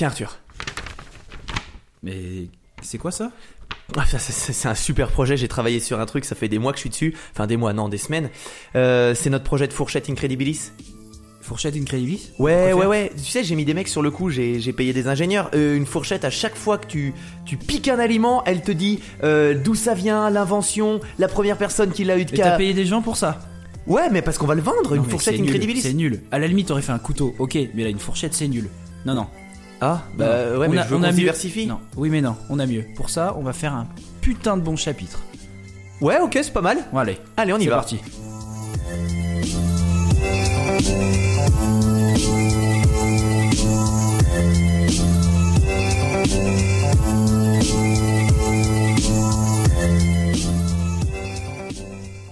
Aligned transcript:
Tiens 0.00 0.08
Arthur. 0.08 0.38
Mais 2.02 2.46
c'est 2.80 2.96
quoi 2.96 3.10
ça? 3.10 3.32
Ah, 3.98 4.04
c'est- 4.06 4.66
un 4.66 4.74
super 4.74 5.08
projet, 5.10 5.36
j'ai 5.36 5.46
travaillé 5.46 5.78
sur 5.78 6.00
un 6.00 6.06
truc, 6.06 6.24
ça 6.24 6.34
fait 6.34 6.48
des 6.48 6.58
mois 6.58 6.72
que 6.72 6.78
je 6.78 6.80
suis 6.80 6.88
dessus. 6.88 7.14
Enfin 7.34 7.46
des 7.46 7.58
mois, 7.58 7.74
non, 7.74 7.90
des 7.90 7.98
semaines. 7.98 8.30
Euh, 8.76 9.14
c'est 9.14 9.28
notre 9.28 9.44
projet 9.44 9.68
de 9.68 9.74
fourchette 9.74 10.08
Incredibilis. 10.08 10.72
Fourchette 11.42 11.76
Incredibilis? 11.76 12.30
Ouais, 12.38 12.72
ouais, 12.72 12.86
ouais. 12.86 13.12
Tu 13.14 13.24
sais, 13.30 13.44
j'ai 13.44 13.54
mis 13.56 13.66
des 13.66 13.74
mecs 13.74 13.88
sur 13.88 14.00
le 14.00 14.10
coup, 14.10 14.30
j'ai 14.30 14.72
payé 14.72 14.94
des 14.94 15.06
ingénieurs. 15.06 15.50
Euh, 15.54 15.76
une 15.76 15.84
fourchette, 15.84 16.24
à 16.24 16.30
chaque 16.30 16.56
fois 16.56 16.78
que 16.78 16.86
tu, 16.86 17.12
tu 17.44 17.58
piques 17.58 17.88
un 17.88 17.98
aliment, 17.98 18.42
elle 18.46 18.62
te 18.62 18.72
dit 18.72 19.00
euh, 19.22 19.52
d'où 19.52 19.74
ça 19.74 19.92
vient, 19.92 20.30
l'invention, 20.30 21.00
la 21.18 21.28
première 21.28 21.58
personne 21.58 21.92
qui 21.92 22.04
l'a 22.04 22.16
eu 22.16 22.24
de 22.24 22.32
Et 22.32 22.36
t'as 22.38 22.52
cas. 22.52 22.56
payé 22.56 22.72
des 22.72 22.86
gens 22.86 23.02
pour 23.02 23.18
ça? 23.18 23.38
Ouais, 23.86 24.08
mais 24.10 24.22
parce 24.22 24.38
qu'on 24.38 24.46
va 24.46 24.54
le 24.54 24.62
vendre, 24.62 24.96
Non, 24.96 25.02
une 25.04 25.10
fourchette 25.10 25.38
Incredibilis. 25.38 25.82
C'est 25.82 25.92
nul. 25.92 26.22
À 26.30 26.38
la 26.38 26.46
limite, 26.46 26.68
t'aurais 26.68 26.80
fait 26.80 26.92
un 26.92 26.98
couteau, 26.98 27.34
ok, 27.38 27.58
mais 27.74 27.82
là, 27.84 27.90
une 27.90 27.98
fourchette, 27.98 28.32
c'est 28.32 28.48
nul. 28.48 28.70
Non, 29.04 29.12
non. 29.12 29.26
Ah, 29.80 30.02
bah 30.14 30.58
ouais, 30.58 30.66
on 30.66 30.70
mais 30.70 30.78
a, 30.78 30.82
je 30.82 30.88
veux 30.88 30.96
on 30.96 30.98
qu'on 30.98 31.04
a 31.04 31.10
mieux. 31.10 31.16
diversifie. 31.16 31.66
Non, 31.66 31.80
oui, 31.96 32.10
mais 32.10 32.20
non, 32.20 32.36
on 32.50 32.58
a 32.58 32.66
mieux. 32.66 32.84
Pour 32.96 33.08
ça, 33.08 33.34
on 33.38 33.42
va 33.42 33.52
faire 33.54 33.72
un 33.74 33.86
putain 34.20 34.56
de 34.56 34.62
bon 34.62 34.76
chapitre. 34.76 35.20
Ouais, 36.00 36.18
ok, 36.20 36.38
c'est 36.42 36.52
pas 36.52 36.60
mal. 36.60 36.78
Bon, 36.92 36.98
allez, 36.98 37.18
Allez, 37.36 37.52
on 37.52 37.58
y 37.58 37.64
c'est 37.64 37.70
va. 37.70 37.76
parti. 37.76 37.98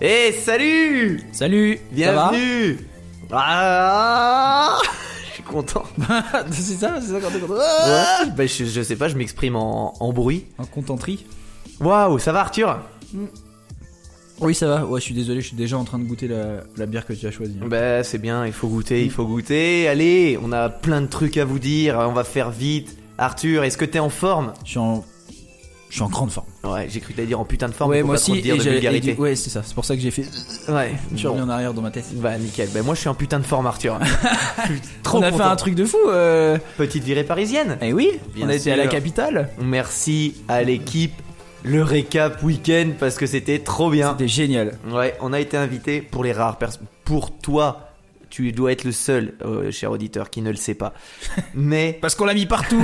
Eh, 0.00 0.32
salut 0.44 1.20
Salut 1.32 1.78
Bienvenue 1.90 2.78
Ah 3.32 4.78
suis 4.80 5.07
content. 5.48 5.82
C'est 6.50 6.76
ça 6.76 6.96
C'est 7.00 7.12
ça 7.12 7.20
quand 7.20 7.30
t'es 7.30 7.40
content 7.40 7.54
Ouais, 7.54 8.30
bah, 8.36 8.46
je, 8.46 8.64
je 8.64 8.82
sais 8.82 8.96
pas, 8.96 9.08
je 9.08 9.16
m'exprime 9.16 9.56
en, 9.56 9.94
en 10.00 10.12
bruit. 10.12 10.44
En 10.58 10.64
contenterie 10.66 11.26
Waouh, 11.80 12.18
ça 12.18 12.32
va 12.32 12.40
Arthur? 12.40 12.78
Oui, 14.40 14.54
ça 14.54 14.68
va. 14.68 14.86
Ouais, 14.86 15.00
je 15.00 15.04
suis 15.04 15.14
désolé, 15.14 15.40
je 15.40 15.48
suis 15.48 15.56
déjà 15.56 15.76
en 15.76 15.84
train 15.84 15.98
de 15.98 16.04
goûter 16.04 16.28
la, 16.28 16.62
la 16.76 16.86
bière 16.86 17.04
que 17.04 17.12
tu 17.12 17.26
as 17.26 17.30
choisie. 17.32 17.56
hein. 17.60 17.66
Bah 17.66 18.04
c'est 18.04 18.18
bien, 18.18 18.46
il 18.46 18.52
faut 18.52 18.68
goûter, 18.68 19.02
il 19.04 19.10
faut 19.10 19.26
goûter. 19.26 19.88
Allez, 19.88 20.38
on 20.42 20.52
a 20.52 20.68
plein 20.68 21.00
de 21.00 21.06
trucs 21.08 21.36
à 21.36 21.44
vous 21.44 21.58
dire, 21.58 21.96
on 21.98 22.12
va 22.12 22.22
faire 22.24 22.50
vite. 22.50 22.96
Arthur, 23.18 23.64
est-ce 23.64 23.76
que 23.76 23.84
t'es 23.84 23.98
en 23.98 24.10
forme? 24.10 24.52
Je 24.64 24.70
suis 24.70 24.78
en. 24.78 25.04
Je 25.90 25.94
suis 25.94 26.02
en 26.02 26.08
grande 26.08 26.30
forme. 26.30 26.46
Ouais, 26.64 26.86
j'ai 26.90 27.00
cru 27.00 27.14
t'allais 27.14 27.26
dire 27.28 27.40
en 27.40 27.44
putain 27.46 27.66
de 27.68 27.72
forme, 27.72 27.90
ouais, 27.90 28.02
moi 28.02 28.16
pas 28.16 28.20
trop 28.20 28.32
aussi. 28.32 28.40
te 28.42 28.44
dire 28.46 28.54
et 28.56 28.58
de 28.58 28.68
et 28.68 28.70
vulgarité. 28.72 29.14
du- 29.14 29.20
Ouais, 29.20 29.34
c'est 29.36 29.48
ça. 29.48 29.62
C'est 29.64 29.74
pour 29.74 29.84
ça 29.86 29.94
que 29.96 30.02
j'ai 30.02 30.10
fait. 30.10 30.26
Ouais, 30.68 30.92
Je 31.12 31.16
suis 31.16 31.26
revenu 31.26 31.44
en 31.44 31.48
arrière 31.48 31.72
dans 31.72 31.80
ma 31.82 31.90
tête. 31.90 32.04
Bah 32.14 32.36
nickel, 32.36 32.68
bah 32.74 32.82
moi 32.82 32.94
je 32.94 33.00
suis 33.00 33.08
en 33.08 33.14
putain 33.14 33.38
de 33.38 33.44
forme 33.46 33.66
Arthur. 33.66 33.98
Trop 35.02 35.18
on 35.18 35.22
a 35.22 35.32
fait 35.32 35.42
un 35.42 35.56
truc 35.56 35.74
de 35.74 35.84
fou. 35.84 35.96
Euh... 36.08 36.58
Petite 36.76 37.04
virée 37.04 37.24
parisienne. 37.24 37.78
Eh 37.80 37.92
oui, 37.92 38.10
Bien 38.34 38.46
on 38.46 38.48
a 38.50 38.54
été 38.54 38.70
à 38.72 38.76
la 38.76 38.86
capitale. 38.86 39.48
Merci 39.60 40.34
à 40.48 40.62
l'équipe. 40.62 41.14
Le 41.64 41.82
récap 41.82 42.42
week-end 42.44 42.90
parce 43.00 43.16
que 43.16 43.26
c'était 43.26 43.58
trop 43.58 43.90
bien. 43.90 44.12
C'était 44.12 44.28
génial. 44.28 44.78
Ouais, 44.92 45.16
on 45.20 45.32
a 45.32 45.40
été 45.40 45.56
invité 45.56 46.00
pour 46.02 46.22
les 46.22 46.32
rares 46.32 46.56
personnes. 46.58 46.86
Pour 47.04 47.36
toi, 47.36 47.87
tu 48.30 48.52
dois 48.52 48.72
être 48.72 48.84
le 48.84 48.92
seul, 48.92 49.34
euh, 49.42 49.70
cher 49.70 49.90
auditeur, 49.90 50.30
qui 50.30 50.42
ne 50.42 50.50
le 50.50 50.56
sait 50.56 50.74
pas. 50.74 50.94
Mais 51.54 51.98
Parce 52.00 52.14
qu'on 52.14 52.24
l'a 52.24 52.34
mis 52.34 52.46
partout. 52.46 52.82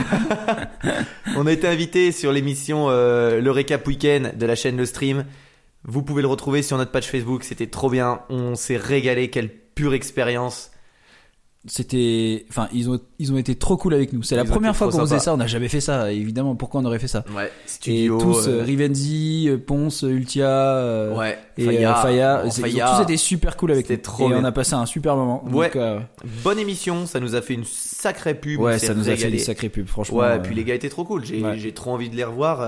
on 1.37 1.47
a 1.47 1.53
été 1.53 1.67
invité 1.67 2.13
sur 2.13 2.33
l'émission 2.33 2.87
euh, 2.91 3.41
Le 3.41 3.51
Récap 3.51 3.87
Week-end 3.87 4.31
de 4.35 4.47
la 4.47 4.55
chaîne 4.55 4.77
Le 4.77 4.87
Stream. 4.87 5.25
Vous 5.85 6.03
pouvez 6.03 6.23
le 6.23 6.29
retrouver 6.29 6.63
sur 6.63 6.77
notre 6.79 6.91
page 6.91 7.09
Facebook. 7.09 7.45
C'était 7.45 7.67
trop 7.67 7.91
bien. 7.91 8.21
On 8.31 8.55
s'est 8.55 8.77
régalé. 8.77 9.31
Quelle 9.31 9.51
pure 9.51 9.95
expérience. 9.95 10.71
C'était. 11.67 12.45
Enfin, 12.51 12.69
ils 12.75 12.91
ont, 12.91 13.01
ils 13.19 13.33
ont 13.33 13.39
été 13.39 13.55
trop 13.55 13.77
cool 13.79 13.95
avec 13.95 14.13
nous. 14.13 14.23
C'est 14.23 14.37
la 14.37 14.45
première 14.45 14.77
fois 14.77 14.91
qu'on 14.91 15.01
faisait 15.01 15.19
ça. 15.19 15.33
On 15.33 15.39
n'a 15.39 15.47
jamais 15.47 15.69
fait 15.69 15.81
ça, 15.81 16.13
évidemment. 16.13 16.55
Pourquoi 16.57 16.81
on 16.81 16.85
aurait 16.85 16.99
fait 16.99 17.09
ça? 17.09 17.25
Ouais. 17.35 17.47
Et 17.47 17.69
Studio. 17.69 18.19
tous, 18.19 18.49
euh, 18.49 18.61
euh, 18.61 18.63
Rivenzi, 18.65 19.47
euh, 19.49 19.57
Ponce, 19.57 20.03
Ultia. 20.03 20.47
euh, 20.47 21.17
ouais. 21.17 21.39
Et 21.57 21.65
Faya. 21.65 21.95
Faya, 21.95 22.43
Oh, 22.47 22.51
Faya. 22.51 22.69
ils 22.69 22.83
ont 22.83 22.97
tous 22.99 23.03
été 23.05 23.17
super 23.17 23.57
cool 23.57 23.73
avec 23.73 23.89
nous. 23.89 23.97
trop 23.97 24.27
et 24.27 24.33
bien. 24.33 24.41
on 24.43 24.45
a 24.45 24.53
passé 24.53 24.75
un 24.75 24.85
super 24.87 25.17
moment. 25.17 25.43
Ouais. 25.51 25.69
Donc, 25.69 25.77
euh, 25.77 26.01
Bonne 26.43 26.59
émission. 26.59 27.07
Ça 27.07 27.19
nous 27.21 27.35
a 27.35 27.41
fait 27.41 27.55
une 27.55 27.65
sacrée 27.65 28.35
pub. 28.35 28.61
ouais, 28.61 28.79
ça 28.79 28.93
nous 28.93 29.03
a 29.03 29.05
fait 29.05 29.11
régalé. 29.13 29.33
des 29.39 29.43
sacrées 29.43 29.69
pubs, 29.71 29.87
franchement. 29.89 30.19
Ouais, 30.19 30.41
puis 30.43 30.55
les 30.55 30.65
gars 30.65 30.75
étaient 30.75 30.91
trop 30.91 31.05
cool. 31.05 31.25
J'ai 31.25 31.43
ouais. 31.43 31.59
j'ai 31.59 31.73
trop 31.73 31.93
envie 31.93 32.11
de 32.11 32.17
les 32.17 32.25
revoir. 32.25 32.61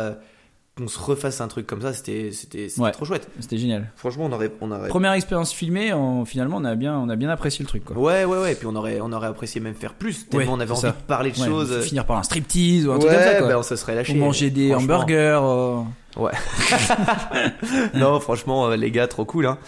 Qu'on 0.76 0.88
se 0.88 0.98
refasse 0.98 1.40
un 1.40 1.48
truc 1.48 1.66
comme 1.66 1.80
ça, 1.80 1.94
c'était 1.94 2.32
c'était 2.32 2.68
c'était 2.68 2.82
Ouais. 2.82 2.90
trop 2.92 3.06
chouette. 3.06 3.28
C'était 3.40 3.56
génial. 3.56 3.90
Franchement, 3.96 4.26
on 4.26 4.32
aurait 4.32 4.52
on 4.60 4.70
aurait 4.70 4.88
Première 4.88 5.12
expérience 5.12 5.52
filmée, 5.52 5.92
en- 5.94 6.26
finalement, 6.26 6.58
on 6.58 6.64
a 6.64 6.74
bien, 6.74 6.98
on 6.98 7.08
a 7.08 7.16
bien 7.16 7.30
apprécié 7.30 7.62
le 7.62 7.66
truc, 7.68 7.84
quoi. 7.86 7.96
Ouais, 7.96 8.26
ouais, 8.26 8.38
ouais. 8.38 8.54
Puis 8.54 8.66
on 8.66 8.76
aurait 8.76 8.98
on 9.00 9.10
aurait 9.12 9.28
apprécié 9.28 9.58
même 9.60 9.74
faire 9.74 9.94
plus. 9.94 10.28
Tellement 10.28 10.52
Ouais, 10.52 10.58
on 10.58 10.60
avait 10.60 10.70
envie 10.72 10.80
ça. 10.82 10.88
de 10.90 11.02
parler 11.06 11.30
de 11.32 11.38
Ouais, 11.40 11.46
choses. 11.46 11.80
Finir 11.82 12.04
par 12.04 12.18
un 12.18 12.22
striptease 12.22 12.86
ou 12.86 12.92
un 12.92 12.98
truc 12.98 13.10
comme 13.10 13.20
ça, 13.22 13.34
quoi. 13.36 13.48
ben 13.48 13.56
on 13.56 13.62
se 13.62 13.74
serait 13.76 13.94
lâché. 13.94 14.12
Ou 14.12 14.16
manger 14.16 14.50
des 14.50 14.74
hamburgers. 14.74 15.40
euh, 15.42 15.80
Ouais. 16.18 16.32
non, 17.94 18.20
franchement, 18.20 18.66
euh, 18.68 18.76
les 18.76 18.90
gars, 18.90 19.06
trop 19.08 19.24
cool. 19.24 19.46
Hein. 19.46 19.58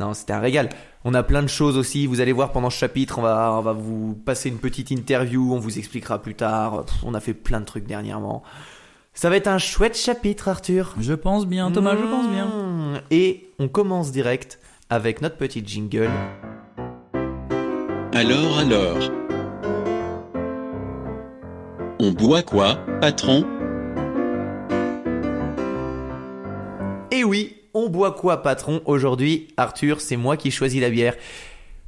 Non, 0.00 0.12
c'était 0.14 0.32
un 0.32 0.40
régal. 0.40 0.70
On 1.04 1.14
a 1.14 1.22
plein 1.22 1.42
de 1.42 1.48
choses 1.48 1.76
aussi. 1.76 2.06
Vous 2.06 2.20
allez 2.20 2.32
voir 2.32 2.52
pendant 2.52 2.70
ce 2.70 2.78
chapitre, 2.78 3.18
on 3.18 3.22
va, 3.22 3.52
on 3.52 3.60
va 3.60 3.72
vous 3.72 4.14
passer 4.24 4.48
une 4.48 4.58
petite 4.58 4.90
interview. 4.90 5.52
On 5.54 5.58
vous 5.58 5.78
expliquera 5.78 6.20
plus 6.20 6.34
tard. 6.34 6.84
Pff, 6.86 6.96
on 7.04 7.14
a 7.14 7.20
fait 7.20 7.34
plein 7.34 7.60
de 7.60 7.64
trucs 7.66 7.86
dernièrement. 7.86 8.42
Ça 9.16 9.30
va 9.30 9.36
être 9.36 9.46
un 9.46 9.58
chouette 9.58 9.96
chapitre, 9.96 10.48
Arthur. 10.48 10.92
Je 11.00 11.14
pense 11.14 11.46
bien, 11.46 11.70
Thomas, 11.70 11.96
je 11.96 12.02
pense 12.02 12.28
bien. 12.28 12.46
Mmh. 12.46 13.00
Et 13.12 13.48
on 13.60 13.68
commence 13.68 14.10
direct 14.10 14.58
avec 14.90 15.22
notre 15.22 15.36
petite 15.36 15.68
jingle. 15.68 16.10
Alors 18.12 18.58
alors 18.58 18.98
On 22.00 22.10
boit 22.10 22.42
quoi, 22.42 22.80
patron? 23.00 23.46
Et 27.12 27.22
oui, 27.22 27.54
on 27.72 27.88
boit 27.88 28.12
quoi, 28.12 28.42
patron? 28.42 28.82
Aujourd'hui, 28.84 29.46
Arthur, 29.56 30.00
c'est 30.00 30.16
moi 30.16 30.36
qui 30.36 30.50
choisis 30.50 30.80
la 30.80 30.90
bière. 30.90 31.14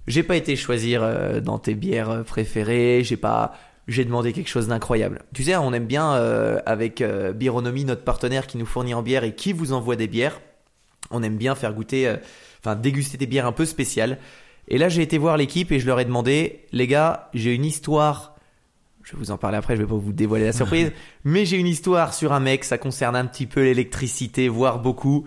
J'ai 0.06 0.22
pas 0.22 0.37
été 0.37 0.54
choisir 0.54 1.03
euh, 1.03 1.41
dans 1.41 1.58
tes 1.58 1.75
bières 1.75 2.22
préférées. 2.25 3.03
J'ai 3.03 3.16
pas. 3.16 3.53
J'ai 3.89 4.05
demandé 4.05 4.33
quelque 4.33 4.49
chose 4.49 4.67
d'incroyable. 4.67 5.23
Tu 5.33 5.45
sais, 5.45 5.57
on 5.57 5.73
aime 5.73 5.87
bien 5.87 6.15
euh, 6.15 6.61
avec 6.67 7.01
euh, 7.01 7.33
Bironomie, 7.33 7.85
notre 7.85 8.03
partenaire 8.03 8.49
qui 8.49 8.59
nous 8.59 8.67
fournit 8.67 8.95
en 8.95 9.03
bière 9.03 9.23
et 9.23 9.35
qui 9.35 9.53
vous 9.53 9.73
envoie 9.73 9.95
des 9.95 10.09
bières. 10.09 10.41
On 11.11 11.23
aime 11.23 11.37
bien 11.37 11.55
faire 11.55 11.73
goûter, 11.73 12.09
euh, 12.09 12.17
enfin 12.61 12.75
déguster 12.75 13.17
des 13.17 13.27
bières 13.27 13.47
un 13.47 13.53
peu 13.53 13.65
spéciales. 13.65 14.19
Et 14.67 14.79
là, 14.79 14.89
j'ai 14.89 15.03
été 15.03 15.19
voir 15.19 15.37
l'équipe 15.37 15.71
et 15.71 15.79
je 15.79 15.87
leur 15.87 16.01
ai 16.01 16.05
demandé, 16.05 16.67
les 16.73 16.89
gars, 16.89 17.31
j'ai 17.33 17.55
une 17.55 17.65
histoire. 17.65 18.35
Je 19.05 19.13
vais 19.13 19.19
vous 19.19 19.31
en 19.31 19.39
parler 19.39 19.57
après, 19.57 19.77
je 19.77 19.83
vais 19.83 19.89
pas 19.89 19.95
vous 19.95 20.13
dévoiler 20.13 20.47
la 20.47 20.53
surprise. 20.53 20.91
mais 21.25 21.45
j'ai 21.45 21.57
une 21.57 21.69
histoire 21.69 22.13
sur 22.13 22.33
un 22.33 22.41
mec, 22.41 22.65
ça 22.65 22.79
concerne 22.79 23.15
un 23.15 23.25
petit 23.25 23.47
peu 23.47 23.63
l'électricité, 23.63 24.49
voire 24.49 24.81
beaucoup. 24.81 25.25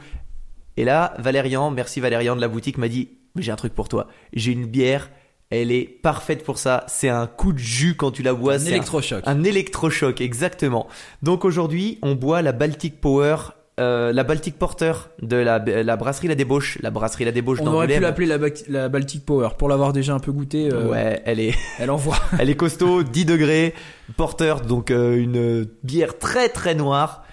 Et 0.76 0.84
là, 0.84 1.14
Valérian, 1.18 1.72
merci 1.72 2.02
Valérian 2.02 2.36
de 2.36 2.42
la 2.42 2.50
boutique, 2.50 2.78
m'a 2.78 2.90
dit 2.90 3.08
Mais 3.36 3.42
j'ai 3.42 3.54
un 3.54 3.56
truc 3.56 3.74
pour 3.74 3.88
toi. 3.88 4.08
J'ai 4.34 4.52
une 4.52 4.66
bière, 4.66 5.10
elle 5.52 5.72
est 5.72 5.86
parfaite 5.86 6.44
pour 6.44 6.58
ça. 6.58 6.84
C'est 6.88 7.10
un 7.10 7.26
coup 7.28 7.54
de 7.54 7.58
jus 7.60 7.96
quand 7.96 8.12
tu 8.12 8.22
la 8.24 8.34
bois. 8.34 8.54
Un 8.56 8.66
électrochoc. 8.66 9.24
Un, 9.26 9.44
électrochoc, 9.44 10.22
exactement. 10.22 10.88
Donc 11.24 11.44
aujourd'hui, 11.46 11.98
on 12.02 12.16
boit 12.16 12.42
la 12.42 12.52
Baltic 12.52 13.02
Power. 13.02 13.36
euh, 13.80 14.12
la 14.14 14.24
Baltic 14.24 14.60
Porter 14.60 14.92
de 15.22 15.38
la, 15.38 15.58
la 15.60 15.96
brasserie 15.96 16.28
La 16.28 16.36
Débauche, 16.36 16.78
la 16.82 16.92
brasserie 16.92 17.24
La 17.26 17.32
Débauche 17.32 17.60
On 17.62 17.68
aurait 17.68 17.88
pu 17.88 18.00
l'appeler 18.00 18.28
la 18.68 18.90
Baltic 18.90 19.26
Power 19.26 19.50
pour 19.58 19.70
l'avoir 19.70 19.94
déjà 19.94 20.14
un 20.14 20.20
peu 20.20 20.32
goûté. 20.34 20.70
euh, 20.72 20.90
Ouais, 20.90 21.22
elle 21.26 21.40
est, 21.40 21.56
Elle 21.80 21.90
envoie. 21.90 22.18
elle 22.40 22.50
est 22.50 22.56
costaud, 22.56 23.04
10 23.04 23.26
degrés, 23.26 23.74
porter, 24.18 24.56
donc 24.68 24.92
euh, 24.92 25.16
une 25.18 25.66
bière 25.84 26.18
très 26.20 26.50
très 26.50 26.76
noire. 26.76 27.24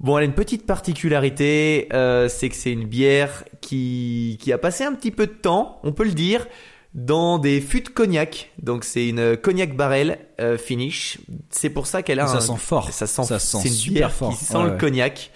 Bon, 0.00 0.16
elle 0.16 0.22
a 0.22 0.26
une 0.26 0.32
petite 0.32 0.64
particularité, 0.66 1.88
euh, 1.92 2.28
c'est 2.30 2.48
que 2.48 2.54
c'est 2.56 2.72
une 2.72 2.86
bière 2.86 3.44
qui, 3.60 4.38
qui 4.40 4.50
a 4.52 4.56
passé 4.58 4.84
un 4.84 4.94
petit 4.94 5.10
peu 5.10 5.26
de 5.26 5.32
temps, 5.32 5.78
on 5.82 5.92
peut 5.92 6.04
le 6.04 6.12
dire, 6.12 6.46
dans 6.94 7.38
des 7.38 7.60
fûts 7.60 7.80
de 7.82 7.88
cognac. 7.88 8.50
Donc 8.62 8.84
c'est 8.84 9.08
une 9.08 9.36
cognac 9.36 9.76
barrel 9.76 10.18
euh, 10.40 10.58
finish. 10.58 11.18
C'est 11.50 11.70
pour 11.70 11.86
ça 11.86 12.02
qu'elle 12.02 12.20
a 12.20 12.26
Ça 12.26 12.38
un... 12.38 12.40
sent 12.40 12.56
fort. 12.58 12.90
Ça 12.92 13.06
sent, 13.06 13.24
Ça 13.24 13.38
sent 13.38 13.58
c'est 13.62 13.68
une 13.68 13.74
super 13.74 13.94
bière 14.08 14.12
fort. 14.12 14.36
qui 14.36 14.44
sent 14.44 14.56
Ouais, 14.56 14.64
le 14.64 14.70
ouais. 14.72 14.78
cognac. 14.78 15.30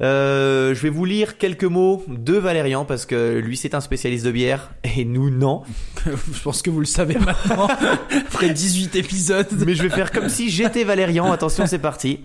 Euh, 0.00 0.76
je 0.76 0.80
vais 0.82 0.90
vous 0.90 1.04
lire 1.04 1.38
quelques 1.38 1.64
mots 1.64 2.04
de 2.06 2.34
Valérian 2.34 2.84
parce 2.84 3.04
que 3.04 3.38
lui 3.38 3.56
c'est 3.56 3.74
un 3.74 3.80
spécialiste 3.80 4.24
de 4.24 4.30
bière 4.30 4.70
et 4.84 5.04
nous 5.04 5.28
non. 5.30 5.64
Je 6.04 6.40
pense 6.40 6.62
que 6.62 6.70
vous 6.70 6.78
le 6.78 6.86
savez 6.86 7.18
maintenant. 7.18 7.66
Après 8.28 8.48
18 8.50 8.94
épisodes. 8.94 9.48
Mais 9.66 9.74
je 9.74 9.82
vais 9.82 9.90
faire 9.90 10.12
comme 10.12 10.28
si 10.28 10.50
j'étais 10.50 10.84
Valérian. 10.84 11.32
Attention, 11.32 11.66
c'est 11.66 11.80
parti. 11.80 12.20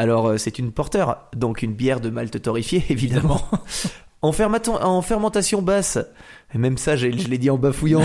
Alors, 0.00 0.26
euh, 0.30 0.36
c'est 0.36 0.58
une 0.58 0.72
porter, 0.72 1.04
donc 1.36 1.62
une 1.62 1.74
bière 1.74 2.00
de 2.00 2.10
malt 2.10 2.42
torréfié, 2.42 2.82
évidemment. 2.88 3.46
En, 4.22 4.30
fermentation 5.02 5.62
basse. 5.62 5.98
Et 6.54 6.58
même 6.58 6.78
ça, 6.78 6.96
je 6.96 7.06
l'ai 7.06 7.38
dit 7.38 7.50
en 7.50 7.58
bafouillant. 7.58 8.02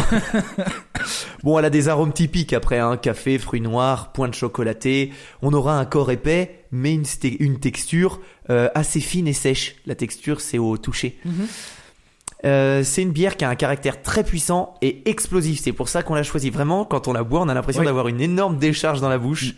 bon, 1.43 1.59
elle 1.59 1.65
a 1.65 1.69
des 1.69 1.89
arômes 1.89 2.11
typiques 2.11 2.53
après, 2.53 2.79
hein, 2.79 2.97
café, 2.97 3.37
fruits 3.37 3.61
noirs, 3.61 4.11
pointe 4.13 4.33
chocolatée. 4.33 5.11
On 5.43 5.53
aura 5.53 5.77
un 5.77 5.85
corps 5.85 6.09
épais, 6.09 6.63
mais 6.71 6.93
une, 6.93 7.59
texture 7.59 8.19
euh, 8.49 8.69
assez 8.73 8.99
fine 8.99 9.27
et 9.27 9.33
sèche. 9.33 9.75
La 9.85 9.93
texture, 9.93 10.41
c'est 10.41 10.57
au 10.57 10.77
toucher. 10.77 11.19
Euh, 12.45 12.83
c'est 12.83 13.03
une 13.03 13.11
bière 13.11 13.37
qui 13.37 13.45
a 13.45 13.49
un 13.49 13.55
caractère 13.55 14.01
très 14.01 14.23
puissant 14.23 14.75
et 14.81 15.07
explosif. 15.09 15.59
C'est 15.61 15.71
pour 15.71 15.87
ça 15.87 16.01
qu'on 16.01 16.15
l'a 16.15 16.23
choisi. 16.23 16.49
Vraiment, 16.49 16.83
quand 16.85 17.07
on 17.07 17.13
la 17.13 17.23
boit, 17.23 17.41
on 17.41 17.49
a 17.49 17.53
l'impression 17.53 17.81
Oui. 17.81 17.87
d'avoir 17.87 18.07
une 18.07 18.21
énorme 18.21 18.57
décharge 18.57 19.01
dans 19.01 19.09
la 19.09 19.19
bouche. 19.19 19.53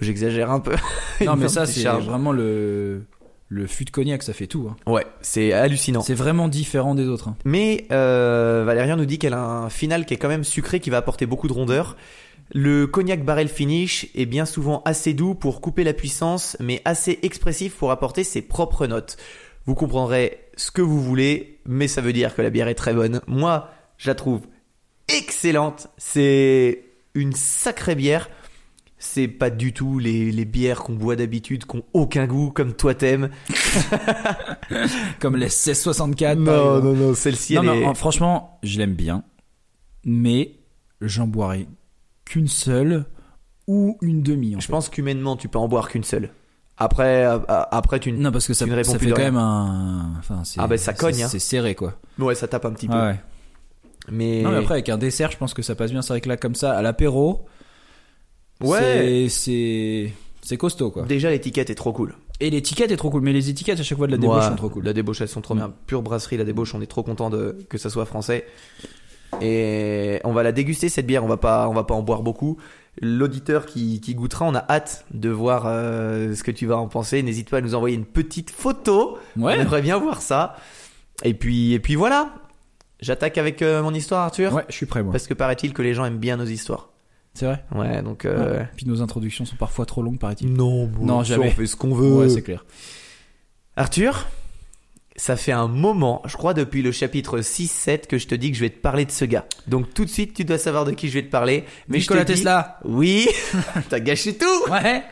J'exagère 0.00 0.50
un 0.50 0.60
peu. 0.60 0.76
Non, 1.24 1.36
mais 1.36 1.48
ça, 1.48 1.64
c'est 1.64 1.84
vraiment 1.84 2.32
le, 2.32 3.02
le 3.48 3.66
fût 3.66 3.84
de 3.84 3.90
cognac, 3.90 4.22
ça 4.22 4.32
fait 4.32 4.46
tout. 4.48 4.68
hein. 4.68 4.76
Ouais, 4.90 5.06
c'est 5.20 5.52
hallucinant. 5.52 6.00
C'est 6.02 6.14
vraiment 6.14 6.48
différent 6.48 6.94
des 6.94 7.06
autres. 7.06 7.28
hein. 7.28 7.36
Mais 7.44 7.86
euh, 7.92 8.64
Valérian 8.66 8.96
nous 8.96 9.04
dit 9.06 9.18
qu'elle 9.18 9.34
a 9.34 9.40
un 9.42 9.70
final 9.70 10.04
qui 10.04 10.14
est 10.14 10.16
quand 10.16 10.28
même 10.28 10.42
sucré, 10.44 10.80
qui 10.80 10.90
va 10.90 10.96
apporter 10.96 11.26
beaucoup 11.26 11.46
de 11.48 11.52
rondeur. 11.52 11.96
Le 12.52 12.86
cognac 12.86 13.24
barrel 13.24 13.48
finish 13.48 14.08
est 14.14 14.26
bien 14.26 14.46
souvent 14.46 14.82
assez 14.84 15.14
doux 15.14 15.34
pour 15.34 15.60
couper 15.60 15.84
la 15.84 15.92
puissance, 15.92 16.56
mais 16.60 16.80
assez 16.84 17.18
expressif 17.22 17.74
pour 17.74 17.90
apporter 17.90 18.24
ses 18.24 18.42
propres 18.42 18.86
notes. 18.86 19.16
Vous 19.64 19.74
comprendrez 19.74 20.38
ce 20.56 20.70
que 20.70 20.82
vous 20.82 21.00
voulez, 21.02 21.58
mais 21.66 21.88
ça 21.88 22.00
veut 22.00 22.12
dire 22.12 22.34
que 22.36 22.42
la 22.42 22.50
bière 22.50 22.68
est 22.68 22.74
très 22.76 22.94
bonne. 22.94 23.20
Moi, 23.26 23.68
je 23.98 24.08
la 24.08 24.14
trouve 24.14 24.42
excellente. 25.08 25.88
C'est 25.98 26.84
une 27.14 27.32
sacrée 27.32 27.94
bière. 27.94 28.28
C'est 28.98 29.28
pas 29.28 29.50
du 29.50 29.72
tout 29.74 29.98
les, 29.98 30.32
les 30.32 30.44
bières 30.46 30.82
qu'on 30.82 30.94
boit 30.94 31.16
d'habitude, 31.16 31.66
qui 31.66 31.76
ont 31.76 31.84
aucun 31.92 32.26
goût, 32.26 32.50
comme 32.50 32.72
toi 32.74 32.94
t'aimes. 32.94 33.28
Comme 35.20 35.34
les 35.36 35.46
1664. 35.46 36.44
par 36.44 36.54
exemple. 36.78 36.96
non, 36.98 37.14
celle-ci, 37.14 37.54
Non, 37.54 37.62
elle 37.74 37.82
est... 37.82 37.86
en- 37.86 37.94
franchement, 37.94 38.58
je 38.62 38.78
l'aime 38.78 38.94
bien. 38.94 39.22
Mais 40.04 40.56
j'en 41.00 41.26
boirai 41.26 41.66
qu'une 42.24 42.48
seule 42.48 43.04
ou 43.66 43.98
une 44.00 44.22
demi. 44.22 44.56
En 44.56 44.60
Je 44.60 44.66
fait. 44.66 44.72
pense 44.72 44.88
qu'humainement, 44.88 45.36
tu 45.36 45.48
peux 45.48 45.58
en 45.58 45.68
boire 45.68 45.88
qu'une 45.88 46.04
seule. 46.04 46.30
Après, 46.78 47.24
euh, 47.24 47.38
après 47.48 48.00
tu. 48.00 48.12
Non, 48.12 48.30
parce 48.30 48.46
que 48.46 48.54
ça, 48.54 48.66
ça 48.84 48.98
fait 48.98 49.10
quand 49.10 49.18
même 49.18 49.36
un. 49.36 50.14
Enfin, 50.18 50.42
Ah, 50.58 50.66
bah, 50.66 50.76
ça 50.76 50.92
c'est- 50.92 50.98
cogne, 50.98 51.22
hein. 51.22 51.28
C'est 51.28 51.38
serré, 51.38 51.74
quoi. 51.74 51.94
Ouais, 52.18 52.34
ça 52.34 52.48
tape 52.48 52.66
un 52.66 52.72
petit 52.72 52.86
peu. 52.86 52.94
Ah 52.94 53.06
ouais. 53.12 53.20
Mais. 54.10 54.42
Non, 54.42 54.50
mais 54.50 54.58
après, 54.58 54.74
avec 54.74 54.88
un 54.90 54.98
dessert, 54.98 55.30
je 55.30 55.38
pense 55.38 55.54
que 55.54 55.62
ça 55.62 55.74
passe 55.74 55.90
bien. 55.90 56.02
C'est 56.02 56.12
vrai 56.12 56.20
que 56.20 56.28
là, 56.28 56.36
comme 56.36 56.54
ça, 56.54 56.72
à 56.76 56.82
l'apéro, 56.82 57.46
ouais. 58.60 59.26
c'est- 59.28 60.12
costaud, 60.56 60.90
quoi. 60.90 61.02
Déjà, 61.04 61.30
l'étiquette 61.30 61.70
est 61.70 61.74
trop 61.74 61.92
cool. 61.92 62.14
Et 62.40 62.50
l'étiquette 62.50 62.90
est 62.92 62.96
trop 62.96 63.10
cool. 63.10 63.22
Mais 63.22 63.32
les 63.32 63.48
étiquettes 63.50 63.80
à 63.80 63.82
chaque 63.82 63.98
fois 63.98 64.06
de 64.06 64.12
la 64.12 64.18
débauche 64.18 64.44
sont 64.44 64.56
trop 64.56 64.68
cool. 64.68 64.84
La 64.84 64.92
débauche, 64.92 65.20
elles 65.20 65.28
sont 65.28 65.40
trop 65.40 65.54
bien. 65.54 65.72
Pure 65.86 66.02
brasserie, 66.02 66.36
la 66.36 66.44
débauche, 66.44 66.74
on 66.74 66.80
est 66.80 66.86
trop 66.86 67.02
content 67.02 67.30
de 67.30 67.56
que 67.68 67.78
ça 67.78 67.90
soit 67.90 68.04
français. 68.06 68.46
Et 69.40 70.20
on 70.24 70.32
va 70.32 70.42
la 70.42 70.52
déguster 70.52 70.88
cette 70.88 71.06
bière. 71.06 71.24
On 71.24 71.28
va 71.28 71.36
pas, 71.36 71.68
on 71.68 71.72
va 71.74 71.84
pas 71.84 71.94
en 71.94 72.02
boire 72.02 72.22
beaucoup. 72.22 72.56
L'auditeur 73.02 73.66
qui, 73.66 74.00
qui 74.00 74.14
goûtera, 74.14 74.46
on 74.46 74.54
a 74.54 74.64
hâte 74.70 75.04
de 75.12 75.28
voir 75.28 75.64
euh, 75.66 76.34
ce 76.34 76.42
que 76.42 76.50
tu 76.50 76.66
vas 76.66 76.78
en 76.78 76.86
penser. 76.88 77.22
N'hésite 77.22 77.50
pas 77.50 77.58
à 77.58 77.60
nous 77.60 77.74
envoyer 77.74 77.96
une 77.96 78.06
petite 78.06 78.50
photo. 78.50 79.18
On 79.38 79.42
Ouais. 79.42 79.58
aimerait 79.58 79.82
bien 79.82 79.98
voir 79.98 80.22
ça. 80.22 80.56
Et 81.24 81.34
puis, 81.34 81.72
et 81.74 81.80
puis 81.80 81.94
voilà. 81.94 82.34
J'attaque 83.00 83.36
avec 83.36 83.60
euh, 83.60 83.82
mon 83.82 83.92
histoire, 83.92 84.22
Arthur. 84.24 84.54
Ouais, 84.54 84.64
je 84.70 84.74
suis 84.74 84.86
prêt, 84.86 85.02
moi. 85.02 85.12
Parce 85.12 85.26
que 85.26 85.34
paraît-il 85.34 85.74
que 85.74 85.82
les 85.82 85.92
gens 85.92 86.06
aiment 86.06 86.16
bien 86.18 86.36
nos 86.38 86.46
histoires. 86.46 86.88
C'est 87.36 87.46
vrai. 87.46 87.62
Ouais, 87.74 88.02
donc. 88.02 88.24
euh, 88.24 88.58
Ouais. 88.60 88.68
Puis 88.76 88.86
nos 88.86 89.02
introductions 89.02 89.44
sont 89.44 89.56
parfois 89.56 89.86
trop 89.86 90.02
longues, 90.02 90.18
paraît-il. 90.18 90.52
Non, 90.52 90.86
bon, 90.86 91.04
Non, 91.06 91.22
jamais. 91.22 91.48
On 91.48 91.50
fait 91.50 91.66
ce 91.66 91.76
qu'on 91.76 91.94
veut. 91.94 92.12
Ouais, 92.14 92.28
c'est 92.28 92.42
clair. 92.42 92.64
Arthur, 93.76 94.26
ça 95.16 95.36
fait 95.36 95.52
un 95.52 95.68
moment, 95.68 96.22
je 96.26 96.36
crois 96.36 96.54
depuis 96.54 96.82
le 96.82 96.92
chapitre 96.92 97.40
6-7 97.40 98.06
que 98.06 98.18
je 98.18 98.26
te 98.26 98.34
dis 98.34 98.50
que 98.50 98.56
je 98.56 98.62
vais 98.62 98.70
te 98.70 98.78
parler 98.80 99.04
de 99.04 99.10
ce 99.10 99.24
gars. 99.24 99.44
Donc 99.66 99.92
tout 99.94 100.04
de 100.04 100.10
suite, 100.10 100.34
tu 100.34 100.44
dois 100.44 100.58
savoir 100.58 100.84
de 100.86 100.92
qui 100.92 101.08
je 101.08 101.14
vais 101.14 101.22
te 101.22 101.30
parler. 101.30 101.64
Mais 101.88 101.98
Nikola 101.98 102.20
je 102.20 102.26
te 102.26 102.32
dis- 102.32 102.38
Tesla. 102.38 102.78
Oui, 102.84 103.28
t'as 103.90 104.00
gâché 104.00 104.36
tout. 104.36 104.70
Ouais. 104.72 105.02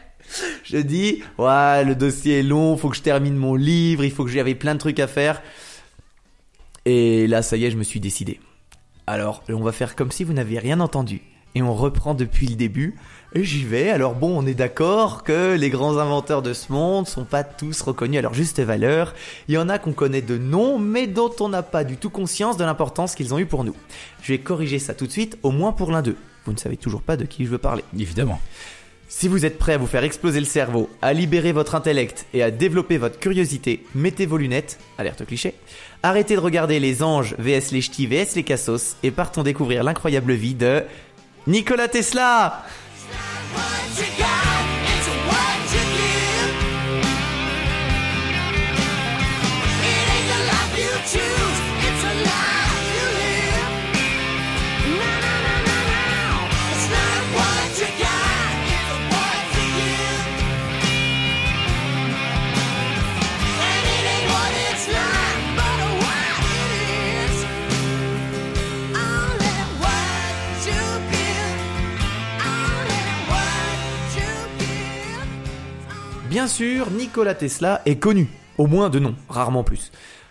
Je 0.64 0.78
dis, 0.78 1.22
ouais, 1.36 1.84
le 1.84 1.94
dossier 1.94 2.38
est 2.38 2.42
long, 2.42 2.78
faut 2.78 2.88
que 2.88 2.96
je 2.96 3.02
termine 3.02 3.36
mon 3.36 3.54
livre, 3.54 4.02
il 4.04 4.10
faut 4.10 4.24
que 4.24 4.30
j'avais 4.30 4.54
plein 4.54 4.72
de 4.74 4.78
trucs 4.80 4.98
à 4.98 5.06
faire. 5.06 5.42
Et 6.86 7.26
là, 7.26 7.42
ça 7.42 7.56
y 7.58 7.64
est, 7.64 7.70
je 7.70 7.76
me 7.76 7.82
suis 7.82 8.00
décidé. 8.00 8.40
Alors, 9.06 9.42
on 9.50 9.60
va 9.62 9.72
faire 9.72 9.94
comme 9.96 10.10
si 10.10 10.24
vous 10.24 10.32
n'aviez 10.32 10.58
rien 10.58 10.80
entendu. 10.80 11.20
Et 11.54 11.62
on 11.62 11.74
reprend 11.74 12.14
depuis 12.14 12.46
le 12.46 12.56
début. 12.56 12.96
Et 13.34 13.44
j'y 13.44 13.64
vais. 13.64 13.90
Alors 13.90 14.14
bon, 14.14 14.36
on 14.36 14.46
est 14.46 14.54
d'accord 14.54 15.24
que 15.24 15.54
les 15.54 15.70
grands 15.70 15.98
inventeurs 15.98 16.42
de 16.42 16.52
ce 16.52 16.72
monde 16.72 17.08
sont 17.08 17.24
pas 17.24 17.42
tous 17.42 17.80
reconnus 17.82 18.18
à 18.18 18.22
leur 18.22 18.34
juste 18.34 18.60
valeur. 18.60 19.14
Il 19.48 19.54
y 19.54 19.58
en 19.58 19.68
a 19.68 19.78
qu'on 19.78 19.92
connaît 19.92 20.22
de 20.22 20.38
nom, 20.38 20.78
mais 20.78 21.06
dont 21.06 21.32
on 21.40 21.48
n'a 21.48 21.62
pas 21.62 21.84
du 21.84 21.96
tout 21.96 22.10
conscience 22.10 22.56
de 22.56 22.64
l'importance 22.64 23.14
qu'ils 23.14 23.34
ont 23.34 23.38
eu 23.38 23.46
pour 23.46 23.64
nous. 23.64 23.74
Je 24.22 24.32
vais 24.32 24.38
corriger 24.38 24.78
ça 24.78 24.94
tout 24.94 25.06
de 25.06 25.12
suite, 25.12 25.38
au 25.42 25.50
moins 25.50 25.72
pour 25.72 25.90
l'un 25.90 26.02
d'eux. 26.02 26.16
Vous 26.44 26.52
ne 26.52 26.58
savez 26.58 26.76
toujours 26.76 27.02
pas 27.02 27.16
de 27.16 27.24
qui 27.24 27.44
je 27.44 27.50
veux 27.50 27.58
parler. 27.58 27.84
Évidemment. 27.98 28.40
Si 29.08 29.28
vous 29.28 29.44
êtes 29.44 29.58
prêt 29.58 29.74
à 29.74 29.78
vous 29.78 29.86
faire 29.86 30.02
exploser 30.02 30.40
le 30.40 30.46
cerveau, 30.46 30.90
à 31.02 31.12
libérer 31.12 31.52
votre 31.52 31.74
intellect 31.74 32.26
et 32.34 32.42
à 32.42 32.50
développer 32.50 32.98
votre 32.98 33.18
curiosité, 33.18 33.84
mettez 33.94 34.26
vos 34.26 34.38
lunettes, 34.38 34.78
alerte 34.98 35.24
cliché, 35.24 35.54
arrêtez 36.02 36.34
de 36.34 36.40
regarder 36.40 36.80
les 36.80 37.02
anges 37.02 37.36
vs 37.38 37.70
les 37.70 37.80
ch'tis 37.80 38.06
vs 38.06 38.34
les 38.34 38.42
cassos 38.42 38.96
et 39.02 39.10
partons 39.10 39.42
découvrir 39.42 39.84
l'incroyable 39.84 40.32
vie 40.32 40.54
de 40.54 40.82
Nikola 41.46 41.88
Tesla 41.88 42.64
Bien 76.44 76.50
sûr, 76.50 76.90
Nikola 76.90 77.34
Tesla 77.34 77.80
est 77.86 77.96
connu, 77.96 78.28
au 78.58 78.66
moins 78.66 78.90
de 78.90 78.98
nom, 78.98 79.14
rarement 79.30 79.64
plus. 79.64 79.90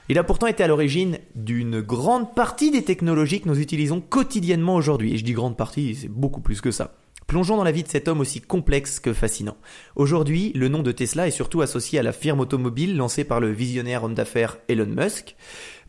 Il 0.10 0.20
a 0.20 0.24
pourtant 0.24 0.46
été 0.46 0.64
à 0.64 0.68
l'origine 0.68 1.18
d'une 1.34 1.82
grande 1.82 2.36
partie 2.36 2.70
des 2.70 2.84
technologies 2.84 3.42
que 3.42 3.50
nous 3.50 3.60
utilisons 3.60 4.00
quotidiennement 4.00 4.76
aujourd'hui. 4.76 5.16
Et 5.16 5.18
je 5.18 5.24
dis 5.24 5.34
grande 5.34 5.58
partie, 5.58 5.96
c'est 5.96 6.10
beaucoup 6.10 6.40
plus 6.40 6.62
que 6.62 6.70
ça. 6.70 6.94
Plongeons 7.26 7.58
dans 7.58 7.64
la 7.64 7.72
vie 7.72 7.82
de 7.82 7.88
cet 7.88 8.08
homme 8.08 8.20
aussi 8.20 8.42
complexe 8.42 9.00
que 9.00 9.12
fascinant. 9.12 9.58
Aujourd'hui, 9.96 10.52
le 10.54 10.68
nom 10.68 10.84
de 10.84 10.92
Tesla 10.92 11.28
est 11.28 11.32
surtout 11.32 11.62
associé 11.62 11.98
à 11.98 12.04
la 12.04 12.12
firme 12.12 12.42
automobile 12.42 12.96
lancée 12.96 13.24
par 13.24 13.40
le 13.40 13.50
visionnaire 13.50 14.04
homme 14.04 14.14
d'affaires 14.14 14.60
Elon 14.68 14.86
Musk. 14.86 15.36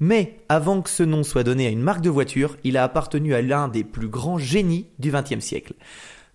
Mais 0.00 0.38
avant 0.48 0.80
que 0.80 0.88
ce 0.88 1.02
nom 1.02 1.22
soit 1.22 1.44
donné 1.44 1.66
à 1.66 1.70
une 1.70 1.82
marque 1.82 2.00
de 2.00 2.08
voiture, 2.08 2.56
il 2.64 2.78
a 2.78 2.84
appartenu 2.84 3.34
à 3.34 3.42
l'un 3.42 3.68
des 3.68 3.84
plus 3.84 4.08
grands 4.08 4.38
génies 4.38 4.86
du 4.98 5.12
XXe 5.12 5.44
siècle. 5.44 5.74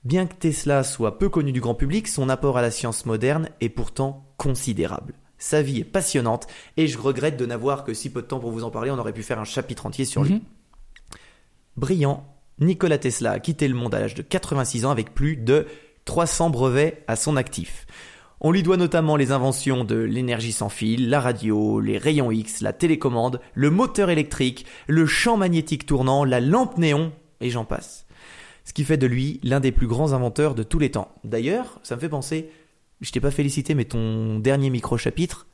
Bien 0.06 0.26
que 0.26 0.36
Tesla 0.36 0.84
soit 0.84 1.18
peu 1.18 1.30
connu 1.30 1.52
du 1.52 1.60
grand 1.60 1.76
public, 1.76 2.08
son 2.08 2.30
apport 2.30 2.58
à 2.58 2.62
la 2.62 2.72
science 2.72 3.06
moderne 3.06 3.50
est 3.60 3.70
pourtant 3.70 4.26
considérable. 4.38 5.14
Sa 5.38 5.62
vie 5.62 5.80
est 5.80 5.86
passionnante 5.86 6.48
et 6.78 6.88
je 6.88 6.98
regrette 6.98 7.38
de 7.38 7.46
n'avoir 7.46 7.84
que 7.84 7.94
si 7.94 8.10
peu 8.10 8.22
de 8.22 8.28
temps 8.28 8.40
pour 8.40 8.52
vous 8.52 8.64
en 8.64 8.72
parler, 8.72 8.92
on 8.92 8.98
aurait 8.98 9.14
pu 9.14 9.24
faire 9.24 9.40
un 9.40 9.46
chapitre 9.46 9.86
entier 9.86 10.06
sur 10.06 10.24
lui. 10.24 10.36
Mhm. 10.36 10.42
Brillant, 11.78 12.26
Nikola 12.60 12.98
Tesla 12.98 13.32
a 13.32 13.40
quitté 13.40 13.68
le 13.68 13.76
monde 13.76 13.96
à 13.96 14.00
l'âge 14.00 14.16
de 14.16 14.22
86 14.22 14.86
ans 14.86 14.92
avec 14.92 15.14
plus 15.14 15.38
de 15.38 15.66
300 16.06 16.50
brevets 16.50 17.04
à 17.08 17.16
son 17.16 17.38
actif. 17.38 17.86
On 18.42 18.52
lui 18.52 18.64
doit 18.64 18.78
notamment 18.78 19.18
les 19.18 19.32
inventions 19.32 19.84
de 19.84 19.96
l'énergie 19.96 20.54
sans 20.54 20.70
fil, 20.70 21.10
la 21.10 21.20
radio, 21.20 21.82
les 21.82 21.98
rayons 21.98 22.32
X, 22.32 22.62
la 22.62 22.72
télécommande, 22.72 23.42
le 23.54 23.70
moteur 23.70 24.10
électrique, 24.10 24.66
le 24.88 25.06
champ 25.06 25.36
magnétique 25.36 25.86
tournant, 25.86 26.24
la 26.24 26.40
lampe 26.40 26.78
néon, 26.78 27.12
et 27.42 27.50
j'en 27.50 27.66
passe. 27.66 28.06
Ce 28.70 28.74
qui 28.76 28.84
fait 28.84 28.98
de 28.98 29.08
lui 29.08 29.40
l'un 29.42 29.60
des 29.60 29.72
plus 29.72 29.88
grands 29.88 30.14
inventeurs 30.14 30.54
de 30.54 30.62
tous 30.62 30.78
les 30.78 30.92
temps. 30.92 31.12
D'ailleurs, 31.24 31.80
ça 31.82 31.96
me 31.96 32.00
fait 32.00 32.08
penser, 32.08 32.52
je 33.02 33.12
t'ai 33.12 33.20
pas 33.20 33.32
félicité, 33.32 33.74
mais 33.74 33.86
ton 33.86 34.38
dernier 34.38 34.70
micro-chapitre 34.70 35.48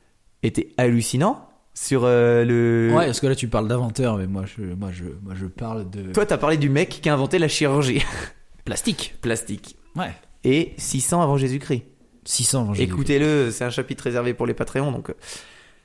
était 0.43 0.74
hallucinant 0.75 1.48
sur 1.74 2.01
euh, 2.03 2.43
le... 2.43 2.93
Ouais, 2.93 3.05
parce 3.05 3.22
que 3.22 3.27
là 3.27 3.36
tu 3.36 3.48
parles 3.48 3.69
d'inventeur, 3.69 4.17
mais 4.17 4.27
moi 4.27 4.43
je, 4.45 4.62
moi 4.63 4.89
je, 4.91 5.05
moi 5.24 5.34
je 5.34 5.45
parle 5.45 5.89
de 5.89 6.12
Toi, 6.12 6.25
t'as 6.25 6.38
parlé 6.38 6.57
du 6.57 6.67
mec 6.67 6.89
qui 6.89 7.07
a 7.07 7.13
inventé 7.13 7.39
la 7.39 7.48
chirurgie 7.48 8.03
plastique. 8.65 9.15
plastique. 9.22 9.77
Ouais. 9.95 10.12
Et 10.43 10.74
600 10.75 11.22
avant 11.22 11.38
Jésus-Christ. 11.38 11.86
600 12.25 12.62
avant 12.63 12.74
Jésus-Christ. 12.74 12.93
Écoutez-le, 12.93 13.50
c'est 13.50 13.63
un 13.63 13.69
chapitre 13.69 14.03
réservé 14.03 14.34
pour 14.34 14.45
les 14.45 14.53
Patreons, 14.53 14.91
donc 14.91 15.10
euh, 15.12 15.13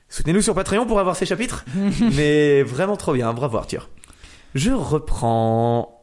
soutenez-nous 0.09 0.41
sur 0.41 0.53
Patreon 0.53 0.85
pour 0.85 0.99
avoir 0.99 1.15
ces 1.15 1.25
chapitres. 1.25 1.63
Mais 2.13 2.61
vraiment 2.63 2.97
trop 2.97 3.13
bien, 3.13 3.31
bravo 3.31 3.55
Arthur. 3.57 3.89
Je 4.53 4.71
reprends. 4.71 5.97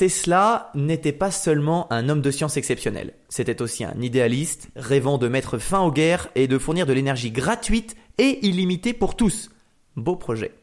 Tesla 0.00 0.70
n'était 0.74 1.12
pas 1.12 1.30
seulement 1.30 1.86
un 1.92 2.08
homme 2.08 2.22
de 2.22 2.30
science 2.30 2.56
exceptionnel, 2.56 3.12
c'était 3.28 3.60
aussi 3.60 3.84
un 3.84 4.00
idéaliste, 4.00 4.70
rêvant 4.74 5.18
de 5.18 5.28
mettre 5.28 5.58
fin 5.58 5.80
aux 5.80 5.92
guerres 5.92 6.28
et 6.34 6.48
de 6.48 6.56
fournir 6.56 6.86
de 6.86 6.94
l'énergie 6.94 7.30
gratuite 7.30 7.96
et 8.16 8.38
illimitée 8.46 8.94
pour 8.94 9.14
tous. 9.14 9.50
Beau 9.96 10.16
projet. 10.16 10.54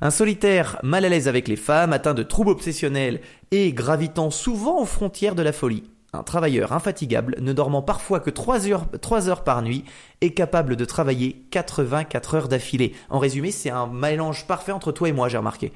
Un 0.00 0.12
solitaire 0.12 0.78
mal 0.84 1.04
à 1.04 1.08
l'aise 1.08 1.26
avec 1.26 1.48
les 1.48 1.56
femmes, 1.56 1.92
atteint 1.92 2.14
de 2.14 2.22
troubles 2.22 2.52
obsessionnels 2.52 3.22
et 3.50 3.72
gravitant 3.72 4.30
souvent 4.30 4.80
aux 4.80 4.86
frontières 4.86 5.34
de 5.34 5.42
la 5.42 5.52
folie. 5.52 5.90
un 6.12 6.22
travailleur 6.22 6.72
infatigable, 6.72 7.34
ne 7.40 7.52
dormant 7.52 7.82
parfois 7.82 8.20
que 8.20 8.30
3 8.30 8.68
heures, 8.68 8.86
3 9.00 9.28
heures 9.28 9.42
par 9.42 9.62
nuit, 9.62 9.84
est 10.20 10.30
capable 10.30 10.76
de 10.76 10.84
travailler 10.84 11.44
84 11.50 12.34
heures 12.36 12.48
d'affilée. 12.48 12.94
En 13.10 13.18
résumé, 13.18 13.50
c'est 13.50 13.70
un 13.70 13.88
mélange 13.88 14.46
parfait 14.46 14.70
entre 14.70 14.92
toi 14.92 15.08
et 15.08 15.12
moi, 15.12 15.28
j'ai 15.28 15.38
remarqué. 15.38 15.72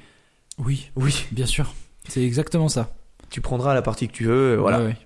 Oui, 0.57 0.91
Oui, 0.95 1.25
bien 1.33 1.45
sûr. 1.45 1.73
C'est 2.07 2.23
exactement 2.23 2.69
ça. 2.69 2.89
Tu 3.31 3.41
prendras 3.41 3.73
la 3.73 3.81
partie 3.81 4.07
que 4.07 4.13
tu 4.13 4.25
veux, 4.25 4.55
voilà. 4.57 4.79
Ouais, 4.79 4.85
ouais. 4.87 4.97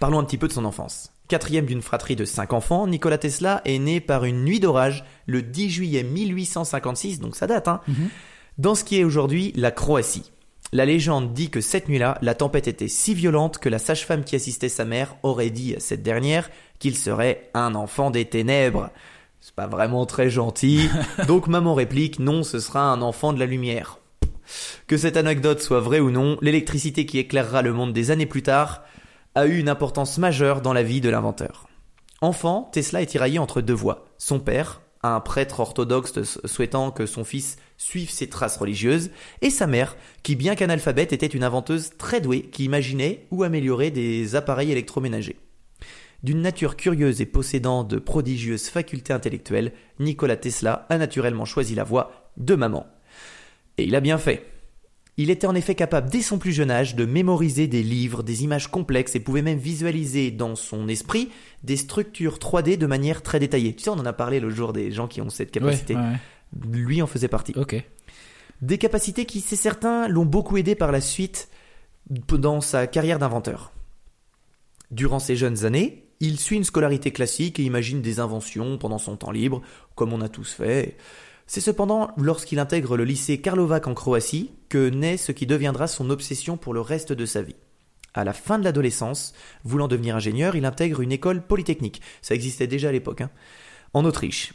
Parlons 0.00 0.18
un 0.18 0.24
petit 0.24 0.38
peu 0.38 0.48
de 0.48 0.52
son 0.52 0.64
enfance. 0.64 1.12
Quatrième 1.28 1.66
d'une 1.66 1.82
fratrie 1.82 2.16
de 2.16 2.24
5 2.24 2.52
enfants, 2.54 2.86
Nikola 2.86 3.18
Tesla 3.18 3.60
est 3.64 3.78
né 3.78 4.00
par 4.00 4.24
une 4.24 4.42
nuit 4.44 4.60
d'orage 4.60 5.04
le 5.26 5.42
10 5.42 5.70
juillet 5.70 6.02
1856, 6.02 7.20
donc 7.20 7.36
ça 7.36 7.46
date, 7.46 7.68
hein, 7.68 7.80
Mhm. 7.86 8.08
dans 8.58 8.74
ce 8.74 8.82
qui 8.84 8.98
est 8.98 9.04
aujourd'hui 9.04 9.52
la 9.56 9.70
Croatie. 9.70 10.32
La 10.72 10.84
légende 10.84 11.32
dit 11.32 11.48
que 11.50 11.60
cette 11.62 11.88
nuit-là, 11.88 12.18
la 12.20 12.34
tempête 12.34 12.68
était 12.68 12.88
si 12.88 13.14
violente 13.14 13.58
que 13.58 13.68
la 13.70 13.78
sage-femme 13.78 14.24
qui 14.24 14.36
assistait 14.36 14.68
sa 14.68 14.84
mère 14.84 15.16
aurait 15.22 15.48
dit 15.50 15.74
à 15.74 15.80
cette 15.80 16.02
dernière 16.02 16.50
qu'il 16.78 16.94
serait 16.96 17.50
un 17.54 17.74
enfant 17.74 18.10
des 18.10 18.26
ténèbres. 18.26 18.90
C'est 19.40 19.54
pas 19.54 19.66
vraiment 19.66 20.04
très 20.04 20.28
gentil, 20.30 20.88
donc 21.26 21.46
maman 21.46 21.74
réplique 21.74 22.18
non, 22.18 22.42
ce 22.42 22.58
sera 22.60 22.82
un 22.90 23.00
enfant 23.02 23.32
de 23.32 23.38
la 23.38 23.46
lumière. 23.46 23.98
Que 24.86 24.96
cette 24.96 25.16
anecdote 25.16 25.60
soit 25.60 25.80
vraie 25.80 26.00
ou 26.00 26.10
non, 26.10 26.38
l'électricité 26.40 27.06
qui 27.06 27.18
éclairera 27.18 27.62
le 27.62 27.72
monde 27.72 27.92
des 27.92 28.10
années 28.10 28.26
plus 28.26 28.42
tard 28.42 28.82
a 29.34 29.46
eu 29.46 29.58
une 29.58 29.68
importance 29.68 30.18
majeure 30.18 30.62
dans 30.62 30.72
la 30.72 30.82
vie 30.82 31.00
de 31.00 31.10
l'inventeur. 31.10 31.68
Enfant, 32.20 32.68
Tesla 32.72 33.02
est 33.02 33.06
tiraillé 33.06 33.38
entre 33.38 33.60
deux 33.60 33.74
voies. 33.74 34.06
Son 34.18 34.40
père, 34.40 34.80
un 35.02 35.20
prêtre 35.20 35.60
orthodoxe 35.60 36.38
souhaitant 36.44 36.90
que 36.90 37.06
son 37.06 37.24
fils 37.24 37.56
suive 37.76 38.10
ses 38.10 38.28
traces 38.28 38.56
religieuses, 38.56 39.10
et 39.40 39.50
sa 39.50 39.66
mère, 39.66 39.96
qui 40.22 40.34
bien 40.34 40.56
qu'analphabète 40.56 41.12
était 41.12 41.26
une 41.26 41.44
inventeuse 41.44 41.90
très 41.96 42.20
douée 42.20 42.42
qui 42.50 42.64
imaginait 42.64 43.26
ou 43.30 43.44
améliorait 43.44 43.92
des 43.92 44.34
appareils 44.34 44.72
électroménagers. 44.72 45.38
D'une 46.24 46.42
nature 46.42 46.76
curieuse 46.76 47.20
et 47.20 47.26
possédant 47.26 47.84
de 47.84 47.98
prodigieuses 47.98 48.68
facultés 48.68 49.12
intellectuelles, 49.12 49.72
Nikola 50.00 50.36
Tesla 50.36 50.86
a 50.88 50.98
naturellement 50.98 51.44
choisi 51.44 51.76
la 51.76 51.84
voie 51.84 52.32
de 52.36 52.56
maman. 52.56 52.86
Et 53.78 53.84
il 53.84 53.94
a 53.94 54.00
bien 54.00 54.18
fait. 54.18 54.44
Il 55.16 55.30
était 55.30 55.48
en 55.48 55.54
effet 55.56 55.74
capable 55.74 56.10
dès 56.10 56.22
son 56.22 56.38
plus 56.38 56.52
jeune 56.52 56.70
âge 56.70 56.94
de 56.94 57.04
mémoriser 57.04 57.66
des 57.66 57.82
livres, 57.82 58.22
des 58.22 58.44
images 58.44 58.68
complexes 58.68 59.16
et 59.16 59.20
pouvait 59.20 59.42
même 59.42 59.58
visualiser 59.58 60.30
dans 60.30 60.54
son 60.54 60.86
esprit 60.86 61.30
des 61.64 61.76
structures 61.76 62.38
3D 62.38 62.76
de 62.78 62.86
manière 62.86 63.22
très 63.22 63.40
détaillée. 63.40 63.74
Tu 63.74 63.84
sais, 63.84 63.90
on 63.90 63.94
en 63.94 64.06
a 64.06 64.12
parlé 64.12 64.38
le 64.38 64.50
jour 64.50 64.72
des 64.72 64.92
gens 64.92 65.08
qui 65.08 65.20
ont 65.20 65.30
cette 65.30 65.50
capacité. 65.50 65.96
Ouais, 65.96 66.02
ouais. 66.02 66.76
Lui 66.76 67.02
en 67.02 67.08
faisait 67.08 67.28
partie. 67.28 67.52
Ok. 67.56 67.82
Des 68.62 68.78
capacités 68.78 69.24
qui, 69.24 69.40
c'est 69.40 69.56
certain, 69.56 70.06
l'ont 70.06 70.24
beaucoup 70.24 70.56
aidé 70.56 70.76
par 70.76 70.92
la 70.92 71.00
suite 71.00 71.48
dans 72.08 72.60
sa 72.60 72.86
carrière 72.86 73.18
d'inventeur. 73.18 73.72
Durant 74.92 75.18
ses 75.18 75.36
jeunes 75.36 75.64
années, 75.64 76.04
il 76.20 76.38
suit 76.38 76.56
une 76.56 76.64
scolarité 76.64 77.10
classique 77.10 77.60
et 77.60 77.64
imagine 77.64 78.02
des 78.02 78.20
inventions 78.20 78.78
pendant 78.78 78.98
son 78.98 79.16
temps 79.16 79.30
libre, 79.30 79.62
comme 79.94 80.12
on 80.12 80.20
a 80.20 80.28
tous 80.28 80.52
fait. 80.52 80.96
C'est 81.48 81.62
cependant 81.62 82.10
lorsqu'il 82.18 82.58
intègre 82.58 82.98
le 82.98 83.04
lycée 83.04 83.40
Karlovac 83.40 83.86
en 83.86 83.94
Croatie 83.94 84.50
que 84.68 84.90
naît 84.90 85.16
ce 85.16 85.32
qui 85.32 85.46
deviendra 85.46 85.86
son 85.86 86.10
obsession 86.10 86.58
pour 86.58 86.74
le 86.74 86.82
reste 86.82 87.14
de 87.14 87.24
sa 87.24 87.40
vie. 87.40 87.56
À 88.12 88.22
la 88.22 88.34
fin 88.34 88.58
de 88.58 88.64
l'adolescence, 88.64 89.32
voulant 89.64 89.88
devenir 89.88 90.14
ingénieur, 90.14 90.56
il 90.56 90.66
intègre 90.66 91.00
une 91.00 91.10
école 91.10 91.40
polytechnique. 91.40 92.02
Ça 92.20 92.34
existait 92.34 92.66
déjà 92.66 92.90
à 92.90 92.92
l'époque, 92.92 93.22
hein, 93.22 93.30
en 93.94 94.04
Autriche. 94.04 94.52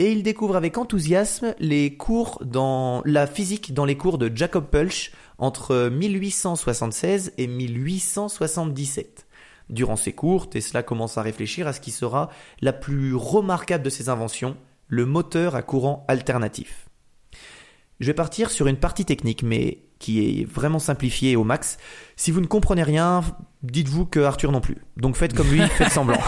Et 0.00 0.10
il 0.10 0.24
découvre 0.24 0.56
avec 0.56 0.76
enthousiasme 0.76 1.54
les 1.60 1.96
cours 1.96 2.42
dans 2.44 3.00
la 3.04 3.28
physique 3.28 3.72
dans 3.72 3.84
les 3.84 3.96
cours 3.96 4.18
de 4.18 4.28
Jacob 4.34 4.66
Pulch 4.68 5.12
entre 5.38 5.88
1876 5.88 7.32
et 7.38 7.46
1877. 7.46 9.28
Durant 9.70 9.94
ces 9.94 10.12
cours, 10.12 10.50
Tesla 10.50 10.82
commence 10.82 11.16
à 11.16 11.22
réfléchir 11.22 11.68
à 11.68 11.72
ce 11.72 11.80
qui 11.80 11.92
sera 11.92 12.28
la 12.60 12.72
plus 12.72 13.14
remarquable 13.14 13.84
de 13.84 13.90
ses 13.90 14.08
inventions, 14.08 14.56
le 14.94 15.06
moteur 15.06 15.56
à 15.56 15.62
courant 15.62 16.04
alternatif. 16.08 16.88
Je 18.00 18.06
vais 18.06 18.14
partir 18.14 18.50
sur 18.50 18.68
une 18.68 18.76
partie 18.76 19.04
technique, 19.04 19.42
mais 19.42 19.78
qui 19.98 20.40
est 20.40 20.44
vraiment 20.44 20.78
simplifiée 20.78 21.36
au 21.36 21.44
max. 21.44 21.78
Si 22.16 22.30
vous 22.30 22.40
ne 22.40 22.46
comprenez 22.46 22.82
rien, 22.82 23.22
dites-vous 23.62 24.06
que 24.06 24.20
Arthur 24.20 24.52
non 24.52 24.60
plus. 24.60 24.78
Donc 24.96 25.16
faites 25.16 25.34
comme 25.34 25.50
lui, 25.50 25.62
faites 25.68 25.90
semblant. 25.90 26.20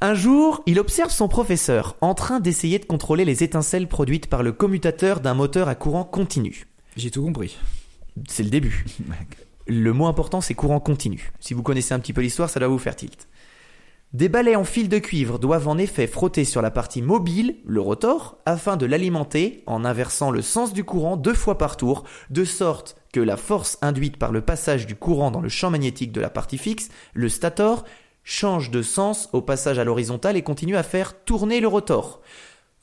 Un 0.00 0.14
jour, 0.14 0.62
il 0.64 0.78
observe 0.78 1.10
son 1.10 1.28
professeur 1.28 1.96
en 2.00 2.14
train 2.14 2.40
d'essayer 2.40 2.78
de 2.78 2.86
contrôler 2.86 3.26
les 3.26 3.42
étincelles 3.42 3.86
produites 3.86 4.28
par 4.28 4.42
le 4.42 4.52
commutateur 4.52 5.20
d'un 5.20 5.34
moteur 5.34 5.68
à 5.68 5.74
courant 5.74 6.04
continu. 6.04 6.66
J'ai 6.96 7.10
tout 7.10 7.22
compris. 7.22 7.58
C'est 8.28 8.42
le 8.42 8.50
début. 8.50 8.86
Le 9.66 9.92
mot 9.92 10.06
important, 10.06 10.40
c'est 10.40 10.54
courant 10.54 10.80
continu. 10.80 11.30
Si 11.38 11.54
vous 11.54 11.62
connaissez 11.62 11.94
un 11.94 12.00
petit 12.00 12.12
peu 12.12 12.22
l'histoire, 12.22 12.50
ça 12.50 12.58
doit 12.58 12.68
vous 12.68 12.78
faire 12.78 12.96
tilt. 12.96 13.28
Des 14.12 14.28
balais 14.28 14.56
en 14.56 14.64
fil 14.64 14.88
de 14.88 14.98
cuivre 14.98 15.38
doivent 15.38 15.68
en 15.68 15.78
effet 15.78 16.08
frotter 16.08 16.44
sur 16.44 16.62
la 16.62 16.72
partie 16.72 17.00
mobile, 17.00 17.58
le 17.64 17.80
rotor, 17.80 18.38
afin 18.44 18.76
de 18.76 18.84
l'alimenter 18.84 19.62
en 19.66 19.84
inversant 19.84 20.32
le 20.32 20.42
sens 20.42 20.72
du 20.72 20.82
courant 20.82 21.16
deux 21.16 21.32
fois 21.32 21.58
par 21.58 21.76
tour, 21.76 22.02
de 22.28 22.44
sorte 22.44 22.96
que 23.12 23.20
la 23.20 23.36
force 23.36 23.78
induite 23.82 24.16
par 24.16 24.32
le 24.32 24.40
passage 24.40 24.88
du 24.88 24.96
courant 24.96 25.30
dans 25.30 25.40
le 25.40 25.48
champ 25.48 25.70
magnétique 25.70 26.10
de 26.10 26.20
la 26.20 26.28
partie 26.28 26.58
fixe, 26.58 26.88
le 27.14 27.28
stator, 27.28 27.84
change 28.24 28.72
de 28.72 28.82
sens 28.82 29.28
au 29.32 29.42
passage 29.42 29.78
à 29.78 29.84
l'horizontale 29.84 30.36
et 30.36 30.42
continue 30.42 30.76
à 30.76 30.82
faire 30.82 31.22
tourner 31.24 31.60
le 31.60 31.68
rotor. 31.68 32.20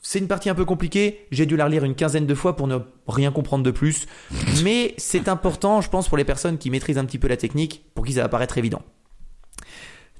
C'est 0.00 0.20
une 0.20 0.28
partie 0.28 0.48
un 0.48 0.54
peu 0.54 0.64
compliquée, 0.64 1.26
j'ai 1.30 1.44
dû 1.44 1.58
la 1.58 1.66
relire 1.66 1.84
une 1.84 1.94
quinzaine 1.94 2.26
de 2.26 2.34
fois 2.34 2.56
pour 2.56 2.68
ne 2.68 2.78
rien 3.06 3.32
comprendre 3.32 3.64
de 3.64 3.70
plus, 3.70 4.06
mais 4.64 4.94
c'est 4.96 5.28
important, 5.28 5.82
je 5.82 5.90
pense, 5.90 6.08
pour 6.08 6.16
les 6.16 6.24
personnes 6.24 6.56
qui 6.56 6.70
maîtrisent 6.70 6.96
un 6.96 7.04
petit 7.04 7.18
peu 7.18 7.28
la 7.28 7.36
technique, 7.36 7.84
pour 7.94 8.06
qui 8.06 8.14
ça 8.14 8.22
va 8.22 8.30
paraître 8.30 8.56
évident. 8.56 8.80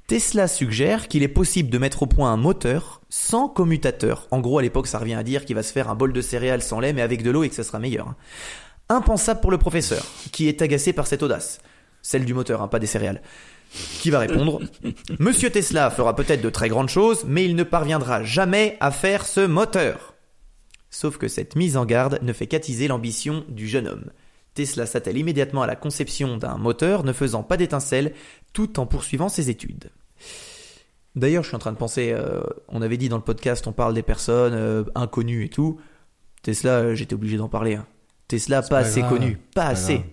Tesla 0.08 0.48
suggère 0.48 1.06
qu'il 1.06 1.22
est 1.22 1.28
possible 1.28 1.68
de 1.68 1.76
mettre 1.76 2.02
au 2.02 2.06
point 2.06 2.32
un 2.32 2.38
moteur 2.38 3.02
sans 3.10 3.46
commutateur. 3.46 4.26
En 4.30 4.40
gros, 4.40 4.58
à 4.58 4.62
l'époque, 4.62 4.86
ça 4.86 4.98
revient 4.98 5.12
à 5.12 5.22
dire 5.22 5.44
qu'il 5.44 5.54
va 5.54 5.62
se 5.62 5.70
faire 5.70 5.90
un 5.90 5.94
bol 5.94 6.14
de 6.14 6.22
céréales 6.22 6.62
sans 6.62 6.80
lait 6.80 6.94
mais 6.94 7.02
avec 7.02 7.22
de 7.22 7.30
l'eau 7.30 7.42
et 7.42 7.50
que 7.50 7.54
ça 7.54 7.62
sera 7.62 7.78
meilleur. 7.78 8.14
Impensable 8.88 9.40
pour 9.40 9.50
le 9.50 9.58
professeur, 9.58 10.02
qui 10.32 10.48
est 10.48 10.62
agacé 10.62 10.94
par 10.94 11.06
cette 11.06 11.22
audace. 11.22 11.60
Celle 12.00 12.24
du 12.24 12.32
moteur, 12.32 12.62
hein, 12.62 12.68
pas 12.68 12.78
des 12.78 12.86
céréales. 12.86 13.20
Qui 14.00 14.08
va 14.08 14.20
répondre 14.20 14.62
Monsieur 15.18 15.50
Tesla 15.50 15.90
fera 15.90 16.16
peut-être 16.16 16.40
de 16.40 16.48
très 16.48 16.70
grandes 16.70 16.88
choses, 16.88 17.24
mais 17.26 17.44
il 17.44 17.54
ne 17.54 17.62
parviendra 17.62 18.22
jamais 18.22 18.78
à 18.80 18.90
faire 18.90 19.26
ce 19.26 19.44
moteur. 19.44 20.14
Sauf 20.88 21.18
que 21.18 21.28
cette 21.28 21.54
mise 21.54 21.76
en 21.76 21.84
garde 21.84 22.18
ne 22.22 22.32
fait 22.32 22.46
qu'attiser 22.46 22.88
l'ambition 22.88 23.44
du 23.50 23.68
jeune 23.68 23.86
homme. 23.86 24.10
Tesla 24.54 24.86
s'attelle 24.86 25.18
immédiatement 25.18 25.62
à 25.62 25.66
la 25.66 25.76
conception 25.76 26.38
d'un 26.38 26.56
moteur 26.56 27.04
ne 27.04 27.12
faisant 27.12 27.42
pas 27.42 27.58
d'étincelles 27.58 28.14
tout 28.54 28.80
en 28.80 28.86
poursuivant 28.86 29.28
ses 29.28 29.50
études. 29.50 29.90
D'ailleurs, 31.16 31.42
je 31.42 31.48
suis 31.48 31.56
en 31.56 31.60
train 31.60 31.72
de 31.72 31.76
penser, 31.78 32.12
euh, 32.12 32.40
on 32.68 32.80
avait 32.82 32.96
dit 32.96 33.08
dans 33.08 33.16
le 33.16 33.22
podcast, 33.24 33.66
on 33.66 33.72
parle 33.72 33.94
des 33.94 34.02
personnes 34.02 34.54
euh, 34.54 34.84
inconnues 34.94 35.44
et 35.44 35.48
tout. 35.48 35.80
Tesla, 36.42 36.78
euh, 36.78 36.94
j'étais 36.94 37.14
obligé 37.14 37.36
d'en 37.36 37.48
parler. 37.48 37.74
hein. 37.74 37.86
Tesla, 38.28 38.62
pas, 38.62 38.68
pas 38.68 38.78
assez 38.78 39.00
grave, 39.00 39.12
connu, 39.12 39.36
pas, 39.54 39.62
pas 39.62 39.68
assez. 39.68 39.94
grave. 39.94 40.06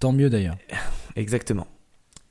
Tant 0.00 0.12
mieux 0.12 0.30
d'ailleurs. 0.30 0.56
Exactement. 1.16 1.66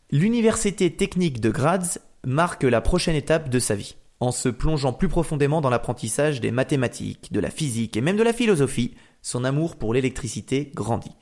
L'université 0.09 0.91
technique 0.93 1.39
de 1.39 1.49
Graz 1.49 1.99
marque 2.25 2.63
la 2.63 2.81
prochaine 2.81 3.15
étape 3.15 3.49
de 3.49 3.59
sa 3.59 3.75
vie. 3.75 3.95
En 4.19 4.31
se 4.31 4.49
plongeant 4.49 4.93
plus 4.93 5.07
profondément 5.07 5.61
dans 5.61 5.69
l'apprentissage 5.69 6.41
des 6.41 6.51
mathématiques, 6.51 7.31
de 7.31 7.39
la 7.39 7.49
physique 7.49 7.97
et 7.97 8.01
même 8.01 8.17
de 8.17 8.23
la 8.23 8.33
philosophie, 8.33 8.93
son 9.23 9.43
amour 9.45 9.77
pour 9.77 9.93
l'électricité 9.93 10.71
grandit. 10.75 11.15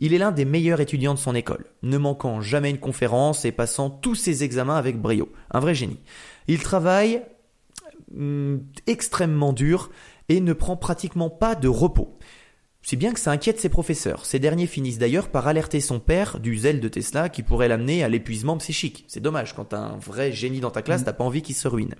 Il 0.00 0.14
est 0.14 0.18
l'un 0.18 0.32
des 0.32 0.46
meilleurs 0.46 0.80
étudiants 0.80 1.14
de 1.14 1.18
son 1.18 1.34
école, 1.34 1.66
ne 1.82 1.98
manquant 1.98 2.40
jamais 2.40 2.70
une 2.70 2.78
conférence 2.78 3.44
et 3.44 3.52
passant 3.52 3.90
tous 3.90 4.14
ses 4.14 4.42
examens 4.44 4.76
avec 4.76 5.00
brio. 5.00 5.30
Un 5.50 5.60
vrai 5.60 5.74
génie. 5.74 6.00
Il 6.48 6.62
travaille 6.62 7.22
hum, 8.16 8.64
extrêmement 8.86 9.52
dur 9.52 9.90
et 10.30 10.40
ne 10.40 10.54
prend 10.54 10.76
pratiquement 10.76 11.28
pas 11.28 11.54
de 11.54 11.68
repos. 11.68 12.18
Si 12.82 12.96
bien 12.96 13.12
que 13.12 13.20
ça 13.20 13.30
inquiète 13.30 13.60
ses 13.60 13.68
professeurs. 13.68 14.24
Ces 14.24 14.38
derniers 14.38 14.66
finissent 14.66 14.98
d'ailleurs 14.98 15.28
par 15.28 15.46
alerter 15.46 15.80
son 15.80 16.00
père 16.00 16.40
du 16.40 16.56
zèle 16.56 16.80
de 16.80 16.88
Tesla 16.88 17.28
qui 17.28 17.42
pourrait 17.42 17.68
l'amener 17.68 18.02
à 18.02 18.08
l'épuisement 18.08 18.56
psychique. 18.56 19.04
C'est 19.06 19.20
dommage, 19.20 19.54
quand 19.54 19.66
t'as 19.66 19.80
un 19.80 19.98
vrai 19.98 20.32
génie 20.32 20.60
dans 20.60 20.70
ta 20.70 20.80
classe, 20.80 21.04
t'as 21.04 21.12
pas 21.12 21.24
envie 21.24 21.42
qu'il 21.42 21.54
se 21.54 21.68
ruine. 21.68 21.94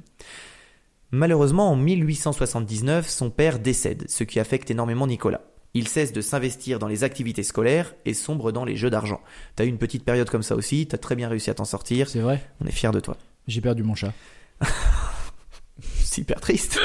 Malheureusement, 1.10 1.70
en 1.70 1.76
1879, 1.76 3.10
son 3.10 3.30
père 3.30 3.58
décède, 3.58 4.04
ce 4.08 4.24
qui 4.24 4.40
affecte 4.40 4.70
énormément 4.70 5.06
Nicolas. 5.06 5.42
Il 5.74 5.86
cesse 5.86 6.12
de 6.12 6.20
s'investir 6.20 6.78
dans 6.78 6.88
les 6.88 7.04
activités 7.04 7.42
scolaires 7.44 7.94
et 8.04 8.14
sombre 8.14 8.50
dans 8.50 8.64
les 8.64 8.76
jeux 8.76 8.90
d'argent. 8.90 9.20
T'as 9.54 9.64
eu 9.64 9.68
une 9.68 9.78
petite 9.78 10.04
période 10.04 10.28
comme 10.28 10.42
ça 10.42 10.56
aussi, 10.56 10.86
t'as 10.86 10.98
très 10.98 11.14
bien 11.14 11.28
réussi 11.28 11.50
à 11.50 11.54
t'en 11.54 11.64
sortir, 11.64 12.08
C'est 12.08 12.20
vrai. 12.20 12.44
on 12.60 12.66
est 12.66 12.72
fiers 12.72 12.90
de 12.90 13.00
toi. 13.00 13.16
J'ai 13.46 13.60
perdu 13.60 13.82
mon 13.82 13.94
chat. 13.94 14.12
Super 16.04 16.40
triste. 16.40 16.78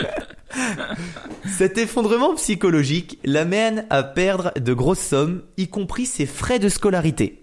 Cet 1.57 1.77
effondrement 1.77 2.35
psychologique 2.35 3.19
l'amène 3.23 3.85
à 3.89 4.03
perdre 4.03 4.51
de 4.59 4.73
grosses 4.73 4.99
sommes, 4.99 5.43
y 5.57 5.67
compris 5.67 6.05
ses 6.05 6.25
frais 6.25 6.59
de 6.59 6.69
scolarité. 6.69 7.41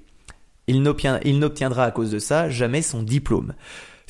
Il 0.69 0.83
n'obtiendra 0.83 1.85
à 1.85 1.91
cause 1.91 2.11
de 2.13 2.19
ça 2.21 2.49
jamais 2.49 2.83
son 2.83 3.03
diplôme. 3.03 3.55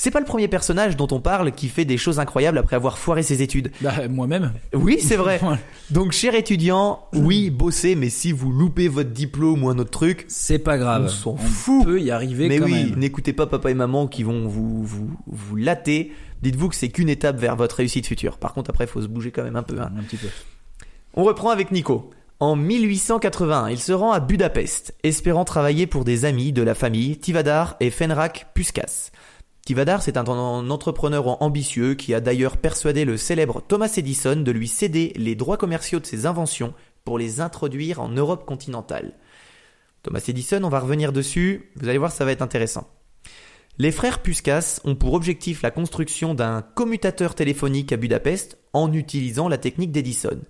C'est 0.03 0.11
pas 0.11 0.19
le 0.19 0.27
premier 0.27 0.49
personnage 0.49 0.97
dont 0.97 1.07
on 1.13 1.21
parle 1.21 1.53
qui 1.53 1.69
fait 1.69 1.85
des 1.85 1.97
choses 1.97 2.19
incroyables 2.19 2.59
après 2.59 2.75
avoir 2.75 2.99
foiré 2.99 3.23
ses 3.23 3.41
études. 3.41 3.71
Bah, 3.81 4.09
moi-même. 4.11 4.53
Oui, 4.75 4.99
c'est 5.01 5.15
vrai. 5.15 5.41
Donc, 5.91 6.11
cher 6.11 6.35
étudiant, 6.35 7.05
oui, 7.13 7.51
bossez, 7.51 7.95
mais 7.95 8.11
si 8.11 8.33
vous 8.33 8.51
loupez 8.51 8.89
votre 8.89 9.11
diplôme 9.11 9.63
ou 9.63 9.69
un 9.69 9.79
autre 9.79 9.93
truc, 9.93 10.25
C'est 10.27 10.59
pas 10.59 10.77
grave. 10.77 11.05
On 11.05 11.09
s'en 11.09 11.37
fout. 11.37 11.85
peut 11.85 12.01
y 12.01 12.11
arriver 12.11 12.49
mais 12.49 12.59
quand 12.59 12.65
oui, 12.65 12.93
n'écoutez 12.97 13.33
pas 13.33 13.47
papa 13.47 13.71
et 13.71 13.75
maman 13.75 14.09
qui 14.09 14.25
vont 14.25 14.49
vous, 14.49 14.83
vous, 14.83 15.09
vous 15.29 15.55
latter. 15.55 16.11
Dites-vous 16.43 16.71
que 16.71 16.75
c'est 16.75 16.89
qu'une 16.89 17.09
étape 17.09 17.39
vers 17.39 17.55
votre 17.55 17.77
réussite 17.77 18.09
future. 18.09 18.39
Par 18.39 18.55
contre, 18.55 18.71
après, 18.71 18.87
il 18.87 18.91
faut 18.91 19.03
se 19.03 19.07
bouger 19.07 19.31
quand 19.31 19.45
même 19.45 19.55
un 19.55 19.63
peu. 19.63 19.81
hein. 19.81 19.93
Un 19.97 20.03
petit 20.03 20.17
peu. 20.17 20.27
On 21.15 21.23
reprend 21.23 21.51
avec 21.51 21.71
Nico. 21.71 22.11
En 22.41 22.57
1881, 22.57 23.69
il 23.71 23.79
se 23.79 23.93
rend 23.93 24.11
à 24.11 24.19
Budapest, 24.19 24.97
espérant 25.05 25.45
travailler 25.45 25.87
pour 25.87 26.03
des 26.05 26.25
amis 26.25 26.53
de 26.53 26.63
la 26.63 26.75
famille 26.75 27.19
Tivadar 27.19 27.77
et 27.79 27.91
Fenrak 27.91 28.49
Puskas. 28.53 29.13
Tivadar, 29.65 30.03
c'est 30.03 30.17
un, 30.17 30.27
entrepreneur 30.27 31.41
ambitieux 31.41 31.95
qui 31.95 32.15
a 32.15 32.21
d'ailleurs 32.21 32.57
persuadé 32.57 33.05
le 33.05 33.17
célèbre 33.17 33.63
Thomas 33.67 33.93
Edison 33.97 34.35
de 34.35 34.51
lui 34.51 34.67
céder 34.67 35.13
les 35.15 35.37
droits 35.37 35.57
commerciaux 35.57 36.01
de 36.01 36.07
ses 36.07 36.27
inventions 36.27 36.75
pour 37.05 37.17
les 37.17 37.41
introduire 37.41 38.01
en 38.01 38.09
Europe 38.09 38.45
continentale. 38.45 39.15
Thomas 40.03 40.25
Edison, 40.27 40.65
on 40.65 40.69
va 40.69 40.81
revenir 40.81 41.13
dessus, 41.13 41.71
vous 41.77 41.89
allez 41.89 41.99
voir, 41.99 42.11
ça 42.11 42.25
va 42.25 42.33
être 42.33 42.43
intéressant. 42.43 42.89
Les 43.79 43.93
frères 43.93 44.21
Puskas 44.21 44.81
ont 44.85 44.97
pour 44.97 45.15
objectif 45.15 45.63
la 45.63 45.71
construction 45.71 46.35
d'un 46.35 46.63
commutateur 46.63 47.37
téléphonique 47.37 47.93
à 47.93 47.97
Budapest 47.97 48.59
en 48.73 48.93
utilisant 48.93 49.49
la 49.49 49.59
technique 49.59 49.93
d'Edison. 49.93 50.41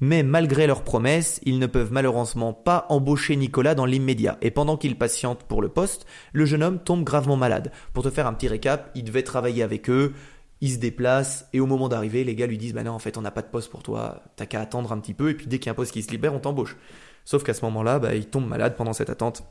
Mais 0.00 0.22
malgré 0.22 0.66
leurs 0.66 0.82
promesses, 0.82 1.40
ils 1.44 1.58
ne 1.58 1.66
peuvent 1.66 1.92
malheureusement 1.92 2.54
pas 2.54 2.86
embaucher 2.88 3.36
Nicolas 3.36 3.74
dans 3.74 3.84
l'immédiat. 3.84 4.38
Et 4.40 4.50
pendant 4.50 4.76
qu'il 4.76 4.96
patiente 4.96 5.44
pour 5.44 5.60
le 5.60 5.68
poste, 5.68 6.06
le 6.32 6.46
jeune 6.46 6.62
homme 6.62 6.78
tombe 6.78 7.04
gravement 7.04 7.36
malade. 7.36 7.70
Pour 7.92 8.02
te 8.02 8.10
faire 8.10 8.26
un 8.26 8.32
petit 8.32 8.48
récap, 8.48 8.90
il 8.94 9.04
devait 9.04 9.22
travailler 9.22 9.62
avec 9.62 9.90
eux, 9.90 10.14
il 10.62 10.72
se 10.72 10.78
déplace, 10.78 11.48
et 11.52 11.60
au 11.60 11.66
moment 11.66 11.88
d'arriver, 11.88 12.24
les 12.24 12.34
gars 12.34 12.46
lui 12.46 12.58
disent 12.58 12.74
Bah 12.74 12.82
non, 12.82 12.92
en 12.92 12.98
fait, 12.98 13.18
on 13.18 13.22
n'a 13.22 13.30
pas 13.30 13.42
de 13.42 13.48
poste 13.48 13.70
pour 13.70 13.82
toi, 13.82 14.22
t'as 14.36 14.46
qu'à 14.46 14.60
attendre 14.60 14.92
un 14.92 14.98
petit 14.98 15.14
peu, 15.14 15.30
et 15.30 15.34
puis 15.34 15.46
dès 15.46 15.58
qu'il 15.58 15.66
y 15.66 15.68
a 15.68 15.72
un 15.72 15.74
poste 15.74 15.92
qui 15.92 16.02
se 16.02 16.10
libère, 16.10 16.34
on 16.34 16.40
t'embauche. 16.40 16.76
Sauf 17.24 17.42
qu'à 17.42 17.54
ce 17.54 17.64
moment-là, 17.66 17.98
bah, 17.98 18.14
il 18.14 18.26
tombe 18.26 18.46
malade 18.46 18.76
pendant 18.76 18.92
cette 18.92 19.10
attente. 19.10 19.42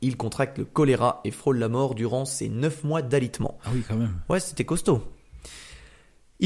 Il 0.00 0.16
contracte 0.16 0.58
le 0.58 0.64
choléra 0.64 1.20
et 1.24 1.30
frôle 1.30 1.58
la 1.58 1.68
mort 1.68 1.94
durant 1.94 2.24
ses 2.24 2.48
9 2.48 2.84
mois 2.84 3.02
d'alitement. 3.02 3.58
Ah 3.64 3.70
oui, 3.74 3.82
quand 3.88 3.96
même. 3.96 4.14
Ouais, 4.28 4.40
c'était 4.40 4.64
costaud. 4.64 5.02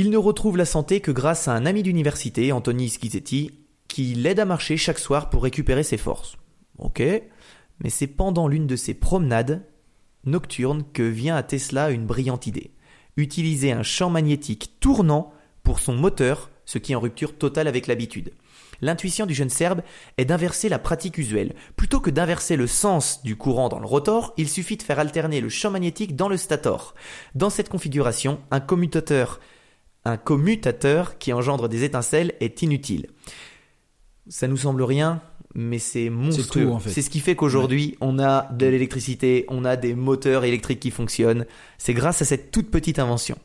Il 0.00 0.10
ne 0.10 0.16
retrouve 0.16 0.56
la 0.56 0.64
santé 0.64 1.00
que 1.00 1.10
grâce 1.10 1.48
à 1.48 1.54
un 1.54 1.66
ami 1.66 1.82
d'université, 1.82 2.52
Anthony 2.52 2.88
Schizzetti, 2.88 3.50
qui 3.88 4.14
l'aide 4.14 4.38
à 4.38 4.44
marcher 4.44 4.76
chaque 4.76 5.00
soir 5.00 5.28
pour 5.28 5.42
récupérer 5.42 5.82
ses 5.82 5.96
forces. 5.96 6.36
Ok, 6.78 7.00
mais 7.00 7.90
c'est 7.90 8.06
pendant 8.06 8.46
l'une 8.46 8.68
de 8.68 8.76
ses 8.76 8.94
promenades 8.94 9.66
nocturnes 10.22 10.84
que 10.92 11.02
vient 11.02 11.34
à 11.34 11.42
Tesla 11.42 11.90
une 11.90 12.06
brillante 12.06 12.46
idée. 12.46 12.70
Utiliser 13.16 13.72
un 13.72 13.82
champ 13.82 14.08
magnétique 14.08 14.74
tournant 14.78 15.32
pour 15.64 15.80
son 15.80 15.94
moteur, 15.94 16.48
ce 16.64 16.78
qui 16.78 16.92
est 16.92 16.94
en 16.94 17.00
rupture 17.00 17.36
totale 17.36 17.66
avec 17.66 17.88
l'habitude. 17.88 18.30
L'intuition 18.80 19.26
du 19.26 19.34
jeune 19.34 19.50
Serbe 19.50 19.82
est 20.16 20.26
d'inverser 20.26 20.68
la 20.68 20.78
pratique 20.78 21.18
usuelle. 21.18 21.56
Plutôt 21.74 21.98
que 21.98 22.10
d'inverser 22.10 22.54
le 22.54 22.68
sens 22.68 23.24
du 23.24 23.34
courant 23.34 23.68
dans 23.68 23.80
le 23.80 23.86
rotor, 23.86 24.32
il 24.36 24.48
suffit 24.48 24.76
de 24.76 24.84
faire 24.84 25.00
alterner 25.00 25.40
le 25.40 25.48
champ 25.48 25.72
magnétique 25.72 26.14
dans 26.14 26.28
le 26.28 26.36
stator. 26.36 26.94
Dans 27.34 27.50
cette 27.50 27.68
configuration, 27.68 28.38
un 28.52 28.60
commutateur, 28.60 29.40
un 30.08 30.16
commutateur 30.16 31.18
qui 31.18 31.32
engendre 31.32 31.68
des 31.68 31.84
étincelles 31.84 32.34
est 32.40 32.62
inutile. 32.62 33.06
Ça 34.28 34.48
nous 34.48 34.56
semble 34.56 34.82
rien, 34.82 35.22
mais 35.54 35.78
c'est 35.78 36.10
monstrueux. 36.10 36.66
tout, 36.66 36.72
en 36.72 36.78
fait. 36.78 36.90
C'est 36.90 37.02
ce 37.02 37.10
qui 37.10 37.20
fait 37.20 37.36
qu'aujourd'hui, 37.36 37.96
on 38.00 38.18
a 38.18 38.50
de 38.52 38.66
l'électricité, 38.66 39.46
on 39.48 39.64
a 39.64 39.76
des 39.76 39.94
moteurs 39.94 40.44
électriques 40.44 40.80
qui 40.80 40.90
fonctionnent. 40.90 41.46
C'est 41.78 41.94
grâce 41.94 42.22
à 42.22 42.24
cette 42.24 42.50
toute 42.50 42.70
petite 42.70 42.98
invention. 42.98 43.38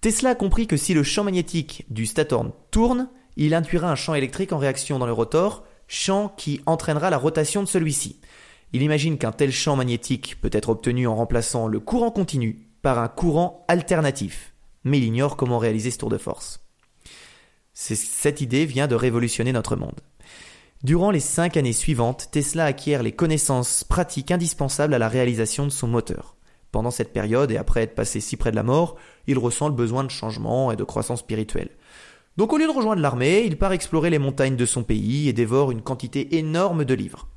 Tesla 0.00 0.30
a 0.30 0.34
compris 0.34 0.66
que 0.66 0.76
si 0.76 0.92
le 0.92 1.02
champ 1.02 1.24
magnétique 1.24 1.86
du 1.88 2.06
stator 2.06 2.46
tourne, 2.70 3.08
il 3.36 3.54
induira 3.54 3.90
un 3.90 3.94
champ 3.94 4.14
électrique 4.14 4.52
en 4.52 4.58
réaction 4.58 4.98
dans 4.98 5.06
le 5.06 5.12
rotor, 5.12 5.64
champ 5.88 6.32
qui 6.36 6.60
entraînera 6.66 7.10
la 7.10 7.18
rotation 7.18 7.62
de 7.62 7.68
celui-ci. 7.68 8.20
Il 8.72 8.82
imagine 8.82 9.18
qu'un 9.18 9.32
tel 9.32 9.52
champ 9.52 9.76
magnétique 9.76 10.36
peut 10.40 10.50
être 10.52 10.68
obtenu 10.68 11.06
en 11.06 11.14
remplaçant 11.14 11.68
le 11.68 11.80
courant 11.80 12.10
continu 12.10 12.66
par 12.82 12.98
un 12.98 13.08
courant 13.08 13.64
alternatif, 13.68 14.53
mais 14.84 14.98
il 14.98 15.04
ignore 15.04 15.36
comment 15.36 15.58
réaliser 15.58 15.90
ce 15.90 15.98
tour 15.98 16.10
de 16.10 16.18
force. 16.18 16.60
Cette 17.72 18.40
idée 18.40 18.66
vient 18.66 18.86
de 18.86 18.94
révolutionner 18.94 19.52
notre 19.52 19.76
monde. 19.76 20.00
Durant 20.84 21.10
les 21.10 21.20
cinq 21.20 21.56
années 21.56 21.72
suivantes, 21.72 22.28
Tesla 22.30 22.66
acquiert 22.66 23.02
les 23.02 23.12
connaissances 23.12 23.84
pratiques 23.84 24.30
indispensables 24.30 24.94
à 24.94 24.98
la 24.98 25.08
réalisation 25.08 25.64
de 25.64 25.70
son 25.70 25.88
moteur. 25.88 26.36
Pendant 26.72 26.90
cette 26.90 27.12
période, 27.12 27.50
et 27.50 27.56
après 27.56 27.82
être 27.82 27.94
passé 27.94 28.20
si 28.20 28.36
près 28.36 28.50
de 28.50 28.56
la 28.56 28.62
mort, 28.62 28.96
il 29.26 29.38
ressent 29.38 29.68
le 29.68 29.74
besoin 29.74 30.04
de 30.04 30.10
changement 30.10 30.70
et 30.72 30.76
de 30.76 30.84
croissance 30.84 31.20
spirituelle. 31.20 31.70
Donc 32.36 32.52
au 32.52 32.58
lieu 32.58 32.66
de 32.66 32.72
rejoindre 32.72 33.00
l'armée, 33.00 33.44
il 33.46 33.56
part 33.56 33.72
explorer 33.72 34.10
les 34.10 34.18
montagnes 34.18 34.56
de 34.56 34.66
son 34.66 34.82
pays 34.82 35.28
et 35.28 35.32
dévore 35.32 35.70
une 35.70 35.82
quantité 35.82 36.36
énorme 36.36 36.84
de 36.84 36.94
livres. 36.94 37.28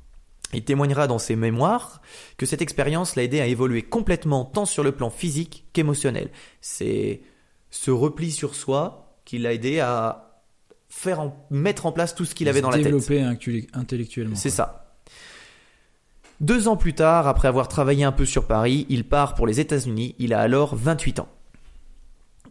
Il 0.52 0.64
témoignera 0.64 1.06
dans 1.06 1.18
ses 1.18 1.36
mémoires 1.36 2.00
que 2.36 2.46
cette 2.46 2.62
expérience 2.62 3.14
l'a 3.14 3.22
aidé 3.22 3.40
à 3.40 3.46
évoluer 3.46 3.82
complètement 3.82 4.44
tant 4.44 4.64
sur 4.64 4.82
le 4.82 4.92
plan 4.92 5.08
physique 5.10 5.66
qu'émotionnel. 5.72 6.30
C'est 6.60 7.20
ce 7.70 7.90
repli 7.90 8.30
sur 8.30 8.54
soi 8.54 9.14
qui 9.24 9.38
l'a 9.38 9.52
aidé 9.52 9.80
à 9.80 10.24
faire 10.88 11.20
en- 11.20 11.46
mettre 11.50 11.86
en 11.86 11.92
place 11.92 12.14
tout 12.14 12.24
ce 12.24 12.34
qu'il 12.34 12.48
avait 12.48 12.60
dans 12.62 12.70
la 12.70 12.76
tête. 12.78 12.84
Développer 12.86 13.22
intellectuellement. 13.74 14.36
C'est 14.36 14.50
ça. 14.50 14.96
Deux 16.40 16.68
ans 16.68 16.76
plus 16.76 16.94
tard, 16.94 17.26
après 17.26 17.48
avoir 17.48 17.66
travaillé 17.68 18.04
un 18.04 18.12
peu 18.12 18.24
sur 18.24 18.46
Paris, 18.46 18.86
il 18.88 19.04
part 19.04 19.34
pour 19.34 19.46
les 19.46 19.58
États-Unis. 19.60 20.14
Il 20.18 20.32
a 20.32 20.40
alors 20.40 20.76
28 20.76 21.18
ans. 21.18 21.28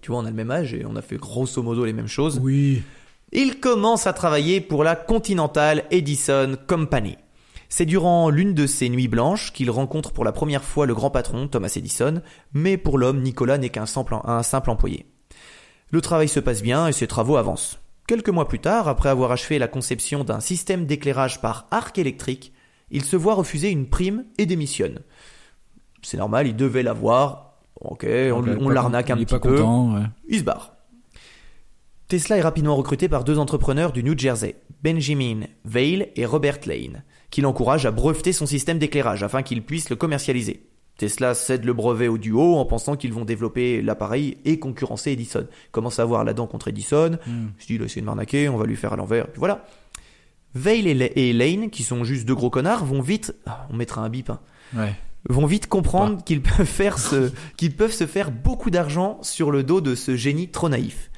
Tu 0.01 0.11
vois, 0.11 0.19
on 0.19 0.25
a 0.25 0.29
le 0.29 0.35
même 0.35 0.51
âge 0.51 0.73
et 0.73 0.85
on 0.85 0.95
a 0.97 1.01
fait 1.01 1.17
grosso 1.17 1.63
modo 1.63 1.85
les 1.85 1.93
mêmes 1.93 2.07
choses. 2.07 2.39
Oui. 2.43 2.83
Il 3.31 3.59
commence 3.59 4.05
à 4.05 4.13
travailler 4.13 4.61
pour 4.61 4.83
la 4.83 4.95
Continental 4.95 5.85
Edison 5.89 6.57
Company. 6.67 7.17
C'est 7.69 7.85
durant 7.85 8.29
l'une 8.29 8.53
de 8.53 8.65
ces 8.65 8.89
nuits 8.89 9.07
blanches 9.07 9.51
qu'il 9.51 9.69
rencontre 9.69 10.11
pour 10.11 10.23
la 10.23 10.31
première 10.31 10.63
fois 10.63 10.85
le 10.85 10.95
grand 10.95 11.11
patron, 11.11 11.47
Thomas 11.47 11.73
Edison, 11.75 12.21
mais 12.53 12.77
pour 12.77 12.97
l'homme, 12.97 13.21
Nicolas 13.21 13.57
n'est 13.57 13.69
qu'un 13.69 13.85
simple, 13.85 14.15
un 14.23 14.43
simple 14.43 14.69
employé. 14.69 15.05
Le 15.89 16.01
travail 16.01 16.27
se 16.27 16.39
passe 16.39 16.61
bien 16.61 16.87
et 16.87 16.93
ses 16.93 17.07
travaux 17.07 17.37
avancent. 17.37 17.79
Quelques 18.07 18.29
mois 18.29 18.47
plus 18.47 18.59
tard, 18.59 18.87
après 18.87 19.09
avoir 19.09 19.31
achevé 19.31 19.59
la 19.59 19.67
conception 19.67 20.23
d'un 20.23 20.39
système 20.39 20.85
d'éclairage 20.85 21.41
par 21.41 21.67
arc 21.71 21.97
électrique, 21.97 22.53
il 22.89 23.03
se 23.03 23.17
voit 23.17 23.33
refuser 23.33 23.69
une 23.69 23.89
prime 23.89 24.25
et 24.37 24.45
démissionne. 24.45 24.99
C'est 26.01 26.17
normal, 26.17 26.47
il 26.47 26.55
devait 26.55 26.83
l'avoir. 26.83 27.59
Ok, 27.81 28.05
on, 28.07 28.69
l'arnaque 28.69 29.09
un 29.09 29.17
petit 29.17 29.25
pas 29.25 29.39
peu. 29.39 29.57
content, 29.57 29.93
ouais. 29.93 30.05
Il 30.29 30.39
se 30.39 30.43
barre. 30.43 30.77
Tesla 32.07 32.37
est 32.37 32.41
rapidement 32.41 32.75
recruté 32.75 33.09
par 33.09 33.25
deux 33.25 33.37
entrepreneurs 33.37 33.91
du 33.91 34.03
New 34.03 34.17
Jersey, 34.17 34.55
Benjamin 34.81 35.41
Vail 35.65 36.11
et 36.15 36.25
Robert 36.25 36.59
Lane, 36.65 37.03
qui 37.31 37.41
l'encouragent 37.41 37.85
à 37.85 37.91
breveter 37.91 38.31
son 38.33 38.45
système 38.45 38.79
d'éclairage 38.79 39.23
afin 39.23 39.41
qu'il 39.43 39.63
puisse 39.63 39.89
le 39.89 39.95
commercialiser. 39.95 40.63
Tesla 40.97 41.35
cède 41.35 41.63
le 41.65 41.73
brevet 41.73 42.07
au 42.07 42.17
duo 42.17 42.55
en 42.55 42.65
pensant 42.65 42.95
qu'ils 42.95 43.13
vont 43.13 43.23
développer 43.25 43.81
l'appareil 43.83 44.37
et 44.45 44.57
concurrencer 44.57 45.11
Edison. 45.11 45.45
Commence 45.71 45.99
à 45.99 46.01
avoir 46.03 46.23
la 46.23 46.33
dent 46.33 46.47
contre 46.47 46.69
Edison, 46.69 47.17
il 47.27 47.61
se 47.61 47.67
dit 47.67 47.75
il 47.75 47.81
a 47.83 47.85
essayé 47.85 48.01
de 48.01 48.05
m'arnaquer, 48.07 48.49
on 48.49 48.57
va 48.57 48.65
lui 48.65 48.75
faire 48.75 48.93
à 48.93 48.95
l'envers, 48.95 49.27
puis 49.27 49.37
voilà. 49.39 49.65
Vail 50.55 50.87
et 50.87 50.93
La- 50.95 51.15
et 51.17 51.33
Lane, 51.33 51.69
qui 51.69 51.83
sont 51.83 52.03
juste 52.03 52.25
deux 52.25 52.33
gros 52.33 52.49
connards, 52.49 52.83
vont 52.85 53.01
vite, 53.01 53.35
ah, 53.45 53.67
on 53.69 53.75
mettra 53.75 54.01
un 54.01 54.09
bip, 54.09 54.29
hein, 54.31 54.39
Ouais. 54.75 54.95
vont 55.29 55.45
vite 55.45 55.67
comprendre 55.67 56.23
qu'ils 56.23 56.41
peuvent 56.41 56.65
faire 56.65 56.97
ce, 56.97 57.31
qu'ils 57.57 57.75
peuvent 57.75 57.91
se 57.93 58.07
faire 58.07 58.31
beaucoup 58.31 58.71
d'argent 58.71 59.19
sur 59.21 59.51
le 59.51 59.61
dos 59.63 59.81
de 59.81 59.93
ce 59.93 60.15
génie 60.15 60.47
trop 60.47 60.69
naïf. 60.69 61.11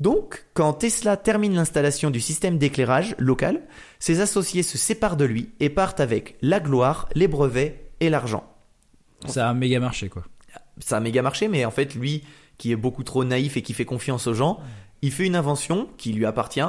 Donc, 0.00 0.44
quand 0.54 0.74
Tesla 0.74 1.16
termine 1.16 1.54
l'installation 1.54 2.10
du 2.10 2.20
système 2.20 2.56
d'éclairage 2.58 3.14
local, 3.18 3.62
ses 3.98 4.20
associés 4.20 4.62
se 4.62 4.78
séparent 4.78 5.16
de 5.16 5.24
lui 5.24 5.50
et 5.58 5.70
partent 5.70 6.00
avec 6.00 6.36
la 6.40 6.60
gloire, 6.60 7.08
les 7.14 7.26
brevets 7.28 7.90
et 8.00 8.08
l'argent. 8.10 8.44
Ça 9.26 9.48
a 9.48 9.54
méga 9.54 9.80
marché, 9.80 10.08
quoi. 10.08 10.22
Ça 10.78 10.98
a 10.98 11.00
méga 11.00 11.22
marché, 11.22 11.48
mais 11.48 11.64
en 11.64 11.72
fait, 11.72 11.96
lui, 11.96 12.22
qui 12.58 12.70
est 12.70 12.76
beaucoup 12.76 13.02
trop 13.02 13.24
naïf 13.24 13.56
et 13.56 13.62
qui 13.62 13.72
fait 13.74 13.84
confiance 13.84 14.28
aux 14.28 14.34
gens, 14.34 14.60
il 15.02 15.10
fait 15.10 15.26
une 15.26 15.34
invention 15.34 15.88
qui 15.96 16.12
lui 16.12 16.24
appartient, 16.26 16.60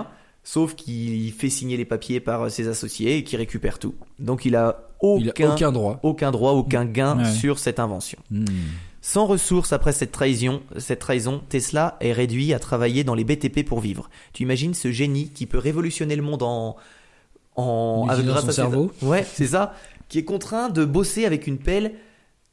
sauf 0.44 0.74
qu'il 0.74 1.32
fait 1.32 1.50
signer 1.52 1.78
les 1.78 1.86
papiers 1.86 2.20
par 2.20 2.50
ses 2.50 2.68
associés 2.68 3.18
et 3.18 3.24
qui 3.24 3.38
récupère 3.38 3.78
tout. 3.78 3.94
Donc, 4.18 4.46
il 4.46 4.56
a 4.56 4.90
Il 5.04 5.30
aucun, 5.30 5.52
a 5.52 5.54
aucun 5.54 5.72
droit. 5.72 6.00
aucun 6.02 6.32
droit, 6.32 6.52
aucun 6.54 6.86
gain 6.86 7.20
Ouais. 7.20 7.32
sur 7.32 7.60
cette 7.60 7.80
invention. 7.80 8.18
Hmm. 8.32 8.46
Sans 9.12 9.26
ressources 9.26 9.74
après 9.74 9.92
cette 9.92 10.12
trahison, 10.12 10.62
cette 10.78 11.00
trahison, 11.00 11.42
Tesla 11.50 11.98
est 12.00 12.14
réduit 12.14 12.54
à 12.54 12.60
travailler 12.60 13.04
dans 13.04 13.16
les 13.16 13.24
BTP 13.24 13.66
pour 13.66 13.80
vivre. 13.80 14.08
Tu 14.34 14.44
imagines 14.44 14.76
ce 14.76 14.92
génie 14.92 15.30
qui 15.30 15.48
peut 15.48 15.58
révolutionner 15.58 16.16
le 16.16 16.22
monde 16.22 16.44
en 16.44 16.76
en 17.56 18.06
utilisant 18.08 18.32
grâce 18.34 18.42
son 18.44 18.48
à 18.48 18.52
ses- 18.52 18.56
cerveau 18.56 18.92
Ouais, 19.02 19.26
c'est 19.34 19.48
ça. 19.48 19.74
Qui 20.10 20.20
est 20.20 20.24
contraint 20.24 20.70
de 20.70 20.86
bosser 20.86 21.26
avec 21.26 21.48
une 21.48 21.58
pelle 21.58 21.94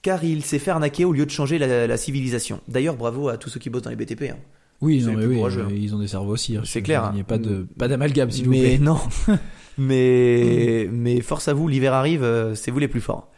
car 0.03 0.25
il 0.25 0.43
s'est 0.45 0.59
fait 0.59 0.71
arnaquer 0.71 1.05
au 1.05 1.13
lieu 1.13 1.27
de 1.27 1.31
changer 1.31 1.59
la, 1.59 1.87
la 1.87 1.97
civilisation. 1.99 2.61
D'ailleurs, 2.69 2.97
bravo 2.97 3.29
à 3.29 3.37
tous 3.37 3.51
ceux 3.51 3.61
qui 3.61 3.69
bossent 3.69 3.83
dans 3.83 3.91
les 3.91 3.97
BTP. 3.97 4.23
hein. 4.31 4.37
Oui, 4.81 5.03
non, 5.03 5.13
mais 5.13 5.27
mais 5.27 5.43
hein. 5.43 5.69
ils 5.71 5.95
ont 5.95 5.99
des 5.99 6.09
cerveaux 6.09 6.33
aussi. 6.33 6.57
hein. 6.57 6.63
C'est 6.65 6.81
clair, 6.83 7.09
Il 7.13 7.17
n'y 7.17 7.21
a 7.21 7.25
pas 7.25 7.37
de 7.39 7.67
pas 7.79 7.87
d'amalgame, 7.89 8.31
s'il 8.31 8.47
vous 8.47 8.51
mais 8.53 8.61
plaît. 8.77 8.79
non. 8.79 8.99
mais 9.79 10.89
mais 10.91 11.21
force 11.21 11.49
à 11.49 11.53
vous, 11.55 11.69
l'hiver 11.69 11.93
arrive, 11.93 12.23
euh, 12.23 12.55
c'est 12.55 12.71
vous 12.71 12.79
les 12.79 12.89
plus 12.89 13.01
forts. 13.03 13.31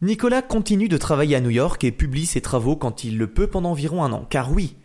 Nicolas 0.00 0.42
continue 0.42 0.88
de 0.88 0.96
travailler 0.96 1.34
à 1.34 1.40
New 1.40 1.50
York 1.50 1.82
et 1.82 1.90
publie 1.90 2.26
ses 2.26 2.40
travaux 2.40 2.76
quand 2.76 3.02
il 3.02 3.18
le 3.18 3.26
peut 3.26 3.48
pendant 3.48 3.70
environ 3.70 4.04
un 4.04 4.12
an. 4.12 4.24
Car 4.30 4.52
oui, 4.52 4.76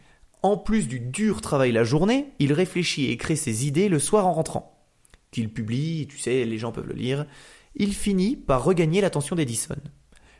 en 0.41 0.58
plus 0.58 0.88
du 0.88 0.99
dur 0.99 1.39
travail 1.39 1.71
la 1.71 1.84
journée, 1.84 2.30
il 2.39 2.52
réfléchit 2.52 3.12
et 3.12 3.17
crée 3.17 3.36
ses 3.36 3.67
idées 3.67 3.89
le 3.89 3.99
soir 3.99 4.26
en 4.26 4.34
rentrant. 4.34 4.84
Qu'il 5.30 5.54
publie, 5.54 6.08
tu 6.08 6.17
sais, 6.17 6.45
les 6.45 6.58
gens 6.58 6.71
peuvent 6.71 6.88
le 6.88 6.95
lire. 6.95 7.28
Il 7.76 7.93
finit 7.93 8.36
par 8.36 8.63
regagner 8.63 9.02
l'attention 9.02 9.36
d'Edison. 9.36 9.76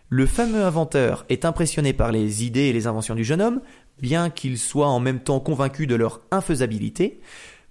Le 0.10 0.26
fameux 0.26 0.64
inventeur 0.64 1.26
est 1.30 1.46
impressionné 1.46 1.94
par 1.94 2.12
les 2.12 2.44
idées 2.44 2.62
et 2.62 2.74
les 2.74 2.88
inventions 2.88 3.16
du 3.16 3.24
jeune 3.24 3.42
homme, 3.42 3.62
bien 4.02 4.32
qu'il 4.32 4.58
soit 4.58 4.90
en 4.90 5.00
même 5.00 5.20
temps 5.20 5.40
convaincu 5.40 5.86
de 5.86 5.96
leur 5.96 6.22
infaisabilité. 6.32 7.22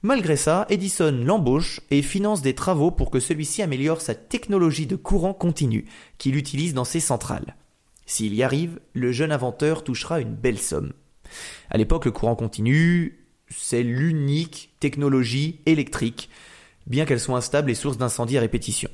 Malgré 0.05 0.35
ça, 0.35 0.67
Edison 0.69 1.13
l'embauche 1.25 1.81
et 1.93 2.03
finance 2.03 2.43
des 2.43 2.55
travaux 2.55 2.91
pour 2.91 3.11
que 3.11 3.21
celui-ci 3.21 3.63
améliore 3.63 4.01
sa 4.01 4.17
technologie 4.17 4.89
de 4.89 4.97
courant 4.97 5.33
continu 5.33 5.85
qu'il 6.19 6.37
utilise 6.37 6.75
dans 6.75 6.85
ses 6.85 6.99
centrales. 6.99 7.55
S'il 8.05 8.35
y 8.35 8.43
arrive, 8.43 8.81
le 8.95 9.13
jeune 9.13 9.31
inventeur 9.31 9.85
touchera 9.85 10.21
une 10.21 10.35
belle 10.35 10.59
somme. 10.59 10.93
À 11.71 11.79
l'époque, 11.79 12.05
le 12.05 12.11
courant 12.11 12.35
continu, 12.35 13.27
c'est 13.49 13.85
l'unique 13.85 14.75
technologie 14.81 15.61
électrique, 15.67 16.31
bien 16.89 17.05
qu'elle 17.05 17.21
soit 17.21 17.39
instable 17.39 17.71
et 17.71 17.77
source 17.77 17.97
d'incendie 17.97 18.37
à 18.37 18.41
répétition. 18.41 18.91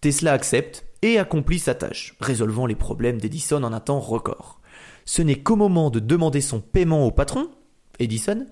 Tesla 0.00 0.32
accepte 0.32 0.86
et 1.02 1.18
accomplit 1.18 1.58
sa 1.58 1.74
tâche, 1.74 2.14
résolvant 2.20 2.66
les 2.66 2.76
problèmes 2.76 3.20
d'Edison 3.20 3.64
en 3.64 3.72
un 3.72 3.80
temps 3.80 4.00
record. 4.00 4.60
Ce 5.04 5.22
n'est 5.22 5.42
qu'au 5.42 5.56
moment 5.56 5.90
de 5.90 5.98
demander 5.98 6.40
son 6.40 6.60
paiement 6.60 7.04
au 7.04 7.10
patron, 7.10 7.50
Edison, 7.98 8.46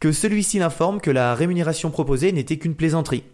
que 0.00 0.12
celui-ci 0.12 0.58
l'informe 0.58 1.00
que 1.00 1.10
la 1.10 1.34
rémunération 1.34 1.90
proposée 1.90 2.32
n'était 2.32 2.56
qu'une 2.56 2.74
plaisanterie. 2.74 3.24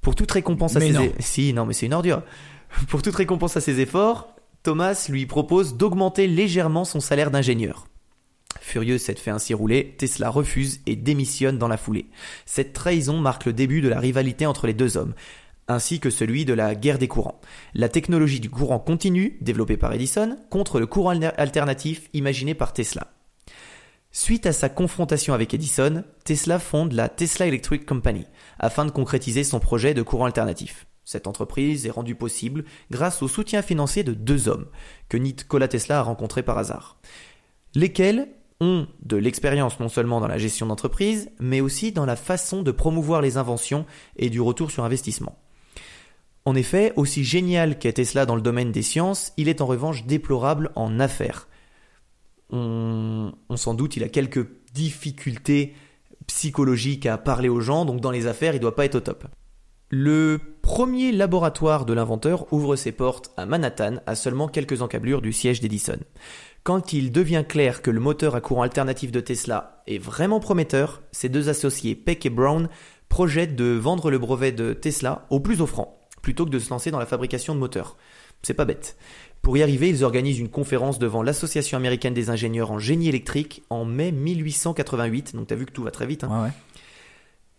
Pour 0.00 0.14
toute 0.14 0.30
récompense 0.30 0.76
à 0.76 0.78
Mais 0.80 0.88
ses 0.88 0.92
non. 0.92 1.12
si 1.18 1.52
non 1.52 1.66
mais 1.66 1.74
c'est 1.74 1.86
une 1.86 1.94
ordure. 1.94 2.22
Pour 2.88 3.02
toute 3.02 3.14
récompense 3.14 3.56
à 3.56 3.60
ses 3.60 3.80
efforts, 3.80 4.34
Thomas 4.62 5.06
lui 5.08 5.26
propose 5.26 5.76
d'augmenter 5.76 6.26
légèrement 6.26 6.84
son 6.84 7.00
salaire 7.00 7.30
d'ingénieur. 7.30 7.86
Furieux 8.60 8.98
s'être 8.98 9.20
fait 9.20 9.30
ainsi 9.30 9.54
rouler, 9.54 9.94
Tesla 9.98 10.28
refuse 10.30 10.80
et 10.86 10.96
démissionne 10.96 11.58
dans 11.58 11.68
la 11.68 11.76
foulée. 11.76 12.06
Cette 12.46 12.72
trahison 12.72 13.18
marque 13.18 13.44
le 13.46 13.52
début 13.52 13.80
de 13.80 13.88
la 13.88 14.00
rivalité 14.00 14.44
entre 14.46 14.66
les 14.66 14.74
deux 14.74 14.96
hommes, 14.96 15.14
ainsi 15.68 16.00
que 16.00 16.10
celui 16.10 16.44
de 16.44 16.54
la 16.54 16.74
guerre 16.74 16.98
des 16.98 17.06
courants. 17.08 17.40
La 17.74 17.88
technologie 17.88 18.40
du 18.40 18.50
courant 18.50 18.78
continu, 18.80 19.36
développée 19.40 19.76
par 19.76 19.92
Edison, 19.92 20.36
contre 20.50 20.80
le 20.80 20.86
courant 20.86 21.10
alter- 21.10 21.34
alternatif 21.36 22.08
imaginé 22.12 22.54
par 22.54 22.72
Tesla. 22.72 23.12
Suite 24.18 24.46
à 24.46 24.54
sa 24.54 24.70
confrontation 24.70 25.34
avec 25.34 25.52
Edison, 25.52 26.02
Tesla 26.24 26.58
fonde 26.58 26.94
la 26.94 27.10
Tesla 27.10 27.48
Electric 27.48 27.84
Company 27.84 28.24
afin 28.58 28.86
de 28.86 28.90
concrétiser 28.90 29.44
son 29.44 29.60
projet 29.60 29.92
de 29.92 30.00
courant 30.00 30.24
alternatif. 30.24 30.86
Cette 31.04 31.26
entreprise 31.26 31.84
est 31.84 31.90
rendue 31.90 32.14
possible 32.14 32.64
grâce 32.90 33.20
au 33.20 33.28
soutien 33.28 33.60
financier 33.60 34.04
de 34.04 34.14
deux 34.14 34.48
hommes 34.48 34.68
que 35.10 35.18
Nikola 35.18 35.68
Tesla 35.68 35.98
a 35.98 36.02
rencontrés 36.02 36.42
par 36.42 36.56
hasard, 36.56 36.98
lesquels 37.74 38.28
ont 38.62 38.86
de 39.02 39.18
l'expérience 39.18 39.78
non 39.80 39.90
seulement 39.90 40.18
dans 40.18 40.28
la 40.28 40.38
gestion 40.38 40.64
d'entreprise, 40.64 41.30
mais 41.38 41.60
aussi 41.60 41.92
dans 41.92 42.06
la 42.06 42.16
façon 42.16 42.62
de 42.62 42.70
promouvoir 42.70 43.20
les 43.20 43.36
inventions 43.36 43.84
et 44.16 44.30
du 44.30 44.40
retour 44.40 44.70
sur 44.70 44.84
investissement. 44.84 45.36
En 46.46 46.54
effet, 46.54 46.94
aussi 46.96 47.22
génial 47.22 47.78
qu'est 47.78 47.92
Tesla 47.92 48.24
dans 48.24 48.34
le 48.34 48.40
domaine 48.40 48.72
des 48.72 48.80
sciences, 48.80 49.34
il 49.36 49.50
est 49.50 49.60
en 49.60 49.66
revanche 49.66 50.06
déplorable 50.06 50.72
en 50.74 51.00
affaires. 51.00 51.48
On, 52.50 53.32
s'en 53.56 53.74
doute, 53.74 53.96
il 53.96 54.04
a 54.04 54.08
quelques 54.08 54.46
difficultés 54.72 55.74
psychologiques 56.26 57.06
à 57.06 57.18
parler 57.18 57.48
aux 57.48 57.60
gens, 57.60 57.84
donc 57.84 58.00
dans 58.00 58.10
les 58.10 58.26
affaires, 58.26 58.54
il 58.54 58.60
doit 58.60 58.74
pas 58.74 58.84
être 58.84 58.96
au 58.96 59.00
top. 59.00 59.24
Le 59.88 60.40
premier 60.62 61.12
laboratoire 61.12 61.86
de 61.86 61.92
l'inventeur 61.92 62.52
ouvre 62.52 62.74
ses 62.74 62.92
portes 62.92 63.32
à 63.36 63.46
Manhattan, 63.46 63.96
à 64.06 64.16
seulement 64.16 64.48
quelques 64.48 64.82
encablures 64.82 65.22
du 65.22 65.32
siège 65.32 65.60
d'Edison. 65.60 65.98
Quand 66.64 66.92
il 66.92 67.12
devient 67.12 67.44
clair 67.48 67.82
que 67.82 67.92
le 67.92 68.00
moteur 68.00 68.34
à 68.34 68.40
courant 68.40 68.62
alternatif 68.62 69.12
de 69.12 69.20
Tesla 69.20 69.84
est 69.86 69.98
vraiment 69.98 70.40
prometteur, 70.40 71.02
ses 71.12 71.28
deux 71.28 71.48
associés, 71.48 71.94
Peck 71.94 72.26
et 72.26 72.30
Brown, 72.30 72.68
projettent 73.08 73.54
de 73.54 73.66
vendre 73.66 74.10
le 74.10 74.18
brevet 74.18 74.50
de 74.50 74.72
Tesla 74.72 75.26
au 75.30 75.38
plus 75.38 75.60
offrant, 75.60 76.00
plutôt 76.22 76.44
que 76.44 76.50
de 76.50 76.58
se 76.58 76.70
lancer 76.70 76.90
dans 76.90 76.98
la 76.98 77.06
fabrication 77.06 77.54
de 77.54 77.60
moteurs. 77.60 77.96
C'est 78.42 78.54
pas 78.54 78.64
bête. 78.64 78.96
Pour 79.46 79.56
y 79.56 79.62
arriver, 79.62 79.88
ils 79.88 80.02
organisent 80.02 80.40
une 80.40 80.48
conférence 80.48 80.98
devant 80.98 81.22
l'Association 81.22 81.78
américaine 81.78 82.12
des 82.12 82.30
ingénieurs 82.30 82.72
en 82.72 82.80
génie 82.80 83.08
électrique 83.08 83.62
en 83.70 83.84
mai 83.84 84.10
1888, 84.10 85.36
donc 85.36 85.46
t'as 85.46 85.54
vu 85.54 85.66
que 85.66 85.70
tout 85.70 85.84
va 85.84 85.92
très 85.92 86.04
vite. 86.04 86.24
hein. 86.24 86.30
Ouais, 86.32 86.46
ouais. 86.48 86.52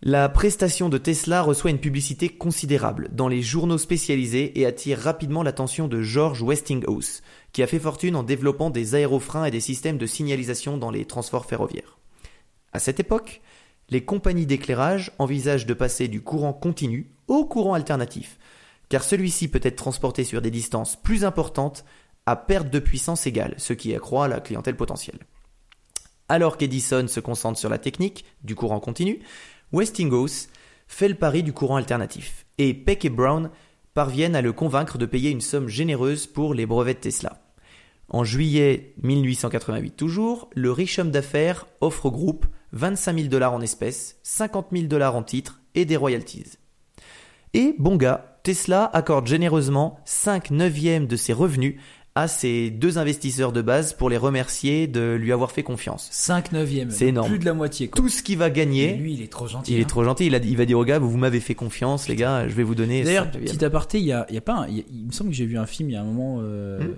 La 0.02 0.28
prestation 0.28 0.89
de 0.89 0.97
Tesla 0.97 1.41
reçoit 1.41 1.71
une 1.71 1.80
publicité 1.80 2.28
considérable 2.28 3.08
dans 3.13 3.30
les 3.30 3.41
journaux 3.41 3.78
spécialisés 3.78 4.60
et 4.60 4.65
attire 4.65 5.00
rapidement 5.00 5.43
l'attention 5.43 5.88
de 5.88 6.02
George 6.02 6.41
Westinghouse, 6.41 7.23
qui 7.54 7.63
a 7.63 7.67
fait 7.67 7.80
fortune 7.80 8.17
en 8.17 8.23
développant 8.23 8.69
des 8.69 8.95
aérofreins 8.95 9.45
et 9.45 9.52
des 9.52 9.62
systèmes 9.62 9.97
de 9.97 10.06
signalisation 10.06 10.78
dans 10.78 10.91
les 10.91 11.06
transports 11.06 11.45
ferroviaires. 11.45 12.00
À 12.73 12.80
cette 12.80 13.00
époque, 13.00 13.39
les 13.89 14.04
compagnies 14.04 14.45
d'éclairage 14.45 15.13
envisagent 15.19 15.65
de 15.65 15.73
passer 15.73 16.10
du 16.10 16.19
courant 16.19 16.52
continu 16.52 17.13
au 17.30 17.45
courant 17.45 17.76
alternatif, 17.76 18.38
car 18.89 19.04
celui-ci 19.04 19.47
peut 19.47 19.60
être 19.63 19.76
transporté 19.76 20.23
sur 20.23 20.41
des 20.41 20.52
distances 20.52 20.95
plus 20.95 21.26
importantes 21.26 21.86
à 22.26 22.36
perte 22.36 22.69
de 22.69 22.80
puissance 22.80 23.26
égale, 23.28 23.56
ce 23.58 23.73
qui 23.73 23.95
accroît 23.95 24.28
la 24.28 24.39
clientèle 24.39 24.76
potentielle. 24.76 25.19
Alors 26.30 26.58
qu'Edison 26.58 27.08
se 27.08 27.19
concentre 27.19 27.58
sur 27.58 27.69
la 27.69 27.78
technique 27.78 28.26
du 28.43 28.56
courant 28.56 28.80
continu, 28.80 29.19
Westinghouse 29.71 30.50
fait 30.88 31.08
le 31.08 31.15
pari 31.15 31.43
du 31.43 31.54
courant 31.54 31.78
alternatif, 31.78 32.45
et 32.58 32.73
Peck 32.73 33.06
et 33.06 33.10
Brown 33.10 33.50
parviennent 33.93 34.36
à 34.36 34.41
le 34.41 34.54
convaincre 34.54 34.97
de 34.97 35.06
payer 35.06 35.32
une 35.32 35.41
somme 35.41 35.67
généreuse 35.67 36.28
pour 36.28 36.54
les 36.54 36.65
brevets 36.65 36.95
de 36.95 37.00
Tesla. 37.00 37.41
En 38.10 38.23
juillet 38.23 38.93
1888 39.04 39.91
toujours, 39.97 40.50
le 40.54 40.71
riche 40.71 41.00
homme 41.00 41.12
d'affaires 41.12 41.65
offre 41.82 42.06
au 42.06 42.12
groupe 42.12 42.45
25 42.71 43.15
000 43.17 43.28
dollars 43.28 43.54
en 43.54 43.62
espèces, 43.62 44.17
50 44.23 44.67
000 44.71 44.86
dollars 44.88 45.15
en 45.15 45.23
titres 45.23 45.62
et 45.76 45.86
des 45.86 45.97
royalties. 45.97 46.58
Et, 47.54 47.76
bon 47.80 47.95
gars, 47.95 48.37
Tesla 48.47 48.89
accorde 48.93 49.27
généreusement 49.27 49.99
5 50.05 50.51
neuvièmes 50.51 51.05
de 51.05 51.17
ses 51.17 51.33
revenus 51.33 51.75
à 52.15 52.29
ses 52.29 52.71
deux 52.71 52.97
investisseurs 52.97 53.51
de 53.51 53.62
base 53.62 53.91
pour 53.91 54.10
les 54.10 54.15
remercier 54.15 54.88
de 54.88 55.15
lui 55.19 55.33
avoir 55.33 55.51
fait 55.51 55.63
confiance. 55.63 56.07
5 56.13 56.53
neuvièmes. 56.53 56.89
C'est 56.89 57.07
énorme. 57.07 57.27
Plus 57.27 57.39
de 57.39 57.45
la 57.45 57.53
moitié, 57.53 57.89
quoi. 57.89 58.01
Tout 58.01 58.07
ce 58.07 58.23
qu'il 58.23 58.38
va 58.38 58.47
Et 58.47 58.51
gagner, 58.53 58.93
lui, 58.95 59.15
il 59.15 59.21
est 59.21 59.29
trop 59.29 59.47
gentil. 59.47 59.73
il 59.73 59.79
est 59.79 59.83
hein. 59.83 59.86
trop 59.88 60.05
gentil, 60.05 60.27
il, 60.27 60.33
a- 60.36 60.38
il 60.38 60.55
va 60.55 60.63
dire 60.65 60.79
aux 60.79 60.86
gars, 60.86 60.97
vous, 60.97 61.10
vous 61.12 61.17
m'avez 61.17 61.41
fait 61.41 61.55
confiance, 61.55 62.07
les 62.07 62.15
gars, 62.15 62.47
je 62.47 62.53
vais 62.53 62.63
vous 62.63 62.73
donner. 62.73 63.03
D'ailleurs, 63.03 63.29
petit 63.29 63.65
aparté, 63.65 63.99
il 63.99 64.05
y 64.05 64.13
a, 64.13 64.25
y 64.31 64.38
a 64.38 64.41
pas 64.41 64.55
un- 64.60 64.67
il 64.69 64.77
y 64.77 64.79
a- 64.79 64.83
il 64.93 65.07
me 65.07 65.12
semble 65.12 65.31
que 65.31 65.36
j'ai 65.36 65.45
vu 65.45 65.57
un 65.57 65.65
film 65.65 65.89
il 65.89 65.93
y 65.93 65.95
a 65.97 66.01
un 66.01 66.05
moment 66.05 66.38
euh, 66.41 66.79
Hmm. 66.79 66.95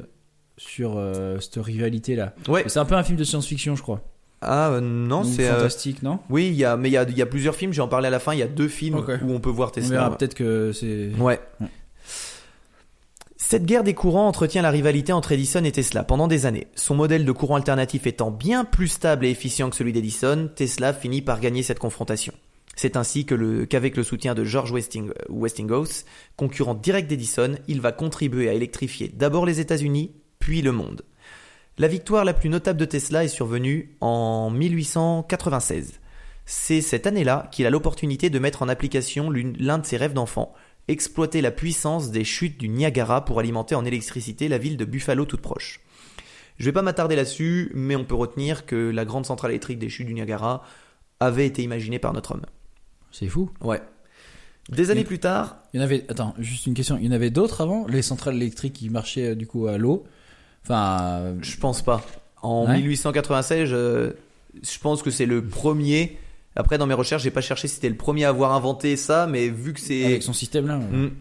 sur 0.57 0.97
euh, 0.97 1.39
cette 1.39 1.57
rivalité-là. 1.57 2.35
Ouais. 2.47 2.63
C'est 2.67 2.77
un 2.79 2.85
peu 2.85 2.93
un 2.95 3.03
film 3.03 3.17
de 3.17 3.23
science-fiction, 3.23 3.75
je 3.75 3.81
crois. 3.81 4.03
Ah 4.41 4.69
euh, 4.69 4.81
non, 4.81 5.23
c'est. 5.23 5.47
euh, 5.47 5.55
fantastique, 5.55 6.01
non? 6.01 6.19
Oui, 6.29 6.47
il 6.47 6.55
y 6.55 6.65
a, 6.65 6.77
mais 6.77 6.89
il 6.89 6.93
y 6.93 6.97
a, 6.97 7.03
il 7.03 7.17
y 7.17 7.21
a 7.21 7.25
plusieurs 7.25 7.55
films. 7.55 7.73
J'ai 7.73 7.81
en 7.81 7.87
parlé 7.87 8.07
à 8.07 8.09
la 8.09 8.19
fin. 8.19 8.33
Il 8.33 8.39
y 8.39 8.43
a 8.43 8.47
deux 8.47 8.67
films 8.67 8.95
où 8.97 9.31
on 9.31 9.39
peut 9.39 9.49
voir 9.49 9.71
Tesla. 9.71 10.09
peut-être 10.17 10.35
que 10.35 10.71
c'est. 10.71 11.11
Ouais. 11.19 11.39
Ouais. 11.59 11.67
Cette 13.37 13.65
guerre 13.65 13.83
des 13.83 13.95
courants 13.95 14.27
entretient 14.27 14.61
la 14.61 14.69
rivalité 14.69 15.11
entre 15.11 15.31
Edison 15.31 15.63
et 15.63 15.71
Tesla 15.71 16.03
pendant 16.03 16.27
des 16.27 16.45
années. 16.45 16.67
Son 16.75 16.93
modèle 16.93 17.25
de 17.25 17.31
courant 17.31 17.55
alternatif 17.55 18.05
étant 18.05 18.29
bien 18.29 18.63
plus 18.63 18.89
stable 18.89 19.25
et 19.25 19.31
efficient 19.31 19.71
que 19.71 19.75
celui 19.75 19.91
d'Edison, 19.91 20.51
Tesla 20.55 20.93
finit 20.93 21.23
par 21.23 21.39
gagner 21.39 21.63
cette 21.63 21.79
confrontation. 21.79 22.31
C'est 22.75 22.95
ainsi 22.95 23.25
que 23.25 23.33
le, 23.33 23.65
qu'avec 23.65 23.97
le 23.97 24.03
soutien 24.03 24.35
de 24.35 24.43
George 24.43 24.71
Westing, 24.71 25.09
Westinghouse, 25.29 26.05
concurrent 26.37 26.75
direct 26.75 27.09
d'Edison, 27.09 27.55
il 27.67 27.81
va 27.81 27.91
contribuer 27.91 28.49
à 28.49 28.53
électrifier 28.53 29.11
d'abord 29.13 29.47
les 29.47 29.59
États-Unis, 29.59 30.11
puis 30.37 30.61
le 30.61 30.71
monde. 30.71 31.01
La 31.79 31.87
victoire 31.87 32.25
la 32.25 32.33
plus 32.33 32.49
notable 32.49 32.77
de 32.77 32.83
Tesla 32.83 33.23
est 33.23 33.29
survenue 33.29 33.95
en 34.01 34.49
1896. 34.49 36.01
C'est 36.45 36.81
cette 36.81 37.07
année-là 37.07 37.47
qu'il 37.53 37.65
a 37.65 37.69
l'opportunité 37.69 38.29
de 38.29 38.37
mettre 38.37 38.63
en 38.63 38.67
application 38.67 39.31
l'un 39.31 39.77
de 39.77 39.85
ses 39.85 39.95
rêves 39.95 40.11
d'enfant, 40.11 40.53
exploiter 40.89 41.39
la 41.39 41.51
puissance 41.51 42.11
des 42.11 42.25
chutes 42.25 42.59
du 42.59 42.67
Niagara 42.67 43.23
pour 43.23 43.39
alimenter 43.39 43.75
en 43.75 43.85
électricité 43.85 44.49
la 44.49 44.57
ville 44.57 44.75
de 44.75 44.83
Buffalo 44.83 45.23
toute 45.23 45.39
proche. 45.39 45.79
Je 46.57 46.65
vais 46.65 46.73
pas 46.73 46.81
m'attarder 46.81 47.15
là-dessus, 47.15 47.71
mais 47.73 47.95
on 47.95 48.03
peut 48.03 48.13
retenir 48.13 48.65
que 48.65 48.75
la 48.75 49.05
grande 49.05 49.25
centrale 49.25 49.51
électrique 49.51 49.79
des 49.79 49.87
chutes 49.87 50.07
du 50.07 50.13
Niagara 50.13 50.65
avait 51.21 51.47
été 51.47 51.63
imaginée 51.63 51.97
par 51.97 52.11
notre 52.11 52.33
homme. 52.33 52.45
C'est 53.09 53.29
fou. 53.29 53.51
Ouais. 53.61 53.81
Des 54.67 54.91
années 54.91 55.05
plus 55.05 55.19
tard, 55.19 55.59
Il 55.73 55.77
y 55.77 55.79
en 55.79 55.85
avait. 55.85 56.05
Attends, 56.09 56.35
juste 56.39 56.67
une 56.67 56.73
question. 56.73 56.97
Il 56.97 57.05
y 57.05 57.07
en 57.07 57.13
avait 57.13 57.29
d'autres 57.29 57.61
avant? 57.61 57.87
Les 57.87 58.01
centrales 58.01 58.35
électriques 58.35 58.73
qui 58.73 58.89
marchaient 58.89 59.29
euh, 59.29 59.35
du 59.35 59.47
coup 59.47 59.67
à 59.67 59.77
l'eau? 59.77 60.05
Enfin. 60.63 61.35
je 61.41 61.57
pense 61.57 61.81
pas. 61.81 62.01
En 62.41 62.65
Ouais. 62.67 62.77
1896, 62.77 63.65
je, 63.65 64.13
je 64.63 64.79
pense 64.79 65.01
que 65.01 65.11
c'est 65.11 65.25
le 65.25 65.43
premier. 65.45 66.17
Après, 66.55 66.77
dans 66.77 66.87
mes 66.87 66.93
recherches, 66.93 67.23
j'ai 67.23 67.31
pas 67.31 67.41
cherché 67.41 67.67
si 67.67 67.75
c'était 67.75 67.89
le 67.89 67.95
premier 67.97 68.25
à 68.25 68.29
avoir 68.29 68.53
inventé 68.53 68.95
ça, 68.95 69.27
mais 69.27 69.49
vu 69.49 69.73
que 69.73 69.79
c'est 69.79 70.05
avec 70.05 70.23
son 70.23 70.33
système 70.33 70.67
là. 70.67 70.77
ouais. 70.77 70.85
Mm. 70.85 71.11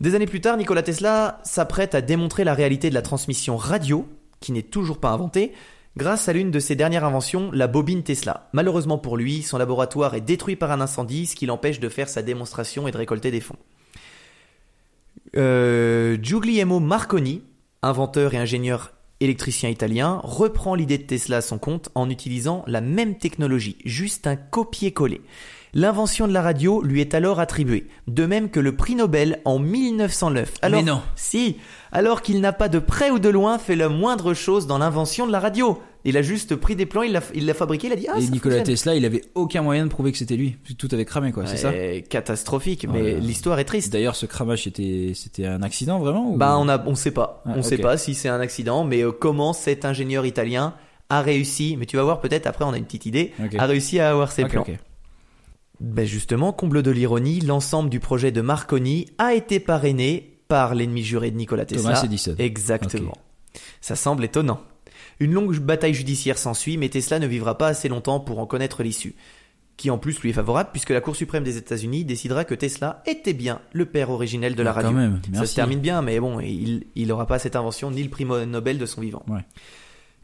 Des 0.00 0.14
années 0.14 0.26
plus 0.26 0.40
tard, 0.40 0.56
Nikola 0.56 0.82
Tesla 0.82 1.40
s'apprête 1.42 1.94
à 1.94 2.00
démontrer 2.00 2.44
la 2.44 2.54
réalité 2.54 2.88
de 2.88 2.94
la 2.94 3.02
transmission 3.02 3.56
radio, 3.56 4.06
qui 4.40 4.52
n'est 4.52 4.62
toujours 4.62 4.98
pas 4.98 5.10
inventée, 5.10 5.52
grâce 5.96 6.28
à 6.28 6.32
l'une 6.32 6.52
de 6.52 6.60
ses 6.60 6.76
dernières 6.76 7.04
inventions, 7.04 7.50
la 7.52 7.66
bobine 7.66 8.04
Tesla. 8.04 8.48
Malheureusement 8.52 8.98
pour 8.98 9.16
lui, 9.16 9.42
son 9.42 9.58
laboratoire 9.58 10.14
est 10.14 10.20
détruit 10.20 10.54
par 10.54 10.70
un 10.70 10.80
incendie, 10.80 11.26
ce 11.26 11.34
qui 11.34 11.46
l'empêche 11.46 11.80
de 11.80 11.88
faire 11.88 12.08
sa 12.08 12.22
démonstration 12.22 12.86
et 12.86 12.92
de 12.92 12.96
récolter 12.96 13.32
des 13.32 13.40
fonds. 13.40 13.56
Euh, 15.36 16.16
Marconi 16.80 17.42
inventeur 17.82 18.34
et 18.34 18.38
ingénieur 18.38 18.92
électricien 19.20 19.68
italien, 19.68 20.20
reprend 20.22 20.74
l'idée 20.74 20.98
de 20.98 21.02
Tesla 21.02 21.38
à 21.38 21.40
son 21.40 21.58
compte 21.58 21.88
en 21.94 22.08
utilisant 22.08 22.64
la 22.66 22.80
même 22.80 23.16
technologie, 23.16 23.76
juste 23.84 24.26
un 24.26 24.36
copier-coller. 24.36 25.22
L'invention 25.74 26.26
de 26.26 26.32
la 26.32 26.40
radio 26.40 26.82
lui 26.82 27.00
est 27.00 27.14
alors 27.14 27.40
attribuée, 27.40 27.88
de 28.06 28.24
même 28.24 28.48
que 28.48 28.60
le 28.60 28.74
prix 28.74 28.94
Nobel 28.94 29.40
en 29.44 29.58
1909. 29.58 30.54
Alors, 30.62 30.80
Mais 30.80 30.86
non. 30.90 31.02
Si, 31.14 31.58
alors 31.92 32.22
qu'il 32.22 32.40
n'a 32.40 32.52
pas 32.52 32.68
de 32.68 32.78
près 32.78 33.10
ou 33.10 33.18
de 33.18 33.28
loin 33.28 33.58
fait 33.58 33.76
la 33.76 33.88
moindre 33.88 34.32
chose 34.32 34.66
dans 34.66 34.78
l'invention 34.78 35.26
de 35.26 35.32
la 35.32 35.40
radio. 35.40 35.78
Il 36.04 36.16
a 36.16 36.22
juste 36.22 36.54
pris 36.56 36.76
des 36.76 36.86
plans, 36.86 37.02
il 37.02 37.12
l'a 37.12 37.20
il 37.34 37.44
l'a 37.44 37.54
fabriqué, 37.54 37.88
il 37.88 37.92
a 37.92 37.96
dit 37.96 38.06
ah 38.08 38.16
et 38.18 38.22
ça 38.22 38.30
Nikola 38.30 38.56
fonctionne. 38.56 38.76
Tesla, 38.76 38.94
il 38.94 39.04
avait 39.04 39.22
aucun 39.34 39.62
moyen 39.62 39.84
de 39.84 39.90
prouver 39.90 40.12
que 40.12 40.18
c'était 40.18 40.36
lui. 40.36 40.56
Tout 40.78 40.88
avait 40.92 41.04
cramé, 41.04 41.32
quoi, 41.32 41.44
c'est 41.46 41.56
ça 41.56 41.72
Catastrophique, 42.08 42.86
mais 42.90 43.02
Ouais. 43.02 43.20
l'histoire 43.20 43.58
est 43.58 43.64
triste. 43.64 43.92
D'ailleurs, 43.92 44.14
ce 44.16 44.24
cramage, 44.26 44.64
c'était, 44.64 45.12
c'était 45.14 45.46
un 45.46 45.62
accident, 45.62 45.98
vraiment 45.98 46.30
ou... 46.32 46.36
Bah 46.36 46.56
on 46.58 46.68
a, 46.68 46.82
on 46.86 46.94
sait 46.94 47.10
pas, 47.10 47.42
Ah, 47.46 47.52
on 47.56 47.62
sait 47.62 47.76
ok. 47.76 47.82
pas 47.82 47.96
si 47.98 48.14
c'est 48.14 48.28
un 48.28 48.40
accident, 48.40 48.84
mais 48.84 49.02
euh, 49.02 49.10
comment 49.12 49.52
cet 49.52 49.84
ingénieur 49.84 50.24
italien 50.24 50.74
a 51.10 51.20
réussi, 51.20 51.76
mais 51.78 51.86
tu 51.86 51.96
vas 51.96 52.04
voir 52.04 52.20
peut-être 52.20 52.46
après 52.46 52.64
on 52.64 52.72
a 52.72 52.78
une 52.78 52.84
petite 52.84 53.06
idée, 53.06 53.32
Ok. 53.44 53.56
a 53.58 53.66
réussi 53.66 53.98
à 53.98 54.10
avoir 54.10 54.30
ses 54.30 54.44
Ok, 54.44 54.50
plans. 54.50 54.60
ok. 54.62 54.78
Ben 55.80 56.04
justement, 56.06 56.52
comble 56.52 56.82
de 56.82 56.90
l'ironie, 56.90 57.40
l'ensemble 57.40 57.88
du 57.90 58.00
projet 58.00 58.32
de 58.32 58.40
Marconi 58.40 59.06
a 59.18 59.34
été 59.34 59.60
parrainé 59.60 60.38
par 60.48 60.74
l'ennemi 60.74 61.02
juré 61.02 61.30
de 61.30 61.36
Nikola 61.36 61.66
Tesla. 61.66 61.82
Thomas 61.94 62.02
Edison. 62.04 62.34
Exactement. 62.38 63.14
Ça 63.80 63.94
semble 63.96 64.24
étonnant. 64.24 64.60
Une 65.20 65.32
longue 65.32 65.56
bataille 65.58 65.94
judiciaire 65.94 66.38
s'ensuit, 66.38 66.76
mais 66.76 66.88
Tesla 66.88 67.18
ne 67.18 67.26
vivra 67.26 67.58
pas 67.58 67.68
assez 67.68 67.88
longtemps 67.88 68.20
pour 68.20 68.38
en 68.38 68.46
connaître 68.46 68.82
l'issue. 68.82 69.14
Qui 69.76 69.90
en 69.90 69.98
plus 69.98 70.18
lui 70.20 70.30
est 70.30 70.32
favorable, 70.32 70.70
puisque 70.72 70.90
la 70.90 71.00
Cour 71.00 71.14
suprême 71.14 71.44
des 71.44 71.56
États-Unis 71.56 72.04
décidera 72.04 72.44
que 72.44 72.54
Tesla 72.54 73.02
était 73.06 73.32
bien 73.32 73.60
le 73.72 73.84
père 73.86 74.10
originel 74.10 74.56
de 74.56 74.62
la 74.62 74.70
Ah, 74.70 74.74
radio. 74.74 74.90
Quand 74.90 74.96
même, 74.96 75.20
Ça 75.34 75.46
se 75.46 75.54
termine 75.54 75.78
bien, 75.80 76.02
mais 76.02 76.18
bon, 76.18 76.40
il 76.40 76.84
il 76.96 77.06
n'aura 77.08 77.26
pas 77.26 77.38
cette 77.38 77.54
invention 77.54 77.90
ni 77.92 78.02
le 78.02 78.08
prix 78.10 78.24
Nobel 78.24 78.78
de 78.78 78.86
son 78.86 79.00
vivant. 79.00 79.24
Ouais. 79.28 79.44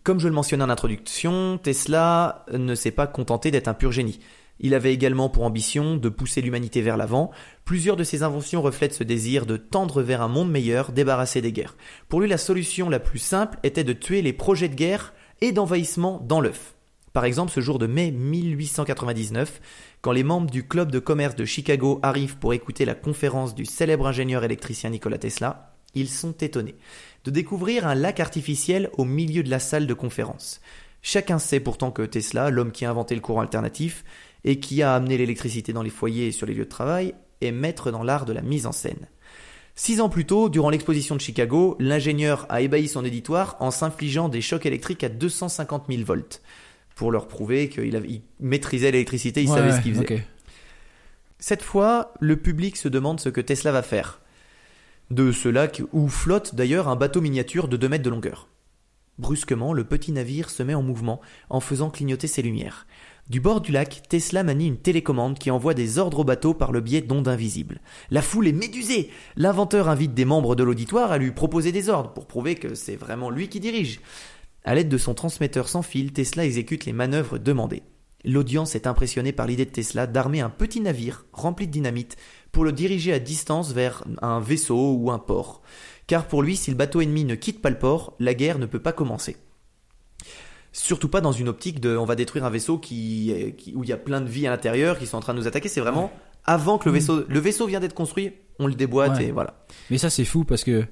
Comme 0.03 0.19
je 0.21 0.27
le 0.29 0.35
mentionnais 0.35 0.65
en 0.65 0.71
introduction, 0.71 1.59
Tesla 1.59 2.45
ne 2.53 2.75
s'est 2.75 2.91
pas 2.91 3.07
contenté 3.07 3.51
d'être 3.53 3.69
un 3.69 3.75
pur 3.75 3.93
génie. 3.93 4.19
Il 4.61 4.75
avait 4.75 4.95
également 4.95 5.29
pour 5.29 5.45
ambition 5.45 5.97
de 5.97 6.09
pousser 6.09 6.41
l'humanité 6.41 6.81
vers 6.81 6.97
l'avant. 6.97 7.31
Plusieurs 7.65 7.97
de 7.97 8.05
ses 8.05 8.23
inventions 8.23 8.63
reflètent 8.63 8.95
ce 8.95 9.05
désir 9.05 9.47
de 9.47 9.57
tendre 9.57 10.03
vers 10.03 10.23
un 10.23 10.29
monde 10.29 10.51
meilleur, 10.51 10.93
débarrassé 10.93 11.43
des 11.43 11.53
guerres. 11.53 11.77
Pour 12.09 12.21
lui, 12.21 12.29
la 12.29 12.39
solution 12.39 12.89
la 12.89 13.01
plus 13.01 13.19
simple 13.19 13.59
était 13.63 13.85
de 13.85 13.93
tuer 13.93 14.23
les 14.23 14.33
projets 14.33 14.69
de 14.69 14.75
guerre 14.75 15.13
et 15.41 15.53
d'envahissement 15.53 16.21
dans 16.27 16.41
l'œuf. 16.41 16.75
Par 17.13 17.25
exemple, 17.25 17.53
ce 17.53 17.61
jour 17.61 17.79
de 17.79 17.87
mai 17.87 18.11
1899, 18.11 19.61
quand 20.01 20.13
les 20.13 20.25
membres 20.25 20.51
du 20.51 20.67
club 20.67 20.91
de 20.91 20.99
commerce 20.99 21.37
de 21.37 21.45
Chicago 21.45 22.01
arrivent 22.03 22.39
pour 22.39 22.55
écouter 22.55 22.85
la 22.85 22.95
conférence 22.95 23.55
du 23.55 23.65
célèbre 23.67 24.07
ingénieur 24.07 24.43
électricien 24.43 24.91
Nikola 24.91 25.19
Tesla, 25.19 25.77
ils 25.95 26.09
sont 26.09 26.33
étonnés 26.33 26.75
de 27.25 27.31
découvrir 27.31 27.87
un 27.87 27.95
lac 27.95 28.19
artificiel 28.21 28.91
au 28.99 29.05
milieu 29.05 29.43
de 29.43 29.51
la 29.51 29.61
salle 29.61 29.87
de 29.87 29.95
conférence. 29.95 30.61
Chacun 31.03 31.39
sait 31.39 31.61
pourtant 31.61 31.91
que 31.91 32.03
Tesla, 32.03 32.51
l'homme 32.51 32.73
qui 32.73 32.85
a 32.85 32.91
inventé 32.91 33.15
le 33.15 33.21
courant 33.21 33.43
alternatif 33.43 34.05
et 34.45 34.61
qui 34.61 34.83
a 34.83 34.95
amené 34.95 35.17
l'électricité 35.17 35.73
dans 35.73 35.83
les 35.83 35.91
foyers 35.91 36.29
et 36.29 36.33
sur 36.33 36.47
les 36.47 36.55
lieux 36.55 36.65
de 36.65 36.69
travail, 36.69 37.15
est 37.41 37.53
maître 37.53 37.91
dans 37.91 38.03
l'art 38.03 38.25
de 38.25 38.33
la 38.33 38.43
mise 38.43 38.67
en 38.67 38.73
scène. 38.73 39.09
Six 39.75 40.01
ans 40.01 40.09
plus 40.09 40.25
tôt, 40.25 40.49
durant 40.49 40.71
l'exposition 40.71 41.17
de 41.17 41.21
Chicago, 41.21 41.77
l'ingénieur 41.81 42.47
a 42.49 42.61
ébahi 42.61 42.87
son 42.87 43.05
éditoire 43.05 43.57
en 43.59 43.71
s'infligeant 43.71 44.29
des 44.29 44.41
chocs 44.41 44.67
électriques 44.67 45.03
à 45.03 45.09
250 45.09 45.87
000 45.89 46.05
volts, 46.05 46.43
pour 46.95 47.11
leur 47.11 47.27
prouver 47.27 47.69
qu'il 47.69 48.23
maîtrisait 48.39 48.93
l'électricité, 48.93 49.43
il 49.43 49.51
Ouais, 49.51 49.57
savait 49.57 49.73
ce 49.73 49.81
qu'il 49.81 49.95
faisait. 49.95 50.27
Cette 51.39 51.63
fois, 51.63 52.15
le 52.21 52.37
public 52.37 52.77
se 52.77 52.89
demande 52.89 53.21
ce 53.21 53.29
que 53.29 53.41
Tesla 53.41 53.73
va 53.73 53.83
faire. 53.83 54.21
De 55.11 55.33
ce 55.33 55.49
lac 55.49 55.83
où 55.93 56.09
flotte 56.09 56.55
d'ailleurs 56.55 56.89
un 56.89 56.97
bateau 56.97 57.21
miniature 57.21 57.69
de 57.69 57.77
2 57.77 57.89
mètres 57.89 58.05
de 58.05 58.11
longueur. 58.11 58.49
Brusquement, 59.19 59.73
le 59.73 59.85
petit 59.85 60.13
navire 60.13 60.51
se 60.51 60.63
met 60.63 60.75
en 60.75 60.83
mouvement 60.83 61.21
en 61.51 61.61
faisant 61.61 61.91
clignoter 61.91 62.27
ses 62.27 62.43
lumières. 62.43 62.87
Du 63.31 63.41
bord 63.41 63.63
du 63.63 63.73
lac, 63.73 64.03
Tesla 64.07 64.43
manie 64.43 64.67
une 64.67 64.77
télécommande 64.77 65.39
qui 65.39 65.51
envoie 65.51 65.73
des 65.73 65.97
ordres 65.99 66.19
au 66.19 66.25
bateau 66.25 66.53
par 66.53 66.73
le 66.73 66.83
biais 66.83 67.01
d'ondes 67.01 67.27
invisibles. 67.27 67.81
La 68.11 68.21
foule 68.21 68.49
est 68.49 68.53
médusée. 68.53 69.09
L'inventeur 69.37 69.89
invite 69.89 70.13
des 70.13 70.27
membres 70.27 70.55
de 70.55 70.63
l'auditoire 70.63 71.11
à 71.11 71.17
lui 71.17 71.31
proposer 71.31 71.73
des 71.73 71.89
ordres 71.89 72.13
pour 72.13 72.27
prouver 72.27 72.55
que 72.55 72.75
c'est 72.75 72.97
vraiment 72.97 73.31
lui 73.31 73.49
qui 73.49 73.61
dirige. 73.61 74.01
À 74.63 74.75
l'aide 74.75 74.91
de 74.91 74.99
son 74.99 75.15
transmetteur 75.15 75.71
sans 75.71 75.81
fil, 75.81 76.13
Tesla 76.13 76.45
exécute 76.45 76.85
les 76.85 76.93
manœuvres 76.93 77.39
demandées. 77.39 77.83
L'audience 78.27 78.75
est 78.75 78.87
impressionnée 78.87 79.33
par 79.33 79.47
l'idée 79.47 79.65
de 79.65 79.71
Tesla 79.71 80.07
d'armer 80.07 80.43
un 80.43 80.51
petit 80.51 80.83
navire 80.83 81.25
rempli 81.33 81.67
de 81.67 81.73
dynamite 81.73 82.17
pour 82.53 82.65
le 82.65 82.73
diriger 82.73 83.15
à 83.15 83.19
distance 83.21 83.73
vers 83.73 84.05
un 84.21 84.39
vaisseau 84.39 84.97
ou 84.97 85.11
un 85.11 85.19
port. 85.19 85.63
Car 86.07 86.27
pour 86.27 86.43
lui, 86.43 86.57
si 86.57 86.71
le 86.71 86.77
bateau 86.77 87.01
ennemi 87.01 87.25
ne 87.25 87.37
quitte 87.37 87.63
pas 87.63 87.71
le 87.71 87.79
port, 87.79 88.17
la 88.19 88.35
guerre 88.35 88.59
ne 88.59 88.67
peut 88.67 88.83
pas 88.83 88.93
commencer. 88.93 89.37
Surtout 90.77 91.09
pas 91.09 91.21
dans 91.21 91.31
une 91.33 91.49
optique 91.49 91.79
de 91.81 91.97
on 91.97 92.05
va 92.05 92.17
détruire 92.17 92.45
un 92.45 92.51
vaisseau 92.51 92.79
qui, 92.79 93.33
qui- 93.57 93.75
où 93.77 93.85
il 93.85 93.89
y 93.89 93.93
a 93.93 93.97
plein 93.97 94.21
de 94.21 94.29
vie 94.29 94.47
à 94.47 94.51
l'intérieur 94.51 94.99
qui 94.99 95.07
sont 95.07 95.17
en 95.17 95.21
train 95.21 95.33
de 95.33 95.39
nous 95.39 95.47
attaquer. 95.47 95.69
C'est 95.69 95.81
vraiment 95.81 96.13
avant 96.45 96.79
que 96.79 96.89
le 96.89 96.93
vaisseau, 96.95 97.25
le 97.29 97.39
vaisseau 97.39 97.67
vient 97.67 97.79
d'être 97.81 97.95
construit, 97.95 98.33
on 98.59 98.67
le 98.67 98.75
déboîte 98.75 99.17
Ouais. 99.19 99.27
et 99.27 99.31
voilà. 99.31 99.65
Mais 99.89 99.99
ça, 99.99 100.11
c'est 100.11 100.25
fou 100.25 100.45
parce 100.45 100.65
que 100.65 100.85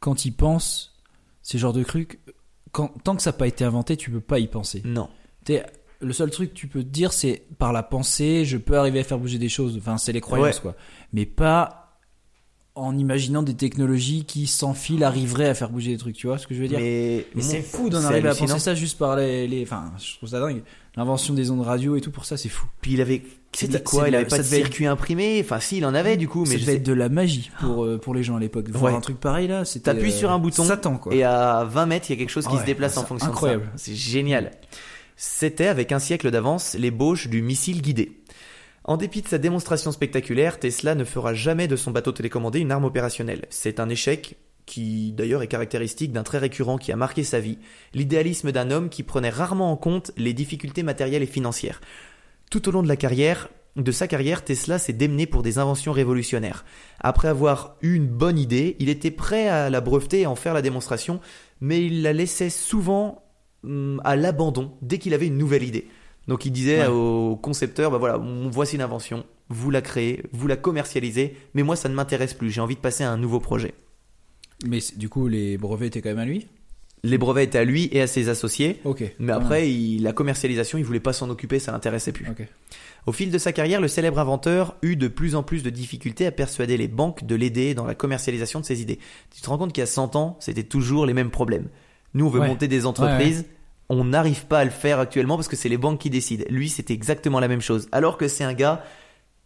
quand 0.00 0.24
il 0.24 0.32
pense, 0.32 0.98
ces 1.42 1.58
genres 1.58 1.72
de 1.74 1.82
trucs, 1.84 2.20
quand, 2.72 2.88
tant 3.04 3.16
que 3.16 3.22
ça 3.22 3.30
n'a 3.32 3.36
pas 3.36 3.46
été 3.46 3.64
inventé, 3.64 3.96
tu 3.96 4.10
peux 4.10 4.20
pas 4.20 4.38
y 4.38 4.46
penser. 4.48 4.82
Non. 4.84 5.08
T'es- 5.44 5.64
le 6.00 6.12
seul 6.14 6.30
truc 6.30 6.50
que 6.50 6.54
tu 6.58 6.66
peux 6.66 6.82
te 6.82 6.88
dire, 6.88 7.12
c'est 7.12 7.44
par 7.58 7.74
la 7.74 7.82
pensée, 7.82 8.46
je 8.46 8.56
peux 8.56 8.78
arriver 8.78 9.00
à 9.00 9.04
faire 9.04 9.18
bouger 9.18 9.36
des 9.38 9.50
choses. 9.50 9.76
Enfin, 9.76 9.98
c'est 9.98 10.12
les 10.12 10.22
croyances, 10.22 10.56
Ouais. 10.56 10.62
quoi. 10.62 10.74
Mais 11.12 11.26
pas 11.26 11.79
en 12.80 12.96
imaginant 12.98 13.42
des 13.42 13.54
technologies 13.54 14.24
qui, 14.24 14.46
sans 14.46 14.74
fil, 14.74 15.04
arriveraient 15.04 15.48
à 15.48 15.54
faire 15.54 15.70
bouger 15.70 15.92
des 15.92 15.98
trucs. 15.98 16.16
Tu 16.16 16.26
vois 16.26 16.38
ce 16.38 16.46
que 16.46 16.54
je 16.54 16.60
veux 16.62 16.68
dire 16.68 16.78
Mais, 16.78 17.26
Mais 17.34 17.42
c'est 17.42 17.60
fou 17.62 17.88
d'en 17.90 18.00
c'est 18.00 18.06
arriver 18.06 18.28
à 18.28 18.34
penser 18.34 18.58
ça 18.58 18.74
juste 18.74 18.98
par 18.98 19.16
les, 19.16 19.46
les- 19.46 19.62
Enfin, 19.62 19.92
je 20.02 20.16
trouve 20.16 20.28
ça 20.28 20.40
dingue. 20.40 20.62
L'invention 20.96 21.34
des 21.34 21.50
ondes 21.50 21.60
radio 21.60 21.94
et 21.96 22.00
tout, 22.00 22.10
pour 22.10 22.24
ça, 22.24 22.36
c'est 22.36 22.48
fou. 22.48 22.66
Puis 22.80 22.94
il 22.94 23.00
avait, 23.00 23.22
C'est 23.52 23.66
c'est 23.66 23.72
de- 23.72 23.78
quoi? 23.78 24.02
c'est 24.04 24.08
Il 24.10 24.14
avait 24.16 24.24
pas 24.24 24.38
de 24.38 24.42
circuit 24.42 24.86
imprimé? 24.86 25.40
Enfin, 25.44 25.60
si, 25.60 25.76
il 25.78 25.86
en 25.86 25.94
avait 25.94 26.16
du 26.16 26.26
coup, 26.26 26.44
mais 26.48 26.56
être 26.68 26.82
de 26.82 26.92
la 26.92 27.08
magie 27.08 27.50
pour, 27.60 27.84
euh, 27.84 27.98
pour 27.98 28.12
les 28.14 28.22
gens 28.24 28.36
à 28.36 28.40
l'époque. 28.40 28.68
Voir 28.70 28.92
Ouais. 28.92 28.98
un 28.98 29.00
truc 29.00 29.20
pareil 29.20 29.46
là, 29.46 29.64
c'était. 29.64 29.84
T'appuies 29.92 30.10
euh, 30.10 30.16
sur 30.16 30.30
un 30.32 30.38
bouton 30.40 30.64
Satan, 30.64 30.96
quoi. 30.96 31.14
Et 31.14 31.22
à 31.22 31.64
20 31.70 31.86
mètres, 31.86 32.06
il 32.10 32.14
y 32.14 32.16
a 32.16 32.18
quelque 32.18 32.30
chose 32.30 32.46
qui 32.46 32.54
Ouais, 32.54 32.60
se 32.60 32.66
déplace 32.66 32.96
en 32.96 33.02
c'est 33.02 33.06
fonction 33.06 33.28
incroyable. 33.28 33.64
de 33.72 33.78
ça. 33.78 33.84
C'est 33.84 33.94
génial. 33.94 34.50
C'était 35.16 35.66
avec 35.66 35.92
un 35.92 35.98
siècle 35.98 36.30
d'avance 36.30 36.74
l'ébauche 36.78 37.28
du 37.28 37.42
missile 37.42 37.82
guidé. 37.82 38.12
En 38.84 38.96
dépit 38.96 39.22
de 39.22 39.28
sa 39.28 39.38
démonstration 39.38 39.92
spectaculaire, 39.92 40.58
Tesla 40.58 40.94
ne 40.94 41.04
fera 41.04 41.34
jamais 41.34 41.68
de 41.68 41.76
son 41.76 41.90
bateau 41.90 42.12
télécommandé 42.12 42.60
une 42.60 42.72
arme 42.72 42.86
opérationnelle. 42.86 43.46
C'est 43.50 43.78
un 43.78 43.88
échec 43.88 44.38
qui 44.64 45.12
d'ailleurs 45.12 45.42
est 45.42 45.48
caractéristique 45.48 46.12
d'un 46.12 46.22
trait 46.22 46.38
récurrent 46.38 46.78
qui 46.78 46.92
a 46.92 46.96
marqué 46.96 47.24
sa 47.24 47.40
vie, 47.40 47.58
l'idéalisme 47.92 48.52
d'un 48.52 48.70
homme 48.70 48.88
qui 48.88 49.02
prenait 49.02 49.30
rarement 49.30 49.72
en 49.72 49.76
compte 49.76 50.12
les 50.16 50.32
difficultés 50.32 50.82
matérielles 50.82 51.22
et 51.22 51.26
financières. 51.26 51.80
Tout 52.50 52.68
au 52.68 52.72
long 52.72 52.82
de 52.82 53.92
sa 53.92 54.08
carrière, 54.08 54.44
Tesla 54.44 54.78
s'est 54.78 54.92
démené 54.92 55.26
pour 55.26 55.42
des 55.42 55.58
inventions 55.58 55.92
révolutionnaires. 55.92 56.64
Après 57.00 57.28
avoir 57.28 57.76
eu 57.82 57.94
une 57.94 58.06
bonne 58.06 58.38
idée, 58.38 58.76
il 58.78 58.88
était 58.88 59.10
prêt 59.10 59.48
à 59.48 59.70
la 59.70 59.80
breveter 59.80 60.20
et 60.20 60.26
en 60.26 60.36
faire 60.36 60.54
la 60.54 60.62
démonstration, 60.62 61.20
mais 61.60 61.84
il 61.84 62.02
la 62.02 62.12
laissait 62.12 62.50
souvent 62.50 63.24
hum, 63.64 64.00
à 64.04 64.16
l'abandon 64.16 64.72
dès 64.82 64.98
qu'il 64.98 65.14
avait 65.14 65.26
une 65.26 65.38
nouvelle 65.38 65.64
idée. 65.64 65.88
Donc 66.30 66.46
il 66.46 66.52
disait 66.52 66.80
Ouais. 66.82 66.86
au 66.86 67.36
concepteur, 67.36 67.90
bah 67.90 67.98
voilà, 67.98 68.18
voici 68.52 68.76
une 68.76 68.82
invention, 68.82 69.24
vous 69.48 69.70
la 69.70 69.82
créez, 69.82 70.22
vous 70.32 70.46
la 70.46 70.56
commercialisez, 70.56 71.36
mais 71.54 71.62
moi 71.64 71.74
ça 71.76 71.88
ne 71.88 71.94
m'intéresse 71.94 72.34
plus, 72.34 72.50
j'ai 72.50 72.60
envie 72.60 72.76
de 72.76 72.80
passer 72.80 73.02
à 73.04 73.10
un 73.10 73.16
nouveau 73.18 73.40
projet. 73.40 73.74
Mais 74.64 74.78
du 74.96 75.08
coup, 75.08 75.26
les 75.26 75.58
brevets 75.58 75.88
étaient 75.88 76.00
quand 76.00 76.10
même 76.10 76.18
à 76.20 76.24
lui? 76.24 76.46
Les 77.02 77.18
brevets 77.18 77.44
étaient 77.44 77.58
à 77.58 77.64
lui 77.64 77.88
et 77.92 78.00
à 78.02 78.06
ses 78.06 78.28
associés, 78.28 78.80
mais 79.18 79.32
après 79.32 79.70
il- 79.72 80.02
la 80.04 80.12
commercialisation, 80.12 80.78
il 80.78 80.84
voulait 80.84 81.00
pas 81.00 81.12
s'en 81.12 81.28
occuper, 81.30 81.58
ça 81.58 81.72
l'intéressait 81.72 82.12
plus. 82.12 82.28
Ok. 82.30 82.46
Au 83.06 83.12
fil 83.12 83.30
de 83.32 83.38
sa 83.38 83.52
carrière, 83.52 83.80
le 83.80 83.88
célèbre 83.88 84.18
inventeur 84.20 84.76
eut 84.82 84.94
de 84.96 85.08
plus 85.08 85.34
en 85.34 85.42
plus 85.42 85.62
de 85.64 85.70
difficultés 85.70 86.26
à 86.26 86.30
persuader 86.30 86.76
les 86.76 86.86
banques 86.88 87.24
de 87.24 87.34
l'aider 87.34 87.74
dans 87.74 87.86
la 87.86 87.94
commercialisation 87.96 88.60
de 88.60 88.66
ses 88.66 88.82
idées. 88.82 88.98
Tu 89.34 89.40
te 89.40 89.48
rends 89.48 89.58
compte 89.58 89.72
qu'il 89.72 89.80
y 89.80 89.82
a 89.82 89.86
100 89.86 90.14
ans, 90.14 90.36
c'était 90.40 90.62
toujours 90.62 91.06
les 91.06 91.14
mêmes 91.14 91.30
problèmes. 91.30 91.68
Nous, 92.14 92.26
on 92.26 92.28
veut 92.28 92.40
Ouais. 92.40 92.46
monter 92.46 92.68
des 92.68 92.86
entreprises, 92.86 93.46
on 93.90 94.04
n'arrive 94.04 94.46
pas 94.46 94.60
à 94.60 94.64
le 94.64 94.70
faire 94.70 95.00
actuellement 95.00 95.36
parce 95.36 95.48
que 95.48 95.56
c'est 95.56 95.68
les 95.68 95.76
banques 95.76 95.98
qui 96.00 96.08
décident. 96.10 96.44
Lui, 96.48 96.68
c'était 96.70 96.94
exactement 96.94 97.40
la 97.40 97.48
même 97.48 97.60
chose. 97.60 97.88
Alors 97.92 98.16
que 98.16 98.28
c'est 98.28 98.44
un 98.44 98.54
gars 98.54 98.82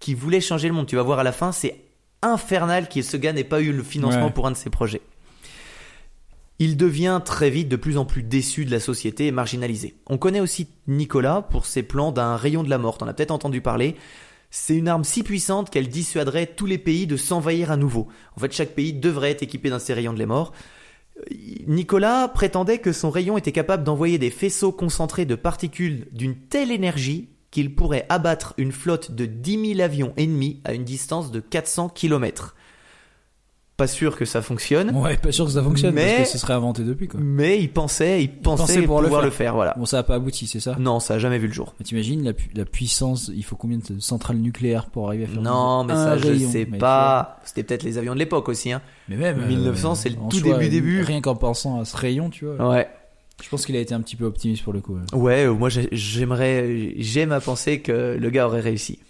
qui 0.01 0.15
voulait 0.15 0.41
changer 0.41 0.69
le 0.69 0.75
monde. 0.75 0.87
Tu 0.87 0.97
vas 0.97 1.03
voir 1.03 1.19
à 1.19 1.23
la 1.25 1.33
fin, 1.33 1.51
c'est 1.51 1.81
infernal 2.23 2.89
que 2.89 3.01
ce 3.03 3.17
gars 3.17 3.33
n'ait 3.33 3.43
pas 3.43 3.61
eu 3.63 3.73
le 3.73 3.83
financement 3.83 4.27
Ouais. 4.27 4.33
pour 4.33 4.47
un 4.47 4.51
de 4.53 4.57
ses 4.57 4.69
projets. 4.71 5.01
Il 6.61 6.77
devient 6.77 7.21
très 7.25 7.51
vite 7.51 7.69
de 7.69 7.77
plus 7.77 7.97
en 7.99 8.05
plus 8.05 8.23
déçu 8.23 8.65
de 8.65 8.71
la 8.71 8.81
société 8.81 9.27
et 9.27 9.33
marginalisé. 9.33 9.97
On 10.07 10.19
connaît 10.19 10.41
aussi 10.41 10.69
Nicolas 10.87 11.43
pour 11.43 11.67
ses 11.67 11.83
plans 11.83 12.13
d'un 12.13 12.37
rayon 12.37 12.63
de 12.63 12.71
la 12.71 12.79
mort, 12.79 12.97
on 13.01 13.09
a 13.09 13.13
peut-être 13.15 13.33
entendu 13.33 13.61
parler. 13.61 13.97
C'est 14.51 14.77
une 14.77 14.87
arme 14.87 15.03
si 15.03 15.25
puissante 15.25 15.69
qu'elle 15.69 15.89
dissuaderait 15.89 16.47
tous 16.47 16.67
les 16.67 16.79
pays 16.79 17.09
de 17.09 17.17
s'envahir 17.17 17.73
à 17.73 17.77
nouveau. 17.77 18.07
En 18.37 18.41
fait, 18.41 18.53
chaque 18.53 18.75
pays 18.75 18.93
devrait 18.93 19.33
être 19.33 19.43
équipé 19.43 19.69
d'un 19.69 19.79
de 19.79 19.83
ces 19.83 19.95
rayons 19.95 20.13
de 20.13 20.19
la 20.21 20.27
mort. 20.27 20.53
Nicolas 21.67 22.29
prétendait 22.29 22.79
que 22.79 22.93
son 22.93 23.11
rayon 23.11 23.39
était 23.39 23.53
capable 23.53 23.85
d'envoyer 23.85 24.19
des 24.19 24.31
faisceaux 24.31 24.73
concentrés 24.73 25.27
de 25.27 25.35
particules 25.35 26.09
d'une 26.13 26.37
telle 26.37 26.71
énergie 26.71 27.29
qu'il 27.51 27.75
pourrait 27.75 28.07
abattre 28.09 28.53
une 28.59 28.73
flotte 28.73 29.13
de 29.13 29.27
10 29.27 29.75
000 29.75 29.81
avions 29.81 30.13
ennemis 30.17 30.61
à 30.65 30.75
une 30.75 30.85
distance 30.85 31.31
de 31.31 31.41
400 31.41 31.89
km. 31.89 32.57
Pas 33.77 33.87
sûr 33.89 34.17
que 34.17 34.25
ça 34.25 34.41
fonctionne. 34.41 34.91
Ouais, 34.95 35.17
pas 35.17 35.33
sûr 35.33 35.47
que 35.47 35.51
ça 35.51 35.63
fonctionne 35.63 35.95
Mais- 35.95 36.17
parce 36.19 36.29
que 36.31 36.33
ce 36.33 36.39
serait 36.39 36.53
inventé 36.53 36.83
depuis 36.85 37.09
quoi. 37.09 37.19
Mais 37.21 37.61
il 37.61 37.69
pensait, 37.71 38.23
il 38.23 38.29
pensait, 38.31 38.63
pensait 38.63 38.81
pouvoir 38.83 39.01
le 39.03 39.07
pouvoir 39.09 39.23
le 39.23 39.31
faire. 39.31 39.37
faire. 39.47 39.55
voilà. 39.55 39.75
Bon, 39.77 39.85
ça 39.85 39.99
a 39.99 40.03
pas 40.05 40.15
abouti, 40.15 40.47
c'est 40.47 40.61
ça 40.61 40.77
Non, 40.79 41.01
ça 41.01 41.15
a 41.15 41.19
jamais 41.19 41.39
vu 41.39 41.49
le 41.49 41.53
jour. 41.53 41.75
Mais 41.81 41.85
T'imagines 41.85 42.23
la, 42.25 42.33
pu- 42.35 42.51
la 42.55 42.65
puissance 42.65 43.31
Il 43.35 43.43
faut 43.45 43.57
combien 43.57 43.79
de 43.79 43.99
centrales 43.99 44.37
nucléaires 44.37 44.87
pour 44.87 45.09
arriver 45.09 45.25
à 45.25 45.27
faire 45.27 45.43
Non, 45.43 45.83
mais 45.85 45.95
ça, 45.95 46.17
je 46.19 46.29
rayon 46.29 46.51
sais 46.53 46.69
Mais 46.71 46.79
pas. 46.79 47.39
C'était 47.45 47.65
peut-être 47.65 47.83
les 47.83 47.99
avions 47.99 48.15
de 48.15 48.19
l'époque 48.21 48.49
aussi, 48.49 48.71
hein. 48.71 48.81
Mais 49.09 49.17
même 49.17 49.41
euh, 49.41 49.47
1900, 49.49 49.97
c'est 49.97 50.09
le 50.11 50.17
tout 50.31 50.41
début, 50.41 50.69
début. 50.69 51.03
Rien 51.03 51.21
qu'en 51.21 51.35
pensant 51.35 51.81
à 51.81 51.85
ce 51.85 51.97
rayon, 51.97 52.31
tu 52.31 52.45
vois. 52.47 52.71
Ouais. 52.71 52.89
Je 53.43 53.49
pense 53.49 53.67
qu'il 53.67 53.75
a 53.75 53.81
été 53.81 53.93
un 53.93 54.01
petit 54.01 54.15
peu 54.15 54.25
optimiste 54.25 54.63
pour 54.63 54.73
le 54.73 54.81
coup. 54.81 54.95
ouais. 54.95 55.19
Ouais, 55.19 55.45
euh, 55.47 55.53
moi 55.53 55.69
j'ai- 55.69 55.89
j'aimerais, 55.91 56.95
j'aime 56.99 57.33
à 57.33 57.41
penser 57.41 57.81
que 57.81 58.17
le 58.19 58.31
gars 58.31 58.47
aurait 58.47 58.61
réussi. 58.61 59.01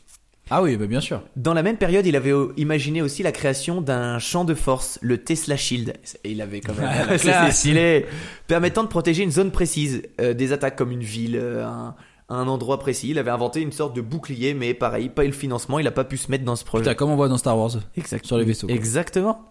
Ah 0.50 0.62
oui, 0.62 0.76
bah 0.76 0.86
bien 0.86 1.00
sûr. 1.00 1.22
Dans 1.36 1.54
la 1.54 1.62
même 1.62 1.78
période, 1.78 2.04
il 2.06 2.16
avait 2.16 2.32
imaginé 2.58 3.00
aussi 3.00 3.22
la 3.22 3.32
création 3.32 3.80
d'un 3.80 4.18
champ 4.18 4.44
de 4.44 4.54
force, 4.54 4.98
le 5.00 5.16
Tesla 5.18 5.56
Shield. 5.56 5.94
Et 6.22 6.32
il 6.32 6.42
avait 6.42 6.60
quand 6.60 6.74
même, 6.74 6.90
Ah, 7.08 7.16
la 7.24 7.50
stylé, 7.50 8.04
permettant 8.46 8.82
de 8.82 8.88
protéger 8.88 9.22
une 9.22 9.30
zone 9.30 9.50
précise 9.50 10.02
euh, 10.20 10.34
des 10.34 10.52
attaques 10.52 10.76
comme 10.76 10.90
une 10.92 11.02
ville, 11.02 11.36
euh, 11.40 11.64
un, 11.66 11.94
un 12.28 12.46
endroit 12.46 12.78
précis. 12.78 13.08
Il 13.10 13.18
avait 13.18 13.30
inventé 13.30 13.62
une 13.62 13.72
sorte 13.72 13.96
de 13.96 14.02
bouclier, 14.02 14.52
mais 14.52 14.74
pareil, 14.74 15.08
pas 15.08 15.24
eu 15.24 15.28
le 15.28 15.32
financement, 15.32 15.78
il 15.78 15.86
a 15.86 15.90
pas 15.92 16.04
pu 16.04 16.18
se 16.18 16.30
mettre 16.30 16.44
dans 16.44 16.56
ce 16.56 16.64
projet. 16.64 16.82
Putain, 16.84 16.94
comme 16.94 17.10
on 17.10 17.16
voit 17.16 17.28
dans 17.28 17.38
Star 17.38 17.56
Wars. 17.58 17.72
Exact. 17.96 18.26
Sur 18.26 18.36
les 18.36 18.44
vaisseaux, 18.44 18.66
quoi. 18.66 18.76
Exactement. 18.76 19.46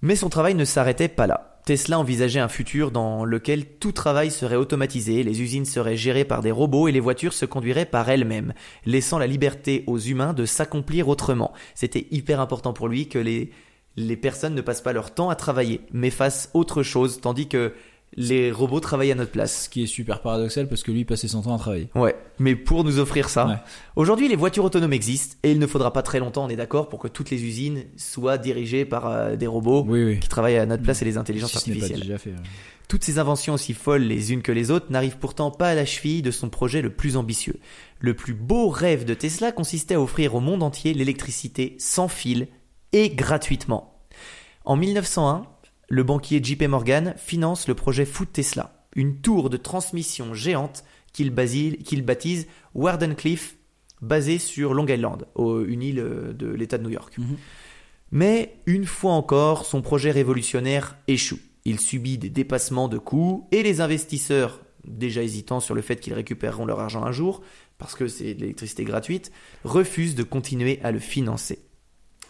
Mais 0.00 0.16
son 0.16 0.30
travail 0.30 0.54
ne 0.54 0.64
s'arrêtait 0.64 1.08
pas 1.08 1.26
là. 1.26 1.49
Tesla 1.64 1.98
envisageait 1.98 2.40
un 2.40 2.48
futur 2.48 2.90
dans 2.90 3.24
lequel 3.24 3.66
tout 3.66 3.92
travail 3.92 4.30
serait 4.30 4.56
automatisé, 4.56 5.22
les 5.22 5.42
usines 5.42 5.64
seraient 5.64 5.96
gérées 5.96 6.24
par 6.24 6.42
des 6.42 6.50
robots 6.50 6.88
et 6.88 6.92
les 6.92 7.00
voitures 7.00 7.32
se 7.32 7.44
conduiraient 7.44 7.86
par 7.86 8.08
elles-mêmes, 8.08 8.54
laissant 8.86 9.18
la 9.18 9.26
liberté 9.26 9.84
aux 9.86 9.98
humains 9.98 10.32
de 10.32 10.46
s'accomplir 10.46 11.08
autrement. 11.08 11.52
C'était 11.74 12.06
hyper 12.10 12.40
important 12.40 12.72
pour 12.72 12.88
lui 12.88 13.08
que 13.08 13.18
les, 13.18 13.50
les 13.96 14.16
personnes 14.16 14.54
ne 14.54 14.62
passent 14.62 14.80
pas 14.80 14.92
leur 14.92 15.12
temps 15.12 15.30
à 15.30 15.36
travailler, 15.36 15.82
mais 15.92 16.10
fassent 16.10 16.50
autre 16.54 16.82
chose, 16.82 17.20
tandis 17.20 17.48
que 17.48 17.72
les 18.16 18.50
robots 18.50 18.80
travaillent 18.80 19.12
à 19.12 19.14
notre 19.14 19.30
place. 19.30 19.64
Ce 19.64 19.68
qui 19.68 19.82
est 19.84 19.86
super 19.86 20.20
paradoxal 20.20 20.68
parce 20.68 20.82
que 20.82 20.90
lui 20.90 21.04
passait 21.04 21.28
son 21.28 21.42
temps 21.42 21.54
à 21.54 21.58
travailler. 21.58 21.88
Ouais, 21.94 22.16
mais 22.38 22.56
pour 22.56 22.82
nous 22.84 22.98
offrir 22.98 23.28
ça. 23.28 23.46
Ouais. 23.46 23.54
Aujourd'hui, 23.96 24.28
les 24.28 24.36
voitures 24.36 24.64
autonomes 24.64 24.92
existent 24.92 25.36
et 25.42 25.52
il 25.52 25.58
ne 25.58 25.66
faudra 25.66 25.92
pas 25.92 26.02
très 26.02 26.18
longtemps, 26.18 26.44
on 26.44 26.48
est 26.48 26.56
d'accord, 26.56 26.88
pour 26.88 26.98
que 26.98 27.08
toutes 27.08 27.30
les 27.30 27.42
usines 27.44 27.84
soient 27.96 28.36
dirigées 28.38 28.84
par 28.84 29.06
euh, 29.06 29.36
des 29.36 29.46
robots 29.46 29.84
Oui, 29.86 30.04
oui. 30.04 30.18
qui 30.20 30.28
travaillent 30.28 30.58
à 30.58 30.66
notre 30.66 30.82
place 30.82 31.02
et 31.02 31.04
les 31.04 31.16
intelligences 31.18 31.52
Si 31.52 31.58
ce 31.60 31.70
n'est 31.70 31.76
pas 31.76 31.82
artificielles. 31.84 32.06
déjà 32.08 32.18
fait. 32.18 32.30
ouais. 32.30 32.36
Toutes 32.88 33.04
ces 33.04 33.20
inventions 33.20 33.54
aussi 33.54 33.72
folles 33.72 34.02
les 34.02 34.32
unes 34.32 34.42
que 34.42 34.50
les 34.50 34.72
autres 34.72 34.86
n'arrivent 34.90 35.18
pourtant 35.18 35.52
pas 35.52 35.68
à 35.68 35.74
la 35.76 35.84
cheville 35.84 36.22
de 36.22 36.32
son 36.32 36.48
projet 36.48 36.82
le 36.82 36.90
plus 36.90 37.16
ambitieux. 37.16 37.54
Le 38.00 38.14
plus 38.14 38.34
beau 38.34 38.68
rêve 38.68 39.04
de 39.04 39.14
Tesla 39.14 39.52
consistait 39.52 39.94
à 39.94 40.00
offrir 40.00 40.34
au 40.34 40.40
monde 40.40 40.64
entier 40.64 40.92
l'électricité 40.92 41.76
sans 41.78 42.08
fil 42.08 42.48
et 42.92 43.10
gratuitement. 43.10 43.94
En 44.64 44.74
1901, 44.76 45.42
le 45.90 46.02
banquier 46.04 46.42
JP 46.42 46.62
Morgan 46.68 47.14
finance 47.18 47.68
le 47.68 47.74
projet 47.74 48.06
Food 48.06 48.32
Tesla, 48.32 48.86
une 48.96 49.20
tour 49.20 49.50
de 49.50 49.56
transmission 49.58 50.32
géante 50.32 50.84
qu'il 51.12 51.34
qu'il 51.84 52.02
baptise 52.04 52.46
Wardenclyffe, 52.74 53.56
basée 54.00 54.38
sur 54.38 54.72
Long 54.72 54.86
Island, 54.86 55.26
au- 55.34 55.62
une 55.64 55.82
île 55.82 55.98
euh, 55.98 56.32
de 56.32 56.46
l'État 56.48 56.78
de 56.78 56.84
New 56.84 56.90
York. 56.90 57.18
Mhm. 57.18 57.36
Mais 58.12 58.54
une 58.66 58.86
fois 58.86 59.12
encore, 59.12 59.66
son 59.66 59.82
projet 59.82 60.10
révolutionnaire 60.10 60.96
échoue. 61.06 61.38
Il 61.64 61.78
subit 61.78 62.16
des 62.18 62.30
dépassements 62.30 62.88
de 62.88 62.96
coûts 62.98 63.46
et 63.52 63.62
les 63.62 63.80
investisseurs, 63.80 64.60
déjà 64.86 65.22
hésitants 65.22 65.60
sur 65.60 65.74
le 65.74 65.82
fait 65.82 65.96
qu'ils 66.00 66.14
récupéreront 66.14 66.64
leur 66.64 66.80
argent 66.80 67.04
un 67.04 67.12
jour, 67.12 67.42
parce 67.78 67.94
que 67.94 68.08
c'est 68.08 68.34
de 68.34 68.40
l'électricité 68.40 68.84
gratuite, 68.84 69.30
refusent 69.64 70.14
de 70.14 70.22
continuer 70.22 70.80
à 70.82 70.90
le 70.92 70.98
financer. 70.98 71.58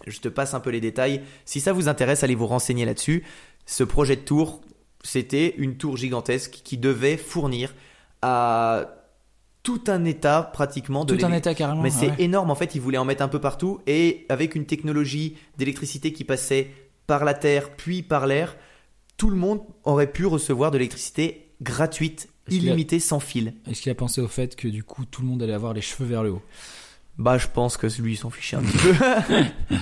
Je 0.06 0.18
te 0.20 0.28
passe 0.28 0.54
un 0.54 0.60
peu 0.60 0.70
les 0.70 0.80
détails. 0.80 1.20
Si 1.44 1.60
ça 1.60 1.72
vous 1.74 1.86
intéresse, 1.88 2.24
allez 2.24 2.34
vous 2.34 2.46
renseigner 2.46 2.86
là-dessus. 2.86 3.22
Ce 3.66 3.84
projet 3.84 4.16
de 4.16 4.22
tour, 4.22 4.60
c'était 5.02 5.54
une 5.58 5.76
tour 5.76 5.96
gigantesque 5.96 6.60
qui 6.64 6.76
devait 6.78 7.16
fournir 7.16 7.74
à 8.22 8.96
tout 9.62 9.82
un 9.88 10.04
état 10.04 10.42
pratiquement 10.52 11.04
de 11.04 11.14
Tout 11.16 11.24
un 11.26 11.32
état 11.32 11.54
carrément. 11.54 11.82
mais 11.82 11.90
c'est 11.90 12.08
ouais. 12.10 12.14
énorme 12.22 12.50
en 12.50 12.54
fait, 12.54 12.74
ils 12.74 12.80
voulaient 12.80 12.98
en 12.98 13.04
mettre 13.04 13.22
un 13.22 13.28
peu 13.28 13.40
partout 13.40 13.80
et 13.86 14.24
avec 14.30 14.54
une 14.54 14.64
technologie 14.66 15.36
d'électricité 15.58 16.12
qui 16.12 16.24
passait 16.24 16.70
par 17.06 17.24
la 17.24 17.34
terre 17.34 17.70
puis 17.76 18.02
par 18.02 18.26
l'air, 18.26 18.56
tout 19.18 19.28
le 19.30 19.36
monde 19.36 19.60
aurait 19.84 20.10
pu 20.10 20.24
recevoir 20.26 20.70
de 20.70 20.78
l'électricité 20.78 21.48
gratuite, 21.60 22.28
a- 22.50 22.54
illimitée, 22.54 23.00
sans 23.00 23.20
fil. 23.20 23.52
Est-ce 23.70 23.82
qu'il 23.82 23.92
a 23.92 23.94
pensé 23.94 24.20
au 24.22 24.28
fait 24.28 24.56
que 24.56 24.66
du 24.66 24.82
coup 24.82 25.04
tout 25.04 25.20
le 25.20 25.28
monde 25.28 25.42
allait 25.42 25.52
avoir 25.52 25.74
les 25.74 25.82
cheveux 25.82 26.06
vers 26.08 26.22
le 26.22 26.30
haut? 26.32 26.42
Bah 27.18 27.36
je 27.36 27.46
pense 27.46 27.76
que 27.76 27.86
lui 28.00 28.14
il 28.14 28.16
s'en 28.16 28.30
fichait 28.30 28.56
un 28.56 28.62
petit 28.62 28.78
peu. 28.78 29.74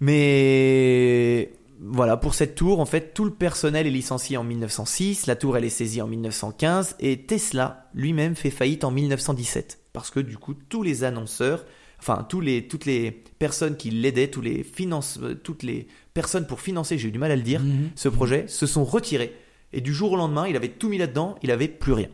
Mais 0.00 1.50
voilà, 1.88 2.16
pour 2.16 2.34
cette 2.34 2.54
tour, 2.54 2.80
en 2.80 2.86
fait, 2.86 3.14
tout 3.14 3.24
le 3.24 3.30
personnel 3.32 3.86
est 3.86 3.90
licencié 3.90 4.36
en 4.36 4.44
1906, 4.44 5.26
la 5.26 5.36
tour 5.36 5.56
elle 5.56 5.64
est 5.64 5.68
saisie 5.70 6.02
en 6.02 6.06
1915 6.06 6.96
et 7.00 7.22
Tesla 7.26 7.88
lui-même 7.94 8.34
fait 8.34 8.50
faillite 8.50 8.84
en 8.84 8.90
1917 8.90 9.78
parce 9.92 10.10
que 10.10 10.20
du 10.20 10.36
coup 10.36 10.54
tous 10.54 10.82
les 10.82 11.04
annonceurs, 11.04 11.64
enfin 11.98 12.26
tous 12.28 12.40
les 12.40 12.66
toutes 12.68 12.84
les 12.84 13.10
personnes 13.38 13.76
qui 13.76 13.90
l'aidaient, 13.90 14.28
tous 14.28 14.40
les 14.42 14.62
finances, 14.62 15.18
euh, 15.22 15.34
toutes 15.34 15.62
les 15.62 15.86
personnes 16.12 16.46
pour 16.46 16.60
financer, 16.60 16.98
j'ai 16.98 17.08
eu 17.08 17.12
du 17.12 17.18
mal 17.18 17.30
à 17.30 17.36
le 17.36 17.42
dire, 17.42 17.60
Mhm. 17.62 17.90
ce 17.94 18.08
projet 18.08 18.44
se 18.48 18.66
sont 18.66 18.84
retirés 18.84 19.34
et 19.72 19.80
du 19.80 19.94
jour 19.94 20.12
au 20.12 20.16
lendemain, 20.16 20.46
il 20.48 20.56
avait 20.56 20.68
tout 20.68 20.88
mis 20.88 20.98
là-dedans, 20.98 21.36
il 21.42 21.50
avait 21.50 21.68
plus 21.68 21.92
rien. 21.92 22.08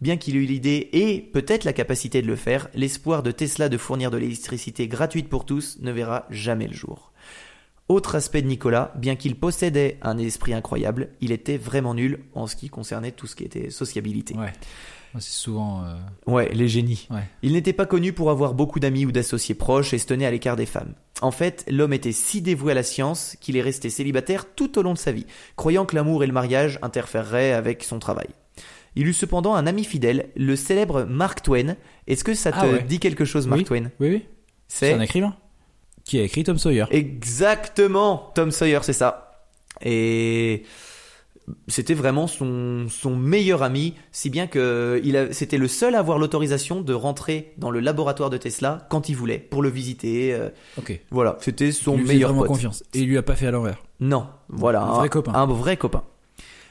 Bien 0.00 0.16
qu'il 0.16 0.34
ait 0.36 0.40
eu 0.40 0.46
l'idée 0.46 0.88
et 0.92 1.20
peut-être 1.20 1.64
la 1.64 1.72
capacité 1.72 2.22
de 2.22 2.26
le 2.26 2.34
faire, 2.36 2.68
l'espoir 2.74 3.22
de 3.22 3.30
Tesla 3.30 3.68
de 3.68 3.78
fournir 3.78 4.10
de 4.10 4.16
l'électricité 4.16 4.88
gratuite 4.88 5.28
pour 5.28 5.44
tous 5.44 5.78
ne 5.80 5.92
verra 5.92 6.26
jamais 6.30 6.66
le 6.66 6.74
jour. 6.74 7.11
Autre 7.92 8.14
aspect 8.14 8.40
de 8.40 8.46
Nicolas, 8.46 8.90
bien 8.96 9.16
qu'il 9.16 9.36
possédait 9.36 9.98
un 10.00 10.16
esprit 10.16 10.54
incroyable, 10.54 11.10
il 11.20 11.30
était 11.30 11.58
vraiment 11.58 11.92
nul 11.92 12.20
en 12.34 12.46
ce 12.46 12.56
qui 12.56 12.70
concernait 12.70 13.10
tout 13.12 13.26
ce 13.26 13.36
qui 13.36 13.44
était 13.44 13.68
sociabilité. 13.68 14.34
Ouais. 14.34 14.50
C'est 15.18 15.30
souvent. 15.32 15.84
euh, 15.84 15.94
Ouais, 16.26 16.48
les 16.54 16.68
génies. 16.68 17.06
Ouais. 17.10 17.28
Il 17.42 17.52
n'était 17.52 17.74
pas 17.74 17.84
connu 17.84 18.14
pour 18.14 18.30
avoir 18.30 18.54
beaucoup 18.54 18.80
d'amis 18.80 19.04
ou 19.04 19.12
d'associés 19.12 19.54
proches 19.54 19.92
et 19.92 19.98
se 19.98 20.06
tenait 20.06 20.24
à 20.24 20.30
l'écart 20.30 20.56
des 20.56 20.64
femmes. 20.64 20.94
En 21.20 21.32
fait, 21.32 21.66
l'homme 21.68 21.92
était 21.92 22.12
si 22.12 22.40
dévoué 22.40 22.72
à 22.72 22.74
la 22.74 22.82
science 22.82 23.36
qu'il 23.42 23.58
est 23.58 23.60
resté 23.60 23.90
célibataire 23.90 24.46
tout 24.56 24.78
au 24.78 24.82
long 24.82 24.94
de 24.94 24.98
sa 24.98 25.12
vie, 25.12 25.26
croyant 25.56 25.84
que 25.84 25.94
l'amour 25.94 26.24
et 26.24 26.26
le 26.26 26.32
mariage 26.32 26.78
interféreraient 26.80 27.52
avec 27.52 27.84
son 27.84 27.98
travail. 27.98 28.28
Il 28.96 29.06
eut 29.06 29.12
cependant 29.12 29.54
un 29.54 29.66
ami 29.66 29.84
fidèle, 29.84 30.30
le 30.34 30.56
célèbre 30.56 31.04
Mark 31.04 31.42
Twain. 31.42 31.76
Est-ce 32.06 32.24
que 32.24 32.32
ça 32.32 32.52
te 32.52 32.56
Ah 32.58 32.66
ouais. 32.68 32.82
dit 32.82 32.98
quelque 33.00 33.26
chose, 33.26 33.46
Mark 33.46 33.58
Oui. 33.60 33.64
Twain? 33.66 33.90
Oui, 34.00 34.08
oui. 34.08 34.24
C'est 34.68 34.94
un 34.94 35.00
écrivain 35.02 35.36
qui 36.04 36.18
a 36.18 36.22
écrit 36.22 36.44
Tom 36.44 36.58
Sawyer. 36.58 36.84
Exactement, 36.90 38.30
Tom 38.34 38.50
Sawyer, 38.50 38.80
c'est 38.82 38.92
ça. 38.92 39.40
Et 39.84 40.62
c'était 41.66 41.94
vraiment 41.94 42.26
son, 42.28 42.86
son 42.88 43.16
meilleur 43.16 43.62
ami, 43.62 43.94
si 44.12 44.30
bien 44.30 44.46
que 44.46 45.00
c'était 45.32 45.58
le 45.58 45.66
seul 45.68 45.94
à 45.94 45.98
avoir 45.98 46.18
l'autorisation 46.18 46.80
de 46.82 46.94
rentrer 46.94 47.52
dans 47.58 47.70
le 47.70 47.80
laboratoire 47.80 48.30
de 48.30 48.36
Tesla 48.36 48.86
quand 48.90 49.08
il 49.08 49.16
voulait, 49.16 49.38
pour 49.38 49.60
le 49.62 49.68
visiter. 49.68 50.32
euh, 50.34 50.50
Ok. 50.78 51.00
voilà, 51.10 51.36
c'était 51.40 51.72
son 51.72 51.94
il 51.94 52.00
lui 52.02 52.06
meilleur 52.08 52.28
vraiment 52.30 52.42
pote. 52.42 52.48
confiance. 52.48 52.84
Et 52.94 53.00
il 53.00 53.08
lui 53.08 53.18
a 53.18 53.22
pas 53.22 53.34
fait 53.34 53.46
à 53.48 53.50
l'envers. 53.50 53.82
Non, 54.00 54.26
voilà. 54.48 54.82
Un 54.82 54.92
vrai 54.98 55.08
copain. 55.08 55.32
Un 55.34 55.46
vrai 55.46 55.76
copain. 55.76 56.04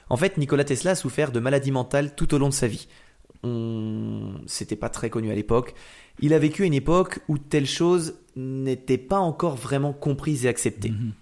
En 0.10 0.18
fait, 0.18 0.38
Nikola 0.38 0.64
Tesla 0.64 0.92
a 0.92 0.96
souffert 0.96 1.32
de 1.32 1.40
maladies 1.40 1.72
mentales 1.72 2.16
tout 2.16 2.34
au 2.34 2.38
long 2.38 2.50
de 2.50 2.54
sa 2.54 2.68
vie. 2.68 2.88
On... 3.44 4.34
C'était 4.46 4.76
pas 4.76 4.90
très 4.90 5.10
connu 5.10 5.32
à 5.32 5.36
l'époque. 5.36 5.74
Il 6.20 6.34
a 6.34 6.40
vécu 6.40 6.64
une 6.66 6.74
époque 6.74 7.20
où 7.28 7.38
telle 7.38 7.66
chose 7.66 8.16
n'était 8.36 8.98
pas 8.98 9.20
encore 9.20 9.56
vraiment 9.56 9.94
comprise 9.94 10.46
et 10.46 10.50
acceptée. 10.50 10.90
Mhm. 10.90 11.14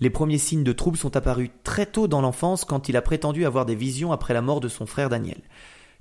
Les 0.00 0.10
premiers 0.10 0.38
signes 0.38 0.64
de 0.64 0.72
troubles 0.72 0.98
sont 0.98 1.16
apparus 1.16 1.50
très 1.64 1.86
tôt 1.86 2.06
dans 2.06 2.20
l'enfance 2.20 2.64
quand 2.64 2.88
il 2.88 2.96
a 2.96 3.02
prétendu 3.02 3.44
avoir 3.44 3.66
des 3.66 3.74
visions 3.74 4.12
après 4.12 4.34
la 4.34 4.42
mort 4.42 4.60
de 4.60 4.68
son 4.68 4.86
frère 4.86 5.08
Daniel. 5.08 5.40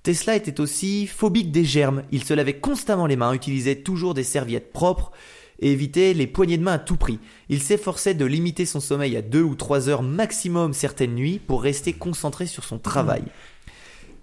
Tesla 0.04 0.36
était 0.36 0.62
aussi 0.62 1.08
phobique 1.08 1.52
des 1.52 1.66
germes. 1.66 2.04
Il 2.12 2.24
se 2.24 2.34
lavait 2.34 2.60
constamment 2.60 3.08
les 3.08 3.16
mains, 3.16 3.34
utilisait 3.34 3.78
toujours 3.78 4.14
des 4.14 4.24
serviettes 4.24 4.72
propres 4.72 5.12
et 5.60 5.72
évitait 5.72 6.14
les 6.14 6.28
poignées 6.28 6.58
de 6.58 6.64
main 6.64 6.74
à 6.74 6.80
tout 6.80 6.96
prix. 6.96 7.20
Il 7.50 7.62
s'efforçait 7.62 8.14
de 8.14 8.26
limiter 8.26 8.66
son 8.66 8.80
sommeil 8.80 9.18
à 9.18 9.24
deux 9.24 9.42
ou 9.42 9.56
trois 9.56 9.90
heures 9.90 10.04
maximum 10.04 10.74
certaines 10.74 11.16
nuits 11.16 11.40
pour 11.40 11.64
rester 11.64 11.94
concentré 11.94 12.46
sur 12.46 12.64
son 12.64 12.78
travail. 12.78 13.24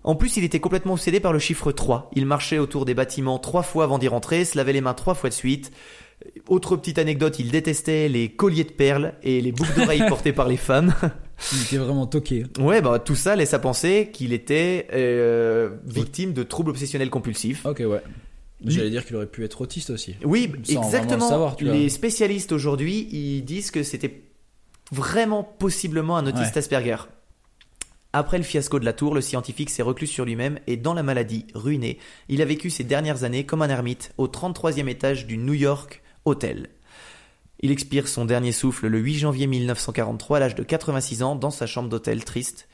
En 0.05 0.15
plus, 0.15 0.37
il 0.37 0.45
était 0.45 0.61
complètement 0.61 0.93
obsédé 0.93 1.19
par 1.19 1.33
le 1.33 1.39
chiffre 1.39 1.73
3. 1.73 2.11
Il 2.15 2.27
marchait 2.27 2.59
autour 2.59 2.85
des 2.85 2.93
bâtiments 2.93 3.39
trois 3.39 3.63
fois 3.63 3.85
avant 3.85 3.99
d'y 3.99 4.07
rentrer, 4.07 4.45
se 4.45 4.57
lavait 4.57 4.75
les 4.75 4.83
mains 4.83 4.93
trois 4.93 5.15
fois 5.15 5.31
de 5.31 5.35
suite. 5.35 5.73
Autre 6.49 6.77
petite 6.77 6.99
anecdote, 6.99 7.39
il 7.39 7.51
détestait 7.51 8.09
les 8.09 8.29
colliers 8.31 8.65
de 8.65 8.73
perles 8.73 9.15
et 9.23 9.41
les 9.41 9.53
boucles 9.53 9.75
d'oreilles 9.75 10.05
portées 10.09 10.33
par 10.33 10.49
les 10.49 10.57
femmes. 10.57 10.95
Il 11.53 11.63
était 11.63 11.77
vraiment 11.79 12.07
toqué. 12.07 12.45
Ouais, 12.59 12.81
bah 12.81 12.99
tout 12.99 13.15
ça 13.17 13.35
laisse 13.37 13.55
à 13.55 13.59
penser 13.59 14.11
qu'il 14.13 14.33
était 14.33 14.87
euh, 14.93 15.71
victime 15.85 16.33
de 16.33 16.43
troubles 16.43 16.71
obsessionnels 16.71 17.11
compulsifs. 17.11 17.65
Ok, 17.67 17.81
ouais. 17.81 18.03
J'allais 18.65 18.91
dire 18.91 19.05
qu'il 19.05 19.17
aurait 19.17 19.27
pu 19.27 19.45
être 19.45 19.61
autiste 19.61 19.91
aussi. 19.91 20.15
Oui, 20.25 20.51
Sans 20.65 20.83
exactement. 20.83 21.25
le 21.25 21.31
savoir, 21.31 21.57
les 21.61 21.89
spécialistes 21.89 22.53
aujourd'hui, 22.53 23.09
ils 23.13 23.43
disent 23.43 23.71
que 23.71 23.83
c'était 23.83 24.23
vraiment 24.93 25.43
possiblement 25.43 26.17
un 26.17 26.27
autiste 26.27 26.53
Ouais. 26.53 26.59
Asperger. 26.59 26.97
Après 28.13 28.39
le 28.39 28.45
fiasco 28.45 28.79
de 28.79 28.85
la 28.85 28.93
tour, 28.93 29.13
le 29.15 29.21
scientifique 29.21 29.71
s'est 29.71 29.83
reclus 29.83 30.07
sur 30.07 30.25
lui-même 30.25 30.61
et 30.69 30.77
dans 30.77 30.95
la 30.95 31.03
maladie, 31.03 31.47
ruiné, 31.53 31.99
il 32.29 32.41
a 32.43 32.45
vécu 32.45 32.71
ses 32.71 32.85
dernières 32.85 33.25
années 33.25 33.45
comme 33.45 33.61
un 33.61 33.69
ermite 33.69 34.13
au 34.19 34.29
33e 34.29 34.87
étage 34.89 35.27
du 35.27 35.37
New 35.37 35.53
York 35.53 36.01
Hotel. 36.25 36.69
Il 37.61 37.71
expire 37.71 38.09
son 38.09 38.25
dernier 38.25 38.53
souffle 38.53 38.89
le 38.89 38.99
8 38.99 39.15
janvier 39.15 39.47
1943 39.47 40.37
à 40.37 40.41
l'âge 40.41 40.55
de 40.55 40.63
86 40.63 41.23
ans 41.23 41.37
dans 41.37 41.51
sa 41.51 41.67
chambre 41.67 41.89
d'hôtel 41.89 42.25
triste, 42.25 42.69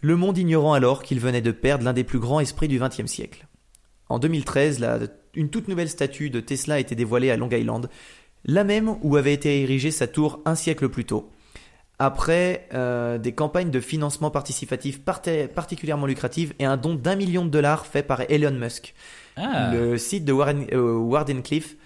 le 0.00 0.16
monde 0.16 0.38
ignorant 0.38 0.72
alors 0.72 1.02
qu'il 1.02 1.20
venait 1.20 1.42
de 1.42 1.52
perdre 1.52 1.84
l'un 1.84 1.92
des 1.92 2.02
plus 2.04 2.18
grands 2.18 2.40
esprits 2.40 2.66
du 2.68 2.80
XXe 2.80 3.06
siècle. 3.06 3.46
En 4.08 4.18
2013, 4.18 4.80
la- 4.80 4.98
une 5.34 5.48
toute 5.48 5.68
nouvelle 5.68 5.88
statue 5.88 6.28
de 6.28 6.40
Tesla 6.40 6.74
a 6.74 6.78
été 6.78 6.94
dévoilée 6.94 7.30
à 7.30 7.36
Long 7.36 7.48
Island, 7.50 7.88
la 8.44 8.64
même 8.64 8.96
où 9.02 9.16
avait 9.16 9.32
été 9.32 9.62
érigée 9.62 9.90
sa 9.92 10.06
tour 10.08 10.40
un 10.44 10.54
siècle 10.56 10.88
plus 10.88 11.04
tôt. 11.04 11.30
Après 11.98 12.66
euh, 12.74 13.18
des 13.18 13.32
campagnes 13.32 13.70
de 13.70 13.78
financement 13.80 14.30
participatif 14.30 15.00
parti- 15.04 15.46
particulièrement 15.54 16.06
lucratives 16.06 16.52
et 16.58 16.64
un 16.64 16.76
don 16.76 16.94
d'un 16.94 17.14
million 17.14 17.44
de 17.44 17.50
dollars 17.50 17.86
fait 17.86 18.02
par 18.02 18.22
Elon 18.28 18.50
Musk. 18.58 18.94
Ah, 19.36 19.72
Le 19.72 19.96
site 19.98 20.24
de 20.24 20.32
Warren, 20.32 20.66
euh, 20.72 20.96
Warden 20.96 21.42
Cliff 21.42 21.76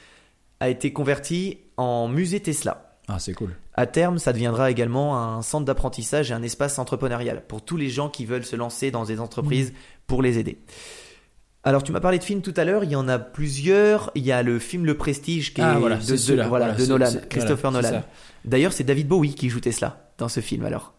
a 0.61 0.69
été 0.69 0.93
converti 0.93 1.59
en 1.77 2.09
musée 2.09 2.41
Tesla. 2.41 2.97
Ah, 3.09 3.19
c'est 3.19 3.35
cool. 3.35 3.55
À 3.75 3.87
terme, 3.87 4.19
ça 4.19 4.33
deviendra 4.33 4.71
également 4.71 5.19
un 5.23 5.43
centre 5.43 5.65
d'apprentissage 5.65 6.31
et 6.31 6.35
un 6.35 6.43
espace 6.43 6.79
entrepreneurial 6.79 7.43
pour 7.47 7.63
tous 7.63 7.77
les 7.77 7.89
gens 7.91 8.09
qui 8.09 8.25
veulent 8.25 8.45
se 8.45 8.57
lancer 8.57 8.91
dans 8.91 9.05
des 9.05 9.21
entreprises 9.21 9.73
pour 10.07 10.23
les 10.23 10.39
aider. 10.39 10.59
Alors, 11.63 11.83
tu 11.83 11.93
m'as 11.93 12.01
parlé 12.01 12.19
de 12.19 12.25
films 12.25 12.43
tout 12.43 12.55
à 12.57 12.65
l'heure, 12.65 12.85
il 12.85 12.91
y 12.91 12.97
en 12.97 13.09
a 13.09 13.19
plusieurs. 13.19 14.11
Il 14.15 14.25
y 14.25 14.33
a 14.33 14.43
le 14.43 14.59
film 14.59 14.87
Le 14.87 14.97
Prestige 14.97 15.53
qui 15.53 15.61
Ah, 15.61 15.75
est 15.77 15.81
voilà, 15.81 15.97
de, 15.97 16.49
voilà, 16.49 16.75
Nolan, 16.87 17.11
Christopher 17.29 17.71
voilà, 17.73 17.91
Nolan. 17.91 18.05
D'ailleurs, 18.45 18.73
c'est 18.73 18.85
David 18.85 19.09
Bowie 19.09 19.35
qui 19.35 19.51
joue 19.51 19.61
Tesla 19.61 20.11
dans 20.19 20.29
ce 20.29 20.41
film 20.41 20.65
alors. 20.65 20.95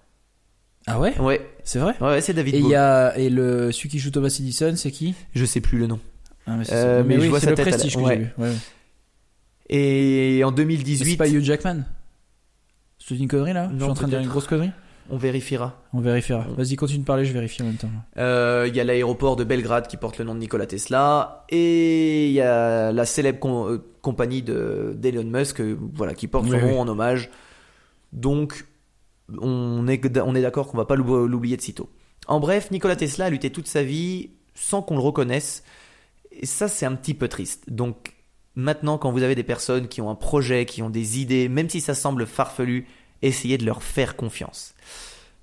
Ah 0.86 1.00
ouais? 1.00 1.18
Ouais, 1.20 1.46
C'est 1.64 1.80
vrai? 1.80 1.96
Ouais, 2.00 2.22
c'est 2.22 2.34
David 2.34 2.56
Et 2.56 2.60
Bowie. 2.62 2.72
y 2.74 2.76
a 2.76 3.18
et 3.18 3.30
le 3.30 3.72
celui 3.74 3.90
qui 3.90 4.00
joue 4.00 4.12
Thomas 4.12 4.28
Edison, 4.40 4.74
c'est 4.78 4.92
qui? 4.92 5.16
Je 5.34 5.44
sais 5.46 5.60
plus 5.62 5.78
le 5.78 5.88
nom. 5.88 6.00
ah, 6.46 6.56
mais, 6.58 6.64
c'est 6.66 6.74
Euh, 6.76 7.04
mais 7.06 7.16
je 7.16 7.22
oui, 7.22 7.28
vois 7.30 7.40
c'est 7.40 7.46
sa 7.46 7.52
le 7.52 7.56
tête 7.58 7.68
à 7.68 7.72
la- 7.72 7.78
prestige 7.78 7.96
que 7.98 8.02
ouais. 8.04 8.14
j'ai 8.16 8.20
vu. 8.24 8.30
Ouais, 8.38 8.48
ouais. 8.50 8.56
Et 9.70 10.42
en 10.44 10.52
Mais 10.52 10.58
2018, 10.58 11.12
C'est 11.12 11.18
pas 11.18 11.28
Hugh 11.30 11.42
Jackman? 11.44 11.84
Dis 13.10 13.18
une 13.18 13.28
connerie 13.28 13.54
là? 13.54 13.70
Je 13.74 13.80
suis 13.82 13.90
en 13.90 13.94
train 13.94 14.06
de 14.08 14.12
dire 14.12 14.20
une 14.20 14.28
grosse 14.28 14.48
connerie? 14.48 14.72
On 15.10 15.16
vérifiera. 15.18 15.82
On 15.94 16.02
vérifiera. 16.02 16.46
Vas-y, 16.58 16.76
continue 16.76 17.00
de 17.00 17.06
parler, 17.06 17.24
je 17.24 17.32
vérifie 17.32 17.62
en 17.62 17.68
même 17.68 17.76
temps. 17.78 17.88
Euh, 18.18 18.66
Il 18.68 18.76
y 18.76 18.82
a 18.82 18.84
l'aéroport 18.84 19.38
de 19.38 19.46
Belgrade 19.46 19.88
qui 19.88 19.96
porte 19.96 20.18
le 20.18 20.26
nom 20.26 20.36
de 20.36 20.40
Nikola 20.40 20.66
Tesla 20.66 21.46
et 21.48 22.28
il 22.28 22.34
y 22.34 22.42
a 22.42 22.92
la 22.92 23.06
célèbre 23.06 23.40
com- 23.40 23.68
euh, 23.70 23.78
compagnie 24.02 24.42
de 24.42 24.94
d'Elon 24.98 25.24
Musk 25.24 25.62
euh, 25.62 25.78
voilà 25.94 26.14
qui 26.14 26.28
porte 26.28 26.48
son 26.48 26.58
nom 26.60 26.68
oui. 26.74 26.78
en 26.80 26.88
hommage. 26.90 27.30
Donc 28.12 28.66
on 29.42 29.88
est 29.88 30.20
on 30.20 30.36
est 30.36 30.42
d'accord 30.42 30.68
qu'on 30.68 30.78
va 30.78 30.86
pas 30.86 30.96
l'oub- 30.96 31.26
l'oublier 31.30 31.56
de 31.56 31.62
sitôt. 31.62 31.90
En 32.28 32.42
bref, 32.42 32.72
Nikola 32.72 32.98
Tesla 32.98 33.26
a 33.26 33.30
lutté 33.30 33.50
toute 33.50 33.68
sa 33.68 33.84
vie 33.84 34.32
sans 34.56 34.82
qu'on 34.82 34.96
le 34.96 35.02
reconnaisse 35.02 35.64
et 36.32 36.46
ça 36.46 36.68
c'est 36.68 36.86
un 36.86 36.96
petit 36.96 37.14
peu 37.14 37.30
triste. 37.30 37.64
Donc 37.70 38.14
maintenant 38.58 38.98
quand 38.98 39.12
vous 39.12 39.24
avez 39.24 39.36
des 39.36 39.44
personnes 39.44 39.88
qui 39.88 40.02
ont 40.02 40.10
un 40.10 40.16
projet, 40.16 40.66
qui 40.66 40.82
ont 40.82 40.90
des 40.90 41.22
idées, 41.22 41.48
même 41.48 41.70
si 41.70 41.80
ça 41.80 41.94
semble 41.94 42.26
farfelu, 42.26 42.88
essayez 43.22 43.58
de 43.58 43.66
leur 43.66 43.84
faire 43.84 44.18
confiance. 44.18 44.74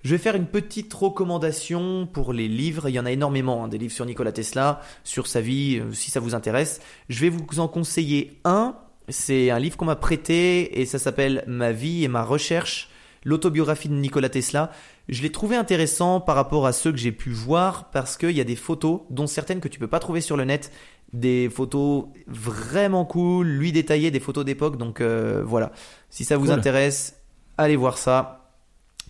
Je 0.03 0.11
vais 0.11 0.19
faire 0.19 0.35
une 0.35 0.47
petite 0.47 0.93
recommandation 0.93 2.07
pour 2.07 2.35
les 2.35 2.47
livres. 2.47 2.91
Il 2.91 2.93
y 2.93 3.01
en 3.01 3.07
a 3.07 3.13
énormément, 3.13 3.65
hein, 3.65 3.69
des 3.69 3.79
livres 3.79 3.95
sur 3.95 4.05
Nikola 4.05 4.33
Tesla, 4.33 4.83
sur 5.03 5.27
sa 5.27 5.41
vie, 5.41 5.79
euh, 5.79 5.93
si 5.93 6.11
ça 6.11 6.21
vous 6.21 6.35
intéresse. 6.35 6.83
Je 7.09 7.21
vais 7.21 7.31
vous 7.31 7.59
en 7.59 7.69
conseiller 7.69 8.39
un. 8.45 8.77
C'est 9.09 9.51
un 9.51 9.59
livre 9.59 9.79
qu'on 9.79 9.87
m'a 9.87 9.97
prêté 9.97 10.81
et 10.81 10.85
ça 10.85 10.99
s'appelle 10.99 11.43
Ma 11.47 11.73
vie 11.73 12.05
et 12.05 12.09
ma 12.09 12.23
recherche, 12.23 12.91
l'autobiographie 13.25 13.89
de 13.89 13.95
Nikola 13.95 14.29
Tesla. 14.29 14.73
Je 15.09 15.23
l'ai 15.23 15.31
trouvé 15.31 15.57
intéressant 15.57 16.21
par 16.21 16.35
rapport 16.35 16.67
à 16.67 16.73
ceux 16.73 16.91
que 16.91 16.99
j'ai 16.99 17.13
pu 17.13 17.31
voir 17.31 17.91
parce 17.91 18.17
qu'il 18.17 18.31
y 18.33 18.41
a 18.41 18.45
des 18.45 18.57
photos, 18.57 19.01
dont 19.11 19.27
certaines 19.27 19.61
que 19.61 19.69
tu 19.69 19.79
peux 19.79 19.87
pas 19.87 19.99
trouver 20.01 20.21
sur 20.23 20.37
le 20.37 20.45
net, 20.45 20.73
des 21.13 21.49
photos 21.51 22.07
vraiment 22.27 23.05
cool, 23.05 23.47
lui 23.47 23.71
détaillé, 23.71 24.11
des 24.11 24.21
photos 24.21 24.45
d'époque. 24.45 24.79
Donc 24.79 25.01
euh, 25.01 25.43
voilà, 25.45 25.73
si 26.11 26.25
ça 26.25 26.37
vous 26.39 26.47
Cool. 26.47 26.55
intéresse, 26.55 27.17
allez 27.59 27.77
voir 27.77 27.99
ça. 27.99 28.41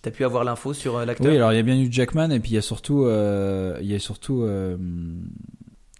T'as 0.01 0.11
pu 0.11 0.23
avoir 0.25 0.43
l'info 0.43 0.73
sur 0.73 0.97
euh, 0.97 1.05
l'acteur 1.05 1.27
Oui, 1.31 1.35
alors 1.37 1.51
il 1.51 1.55
y 1.55 1.59
a 1.59 1.63
bien 1.63 1.79
eu 1.79 1.87
Jackman 1.91 2.29
et 2.29 2.39
puis 2.39 2.51
il 2.51 2.55
y 2.55 2.57
a 2.59 2.61
surtout, 2.61 3.05
euh, 3.05 3.77
il 3.81 3.87
y 3.91 3.95
a 3.95 3.99
surtout 3.99 4.45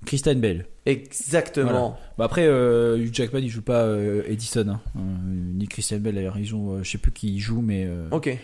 Kristen 0.06 0.40
Bell. 0.40 0.68
Exactement. 0.86 1.98
Bah 2.18 2.26
après, 2.26 2.46
Hugh 2.46 3.14
Jackman 3.14 3.40
il 3.40 3.50
joue 3.50 3.62
pas 3.64 3.88
Edison, 4.28 4.68
hein. 4.70 4.82
Ni 5.26 5.68
Christian 5.68 5.98
Bell 6.00 6.16
d'ailleurs. 6.16 6.38
Il 6.38 6.46
joue, 6.46 6.74
euh, 6.74 6.84
je 6.84 6.92
sais 6.92 6.98
plus 7.00 7.12
qui 7.12 7.34
il 7.34 7.40
joue, 7.40 7.62
mais. 7.62 7.88
Ok. 8.12 8.38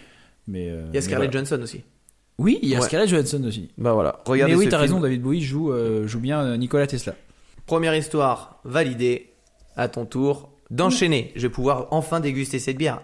Il 0.47 0.53
mais 0.53 0.69
euh, 0.69 0.89
y 0.93 0.97
a 0.97 1.01
Scarlett 1.01 1.31
voilà. 1.31 1.45
Johansson 1.45 1.63
aussi. 1.63 1.83
Oui, 2.37 2.59
il 2.61 2.69
y 2.69 2.75
a 2.75 2.79
Ouais. 2.79 2.85
Scarlett 2.85 3.09
Johansson 3.09 3.43
aussi. 3.43 3.69
Bah 3.77 3.93
voilà. 3.93 4.21
Regardez 4.25 4.53
mais 4.53 4.59
oui, 4.59 4.67
t'as 4.69 4.77
raison, 4.79 4.99
David 4.99 5.21
Bowie 5.21 5.41
joue, 5.41 5.71
euh, 5.71 6.07
joue 6.07 6.19
bien 6.19 6.41
euh, 6.41 6.57
Nikola 6.57 6.87
Tesla. 6.87 7.15
Première 7.65 7.95
histoire 7.95 8.59
validée. 8.63 9.27
À 9.77 9.87
ton 9.87 10.05
tour 10.05 10.49
d'enchaîner. 10.69 11.31
Je 11.35 11.43
vais 11.43 11.49
pouvoir 11.49 11.87
enfin 11.91 12.19
déguster 12.19 12.59
cette 12.59 12.77
bière. 12.77 13.01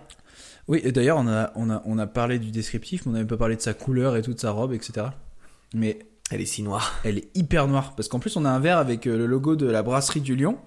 Oui, 0.67 0.81
et 0.83 0.91
d'ailleurs, 0.91 1.17
on 1.17 1.27
a, 1.27 1.53
on, 1.55 1.69
a, 1.69 1.81
on 1.85 1.97
a 1.97 2.07
parlé 2.07 2.39
du 2.39 2.51
descriptif, 2.51 3.05
mais 3.05 3.11
on 3.11 3.13
n'avait 3.13 3.25
pas 3.25 3.37
parlé 3.37 3.55
de 3.55 3.61
sa 3.61 3.73
couleur 3.73 4.17
et 4.17 4.21
toute 4.21 4.41
sa 4.41 4.51
robe, 4.51 4.73
etc. 4.73 5.07
Mais 5.73 5.99
Elle 6.29 6.41
est 6.41 6.45
si 6.45 6.61
noire. 6.61 6.99
elle 7.05 7.19
est 7.19 7.29
hyper 7.37 7.69
noire. 7.69 7.95
Parce 7.95 8.09
qu'en 8.09 8.19
plus, 8.19 8.35
on 8.35 8.43
a 8.43 8.49
un 8.49 8.59
verre 8.59 8.77
avec 8.79 9.05
le 9.05 9.25
logo 9.25 9.55
de 9.55 9.65
la 9.65 9.81
brasserie 9.81 10.19
du 10.19 10.35
Lion, 10.35 10.57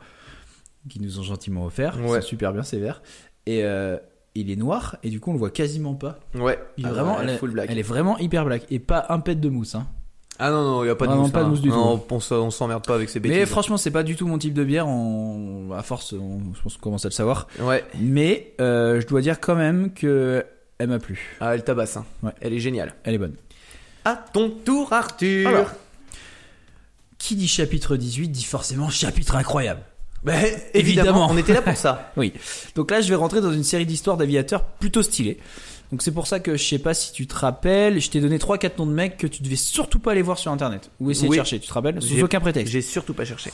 qui 0.88 1.00
nous 1.00 1.18
ont 1.18 1.22
gentiment 1.22 1.66
offert. 1.66 2.00
Ouais. 2.00 2.22
C'est 2.22 2.28
super 2.28 2.54
bien 2.54 2.62
ces 2.62 2.78
verres. 2.78 3.02
Et 3.44 3.62
euh, 3.64 3.98
il 4.34 4.50
est 4.50 4.56
noir, 4.56 4.96
et 5.02 5.10
du 5.10 5.18
coup, 5.20 5.30
on 5.30 5.32
le 5.34 5.38
voit 5.38 5.50
quasiment 5.50 5.94
pas. 5.94 6.18
Ouais. 6.34 6.58
Il 6.76 6.84
est 6.84 6.88
Ah, 6.88 6.92
vraiment, 6.92 7.16
ouais, 7.16 7.24
elle, 7.24 7.30
est- 7.30 7.38
full 7.38 7.50
black. 7.50 7.68
elle 7.70 7.78
est 7.78 7.82
vraiment 7.82 8.16
hyper 8.18 8.44
black. 8.44 8.62
Et 8.70 8.78
pas 8.78 9.06
un 9.08 9.20
pet 9.20 9.34
de 9.34 9.48
mousse. 9.48 9.74
Hein. 9.74 9.86
Ah 10.38 10.50
non, 10.50 10.62
non, 10.62 10.82
il 10.82 10.86
n'y 10.86 10.90
a 10.90 10.94
pas 10.94 11.04
de 11.04 11.10
Vraiment 11.10 11.24
mousse. 11.24 11.32
pas 11.32 11.40
de 11.40 11.44
hein. 11.44 11.48
mousse 11.48 11.60
du 11.60 11.68
Non, 11.68 11.98
tout. 11.98 12.14
On, 12.14 12.34
on 12.36 12.50
s'emmerde 12.50 12.86
pas 12.86 12.94
avec 12.94 13.10
ces 13.10 13.20
bêtises. 13.20 13.36
Mais 13.38 13.44
franchement, 13.44 13.76
c'est 13.76 13.90
pas 13.90 14.02
du 14.02 14.16
tout 14.16 14.26
mon 14.26 14.38
type 14.38 14.54
de 14.54 14.64
bière. 14.64 14.88
On, 14.88 15.70
à 15.72 15.82
force, 15.82 16.14
on, 16.14 16.40
je 16.54 16.62
pense 16.62 16.74
qu'on 16.76 16.80
commence 16.84 17.04
à 17.04 17.08
le 17.08 17.12
savoir. 17.12 17.46
Ouais. 17.60 17.84
Mais 17.98 18.54
euh, 18.60 19.00
je 19.02 19.06
dois 19.06 19.20
dire 19.20 19.38
quand 19.40 19.54
même 19.56 19.92
que 19.92 20.44
elle 20.78 20.88
m'a 20.88 20.98
plu. 20.98 21.36
Ah, 21.40 21.54
elle 21.54 21.62
tabasse. 21.62 21.98
hein. 21.98 22.06
Ouais. 22.22 22.32
Elle 22.40 22.54
est 22.54 22.58
géniale. 22.60 22.94
Elle 23.04 23.14
est 23.14 23.18
bonne. 23.18 23.34
À 24.06 24.16
ton 24.16 24.48
tour, 24.48 24.94
Arthur. 24.94 25.48
Alors. 25.48 25.70
Qui 27.18 27.36
dit 27.36 27.48
chapitre 27.48 27.96
18 27.96 28.28
dit 28.28 28.44
forcément 28.44 28.88
chapitre 28.88 29.36
incroyable. 29.36 29.82
Bah, 30.22 30.34
évidemment, 30.42 30.70
Évidemment. 30.74 31.28
on 31.30 31.36
était 31.38 31.54
là 31.54 31.62
pour 31.62 31.76
ça. 31.76 32.12
Oui. 32.16 32.32
Donc 32.74 32.90
là, 32.90 33.00
je 33.00 33.08
vais 33.08 33.14
rentrer 33.14 33.40
dans 33.40 33.52
une 33.52 33.64
série 33.64 33.86
d'histoires 33.86 34.16
d'aviateurs 34.16 34.64
plutôt 34.64 35.02
stylées. 35.02 35.38
Donc 35.92 36.02
c'est 36.02 36.12
pour 36.12 36.26
ça 36.26 36.38
que 36.40 36.56
je 36.56 36.62
sais 36.64 36.78
pas 36.78 36.94
si 36.94 37.12
tu 37.12 37.26
te 37.26 37.34
rappelles, 37.34 38.00
je 38.00 38.10
t'ai 38.10 38.20
donné 38.20 38.38
3-4 38.38 38.72
noms 38.78 38.86
de 38.86 38.92
mecs 38.92 39.16
que 39.16 39.26
tu 39.26 39.42
devais 39.42 39.56
surtout 39.56 39.98
pas 39.98 40.12
aller 40.12 40.22
voir 40.22 40.38
sur 40.38 40.52
internet 40.52 40.90
ou 41.00 41.10
essayer 41.10 41.28
Oui. 41.28 41.36
de 41.36 41.42
chercher. 41.42 41.58
Tu 41.58 41.66
te 41.68 41.72
rappelles 41.72 42.00
Sous 42.02 42.22
aucun 42.22 42.38
prétexte. 42.40 42.72
J'ai 42.72 42.82
surtout 42.82 43.14
pas 43.14 43.24
cherché. 43.24 43.50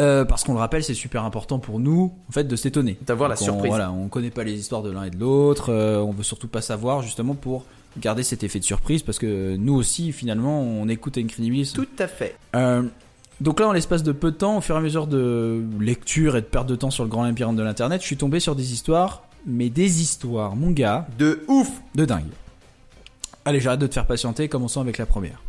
Euh, 0.00 0.24
parce 0.24 0.42
qu'on 0.44 0.54
le 0.54 0.58
rappelle, 0.58 0.82
c'est 0.82 0.92
super 0.94 1.24
important 1.24 1.58
pour 1.60 1.78
nous, 1.78 2.12
en 2.28 2.32
fait, 2.32 2.44
de 2.44 2.56
s'étonner. 2.56 2.98
D'avoir 3.06 3.28
la 3.28 3.36
on- 3.40 3.44
surprise. 3.44 3.68
Voilà, 3.70 3.92
on 3.92 4.08
connaît 4.08 4.30
pas 4.30 4.42
les 4.44 4.54
histoires 4.58 4.82
de 4.82 4.90
l'un 4.90 5.04
et 5.04 5.10
de 5.10 5.18
l'autre. 5.18 5.72
euh, 5.72 5.98
on 6.00 6.10
veut 6.10 6.24
surtout 6.24 6.48
pas 6.48 6.60
savoir, 6.62 7.02
justement, 7.02 7.34
pour 7.36 7.64
garder 8.00 8.24
cet 8.24 8.42
effet 8.42 8.58
de 8.58 8.64
surprise, 8.64 9.04
parce 9.04 9.20
que 9.20 9.54
nous 9.56 9.74
aussi, 9.74 10.10
finalement, 10.12 10.60
on 10.62 10.88
écoute 10.88 11.16
Incredibilis. 11.16 11.72
Tout 11.74 11.86
à 12.00 12.08
fait. 12.08 12.36
Euh, 12.56 12.82
donc 13.40 13.60
là, 13.60 13.68
en 13.68 13.72
l'espace 13.72 14.02
de 14.02 14.12
peu 14.12 14.30
de 14.30 14.36
temps, 14.36 14.58
au 14.58 14.60
fur 14.60 14.74
et 14.74 14.78
à 14.78 14.80
mesure 14.80 15.06
de 15.06 15.62
lecture 15.80 16.36
et 16.36 16.40
de 16.40 16.46
perte 16.46 16.68
de 16.68 16.76
temps 16.76 16.90
sur 16.90 17.04
le 17.04 17.10
grand 17.10 17.24
labyrinthe 17.24 17.56
de 17.56 17.62
l'internet, 17.62 18.00
je 18.00 18.06
suis 18.06 18.16
tombé 18.16 18.40
sur 18.40 18.54
des 18.54 18.72
histoires, 18.72 19.24
mais 19.46 19.70
des 19.70 20.00
histoires, 20.00 20.56
mon 20.56 20.70
gars, 20.70 21.06
De 21.18 21.44
ouf. 21.48 21.68
de 21.94 22.04
dingue. 22.04 22.24
Allez, 23.44 23.60
j'arrête 23.60 23.80
de 23.80 23.86
te 23.86 23.94
faire 23.94 24.06
patienter, 24.06 24.48
commençons 24.48 24.80
avec 24.80 24.98
la 24.98 25.06
première. 25.06 25.42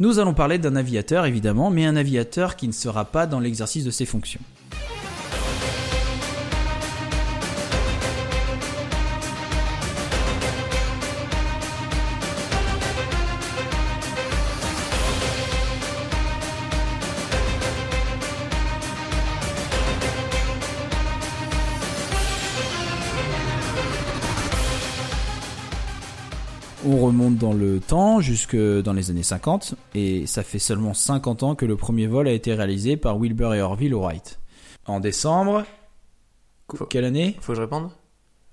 Nous 0.00 0.18
allons 0.18 0.34
parler 0.34 0.58
d'un 0.58 0.74
aviateur, 0.76 1.24
évidemment, 1.24 1.70
mais 1.70 1.86
un 1.86 1.96
aviateur 1.96 2.56
qui 2.56 2.66
ne 2.66 2.72
sera 2.72 3.04
pas 3.04 3.26
dans 3.26 3.38
l'exercice 3.40 3.84
de 3.84 3.90
ses 3.90 4.04
fonctions. 4.04 4.40
Remonte 27.06 27.36
dans 27.36 27.52
le 27.52 27.80
temps, 27.80 28.20
jusque 28.20 28.56
dans 28.56 28.92
les 28.92 29.10
années 29.10 29.22
50, 29.22 29.74
et 29.94 30.26
ça 30.26 30.42
fait 30.42 30.58
seulement 30.58 30.94
50 30.94 31.42
ans 31.42 31.54
que 31.54 31.66
le 31.66 31.76
premier 31.76 32.06
vol 32.06 32.28
a 32.28 32.32
été 32.32 32.54
réalisé 32.54 32.96
par 32.96 33.18
Wilbur 33.18 33.54
et 33.54 33.60
Orville 33.62 33.94
Wright. 33.94 34.38
En 34.86 35.00
décembre, 35.00 35.64
Faut- 36.74 36.86
quelle 36.86 37.04
année? 37.04 37.36
Faut 37.40 37.52
que 37.52 37.56
je 37.56 37.62
réponde? 37.62 37.90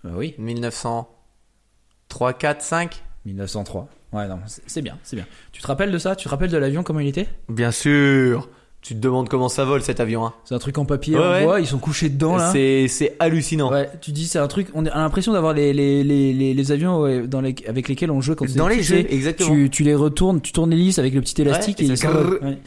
Euh, 0.05 0.11
Oui, 0.15 0.35
1903, 0.37 2.33
4, 2.33 2.61
5 2.61 3.03
1903. 3.25 3.87
Ouais, 4.13 4.27
non, 4.27 4.39
c'est 4.47 4.63
c'est 4.67 4.81
bien, 4.81 4.97
c'est 5.03 5.15
bien. 5.15 5.25
Tu 5.51 5.61
te 5.61 5.67
rappelles 5.67 5.91
de 5.91 5.97
ça? 5.97 6.15
Tu 6.15 6.25
te 6.25 6.29
rappelles 6.29 6.49
de 6.51 6.57
l'avion, 6.57 6.83
comment 6.83 6.99
il 6.99 7.07
était? 7.07 7.29
Bien 7.49 7.71
sûr. 7.71 8.49
Tu 8.81 8.95
te 8.95 8.99
demandes 8.99 9.29
comment 9.29 9.47
ça 9.47 9.63
vole 9.63 9.83
cet 9.83 9.99
avion. 9.99 10.25
Hein. 10.25 10.33
C'est 10.43 10.55
un 10.55 10.59
truc 10.59 10.77
en 10.79 10.85
papier, 10.85 11.15
Ouais, 11.15 11.23
en 11.23 11.31
ouais. 11.31 11.43
bois, 11.43 11.59
ils 11.59 11.67
sont 11.67 11.77
couchés 11.77 12.09
dedans 12.09 12.35
là. 12.35 12.51
C'est 12.51 13.15
hallucinant. 13.19 13.69
Ouais, 13.71 13.89
tu 14.01 14.11
dis 14.11 14.25
c'est 14.27 14.39
un 14.39 14.47
truc, 14.47 14.69
on 14.73 14.85
a 14.85 14.95
l'impression 14.97 15.33
d'avoir 15.33 15.53
les, 15.53 15.71
les, 15.71 16.03
les, 16.03 16.33
les, 16.33 16.53
les 16.55 16.71
avions 16.71 17.25
dans 17.27 17.41
les, 17.41 17.55
avec 17.67 17.87
lesquels 17.87 18.09
on 18.11 18.21
jouait 18.21 18.35
quand 18.35 18.45
on 18.49 18.55
Dans 18.55 18.67
les 18.67 18.81
jeux, 18.81 19.05
exactement. 19.11 19.53
Tu, 19.53 19.69
tu 19.69 19.83
les 19.83 19.93
retournes, 19.95 20.41
tu 20.41 20.51
tournes 20.51 20.71
l'hélice 20.71 20.97
avec 20.97 21.13
le 21.13 21.21
petit 21.21 21.39
élastique 21.41 21.79
et, 21.79 21.83
et 21.83 21.87
ils 21.87 21.97
ça. 21.97 22.11
Ouais. 22.11 22.57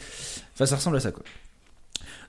Enfin, 0.53 0.65
ça 0.65 0.77
ressemble 0.77 0.95
à 0.97 0.99
ça 1.01 1.11
quoi. 1.11 1.23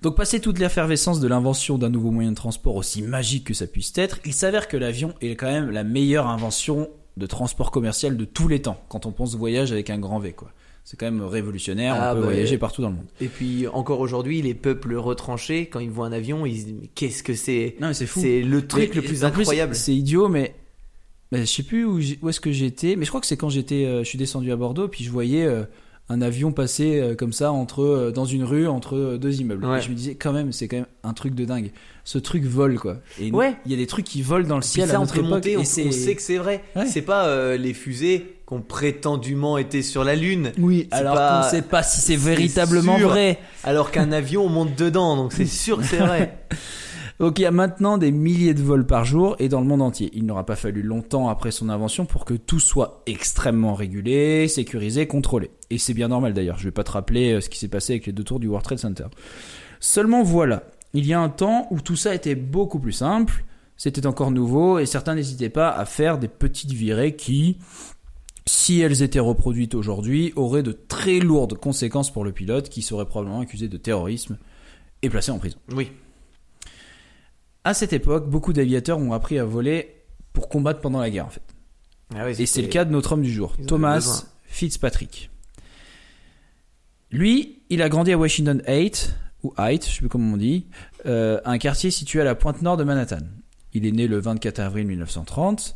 Donc 0.03 0.17
passé 0.17 0.41
toute 0.41 0.59
l'effervescence 0.59 1.21
de 1.21 1.29
l'invention 1.29 1.79
d'un 1.79 1.89
nouveau 1.89 2.11
moyen 2.11 2.31
de 2.31 2.37
transport 2.37 2.75
aussi 2.77 3.03
magique 3.03 3.45
que 3.45 3.55
ça 3.55 3.67
puisse 3.67 3.93
être, 3.97 4.19
il 4.25 4.35
s'avère 4.35 4.69
que 4.69 4.77
l'avion 4.77 5.15
est 5.21 5.37
quand 5.37 5.47
même 5.47 5.71
la 5.71 5.85
meilleure 5.85 6.27
invention 6.27 6.89
de 7.17 7.27
transport 7.27 7.71
commercial 7.71 8.17
de 8.17 8.25
tous 8.27 8.47
les 8.49 8.61
temps, 8.61 8.79
quand 8.89 9.07
on 9.07 9.13
pense 9.13 9.35
voyage 9.37 9.73
avec 9.73 9.89
un 9.89 9.99
grand 9.99 10.19
V, 10.19 10.33
quoi. 10.33 10.51
C'est 10.89 10.97
quand 10.97 11.07
même 11.11 11.21
révolutionnaire, 11.23 11.97
Ah, 11.99 12.13
on 12.13 12.15
peut 12.15 12.21
bah, 12.21 12.27
voyager 12.29 12.59
partout 12.59 12.81
dans 12.81 12.91
le 12.91 12.95
monde. 12.95 13.07
Et 13.21 13.27
puis 13.27 13.67
encore 13.67 13.99
aujourd'hui, 13.99 14.41
les 14.41 14.55
peuples 14.55 14.95
retranchés, 14.95 15.67
quand 15.67 15.81
ils 15.81 15.91
voient 15.91 16.07
un 16.07 16.13
avion, 16.13 16.47
ils 16.47 16.61
se 16.61 16.65
disent 16.67 16.89
qu'est-ce 16.95 17.25
que 17.25 17.35
c'est 17.35 17.75
Non 17.81 17.89
mais 17.89 17.95
c'est 17.95 18.07
fou. 18.07 18.21
C'est 18.21 18.41
le 18.41 18.65
truc 18.69 18.91
Mais, 18.91 19.01
le 19.01 19.03
plus 19.03 19.25
incroyable. 19.25 19.75
C'est 19.75 19.93
idiot, 19.93 20.29
mais, 20.29 20.55
mais 21.33 21.41
je 21.41 21.47
sais 21.47 21.65
plus 21.65 21.85
où, 21.85 21.99
est-ce 22.29 22.39
que 22.39 22.53
j'étais, 22.53 22.95
mais 22.95 23.05
je 23.05 23.11
crois 23.11 23.21
que 23.21 23.27
c'est 23.27 23.37
quand 23.37 23.49
j'étais, 23.49 23.85
euh, 23.85 24.05
je 24.05 24.09
suis 24.09 24.17
descendu 24.17 24.53
à 24.53 24.57
Bordeaux, 24.57 24.87
puis 24.87 25.03
je 25.03 25.11
voyais 25.11 25.45
euh, 25.45 25.65
un 26.09 26.23
avion 26.23 26.53
passer 26.53 27.01
euh, 27.01 27.17
comme 27.17 27.33
ça 27.33 27.51
entre 27.51 28.13
dans 28.15 28.25
une 28.25 28.45
rue 28.45 28.69
entre 28.69 29.17
deux 29.21 29.41
immeubles. 29.41 29.65
Ouais. 29.67 29.79
Et 29.79 29.83
je 29.83 29.91
me 29.91 29.95
disais 29.97 30.15
quand 30.15 30.33
même, 30.33 30.53
c'est 30.53 30.69
quand 30.69 30.77
même 30.77 30.87
un 31.03 31.15
truc 31.15 31.35
de 31.35 31.45
dingue. 31.45 31.73
Ce 32.05 32.19
truc 32.19 32.45
vole 32.45 32.79
quoi. 32.79 32.99
Et 33.21 33.33
Ouais. 33.33 33.57
il 33.65 33.73
y 33.73 33.75
a 33.75 33.77
des 33.77 33.89
trucs 33.89 34.05
qui 34.07 34.23
volent 34.23 34.47
dans 34.47 34.55
le 34.55 34.63
ciel 34.63 34.89
ça, 34.89 34.95
à 34.95 34.99
on 34.99 35.01
notre 35.01 35.15
peut 35.15 35.19
époque. 35.19 35.31
monter, 35.33 35.57
on, 35.57 35.63
on 35.63 35.65
sait 35.65 36.15
que 36.15 36.23
c'est 36.23 36.39
vrai. 36.39 36.63
Ouais. 36.77 36.87
C'est 36.87 37.03
pas 37.03 37.57
les 37.57 37.75
fusées 37.75 38.36
qu'on 38.47 38.63
prétendument 38.63 39.59
étaient 39.59 39.83
sur 39.83 40.05
la 40.05 40.15
Lune, 40.15 40.53
Oui, 40.59 40.89
alors 40.93 41.15
pas- 41.15 41.43
qu'on 41.43 41.51
sait 41.51 41.63
pas 41.63 41.83
si 41.83 42.01
c'est 42.01 42.17
véritablement 42.17 42.97
sûr. 42.97 43.09
vrai. 43.09 43.39
alors 43.65 43.91
qu'un 43.91 44.13
avion 44.13 44.45
on 44.45 44.49
monte 44.49 44.75
dedans, 44.77 45.17
donc 45.17 45.33
c'est 45.33 45.47
sûr 45.47 45.79
que 45.79 45.85
c'est 45.85 45.99
vrai. 45.99 46.39
Donc 47.19 47.39
il 47.39 47.43
y 47.43 47.47
a 47.47 47.51
maintenant 47.51 47.97
des 47.99 48.13
milliers 48.13 48.53
de 48.55 48.63
vols 48.63 48.87
par 48.87 49.05
jour 49.07 49.37
et 49.39 49.49
dans 49.49 49.61
le 49.61 49.67
monde 49.67 49.81
entier. 49.83 50.11
Il 50.13 50.27
n'aura 50.27 50.45
pas 50.47 50.55
fallu 50.55 50.83
longtemps 50.83 51.29
après 51.31 51.51
son 51.51 51.71
invention 51.71 52.05
pour 52.05 52.25
que 52.27 52.35
tout 52.35 52.61
soit 52.61 53.03
extrêmement 53.07 53.73
régulé, 53.75 54.47
sécurisé, 54.49 55.07
contrôlé. 55.07 55.51
Et 55.71 55.79
c'est 55.79 55.95
bien 55.95 56.09
normal 56.09 56.35
d'ailleurs. 56.35 56.59
Je 56.59 56.65
vais 56.65 56.73
pas 56.73 56.85
te 56.85 56.91
rappeler 56.93 57.33
euh, 57.33 57.41
ce 57.41 57.49
qui 57.49 57.59
s'est 57.59 57.69
passé 57.69 57.95
avec 57.95 58.07
les 58.07 58.13
deux 58.13 58.23
tours 58.23 58.39
du 58.39 58.49
World 58.49 58.65
Trade 58.65 58.79
Center. 58.79 59.07
Seulement 59.81 60.23
voilà, 60.23 60.65
il 60.93 61.07
y 61.07 61.15
a 61.15 61.21
un 61.21 61.31
temps 61.31 61.67
où 61.71 61.81
tout 61.81 61.97
ça 61.97 62.15
était 62.15 62.35
beaucoup 62.35 62.79
plus 62.79 62.93
simple, 62.93 63.45
c'était 63.79 64.07
encore 64.07 64.31
nouveau 64.31 64.79
et 64.79 64.85
certains 64.87 65.15
n'hésitaient 65.15 65.49
pas 65.49 65.71
à 65.71 65.85
faire 65.87 66.19
des 66.19 66.29
petites 66.29 66.73
virées 66.73 67.17
qui, 67.17 67.59
si 68.49 68.81
elles 68.81 69.03
étaient 69.03 69.21
reproduites 69.21 69.75
aujourd'hui, 69.75 70.33
auraient 70.37 70.63
de 70.63 70.73
très 70.73 71.19
lourdes 71.19 71.55
conséquences 71.55 72.13
pour 72.13 72.25
le 72.25 72.33
pilote 72.33 72.69
qui 72.69 72.83
serait 72.83 73.07
probablement 73.07 73.41
accusé 73.41 73.69
de 73.69 73.77
terrorisme 73.77 74.39
et 75.03 75.11
placé 75.11 75.31
en 75.31 75.39
prison. 75.39 75.59
Oui. 75.73 75.91
À 77.65 77.75
cette 77.75 77.93
époque, 77.93 78.31
beaucoup 78.31 78.53
d'aviateurs 78.53 78.99
ont 78.99 79.13
appris 79.13 79.39
à 79.39 79.45
voler 79.45 79.97
pour 80.33 80.49
combattre 80.49 80.81
pendant 80.81 81.01
la 81.01 81.11
guerre 81.11 81.27
en 81.27 81.31
fait. 81.31 81.43
Ah 82.15 82.25
oui, 82.25 82.41
Et 82.41 82.47
c'est 82.47 82.63
le 82.63 82.69
cas 82.69 82.85
de 82.85 82.93
notre 82.93 83.13
homme 83.13 83.23
du 83.23 83.33
jour, 83.33 83.57
Ils 83.59 83.67
Thomas. 83.67 84.25
Fitzpatrick. 84.45 85.31
Lui, 87.11 87.63
il 87.69 87.83
a 87.83 87.89
grandi 87.89 88.13
à 88.13 88.19
Washington 88.19 88.63
Heights, 88.67 89.15
ou 89.43 89.53
Heights, 89.59 89.87
je 89.89 89.95
sais 89.95 89.99
plus 89.99 90.09
comment 90.09 90.35
on 90.35 90.37
dit, 90.37 90.67
euh, 91.05 91.41
un 91.45 91.59
quartier 91.59 91.91
situé 91.91 92.21
à 92.21 92.25
la 92.25 92.35
pointe 92.35 92.63
nord 92.63 92.77
de 92.77 92.85
Manhattan. 92.85 93.19
Il 93.77 93.85
est 93.87 93.93
né 93.93 94.07
le 94.07 94.19
24 94.19 94.59
avril 94.61 94.87
1930. 94.87 95.75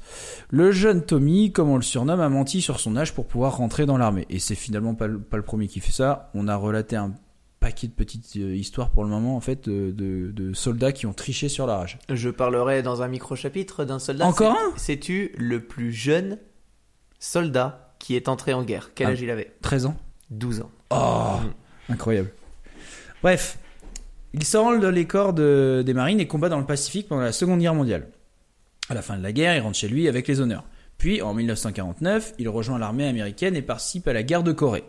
Le 0.49 0.73
jeune 0.73 1.05
Tommy, 1.05 1.53
comme 1.53 1.69
on 1.69 1.77
le 1.77 1.83
surnomme, 1.83 2.21
a 2.21 2.29
menti 2.31 2.63
sur 2.63 2.81
son 2.81 2.97
âge 2.97 3.13
pour 3.15 3.27
pouvoir 3.27 3.57
rentrer 3.59 3.85
dans 3.85 3.99
l'armée. 3.99 4.27
Et 4.31 4.39
c'est 4.39 4.55
finalement 4.55 4.95
pas 4.95 5.07
le, 5.07 5.19
pas 5.21 5.37
le 5.37 5.43
premier 5.43 5.69
qui 5.69 5.81
fait 5.81 5.93
ça. 5.93 6.31
On 6.35 6.49
a 6.49 6.57
relaté 6.57 6.97
un 6.97 7.13
paquet 7.61 7.89
de 7.89 7.93
petites 7.93 8.37
euh, 8.39 8.57
histoires 8.57 8.89
pour 8.91 9.05
le 9.05 9.11
moment, 9.11 9.37
en 9.37 9.41
fait, 9.41 9.69
de, 9.69 9.91
de- 9.91 10.31
de 10.33 10.53
soldats 10.55 10.93
qui 10.93 11.05
ont 11.05 11.13
triché 11.13 11.51
sur 11.51 11.67
leur 11.67 11.81
âge. 11.81 11.99
Je 12.09 12.31
parlerai 12.31 12.83
dans 12.83 13.03
un 13.03 13.09
micro-chapitre 13.09 13.85
d'un 13.85 13.99
soldat. 13.99 14.25
Encore 14.27 14.57
C'est- 14.77 14.95
Sais-tu 14.95 15.33
le 15.37 15.63
plus 15.67 15.93
jeune 15.93 16.39
soldat 17.19 17.95
qui 17.99 18.17
est 18.17 18.29
entré 18.29 18.55
en 18.55 18.63
guerre? 18.63 18.93
Quel 18.95 19.09
Ah. 19.09 19.11
âge 19.11 19.21
il 19.21 19.31
avait? 19.31 19.53
13 19.63 19.87
ans 19.87 19.97
12 20.31 20.61
ans. 20.63 20.71
Oh, 20.91 21.37
incroyable. 21.89 22.33
Bref, 23.23 23.59
il 24.35 24.45
s'enrôle 24.45 24.81
dans 24.81 24.91
les 24.91 25.07
corps 25.07 25.33
de- 25.33 25.83
des 25.85 25.95
marines 25.95 26.21
et 26.21 26.27
combat 26.27 26.49
dans 26.49 26.59
le 26.61 26.67
Pacifique 26.67 27.09
pendant 27.09 27.23
la 27.23 27.33
Seconde 27.33 27.61
Guerre 27.61 27.75
mondiale. 27.75 28.09
À 28.89 28.95
la 28.95 29.03
fin 29.03 29.17
de 29.17 29.23
la 29.23 29.33
guerre, 29.33 29.57
il 29.57 29.61
rentre 29.61 29.77
chez 29.79 29.89
lui 29.89 30.09
avec 30.09 30.27
les 30.29 30.41
honneurs. 30.41 30.65
Puis, 30.99 31.23
en 31.23 31.33
1949, 31.35 32.35
il 32.39 32.49
rejoint 32.49 32.79
l'armée 32.79 33.07
américaine 33.07 33.57
et 33.57 33.63
participe 33.63 34.07
à 34.09 34.13
la 34.13 34.23
guerre 34.23 34.43
de 34.43 34.53
Corée. 34.53 34.85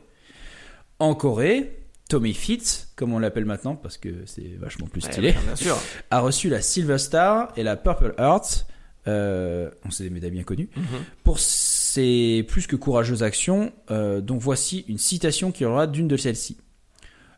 En 0.99 1.15
Corée, 1.15 1.77
Tommy 2.09 2.33
Fitz, 2.33 2.91
comme 2.95 3.13
on 3.13 3.19
l'appelle 3.19 3.45
maintenant 3.45 3.75
parce 3.75 3.97
que 3.97 4.09
c'est 4.25 4.55
vachement 4.59 4.87
plus 4.87 5.01
stylé, 5.01 5.29
Ouais, 5.29 5.35
bien 5.45 5.55
sûr. 5.55 5.77
a 6.09 6.19
reçu 6.19 6.49
la 6.49 6.61
Silver 6.61 6.97
Star 6.97 7.53
et 7.55 7.63
la 7.63 7.77
Purple 7.77 8.13
Heart, 8.17 8.67
euh, 9.07 9.71
on 9.85 9.91
sait 9.91 10.03
des 10.03 10.09
médailles 10.09 10.31
bien 10.31 10.43
connues, 10.43 10.69
Mhm. 10.75 10.83
pour 11.23 11.39
ses 11.39 12.43
plus 12.47 12.67
que 12.67 12.75
courageuses 12.75 13.23
actions, 13.23 13.71
euh, 13.89 14.19
dont 14.21 14.37
voici 14.37 14.83
une 14.89 14.97
citation 14.97 15.51
qui 15.51 15.63
aura 15.65 15.87
d'une 15.87 16.07
de 16.09 16.17
celles-ci. 16.17 16.57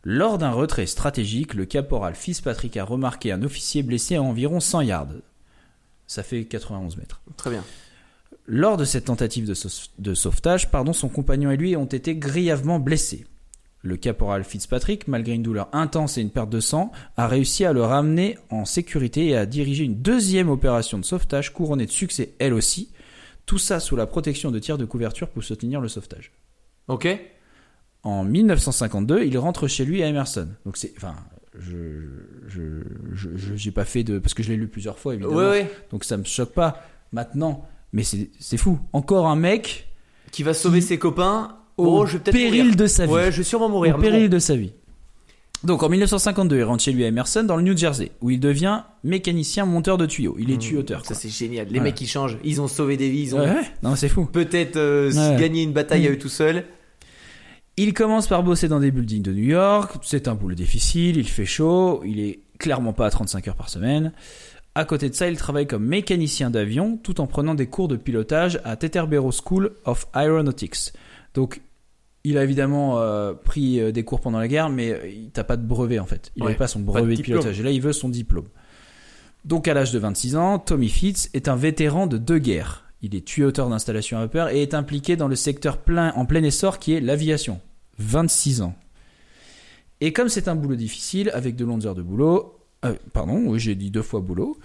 Lors 0.04 0.38
d'un 0.38 0.52
retrait 0.52 0.86
stratégique, 0.86 1.54
le 1.54 1.66
caporal 1.66 2.16
Fitzpatrick 2.16 2.76
a 2.78 2.84
remarqué 2.84 3.32
un 3.32 3.42
officier 3.44 3.84
blessé 3.84 4.16
à 4.16 4.22
environ 4.22 4.60
100 4.60 4.82
yards. 4.82 5.08
Ça 6.08 6.24
fait 6.24 6.44
91 6.46 6.98
mètres. 6.98 7.22
Très 7.38 7.50
bien. 7.50 7.64
Lors 8.46 8.76
de 8.76 8.84
cette 8.84 9.06
tentative 9.06 9.48
de, 9.48 9.54
sau- 9.54 9.90
de 10.00 10.14
sauvetage, 10.14 10.70
pardon, 10.70 10.92
son 10.92 11.08
compagnon 11.08 11.52
et 11.52 11.58
lui 11.58 11.78
ont 11.78 11.86
été 11.86 12.16
grièvement 12.16 12.80
blessés. 12.80 13.26
Le 13.82 13.96
caporal 13.96 14.44
Fitzpatrick, 14.44 15.08
malgré 15.08 15.34
une 15.34 15.44
douleur 15.44 15.70
intense 15.72 16.18
et 16.18 16.22
une 16.22 16.30
perte 16.30 16.50
de 16.50 16.60
sang, 16.60 16.92
a 17.18 17.28
réussi 17.28 17.64
à 17.66 17.72
le 17.74 17.84
ramener 17.84 18.38
en 18.50 18.66
sécurité 18.66 19.28
et 19.28 19.38
à 19.38 19.46
diriger 19.46 19.86
une 19.86 20.02
deuxième 20.02 20.50
opération 20.50 20.98
de 21.00 21.06
sauvetage 21.06 21.54
couronnée 21.54 21.86
de 21.86 21.92
succès 21.92 22.34
elle 22.40 22.54
aussi. 22.54 22.92
Tout 23.46 23.58
ça 23.58 23.80
sous 23.82 23.96
la 23.98 24.06
protection 24.08 24.52
de 24.52 24.60
tirs 24.60 24.78
de 24.78 24.86
couverture 24.86 25.30
pour 25.30 25.44
soutenir 25.44 25.82
le 25.82 25.88
sauvetage. 25.90 26.32
Ok 26.90 27.08
En 28.04 28.24
1952, 28.24 29.24
il 29.24 29.38
rentre 29.38 29.68
chez 29.68 29.86
lui 29.86 30.04
à 30.04 30.08
Emerson. 30.08 30.48
Donc 30.66 30.76
c'est, 30.78 30.94
enfin, 30.98 31.16
je, 31.58 31.78
je, 32.48 32.62
je, 33.14 33.30
je- 33.36 33.56
j'ai 33.56 33.72
pas 33.72 33.86
fait 33.86 34.04
de, 34.04 34.20
parce 34.20 34.34
que 34.34 34.44
je 34.44 34.50
l'ai 34.50 34.58
lu 34.58 34.68
plusieurs 34.68 35.00
fois 35.00 35.14
évidemment. 35.14 35.36
Ouais, 35.38 35.50
ouais. 35.50 35.72
Donc 35.92 36.04
ça 36.04 36.18
me 36.18 36.26
choque 36.26 36.52
pas 36.54 36.84
maintenant, 37.14 37.66
mais 37.94 38.04
c'est, 38.04 38.30
c'est 38.40 38.58
fou. 38.58 38.78
Encore 38.92 39.28
un 39.28 39.36
mec 39.38 39.88
Qui 40.32 40.44
va 40.44 40.54
sauver 40.54 40.80
Qui- 40.82 40.88
ses 40.88 40.98
copains 41.00 41.56
au 41.78 42.02
Oh, 42.02 42.06
je 42.06 42.18
vais 42.18 42.24
péril 42.32 42.64
mourir. 42.66 42.76
de 42.76 42.88
sa 42.88 43.06
vie. 43.06 43.12
Ouais, 43.14 43.32
je 43.32 43.38
vais 43.38 43.44
sûrement 43.44 43.70
mourir. 43.70 43.98
au 43.98 44.02
péril 44.02 44.30
bon. 44.30 44.36
de 44.36 44.40
sa 44.40 44.56
vie. 44.56 44.74
Donc 45.64 45.82
en 45.82 45.88
1952, 45.88 46.58
il 46.58 46.64
rentre 46.64 46.84
chez 46.84 46.92
lui 46.92 47.06
à 47.06 47.08
Emerson 47.08 47.44
dans 47.46 47.56
le 47.56 47.64
New 47.64 47.78
Jersey, 47.78 48.12
où 48.20 48.30
il 48.30 48.40
devient 48.42 48.82
mécanicien 49.06 49.66
monteur 49.66 49.98
de 49.98 50.06
tuyaux. 50.06 50.36
Il 50.38 50.52
est 50.52 50.58
tuyauteur. 50.58 51.00
Mmh, 51.00 51.04
Ça 51.04 51.08
quoi. 51.08 51.16
c'est 51.16 51.30
génial. 51.30 51.68
Les 51.70 51.80
Ouais. 51.80 51.86
mecs 51.86 51.96
qui 51.96 52.06
changent, 52.06 52.38
ils 52.44 52.60
ont 52.60 52.68
sauvé 52.68 52.98
des 52.98 53.10
vies, 53.10 53.22
ils 53.24 53.36
ont 53.36 53.40
Ouais, 53.40 53.46
ouais. 53.50 53.72
Non, 53.82 53.96
c'est 53.96 54.10
fou. 54.10 54.26
peut-être 54.26 54.76
euh, 54.76 55.10
gagné 55.40 55.64
une 55.64 55.72
bataille 55.72 56.06
à 56.06 56.10
Mmh. 56.10 56.14
eux 56.14 56.18
tout 56.18 56.28
seuls. 56.28 56.66
Il 57.76 57.94
commence 57.94 58.28
par 58.28 58.44
bosser 58.44 58.68
dans 58.68 58.80
des 58.80 58.92
buildings 58.92 59.24
de 59.24 59.32
New 59.32 59.46
York. 59.46 59.96
C'est 60.04 60.28
un 60.28 60.36
boulot 60.36 60.54
difficile, 60.54 61.18
il 61.18 61.28
fait 61.28 61.46
chaud, 61.46 62.04
il 62.06 62.20
est 62.20 62.40
clairement 62.60 62.94
pas 62.94 63.08
à 63.08 63.10
35 63.10 63.48
heures 63.48 63.56
par 63.56 63.70
semaine. 63.70 64.12
À 64.76 64.86
côté 64.86 65.10
de 65.10 65.16
ça, 65.16 65.28
il 65.28 65.38
travaille 65.38 65.68
comme 65.68 65.86
mécanicien 65.86 66.50
d'avion 66.50 66.98
tout 66.98 67.20
en 67.22 67.28
prenant 67.28 67.56
des 67.56 67.68
cours 67.68 67.88
de 67.88 67.96
pilotage 67.96 68.60
à 68.64 68.76
Teterboro 68.76 69.32
School 69.32 69.72
of 69.86 70.08
Aeronautics. 70.16 70.94
Donc, 71.34 71.62
il 72.24 72.38
a 72.38 72.44
évidemment 72.44 73.00
euh, 73.00 73.34
pris 73.34 73.80
euh, 73.80 73.92
des 73.92 74.04
cours 74.04 74.22
pendant 74.22 74.40
la 74.40 74.48
guerre, 74.48 74.70
mais 74.70 74.92
euh, 74.92 75.08
il 75.08 75.32
n'a 75.36 75.44
pas 75.44 75.58
de 75.58 75.66
brevet 75.66 76.00
en 76.00 76.06
fait. 76.06 76.32
Il 76.36 76.42
Ouais, 76.44 76.50
n'avait 76.50 76.58
pas 76.58 76.68
son 76.68 76.80
pas 76.80 76.94
de 76.94 77.00
brevet 77.00 77.16
de, 77.16 77.22
pilotage. 77.22 77.60
Et 77.60 77.64
là, 77.64 77.72
il 77.72 77.82
veut 77.82 77.94
son 77.94 78.10
diplôme. 78.10 78.48
Donc, 79.46 79.68
à 79.68 79.74
l'âge 79.74 79.92
de 79.92 80.00
26 80.00 80.36
ans, 80.38 80.58
Tommy 80.58 80.90
Fitz 80.90 81.30
est 81.34 81.48
un 81.48 81.56
vétéran 81.56 82.08
de 82.08 82.18
deux 82.18 82.40
guerres. 82.40 82.83
Il 83.04 83.16
est 83.16 83.26
tuyauteur 83.26 83.70
d'installation 83.70 84.18
à 84.18 84.22
vapeur 84.22 84.50
et 84.50 84.62
est 84.62 84.74
impliqué 84.74 85.16
dans 85.16 85.28
le 85.28 85.36
secteur 85.36 85.78
plein, 85.78 86.14
en 86.14 86.26
plein 86.26 86.42
essor 86.42 86.80
qui 86.80 86.94
est 86.94 87.02
l'aviation. 87.02 87.60
26 88.00 88.62
ans. 88.62 88.76
Et 90.02 90.14
comme 90.14 90.30
c'est 90.30 90.48
un 90.48 90.56
boulot 90.56 90.76
difficile, 90.76 91.30
avec 91.34 91.56
de 91.56 91.66
longues 91.66 91.86
heures 91.86 91.96
de 91.96 92.02
boulot, 92.02 92.60
euh, 92.86 92.96
pardon, 93.14 93.44
oui, 93.46 93.60
j'ai 93.60 93.76
dit 93.76 93.92
deux 93.92 94.02
fois 94.02 94.22
boulot, 94.22 94.58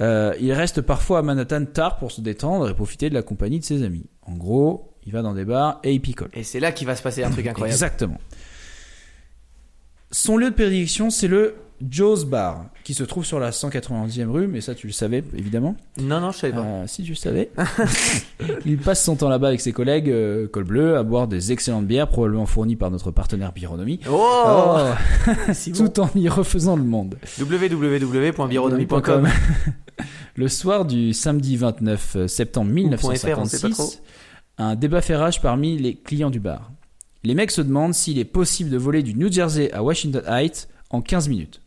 euh, 0.00 0.34
il 0.40 0.52
reste 0.52 0.80
parfois 0.80 1.18
à 1.18 1.22
Manhattan 1.22 1.64
tard 1.66 1.98
pour 1.98 2.10
se 2.10 2.20
détendre 2.20 2.68
et 2.68 2.74
profiter 2.74 3.10
de 3.10 3.14
la 3.14 3.22
compagnie 3.22 3.58
de 3.58 3.64
ses 3.64 3.82
amis. 3.82 4.06
En 4.22 4.34
gros, 4.34 4.94
il 5.04 5.12
va 5.12 5.22
dans 5.22 5.34
des 5.34 5.44
bars 5.44 5.80
et 5.84 5.92
il 5.92 6.00
picole. 6.00 6.30
Et 6.32 6.44
c'est 6.44 6.60
là 6.60 6.72
qu'il 6.72 6.86
va 6.86 6.96
se 6.96 7.02
passer 7.02 7.22
un 7.22 7.30
truc 7.30 7.46
incroyable. 7.46 7.74
Exactement. 7.74 8.20
Son 10.12 10.36
lieu 10.36 10.50
de 10.50 10.54
prédilection, 10.54 11.10
c'est 11.10 11.28
le 11.28 11.54
Joe's 11.88 12.24
Bar, 12.24 12.66
qui 12.84 12.92
se 12.94 13.04
trouve 13.04 13.24
sur 13.24 13.40
la 13.40 13.50
191e 13.50 14.26
rue, 14.28 14.46
mais 14.46 14.60
ça 14.60 14.74
tu 14.74 14.86
le 14.86 14.92
savais 14.92 15.24
évidemment. 15.34 15.76
Non, 16.00 16.20
non, 16.20 16.30
je 16.32 16.38
savais 16.38 16.52
pas. 16.52 16.60
Euh, 16.60 16.84
si 16.86 17.02
tu 17.02 17.10
le 17.10 17.16
savais. 17.16 17.50
il 18.66 18.78
passe 18.78 19.02
son 19.04 19.16
temps 19.16 19.28
là-bas 19.28 19.48
avec 19.48 19.60
ses 19.60 19.72
collègues, 19.72 20.10
euh, 20.10 20.46
col 20.48 20.64
bleu, 20.64 20.96
à 20.96 21.02
boire 21.02 21.26
des 21.28 21.52
excellentes 21.52 21.86
bières, 21.86 22.08
probablement 22.08 22.46
fournies 22.46 22.76
par 22.76 22.90
notre 22.90 23.10
partenaire 23.10 23.52
Bironomie. 23.52 24.00
Oh, 24.10 24.76
Oh, 24.76 24.88
si 25.52 25.72
bon. 25.72 25.88
tout 25.88 26.00
en 26.00 26.10
y 26.14 26.28
refaisant 26.28 26.76
le 26.76 26.84
monde. 26.84 27.16
www.bironomie.com 27.38 29.28
Le 30.36 30.48
soir 30.48 30.84
du 30.84 31.12
samedi 31.12 31.56
29 31.56 32.26
septembre 32.26 32.70
Ou 32.72 32.90
point 32.96 33.14
.fr, 33.16 33.38
on 33.38 33.44
sait 33.44 33.60
pas 33.60 33.70
trop. 33.70 33.84
1956, 33.84 34.02
un 34.58 34.74
débat 34.76 35.00
fait 35.00 35.16
rage 35.16 35.40
parmi 35.40 35.78
les 35.78 35.94
clients 35.94 36.30
du 36.30 36.40
bar. 36.40 36.70
Les 37.22 37.34
mecs 37.34 37.50
se 37.50 37.60
demandent 37.60 37.94
s'il 37.94 38.18
est 38.18 38.24
possible 38.24 38.70
de 38.70 38.78
voler 38.78 39.02
du 39.02 39.14
New 39.14 39.30
Jersey 39.30 39.70
à 39.72 39.82
Washington 39.82 40.22
Heights 40.26 40.68
en 40.90 41.02
15 41.02 41.28
minutes. 41.28 41.60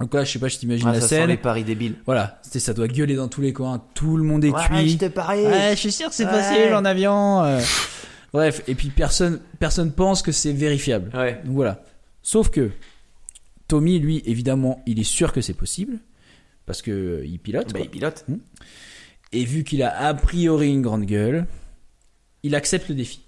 Donc 0.00 0.14
là, 0.14 0.22
je 0.24 0.30
sais 0.32 0.38
pas, 0.38 0.48
je 0.48 0.58
t'imagine 0.58 0.86
Ah, 0.88 0.92
la 0.92 1.00
ça 1.00 1.08
sent 1.08 1.14
scène. 1.16 1.28
les 1.28 1.36
paris 1.36 1.64
débiles. 1.64 1.96
Voilà, 2.06 2.38
c'était 2.42 2.60
ça 2.60 2.72
doit 2.72 2.86
gueuler 2.88 3.16
dans 3.16 3.26
tous 3.28 3.40
les 3.40 3.52
coins, 3.52 3.82
tout 3.94 4.16
le 4.16 4.22
monde 4.22 4.44
est 4.44 4.50
Ouais, 4.50 4.64
cuit. 4.64 4.90
je 4.90 4.96
te 4.98 5.06
parie. 5.08 5.44
Ouais, 5.44 5.70
je 5.72 5.76
suis 5.76 5.92
sûr 5.92 6.08
que 6.08 6.14
c'est 6.14 6.24
Ouais. 6.26 6.30
possible 6.30 6.74
en 6.74 6.84
avion. 6.84 7.42
euh. 7.42 7.60
Bref, 8.32 8.62
et 8.68 8.74
puis 8.74 8.90
personne, 8.90 9.40
personne 9.58 9.90
pense 9.92 10.22
que 10.22 10.30
c'est 10.32 10.52
vérifiable. 10.52 11.10
Ouais. 11.16 11.40
Donc 11.44 11.54
voilà. 11.54 11.82
Sauf 12.22 12.50
que 12.50 12.70
Tommy, 13.66 13.98
lui, 13.98 14.22
évidemment, 14.24 14.82
il 14.86 14.98
est 15.00 15.04
sûr 15.04 15.32
que 15.32 15.40
c'est 15.40 15.54
possible 15.54 15.98
parce 16.66 16.80
que 16.82 16.90
euh, 16.90 17.26
il 17.26 17.38
pilote. 17.38 17.72
Bah, 17.72 17.80
il 17.82 17.88
pilote. 17.90 18.24
Et 19.32 19.44
vu 19.44 19.64
qu'il 19.64 19.82
a 19.82 19.94
a 20.06 20.14
priori 20.14 20.68
une 20.70 20.82
grande 20.82 21.04
gueule, 21.06 21.46
il 22.42 22.54
accepte 22.54 22.88
le 22.88 22.94
défi. 22.94 23.20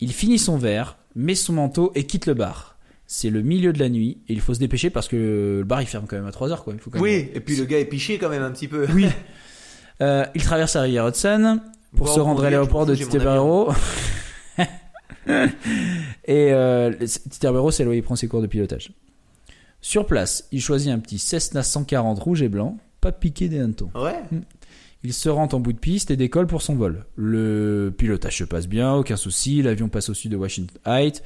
Il 0.00 0.12
finit 0.12 0.38
son 0.38 0.58
verre, 0.58 0.96
met 1.14 1.34
son 1.34 1.54
manteau 1.54 1.92
et 1.94 2.04
quitte 2.04 2.26
le 2.26 2.34
bar. 2.34 2.73
C'est 3.06 3.30
le 3.30 3.42
milieu 3.42 3.72
de 3.72 3.78
la 3.78 3.88
nuit 3.88 4.18
et 4.28 4.32
il 4.32 4.40
faut 4.40 4.54
se 4.54 4.58
dépêcher 4.58 4.88
parce 4.90 5.08
que 5.08 5.58
le 5.58 5.64
bar 5.64 5.82
il 5.82 5.86
ferme 5.86 6.06
quand 6.08 6.16
même 6.16 6.26
à 6.26 6.32
3 6.32 6.50
heures 6.50 6.64
quoi. 6.64 6.72
Il 6.74 6.80
faut 6.80 6.90
quand 6.90 6.96
même- 6.98 7.02
Oui, 7.04 7.28
et 7.34 7.40
puis 7.40 7.54
le 7.56 7.64
gars 7.64 7.78
est 7.78 7.84
piché 7.84 8.16
quand 8.18 8.28
même 8.30 8.42
un 8.42 8.50
petit 8.50 8.68
peu. 8.68 8.86
Oui. 8.94 9.06
Euh, 10.02 10.26
il 10.34 10.42
traverse 10.42 10.74
la 10.74 10.82
rivière 10.82 11.06
Hudson 11.06 11.60
pour 11.96 12.06
Bon, 12.08 12.12
se 12.12 12.18
rendre 12.18 12.42
à 12.44 12.50
l'aéroport 12.50 12.84
de 12.84 12.96
Titerbero. 12.96 13.72
et 16.26 16.52
euh, 16.52 16.92
Titerbero, 17.30 17.70
c'est 17.70 17.84
là 17.84 17.90
où 17.90 17.92
il 17.92 18.02
prend 18.02 18.16
ses 18.16 18.26
cours 18.28 18.42
de 18.42 18.48
pilotage. 18.48 18.90
Sur 19.80 20.06
place, 20.06 20.48
il 20.50 20.60
choisit 20.60 20.90
un 20.90 20.98
petit 20.98 21.18
Cessna 21.18 21.62
140 21.62 22.18
rouge 22.18 22.42
et 22.42 22.48
blanc, 22.48 22.76
pas 23.00 23.12
piqué 23.12 23.48
des 23.48 23.60
hannetons. 23.60 23.90
Ouais. 23.94 24.18
Il 25.02 25.12
se 25.12 25.28
rend 25.28 25.48
en 25.52 25.60
bout 25.60 25.72
de 25.74 25.78
piste 25.78 26.10
et 26.10 26.16
décolle 26.16 26.46
pour 26.46 26.62
son 26.62 26.74
vol. 26.74 27.04
Le 27.16 27.94
pilotage 27.96 28.38
se 28.38 28.44
passe 28.44 28.66
bien, 28.66 28.94
aucun 28.94 29.16
souci, 29.16 29.62
l'avion 29.62 29.88
passe 29.88 30.08
au 30.08 30.14
sud 30.14 30.32
de 30.32 30.36
Washington 30.36 30.76
Heights 30.86 31.22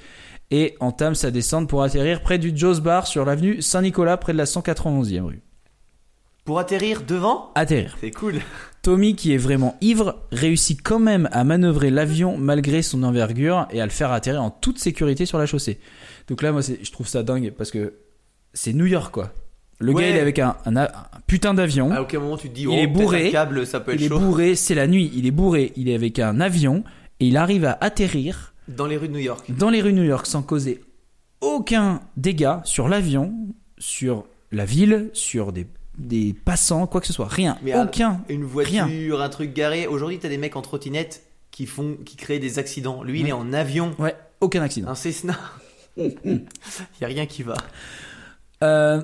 et 0.51 0.75
entame 0.81 1.15
sa 1.15 1.31
descente 1.31 1.69
pour 1.69 1.83
atterrir 1.83 2.23
près 2.23 2.39
du 2.39 2.53
Joe's 2.57 2.81
Bar 2.81 3.07
sur 3.07 3.25
l'avenue 3.25 3.61
Saint-Nicolas 3.63 4.17
près 4.17 4.33
de 4.33 4.39
la 4.39 4.45
191e 4.45 5.21
rue. 5.23 5.43
Pour 6.45 6.59
atterrir 6.59 7.03
devant 7.03 7.51
Atterrir. 7.55 7.97
C'est 8.01 8.11
cool. 8.11 8.37
Tommy, 8.83 9.15
qui 9.15 9.35
est 9.35 9.39
vraiment 9.39 9.77
ivre, 9.83 10.23
réussit 10.33 10.81
quand 10.83 10.99
même 10.99 11.29
à 11.33 11.45
manœuvrer 11.45 11.91
l'avion 11.91 12.39
malgré 12.39 12.81
son 12.81 13.03
envergure 13.03 13.69
et 13.71 13.83
à 13.83 13.85
le 13.85 13.91
faire 13.91 14.13
atterrir 14.13 14.43
en 14.43 14.51
toute 14.51 14.79
sécurité 14.79 15.27
sur 15.27 15.37
la 15.37 15.45
chaussée. 15.45 15.79
Donc 16.29 16.41
là, 16.41 16.53
moi, 16.53 16.63
je 16.63 16.91
trouve 16.91 17.07
ça 17.07 17.23
dingue 17.23 17.53
parce 17.53 17.71
que 17.71 17.95
c'est 18.55 18.73
New 18.73 18.87
York, 18.87 19.13
quoi. 19.13 19.33
Le 19.79 19.93
Ouais. 19.93 20.03
gars, 20.05 20.09
il 20.11 20.17
est 20.17 20.21
avec 20.21 20.39
un, 20.39 20.57
un 20.65 20.77
a- 20.77 20.85
un 20.91 21.21
putain 21.27 21.53
d'avion. 21.53 21.91
À 21.93 22.01
aucun 22.01 22.19
moment 22.19 22.39
tu 22.39 22.49
te 22.49 22.55
dis, 22.55 22.63
Il 22.63 22.69
oh, 22.69 22.73
est 22.73 22.87
bourré. 22.87 23.29
un 23.29 23.31
câble, 23.31 23.67
ça 23.67 23.81
peut 23.81 23.93
être 23.93 24.01
Il 24.01 24.07
est 24.07 24.09
bourré, 24.09 24.55
c'est 24.55 24.75
la 24.75 24.87
nuit, 24.87 25.13
il 25.15 25.27
est 25.27 25.31
bourré, 25.31 25.73
il 25.77 25.89
est 25.91 25.95
avec 25.95 26.19
un 26.19 26.41
avion 26.41 26.83
et 27.21 27.27
il 27.27 27.37
arrive 27.37 27.65
à 27.67 27.77
atterrir 27.81 28.55
Dans 28.69 28.87
les 28.87 28.97
rues 28.97 29.09
de 29.09 29.13
New 29.15 29.19
York. 29.19 29.45
dans 29.51 29.71
les 29.71 29.81
rues 29.81 29.93
de 29.93 29.99
New 29.99 30.05
York 30.05 30.27
sans 30.27 30.43
causer 30.43 30.81
aucun 31.41 32.01
dégât 32.17 32.61
sur 32.65 32.89
l'avion, 32.89 33.33
sur 33.79 34.25
la 34.51 34.65
ville, 34.65 35.09
sur 35.13 35.53
des, 35.53 35.67
des 35.97 36.35
passants, 36.45 36.87
quoi 36.89 37.01
que 37.01 37.07
ce 37.07 37.13
soit. 37.13 37.29
Rien. 37.29 37.57
Mais 37.63 37.79
aucun. 37.79 38.21
Une 38.29 38.43
voiture, 38.45 39.23
un 39.23 39.29
truc 39.29 39.55
garé. 39.55 39.87
Aujourd'hui, 39.87 40.19
t'as 40.19 40.29
des 40.29 40.37
mecs 40.39 40.57
en 40.57 40.63
trottinette 40.63 41.23
qui 41.53 41.67
font, 41.67 41.97
qui 42.05 42.17
créent 42.17 42.41
des 42.41 42.59
accidents. 42.59 43.03
Lui, 43.05 43.21
il 43.21 43.25
Ouais. 43.25 43.29
est 43.31 43.33
en 43.33 43.53
avion, 43.53 43.95
Ouais, 44.01 44.17
aucun 44.41 44.63
accident. 44.63 44.89
un 44.89 44.95
Cessna. 44.97 45.39
Il 45.97 46.15
y 47.01 47.05
a 47.05 47.07
rien 47.07 47.27
qui 47.27 47.43
va. 47.45 47.55
Euh, 48.65 49.01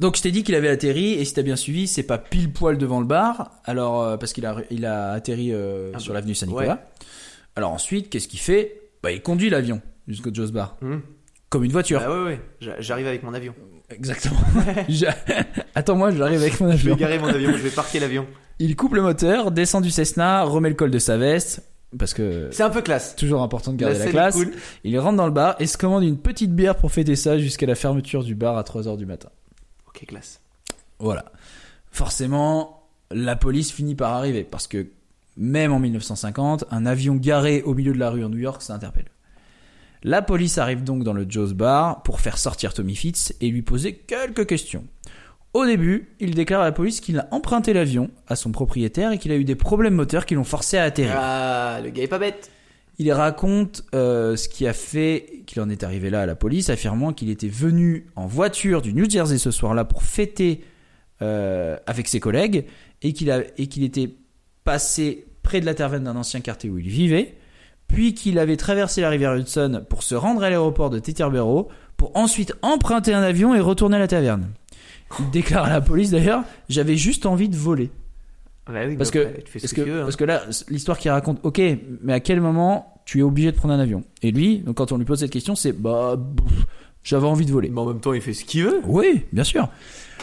donc 0.00 0.16
je 0.16 0.22
t'ai 0.22 0.30
dit 0.30 0.42
qu'il 0.44 0.54
avait 0.54 0.68
atterri 0.68 1.12
et 1.14 1.24
si 1.24 1.32
t'as 1.34 1.42
bien 1.42 1.56
suivi, 1.56 1.86
c'est 1.86 2.02
pas 2.02 2.18
pile 2.18 2.52
poil 2.52 2.76
devant 2.78 3.00
le 3.00 3.06
bar. 3.06 3.52
Alors 3.64 4.02
euh, 4.02 4.16
parce 4.16 4.32
qu'il 4.34 4.44
a 4.46 4.56
il 4.70 4.84
a 4.86 5.12
atterri 5.12 5.52
euh, 5.52 5.92
Ah 5.94 5.98
sur 5.98 6.12
l'avenue 6.14 6.34
Saint-Nicolas. 6.34 6.90
Alors 7.56 7.72
ensuite, 7.72 8.10
qu'est-ce 8.10 8.28
qu'il 8.28 8.38
fait? 8.40 8.79
Bah 9.02 9.10
il 9.12 9.22
conduit 9.22 9.50
l'avion 9.50 9.80
jusqu'au 10.08 10.30
Joe's 10.32 10.52
Bar 10.52 10.76
Hmm. 10.80 10.98
comme 11.48 11.64
une 11.64 11.72
voiture. 11.72 12.00
Ah 12.04 12.10
ouais, 12.10 12.24
ouais. 12.24 12.40
J'a- 12.60 12.80
J'arrive 12.80 13.06
avec 13.06 13.22
mon 13.22 13.34
avion. 13.34 13.54
Exactement. 13.88 14.40
Attends-moi, 15.74 16.10
j'arrive 16.12 16.40
avec 16.40 16.60
mon 16.60 16.68
Je 16.68 16.72
avion. 16.74 16.94
vais 16.94 17.00
garer 17.00 17.18
mon 17.18 17.26
avion, 17.34 17.50
je 17.52 17.62
vais 17.62 17.70
parquer 17.70 17.98
l'avion. 18.00 18.26
Il 18.58 18.76
coupe 18.76 18.94
le 18.94 19.02
moteur, 19.02 19.50
descend 19.50 19.82
du 19.82 19.90
Cessna, 19.90 20.42
remet 20.44 20.68
le 20.68 20.74
col 20.74 20.90
de 20.90 20.98
sa 20.98 21.16
veste 21.16 21.62
parce 21.98 22.14
que 22.14 22.48
C'est 22.52 22.62
un 22.62 22.70
peu 22.70 22.82
classe. 22.82 23.16
toujours 23.16 23.42
important 23.42 23.72
de 23.72 23.80
La 23.82 23.88
garder 23.88 23.98
la, 23.98 24.04
scène 24.04 24.12
classe. 24.12 24.34
cool. 24.34 24.52
Il 24.84 24.96
rentre 24.98 25.16
dans 25.16 25.26
le 25.26 25.32
bar 25.32 25.56
et 25.58 25.66
se 25.66 25.76
commande 25.78 26.04
une 26.04 26.18
petite 26.18 26.54
bière 26.54 26.76
pour 26.76 26.92
fêter 26.92 27.16
ça 27.16 27.38
jusqu'à 27.38 27.66
la 27.66 27.74
fermeture 27.74 28.22
du 28.22 28.34
bar 28.34 28.56
à 28.58 28.62
3h 28.62 28.96
du 28.96 29.06
matin. 29.06 29.30
Ok, 29.88 30.04
classe. 30.06 30.40
Voilà. 31.00 31.24
Forcément, 31.90 32.86
la 33.10 33.34
police 33.34 33.72
finit 33.72 33.94
par 33.96 34.12
arriver 34.12 34.44
parce 34.44 34.66
que 34.68 34.86
même 35.40 35.72
en 35.72 35.80
1950, 35.80 36.66
un 36.70 36.86
avion 36.86 37.16
garé 37.16 37.62
au 37.62 37.74
milieu 37.74 37.92
de 37.92 37.98
la 37.98 38.10
rue 38.10 38.22
en 38.22 38.28
New 38.28 38.38
York, 38.38 38.60
ça 38.62 38.74
interpelle. 38.74 39.06
La 40.02 40.22
police 40.22 40.58
arrive 40.58 40.84
donc 40.84 41.02
dans 41.02 41.14
le 41.14 41.26
Joe's 41.28 41.54
Bar 41.54 42.02
pour 42.02 42.20
faire 42.20 42.38
sortir 42.38 42.74
Tommy 42.74 42.94
Fitz 42.94 43.34
et 43.40 43.48
lui 43.48 43.62
poser 43.62 43.94
quelques 43.94 44.46
questions. 44.46 44.84
Au 45.54 45.64
début, 45.66 46.10
il 46.20 46.34
déclare 46.34 46.60
à 46.60 46.64
la 46.64 46.72
police 46.72 47.00
qu'il 47.00 47.18
a 47.18 47.26
emprunté 47.32 47.72
l'avion 47.72 48.10
à 48.28 48.36
son 48.36 48.52
propriétaire 48.52 49.12
et 49.12 49.18
qu'il 49.18 49.32
a 49.32 49.36
eu 49.36 49.44
des 49.44 49.56
problèmes 49.56 49.94
moteurs 49.94 50.26
qui 50.26 50.34
l'ont 50.34 50.44
forcé 50.44 50.76
à 50.76 50.84
atterrir. 50.84 51.16
Ah, 51.16 51.80
le 51.82 51.90
gars 51.90 52.02
est 52.02 52.08
pas 52.08 52.18
bête. 52.18 52.50
Il 52.98 53.10
raconte 53.12 53.82
euh, 53.94 54.36
ce 54.36 54.48
qui 54.48 54.66
a 54.66 54.74
fait 54.74 55.42
qu'il 55.46 55.60
en 55.62 55.70
est 55.70 55.82
arrivé 55.82 56.10
là 56.10 56.20
à 56.20 56.26
la 56.26 56.34
police, 56.34 56.68
affirmant 56.68 57.14
qu'il 57.14 57.30
était 57.30 57.48
venu 57.48 58.06
en 58.14 58.26
voiture 58.26 58.82
du 58.82 58.92
New 58.92 59.08
Jersey 59.08 59.38
ce 59.38 59.50
soir-là 59.50 59.86
pour 59.86 60.02
fêter 60.02 60.62
euh, 61.22 61.78
avec 61.86 62.08
ses 62.08 62.20
collègues 62.20 62.66
et 63.00 63.14
qu'il 63.14 63.44
qu'il 63.70 63.84
était 63.84 64.14
passé 64.64 65.24
près 65.42 65.60
de 65.60 65.66
la 65.66 65.74
taverne 65.74 66.04
d'un 66.04 66.16
ancien 66.16 66.40
quartier 66.40 66.70
où 66.70 66.78
il 66.78 66.88
vivait, 66.88 67.34
puis 67.88 68.14
qu'il 68.14 68.38
avait 68.38 68.56
traversé 68.56 69.00
la 69.00 69.08
rivière 69.10 69.34
Hudson 69.34 69.84
pour 69.88 70.02
se 70.02 70.14
rendre 70.14 70.42
à 70.42 70.50
l'aéroport 70.50 70.90
de 70.90 70.98
Teterboro 70.98 71.68
pour 71.96 72.16
ensuite 72.16 72.54
emprunter 72.62 73.12
un 73.14 73.22
avion 73.22 73.54
et 73.54 73.60
retourner 73.60 73.96
à 73.96 73.98
la 73.98 74.08
taverne. 74.08 74.48
Il 75.18 75.30
déclare 75.30 75.64
à 75.64 75.70
la 75.70 75.80
police 75.80 76.10
d'ailleurs, 76.10 76.44
j'avais 76.68 76.96
juste 76.96 77.26
envie 77.26 77.48
de 77.48 77.56
voler. 77.56 77.90
Bah 78.66 78.82
oui, 78.86 78.96
Parce 78.96 79.10
que, 79.10 79.18
après, 79.18 79.42
tu 79.42 79.50
fais 79.50 79.58
ce 79.58 79.64
parce 79.64 79.72
que, 79.72 79.80
que, 79.80 79.84
tu 79.86 79.90
veux. 79.90 80.00
hein. 80.00 80.04
parce 80.04 80.16
que 80.16 80.24
là, 80.24 80.42
l'histoire 80.68 80.96
qu'il 80.98 81.10
raconte, 81.10 81.40
ok, 81.42 81.60
mais 82.02 82.12
à 82.12 82.20
quel 82.20 82.40
moment 82.40 82.94
tu 83.04 83.18
es 83.18 83.22
obligé 83.22 83.50
de 83.50 83.56
prendre 83.56 83.74
un 83.74 83.80
avion? 83.80 84.04
Et 84.22 84.30
lui, 84.30 84.58
donc 84.58 84.76
quand 84.76 84.92
on 84.92 84.96
lui 84.98 85.04
pose 85.04 85.18
cette 85.18 85.32
question, 85.32 85.56
c'est 85.56 85.72
bah, 85.72 86.16
j'avais 87.02 87.26
envie 87.26 87.46
de 87.46 87.50
voler. 87.50 87.68
Mais 87.70 87.80
en 87.80 87.86
même 87.86 87.98
temps, 88.00 88.12
il 88.12 88.20
fait 88.20 88.34
ce 88.34 88.44
qu'il 88.44 88.62
veut. 88.62 88.80
Oui, 88.86 89.24
bien 89.32 89.42
sûr. 89.42 89.68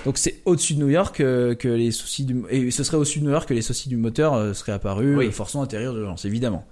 Donc 0.06 0.18
c'est 0.18 0.42
au-dessus 0.46 0.76
de 0.76 0.80
New 0.80 0.90
York 0.90 1.20
euh, 1.20 1.54
que 1.56 1.68
les 1.68 1.92
soucis 1.92 2.24
du 2.26 2.44
et 2.50 2.72
ce 2.72 2.84
serait 2.84 2.98
au-dessus 2.98 3.20
de 3.20 3.26
New 3.26 3.32
York 3.32 3.48
que 3.50 3.54
les 3.54 3.62
soucis 3.62 3.90
du 3.90 3.98
moteur 3.98 4.34
euh, 4.36 4.54
seraient 4.54 4.72
apparus, 4.72 5.18
Oui. 5.18 5.28
euh, 5.28 5.32
forçant 5.32 5.62
à 5.62 5.66
atterrir 5.66 5.94
d'urgence, 5.94 6.24
évidemment. 6.26 6.66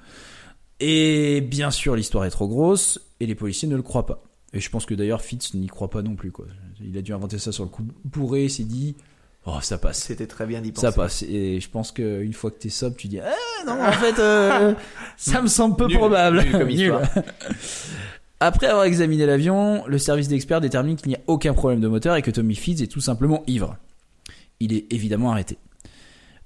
Et 0.80 1.42
bien 1.42 1.72
sûr, 1.72 1.96
l'histoire 1.96 2.26
est 2.26 2.30
trop 2.30 2.48
grosse 2.48 3.00
et 3.20 3.26
les 3.26 3.36
policiers 3.36 3.68
ne 3.68 3.76
le 3.76 3.82
croient 3.82 4.06
pas. 4.06 4.24
Et 4.54 4.60
je 4.60 4.70
pense 4.70 4.86
que 4.86 4.94
d'ailleurs 4.94 5.22
Fitz 5.22 5.54
n'y 5.54 5.68
croit 5.68 5.90
pas 5.90 6.02
non 6.02 6.16
plus 6.16 6.32
quoi. 6.32 6.46
Il 6.82 6.98
a 6.98 7.02
dû 7.02 7.14
inventer 7.14 7.38
ça 7.40 7.52
sur 7.52 7.64
le 7.64 7.70
coup 7.70 7.84
bourré, 8.06 8.46
il 8.46 8.50
s'est 8.50 8.64
dit 8.64 8.96
oh 9.46 9.58
ça 9.62 9.78
passe. 9.78 10.00
C'était 10.04 10.28
très 10.28 10.46
bien 10.46 10.62
d'y 10.62 10.72
penser. 10.72 10.88
Ça 10.88 10.92
passe. 10.94 11.24
Et 11.24 11.60
je 11.60 11.70
pense 11.70 11.92
qu'une 11.92 12.34
fois 12.34 12.52
que 12.52 12.58
t'es 12.60 12.70
sobre, 12.70 12.96
tu 12.96 13.08
dis 13.08 13.20
Ah 13.20 13.34
non, 13.66 13.82
en 13.84 13.92
fait, 13.92 14.18
euh, 14.20 14.74
ça 15.18 15.42
me 15.42 15.48
semble 15.48 15.76
peu 15.76 15.88
Nul, 15.88 15.98
probable. 15.98 16.42
nul 16.44 16.52
comme. 16.92 17.02
Après 18.40 18.68
avoir 18.68 18.84
examiné 18.86 19.26
l'avion, 19.26 19.84
le 19.88 19.98
service 19.98 20.28
d'experts 20.28 20.62
détermine 20.62 20.98
qu'il 20.98 21.10
n'y 21.10 21.16
a 21.16 21.22
aucun 21.28 21.54
problème 21.54 21.80
de 21.80 21.88
moteur 21.88 22.16
et 22.16 22.22
que 22.22 22.32
Tommy 22.32 22.56
Fitz 22.56 22.82
est 22.82 22.88
tout 22.88 23.02
simplement 23.02 23.44
ivre. 23.48 23.78
Il 24.60 24.74
est 24.74 24.92
évidemment 24.92 25.32
arrêté. 25.32 25.58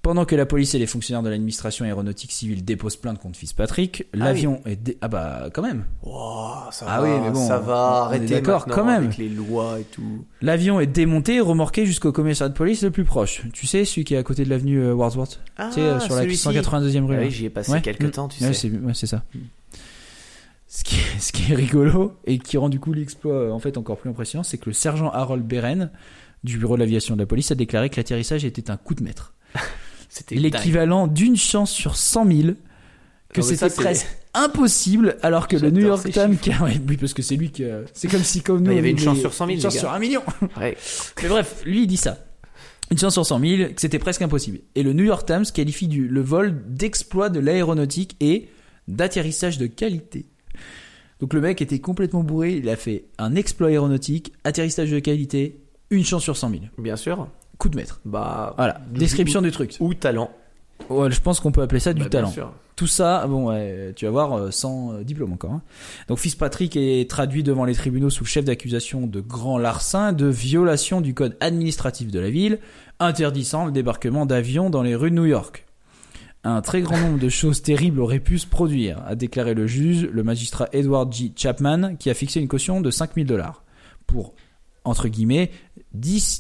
Pendant 0.02 0.24
que 0.24 0.34
la 0.36 0.46
police 0.46 0.74
et 0.76 0.80
les 0.80 0.86
fonctionnaires 0.88 1.24
de 1.24 1.30
l'administration 1.30 1.84
aéronautique 1.84 2.32
civile 2.32 2.64
déposent 2.64 2.96
plainte 2.96 3.20
contre 3.20 3.38
Fitzpatrick, 3.38 4.06
l'avion 4.14 4.62
est 4.66 4.78
dé- 4.78 4.98
ah 5.02 5.10
bah 5.10 5.50
quand 5.54 5.62
même. 5.62 5.84
Wow, 6.04 6.72
ça 6.72 6.86
Ah 6.88 7.02
va, 7.02 7.04
oui, 7.04 7.10
mais 7.22 7.32
bon, 7.32 7.46
ça 7.48 7.58
va, 7.60 7.74
est 7.74 8.16
arrêtez 8.16 8.36
d'accord, 8.36 8.66
quand 8.66 8.86
même. 8.86 9.04
avec 9.04 9.18
les 9.18 9.28
lois 9.28 9.78
et 9.78 9.84
tout. 9.84 10.24
L'avion 10.42 10.80
est 10.80 10.88
démonté 10.88 11.36
et 11.36 11.40
remorqué 11.42 11.86
jusqu'au 11.86 12.14
commissariat 12.14 12.50
de 12.50 12.58
police 12.58 12.82
le 12.82 12.92
plus 12.92 13.04
proche. 13.04 13.42
Tu 13.52 13.68
sais, 13.68 13.84
celui 13.84 14.06
qui 14.06 14.14
est 14.14 14.18
à 14.18 14.24
côté 14.24 14.46
de 14.46 14.50
l'avenue 14.50 14.80
euh, 14.80 14.94
Wordsworth? 14.94 15.42
Ah, 15.58 15.68
Tu 15.68 15.76
sais, 15.76 15.82
euh, 15.82 16.00
sur 16.00 16.16
la 16.16 16.22
celui-ci. 16.22 16.48
182e 16.48 17.04
rue. 17.06 17.16
Ah 17.18 17.22
oui, 17.24 17.32
j'y 17.32 17.46
ai 17.46 17.50
passé 17.50 17.74
Ouais. 17.74 17.82
quelques 17.82 18.02
Mm. 18.06 18.12
temps, 18.12 18.28
tu 18.30 18.42
Ouais, 18.42 18.54
sais. 18.54 18.70
c'est 18.70 18.78
ouais, 18.78 18.94
c'est 18.94 19.08
ça. 19.08 19.24
Ce 20.72 20.84
qui, 20.84 20.96
est, 20.96 21.20
ce 21.20 21.32
qui 21.32 21.52
est 21.52 21.56
rigolo 21.56 22.14
et 22.26 22.38
qui 22.38 22.58
rend 22.58 22.70
du 22.70 22.80
coup 22.80 22.94
l'exploit 22.94 23.34
euh, 23.34 23.52
en 23.52 23.60
fait 23.60 23.78
encore 23.78 23.98
plus 23.98 24.10
impressionnant, 24.10 24.44
c'est 24.44 24.58
que 24.60 24.68
le 24.70 24.74
sergent 24.74 25.10
Harold 25.10 25.44
Beren 25.46 25.90
du 26.44 26.58
bureau 26.58 26.76
de 26.76 26.80
l'aviation 26.80 27.16
de 27.16 27.20
la 27.22 27.26
police 27.26 27.52
a 27.52 27.56
déclaré 27.56 27.90
que 27.90 27.98
l'atterrissage 27.98 28.46
était 28.46 28.70
un 28.72 28.78
coup 28.78 28.96
de 28.96 29.04
maître. 29.04 29.34
C'était. 30.10 30.36
L'équivalent 30.36 31.08
d'une 31.08 31.36
chance 31.36 31.72
sur 31.72 31.96
100 31.96 32.26
000, 32.26 32.42
que 33.34 33.42
mais 33.42 33.42
c'était 33.42 33.70
presque 33.70 34.08
impossible, 34.34 35.18
alors 35.22 35.48
que 35.48 35.56
le 35.58 35.70
New 35.70 35.86
York 35.86 36.10
Times, 36.12 36.38
oui, 36.64 36.98
parce 36.98 37.14
que 37.14 37.22
c'est 37.22 37.36
lui 37.36 37.52
qui, 37.52 37.64
a- 37.66 37.82
c'est 37.94 38.08
comme 38.08 38.24
si 38.24 38.42
comme 38.42 38.60
nous, 38.60 38.66
Bah, 38.66 38.72
il 38.74 38.76
y 38.78 38.80
avait 38.80 38.90
une 38.92 38.98
chance 39.00 39.20
sur 39.20 39.34
100 39.34 39.46
000, 39.48 39.56
une 39.58 39.62
chance 39.62 39.78
sur 39.78 39.92
un 39.92 40.00
million. 40.00 40.22
Ouais. 40.60 40.78
Mais 41.22 41.28
bref, 41.30 41.62
lui 41.66 41.84
il 41.84 41.88
dit 41.88 41.98
ça. 41.98 42.26
Une 42.90 42.98
chance 42.98 43.14
sur 43.14 43.26
100 43.26 43.40
000, 43.40 43.74
que 43.76 43.82
c'était 43.82 44.00
presque 44.00 44.22
impossible. 44.24 44.62
Et 44.74 44.82
le 44.82 44.94
New 44.94 45.04
York 45.04 45.28
Times 45.28 45.46
qualifie 45.54 45.88
du, 45.88 46.08
le 46.08 46.22
vol 46.22 46.60
d'exploit 46.70 47.30
de 47.30 47.40
l'aéronautique 47.40 48.16
et 48.20 48.50
d'atterrissage 48.88 49.60
de 49.60 49.68
qualité. 49.68 50.26
Donc 51.20 51.34
le 51.34 51.42
mec 51.42 51.62
était 51.62 51.80
complètement 51.80 52.24
bourré, 52.24 52.54
il 52.54 52.70
a 52.70 52.76
fait 52.76 53.06
un 53.18 53.36
exploit 53.36 53.68
aéronautique, 53.70 54.34
atterrissage 54.44 54.90
de 54.92 55.00
qualité, 55.00 55.60
une 55.90 56.04
chance 56.06 56.24
sur 56.24 56.38
100 56.38 56.50
000. 56.52 56.62
Bien 56.78 56.96
sûr. 56.96 57.28
Coup 57.58 57.68
de 57.70 57.76
maître. 57.76 58.00
Bah, 58.06 58.54
Voilà, 58.58 58.80
description 58.94 59.42
du 59.42 59.52
truc. 59.52 59.76
ou 59.82 59.94
talent. 59.94 60.32
Ouais, 60.90 61.12
je 61.12 61.20
pense 61.20 61.42
qu'on 61.42 61.52
peut 61.52 61.62
appeler 61.62 61.82
ça 61.82 61.92
du 61.94 62.00
Bah, 62.04 62.08
bien 62.10 62.20
talent. 62.22 62.32
sûr. 62.32 62.54
Tout 62.78 62.88
ça, 62.88 63.28
bon, 63.28 63.50
ouais, 63.50 63.92
tu 63.98 64.06
vas 64.06 64.12
voir, 64.12 64.34
euh, 64.38 64.52
sans 64.52 64.94
euh, 64.94 65.04
diplôme 65.04 65.34
encore. 65.34 65.52
hein. 65.52 65.62
Donc 66.08 66.20
Fitzpatrick 66.20 66.78
est 66.78 67.10
traduit 67.10 67.44
devant 67.44 67.66
les 67.66 67.74
tribunaux 67.76 68.10
sous 68.10 68.24
le 68.24 68.30
chef 68.30 68.46
d'accusation 68.46 69.06
de 69.06 69.20
grand 69.20 69.58
larcin, 69.58 70.14
de 70.14 70.28
violation 70.28 71.02
du 71.02 71.14
code 71.14 71.36
administratif 71.42 72.10
de 72.10 72.20
la 72.22 72.30
ville, 72.30 72.60
interdisant 73.02 73.66
le 73.66 73.74
débarquement 73.74 74.26
d'avions 74.26 74.70
dans 74.70 74.82
les 74.84 74.96
rues 74.96 75.12
de 75.12 75.16
New 75.18 75.26
York. 75.26 75.66
Un 76.46 76.62
très 76.62 76.82
grand 76.82 76.98
nombre 76.98 77.20
de 77.20 77.28
choses 77.30 77.62
terribles 77.62 78.00
auraient 78.00 78.22
pu 78.22 78.40
se 78.40 78.48
produire, 78.48 79.04
a 79.06 79.16
déclaré 79.16 79.54
le 79.54 79.68
juge, 79.68 80.06
le 80.12 80.24
magistrat 80.24 80.70
Edward 80.72 81.12
G. 81.14 81.34
Chapman, 81.36 81.96
qui 81.98 82.10
a 82.10 82.14
fixé 82.14 82.40
une 82.40 82.48
caution 82.48 82.80
de 82.82 82.90
5000 82.92 83.26
dollars 83.28 83.64
pour 84.08 84.34
entre 84.86 85.10
guillemets, 85.10 85.52
dis- 85.94 86.40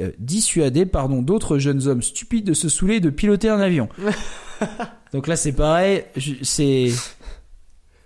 euh, 0.00 0.10
dissuader 0.18 0.86
pardon, 0.86 1.20
d'autres 1.20 1.58
jeunes 1.58 1.86
hommes 1.86 2.00
stupides 2.02 2.46
de 2.46 2.54
se 2.54 2.68
saouler 2.70 2.96
et 2.96 3.00
de 3.00 3.10
piloter 3.10 3.50
un 3.50 3.60
avion. 3.60 3.88
Donc 5.12 5.26
là, 5.28 5.36
c'est 5.36 5.52
pareil. 5.52 6.04
je- 6.16 6.42
C'est. 6.42 6.90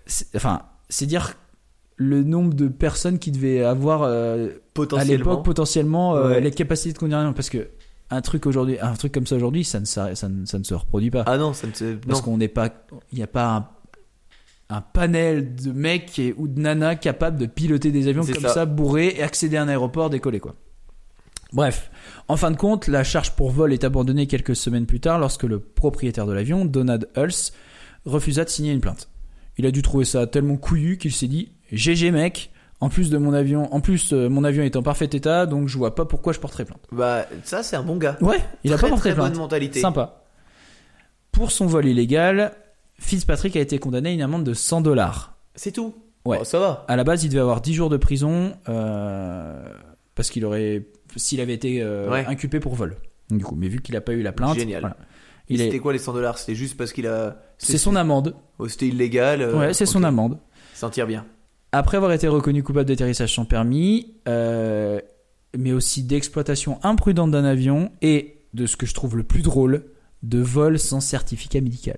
c'est- 0.05 0.35
Enfin, 0.35 0.63
c'est 0.89 1.05
dire 1.05 1.35
le 1.95 2.23
nombre 2.23 2.53
de 2.53 2.67
personnes 2.67 3.17
qui 3.19 3.31
devaient 3.31 3.63
avoir 3.63 4.03
euh, 4.03 4.49
à 4.97 5.03
l'époque 5.05 5.43
potentiellement 5.45 6.15
euh, 6.17 6.29
Ouais. 6.29 6.41
les 6.41 6.51
capacités 6.51 6.93
de 6.93 6.97
conduire 6.97 7.17
un 7.17 7.21
avion. 7.21 7.33
Parce 7.33 7.49
que 7.49 7.69
un 8.11 8.21
truc 8.21 8.45
aujourd'hui, 8.45 8.77
un 8.79 8.93
truc 8.93 9.11
comme 9.13 9.27
ça 9.27 9.35
aujourd'hui, 9.35 9.63
ça 9.63 9.79
ne, 9.79 9.85
s'arrête- 9.85 10.17
ça, 10.17 10.29
ne, 10.29 10.45
ça 10.45 10.57
ne 10.59 10.63
se 10.63 10.73
reproduit 10.73 11.11
pas. 11.11 11.23
Ah 11.27 11.37
non, 11.37 11.53
ça 11.53 11.67
ne 11.67 11.73
se. 11.73 11.95
Parce 11.95 12.21
qu'on 12.21 12.37
n'est 12.37 12.47
pas, 12.47 12.69
il 13.11 13.17
n'y 13.17 13.23
a 13.23 13.27
pas 13.27 13.55
un, 14.69 14.75
un 14.77 14.81
panel 14.81 15.55
de 15.55 15.71
mecs 15.71 16.17
et- 16.19 16.33
ou 16.37 16.47
de 16.47 16.59
nanas 16.59 16.95
capables 16.95 17.37
de 17.37 17.45
piloter 17.45 17.91
des 17.91 18.07
avions 18.07 18.23
comme 18.25 18.35
ça. 18.41 18.49
ça. 18.49 18.65
bourrés 18.65 19.15
et 19.17 19.23
accéder 19.23 19.57
à 19.57 19.63
un 19.63 19.67
aéroport, 19.67 20.09
décoller 20.09 20.39
quoi. 20.39 20.55
Bref, 21.51 21.89
en 22.27 22.37
fin 22.37 22.51
de 22.51 22.57
compte, 22.57 22.87
la 22.87 23.03
charge 23.03 23.31
pour 23.31 23.49
vol 23.49 23.73
est 23.73 23.83
abandonnée 23.83 24.27
quelques 24.27 24.55
semaines 24.55 24.85
plus 24.85 24.99
tard 24.99 25.17
lorsque 25.17 25.43
le 25.43 25.59
propriétaire 25.59 26.27
de 26.27 26.33
l'avion, 26.33 26.63
Donald 26.65 27.09
Hulse, 27.15 27.53
refusa 28.05 28.43
de 28.43 28.49
signer 28.49 28.71
une 28.71 28.81
plainte. 28.81 29.09
Il 29.57 29.65
a 29.65 29.71
dû 29.71 29.81
trouver 29.81 30.05
ça 30.05 30.27
tellement 30.27 30.57
couillu 30.57 30.97
qu'il 30.99 31.11
s'est 31.11 31.27
dit 31.27 31.51
GG 31.71 32.11
mec, 32.11 32.51
en 32.81 32.89
plus 32.89 33.09
de 33.09 33.17
mon 33.17 33.33
avion, 33.33 33.73
en 33.73 33.81
plus 33.81 34.13
euh, 34.13 34.29
mon 34.29 34.43
avion 34.43 34.63
est 34.63 34.75
en 34.75 34.81
parfait 34.83 35.05
état, 35.11 35.45
donc 35.45 35.67
je 35.67 35.77
vois 35.77 35.95
pas 35.95 36.05
pourquoi 36.05 36.31
je 36.33 36.39
porterais 36.39 36.65
plainte. 36.65 36.81
Bah, 36.91 37.25
ça, 37.43 37.61
c'est 37.63 37.75
un 37.75 37.83
bon 37.83 37.97
gars. 37.97 38.17
Ouais, 38.21 38.39
il 38.63 38.71
a 38.73 38.77
pas 38.77 38.87
porté 38.87 39.09
très 39.09 39.13
plainte. 39.15 39.31
bonne 39.33 39.39
mentalité. 39.39 39.79
Sympa. 39.81 40.23
Pour 41.31 41.51
son 41.51 41.65
vol 41.67 41.85
illégal, 41.85 42.53
Fitzpatrick 42.99 43.55
a 43.55 43.59
été 43.59 43.79
condamné 43.79 44.09
à 44.09 44.11
une 44.13 44.21
amende 44.21 44.43
de 44.43 44.53
100 44.53 44.81
dollars. 44.81 45.35
C'est 45.55 45.71
tout. 45.71 45.93
Ouais. 46.25 46.37
Bon, 46.39 46.43
ça 46.43 46.59
va. 46.59 46.85
À 46.87 46.95
la 46.95 47.03
base, 47.03 47.23
il 47.23 47.29
devait 47.29 47.41
avoir 47.41 47.61
10 47.61 47.73
jours 47.73 47.89
de 47.89 47.97
prison 47.97 48.53
euh, 48.67 49.63
parce 50.15 50.29
qu'il 50.29 50.43
aurait, 50.45 50.85
s'il 51.15 51.39
avait 51.41 51.53
été 51.53 51.81
euh, 51.81 52.09
Ouais. 52.09 52.25
inculpé 52.27 52.59
pour 52.59 52.75
vol. 52.75 52.95
Du 53.29 53.43
coup, 53.43 53.55
mais 53.55 53.67
vu 53.67 53.81
qu'il 53.81 53.95
a 53.95 54.01
pas 54.01 54.13
eu 54.13 54.21
la 54.21 54.31
plainte, 54.31 54.55
Génial. 54.57 54.81
voilà. 54.81 54.97
Est, 55.49 55.57
C'était 55.57 55.79
quoi 55.79 55.93
les 55.93 55.99
100 55.99 56.13
dollars? 56.13 56.37
C'était 56.37 56.55
juste 56.55 56.77
parce 56.77 56.91
qu'il 56.93 57.07
a. 57.07 57.37
c'est 57.57 57.77
son 57.77 57.95
amende. 57.95 58.35
Oh, 58.57 58.67
C'était 58.67 58.87
illégal. 58.87 59.41
euh, 59.41 59.57
ouais, 59.59 59.73
c'est 59.73 59.85
son 59.85 60.03
amende. 60.03 60.37
S'en 60.73 60.89
tire 60.89 61.07
bien. 61.07 61.25
Après 61.71 61.97
avoir 61.97 62.11
été 62.11 62.27
reconnu 62.27 62.63
coupable 62.63 62.87
d'atterrissage 62.87 63.33
sans 63.33 63.45
permis, 63.45 64.15
euh, 64.27 64.99
mais 65.57 65.71
aussi 65.71 66.03
d'exploitation 66.03 66.79
imprudente 66.83 67.31
d'un 67.31 67.45
avion 67.45 67.91
et 68.01 68.37
de 68.53 68.65
ce 68.65 68.75
que 68.75 68.85
je 68.85 68.93
trouve 68.93 69.15
le 69.15 69.23
plus 69.23 69.41
drôle, 69.41 69.85
de 70.23 70.39
vol 70.39 70.79
sans 70.79 70.99
certificat 70.99 71.61
médical. 71.61 71.97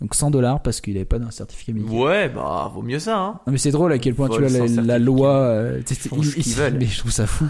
Donc 0.00 0.14
100 0.14 0.30
dollars 0.30 0.62
parce 0.62 0.80
qu'il 0.80 0.94
n'avait 0.94 1.04
pas 1.04 1.18
d'un 1.18 1.30
certificat 1.30 1.72
médical. 1.72 1.96
Ouais, 1.96 2.28
bah, 2.28 2.70
vaut 2.74 2.82
mieux 2.82 2.98
ça, 2.98 3.18
hein. 3.18 3.40
Non 3.46 3.52
mais 3.52 3.58
c'est 3.58 3.70
drôle 3.70 3.92
à 3.92 3.98
quel 3.98 4.14
point 4.14 4.28
Vol 4.28 4.46
tu 4.46 4.52
vois 4.52 4.66
la, 4.82 4.98
loi. 4.98 5.34
euh, 5.36 5.82
font 6.08 6.22
ce 6.22 6.36
qu'ils 6.36 6.54
veulent. 6.54 6.74
Mais 6.78 6.86
je 6.86 6.98
trouve 6.98 7.10
ça 7.10 7.26
fou. 7.26 7.46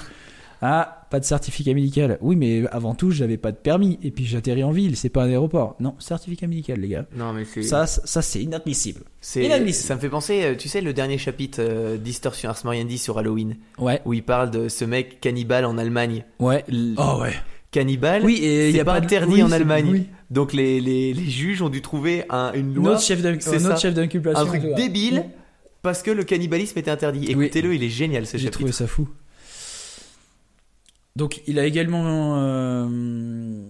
Ah, 0.63 1.07
pas 1.11 1.21
de 1.21 1.25
certificat 1.25 1.73
médical. 1.73 2.19
Oui, 2.21 2.37
mais 2.37 2.65
avant 2.71 2.95
tout, 2.95 3.11
j'avais 3.11 3.39
pas 3.39 3.51
de 3.51 3.57
permis. 3.57 3.99
Et 4.03 4.11
puis 4.11 4.27
j'atterris 4.27 4.63
en 4.63 4.73
ville, 4.73 4.97
c'est 4.97 5.09
pas 5.09 5.23
un 5.25 5.29
aéroport. 5.29 5.75
Non, 5.81 5.95
certificat 5.99 6.47
médical, 6.47 6.81
les 6.81 6.89
gars. 6.89 7.07
Non, 7.17 7.33
mais 7.33 7.45
c'est. 7.47 7.63
Ça, 7.63 7.87
ça, 7.87 8.21
c'est 8.23 8.43
inadmissible. 8.43 9.01
c'est- 9.21 9.45
inadmissible. 9.45 9.87
Ça 9.89 9.95
me 9.95 10.01
fait 10.01 10.11
penser, 10.11 10.43
euh, 10.45 10.55
tu 10.57 10.69
sais, 10.69 10.81
le 10.83 10.93
dernier 10.93 11.17
chapitre 11.19 11.61
euh, 11.63 11.97
d'Histoire 11.97 12.35
sur 12.35 12.51
Ars 12.51 12.61
Moriendi 12.65 12.99
sur 12.99 13.19
Halloween, 13.19 13.57
Ouais, 13.79 14.03
où 14.05 14.13
il 14.13 14.23
parle 14.23 14.51
de 14.51 14.69
ce 14.69 14.85
mec 14.85 15.21
cannibale 15.21 15.65
en 15.65 15.79
Allemagne. 15.79 16.25
ouais. 16.41 16.65
L- 16.69 16.95
Oh 16.99 17.21
ouais. 17.23 17.33
Cannibale, 17.71 18.25
Oui, 18.25 18.35
et 18.43 18.69
il 18.71 18.77
y 18.77 18.81
a 18.81 18.85
pas 18.85 18.95
pas 18.95 19.01
de- 19.01 19.05
interdit 19.07 19.33
oui, 19.35 19.43
en 19.45 19.53
Allemagne. 19.53 19.89
oui. 19.91 20.07
Donc 20.31 20.53
les, 20.53 20.81
les, 20.81 21.15
les 21.15 21.25
juges 21.31 21.63
ont 21.63 21.69
dû 21.69 21.81
trouver 21.83 22.25
un, 22.29 22.53
une 22.55 22.75
loi, 22.75 22.91
Notre 22.91 23.03
chef 23.03 23.23
d'inculpation. 23.23 24.33
un 24.35 24.45
truc 24.45 24.63
débile, 24.77 25.25
parce 25.83 26.03
que 26.03 26.11
le 26.11 26.25
cannibalisme 26.25 26.79
était 26.81 26.91
interdit. 26.91 27.33
Oui. 27.35 27.45
Écoutez-le, 27.45 27.73
il 27.75 27.83
est 27.85 27.89
génial 27.89 28.27
ce 28.27 28.33
J'ai 28.37 28.45
chapitre. 28.45 28.59
trouvé 28.59 28.73
ça 28.73 28.87
fou. 28.89 29.09
Donc, 31.17 31.43
il 31.47 31.59
a 31.59 31.65
également, 31.67 32.37
euh, 32.39 33.65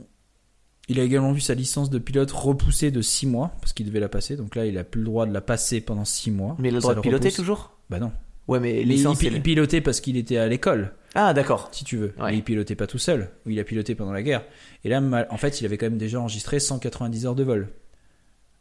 il 0.89 1.01
a 1.01 1.03
également 1.03 1.33
vu 1.33 1.41
sa 1.41 1.55
licence 1.55 1.91
de 1.91 1.99
pilote 1.99 2.31
repoussée 2.31 2.91
de 2.91 3.01
6 3.01 3.27
mois 3.27 3.53
parce 3.61 3.73
qu'il 3.73 3.87
devait 3.87 4.01
la 4.01 4.09
passer. 4.09 4.37
Donc 4.37 4.57
là, 4.57 4.67
il 4.67 4.77
a 4.79 4.85
plus 4.85 5.01
le 5.01 5.07
droit 5.07 5.27
de 5.27 5.33
la 5.33 5.41
passer 5.41 5.81
pendant 5.81 6.05
6 6.05 6.31
mois. 6.31 6.57
Mais 6.59 6.69
il 6.69 6.73
a 6.73 6.77
le 6.77 6.81
droit 6.81 6.95
de 6.95 7.01
piloter 7.01 7.29
repousse. 7.29 7.37
toujours? 7.37 7.77
Bah 7.89 7.99
non. 7.99 8.13
Ouais, 8.49 8.59
mais 8.61 8.73
Mais 8.73 8.81
il, 8.83 8.89
licence, 8.89 9.19
pi- 9.19 9.27
il 9.33 9.43
pilotait 9.43 9.81
parce 9.81 10.01
qu'il 10.01 10.17
était 10.17 10.37
à 10.37 10.49
l'école, 10.49 10.93
Ah, 11.15 11.33
d'accord. 11.35 11.69
si 11.73 11.85
tu 11.85 11.97
veux. 11.97 12.13
Ouais. 12.19 12.33
Mais 12.33 12.37
il 12.39 12.43
pilotait 12.43 12.75
pas 12.75 12.87
tout 12.89 12.99
seul. 12.99 13.31
Il 13.47 13.59
a 13.61 13.65
piloté 13.65 13.95
pendant 13.95 14.13
la 14.13 14.23
guerre. 14.23 14.45
Et 14.85 14.89
là, 14.89 15.01
mal- 15.01 15.29
en 15.31 15.37
fait, 15.37 15.61
il 15.61 15.65
avait 15.67 15.79
quand 15.79 15.87
même 15.87 15.99
déjà 15.99 16.21
enregistré 16.21 16.59
190 16.59 17.27
heures 17.27 17.35
de 17.37 17.45
vol. 17.45 17.69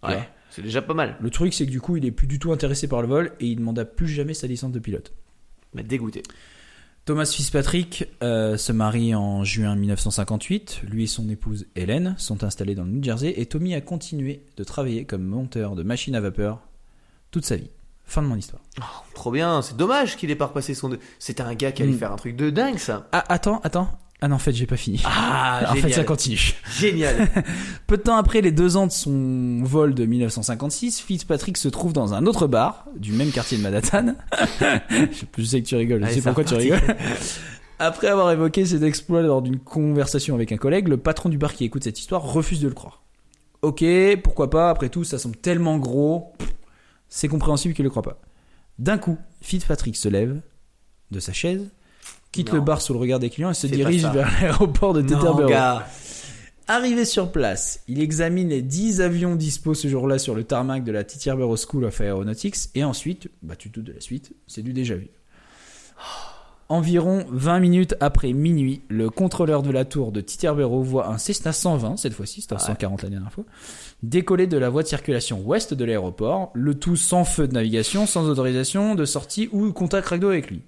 Tu 0.04 0.10
Ouais, 0.12 0.30
c'est 0.52 0.62
déjà 0.62 0.82
pas 0.82 0.94
mal. 0.94 1.18
Le 1.20 1.30
truc, 1.32 1.54
c'est 1.54 1.66
que 1.66 1.72
du 1.72 1.82
coup, 1.82 1.98
il 1.98 2.06
est 2.06 2.12
plus 2.12 2.28
du 2.28 2.40
tout 2.40 2.52
intéressé 2.54 2.88
par 2.88 3.02
le 3.02 3.08
vol 3.08 3.32
et 3.40 3.48
il 3.48 3.58
demanda 3.58 3.84
plus 3.84 4.08
jamais 4.08 4.34
sa 4.34 4.48
licence 4.48 4.72
de 4.72 4.80
pilote. 4.80 5.12
Mais 5.74 5.84
dégoûté. 5.84 6.24
Thomas 7.10 7.26
Fitzpatrick 7.26 8.05
euh, 8.22 8.55
se 8.55 8.72
marie 8.72 9.16
en 9.16 9.43
juin 9.43 9.76
1958. 9.76 10.82
Lui 10.88 11.05
et 11.05 11.07
son 11.07 11.28
épouse 11.28 11.66
Hélène 11.76 12.14
sont 12.20 12.43
installés 12.43 12.76
dans 12.76 12.84
le 12.84 12.91
New 12.91 13.03
Jersey 13.03 13.34
et 13.36 13.47
Tommy 13.47 13.74
a 13.74 13.82
continué 13.82 14.43
de 14.57 14.64
travailler 14.64 15.05
comme 15.05 15.24
monteur 15.24 15.74
de 15.74 15.82
machines 15.82 16.14
à 16.14 16.22
vapeur 16.22 16.60
toute 17.32 17.45
sa 17.45 17.55
vie. 17.55 17.72
Fin 18.05 18.22
de 18.22 18.28
mon 18.28 18.36
histoire. 18.36 18.62
Trop 19.16 19.32
bien, 19.32 19.64
c'est 19.64 19.76
dommage 19.76 20.18
qu'il 20.18 20.30
ait 20.30 20.36
pas 20.36 20.45
repassé 20.45 20.76
son. 20.76 20.95
C'était 21.18 21.41
un 21.41 21.55
gars 21.55 21.72
qui 21.72 21.82
allait 21.82 21.93
Mm. 21.93 21.97
faire 21.97 22.12
un 22.12 22.16
truc 22.16 22.36
de 22.36 22.51
dingue, 22.51 22.78
ça. 22.78 23.07
Ah, 23.12 23.24
attends, 23.28 23.60
attends. 23.64 23.89
Ah 24.22 24.28
non, 24.28 24.36
en 24.36 24.40
fait, 24.40 24.52
j'ai 24.52 24.66
pas 24.66 24.76
fini. 24.76 25.02
Ah, 25.06 25.64
en 25.72 25.76
fait, 25.76 25.92
ça 25.92 26.04
continue. 26.04 26.54
Génial. 26.78 27.30
Peu 27.88 27.98
de 27.98 28.02
temps 28.02 28.18
après 28.18 28.42
les 28.42 28.52
deux 28.52 28.76
ans 28.76 28.86
de 28.86 28.92
son 28.92 29.64
vol 29.64 29.94
de 29.94 30.06
1956, 30.06 31.00
Fitzpatrick 31.00 31.58
se 31.58 31.70
trouve 31.70 31.94
dans 31.94 32.14
un 32.14 32.26
autre 32.26 32.48
bar 32.48 32.86
du 32.98 33.14
même 33.14 33.32
quartier 33.32 33.58
de 33.58 33.64
Manhattan. 33.64 34.16
je 34.60 35.26
je 35.38 35.44
sais 35.44 35.62
que 35.62 35.68
tu 35.68 35.76
rigoles, 35.76 36.02
je 36.02 36.06
Allez, 36.06 36.16
sais 36.16 36.20
c'est 36.20 36.26
pourquoi 36.26 36.44
tu 36.44 36.56
rigoles. 36.56 36.82
Après 37.80 38.08
avoir 38.08 38.30
évoqué 38.32 38.66
cet 38.66 38.84
exploit 38.84 39.22
lors 39.22 39.42
d'une 39.42 39.58
conversation 39.58 40.36
avec 40.36 40.52
un 40.52 40.58
collègue, 40.58 40.90
le 40.90 40.98
patron 40.98 41.30
du 41.30 41.38
bar 41.38 41.54
qui 41.54 41.64
écoute 41.64 41.86
cette 41.86 42.00
histoire 42.00 42.22
refuse 42.22 42.60
de 42.60 42.68
le 42.68 42.74
croire. 42.74 43.04
Ok, 43.62 43.86
pourquoi 44.22 44.50
pas, 44.50 44.70
après 44.70 44.90
tout, 44.90 45.06
ça 45.06 45.18
semble 45.18 45.38
tellement 45.38 45.78
gros, 45.78 46.34
c'est 47.08 47.30
compréhensible 47.30 47.74
qu'il 47.74 47.84
le 47.84 47.90
croit 47.90 48.04
pas. 48.04 48.20
D'un 48.80 48.98
coup, 48.98 49.18
Fitzpatrick 49.42 49.96
se 49.96 50.10
lève 50.10 50.42
de 51.12 51.20
sa 51.20 51.32
chaise, 51.32 51.70
quitte 52.32 52.50
Non. 52.50 52.56
le 52.56 52.62
bar 52.62 52.82
sous 52.82 52.94
le 52.94 53.00
regard 53.00 53.20
des 53.20 53.30
clients 53.30 53.52
et 53.52 53.56
se 53.56 53.68
dirige 53.68 54.06
vers 54.06 54.30
l'aéroport 54.42 54.94
de 54.94 55.02
Teterboro. 55.02 55.52
Arrivé 56.68 57.04
sur 57.04 57.32
place, 57.32 57.82
il 57.88 58.00
examine 58.00 58.50
les 58.50 58.62
10 58.62 59.02
avions 59.02 59.36
dispo 59.36 59.74
ce 59.74 59.88
jour-là 59.88 60.20
sur 60.20 60.36
le 60.36 60.44
tarmac 60.44 60.84
de 60.84 60.92
la 60.92 61.04
Teterboro 61.04 61.58
School 61.58 61.86
of 61.86 62.00
Aeronautics 62.00 62.70
et 62.76 62.84
ensuite, 62.84 63.28
bah 63.42 63.56
tu 63.56 63.72
te 63.72 63.76
doutes 63.80 63.88
de 63.88 63.94
la 63.94 64.02
suite, 64.02 64.34
c'est 64.46 64.62
du 64.62 64.72
déjà 64.72 64.94
vu. 64.96 65.10
Environ 66.72 67.26
20 67.32 67.60
minutes 67.62 67.96
après 68.00 68.32
minuit, 68.32 68.84
le 68.90 69.10
contrôleur 69.10 69.64
de 69.64 69.72
la 69.72 69.86
tour 69.86 70.12
de 70.12 70.22
Teterboro 70.22 70.84
voit 70.84 71.08
un 71.08 71.18
Cessna 71.18 71.52
120, 71.52 71.98
cette 71.98 72.14
fois-ci, 72.14 72.42
c'était 72.42 72.54
un 72.54 72.58
Ouais. 72.58 72.64
140 72.66 73.02
la 73.02 73.10
dernière 73.10 73.32
fois, 73.32 73.46
décoller 74.04 74.46
de 74.46 74.56
la 74.56 74.70
voie 74.70 74.84
de 74.84 74.88
circulation 74.88 75.42
ouest 75.42 75.74
de 75.74 75.84
l'aéroport, 75.84 76.52
le 76.54 76.76
tout 76.76 76.96
sans 76.96 77.24
feu 77.24 77.48
de 77.48 77.54
navigation, 77.54 78.06
sans 78.06 78.30
autorisation 78.30 78.94
de 78.94 79.06
sortie 79.06 79.50
ou 79.52 79.74
contact 79.74 80.10
radio 80.10 80.30
avec 80.30 80.52
lui. 80.52 80.62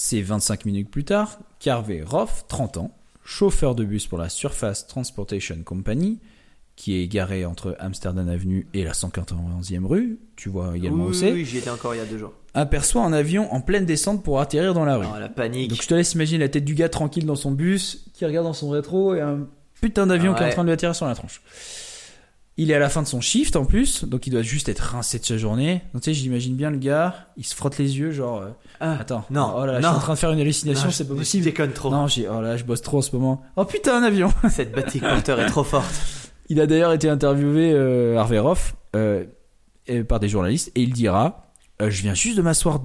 C'est 0.00 0.22
25 0.22 0.64
minutes 0.64 0.92
plus 0.92 1.02
tard 1.02 1.40
qu'Harvey 1.58 2.04
Roth, 2.06 2.44
30 2.46 2.76
ans, 2.76 2.92
chauffeur 3.24 3.74
de 3.74 3.82
bus 3.82 4.06
pour 4.06 4.16
la 4.16 4.28
Surface 4.28 4.86
Transportation 4.86 5.56
Company, 5.64 6.20
qui 6.76 7.02
est 7.02 7.08
garé 7.08 7.44
entre 7.44 7.74
Amsterdam 7.80 8.28
Avenue 8.28 8.68
et 8.74 8.84
la 8.84 8.92
191e 8.92 9.84
rue, 9.84 10.20
tu 10.36 10.50
vois 10.50 10.76
également 10.76 11.06
oui, 11.06 11.10
où 11.10 11.14
c'est, 11.14 11.32
oui, 11.32 11.44
j'y 11.44 11.58
étais 11.58 11.70
encore 11.70 11.96
il 11.96 11.98
y 11.98 12.00
a 12.00 12.04
deux 12.04 12.16
jours. 12.16 12.32
aperçoit 12.54 13.02
un 13.02 13.12
avion 13.12 13.52
en 13.52 13.60
pleine 13.60 13.86
descente 13.86 14.22
pour 14.22 14.38
atterrir 14.38 14.72
dans 14.72 14.84
la 14.84 14.98
rue. 14.98 15.04
Non, 15.04 15.14
la 15.14 15.28
panique. 15.28 15.70
Donc 15.70 15.82
je 15.82 15.88
te 15.88 15.94
laisse 15.94 16.14
imaginer 16.14 16.44
la 16.44 16.48
tête 16.48 16.64
du 16.64 16.76
gars 16.76 16.88
tranquille 16.88 17.26
dans 17.26 17.34
son 17.34 17.50
bus, 17.50 18.04
qui 18.14 18.24
regarde 18.24 18.46
dans 18.46 18.52
son 18.52 18.70
rétro 18.70 19.16
et 19.16 19.20
un 19.20 19.48
putain 19.80 20.06
d'avion 20.06 20.32
Ah 20.32 20.38
qui 20.38 20.44
est 20.44 20.46
en 20.46 20.50
train 20.50 20.62
de 20.62 20.68
lui 20.68 20.74
atterrir 20.74 20.94
sur 20.94 21.06
la 21.06 21.16
tronche. 21.16 21.42
Il 22.60 22.72
est 22.72 22.74
à 22.74 22.80
la 22.80 22.88
fin 22.88 23.02
de 23.02 23.06
son 23.06 23.20
shift 23.20 23.54
en 23.54 23.64
plus, 23.64 24.04
donc 24.04 24.26
il 24.26 24.30
doit 24.30 24.42
juste 24.42 24.68
être 24.68 24.80
rincé 24.80 25.20
de 25.20 25.24
sa 25.24 25.38
journée. 25.38 25.80
Donc 25.94 26.02
tu 26.02 26.10
sais, 26.10 26.14
j'imagine 26.14 26.56
bien 26.56 26.70
le 26.70 26.76
gars, 26.76 27.28
il 27.36 27.44
se 27.44 27.54
frotte 27.54 27.78
les 27.78 27.98
yeux, 27.98 28.10
genre, 28.10 28.42
euh, 28.42 28.48
Ah, 28.80 28.98
attends, 29.00 29.24
non, 29.30 29.54
oh 29.56 29.64
là 29.64 29.74
là, 29.74 29.80
je 29.80 29.86
suis 29.86 29.96
en 29.96 30.00
train 30.00 30.14
de 30.14 30.18
faire 30.18 30.32
une 30.32 30.40
hallucination, 30.40 30.90
c'est 30.90 31.06
pas 31.06 31.14
possible. 31.14 31.44
Je 31.44 31.50
déconne 31.50 31.72
trop. 31.72 31.90
Non, 31.90 32.08
j'ai, 32.08 32.28
oh 32.28 32.40
là, 32.40 32.56
je 32.56 32.64
bosse 32.64 32.82
trop 32.82 32.98
en 32.98 33.02
ce 33.02 33.14
moment. 33.14 33.42
Oh 33.56 33.64
putain, 33.64 34.02
un 34.02 34.02
avion 34.02 34.32
Cette 34.50 34.72
batterie 34.72 34.98
porteur 34.98 35.40
est 35.40 35.46
trop 35.46 35.62
forte. 35.62 35.94
Il 36.48 36.60
a 36.60 36.66
d'ailleurs 36.66 36.92
été 36.92 37.08
interviewé, 37.08 37.72
euh, 37.72 38.16
Harvey 38.16 38.38
Roth, 38.38 38.74
euh, 38.96 39.24
par 40.08 40.18
des 40.18 40.28
journalistes, 40.28 40.72
et 40.74 40.82
il 40.82 40.92
dira 40.92 41.52
euh, 41.82 41.90
Je 41.90 42.02
viens 42.02 42.14
juste 42.14 42.36
de 42.36 42.42
m'asseoir. 42.42 42.80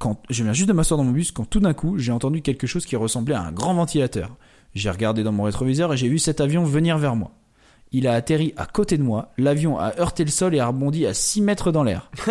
Quand, 0.00 0.20
je 0.28 0.42
viens 0.42 0.52
juste 0.52 0.68
de 0.68 0.72
m'asseoir 0.72 0.98
dans 0.98 1.04
mon 1.04 1.12
bus 1.12 1.30
quand 1.30 1.44
tout 1.44 1.60
d'un 1.60 1.72
coup 1.72 1.98
j'ai 1.98 2.10
entendu 2.10 2.42
quelque 2.42 2.66
chose 2.66 2.84
qui 2.84 2.96
ressemblait 2.96 3.36
à 3.36 3.42
un 3.42 3.52
grand 3.52 3.74
ventilateur. 3.74 4.36
J'ai 4.74 4.90
regardé 4.90 5.22
dans 5.22 5.30
mon 5.30 5.44
rétroviseur 5.44 5.92
et 5.92 5.96
j'ai 5.96 6.08
vu 6.08 6.18
cet 6.18 6.40
avion 6.40 6.64
venir 6.64 6.98
vers 6.98 7.14
moi. 7.14 7.30
Il 7.96 8.08
a 8.08 8.14
atterri 8.14 8.52
à 8.56 8.66
côté 8.66 8.98
de 8.98 9.02
moi, 9.04 9.30
l'avion 9.38 9.78
a 9.78 9.96
heurté 10.00 10.24
le 10.24 10.30
sol 10.30 10.52
et 10.54 10.58
a 10.58 10.66
rebondi 10.66 11.06
à 11.06 11.14
6 11.14 11.40
mètres 11.42 11.70
dans 11.72 11.84
l'air. 11.84 12.10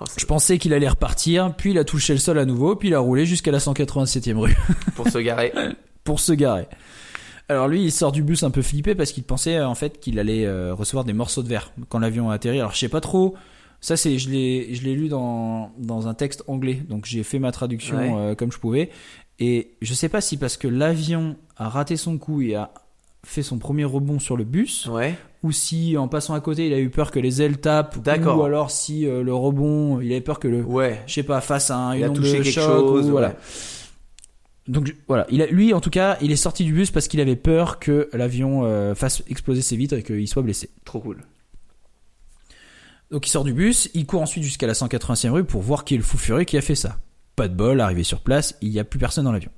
Oh, 0.00 0.04
Je 0.18 0.26
pensais 0.26 0.58
qu'il 0.58 0.74
allait 0.74 0.88
repartir, 0.88 1.54
puis 1.56 1.70
il 1.70 1.78
a 1.78 1.84
touché 1.84 2.12
le 2.12 2.18
sol 2.18 2.38
à 2.38 2.44
nouveau, 2.44 2.76
puis 2.76 2.88
il 2.88 2.94
a 2.94 2.98
roulé 2.98 3.24
jusqu'à 3.24 3.50
la 3.50 3.58
187e 3.58 4.36
rue 4.36 4.54
Pour 4.94 5.08
se 5.08 5.16
garer. 5.18 5.52
pour 6.04 6.20
se 6.20 6.32
garer. 6.34 6.66
Alors 7.48 7.66
lui, 7.68 7.82
il 7.82 7.90
sort 7.92 8.12
du 8.12 8.22
bus 8.22 8.42
un 8.42 8.50
peu 8.50 8.60
flippé 8.60 8.94
parce 8.94 9.10
qu'il 9.12 9.22
pensait 9.24 9.58
en 9.62 9.74
fait 9.74 9.98
qu'il 9.98 10.18
allait 10.18 10.44
euh, 10.44 10.74
recevoir 10.74 11.04
des 11.04 11.14
morceaux 11.14 11.42
de 11.42 11.48
verre 11.48 11.72
quand 11.88 11.98
l'avion 11.98 12.28
a 12.30 12.34
atterri. 12.34 12.58
Alors 12.58 12.72
je 12.74 12.78
sais 12.78 12.88
pas 12.90 13.00
trop 13.00 13.36
Ça, 13.80 13.96
c'est, 13.96 14.18
je 14.18 14.28
l'ai, 14.28 14.74
je 14.74 14.82
l'ai 14.82 14.94
lu 14.94 15.08
dans, 15.08 15.70
dans 15.78 16.08
un 16.08 16.14
texte 16.14 16.42
anglais. 16.46 16.82
Donc, 16.88 17.06
j'ai 17.06 17.22
fait 17.22 17.38
ma 17.38 17.50
traduction 17.52 17.96
Ouais. 17.96 18.12
euh, 18.14 18.34
comme 18.34 18.52
je 18.52 18.58
pouvais. 18.58 18.90
Et 19.38 19.76
je 19.80 19.94
sais 19.94 20.08
pas 20.10 20.20
si 20.20 20.36
parce 20.36 20.56
que 20.58 20.68
l'avion 20.68 21.36
a 21.56 21.68
raté 21.70 21.96
son 21.96 22.18
coup 22.18 22.42
et 22.42 22.54
a 22.54 22.70
fait 23.28 23.42
son 23.42 23.58
premier 23.58 23.84
rebond 23.84 24.18
sur 24.18 24.36
le 24.36 24.44
bus, 24.44 24.86
Ouais. 24.86 25.14
ou 25.42 25.52
si 25.52 25.96
en 25.96 26.08
passant 26.08 26.34
à 26.34 26.40
côté, 26.40 26.66
il 26.68 26.72
a 26.72 26.78
eu 26.78 26.90
peur 26.90 27.10
que 27.10 27.18
les 27.18 27.42
ailes 27.42 27.58
tapent, 27.58 27.96
ou 28.06 28.42
alors 28.42 28.70
si 28.70 29.06
euh, 29.06 29.22
le 29.22 29.34
rebond, 29.34 30.00
il 30.00 30.10
avait 30.12 30.20
peur 30.20 30.38
que 30.38 30.48
le, 30.48 30.62
Ouais. 30.62 31.02
je 31.06 31.14
sais 31.14 31.22
pas, 31.22 31.40
face 31.40 31.70
à 31.70 31.76
un, 31.76 31.94
Il 31.94 31.98
une 31.98 32.04
a 32.04 32.08
touché 32.10 32.38
de 32.38 32.42
quelque 32.44 32.52
choc, 32.52 32.64
chose, 32.64 33.06
ou 33.08 33.10
voilà. 33.10 33.28
ouais. 33.28 33.34
Donc 34.68 34.94
voilà, 35.06 35.26
il 35.30 35.42
a, 35.42 35.46
lui 35.46 35.72
en 35.74 35.80
tout 35.80 35.90
cas, 35.90 36.18
il 36.20 36.32
est 36.32 36.36
sorti 36.36 36.64
du 36.64 36.72
bus 36.72 36.90
parce 36.90 37.06
qu'il 37.08 37.20
avait 37.20 37.36
peur 37.36 37.78
que 37.78 38.08
l'avion 38.12 38.62
euh, 38.64 38.94
fasse 38.96 39.22
exploser 39.28 39.62
ses 39.62 39.76
vitres 39.76 39.94
et 39.94 40.02
qu'il 40.02 40.26
soit 40.26 40.42
blessé. 40.42 40.70
Trop 40.84 40.98
cool. 41.00 41.18
Donc 43.10 43.26
il 43.26 43.30
sort 43.30 43.44
du 43.44 43.52
bus, 43.52 43.88
il 43.94 44.06
court 44.06 44.22
ensuite 44.22 44.42
jusqu'à 44.42 44.66
la 44.66 44.72
180e 44.72 45.30
rue 45.30 45.44
pour 45.44 45.62
voir 45.62 45.84
qui 45.84 45.94
est 45.94 45.98
le 45.98 46.02
fou 46.02 46.18
furieux 46.18 46.44
qui 46.44 46.56
a 46.56 46.62
fait 46.62 46.74
ça. 46.74 46.98
Pas 47.36 47.46
de 47.48 47.54
bol, 47.54 47.80
arrivé 47.80 48.02
sur 48.02 48.20
place, 48.20 48.56
il 48.62 48.70
n'y 48.70 48.80
a 48.80 48.84
plus 48.84 48.98
personne 48.98 49.24
dans 49.24 49.32
l'avion. 49.32 49.50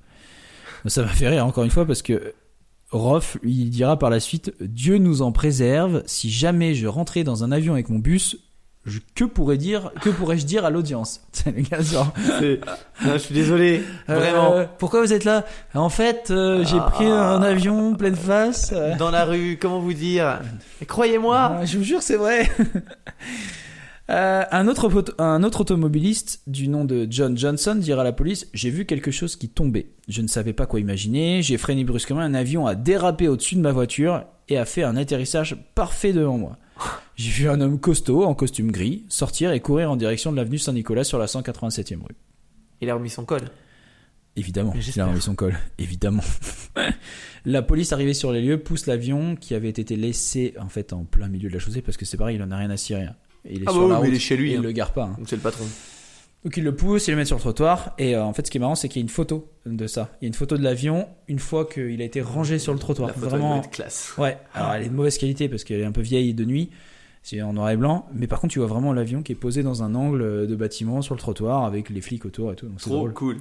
Ça 0.86 1.02
m'a 1.02 1.08
fait 1.08 1.28
rire 1.28 1.46
encore 1.46 1.64
une 1.64 1.70
fois 1.70 1.86
parce 1.86 2.02
que 2.02 2.34
Roth, 2.90 3.36
lui, 3.42 3.52
il 3.52 3.70
dira 3.70 3.98
par 3.98 4.10
la 4.10 4.20
suite 4.20 4.54
Dieu 4.60 4.98
nous 4.98 5.20
en 5.22 5.30
préserve, 5.32 6.02
si 6.06 6.30
jamais 6.30 6.74
je 6.74 6.86
rentrais 6.86 7.22
dans 7.24 7.44
un 7.44 7.52
avion 7.52 7.74
avec 7.74 7.90
mon 7.90 7.98
bus, 7.98 8.38
je- 8.86 9.00
que 9.14 9.24
pourrais 9.24 9.58
dire, 9.58 9.90
que 10.00 10.08
pourrais-je 10.08 10.46
dire 10.46 10.64
à 10.64 10.70
l'audience? 10.70 11.20
C'est 11.32 11.54
le 11.54 11.60
gars 11.62 11.82
genre, 11.82 12.12
Non, 13.04 13.12
je 13.12 13.18
suis 13.18 13.34
désolé. 13.34 13.82
Vraiment. 14.06 14.54
euh, 14.54 14.64
pourquoi 14.78 15.02
vous 15.02 15.12
êtes 15.12 15.24
là? 15.24 15.44
En 15.74 15.90
fait, 15.90 16.28
euh, 16.30 16.64
j'ai 16.64 16.78
Ah. 16.80 16.90
pris 16.90 17.04
un 17.04 17.42
avion 17.42 17.94
pleine 17.94 18.16
face. 18.16 18.72
Dans 18.98 19.10
la 19.10 19.26
rue, 19.26 19.58
comment 19.60 19.80
vous 19.80 19.92
dire? 19.92 20.40
Croyez-moi. 20.86 21.58
Ah, 21.60 21.64
je 21.66 21.76
vous 21.76 21.84
jure, 21.84 22.00
c'est 22.02 22.16
vrai. 22.16 22.50
Euh, 24.10 24.42
un, 24.50 24.68
autre, 24.68 24.88
auto- 24.94 25.12
un 25.18 25.42
autre 25.42 25.60
automobiliste 25.60 26.40
du 26.46 26.68
nom 26.68 26.84
de 26.86 27.06
John 27.10 27.36
Johnson 27.36 27.74
dira 27.74 28.00
à 28.00 28.04
la 28.04 28.12
police 28.12 28.48
J'ai 28.54 28.70
vu 28.70 28.86
quelque 28.86 29.10
chose 29.10 29.36
qui 29.36 29.50
tombait. 29.50 29.90
Je 30.08 30.22
ne 30.22 30.28
savais 30.28 30.54
pas 30.54 30.64
quoi 30.66 30.80
imaginer. 30.80 31.42
J'ai 31.42 31.58
freiné 31.58 31.84
brusquement. 31.84 32.20
Un 32.20 32.32
avion 32.34 32.66
a 32.66 32.74
dérapé 32.74 33.28
au-dessus 33.28 33.56
de 33.56 33.60
ma 33.60 33.72
voiture 33.72 34.24
et 34.48 34.56
a 34.56 34.64
fait 34.64 34.82
un 34.82 34.96
atterrissage 34.96 35.56
parfait 35.74 36.14
devant 36.14 36.38
moi. 36.38 36.56
J'ai 37.16 37.30
vu 37.30 37.48
un 37.50 37.60
homme 37.60 37.78
costaud 37.80 38.24
en 38.24 38.34
costume 38.34 38.70
gris 38.70 39.04
sortir 39.08 39.52
et 39.52 39.60
courir 39.60 39.90
en 39.90 39.96
direction 39.96 40.30
de 40.32 40.36
l'avenue 40.36 40.58
Saint-Nicolas 40.58 41.04
sur 41.04 41.18
la 41.18 41.26
187e 41.26 41.96
rue. 42.00 42.16
Il 42.80 42.88
a 42.88 42.94
remis 42.94 43.10
son 43.10 43.24
col. 43.26 43.42
Évidemment, 44.36 44.72
il 44.72 45.00
a 45.00 45.06
remis 45.06 45.20
son 45.20 45.34
col. 45.34 45.58
Évidemment. 45.78 46.22
la 47.44 47.60
police 47.60 47.92
arrivée 47.92 48.14
sur 48.14 48.30
les 48.32 48.40
lieux 48.40 48.58
pousse 48.62 48.86
l'avion 48.86 49.34
qui 49.36 49.54
avait 49.54 49.68
été 49.68 49.96
laissé 49.96 50.54
en 50.60 50.68
fait 50.68 50.92
en 50.92 51.04
plein 51.04 51.28
milieu 51.28 51.48
de 51.48 51.54
la 51.54 51.58
chaussée 51.60 51.82
parce 51.82 51.96
que 51.96 52.04
c'est 52.04 52.16
pareil, 52.16 52.36
il 52.36 52.42
en 52.42 52.50
a 52.52 52.56
rien 52.56 52.70
à 52.70 52.76
cirer. 52.76 53.06
Et 53.48 53.54
il 53.54 53.62
est 53.62 53.64
Ah 53.66 53.72
sur 53.72 53.80
bah 53.88 53.94
oui, 53.94 53.94
route 53.96 54.08
il 54.08 54.14
est 54.14 54.18
chez 54.20 54.36
lui, 54.36 54.50
et 54.50 54.54
il 54.54 54.58
hein. 54.58 54.62
le 54.62 54.72
gare 54.72 54.92
pas. 54.92 55.04
hein. 55.04 55.14
Donc 55.18 55.28
c'est 55.28 55.36
le 55.36 55.42
patron. 55.42 55.64
Donc 56.44 56.56
il 56.56 56.62
le 56.62 56.74
pousse, 56.76 57.08
il 57.08 57.10
le 57.12 57.16
met 57.16 57.24
sur 57.24 57.34
le 57.36 57.40
trottoir 57.40 57.94
et 57.98 58.14
euh, 58.14 58.22
en 58.22 58.32
fait 58.32 58.46
ce 58.46 58.50
qui 58.52 58.58
est 58.58 58.60
marrant 58.60 58.76
c'est 58.76 58.88
qu'il 58.88 59.00
y 59.00 59.02
a 59.02 59.06
une 59.06 59.08
photo 59.08 59.50
de 59.66 59.86
ça. 59.88 60.10
Il 60.20 60.24
y 60.24 60.26
a 60.26 60.28
une 60.28 60.34
photo 60.34 60.56
de 60.56 60.62
l'avion 60.62 61.08
une 61.26 61.40
fois 61.40 61.64
qu'il 61.66 62.00
a 62.00 62.04
été 62.04 62.20
rangé 62.22 62.60
sur 62.60 62.72
le 62.72 62.78
trottoir. 62.78 63.08
La 63.08 63.14
photo 63.14 63.26
Vraiment. 63.28 63.58
être 63.58 63.70
classe. 63.70 64.12
Ouais. 64.18 64.38
Alors 64.54 64.72
elle 64.74 64.84
est 64.84 64.88
de 64.88 64.94
mauvaise 64.94 65.18
qualité 65.18 65.48
parce 65.48 65.64
qu'elle 65.64 65.80
est 65.80 65.84
un 65.84 65.90
peu 65.92 66.00
vieille 66.00 66.34
de 66.34 66.44
nuit. 66.44 66.70
C'est 67.24 67.42
en 67.42 67.54
noir 67.54 67.70
et 67.70 67.76
blanc, 67.76 68.06
mais 68.14 68.28
par 68.28 68.40
contre 68.40 68.52
tu 68.52 68.60
vois 68.60 68.68
vraiment 68.68 68.92
l'avion 68.92 69.22
qui 69.22 69.32
est 69.32 69.34
posé 69.34 69.64
dans 69.64 69.82
un 69.82 69.96
angle 69.96 70.46
de 70.46 70.54
bâtiment 70.56 71.02
sur 71.02 71.14
le 71.14 71.18
trottoir 71.20 71.64
avec 71.64 71.90
les 71.90 72.00
flics 72.00 72.24
autour 72.24 72.52
et 72.52 72.54
tout. 72.54 72.66
Donc 72.66 72.78
Trop 72.78 72.90
drôle. 72.94 73.12
cool. 73.14 73.36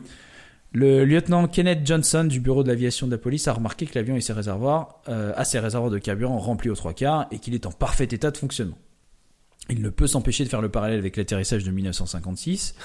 Le 0.74 1.06
lieutenant 1.06 1.48
Kenneth 1.48 1.86
Johnson 1.86 2.26
du 2.26 2.40
bureau 2.40 2.64
de 2.64 2.68
l'aviation 2.68 3.06
de 3.08 3.12
la 3.12 3.18
police 3.20 3.48
a 3.48 3.54
remarqué 3.54 3.86
que 3.86 3.94
l'avion 3.98 4.16
et 4.16 4.22
ses 4.22 4.34
réservoirs, 4.34 5.02
euh, 5.08 5.32
a 5.36 5.46
ses 5.46 5.60
réservoirs 5.60 5.92
de 5.92 6.00
carburant 6.00 6.40
remplis 6.40 6.70
aux 6.72 6.76
trois 6.76 6.94
quarts 6.94 7.28
et 7.32 7.38
qu'il 7.40 7.54
est 7.54 7.66
en 7.68 7.72
parfait 7.72 8.04
état 8.06 8.32
de 8.32 8.38
fonctionnement. 8.38 8.78
Il 9.70 9.82
ne 9.82 9.90
peut 9.90 10.08
s'empêcher 10.08 10.44
de 10.44 10.50
faire 10.50 10.62
le 10.62 10.70
parallèle 10.70 11.00
avec 11.00 11.18
l'atterrissage 11.18 11.64
de 11.64 11.72
1956. 11.72 12.76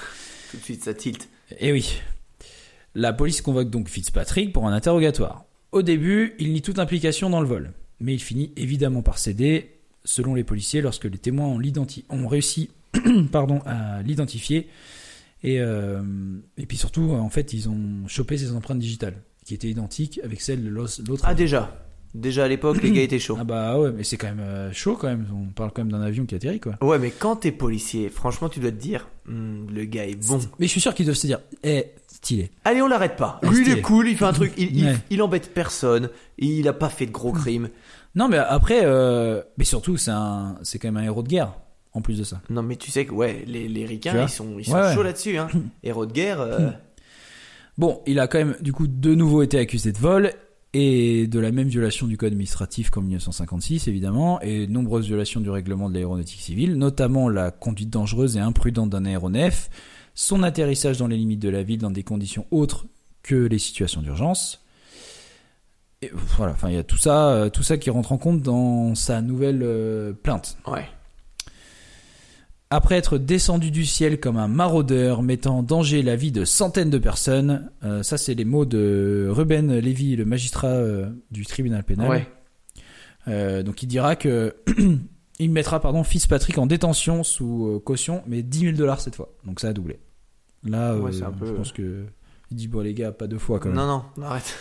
Tout 0.51 0.57
de 0.57 0.63
suite 0.63 0.83
ça 0.83 0.93
tilt. 0.93 1.29
Et 1.59 1.71
oui. 1.71 1.99
La 2.95 3.13
police 3.13 3.41
convoque 3.41 3.69
donc 3.69 3.87
Fitzpatrick 3.87 4.53
pour 4.53 4.67
un 4.67 4.73
interrogatoire. 4.73 5.45
Au 5.71 5.81
début, 5.81 6.35
il 6.39 6.53
nie 6.53 6.61
toute 6.61 6.77
implication 6.77 7.29
dans 7.29 7.41
le 7.41 7.47
vol, 7.47 7.73
mais 7.99 8.13
il 8.13 8.19
finit 8.19 8.51
évidemment 8.55 9.01
par 9.01 9.17
céder, 9.17 9.71
selon 10.05 10.35
les 10.35 10.43
policiers, 10.43 10.81
lorsque 10.81 11.05
les 11.05 11.17
témoins 11.17 11.47
ont, 11.47 12.27
réussi 12.27 12.69
pardon, 13.31 13.61
à 13.65 14.03
l'identifier. 14.03 14.67
Et, 15.41 15.59
euh, 15.59 16.03
et 16.57 16.67
puis 16.67 16.77
surtout, 16.77 17.11
en 17.11 17.29
fait, 17.29 17.53
ils 17.53 17.67
ont 17.69 18.07
chopé 18.07 18.37
ses 18.37 18.51
empreintes 18.51 18.79
digitales, 18.79 19.15
qui 19.45 19.55
étaient 19.55 19.69
identiques 19.69 20.19
avec 20.23 20.41
celles 20.41 20.63
de 20.63 20.69
l'autre. 20.69 21.23
Ah 21.23 21.33
déjà. 21.33 21.82
Déjà 22.13 22.43
à 22.43 22.47
l'époque 22.47 22.81
les 22.83 22.91
gars 22.91 23.01
étaient 23.01 23.17
chauds. 23.19 23.37
Ah 23.39 23.43
bah 23.43 23.79
ouais, 23.79 23.91
mais 23.91 24.03
c'est 24.03 24.17
quand 24.17 24.27
même 24.27 24.39
euh, 24.39 24.71
chaud 24.71 24.95
quand 24.95 25.07
même. 25.07 25.25
On 25.33 25.51
parle 25.51 25.71
quand 25.73 25.83
même 25.83 25.91
d'un 25.91 26.01
avion 26.01 26.25
qui 26.25 26.35
atterrit 26.35 26.59
quoi. 26.59 26.75
Ouais 26.81 26.99
mais 26.99 27.09
quand 27.09 27.37
t'es 27.37 27.51
policier, 27.51 28.09
franchement 28.09 28.49
tu 28.49 28.59
dois 28.59 28.71
te 28.71 28.75
dire, 28.77 29.07
Hmm, 29.25 29.67
le 29.73 29.85
gars 29.85 30.05
est 30.05 30.15
bon. 30.27 30.39
Mais 30.59 30.65
je 30.67 30.71
suis 30.71 30.81
sûr 30.81 30.93
qu'ils 30.93 31.05
doivent 31.05 31.15
se 31.17 31.25
dire, 31.27 31.39
eh, 31.63 31.87
stylé. 32.07 32.51
Allez 32.65 32.81
on 32.81 32.87
l'arrête 32.87 33.15
pas. 33.15 33.39
Ah, 33.41 33.47
Lui 33.49 33.65
il 33.65 33.71
est 33.71 33.81
cool, 33.81 34.09
il 34.09 34.17
fait 34.17 34.25
un 34.25 34.33
truc, 34.33 34.51
il, 34.57 34.77
il, 34.77 34.85
Ouais. 34.85 34.95
il 35.09 35.21
embête 35.23 35.53
personne, 35.53 36.09
il 36.37 36.67
a 36.67 36.73
pas 36.73 36.89
fait 36.89 37.05
de 37.05 37.11
gros 37.11 37.31
crimes. 37.31 37.69
Non, 38.15 38.27
mais 38.27 38.37
après, 38.37 38.81
euh, 38.83 39.41
mais 39.57 39.63
surtout, 39.63 39.97
c'est 39.97 40.11
un, 40.11 40.55
c'est 40.61 40.77
quand 40.77 40.89
même 40.89 40.97
un 40.97 41.03
héros 41.05 41.23
de 41.23 41.29
guerre, 41.29 41.53
en 41.93 42.01
plus 42.01 42.19
de 42.19 42.23
ça. 42.23 42.41
Non 42.49 42.61
mais 42.61 42.75
tu 42.75 42.91
sais 42.91 43.05
que 43.05 43.11
ouais, 43.13 43.43
les, 43.47 43.67
les 43.67 43.85
ricains 43.87 44.21
ils 44.23 44.29
sont, 44.29 44.59
ils 44.59 44.65
sont 44.65 44.73
Ouais, 44.73 44.81
ouais. 44.81 44.93
chauds 44.93 45.01
là-dessus. 45.03 45.37
Hein. 45.37 45.47
Héros 45.83 46.05
de 46.05 46.11
guerre. 46.13 46.41
euh, 46.41 46.69
Bon, 47.77 48.01
il 48.05 48.19
a 48.19 48.27
quand 48.27 48.37
même, 48.37 48.55
du 48.61 48.71
coup, 48.71 48.85
de 48.87 49.15
nouveau 49.15 49.41
été 49.41 49.57
accusé 49.57 49.91
de 49.91 49.97
vol 49.97 50.31
et 50.73 51.27
de 51.27 51.39
la 51.39 51.51
même 51.51 51.67
violation 51.67 52.07
du 52.07 52.17
code 52.17 52.31
administratif 52.31 52.89
qu'en 52.89 53.01
1956, 53.01 53.87
évidemment, 53.87 54.41
et 54.41 54.65
nombreuses 54.67 55.05
violations 55.05 55.39
du 55.39 55.49
règlement 55.49 55.89
de 55.89 55.93
l'aéronautique 55.93 56.41
civile, 56.41 56.75
notamment 56.75 57.29
la 57.29 57.51
conduite 57.51 57.91
dangereuse 57.91 58.37
et 58.37 58.39
imprudente 58.39 58.89
d'un 58.89 59.05
aéronef, 59.05 59.69
son 60.15 60.41
atterrissage 60.41 60.97
dans 60.97 61.07
les 61.07 61.17
limites 61.17 61.41
de 61.41 61.49
la 61.49 61.63
ville 61.63 61.79
dans 61.79 61.91
des 61.91 62.03
conditions 62.03 62.45
autres 62.51 62.85
que 63.21 63.35
les 63.35 63.59
situations 63.59 64.01
d'urgence. 64.01 64.63
Voilà, 66.37 66.53
enfin, 66.53 66.69
il 66.69 66.75
y 66.75 66.79
a 66.79 66.83
tout 66.83 66.97
ça, 66.97 67.29
euh, 67.29 67.49
tout 67.49 67.63
ça 67.63 67.77
qui 67.77 67.89
rentre 67.89 68.11
en 68.11 68.17
compte 68.17 68.41
dans 68.41 68.93
sa 68.95 69.21
nouvelle 69.21 69.61
euh, 69.63 70.11
plainte. 70.11 70.57
Ouais. 70.67 70.85
Après 72.75 72.95
être 72.95 73.19
descendu 73.19 73.69
du 73.69 73.85
ciel 73.85 74.19
comme 74.19 74.35
un 74.37 74.47
maraudeur 74.47 75.21
mettant 75.21 75.59
en 75.59 75.63
danger 75.63 76.01
la 76.01 76.15
vie 76.15 76.31
de 76.31 76.43
centaines 76.43 76.89
de 76.89 76.97
personnes, 76.97 77.69
euh, 77.83 78.01
ça 78.01 78.17
c'est 78.17 78.33
les 78.33 78.45
mots 78.45 78.65
de 78.65 79.27
Ruben 79.29 79.77
Lévy, 79.77 80.15
le 80.15 80.25
magistrat 80.25 80.69
euh, 80.69 81.07
du 81.29 81.45
tribunal 81.45 81.83
pénal. 81.83 82.09
Ouais. 82.09 82.27
Euh, 83.27 83.61
donc 83.61 83.83
il 83.83 83.87
dira 83.87 84.15
que 84.15 84.55
il 85.39 85.51
mettra 85.51 85.79
pardon 85.81 86.03
Fitzpatrick 86.03 86.57
en 86.57 86.65
détention 86.65 87.23
sous 87.23 87.79
caution, 87.85 88.23
mais 88.25 88.41
10 88.41 88.59
000 88.59 88.71
dollars 88.75 89.01
cette 89.01 89.15
fois. 89.15 89.29
Donc 89.45 89.59
ça 89.59 89.67
a 89.67 89.73
doublé. 89.73 89.99
Là, 90.63 90.95
Ouais, 90.97 91.11
c'est 91.11 91.23
un 91.23 91.31
peu- 91.31 91.45
je 91.45 91.51
pense 91.51 91.71
que 91.73 92.05
il 92.49 92.57
dit 92.57 92.67
bon 92.67 92.79
les 92.81 92.95
gars 92.95 93.11
pas 93.11 93.27
deux 93.27 93.37
fois 93.37 93.59
quand 93.59 93.69
même. 93.69 93.77
Non 93.77 93.85
non, 93.85 94.03
non, 94.17 94.25
arrête. 94.25 94.57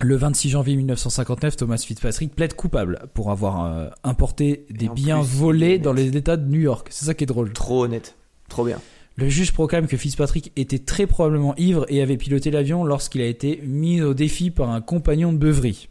Le 0.00 0.16
26 0.16 0.50
janvier 0.50 0.76
1959, 0.76 1.56
Thomas 1.56 1.78
Fitzpatrick 1.78 2.34
plaide 2.34 2.54
coupable 2.54 3.06
pour 3.14 3.30
avoir 3.30 3.64
euh, 3.64 3.88
importé 4.02 4.66
des 4.70 4.88
en 4.88 4.94
biens 4.94 5.20
plus, 5.20 5.36
volés 5.36 5.78
dans 5.78 5.92
les 5.92 6.16
États 6.16 6.36
de 6.36 6.46
New 6.46 6.60
York. 6.60 6.88
C'est 6.90 7.04
ça 7.06 7.14
qui 7.14 7.24
est 7.24 7.28
drôle. 7.28 7.52
Trop 7.52 7.84
honnête. 7.84 8.16
Trop 8.48 8.64
bien. 8.64 8.80
Le 9.16 9.28
juge 9.28 9.52
proclame 9.52 9.86
que 9.86 9.96
Fitzpatrick 9.96 10.50
était 10.56 10.80
très 10.80 11.06
probablement 11.06 11.54
ivre 11.56 11.86
et 11.88 12.02
avait 12.02 12.16
piloté 12.16 12.50
l'avion 12.50 12.84
lorsqu'il 12.84 13.20
a 13.20 13.26
été 13.26 13.60
mis 13.64 14.02
au 14.02 14.12
défi 14.12 14.50
par 14.50 14.70
un 14.70 14.80
compagnon 14.80 15.32
de 15.32 15.38
beuverie. 15.38 15.88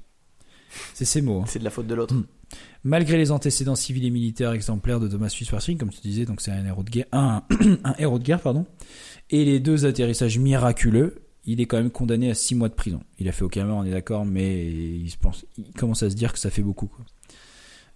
C'est 0.94 1.06
ces 1.06 1.22
mots. 1.22 1.40
hein. 1.42 1.46
C'est 1.48 1.60
de 1.60 1.64
la 1.64 1.70
faute 1.70 1.88
de 1.88 1.96
l'autre. 1.96 2.14
Mm. 2.14 2.26
Malgré 2.84 3.18
les 3.18 3.32
antécédents 3.32 3.76
civils 3.76 4.06
et 4.06 4.10
militaires 4.10 4.52
exemplaires 4.52 5.00
de 5.00 5.08
Thomas 5.08 5.30
Fitzpatrick, 5.30 5.80
comme 5.80 5.90
tu 5.90 6.02
disais, 6.02 6.26
donc 6.26 6.42
c'est 6.42 6.52
un 6.52 6.66
héros 6.66 6.84
de 6.84 6.90
guerre, 6.90 7.06
un, 7.14 7.44
un 7.86 7.96
héros 7.98 8.20
de 8.20 8.24
guerre, 8.24 8.42
pardon, 8.42 8.66
et 9.30 9.46
les 9.46 9.62
deux 9.62 9.86
atterrissages 9.86 10.38
miraculeux, 10.38 11.23
il 11.46 11.60
est 11.62 11.66
quand 11.66 11.78
même 11.78 11.92
condamné 11.92 12.30
à 12.30 12.34
6 12.36 12.56
mois 12.56 12.70
de 12.70 12.74
prison. 12.74 13.02
Il 13.20 13.28
a 13.28 13.32
fait 13.32 13.44
aucun 13.44 13.66
meurtre, 13.66 13.82
on 13.82 13.86
est 13.86 13.92
d'accord, 13.92 14.26
mais 14.26 14.66
il, 14.66 15.10
se 15.10 15.18
pense, 15.18 15.46
il 15.58 15.72
commence 15.74 16.04
à 16.04 16.10
se 16.10 16.16
dire 16.16 16.32
que 16.34 16.40
ça 16.40 16.50
fait 16.50 16.62
beaucoup. 16.62 16.88
Quoi. 16.88 17.06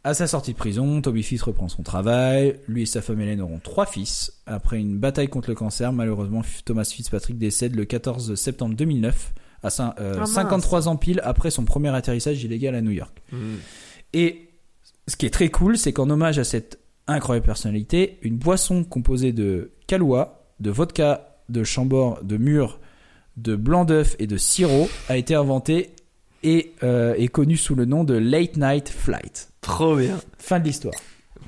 À 0.04 0.14
sa 0.14 0.28
sortie 0.28 0.54
de 0.54 0.58
prison, 0.58 1.02
Toby 1.02 1.24
Fitz 1.24 1.42
reprend 1.42 1.68
son 1.68 1.84
travail. 1.84 2.60
Lui 2.68 2.84
et 2.84 2.86
sa 2.86 3.02
femme 3.02 3.20
Hélène 3.20 3.42
auront 3.42 3.60
trois 3.60 3.86
fils. 3.86 4.32
Après 4.46 4.80
une 4.80 4.98
bataille 4.98 5.28
contre 5.28 5.50
le 5.50 5.56
cancer, 5.56 5.92
malheureusement, 5.92 6.42
Thomas 6.66 6.86
Fitzpatrick 6.86 7.38
décède 7.38 7.76
le 7.76 7.84
14 7.86 8.36
septembre 8.36 8.76
2009, 8.76 9.34
à 9.64 9.70
cin- 9.70 9.94
euh, 10.00 10.20
Ah. 10.22 10.26
53 10.26 10.88
ans 10.88 10.96
pile 10.98 11.20
après 11.24 11.50
son 11.50 11.66
premier 11.66 11.90
atterrissage 11.90 12.42
illégal 12.44 12.76
à 12.76 12.82
New 12.82 12.92
York. 12.92 13.22
Mm. 13.32 13.38
Et 14.14 14.50
ce 15.08 15.16
qui 15.18 15.26
est 15.26 15.30
très 15.32 15.50
cool, 15.50 15.78
c'est 15.78 15.92
qu'en 15.94 16.10
hommage 16.10 16.40
à 16.40 16.44
cette 16.44 16.80
incroyable 17.08 17.46
personnalité, 17.46 18.18
une 18.22 18.38
boisson 18.38 18.84
composée 18.84 19.32
de 19.34 19.72
calois, 19.88 20.54
de 20.60 20.70
vodka, 20.70 21.38
de 21.50 21.64
chambord, 21.64 22.24
de 22.24 22.38
mûre, 22.38 22.80
de 23.38 23.56
blanc 23.56 23.86
d'œuf 23.86 24.16
et 24.20 24.28
de 24.28 24.38
sirop 24.38 24.90
a 25.10 25.18
été 25.18 25.36
inventée 25.36 25.92
et 26.44 26.74
euh, 26.84 27.14
est 27.16 27.28
connue 27.28 27.58
sous 27.58 27.76
le 27.76 27.86
nom 27.86 28.04
de 28.04 28.16
Late 28.16 28.58
Night 28.58 28.90
Flight. 28.90 29.50
Trop 29.62 29.96
bien. 29.96 30.20
Fin 30.38 30.60
de 30.60 30.66
l'histoire. 30.66 30.94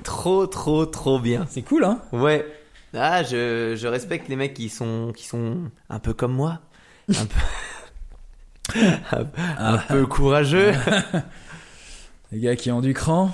Trop 0.02 0.46
trop 0.46 0.86
trop 0.86 1.18
bien. 1.18 1.46
C'est 1.50 1.62
cool, 1.62 1.84
hein? 1.84 2.00
Ouais. 2.12 2.46
Ah, 2.94 3.22
je, 3.22 3.76
je 3.76 3.86
respecte 3.86 4.28
les 4.28 4.36
mecs 4.36 4.54
qui 4.54 4.68
sont, 4.68 5.12
qui 5.14 5.26
sont 5.26 5.70
un 5.88 5.98
peu 6.00 6.12
comme 6.12 6.32
moi. 6.32 6.60
Un 7.08 7.26
peu, 7.26 8.80
un, 9.12 9.26
un 9.58 9.78
peu 9.78 10.06
courageux. 10.06 10.72
Les 12.32 12.40
gars 12.40 12.56
qui 12.56 12.70
ont 12.70 12.80
du 12.80 12.94
cran. 12.94 13.32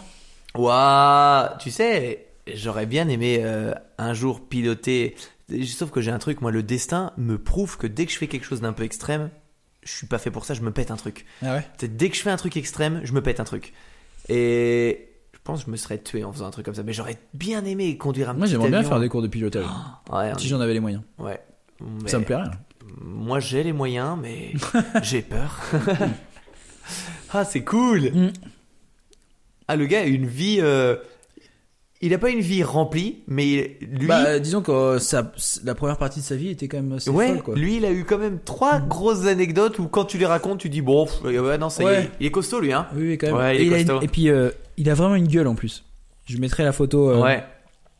Waouh 0.54 1.48
Tu 1.58 1.70
sais, 1.70 2.26
j'aurais 2.52 2.86
bien 2.86 3.08
aimé 3.08 3.40
euh, 3.42 3.72
un 3.98 4.14
jour 4.14 4.40
piloter. 4.46 5.16
Sauf 5.66 5.90
que 5.90 6.00
j'ai 6.00 6.10
un 6.10 6.18
truc, 6.18 6.40
moi, 6.40 6.50
le 6.50 6.62
destin 6.62 7.12
me 7.16 7.38
prouve 7.38 7.76
que 7.78 7.86
dès 7.86 8.06
que 8.06 8.12
je 8.12 8.18
fais 8.18 8.26
quelque 8.26 8.44
chose 8.44 8.60
d'un 8.60 8.72
peu 8.72 8.82
extrême, 8.82 9.30
je 9.84 9.92
suis 9.92 10.06
pas 10.06 10.18
fait 10.18 10.30
pour 10.32 10.44
ça, 10.44 10.54
je 10.54 10.62
me 10.62 10.72
pète 10.72 10.90
un 10.90 10.96
truc. 10.96 11.24
Ah 11.42 11.54
ouais? 11.54 11.66
Dès 11.88 12.10
que 12.10 12.16
je 12.16 12.22
fais 12.22 12.30
un 12.30 12.36
truc 12.36 12.56
extrême, 12.56 13.00
je 13.04 13.12
me 13.12 13.22
pète 13.22 13.38
un 13.38 13.44
truc. 13.44 13.72
Et 14.28 15.08
je 15.32 15.38
pense 15.44 15.60
que 15.60 15.66
je 15.66 15.70
me 15.70 15.76
serais 15.76 15.98
tué 15.98 16.24
en 16.24 16.32
faisant 16.32 16.46
un 16.46 16.50
truc 16.50 16.64
comme 16.64 16.74
ça. 16.74 16.82
Mais 16.82 16.92
j'aurais 16.92 17.18
bien 17.34 17.64
aimé 17.64 17.96
conduire 17.96 18.30
un 18.30 18.34
Moi 18.34 18.46
j'aimerais 18.46 18.70
bien 18.70 18.82
faire 18.82 18.98
des 18.98 19.08
cours 19.08 19.22
de 19.22 19.28
pilotage. 19.28 19.64
Ouais, 20.12 20.32
si 20.38 20.48
j'en 20.48 20.60
avais 20.60 20.74
les 20.74 20.80
moyens. 20.80 21.02
ouais. 21.18 21.40
Mais 22.02 22.08
Ça 22.08 22.18
me 22.18 22.24
plairait. 22.24 22.50
Moi, 23.00 23.38
j'ai 23.40 23.62
les 23.62 23.72
moyens, 23.74 24.16
mais 24.20 24.52
j'ai 25.02 25.20
peur. 25.22 25.60
ah, 27.32 27.44
c'est 27.44 27.62
cool. 27.64 28.10
Mm. 28.12 28.32
Ah, 29.68 29.76
le 29.76 29.86
gars 29.86 30.00
a 30.00 30.04
une 30.04 30.26
vie. 30.26 30.58
euh, 30.60 30.96
Il 32.06 32.14
a 32.14 32.18
pas 32.18 32.30
une 32.30 32.40
vie 32.40 32.62
remplie, 32.62 33.22
mais 33.26 33.76
lui. 33.80 34.06
Bah 34.06 34.38
disons 34.38 34.62
que 34.62 34.70
euh, 34.70 35.22
la 35.64 35.74
première 35.74 35.98
partie 35.98 36.20
de 36.20 36.24
sa 36.24 36.36
vie 36.36 36.50
était 36.50 36.68
quand 36.68 36.76
même 36.76 36.92
assez 36.92 37.10
ouais, 37.10 37.28
folle 37.28 37.42
quoi. 37.42 37.54
lui, 37.56 37.78
il 37.78 37.84
a 37.84 37.90
eu 37.90 38.04
quand 38.04 38.18
même 38.18 38.38
trois 38.44 38.78
grosses 38.78 39.26
anecdotes 39.26 39.78
où 39.80 39.88
quand 39.88 40.04
tu 40.04 40.16
les 40.18 40.26
racontes, 40.26 40.60
tu 40.60 40.68
dis 40.68 40.82
bon, 40.82 41.06
pff, 41.06 41.22
ouais, 41.24 41.58
non, 41.58 41.68
ça 41.68 41.82
y 41.82 41.86
Ouais. 41.86 42.02
est, 42.04 42.10
il 42.20 42.26
est 42.26 42.30
costaud 42.30 42.60
lui, 42.60 42.72
hein. 42.72 42.86
Oui, 42.94 43.08
oui, 43.08 43.18
quand 43.18 43.26
même. 43.26 43.36
Ouais, 43.36 43.56
il 43.56 43.60
est 43.72 43.80
et, 43.80 43.82
il 43.82 43.90
a 43.90 43.94
une- 43.96 44.02
et 44.04 44.08
puis 44.08 44.28
euh, 44.28 44.50
il 44.76 44.88
a 44.88 44.94
vraiment 44.94 45.16
une 45.16 45.26
gueule 45.26 45.48
en 45.48 45.54
plus. 45.56 45.84
Je 46.26 46.38
mettrai 46.38 46.62
la 46.64 46.72
photo 46.72 47.10
euh, 47.10 47.20
Ouais. 47.22 47.42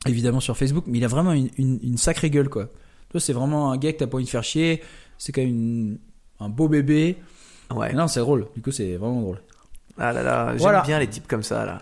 évidemment 0.06 0.40
sur 0.40 0.56
Facebook, 0.56 0.84
mais 0.86 0.98
il 0.98 1.04
a 1.04 1.08
vraiment 1.08 1.32
une, 1.32 1.48
une- 1.58 1.80
une 1.82 1.96
sacrée 1.98 2.30
gueule 2.30 2.48
quoi. 2.48 2.68
Toi, 3.10 3.20
c'est 3.20 3.32
vraiment 3.32 3.72
un 3.72 3.76
gars 3.76 3.92
que 3.92 3.98
t'as 3.98 4.06
pas 4.06 4.16
envie 4.16 4.24
de 4.24 4.30
faire 4.30 4.44
chier. 4.44 4.82
C'est 5.18 5.32
quand 5.32 5.40
même 5.40 5.50
une- 5.50 5.98
un 6.40 6.48
beau 6.48 6.68
bébé. 6.68 7.16
Ouais. 7.74 7.92
Non, 7.92 8.06
c'est 8.06 8.20
drôle. 8.20 8.46
Du 8.54 8.62
coup, 8.62 8.70
c'est 8.70 8.96
vraiment 8.96 9.20
drôle. 9.22 9.40
Ah 9.98 10.12
là 10.12 10.22
là, 10.22 10.48
j'aime 10.50 10.58
Voilà. 10.58 10.82
bien 10.82 10.98
les 11.00 11.06
types 11.08 11.26
comme 11.26 11.42
ça 11.42 11.64
là. 11.64 11.78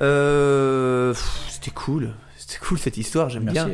Euh, 0.00 1.14
c'était 1.48 1.70
cool, 1.70 2.10
c'était 2.36 2.58
cool 2.64 2.78
cette 2.78 2.96
histoire, 2.96 3.28
j'aime 3.28 3.44
bien. 3.50 3.68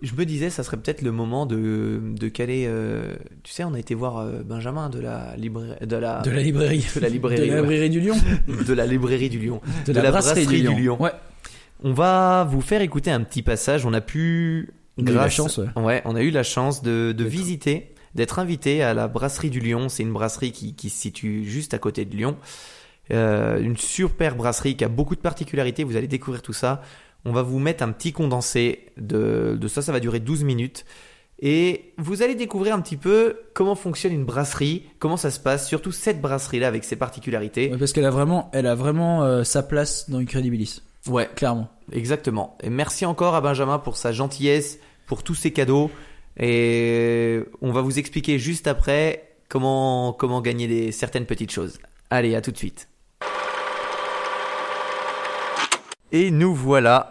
Je 0.00 0.14
me 0.14 0.24
disais, 0.24 0.48
ça 0.48 0.62
serait 0.62 0.76
peut-être 0.76 1.02
le 1.02 1.10
moment 1.10 1.44
de, 1.44 2.00
de 2.00 2.28
caler. 2.28 2.66
euh, 2.68 3.16
tu 3.42 3.52
sais, 3.52 3.64
on 3.64 3.74
a 3.74 3.80
été 3.80 3.96
voir 3.96 4.18
euh, 4.18 4.42
Benjamin 4.44 4.90
de 4.90 5.00
la 5.00 5.34
librairie, 5.36 5.84
de 5.84 5.96
la, 5.96 6.20
De 6.22 6.30
la 6.30 6.40
librairie. 6.40 6.86
de 6.94 7.00
la 7.00 7.08
librairie, 7.08 7.40
De 7.48 7.54
la 7.54 7.54
ouais. 7.56 7.60
librairie 7.62 7.90
du 7.90 8.00
Lion. 8.00 8.14
de 8.66 8.72
la 8.74 8.86
librairie 8.86 9.28
du 9.28 9.40
Lion. 9.40 9.60
De, 9.86 9.92
la, 9.92 10.12
brasserie, 10.12 10.46
du 10.46 10.62
Lion. 10.62 11.02
Ouais. 11.02 11.10
On 11.82 11.92
va 11.92 12.46
vous 12.48 12.60
faire 12.60 12.80
écouter 12.80 13.10
un 13.10 13.22
petit 13.24 13.42
passage. 13.42 13.86
On 13.86 13.92
a 13.92 14.00
pu, 14.00 14.70
On 14.98 15.06
a 15.06 15.10
eu 15.10 15.14
la 15.14 15.28
chance, 15.30 15.58
ouais. 15.76 16.02
on 16.04 16.14
a 16.14 16.22
eu 16.22 16.30
la 16.30 16.44
chance 16.44 16.80
de, 16.82 17.10
de 17.10 17.24
D'être- 17.24 17.26
visiter, 17.32 17.92
d'être 18.14 18.38
invité 18.38 18.84
à 18.84 18.94
la 18.94 19.08
brasserie 19.08 19.50
du 19.50 19.58
Lion. 19.58 19.88
C'est 19.88 20.04
une 20.04 20.12
brasserie 20.12 20.52
qui, 20.52 20.74
qui 20.76 20.90
se 20.90 21.00
situe 21.00 21.44
juste 21.44 21.74
à 21.74 21.78
côté 21.78 22.04
de 22.04 22.14
Lyon. 22.16 22.36
Euh, 23.12 23.58
une 23.60 23.76
super 23.76 24.36
brasserie 24.36 24.76
qui 24.76 24.84
a 24.84 24.88
beaucoup 24.88 25.16
de 25.16 25.20
particularités. 25.20 25.84
Vous 25.84 25.96
allez 25.96 26.08
découvrir 26.08 26.42
tout 26.42 26.52
ça. 26.52 26.82
On 27.24 27.32
va 27.32 27.42
vous 27.42 27.58
mettre 27.58 27.82
un 27.82 27.92
petit 27.92 28.12
condensé 28.12 28.86
de, 28.96 29.56
de 29.60 29.68
ça. 29.68 29.82
Ça 29.82 29.92
va 29.92 30.00
durer 30.00 30.20
12 30.20 30.44
minutes. 30.44 30.84
Et 31.40 31.92
vous 31.98 32.22
allez 32.22 32.34
découvrir 32.34 32.74
un 32.74 32.80
petit 32.80 32.96
peu 32.96 33.38
comment 33.54 33.76
fonctionne 33.76 34.12
une 34.12 34.24
brasserie, 34.24 34.86
comment 34.98 35.16
ça 35.16 35.30
se 35.30 35.38
passe, 35.38 35.68
surtout 35.68 35.92
cette 35.92 36.20
brasserie-là 36.20 36.66
avec 36.66 36.82
ses 36.82 36.96
particularités. 36.96 37.70
Ouais, 37.70 37.78
parce 37.78 37.92
qu'elle 37.92 38.06
a 38.06 38.10
vraiment, 38.10 38.50
elle 38.52 38.66
a 38.66 38.74
vraiment 38.74 39.22
euh, 39.22 39.44
sa 39.44 39.62
place 39.62 40.10
dans 40.10 40.18
Incredibilis. 40.18 40.82
Ouais, 41.06 41.28
Clairement. 41.36 41.70
Exactement. 41.92 42.58
Et 42.62 42.70
merci 42.70 43.06
encore 43.06 43.34
à 43.34 43.40
Benjamin 43.40 43.78
pour 43.78 43.96
sa 43.96 44.12
gentillesse, 44.12 44.78
pour 45.06 45.22
tous 45.22 45.34
ses 45.34 45.52
cadeaux. 45.52 45.90
Et 46.38 47.40
on 47.62 47.72
va 47.72 47.82
vous 47.82 47.98
expliquer 47.98 48.38
juste 48.38 48.66
après 48.66 49.28
comment, 49.48 50.12
comment 50.12 50.40
gagner 50.40 50.66
des, 50.66 50.92
certaines 50.92 51.24
petites 51.24 51.50
choses. 51.50 51.78
Allez, 52.10 52.34
à 52.34 52.40
tout 52.40 52.50
de 52.50 52.58
suite. 52.58 52.88
Et 56.10 56.30
nous 56.30 56.54
voilà. 56.54 57.10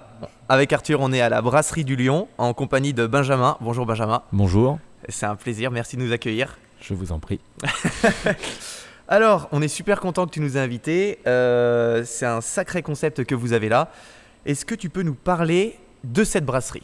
Avec 0.49 0.73
Arthur, 0.73 1.01
on 1.01 1.11
est 1.13 1.21
à 1.21 1.29
la 1.29 1.41
brasserie 1.41 1.83
du 1.83 1.95
Lion 1.95 2.27
en 2.37 2.53
compagnie 2.53 2.93
de 2.93 3.05
Benjamin. 3.05 3.57
Bonjour 3.61 3.85
Benjamin. 3.85 4.23
Bonjour, 4.31 4.79
C'est 5.09 5.25
un 5.27 5.35
plaisir, 5.35 5.69
merci 5.69 5.97
de 5.97 6.01
nous 6.01 6.13
accueillir. 6.13 6.57
je 6.81 6.93
vous 6.93 7.11
en 7.11 7.19
prie. 7.19 7.39
Alors, 9.07 9.49
on 9.51 9.61
est 9.61 9.67
super 9.67 9.99
content 9.99 10.25
que 10.25 10.31
tu 10.31 10.39
nous 10.39 10.57
aies 10.57 10.61
invités. 10.61 11.19
Euh, 11.27 12.03
c'est 12.05 12.25
un 12.25 12.41
sacré 12.41 12.81
concept 12.81 13.23
que 13.23 13.35
vous 13.35 13.53
avez 13.53 13.69
là. 13.69 13.91
Est-ce 14.45 14.65
que 14.65 14.73
tu 14.75 14.89
peux 14.89 15.03
nous 15.03 15.13
parler 15.13 15.77
de 16.03 16.23
cette 16.23 16.45
brasserie? 16.45 16.83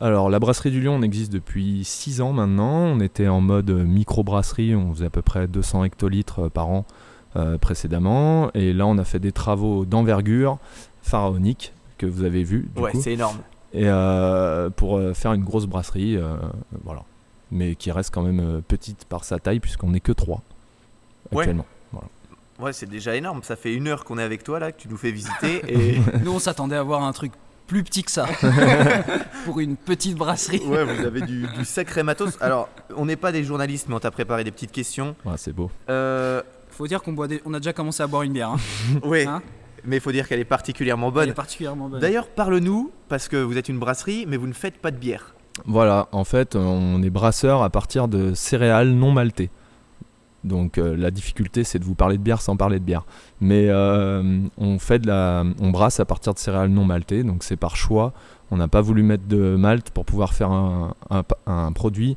Alors, 0.00 0.30
la 0.30 0.38
brasserie 0.38 0.70
du 0.70 0.80
Lion, 0.80 0.94
on 0.94 1.02
existe 1.02 1.32
depuis 1.32 1.82
6 1.84 2.20
ans 2.20 2.32
maintenant. 2.32 2.84
On 2.84 3.00
était 3.00 3.28
en 3.28 3.40
mode 3.40 3.70
micro-brasserie, 3.70 4.74
on 4.76 4.94
faisait 4.94 5.06
à 5.06 5.10
peu 5.10 5.22
près 5.22 5.48
200 5.48 5.84
hectolitres 5.84 6.48
par 6.48 6.68
an 6.68 6.86
euh, 7.36 7.58
précédemment. 7.58 8.50
Et 8.54 8.72
là, 8.72 8.86
on 8.86 8.98
a 8.98 9.04
fait 9.04 9.18
des 9.18 9.32
travaux 9.32 9.84
d'envergure 9.84 10.58
pharaonique 11.02 11.72
que 11.98 12.06
vous 12.06 12.24
avez 12.24 12.42
vu. 12.42 12.68
Du 12.74 12.80
Ouais, 12.82 12.92
c'est 13.00 13.12
énorme. 13.12 13.38
Et 13.72 13.84
euh, 13.88 14.68
pour 14.70 14.96
euh, 14.96 15.14
faire 15.14 15.32
une 15.32 15.44
grosse 15.44 15.66
brasserie, 15.66 16.16
euh, 16.16 16.36
voilà. 16.84 17.02
Mais 17.52 17.74
qui 17.74 17.90
reste 17.92 18.12
quand 18.12 18.22
même 18.22 18.62
petite 18.66 19.04
par 19.06 19.24
sa 19.24 19.38
taille, 19.38 19.60
puisqu'on 19.60 19.90
n'est 19.90 20.00
que 20.00 20.12
3 20.12 20.42
Ouais. 21.32 21.40
actuellement. 21.42 21.66
Ouais, 22.58 22.72
c'est 22.74 22.88
déjà 22.88 23.16
énorme. 23.16 23.42
Ça 23.42 23.56
fait 23.56 23.72
une 23.74 23.88
heure 23.88 24.04
qu'on 24.04 24.18
est 24.18 24.22
avec 24.22 24.44
toi 24.44 24.58
là, 24.58 24.70
que 24.72 24.80
tu 24.82 24.88
nous 24.88 24.96
fais 24.98 25.10
visiter. 25.12 25.62
Et 25.68 25.98
Nous, 26.24 26.30
on 26.32 26.38
s'attendait 26.38 26.76
à 26.76 26.82
voir 26.82 27.02
un 27.02 27.12
truc 27.12 27.32
plus 27.66 27.82
petit 27.84 28.02
que 28.02 28.10
ça. 28.10 28.26
Pour 29.44 29.60
une 29.60 29.76
petite 29.76 30.16
brasserie. 30.16 30.60
ouais, 30.66 30.84
vous 30.84 31.06
avez 31.06 31.22
du, 31.22 31.46
du 31.56 31.64
sacré 31.64 32.02
matos. 32.02 32.36
Alors, 32.42 32.68
on 32.96 33.06
n'est 33.06 33.16
pas 33.16 33.32
des 33.32 33.44
journalistes, 33.44 33.86
mais 33.88 33.94
on 33.94 34.00
t'a 34.00 34.10
préparé 34.10 34.44
des 34.44 34.50
petites 34.50 34.72
questions. 34.72 35.14
Ouais, 35.24 35.34
c'est 35.36 35.52
beau. 35.52 35.70
Euh, 35.88 36.42
Faut 36.70 36.86
dire 36.86 37.02
qu'on 37.02 37.12
boit 37.12 37.28
des- 37.28 37.40
on 37.46 37.54
a 37.54 37.58
déjà 37.60 37.72
commencé 37.72 38.02
à 38.02 38.06
boire 38.06 38.22
une 38.22 38.32
bière. 38.32 38.50
Hein. 38.50 38.58
ouais, 39.04 39.24
Hein 39.26 39.40
mais 39.84 39.96
il 39.96 40.00
faut 40.00 40.12
dire 40.12 40.26
qu'elle 40.28 40.40
est 40.40 40.44
particulièrement 40.44 41.08
Elle 41.08 41.14
bonne. 41.14 41.28
est 41.30 41.34
particulièrement 41.34 41.88
bonne. 41.88 42.00
D'ailleurs, 42.00 42.28
parle-nous, 42.28 42.90
parce 43.08 43.28
que 43.28 43.36
vous 43.36 43.56
êtes 43.58 43.68
une 43.68 43.78
brasserie, 43.78 44.24
mais 44.28 44.36
vous 44.36 44.46
ne 44.46 44.52
faites 44.52 44.78
pas 44.78 44.90
de 44.90 44.96
bière. 44.96 45.34
Voilà, 45.66 46.08
en 46.12 46.24
fait, 46.24 46.56
on 46.56 47.02
est 47.02 47.10
brasseur 47.10 47.62
à 47.62 47.70
partir 47.70 48.08
de 48.08 48.34
céréales 48.34 48.90
non 48.90 49.12
maltées. 49.12 49.50
Donc 50.42 50.78
euh, 50.78 50.96
la 50.96 51.10
difficulté, 51.10 51.64
c'est 51.64 51.78
de 51.78 51.84
vous 51.84 51.94
parler 51.94 52.16
de 52.16 52.22
bière 52.22 52.40
sans 52.40 52.56
parler 52.56 52.78
de 52.78 52.84
bière. 52.84 53.04
Mais 53.42 53.66
euh, 53.68 54.40
on 54.56 54.78
fait 54.78 54.98
de 54.98 55.06
la, 55.06 55.44
on 55.60 55.70
brasse 55.70 56.00
à 56.00 56.06
partir 56.06 56.32
de 56.32 56.38
céréales 56.38 56.70
non 56.70 56.84
maltées, 56.86 57.24
donc 57.24 57.42
c'est 57.42 57.56
par 57.56 57.76
choix. 57.76 58.14
On 58.50 58.56
n'a 58.56 58.66
pas 58.68 58.80
voulu 58.80 59.02
mettre 59.02 59.26
de 59.28 59.54
malt 59.56 59.90
pour 59.90 60.06
pouvoir 60.06 60.32
faire 60.32 60.50
un, 60.50 60.94
un- 61.10 61.22
un 61.46 61.72
produit 61.72 62.16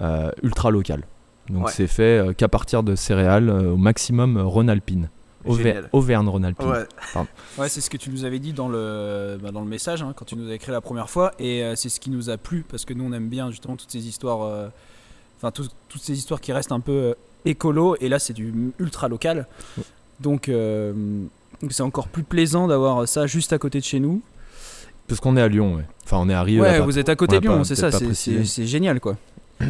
euh, 0.00 0.30
ultra 0.44 0.70
local. 0.70 1.02
Donc 1.50 1.66
Ouais. 1.66 1.72
c'est 1.74 1.88
fait 1.88 2.18
euh, 2.18 2.32
qu'à 2.32 2.48
partir 2.48 2.84
de 2.84 2.94
céréales 2.94 3.50
euh, 3.50 3.72
au 3.72 3.76
maximum 3.76 4.36
euh, 4.36 4.44
Rhône-Alpine, 4.44 5.10
Génial. 5.46 5.88
Auvergne-Rhône-Alpine. 5.92 6.66
Ouais. 6.68 7.22
Ouais, 7.58 7.68
c'est 7.68 7.80
ce 7.80 7.90
que 7.90 7.96
tu 7.96 8.10
nous 8.10 8.24
avais 8.24 8.38
dit 8.38 8.52
dans 8.52 8.68
le, 8.68 9.38
bah, 9.42 9.50
dans 9.50 9.60
le 9.60 9.66
message 9.68 10.02
hein, 10.02 10.12
quand 10.16 10.24
tu 10.24 10.36
nous 10.36 10.50
as 10.50 10.54
écrit 10.54 10.72
la 10.72 10.80
première 10.80 11.10
fois. 11.10 11.32
Et 11.38 11.62
euh, 11.62 11.74
c'est 11.76 11.88
ce 11.88 12.00
qui 12.00 12.10
nous 12.10 12.30
a 12.30 12.36
plu 12.36 12.64
parce 12.68 12.84
que 12.84 12.94
nous, 12.94 13.04
on 13.04 13.12
aime 13.12 13.28
bien 13.28 13.50
justement 13.50 13.76
toutes 13.76 13.90
ces 13.90 14.06
histoires. 14.06 14.42
euh, 14.42 14.68
Enfin, 15.38 15.50
tout- 15.50 15.68
toutes 15.88 16.00
ces 16.00 16.16
histoires 16.16 16.40
qui 16.40 16.52
restent 16.52 16.72
un 16.72 16.80
peu 16.80 16.92
euh, 16.92 17.14
écolo. 17.44 17.96
Et 18.00 18.08
là, 18.08 18.18
c'est 18.18 18.32
du 18.32 18.72
ultra 18.78 19.08
local. 19.08 19.46
Donc, 20.20 20.48
euh, 20.48 20.92
donc 21.60 21.72
c'est 21.72 21.82
encore 21.82 22.08
plus 22.08 22.22
plaisant 22.22 22.66
d'avoir 22.68 23.06
ça 23.08 23.26
juste 23.26 23.52
à 23.52 23.58
côté 23.58 23.78
de 23.80 23.84
chez 23.84 24.00
nous. 24.00 24.22
Parce 25.06 25.20
qu'on 25.20 25.36
est 25.36 25.42
à 25.42 25.48
Lyon, 25.48 25.74
ouais. 25.74 25.84
Enfin, 26.04 26.16
on 26.20 26.28
est 26.30 26.34
à 26.34 26.42
Rio. 26.42 26.62
Ouais, 26.62 26.78
pas- 26.78 26.84
vous 26.84 26.98
êtes 26.98 27.08
à 27.10 27.16
côté 27.16 27.36
de 27.40 27.42
Lyon, 27.42 27.64
c'est 27.64 27.74
ça, 27.74 27.90
c'est- 28.46 28.66
génial 28.66 29.00
quoi. 29.00 29.16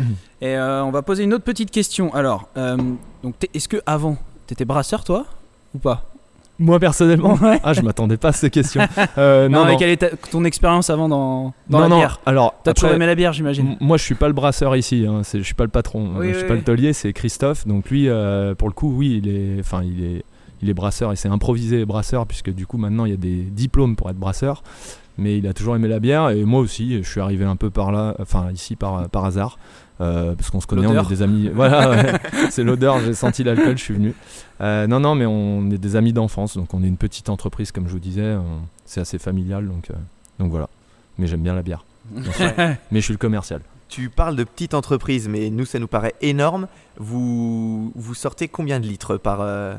Et 0.41 0.57
euh, 0.57 0.85
on 0.85 0.91
va 0.93 1.03
poser 1.03 1.25
une 1.25 1.35
autre 1.35 1.45
petite 1.45 1.70
question. 1.72 2.14
Alors, 2.14 2.49
euh, 2.57 2.77
donc 3.25 3.35
est-ce 3.53 3.66
que 3.68 3.79
avant, 3.87 4.16
t'étais 4.47 4.64
brasseur 4.64 5.03
toi? 5.03 5.27
Ou 5.75 5.79
pas 5.79 6.05
Moi 6.59 6.79
personnellement, 6.79 7.35
Ouais. 7.35 7.61
ah, 7.64 7.72
je 7.72 7.81
m'attendais 7.83 8.16
pas 8.16 8.29
à 8.29 8.33
ces 8.33 8.49
questions. 8.51 8.81
Euh, 9.18 9.49
Non, 9.49 9.61
non, 9.61 9.64
mais 9.66 9.72
non. 9.72 9.79
quelle 9.79 9.91
est 9.91 9.97
ta- 9.97 10.16
ton 10.31 10.45
expérience 10.45 10.89
avant 10.91 11.09
dans, 11.09 11.53
dans 11.68 11.79
non, 11.79 11.83
la 11.85 11.89
non, 11.89 11.97
bière 11.97 12.20
Alors, 12.27 12.55
T'as 12.62 12.72
toujours 12.75 12.93
aimé 12.93 13.07
la 13.07 13.14
bière, 13.14 13.33
j'imagine. 13.33 13.70
m- 13.72 13.77
moi, 13.81 13.97
je 13.97 14.03
suis 14.05 14.14
pas 14.14 14.29
le 14.29 14.33
brasseur 14.35 14.77
ici. 14.77 15.05
Hein, 15.09 15.22
c'est- 15.25 15.39
je 15.39 15.45
suis 15.45 15.55
pas 15.55 15.64
le 15.64 15.70
patron. 15.70 16.12
Oui, 16.16 16.29
je 16.29 16.33
oui, 16.33 16.39
suis 16.39 16.45
pas 16.47 16.53
oui. 16.55 16.59
le 16.61 16.64
taulier. 16.64 16.93
C'est 16.93 17.12
Christophe. 17.12 17.66
Donc 17.66 17.91
lui, 17.91 18.09
euh, 18.09 18.55
pour 18.55 18.68
le 18.68 18.75
coup, 18.75 18.93
oui, 18.97 19.20
il 19.22 19.29
est, 19.29 19.61
enfin, 19.61 19.83
il 19.83 20.05
est, 20.05 20.25
il 20.62 20.70
est 20.70 20.75
brasseur 20.75 21.12
et 21.12 21.16
c'est 21.16 21.29
improvisé 21.29 21.85
brasseur 21.85 22.27
puisque 22.27 22.51
du 22.55 22.66
coup 22.66 22.79
maintenant 22.79 23.05
il 23.05 23.11
y 23.11 23.14
a 23.14 23.18
des 23.18 23.43
diplômes 23.43 23.97
pour 23.97 24.09
être 24.09 24.16
brasseur. 24.16 24.62
Mais 25.18 25.39
il 25.39 25.47
a 25.47 25.53
toujours 25.53 25.77
aimé 25.77 25.87
la 25.89 26.01
bière 26.01 26.31
et 26.31 26.45
moi 26.45 26.61
aussi. 26.61 27.03
Je 27.03 27.09
suis 27.09 27.20
arrivé 27.20 27.45
un 27.45 27.55
peu 27.57 27.70
par 27.70 27.93
là, 27.93 28.14
enfin 28.20 28.51
ici 28.53 28.75
par 28.75 29.09
par 29.11 29.25
hasard. 29.25 29.59
Euh, 30.01 30.34
parce 30.34 30.51
qu'on 30.51 30.61
se 30.61 30.66
connaît, 30.66 30.86
on 30.86 31.03
est 31.03 31.09
des 31.09 31.22
amis. 31.22 31.49
Voilà, 31.55 31.90
ouais. 31.90 32.12
c'est 32.51 32.64
l'odeur. 32.64 33.01
J'ai 33.01 33.14
senti 33.14 33.45
l'alcool, 33.45 33.76
je 33.78 33.82
suis 33.82 33.95
venu. 33.95 34.14
Euh, 34.61 34.86
non, 34.86 35.01
non, 35.01 35.14
mais 35.14 35.26
on 35.26 35.70
est 35.70 35.78
des 35.78 35.97
amis 35.97 36.12
d'enfance, 36.12 36.57
donc 36.57 36.74
on 36.74 36.82
est 36.82 36.88
une 36.88 36.97
petite 36.97 37.28
entreprise, 37.28 37.72
comme 37.72 37.86
je 37.86 37.92
vous 37.92 37.99
disais. 38.01 38.34
on- 38.34 38.61
C'est 38.84 39.01
assez 39.01 39.18
familial, 39.18 39.66
donc, 39.66 39.90
euh, 39.90 39.95
donc 40.38 40.51
voilà. 40.51 40.68
Mais 41.18 41.26
j'aime 41.26 41.42
bien 41.42 41.55
la 41.55 41.62
bière. 41.62 41.84
mais 42.59 42.76
je 42.92 43.01
suis 43.01 43.12
le 43.14 43.18
commercial. 43.18 43.61
Tu 43.88 44.09
parles 44.11 44.34
de 44.36 44.45
petite 44.45 44.74
entreprise, 44.74 45.28
mais 45.28 45.51
nous, 45.51 45.64
ça 45.64 45.78
nous 45.78 45.86
paraît 45.86 46.14
énorme. 46.20 46.66
Vous, 46.99 47.92
vous 47.95 48.14
sortez 48.14 48.49
combien 48.49 48.80
de 48.80 48.86
litres 48.86 49.16
par. 49.16 49.38
euh, 49.40 49.74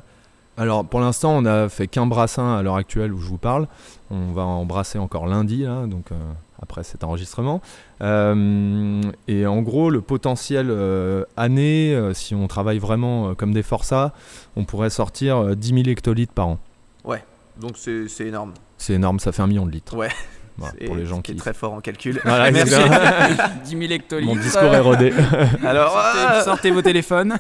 Alors 0.58 0.86
pour 0.86 1.02
l'instant, 1.02 1.36
on 1.38 1.46
a 1.46 1.68
fait 1.70 1.88
qu'un 1.88 2.06
brassin 2.06 2.56
à 2.56 2.64
l'heure 2.64 2.78
actuelle 2.78 3.14
où 3.14 3.20
je 3.20 3.28
vous 3.28 3.38
parle. 3.38 3.68
On 4.12 4.32
va 4.32 4.44
en 4.44 4.66
brasser 4.66 4.98
encore 5.00 5.28
lundi, 5.28 5.64
là, 5.64 5.86
donc 5.88 6.12
euh, 6.12 6.16
après 6.66 6.84
cet 6.84 7.04
enregistrement. 7.04 7.62
Euh, 8.02 9.02
et 9.28 9.46
en 9.46 9.62
gros, 9.62 9.92
le 9.92 10.02
potentiel 10.02 10.68
euh, 10.70 11.24
année, 11.38 11.94
euh, 11.94 12.14
si 12.16 12.34
on 12.34 12.48
travaille 12.48 12.80
vraiment 12.80 13.30
euh, 13.30 13.34
comme 13.36 13.54
des 13.54 13.64
forçats, 13.64 14.14
on 14.56 14.66
pourrait 14.66 14.90
sortir 14.90 15.38
euh, 15.38 15.56
10 15.56 15.68
000 15.70 15.82
hectolitres 15.88 16.34
par 16.34 16.48
an. 16.48 16.60
Ouais. 17.04 17.24
Donc 17.62 17.74
c'est 17.76 18.08
c'est 18.08 18.26
énorme. 18.28 18.54
C'est 18.78 18.94
énorme, 18.94 19.20
ça 19.20 19.32
fait 19.32 19.44
un 19.44 19.48
million 19.48 19.66
de 19.68 19.72
litres. 19.72 19.96
Ouais. 19.96 20.10
Voilà, 20.58 20.74
pour 20.86 20.96
les 20.96 21.06
gens 21.06 21.22
qui. 21.22 21.34
est 21.34 21.36
très 21.36 21.54
fort 21.54 21.74
en 21.74 21.82
calcul. 21.82 22.20
Voilà, 22.24 22.50
Merci. 22.52 22.74
exactement. 22.74 23.50
10 23.66 23.70
000 23.72 23.82
hectolitres. 23.92 24.34
Mon 24.34 24.42
discours 24.42 24.74
est 24.74 24.80
rodé. 24.80 25.14
Alors, 25.66 25.92
Sortez, 25.92 26.44
sortez 26.46 26.72
vos 26.72 26.82
téléphones. 26.82 27.36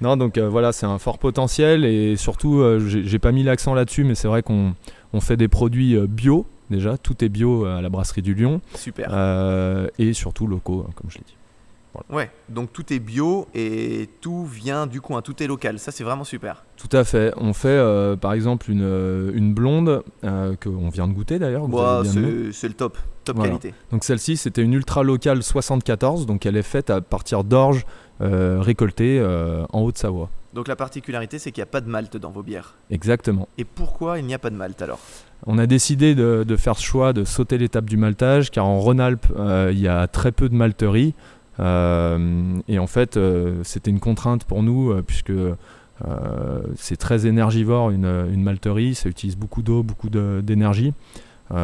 Non, 0.00 0.16
donc 0.16 0.38
euh, 0.38 0.48
voilà, 0.48 0.72
c'est 0.72 0.86
un 0.86 0.98
fort 0.98 1.18
potentiel 1.18 1.84
et 1.84 2.16
surtout, 2.16 2.60
euh, 2.60 2.78
j'ai 2.86 3.02
j'ai 3.04 3.18
pas 3.18 3.32
mis 3.32 3.42
l'accent 3.42 3.74
là-dessus, 3.74 4.04
mais 4.04 4.14
c'est 4.14 4.28
vrai 4.28 4.42
qu'on 4.42 4.74
on 5.12 5.20
fait 5.20 5.36
des 5.36 5.48
produits 5.48 5.96
euh, 5.96 6.06
bio 6.06 6.46
déjà, 6.70 6.98
tout 6.98 7.24
est 7.24 7.28
bio 7.28 7.64
à 7.64 7.80
la 7.80 7.88
brasserie 7.88 8.22
du 8.22 8.34
Lion 8.34 8.60
super. 8.74 9.08
euh, 9.12 9.88
et 9.98 10.12
surtout 10.12 10.46
locaux, 10.46 10.84
hein, 10.88 10.92
comme 10.96 11.10
je 11.10 11.18
l'ai 11.18 11.24
dit. 11.26 11.34
Ouais, 12.10 12.30
donc 12.48 12.72
tout 12.72 12.92
est 12.92 13.00
bio 13.00 13.48
et 13.56 14.08
tout 14.20 14.44
vient 14.44 14.86
du 14.86 15.00
coin, 15.00 15.20
tout 15.20 15.42
est 15.42 15.48
local. 15.48 15.80
Ça, 15.80 15.90
c'est 15.90 16.04
vraiment 16.04 16.22
super. 16.22 16.64
Tout 16.76 16.94
à 16.96 17.02
fait. 17.02 17.32
On 17.36 17.52
fait 17.52 17.68
euh, 17.68 18.14
par 18.14 18.34
exemple 18.34 18.70
une, 18.70 18.82
euh, 18.84 19.32
une 19.34 19.52
blonde 19.52 20.04
euh, 20.22 20.54
qu'on 20.62 20.90
vient 20.90 21.08
de 21.08 21.12
goûter 21.12 21.40
d'ailleurs. 21.40 21.64
c'est 22.52 22.68
le 22.68 22.74
top. 22.74 22.98
Top 23.24 23.36
Voilà. 23.36 23.50
qualité. 23.50 23.74
Donc 23.90 24.04
celle-ci, 24.04 24.36
c'était 24.36 24.62
une 24.62 24.74
ultra 24.74 25.02
locale 25.02 25.42
74, 25.42 26.24
donc 26.26 26.46
elle 26.46 26.56
est 26.56 26.62
faite 26.62 26.88
à 26.90 27.00
partir 27.00 27.42
d'orge 27.42 27.84
euh, 28.20 28.58
récoltées 28.60 29.18
euh, 29.18 29.64
en 29.72 29.80
Haute-Savoie. 29.80 30.30
Donc 30.54 30.68
la 30.68 30.76
particularité, 30.76 31.38
c'est 31.38 31.50
qu'il 31.52 31.60
n'y 31.60 31.68
a 31.68 31.70
pas 31.70 31.80
de 31.80 31.88
malt 31.90 32.16
dans 32.16 32.30
vos 32.30 32.42
bières. 32.44 32.76
Exactement. 32.90 33.48
Et 33.58 33.64
pourquoi 33.64 34.18
il 34.20 34.24
n'y 34.26 34.34
a 34.34 34.38
pas 34.38 34.50
de 34.50 34.56
malt 34.56 34.80
alors? 34.82 35.00
On 35.46 35.58
a 35.58 35.66
décidé 35.66 36.14
de, 36.14 36.56
faire 36.56 36.76
ce 36.76 36.84
choix 36.84 37.12
de 37.12 37.24
sauter 37.24 37.58
l'étape 37.58 37.86
du 37.86 37.96
maltage 37.96 38.50
car 38.50 38.66
en 38.66 38.80
Rhône-Alpes 38.80 39.26
euh, 39.38 39.70
il 39.72 39.78
y 39.78 39.88
a 39.88 40.06
très 40.06 40.32
peu 40.32 40.48
de 40.48 40.54
malterie 40.54 41.14
Euh, 41.60 42.60
et 42.68 42.78
en 42.78 42.86
fait 42.86 43.16
euh, 43.16 43.64
c'était 43.64 43.90
une 43.90 43.98
contrainte 43.98 44.44
pour 44.44 44.62
nous 44.62 44.94
puisque 45.02 45.32
c'est 46.76 46.96
très 46.96 47.26
énergivore 47.26 47.90
une, 47.90 48.42
malterie, 48.42 48.94
ça 48.94 49.08
utilise 49.08 49.36
beaucoup 49.36 49.62
d'eau, 49.62 49.82
beaucoup 49.82 50.08
d'énergie. 50.08 50.92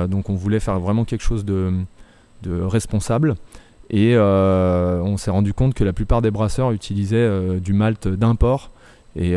Donc 0.08 0.28
on 0.28 0.34
voulait 0.34 0.58
faire 0.58 0.80
vraiment 0.80 1.04
quelque 1.04 1.22
chose 1.22 1.44
de, 1.44 1.72
responsable. 2.44 3.36
Et 3.90 4.18
on 4.18 5.16
s'est 5.18 5.30
rendu 5.30 5.54
compte 5.54 5.74
que 5.74 5.84
la 5.84 5.92
plupart 5.92 6.20
des 6.20 6.32
brasseurs 6.32 6.72
utilisaient 6.72 7.60
du 7.60 7.74
malt 7.74 8.08
d'import. 8.08 8.72
Et 9.14 9.36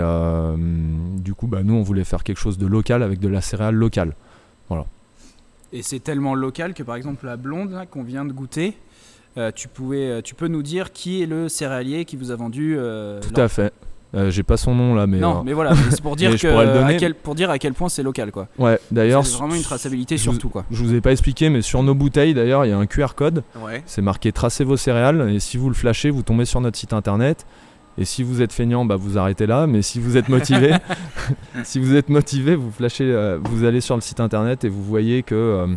du 1.20 1.34
coup, 1.36 1.46
bah, 1.46 1.62
nous, 1.64 1.76
on 1.76 1.84
voulait 1.84 2.04
faire 2.04 2.24
quelque 2.24 2.40
chose 2.40 2.58
de 2.58 2.66
local 2.66 3.04
avec 3.04 3.20
de 3.20 3.28
la 3.28 3.42
céréale 3.42 3.76
locale. 3.76 4.16
Et 5.74 5.82
c'est 5.82 6.00
tellement 6.00 6.34
local 6.34 6.74
que 6.74 6.82
par 6.84 6.96
exemple 6.96 7.26
la 7.26 7.36
blonde 7.36 7.78
qu'on 7.92 8.04
vient 8.04 8.24
de 8.24 8.32
goûter, 8.32 8.78
euh, 9.38 9.52
tu, 9.54 9.68
pouvais, 9.68 10.10
euh, 10.10 10.22
tu 10.22 10.34
peux 10.34 10.48
nous 10.48 10.64
dire 10.64 10.94
qui 10.94 11.22
est 11.22 11.26
le 11.26 11.50
céréalier 11.50 12.06
qui 12.06 12.16
vous 12.16 12.32
a 12.32 12.36
vendu 12.36 12.76
euh, 12.78 13.20
Tout 13.20 13.40
à 13.40 13.50
fait. 13.50 13.74
Euh, 14.16 14.30
J'ai 14.32 14.44
pas 14.44 14.56
son 14.56 14.74
nom 14.74 14.96
là, 14.96 15.06
mais. 15.06 15.18
Non, 15.20 15.44
mais 15.44 15.52
voilà, 15.52 15.76
c'est 15.90 16.02
pour 16.02 16.16
dire 16.16 16.40
que 16.40 16.48
à 16.48 16.94
quel, 16.94 17.14
pour 17.14 17.36
dire 17.36 17.50
à 17.50 17.60
quel 17.60 17.74
point 17.74 17.90
c'est 17.90 18.04
local 18.04 18.32
quoi. 18.32 18.48
Ouais, 18.58 18.80
d'ailleurs. 18.90 19.26
c'est 19.26 19.38
vraiment 19.38 19.56
une 19.56 19.62
traçabilité 19.62 20.16
je- 20.16 20.24
surtout 20.24 20.48
quoi. 20.48 20.64
Je 20.72 20.82
vous 20.82 20.94
ai 20.94 21.02
pas 21.02 21.12
expliqué, 21.12 21.50
mais 21.50 21.62
sur 21.62 21.84
nos 21.84 21.94
bouteilles, 21.94 22.34
d'ailleurs, 22.34 22.66
il 22.66 22.70
y 22.70 22.72
a 22.72 22.78
un 22.78 22.86
QR 22.86 23.14
code. 23.16 23.44
Ouais. 23.62 23.84
C'est 23.86 24.02
marqué 24.02 24.32
Tracez 24.32 24.64
vos 24.64 24.78
céréales. 24.78 25.30
Et 25.30 25.42
si 25.42 25.58
vous 25.58 25.68
le 25.68 25.76
flashez, 25.76 26.10
vous 26.10 26.24
tombez 26.24 26.46
sur 26.46 26.62
notre 26.62 26.78
site 26.78 26.94
internet. 26.94 27.46
Et 27.98 28.06
si 28.06 28.24
vous 28.24 28.42
êtes 28.42 28.54
feignant, 28.54 28.86
bah, 28.86 28.96
vous 28.96 29.18
arrêtez 29.18 29.48
là. 29.48 29.66
Mais 29.68 29.82
si 29.82 30.00
vous 30.00 30.18
êtes 30.18 30.30
motivé, 30.30 30.76
si 31.64 31.80
vous 31.80 31.96
êtes 31.96 32.10
motivé, 32.10 32.56
vous 32.56 32.72
flashez, 32.72 33.06
euh, 33.12 33.40
vous 33.44 33.64
allez 33.64 33.82
sur 33.82 33.96
le 33.96 34.02
site 34.02 34.20
internet 34.20 34.64
et 34.66 34.70
vous 34.70 34.84
voyez 34.84 35.24
que 35.24 35.36
euh, 35.36 35.68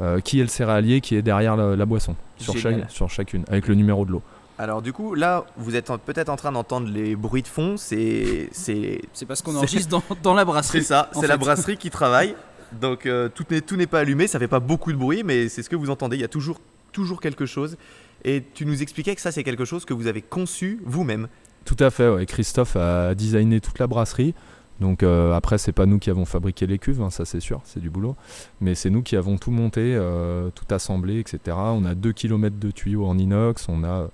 euh, 0.00 0.20
qui 0.20 0.38
est 0.40 0.42
le 0.42 0.48
céréalier 0.48 1.00
qui 1.00 1.16
est 1.16 1.22
derrière 1.22 1.56
la, 1.56 1.76
la 1.76 1.86
boisson 1.86 2.16
sur, 2.38 2.56
chaque- 2.56 2.90
sur 2.90 3.08
chacune, 3.10 3.44
avec 3.48 3.68
le 3.68 3.74
numéro 3.74 4.04
de 4.04 4.12
l'eau. 4.12 4.22
Alors 4.58 4.80
du 4.80 4.92
coup, 4.94 5.14
là, 5.14 5.44
vous 5.58 5.76
êtes 5.76 5.92
peut-être 6.06 6.30
en 6.30 6.36
train 6.36 6.50
d'entendre 6.52 6.88
les 6.90 7.14
bruits 7.14 7.42
de 7.42 7.48
fond. 7.48 7.76
C'est 7.76 8.48
c'est 8.52 9.02
C'est 9.12 9.26
parce 9.26 9.42
qu'on 9.42 9.54
enregistre 9.54 9.88
dans, 9.90 10.02
dans 10.22 10.32
la 10.34 10.46
brasserie. 10.46 10.78
c'est 10.80 10.84
ça. 10.88 11.10
C'est 11.12 11.26
la 11.26 11.36
brasserie 11.36 11.76
qui 11.76 11.90
travaille. 11.90 12.34
Donc 12.80 13.04
euh, 13.04 13.28
tout 13.28 13.44
n'est 13.50 13.60
tout 13.60 13.76
n'est 13.76 13.86
pas 13.86 14.00
allumé. 14.00 14.26
Ça 14.26 14.38
fait 14.38 14.48
pas 14.48 14.60
beaucoup 14.60 14.92
de 14.92 14.96
bruit, 14.96 15.22
mais 15.24 15.48
c'est 15.50 15.62
ce 15.62 15.68
que 15.68 15.76
vous 15.76 15.90
entendez. 15.90 16.16
Il 16.16 16.20
y 16.22 16.24
a 16.24 16.28
toujours 16.28 16.58
toujours 16.92 17.20
quelque 17.20 17.44
chose. 17.44 17.76
Et 18.24 18.42
tu 18.54 18.64
nous 18.64 18.80
expliquais 18.82 19.14
que 19.14 19.20
ça, 19.20 19.30
c'est 19.30 19.44
quelque 19.44 19.66
chose 19.66 19.84
que 19.84 19.92
vous 19.92 20.06
avez 20.06 20.22
conçu 20.22 20.80
vous-même. 20.86 21.28
Tout 21.66 21.76
à 21.80 21.90
fait, 21.90 22.08
ouais. 22.08 22.24
Christophe 22.24 22.76
a 22.76 23.14
designé 23.14 23.60
toute 23.60 23.78
la 23.78 23.86
brasserie. 23.86 24.34
Donc 24.80 25.02
euh, 25.02 25.32
après, 25.34 25.56
c'est 25.58 25.72
pas 25.72 25.86
nous 25.86 25.98
qui 25.98 26.10
avons 26.10 26.24
fabriqué 26.26 26.66
les 26.66 26.78
cuves, 26.78 27.00
hein, 27.02 27.08
ça 27.10 27.24
c'est 27.24 27.40
sûr, 27.40 27.60
c'est 27.64 27.80
du 27.80 27.88
boulot. 27.90 28.14
Mais 28.60 28.74
c'est 28.74 28.90
nous 28.90 29.02
qui 29.02 29.16
avons 29.16 29.36
tout 29.38 29.50
monté, 29.50 29.94
euh, 29.96 30.50
tout 30.54 30.66
assemblé, 30.74 31.18
etc. 31.18 31.56
On 31.56 31.84
a 31.86 31.94
2 31.94 32.12
km 32.12 32.56
de 32.58 32.70
tuyaux 32.70 33.06
en 33.06 33.16
inox, 33.18 33.68
on 33.70 33.84
a 33.84 34.08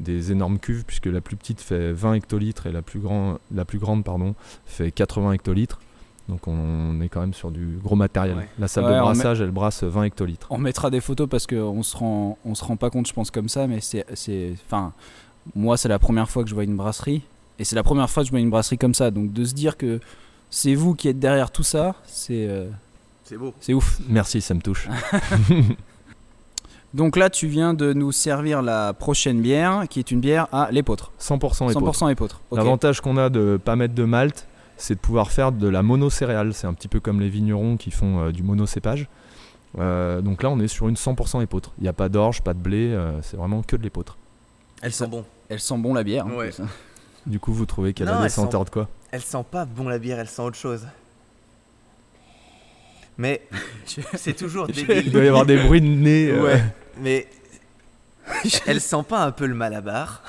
des 0.00 0.30
énormes 0.32 0.58
cuves, 0.60 0.84
puisque 0.84 1.06
la 1.06 1.20
plus 1.20 1.36
petite 1.36 1.60
fait 1.60 1.92
20 1.92 2.14
hectolitres 2.14 2.66
et 2.66 2.72
la 2.72 2.82
plus, 2.82 3.00
grand, 3.00 3.38
la 3.52 3.64
plus 3.64 3.78
grande 3.78 4.04
pardon, 4.04 4.34
fait 4.66 4.90
80 4.92 5.32
hectolitres. 5.32 5.80
Donc 6.28 6.46
on 6.48 7.00
est 7.02 7.08
quand 7.08 7.20
même 7.20 7.34
sur 7.34 7.50
du 7.50 7.76
gros 7.82 7.96
matériel. 7.96 8.36
Ouais. 8.36 8.48
La 8.58 8.68
salle 8.68 8.84
Ouais, 8.84 8.90
de 8.90 8.94
met- 8.94 9.00
brassage, 9.02 9.40
elle 9.40 9.50
brasse 9.50 9.82
20 9.82 10.04
hectolitres. 10.04 10.46
On 10.50 10.58
mettra 10.58 10.90
des 10.90 11.00
photos 11.00 11.28
parce 11.28 11.46
qu'on 11.48 11.82
se 11.82 11.96
rend, 11.96 12.38
on 12.44 12.54
se 12.54 12.64
rend 12.64 12.76
pas 12.76 12.88
compte, 12.88 13.06
je 13.08 13.12
pense, 13.12 13.30
comme 13.32 13.48
ça, 13.48 13.66
mais 13.66 13.80
c'est, 13.80 14.06
c'est, 14.14 14.54
enfin, 14.66 14.92
moi, 15.54 15.76
c'est 15.76 15.88
la 15.88 15.98
première 15.98 16.30
fois 16.30 16.42
que 16.42 16.48
je 16.48 16.54
vois 16.54 16.64
une 16.64 16.76
brasserie, 16.76 17.22
et 17.58 17.64
c'est 17.64 17.76
la 17.76 17.82
première 17.82 18.10
fois 18.10 18.22
que 18.22 18.26
je 18.26 18.30
vois 18.30 18.40
une 18.40 18.50
brasserie 18.50 18.78
comme 18.78 18.94
ça. 18.94 19.10
Donc, 19.10 19.32
de 19.32 19.44
se 19.44 19.54
dire 19.54 19.76
que 19.76 20.00
c'est 20.50 20.74
vous 20.74 20.94
qui 20.94 21.08
êtes 21.08 21.18
derrière 21.18 21.50
tout 21.50 21.62
ça, 21.62 21.94
c'est, 22.06 22.46
euh, 22.48 22.68
C'est 23.24 23.36
beau. 23.36 23.54
c'est 23.60 23.74
ouf. 23.74 24.00
Merci, 24.08 24.40
ça 24.40 24.54
me 24.54 24.60
touche. 24.60 24.88
Donc 26.94 27.16
là, 27.16 27.28
tu 27.28 27.48
viens 27.48 27.74
de 27.74 27.92
nous 27.92 28.12
servir 28.12 28.62
la 28.62 28.92
prochaine 28.92 29.40
bière, 29.40 29.86
qui 29.90 29.98
est 29.98 30.12
une 30.12 30.20
bière 30.20 30.46
à 30.52 30.70
l'épeautre. 30.70 31.10
100% 31.20 31.70
épeautre. 31.70 31.98
100% 31.98 32.12
épeautre. 32.12 32.40
Ok. 32.50 32.58
L'avantage 32.58 33.00
qu'on 33.00 33.16
a 33.16 33.30
de 33.30 33.58
pas 33.62 33.74
mettre 33.74 33.94
de 33.94 34.04
malt, 34.04 34.46
c'est 34.76 34.94
de 34.94 35.00
pouvoir 35.00 35.32
faire 35.32 35.50
de 35.50 35.66
la 35.66 35.82
monocéréale. 35.82 36.54
C'est 36.54 36.68
un 36.68 36.72
petit 36.72 36.86
peu 36.86 37.00
comme 37.00 37.20
les 37.20 37.28
vignerons 37.28 37.76
qui 37.76 37.90
font 37.90 38.20
euh, 38.20 38.30
du 38.30 38.44
monocépage. 38.44 39.08
Euh, 39.78 40.20
donc 40.20 40.44
là, 40.44 40.50
on 40.50 40.60
est 40.60 40.68
sur 40.68 40.88
une 40.88 40.94
100% 40.94 41.42
épeautre. 41.42 41.72
Il 41.78 41.82
n'y 41.82 41.88
a 41.88 41.92
pas 41.92 42.08
d'orge, 42.08 42.42
pas 42.42 42.54
de 42.54 42.60
blé, 42.60 42.92
euh, 42.92 43.20
c'est 43.22 43.36
vraiment 43.36 43.62
que 43.62 43.74
de 43.74 43.82
l'épeautre. 43.82 44.16
Elles 44.80 44.92
sont 44.92 45.08
bon. 45.08 45.24
Elle 45.48 45.60
sent 45.60 45.76
bon 45.78 45.94
la 45.94 46.02
bière. 46.02 46.26
Ouais. 46.26 46.50
plus. 46.50 46.62
Du 47.26 47.38
coup, 47.40 47.52
vous 47.52 47.66
trouvez 47.66 47.92
qu'elle 47.94 48.08
a 48.08 48.22
des 48.22 48.28
senteurs 48.28 48.64
de 48.64 48.70
quoi 48.70 48.88
Elle 49.10 49.22
sent 49.22 49.44
pas 49.50 49.64
bon 49.64 49.88
la 49.88 49.98
bière, 49.98 50.18
elle 50.18 50.28
sent 50.28 50.42
autre 50.42 50.56
chose. 50.56 50.86
Mais 53.16 53.42
c'est 54.14 54.34
toujours 54.34 54.66
Il 54.68 54.86
débile. 54.86 55.12
doit 55.12 55.24
y 55.24 55.28
avoir 55.28 55.46
des 55.46 55.56
bruits 55.56 55.80
de 55.80 55.86
nez. 55.86 56.28
euh, 56.30 56.42
Ouais. 56.42 56.62
Mais 57.00 57.28
elle 58.66 58.80
sent 58.80 59.04
pas 59.08 59.24
un 59.24 59.30
peu 59.30 59.46
le 59.46 59.54
malabar 59.54 60.22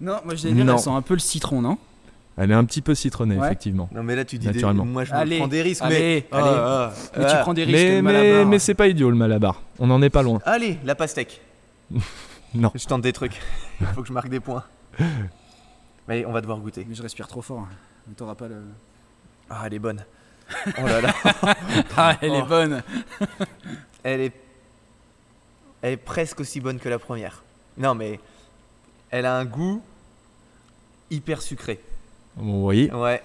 Non, 0.00 0.18
moi 0.24 0.34
je 0.34 0.48
dire, 0.48 0.68
elle 0.70 0.78
sent 0.78 0.90
un 0.90 1.02
peu 1.02 1.14
le 1.14 1.20
citron, 1.20 1.62
non? 1.62 1.78
Elle 2.36 2.50
est 2.50 2.54
un 2.54 2.64
petit 2.64 2.82
peu 2.82 2.94
citronnée, 2.96 3.38
Ouais. 3.38 3.46
effectivement. 3.46 3.88
Non 3.94 4.02
mais 4.02 4.16
là 4.16 4.24
tu 4.24 4.38
dis 4.38 4.48
des... 4.48 4.52
Naturellement. 4.54 4.84
moi 4.84 5.04
je 5.04 5.12
me 5.12 5.16
Allez, 5.16 5.38
prends 5.38 5.46
des 5.48 5.62
risques 5.62 5.82
allez, 5.82 6.26
mais 6.32 6.36
allez. 6.36 6.48
Ah, 6.52 6.92
ah, 6.92 7.18
Mais 7.18 7.26
tu 7.26 7.36
prends 7.42 7.54
des 7.54 7.62
risques. 7.64 7.78
Mais, 7.78 8.02
mais, 8.02 8.44
mais 8.44 8.58
c'est 8.58 8.74
pas 8.74 8.88
idiot 8.88 9.08
le 9.08 9.16
malabar. 9.16 9.62
On 9.78 9.88
en 9.90 10.02
est 10.02 10.10
pas 10.10 10.22
loin. 10.22 10.40
Allez, 10.44 10.78
la 10.84 10.94
pastèque. 10.96 11.40
Non. 12.54 12.70
Je 12.74 12.84
tente 12.86 13.02
des 13.02 13.12
trucs. 13.12 13.40
Il 13.80 13.86
faut 13.88 14.02
que 14.02 14.08
je 14.08 14.12
marque 14.12 14.28
des 14.28 14.40
points. 14.40 14.64
Mais 16.08 16.24
on 16.24 16.32
va 16.32 16.40
devoir 16.40 16.58
goûter. 16.58 16.84
Mais 16.88 16.94
je 16.94 17.02
respire 17.02 17.26
trop 17.28 17.42
fort. 17.42 17.66
Mais 18.06 18.14
T'auras 18.14 18.34
pas 18.34 18.48
le. 18.48 18.62
Ah, 19.50 19.62
elle 19.66 19.74
est 19.74 19.78
bonne. 19.78 20.04
Oh 20.78 20.86
là 20.86 21.00
là, 21.00 21.14
Ah, 21.96 22.16
elle 22.20 22.30
Oh. 22.32 22.34
est 22.36 22.42
bonne. 22.42 22.82
elle 24.02 24.20
est 24.20 24.32
elle 25.80 25.92
est 25.94 25.96
presque 25.98 26.40
aussi 26.40 26.60
bonne 26.60 26.78
que 26.78 26.88
la 26.90 26.98
première. 26.98 27.42
Non 27.78 27.94
mais 27.94 28.20
elle 29.10 29.24
a 29.26 29.36
un 29.38 29.44
goût 29.46 29.82
hyper 31.10 31.40
sucré. 31.42 31.80
Bon, 32.36 32.44
vous 32.52 32.60
voyez? 32.62 32.92
Ouais, 32.92 33.22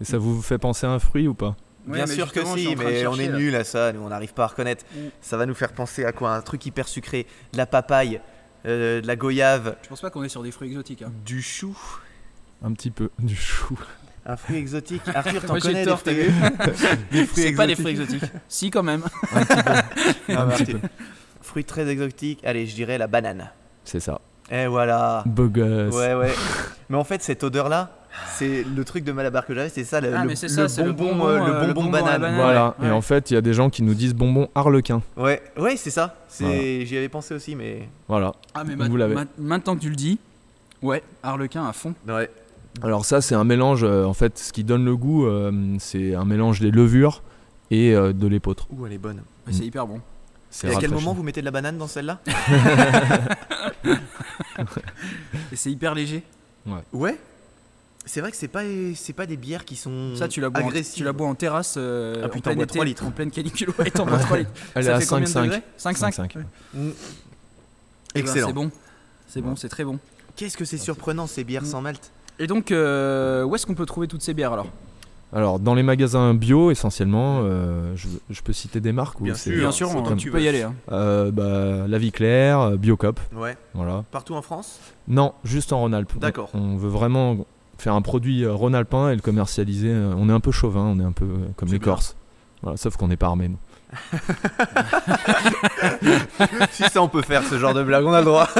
Et 0.00 0.04
ça 0.04 0.16
vous 0.18 0.40
fait 0.42 0.58
penser 0.58 0.86
à 0.86 0.90
un 0.90 0.98
fruit 1.00 1.26
ou 1.28 1.34
pas? 1.34 1.56
Bien 1.86 2.06
sûr 2.06 2.32
que 2.32 2.44
si, 2.44 2.74
mais 2.76 3.06
on 3.06 3.16
est 3.16 3.28
nul 3.28 3.54
à 3.56 3.64
ça, 3.64 3.92
nous 3.92 4.00
on 4.00 4.08
n'arrive 4.08 4.32
pas 4.34 4.44
à 4.44 4.48
reconnaître. 4.48 4.84
Mm. 4.94 4.98
Ça 5.20 5.36
va 5.36 5.46
nous 5.46 5.54
faire 5.54 5.72
penser 5.72 6.04
à 6.04 6.12
quoi? 6.12 6.32
Un 6.34 6.40
truc 6.42 6.64
hyper 6.66 6.88
sucré, 6.88 7.26
de 7.52 7.58
la 7.58 7.66
papaye, 7.66 8.20
euh, 8.66 9.00
de 9.00 9.06
la 9.06 9.16
goyave, 9.16 9.76
Je 9.82 9.88
pense 9.88 10.00
pas 10.00 10.10
qu'on 10.10 10.22
est 10.22 10.28
sur 10.28 10.42
des 10.42 10.50
fruits 10.52 10.68
exotiques. 10.68 11.02
hein. 11.02 11.12
du 11.24 11.42
chou. 11.42 11.76
Un 12.64 12.72
petit 12.72 12.90
peu. 12.90 13.10
Du 13.18 13.34
chou. 13.36 13.76
Un 14.24 14.36
fruit 14.36 14.56
exotique. 14.56 15.02
Arthur, 15.14 15.44
t'en 15.44 15.58
connais 15.58 15.84
tort, 15.84 16.00
des 16.04 16.24
fruits? 16.30 16.32
des 17.10 17.26
fruits 17.26 17.42
C'est 17.44 17.52
pas 17.54 17.66
des 17.66 17.72
exotiques. 17.72 17.98
fruits 17.98 18.14
exotiques. 18.18 18.30
si, 18.46 18.70
quand 18.70 18.84
même. 18.84 19.02
Un 20.28 20.46
petit 20.46 20.64
peu. 20.66 20.78
Fruit 21.42 21.64
très 21.64 21.88
exotique. 21.88 22.40
Allez, 22.44 22.66
je 22.68 22.74
dirais 22.76 22.98
la 22.98 23.08
banane. 23.08 23.50
C'est 23.84 23.98
ça. 23.98 24.20
Et 24.50 24.66
voilà. 24.68 25.24
Beau 25.26 25.48
gosse. 25.48 25.92
Ouais, 25.94 26.14
ouais. 26.14 26.32
Mais 26.88 26.96
en 26.96 27.02
fait, 27.04 27.20
cette 27.22 27.42
odeur-là, 27.42 27.90
c'est 28.34 28.64
le 28.64 28.84
truc 28.84 29.04
de 29.04 29.12
Malabar 29.12 29.46
que 29.46 29.54
j'avais, 29.54 29.68
c'est 29.68 29.84
ça, 29.84 30.00
le, 30.00 30.14
Ah, 30.14 30.24
le- 30.24 30.34
ça, 30.34 30.82
bonbon, 30.84 31.12
bonbon, 31.12 31.26
euh, 31.28 31.38
le 31.38 31.42
euh, 31.54 31.60
bonbon 31.68 31.74
bonbon 31.84 31.90
banane. 31.90 32.20
banane. 32.20 32.36
Voilà. 32.36 32.74
Ouais. 32.80 32.88
Et 32.88 32.90
en 32.90 33.00
fait, 33.00 33.30
il 33.30 33.34
y 33.34 33.36
a 33.36 33.40
des 33.40 33.54
gens 33.54 33.70
qui 33.70 33.82
nous 33.82 33.94
disent 33.94 34.14
bonbon 34.14 34.48
harlequin. 34.54 35.02
Ouais, 35.16 35.42
ouais, 35.58 35.76
c'est 35.76 35.90
ça. 35.90 36.16
C'est, 36.28 36.44
Voilà. 36.44 36.84
j'y 36.84 36.96
avais 36.96 37.08
pensé 37.08 37.34
aussi, 37.34 37.54
mais 37.54 37.88
Voilà. 38.08 38.32
Ah, 38.54 38.64
mais 38.64 38.74
vous 38.88 38.96
l'avez. 38.96 39.14
maintenant 39.38 39.74
que 39.76 39.80
tu 39.80 39.90
le 39.90 39.96
dis, 39.96 40.18
ouais, 40.82 41.02
Harlequin 41.22 41.66
à 41.66 41.72
fond. 41.72 41.94
ouais. 42.08 42.30
Alors 42.82 43.04
ça, 43.04 43.20
c'est 43.20 43.34
un 43.34 43.44
mélange. 43.44 43.84
euh, 43.84 44.04
en 44.04 44.14
fait, 44.14 44.38
ce 44.38 44.50
qui 44.52 44.64
donne 44.64 44.84
le 44.86 44.96
goût, 44.96 45.26
euh, 45.26 45.52
c'est 45.78 46.14
un 46.14 46.24
mélange 46.24 46.58
des 46.60 46.70
levures 46.70 47.22
et 47.70 47.94
euh, 47.94 48.14
de 48.14 48.26
l'épeautre. 48.26 48.66
Ouh, 48.72 48.86
elle 48.86 48.94
est 48.94 48.98
bonne. 48.98 49.18
Ouais, 49.46 49.52
C'est 49.52 49.64
hyper 49.66 49.86
bon. 49.86 50.00
Et 50.64 50.68
à 50.68 50.74
quel 50.78 50.90
moment 50.90 51.12
vous 51.14 51.22
mettez 51.22 51.40
de 51.40 51.44
la 51.46 51.50
banane 51.50 51.76
dans 51.78 51.86
celle-là 51.86 52.20
Et 55.52 55.56
c'est 55.56 55.70
hyper 55.70 55.94
léger. 55.94 56.22
Ouais. 56.92 57.18
C'est 58.04 58.20
vrai 58.20 58.30
que 58.30 58.36
c'est 58.36 58.48
pas, 58.48 58.62
c'est 58.94 59.12
pas 59.12 59.26
des 59.26 59.36
bières 59.36 59.64
qui 59.64 59.76
sont 59.76 60.14
Ça, 60.16 60.28
tu 60.28 60.40
la 60.40 60.50
bois, 60.50 60.62
en, 60.62 60.68
agressives. 60.68 60.94
tu 60.96 61.04
la 61.04 61.12
bois 61.12 61.26
en 61.28 61.34
terrasse 61.34 61.74
euh, 61.78 62.20
Ah, 62.22 62.26
en 62.26 62.28
puis 62.28 62.40
plein 62.40 62.52
t'en 62.52 62.56
bois 62.56 62.64
été, 62.64 62.72
3 62.74 62.84
litres. 62.84 63.04
en 63.06 63.10
pleine 63.10 63.30
canicule. 63.30 63.70
Ouais, 63.78 63.90
t'en 63.90 64.06
bois 64.06 64.18
3 64.18 64.38
litres. 64.38 64.50
Elle 64.74 64.84
Ça 64.84 64.90
est 64.90 64.94
à 64.94 65.00
fait 65.00 65.06
combien 65.06 65.24
de 65.24 65.28
5,5. 65.30 65.42
degrés 65.44 65.62
5,5 65.78 65.94
5,5. 66.14 66.36
Ouais. 66.36 66.42
Mm. 66.74 66.78
Eh 66.78 66.82
ben, 66.82 68.20
Excellent. 68.20 68.46
C'est 68.48 68.52
bon. 68.52 68.70
C'est 69.28 69.40
bon, 69.40 69.56
c'est 69.56 69.68
très 69.68 69.84
bon. 69.84 69.98
Qu'est-ce 70.36 70.56
que 70.56 70.64
c'est 70.64 70.78
surprenant 70.78 71.26
ces 71.26 71.44
bières 71.44 71.62
Mm. 71.62 71.66
sans 71.66 71.80
malt 71.80 72.10
Et 72.38 72.46
donc, 72.46 72.70
euh, 72.72 73.44
où 73.44 73.54
est-ce 73.54 73.66
qu'on 73.66 73.74
peut 73.74 73.86
trouver 73.86 74.08
toutes 74.08 74.22
ces 74.22 74.34
bières 74.34 74.52
alors 74.52 74.66
Alors, 75.32 75.58
dans 75.58 75.74
les 75.74 75.82
magasins 75.82 76.34
bio, 76.34 76.70
essentiellement, 76.70 77.40
euh, 77.44 77.92
je, 77.96 78.08
je 78.28 78.42
peux 78.42 78.52
citer 78.52 78.80
des 78.80 78.92
marques 78.92 79.22
Bien 79.22 79.34
c'est- 79.34 79.50
sûr. 79.50 79.58
Bien 79.60 79.72
sûr, 79.72 79.90
on- 79.96 80.02
comme 80.02 80.18
tu 80.18 80.30
peux 80.30 80.42
y 80.42 80.48
aller. 80.48 80.62
hein. 80.62 80.74
Euh, 80.90 81.30
bah, 81.30 81.86
La 81.88 81.98
Vie 81.98 82.12
Claire, 82.12 82.72
Biocop, 82.76 83.18
Ouais. 83.34 83.56
voilà. 83.74 84.04
Partout 84.10 84.34
en 84.34 84.42
France 84.42 84.78
Non, 85.08 85.32
juste 85.44 85.72
en 85.72 85.80
Rhône-Alpes. 85.80 86.12
D'accord. 86.18 86.50
On, 86.52 86.58
on 86.58 86.76
veut 86.76 86.90
vraiment 86.90 87.46
faire 87.82 87.94
un 87.94 88.02
produit 88.02 88.44
euh, 88.44 88.52
rhône-alpin 88.52 89.10
et 89.10 89.14
le 89.16 89.20
commercialiser. 89.20 89.90
euh, 89.90 90.14
On 90.16 90.28
est 90.28 90.32
un 90.32 90.40
peu 90.40 90.52
chauvin, 90.52 90.82
on 90.82 91.00
est 91.00 91.04
un 91.04 91.12
peu 91.12 91.24
euh, 91.24 91.48
comme 91.56 91.68
les 91.68 91.78
bien. 91.78 91.84
Corses. 91.92 92.16
Voilà, 92.62 92.76
sauf 92.76 92.96
qu'on 92.96 93.08
n'est 93.08 93.16
pas 93.16 93.26
armé. 93.26 93.48
nous. 93.48 93.58
si 96.70 96.84
ça 96.84 97.02
on 97.02 97.08
peut 97.08 97.20
faire 97.22 97.42
ce 97.44 97.58
genre 97.58 97.74
de 97.74 97.82
blague, 97.82 98.04
on 98.06 98.12
a 98.12 98.20
le 98.20 98.24
droit. 98.24 98.48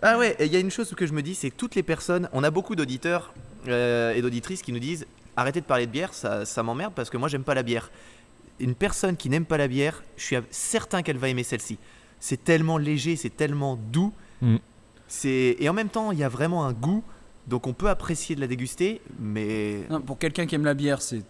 Ah 0.00 0.16
ouais, 0.16 0.36
et 0.38 0.46
il 0.46 0.52
y 0.52 0.56
a 0.56 0.60
une 0.60 0.70
chose 0.70 0.94
que 0.96 1.06
je 1.06 1.12
me 1.12 1.22
dis, 1.22 1.34
c'est 1.34 1.50
que 1.50 1.56
toutes 1.56 1.74
les 1.74 1.82
personnes, 1.82 2.28
on 2.32 2.44
a 2.44 2.50
beaucoup 2.52 2.76
d'auditeurs 2.76 3.32
euh, 3.66 4.14
et 4.14 4.22
d'auditrices 4.22 4.62
qui 4.62 4.70
nous 4.72 4.78
disent 4.78 5.06
arrêtez 5.36 5.60
de 5.60 5.66
parler 5.66 5.86
de 5.86 5.90
bière, 5.90 6.14
ça, 6.14 6.44
ça 6.44 6.62
m'emmerde 6.62 6.92
parce 6.94 7.10
que 7.10 7.16
moi 7.16 7.28
j'aime 7.28 7.42
pas 7.42 7.54
la 7.54 7.64
bière. 7.64 7.90
Une 8.60 8.76
personne 8.76 9.16
qui 9.16 9.28
n'aime 9.28 9.44
pas 9.44 9.56
la 9.56 9.66
bière, 9.66 10.04
je 10.16 10.22
suis 10.24 10.36
certain 10.50 11.02
qu'elle 11.02 11.18
va 11.18 11.28
aimer 11.28 11.42
celle-ci. 11.42 11.78
C'est 12.20 12.44
tellement 12.44 12.78
léger, 12.78 13.16
c'est 13.16 13.36
tellement 13.36 13.76
doux. 13.90 14.12
Mm. 14.40 14.56
C'est 15.08 15.56
et 15.58 15.68
en 15.68 15.72
même 15.72 15.88
temps 15.88 16.12
il 16.12 16.18
y 16.18 16.24
a 16.24 16.28
vraiment 16.28 16.64
un 16.64 16.72
goût, 16.72 17.02
donc 17.48 17.66
on 17.66 17.72
peut 17.72 17.88
apprécier 17.88 18.36
de 18.36 18.40
la 18.40 18.46
déguster, 18.46 19.00
mais 19.18 19.80
Non, 19.90 20.00
pour 20.00 20.18
quelqu'un 20.18 20.46
qui 20.46 20.54
aime 20.54 20.64
la 20.64 20.74
bière, 20.74 21.00
c'est 21.02 21.22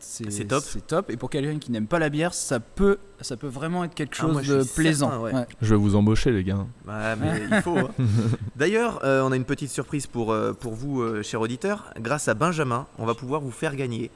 top. 0.48 0.62
C'est 0.66 0.86
top. 0.86 1.10
Et 1.10 1.16
pour 1.16 1.30
quelqu'un 1.30 1.58
qui 1.58 1.70
n'aime 1.70 1.86
pas 1.86 1.98
la 1.98 2.08
bière, 2.08 2.34
ça 2.34 2.58
peut, 2.60 2.98
ça 3.20 3.36
peut 3.36 3.46
vraiment 3.46 3.84
être 3.84 3.94
quelque 3.94 4.16
Ah, 4.18 4.22
chose 4.22 4.32
moi, 4.32 4.42
de 4.42 4.64
plaisant. 4.74 5.08
certain, 5.10 5.22
ouais. 5.22 5.34
Ouais. 5.34 5.46
Je 5.62 5.74
vais 5.74 5.80
vous 5.80 5.94
embaucher, 5.96 6.30
les 6.32 6.42
gars. 6.44 6.66
Ouais, 6.86 7.16
mais 7.20 7.42
il 7.50 7.62
faut. 7.62 7.78
hein. 7.78 7.90
D'ailleurs, 8.56 9.00
euh, 9.04 9.22
on 9.22 9.32
a 9.32 9.36
une 9.36 9.44
petite 9.44 9.70
surprise 9.70 10.06
pour, 10.06 10.32
euh, 10.32 10.52
pour 10.52 10.74
vous, 10.74 11.02
euh, 11.02 11.22
chers 11.22 11.40
auditeurs. 11.40 11.92
Grâce 12.00 12.28
à 12.28 12.34
Benjamin, 12.34 12.86
on 12.98 13.06
va 13.06 13.14
pouvoir 13.14 13.40
vous 13.40 13.50
faire 13.52 13.76
gagner 13.76 14.10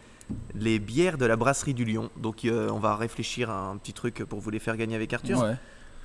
les 0.55 0.79
bières 0.79 1.19
de 1.19 1.27
la 1.27 1.37
brasserie 1.37 1.74
du 1.74 1.85
Lion. 1.85 2.11
Donc, 2.16 2.45
euh, 2.45 2.69
on 2.73 2.79
va 2.79 2.97
réfléchir 2.97 3.51
à 3.51 3.69
un 3.69 3.77
petit 3.77 3.93
truc 3.93 4.24
pour 4.24 4.41
vous 4.41 4.51
les 4.51 4.59
faire 4.59 4.77
gagner 4.77 4.97
avec 4.97 5.12
Arthur. 5.12 5.41
Ouais. 5.41 5.55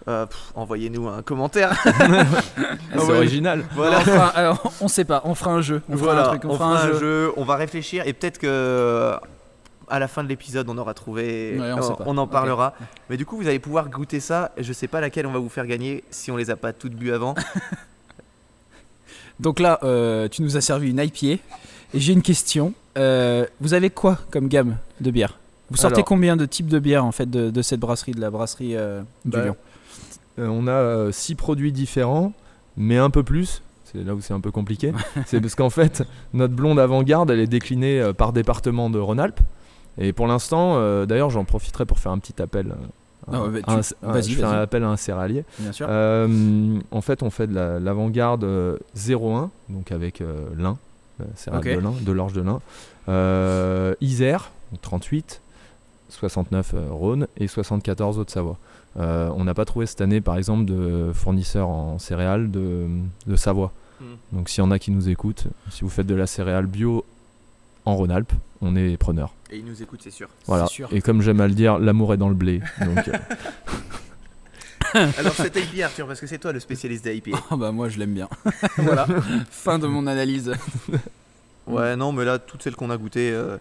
Euh, 0.08 0.26
Envoyez-nous 0.56 1.08
un 1.08 1.22
commentaire. 1.22 1.74
C'est 2.94 3.00
ouais. 3.00 3.18
original. 3.18 3.66
voilà. 3.76 3.98
On 4.00 4.02
fera- 4.02 4.28
alors, 4.30 4.74
on 4.82 4.88
sait 4.88 5.04
pas, 5.06 5.22
on 5.26 5.36
fera 5.36 5.52
un 5.52 5.62
jeu. 5.62 5.82
On 5.90 5.98
fera 5.98 6.20
un 6.20 6.28
truc, 6.30 6.46
on, 6.46 6.52
on 6.52 6.56
fera 6.58 6.82
un 6.82 6.94
jeu. 7.00 7.32
On 7.38 7.44
va 7.44 7.56
réfléchir 7.58 8.04
et 8.08 8.14
peut-être 8.14 8.38
que 8.38 8.48
euh, 8.48 9.16
à 9.90 10.00
la 10.00 10.08
fin 10.08 10.24
de 10.24 10.30
l'épisode, 10.30 10.70
on 10.70 10.78
aura 10.78 10.94
trouvé. 10.94 11.58
Ouais, 11.60 11.72
on 12.06 12.18
en 12.18 12.28
parlera. 12.28 12.74
Mais 13.10 13.18
du 13.18 13.26
coup, 13.26 13.38
vous 13.38 13.48
allez 13.48 13.60
pouvoir 13.60 13.90
goûter 13.90 14.20
ça. 14.20 14.52
Je 14.58 14.72
sais 14.74 14.88
pas 14.88 15.02
laquelle 15.02 15.28
on 15.28 15.32
va 15.32 15.40
vous 15.40 15.50
faire 15.50 15.66
gagner 15.68 16.04
si 16.10 16.32
on 16.32 16.38
les 16.38 16.50
a 16.50 16.56
pas 16.56 16.74
toutes 16.74 16.94
bu 16.96 17.12
avant. 17.12 17.36
Donc 19.40 19.60
là, 19.60 19.80
euh, 19.84 20.28
tu 20.30 20.42
nous 20.42 20.58
as 20.58 20.62
servi 20.62 20.90
une 20.90 21.00
IPA. 21.00 21.42
Et 21.94 22.00
j'ai 22.00 22.14
une 22.14 22.22
question. 22.22 22.74
Euh, 22.98 23.46
vous 23.62 23.74
avez 23.74 23.90
quoi 23.90 24.18
comme 24.32 24.48
gamme 24.48 24.78
de 25.00 25.12
bière? 25.12 25.38
Vous 25.70 25.78
sortez 25.78 25.96
Alors- 25.98 26.06
combien 26.06 26.36
de 26.36 26.46
types 26.46 26.68
de 26.68 26.80
bières 26.80 27.06
en 27.06 27.12
fait 27.12 27.30
de, 27.30 27.50
de 27.50 27.62
cette 27.62 27.80
brasserie, 27.80 28.14
de 28.14 28.22
la 28.22 28.30
brasserie 28.32 28.76
euh, 28.76 29.02
du 29.26 29.32
Bah, 29.32 29.46
Lion? 29.46 29.52
Euh, 29.52 29.66
on 30.38 30.68
a 30.68 30.72
euh, 30.72 31.11
six 31.11 31.35
produits 31.35 31.72
différents, 31.72 32.34
mais 32.77 32.97
un 32.97 33.09
peu 33.09 33.23
plus. 33.23 33.61
C'est 33.85 34.03
là 34.03 34.14
où 34.15 34.22
c'est 34.22 34.34
un 34.34 34.39
peu 34.41 34.51
compliqué. 34.51 34.93
c'est 35.26 35.39
parce 35.41 35.55
qu'en 35.55 35.69
fait, 35.69 36.03
notre 36.34 36.53
blonde 36.53 36.80
avant-garde, 36.80 37.31
elle 37.31 37.39
est 37.39 37.47
déclinée 37.47 37.99
euh, 38.01 38.14
par 38.14 38.34
département 38.34 38.89
de 38.89 38.99
Rhône-Alpes. 38.99 39.39
Et 39.97 40.14
pour 40.14 40.27
l'instant, 40.27 40.76
euh, 40.76 41.05
d'ailleurs, 41.05 41.30
j'en 41.30 41.45
profiterai 41.45 41.85
pour 41.85 41.97
faire 41.99 42.11
un 42.11 42.19
petit 42.19 42.39
appel. 42.41 42.76
euh, 43.34 43.39
ouais, 43.47 43.61
bah, 43.61 43.68
à 43.68 43.73
un- 43.77 43.81
tu- 43.81 43.93
un- 44.03 44.11
vas-y, 44.11 44.31
je 44.31 44.38
fais 44.38 44.43
un 44.43 44.49
vas-y. 44.51 44.59
appel 44.61 44.84
à 44.84 44.89
un 44.89 44.97
céréalier. 44.97 45.43
Bien 45.59 45.72
sûr. 45.72 45.88
Euh, 45.89 46.80
en 46.91 47.01
fait, 47.01 47.23
on 47.23 47.30
fait 47.30 47.47
de 47.47 47.55
la- 47.55 47.80
l'avant-garde 47.80 48.43
euh, 48.43 48.77
01, 48.95 49.49
donc 49.69 49.91
avec 49.91 50.22
euh, 50.22 50.47
lin, 50.57 50.77
euh, 51.22 51.23
céréales 51.35 51.61
Ok. 51.68 51.76
de 51.76 51.80
lin, 51.80 51.93
de 51.99 52.11
l'orge 52.11 52.34
de 52.34 52.41
lin. 52.41 52.59
Euh, 53.09 53.95
Isère, 54.01 54.51
donc 54.72 54.81
38, 54.81 55.41
69 56.09 56.73
euh, 56.76 56.88
Rhône 56.91 57.27
et 57.38 57.47
74 57.47 58.19
Haute-Savoie. 58.19 58.57
Euh, 58.99 59.30
on 59.35 59.43
n'a 59.43 59.53
pas 59.53 59.65
trouvé 59.65 59.85
cette 59.85 60.01
année, 60.01 60.22
par 60.22 60.38
exemple, 60.38 60.65
de 60.65 61.11
fournisseurs 61.14 61.69
en 61.69 61.99
céréales 61.99 62.49
de, 62.49 62.88
de 63.27 63.35
Savoie. 63.35 63.72
Hmm. 63.99 64.15
Donc, 64.31 64.49
s'il 64.49 64.64
y 64.64 64.68
en 64.68 64.72
a 64.72 64.80
qui 64.80 64.91
nous 64.91 65.09
écoutent, 65.09 65.47
si 65.69 65.81
vous 65.81 65.89
faites 65.89 66.07
de 66.07 66.15
la 66.15 66.27
céréale 66.27 66.65
bio 66.65 67.05
en 67.85 67.95
Rhône-Alpes, 67.95 68.34
on 68.61 68.76
est 68.76 68.97
preneur. 68.97 69.34
Et 69.51 69.57
ils 69.57 69.65
nous 69.65 69.81
écoutent, 69.81 70.01
c'est 70.03 70.11
sûr. 70.11 70.30
Voilà. 70.45 70.68
sûr. 70.68 70.89
Et 70.91 71.01
comme 71.01 71.22
j'aime 71.22 71.41
à 71.41 71.47
le 71.47 71.53
dire, 71.53 71.80
l'amour 71.80 72.14
est 72.14 72.18
dans 72.18 72.30
le 72.30 72.35
blé. 72.35 72.61
Donc, 72.81 73.07
euh, 73.07 73.14
Alors, 75.18 75.34
c'est 75.34 75.55
IPA, 75.55 75.85
Arthur, 75.85 76.07
parce 76.07 76.19
que 76.19 76.27
c'est 76.27 76.39
toi 76.39 76.51
le 76.51 76.59
spécialiste 76.59 77.03
des 77.03 77.15
IPA. 77.15 77.38
Ah 77.51 77.55
bah 77.55 77.72
moi 77.72 77.89
je 77.89 77.99
l'aime 77.99 78.14
bien. 78.14 78.30
voilà. 78.77 79.05
fin 79.51 79.80
de 79.80 79.88
mon 79.88 80.07
analyse. 80.07 80.53
Ouais, 81.68 81.95
non, 81.95 82.14
mais 82.14 82.26
là, 82.26 82.39
toutes 82.39 82.64
celles 82.64 82.76
qu'on 82.76 82.89
a 82.89 82.97
goûtées, 82.97 83.31
euh, 83.31 83.57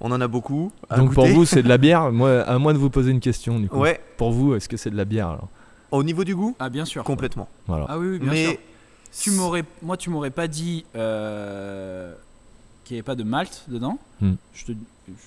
on 0.00 0.10
en 0.12 0.20
a 0.20 0.28
beaucoup. 0.28 0.72
à 0.88 0.96
donc 0.96 1.14
pour 1.14 1.26
vous, 1.26 1.44
c'est 1.44 1.62
de 1.62 1.68
la 1.68 1.78
bière. 1.86 2.10
Moi, 2.12 2.40
à 2.42 2.58
moins 2.58 2.72
de 2.72 2.78
vous 2.78 2.90
poser 2.90 3.10
une 3.10 3.20
question, 3.20 3.58
du 3.60 3.68
coup. 3.68 3.78
Ouais, 3.78 4.00
Pour 4.16 4.32
vous, 4.32 4.54
est-ce 4.54 4.68
que 4.68 4.76
c'est 4.76 4.90
de 4.90 4.96
la 4.96 5.04
bière 5.04 5.28
alors? 5.28 5.48
Au 5.90 6.02
niveau 6.04 6.22
du 6.24 6.34
goût, 6.36 6.54
Ah 6.60 6.68
bien 6.70 6.84
sûr. 6.84 7.02
complètement. 7.04 7.48
Voilà. 7.66 7.86
Ah 7.88 7.98
oui, 7.98 8.08
oui 8.12 8.18
bien 8.20 8.30
mais 8.30 8.44
sûr. 8.46 8.54
Tu 9.20 9.30
m'aurais, 9.32 9.64
moi 9.82 9.96
tu 9.96 10.08
m'aurais 10.08 10.30
pas 10.30 10.46
dit 10.46 10.84
euh, 10.94 12.14
qu'il 12.84 12.94
n'y 12.94 12.98
avait 12.98 13.04
pas 13.04 13.16
de 13.16 13.24
malt 13.24 13.64
dedans? 13.68 13.98
Hmm. 14.20 14.34
Je, 14.54 14.66
te, 14.66 14.72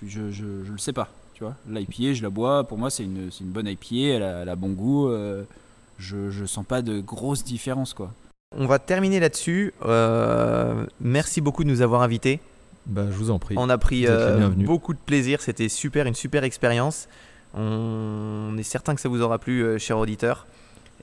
je, 0.02 0.08
je, 0.08 0.32
je- 0.32 0.64
je 0.66 0.72
le 0.72 0.78
sais 0.78 0.94
pas. 0.94 1.10
Tu 1.34 1.44
vois, 1.44 1.56
l'IPA, 1.70 2.14
je 2.14 2.24
la 2.24 2.30
bois. 2.30 2.64
Pour 2.64 2.78
moi, 2.78 2.90
c'est 2.90 3.04
une, 3.04 3.30
c'est 3.32 3.44
une 3.44 3.50
bonne 3.52 3.68
IPA. 3.68 3.96
Elle 4.16 4.24
a, 4.24 4.42
elle 4.44 4.50
a 4.50 4.56
bon 4.56 4.70
goût. 4.70 5.10
euh, 5.10 5.44
je, 6.00 6.30
je 6.32 6.46
sens 6.46 6.66
pas 6.66 6.82
de 6.82 7.00
grosses 7.02 7.44
différences 7.44 7.94
quoi. 7.94 8.12
on 8.58 8.66
va 8.66 8.80
terminer 8.80 9.20
là-dessus. 9.20 9.74
Euh, 9.86 10.86
merci 11.02 11.40
beaucoup 11.42 11.64
de 11.64 11.70
nous 11.70 11.82
avoir 11.82 12.02
invités. 12.02 12.40
Bah, 12.86 13.04
je 13.10 13.16
vous 13.16 13.32
en 13.32 13.40
prie. 13.40 13.56
On 13.58 13.70
a 13.70 13.78
pris 13.78 14.06
euh, 14.08 14.50
beaucoup 14.50 14.94
de 14.94 15.00
plaisir. 15.00 15.42
C'était 15.42 15.70
super, 15.70 16.06
une 16.06 16.16
super 16.16 16.44
expérience. 16.44 17.08
On 17.56 18.56
est 18.58 18.64
certain 18.64 18.96
que 18.96 19.02
ça 19.02 19.10
vous 19.10 19.22
aura 19.22 19.40
plu, 19.40 19.62
euh, 19.64 19.78
chers 19.78 19.98
auditeurs. 19.98 20.48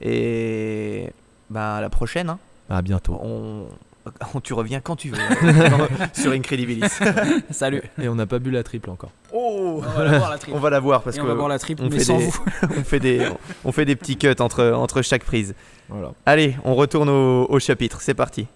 Et 0.01 1.11
bah, 1.49 1.75
à 1.77 1.81
la 1.81 1.89
prochaine. 1.89 2.29
hein. 2.29 2.39
À 2.69 2.81
bientôt. 2.81 3.19
On... 3.23 3.65
Tu 4.43 4.53
reviens 4.53 4.79
quand 4.79 4.95
tu 4.95 5.09
veux 5.09 5.17
hein, 5.19 5.87
sur 6.13 6.31
Incredibilis. 6.31 6.89
Salut. 7.51 7.83
Et 8.01 8.09
on 8.09 8.15
n'a 8.15 8.25
pas 8.25 8.39
bu 8.39 8.49
la 8.49 8.63
triple 8.63 8.89
encore. 8.89 9.11
Oh 9.31 9.79
On 9.85 9.89
va 9.89 10.29
la 10.31 10.37
triple. 10.39 10.57
On 10.57 10.59
va 10.59 10.69
la 10.71 10.79
voir 10.79 11.03
parce 11.03 11.15
Et 11.17 11.19
que 11.19 11.23
on 11.25 11.27
va 11.27 11.35
boire 11.35 11.47
la 11.49 11.59
triple, 11.59 11.83
on 11.83 11.89
mais 11.89 11.99
fait 11.99 12.05
sans 12.05 12.17
des- 12.17 12.25
vous. 12.25 12.43
on 12.63 12.83
fait 12.83 12.99
des 12.99 13.27
on 13.63 13.71
fait 13.71 13.85
des 13.85 13.95
petits 13.95 14.17
cuts 14.17 14.35
entre 14.39 14.71
entre 14.71 15.03
chaque 15.03 15.23
prise. 15.23 15.53
Voilà. 15.87 16.13
Allez, 16.25 16.55
on 16.63 16.73
retourne 16.73 17.09
au, 17.09 17.45
au 17.47 17.59
chapitre. 17.59 18.01
C'est 18.01 18.15
parti. 18.15 18.47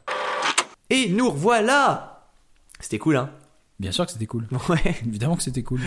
Et 0.90 1.10
nous 1.10 1.30
revoilà. 1.30 2.15
C'était 2.80 3.00
cool, 3.00 3.16
hein 3.18 3.30
Bien 3.80 3.92
sûr 3.92 4.06
que 4.06 4.12
c'était 4.12 4.26
cool. 4.26 4.46
Ouais. 4.70 4.96
Évidemment 5.06 5.36
que 5.36 5.44
c'était 5.44 5.64
cool. 5.64 5.82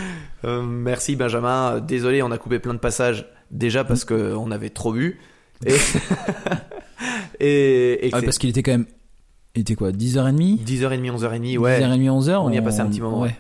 Euh, 0.45 0.63
merci 0.63 1.17
Benjamin. 1.17 1.75
Euh, 1.77 1.81
Désolé, 1.81 2.23
on 2.23 2.31
a 2.31 2.39
coupé 2.39 2.59
plein 2.59 2.75
de 2.75 2.79
passages 2.79 3.27
déjà 3.51 3.83
parce 3.85 4.05
que 4.05 4.35
on 4.35 4.51
avait 4.51 4.71
trop 4.71 4.93
bu. 4.93 5.19
Et 5.67 5.75
et, 7.41 8.07
et 8.07 8.11
Ah, 8.13 8.23
parce 8.23 8.39
qu'il 8.39 8.51
était 8.51 8.63
quand 8.63 8.73
même. 8.73 8.87
Il 9.55 9.63
était 9.63 9.75
quoi 9.75 9.91
10h30 9.91 10.63
10h30, 10.65 11.17
11h30, 11.19 11.59
ouais. 11.59 11.81
10h30, 11.81 12.09
11h 12.21 12.37
On 12.43 12.51
y 12.51 12.59
a 12.59 12.63
passé 12.63 12.81
un 12.81 12.87
petit 12.87 13.01
moment, 13.01 13.21
Ouais. 13.23 13.35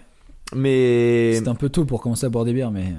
Mais 0.55 1.35
C'était 1.35 1.49
un 1.51 1.55
peu 1.55 1.69
tôt 1.69 1.85
pour 1.85 2.01
commencer 2.01 2.25
à 2.25 2.31
boire 2.31 2.47
des 2.47 2.55
bières, 2.55 2.71
mais. 2.71 2.95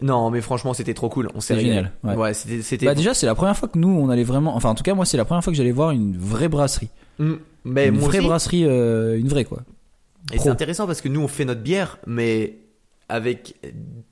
non, 0.00 0.30
mais 0.30 0.40
franchement, 0.40 0.72
c'était 0.72 0.94
trop 0.94 1.10
cool. 1.10 1.28
On 1.34 1.40
s'est 1.40 1.60
génial, 1.60 1.92
ouais. 2.02 2.14
Ouais, 2.16 2.32
c'était 2.34 2.86
Bah 2.86 2.94
déjà 2.94 3.12
c'est 3.12 3.26
la 3.26 3.34
première 3.34 3.56
fois 3.56 3.68
que 3.68 3.78
nous 3.78 3.88
on 3.90 4.08
allait 4.08 4.24
vraiment 4.24 4.56
enfin 4.56 4.70
en 4.70 4.74
tout 4.74 4.82
cas 4.82 4.94
moi 4.94 5.04
c'est 5.04 5.18
la 5.18 5.24
première 5.26 5.44
fois 5.44 5.52
que 5.52 5.56
j'allais 5.56 5.70
voir 5.72 5.90
une 5.90 6.16
vraie 6.16 6.48
brasserie 6.48 6.88
Mm. 7.20 7.34
mais 7.64 7.88
une 7.88 7.98
vraie 7.98 8.18
aussi. 8.18 8.26
brasserie 8.26 8.64
euh, 8.64 9.16
une 9.18 9.28
vraie 9.28 9.44
quoi 9.44 9.62
Et 10.32 10.38
c'est 10.38 10.48
intéressant 10.48 10.86
parce 10.86 11.00
que 11.00 11.08
nous, 11.08 11.20
on 11.20 11.28
fait 11.28 11.44
notre 11.44 11.60
bière, 11.62 11.98
mais 12.06 12.58
avec 13.08 13.54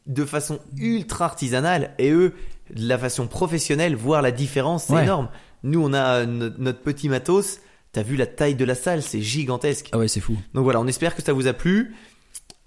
de 0.06 0.24
façon 0.24 0.58
ultra 0.76 1.24
artisanale, 1.24 1.92
et 1.98 2.10
eux, 2.10 2.34
de 2.74 2.86
la 2.86 2.98
façon 2.98 3.26
professionnelle, 3.26 3.96
voir 3.96 4.20
la 4.22 4.30
différence, 4.30 4.84
c'est 4.84 4.92
Ouais. 4.94 5.04
énorme. 5.04 5.28
Nous, 5.62 5.82
on 5.82 5.92
a 5.94 6.26
no- 6.26 6.50
notre 6.58 6.80
petit 6.80 7.08
matos. 7.08 7.60
T'as 7.92 8.02
vu 8.02 8.16
la 8.16 8.26
taille 8.26 8.54
de 8.54 8.64
la 8.64 8.74
salle, 8.74 9.02
c'est 9.02 9.20
gigantesque. 9.22 9.88
ah 9.92 9.98
ouais 9.98 10.08
c'est 10.08 10.20
fou 10.20 10.36
Donc 10.54 10.64
voilà, 10.64 10.80
on 10.80 10.86
espère 10.86 11.14
que 11.14 11.22
ça 11.22 11.32
vous 11.32 11.46
a 11.46 11.52
plu. 11.52 11.94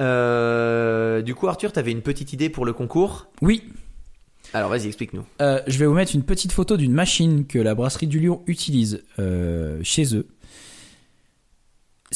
Euh, 0.01 1.21
du 1.21 1.35
coup, 1.35 1.47
Arthur, 1.47 1.71
t'avais 1.71 1.91
une 1.91 2.01
petite 2.01 2.33
idée 2.33 2.49
pour 2.49 2.65
le 2.65 2.73
concours? 2.73 3.27
oui 3.41 3.63
Alors, 4.53 4.69
vas-y, 4.69 4.87
explique-nous. 4.87 5.25
euh, 5.41 5.61
je 5.67 5.77
vais 5.79 5.85
vous 5.85 5.93
mettre 5.93 6.13
une 6.15 6.23
petite 6.23 6.51
photo 6.51 6.77
d'une 6.77 6.93
machine 6.93 7.45
que 7.47 7.59
la 7.59 7.75
brasserie 7.75 8.07
du 8.07 8.19
Lion 8.19 8.41
utilise 8.47 9.03
euh, 9.19 9.79
chez 9.83 10.15
eux 10.15 10.27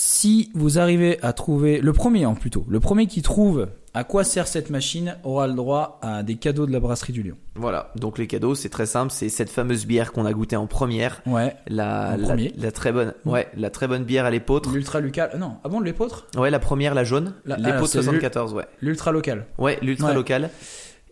si 0.02 0.50
vous 0.56 0.80
arrivez 0.80 1.20
à 1.22 1.34
trouver 1.34 1.82
le 1.82 1.92
premier 1.92 2.24
hein, 2.24 2.34
plutôt 2.34 2.66
le 2.70 2.80
premier 2.80 3.06
qui 3.08 3.22
trouve 3.22 3.68
À 3.94 4.06
quoi 4.06 4.24
sert 4.24 4.48
cette 4.48 4.70
machine 4.70 5.18
aura 5.26 5.46
le 5.48 5.54
droit 5.56 6.00
à 6.02 6.24
des 6.24 6.36
cadeaux 6.36 6.66
de 6.66 6.72
la 6.72 6.80
brasserie 6.80 7.12
du 7.12 7.22
Lion. 7.22 7.36
Voilà, 7.56 7.92
donc 7.98 8.18
les 8.18 8.26
cadeaux, 8.28 8.56
c'est 8.56 8.70
très 8.70 8.86
simple, 8.86 9.12
c'est 9.12 9.28
cette 9.28 9.50
fameuse 9.50 9.86
bière 9.86 10.14
qu'on 10.14 10.26
a 10.26 10.32
goûtée 10.32 10.56
en 10.56 10.68
première, 10.68 11.22
Ouais. 11.26 11.54
la, 11.68 12.14
En 12.14 12.18
la, 12.18 12.24
premier. 12.28 12.54
la 12.58 12.72
très 12.72 12.94
bonne, 12.94 13.14
ouais, 13.26 13.48
la 13.58 13.70
très 13.70 13.88
bonne 13.90 14.06
bière 14.06 14.24
à 14.26 14.32
l'épeautre. 14.32 14.70
L'ultra 14.72 15.02
local. 15.02 15.32
Non, 15.38 15.56
ah 15.66 15.68
bon, 15.70 15.82
l'épeautre? 15.82 16.28
Ouais, 16.38 16.50
la 16.50 16.60
première, 16.60 16.94
la 16.96 17.04
jaune, 17.04 17.34
ah, 17.50 17.58
l'épeautre 17.58 17.88
c'est 17.88 18.02
74, 18.02 18.54
ouais. 18.54 18.66
L'ultra 18.80 19.12
local. 19.12 19.48
Ouais, 19.58 19.78
l'ultra 19.82 20.10
Ouais. 20.10 20.14
local. 20.16 20.50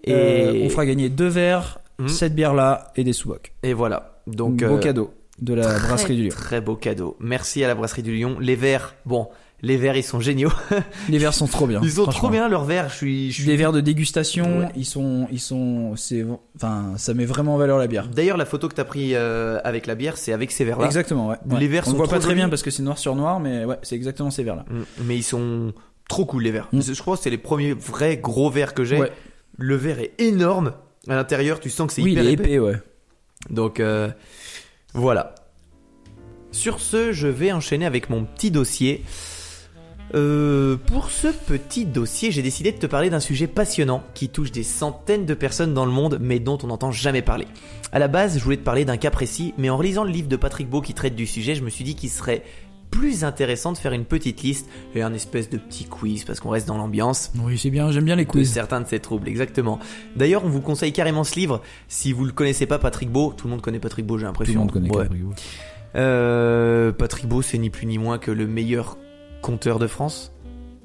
Et, 0.05 0.61
on 0.65 0.69
fera 0.69 0.85
gagner 0.85 1.09
deux 1.09 1.27
verres, 1.27 1.79
Mhm. 1.99 2.07
cette 2.07 2.35
bière-là 2.35 2.93
et 2.95 3.03
des 3.03 3.11
sous-bocs. 3.13 3.51
et 3.63 3.73
voilà. 3.73 4.13
Donc, 4.27 4.57
beau 4.57 4.75
euh, 4.75 4.79
cadeau 4.79 5.11
de 5.39 5.53
la 5.53 5.63
très, 5.75 5.87
brasserie 5.87 6.15
du 6.15 6.23
Lion. 6.23 6.29
Très 6.35 6.61
beau 6.61 6.75
cadeau. 6.75 7.15
Merci 7.19 7.63
à 7.63 7.67
la 7.67 7.75
brasserie 7.75 8.03
du 8.03 8.15
Lion. 8.15 8.37
Les 8.39 8.55
verres, 8.55 8.95
bon, 9.05 9.27
les 9.61 9.77
verres, 9.77 9.95
ils 9.97 10.03
sont 10.03 10.19
géniaux. 10.19 10.51
Les 11.09 11.17
verres 11.17 11.33
sont 11.33 11.47
trop 11.47 11.65
bien. 11.67 11.79
Ils 11.83 11.91
sont 11.91 12.05
trop 12.05 12.29
bien, 12.29 12.47
leurs 12.47 12.63
verres. 12.63 12.89
Je 12.89 12.95
suis, 12.95 13.31
je 13.31 13.35
suis- 13.41 13.45
Des 13.45 13.55
verres 13.57 13.71
de 13.71 13.81
dégustation, 13.81 14.59
Ouais. 14.59 14.69
ils 14.75 14.85
sont, 14.85 15.27
ils 15.31 15.39
sont, 15.39 15.95
c'est, 15.95 16.23
enfin, 16.55 16.93
ça 16.97 17.13
met 17.15 17.25
vraiment 17.25 17.55
en 17.55 17.57
valeur 17.57 17.77
la 17.79 17.87
bière. 17.87 18.07
D'ailleurs, 18.07 18.37
la 18.37 18.45
photo 18.45 18.67
que 18.67 18.75
t'as 18.75 18.83
pris 18.85 19.11
euh, 19.15 19.59
avec 19.63 19.87
la 19.87 19.95
bière, 19.95 20.17
c'est 20.17 20.31
avec 20.33 20.51
ces 20.51 20.63
verres-là. 20.63 20.85
Exactement, 20.85 21.27
ouais. 21.29 21.37
Les 21.59 21.67
verres 21.67 21.83
On 21.87 21.91
sont 21.91 21.97
voit 21.97 22.05
trop 22.07 22.15
pas 22.17 22.21
très 22.21 22.35
bien 22.35 22.49
parce 22.49 22.61
que 22.61 22.69
c'est 22.71 22.83
noir 22.83 22.97
sur 22.99 23.15
noir, 23.15 23.39
mais 23.39 23.65
ouais, 23.65 23.77
c'est 23.81 23.95
exactement 23.95 24.29
ces 24.31 24.43
verres-là. 24.43 24.65
Mm, 24.69 24.81
Mais 25.05 25.15
ils 25.17 25.23
sont 25.23 25.73
trop 26.07 26.25
cool, 26.25 26.43
les 26.43 26.51
verres. 26.51 26.69
Mm. 26.71 26.81
Je 26.81 27.01
crois 27.01 27.17
que 27.17 27.23
c'est 27.23 27.29
les 27.31 27.37
premiers 27.39 27.73
vrais 27.73 28.17
gros 28.17 28.49
verres 28.51 28.73
que 28.75 28.83
j'ai. 28.83 28.97
Ouais. 28.99 29.11
Le 29.57 29.75
verre 29.75 29.99
est 29.99 30.13
énorme. 30.19 30.73
À 31.07 31.15
l'intérieur, 31.15 31.59
tu 31.59 31.69
sens 31.71 31.87
que 31.87 31.93
c'est 31.93 32.01
Oui, 32.03 32.11
il 32.11 32.19
hyper 32.19 32.25
est 32.27 32.33
épais. 32.33 32.43
épais, 32.43 32.59
ouais. 32.59 32.75
Donc 33.49 33.79
euh, 33.79 34.09
voilà. 34.93 35.35
Sur 36.51 36.79
ce, 36.79 37.11
je 37.11 37.27
vais 37.27 37.51
enchaîner 37.51 37.85
avec 37.85 38.09
mon 38.09 38.23
petit 38.23 38.51
dossier. 38.51 39.03
Euh, 40.15 40.77
pour 40.77 41.11
ce 41.11 41.27
petit 41.27 41.85
dossier, 41.85 42.31
j'ai 42.31 42.41
décidé 42.41 42.71
de 42.71 42.77
te 42.77 42.85
parler 42.85 43.09
d'un 43.09 43.19
sujet 43.19 43.47
passionnant 43.47 44.03
qui 44.13 44.29
touche 44.29 44.51
des 44.51 44.63
centaines 44.63 45.25
de 45.25 45.33
personnes 45.33 45.73
dans 45.73 45.85
le 45.85 45.91
monde, 45.91 46.17
mais 46.21 46.39
dont 46.39 46.57
on 46.63 46.67
n'entend 46.67 46.91
jamais 46.91 47.21
parler. 47.21 47.47
À 47.91 47.99
la 47.99 48.07
base, 48.07 48.37
je 48.37 48.43
voulais 48.43 48.57
te 48.57 48.63
parler 48.63 48.85
d'un 48.85 48.97
cas 48.97 49.11
précis, 49.11 49.53
mais 49.57 49.69
en 49.69 49.77
relisant 49.77 50.05
le 50.05 50.11
livre 50.11 50.29
de 50.29 50.37
Patrick 50.37 50.69
Beau 50.69 50.81
qui 50.81 50.93
traite 50.93 51.15
du 51.15 51.27
sujet, 51.27 51.55
je 51.55 51.63
me 51.63 51.69
suis 51.69 51.83
dit 51.83 51.95
qu'il 51.95 52.09
serait 52.09 52.43
plus 52.91 53.23
intéressant 53.23 53.71
de 53.73 53.77
faire 53.77 53.91
une 53.93 54.05
petite 54.05 54.41
liste 54.41 54.67
et 54.95 55.01
un 55.01 55.13
espèce 55.13 55.49
de 55.49 55.57
petit 55.57 55.85
quiz 55.85 56.23
parce 56.23 56.39
qu'on 56.39 56.49
reste 56.49 56.67
dans 56.67 56.77
l'ambiance 56.77 57.31
Oui, 57.43 57.57
c'est 57.57 57.69
bien, 57.69 57.91
j'aime 57.91 58.05
bien 58.05 58.15
les 58.15 58.25
de 58.25 58.29
quiz. 58.29 58.51
certains 58.51 58.81
de 58.81 58.87
ces 58.87 58.99
troubles, 58.99 59.27
exactement. 59.27 59.79
D'ailleurs, 60.15 60.43
on 60.45 60.49
vous 60.49 60.61
conseille 60.61 60.93
carrément 60.93 61.23
ce 61.23 61.35
livre. 61.35 61.61
Si 61.87 62.11
vous 62.13 62.25
le 62.25 62.31
connaissez 62.31 62.65
pas, 62.65 62.79
Patrick 62.79 63.09
Beau, 63.11 63.33
tout 63.35 63.47
le 63.47 63.51
monde 63.51 63.61
connaît 63.61 63.79
Patrick 63.79 64.05
Beau, 64.05 64.17
j'ai 64.17 64.21
Tout 64.23 64.27
l'impression. 64.27 64.53
le 64.53 64.59
monde 64.59 64.71
connaît 64.71 64.89
Ouais. 64.89 65.03
Caprigo. 65.03 65.33
Euh, 65.95 66.91
Patrick 66.91 67.27
Beau, 67.27 67.41
c'est 67.41 67.57
ni 67.57 67.69
plus 67.69 67.85
ni 67.87 67.97
moins 67.97 68.17
que 68.17 68.31
le 68.31 68.47
meilleur 68.47 68.97
conteur 69.41 69.79
de 69.79 69.87
France. 69.87 70.31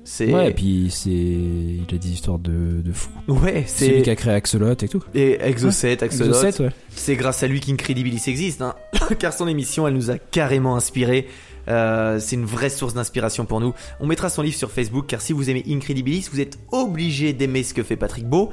C'est 0.05 0.33
Ouais, 0.35 0.51
et 0.51 0.53
puis 0.53 0.89
c'est, 0.91 1.11
il 1.11 1.87
a 1.93 1.97
des 1.97 2.11
histoires 2.11 2.41
de, 2.41 2.81
de 2.83 2.93
fou. 2.93 3.11
ouais, 3.29 3.63
C'est 3.69 3.89
lui 3.89 4.03
qui 4.03 4.11
a 4.11 4.17
créé 4.17 4.35
Axolot 4.35 4.73
et 4.73 4.89
tout. 4.89 5.03
et 5.15 5.39
Exocet, 5.41 6.03
Axolot. 6.03 6.31
Exocet, 6.35 6.61
ouais. 6.63 6.71
C'est 6.91 7.15
grâce 7.15 7.45
à 7.45 7.47
lui 7.47 7.61
qu'Incredibilis 7.61 8.25
existe, 8.27 8.63
hein. 8.63 8.75
car 9.21 9.33
son 9.33 9.47
émission, 9.47 9.87
elle 9.87 9.95
nous 9.95 10.11
a 10.11 10.19
carrément 10.19 10.75
inspiré. 10.75 11.29
Euh, 11.69 12.19
c'est 12.19 12.37
une 12.37 12.45
vraie 12.45 12.71
source 12.71 12.95
d'inspiration 12.95 13.45
pour 13.45 13.61
nous. 13.61 13.75
On 14.01 14.07
mettra 14.07 14.29
son 14.29 14.43
livre 14.43 14.57
sur 14.57 14.71
Facebook, 14.71 15.07
car 15.07 15.21
si 15.21 15.33
vous 15.33 15.51
aimez 15.51 15.65
Incredibilis, 15.69 16.29
vous 16.33 16.41
êtes 16.41 16.59
obligé 16.73 17.33
d'aimer 17.33 17.63
ce 17.63 17.75
que 17.75 17.83
fait 17.83 17.97
Patrick 17.97 18.27
Beau. 18.27 18.51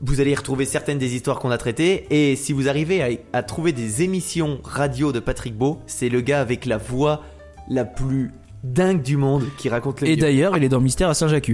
Vous 0.00 0.20
allez 0.20 0.32
y 0.32 0.34
retrouver 0.34 0.64
certaines 0.64 0.98
des 0.98 1.14
histoires 1.14 1.38
qu'on 1.38 1.50
a 1.50 1.58
traitées, 1.58 2.06
et 2.10 2.34
si 2.36 2.52
vous 2.52 2.68
arrivez 2.68 3.02
à, 3.02 3.08
à 3.38 3.42
trouver 3.42 3.72
des 3.72 4.02
émissions 4.02 4.60
radio 4.64 5.12
de 5.12 5.20
Patrick 5.20 5.56
Beau, 5.56 5.78
c'est 5.86 6.08
le 6.08 6.20
gars 6.20 6.40
avec 6.40 6.66
la 6.66 6.76
voix 6.76 7.22
la 7.68 7.84
plus 7.84 8.32
dingue 8.64 9.02
du 9.02 9.16
monde 9.16 9.44
qui 9.58 9.68
raconte 9.68 10.00
le 10.00 10.08
Et 10.08 10.16
d'ailleurs, 10.16 10.56
il 10.56 10.64
est 10.64 10.68
dans 10.68 10.80
Mystère 10.80 11.08
à 11.08 11.14
Saint-Jacques. 11.14 11.52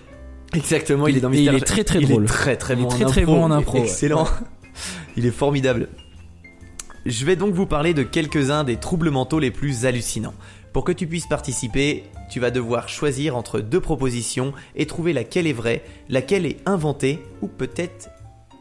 Exactement, 0.54 1.06
il 1.06 1.16
est 1.16 1.20
dans 1.20 1.32
Et 1.32 1.36
il 1.36 1.40
Mystère 1.40 1.54
est 1.54 1.60
très, 1.60 1.84
très 1.84 2.00
il 2.00 2.08
drôle. 2.08 2.24
Est 2.24 2.28
très 2.28 2.56
très 2.56 2.74
Il 2.74 2.80
est 2.80 2.82
bon 2.82 2.88
très, 2.88 3.04
en 3.04 3.08
très 3.08 3.22
impro. 3.22 3.34
bon 3.34 3.42
en 3.44 3.50
impro, 3.50 3.78
ouais. 3.78 3.84
Excellent. 3.84 4.26
il 5.16 5.26
est 5.26 5.30
formidable. 5.30 5.88
Je 7.06 7.24
vais 7.24 7.36
donc 7.36 7.54
vous 7.54 7.66
parler 7.66 7.94
de 7.94 8.02
quelques-uns 8.02 8.64
des 8.64 8.76
troubles 8.78 9.10
mentaux 9.10 9.38
les 9.38 9.52
plus 9.52 9.86
hallucinants. 9.86 10.34
Pour 10.72 10.82
que 10.84 10.90
tu 10.92 11.06
puisses 11.06 11.28
participer, 11.28 12.04
tu 12.28 12.40
vas 12.40 12.50
devoir 12.50 12.88
choisir 12.88 13.36
entre 13.36 13.60
deux 13.60 13.80
propositions 13.80 14.52
et 14.74 14.86
trouver 14.86 15.12
laquelle 15.12 15.46
est 15.46 15.52
vraie, 15.52 15.84
laquelle 16.08 16.44
est 16.46 16.58
inventée, 16.66 17.22
ou 17.42 17.46
peut-être 17.46 18.10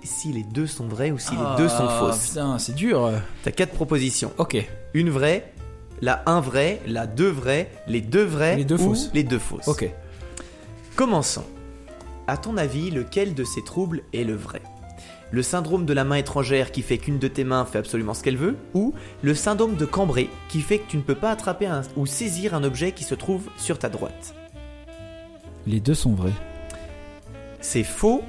si 0.03 0.31
les 0.31 0.43
deux 0.43 0.67
sont 0.67 0.87
vraies 0.87 1.09
ou 1.11 1.17
si 1.17 1.31
les 1.31 1.57
deux 1.57 1.67
sont 1.67 1.87
Ah, 1.89 1.97
fausses. 1.99 2.27
Putain, 2.29 2.59
c'est 2.59 2.75
dur. 2.75 3.11
T'as 3.43 3.51
quatre 3.51 3.73
propositions. 3.73 4.31
Ok. 4.37 4.55
Une 4.93 5.09
vraie, 5.09 5.51
la 6.01 6.21
un 6.27 6.39
vrai, 6.39 6.79
la 6.85 7.07
deux 7.07 7.29
vraies, 7.29 7.71
les 7.87 8.01
deux 8.01 8.23
vraies 8.23 8.57
Les 8.57 8.65
deux 8.65 8.75
ou 8.75 8.89
fausses. 8.89 9.09
les 9.15 9.23
deux 9.23 9.39
fausses. 9.39 9.67
Ok. 9.67 9.89
Commençons. 10.95 11.45
À 12.27 12.37
ton 12.37 12.57
avis, 12.57 12.91
lequel 12.91 13.33
de 13.33 13.43
ces 13.43 13.63
troubles 13.63 14.03
est 14.13 14.23
le 14.23 14.35
vrai? 14.35 14.61
Le 15.31 15.41
syndrome 15.41 15.85
de 15.85 15.93
la 15.93 16.03
main 16.03 16.15
étrangère 16.15 16.71
qui 16.71 16.81
fait 16.81 16.97
qu'une 16.97 17.17
de 17.19 17.27
tes 17.27 17.43
mains 17.43 17.65
fait 17.65 17.79
absolument 17.79 18.13
ce 18.13 18.23
qu'elle 18.23 18.37
veut 18.37 18.55
Ou 18.73 18.93
le 19.21 19.33
syndrome 19.35 19.75
de 19.75 19.85
Cambrai 19.85 20.29
qui 20.49 20.61
fait 20.61 20.77
que 20.79 20.89
tu 20.89 20.97
ne 20.97 21.01
peux 21.01 21.15
pas 21.15 21.31
attraper 21.31 21.65
un- 21.65 21.81
ou 21.97 22.05
saisir 22.05 22.53
un 22.53 22.63
objet 22.63 22.91
qui 22.91 23.03
se 23.03 23.15
trouve 23.15 23.43
sur 23.57 23.77
ta 23.79 23.89
droite 23.89 24.33
Les 25.67 25.79
deux 25.79 25.95
sont 25.95 26.13
vrais. 26.13 26.31
C'est 27.59 27.83
faux. 27.83 28.23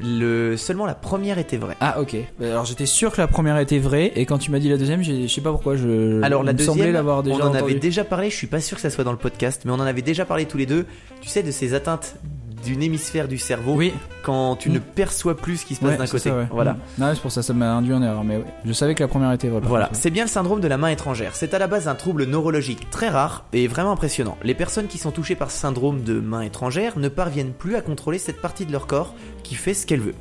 Le... 0.00 0.56
Seulement 0.56 0.86
la 0.86 0.94
première 0.94 1.38
était 1.38 1.56
vraie. 1.56 1.76
Ah 1.80 2.00
ok. 2.00 2.14
Alors 2.40 2.64
j'étais 2.64 2.86
sûr 2.86 3.10
que 3.10 3.20
la 3.20 3.26
première 3.26 3.58
était 3.58 3.80
vraie 3.80 4.12
et 4.14 4.24
quand 4.24 4.38
tu 4.38 4.52
m'as 4.52 4.60
dit 4.60 4.68
la 4.68 4.76
deuxième, 4.76 5.02
je 5.02 5.26
sais 5.26 5.40
pas 5.40 5.50
pourquoi 5.50 5.74
je. 5.74 6.22
Alors 6.22 6.44
la 6.44 6.52
deuxième, 6.52 6.92
l'avoir 6.92 7.18
on 7.18 7.22
déjà 7.22 7.36
en 7.44 7.48
entendu. 7.48 7.58
avait 7.58 7.74
déjà 7.74 8.04
parlé, 8.04 8.30
je 8.30 8.36
suis 8.36 8.46
pas 8.46 8.60
sûr 8.60 8.76
que 8.76 8.80
ça 8.82 8.88
soit 8.88 9.02
dans 9.02 9.10
le 9.10 9.18
podcast, 9.18 9.62
mais 9.64 9.72
on 9.72 9.74
en 9.74 9.80
avait 9.80 10.00
déjà 10.02 10.24
parlé 10.24 10.46
tous 10.46 10.58
les 10.58 10.66
deux. 10.66 10.86
Tu 11.20 11.28
sais 11.28 11.42
de 11.42 11.50
ces 11.50 11.74
atteintes 11.74 12.14
d'une 12.64 12.82
hémisphère 12.82 13.28
du 13.28 13.38
cerveau 13.38 13.74
Oui. 13.74 13.92
quand 14.22 14.56
tu 14.56 14.68
Mm. 14.70 14.72
ne 14.74 14.78
perçois 14.78 15.36
plus 15.36 15.58
ce 15.58 15.66
qui 15.66 15.74
se 15.74 15.80
passe 15.80 15.90
Ouais, 15.90 15.96
d'un 15.96 16.06
côté. 16.06 16.28
ça, 16.30 16.36
ouais. 16.36 16.46
Voilà. 16.50 16.72
Mm. 16.74 16.78
Non, 16.98 17.10
c'est 17.14 17.20
pour 17.20 17.32
ça 17.32 17.42
ça 17.42 17.52
m'a 17.52 17.72
induit 17.74 17.92
en 17.94 18.02
erreur, 18.02 18.22
mais 18.24 18.36
ouais. 18.36 18.44
je 18.64 18.72
savais 18.72 18.94
que 18.94 19.02
la 19.02 19.08
première 19.08 19.32
était 19.32 19.48
vraie. 19.48 19.60
Voilà, 19.64 19.88
c'est 19.92 20.10
bien 20.10 20.24
le 20.24 20.30
syndrome 20.30 20.60
de 20.60 20.68
la 20.68 20.76
main 20.78 20.88
étrangère. 20.88 21.34
C'est 21.34 21.54
à 21.54 21.58
la 21.58 21.66
base 21.66 21.88
un 21.88 21.94
trouble 21.94 22.24
neurologique 22.24 22.88
très 22.90 23.08
rare 23.08 23.44
et 23.52 23.66
vraiment 23.68 23.92
impressionnant. 23.92 24.36
Les 24.42 24.54
personnes 24.54 24.86
qui 24.88 24.98
sont 24.98 25.10
touchées 25.10 25.34
par 25.36 25.50
ce 25.50 25.58
syndrome 25.58 26.02
de 26.02 26.20
main 26.20 26.42
étrangère 26.42 26.98
ne 26.98 27.08
parviennent 27.08 27.52
plus 27.52 27.76
à 27.76 27.80
contrôler 27.80 28.18
cette 28.18 28.40
partie 28.40 28.66
de 28.66 28.72
leur 28.72 28.86
corps 28.86 29.14
qui 29.42 29.54
fait 29.54 29.74
ce 29.74 29.86
qu'elle 29.86 30.00
veut. 30.00 30.14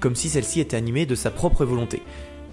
Comme 0.00 0.14
si 0.14 0.28
celle-ci 0.28 0.60
était 0.60 0.76
animée 0.76 1.06
de 1.06 1.14
sa 1.14 1.30
propre 1.30 1.64
volonté. 1.64 2.02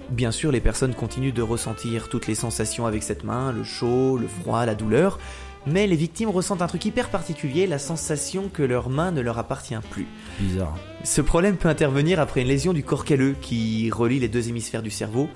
Bien 0.09 0.31
sûr, 0.31 0.51
les 0.51 0.61
personnes 0.61 0.93
continuent 0.93 1.33
de 1.33 1.41
ressentir 1.41 2.09
toutes 2.09 2.27
les 2.27 2.35
sensations 2.35 2.85
avec 2.85 3.01
cette 3.01 3.23
main, 3.23 3.51
le 3.51 3.63
chaud, 3.63 4.17
le 4.17 4.27
froid, 4.27 4.65
la 4.65 4.75
douleur, 4.75 5.19
mais 5.67 5.87
les 5.87 5.95
victimes 5.95 6.29
ressentent 6.29 6.61
un 6.61 6.67
truc 6.67 6.85
hyper 6.85 7.09
particulier, 7.09 7.67
la 7.67 7.79
sensation 7.79 8.49
que 8.49 8.63
leur 8.63 8.89
main 8.89 9.11
ne 9.11 9.21
leur 9.21 9.37
appartient 9.37 9.75
plus. 9.89 10.07
Bizarre. 10.39 10.77
Ce 11.03 11.21
problème 11.21 11.57
peut 11.57 11.69
intervenir 11.69 12.19
après 12.19 12.41
une 12.41 12.47
lésion 12.47 12.73
du 12.73 12.83
corps 12.83 13.05
calleux 13.05 13.35
qui 13.41 13.89
relie 13.91 14.19
les 14.19 14.27
deux 14.27 14.49
hémisphères 14.49 14.83
du 14.83 14.91
cerveau. 14.91 15.29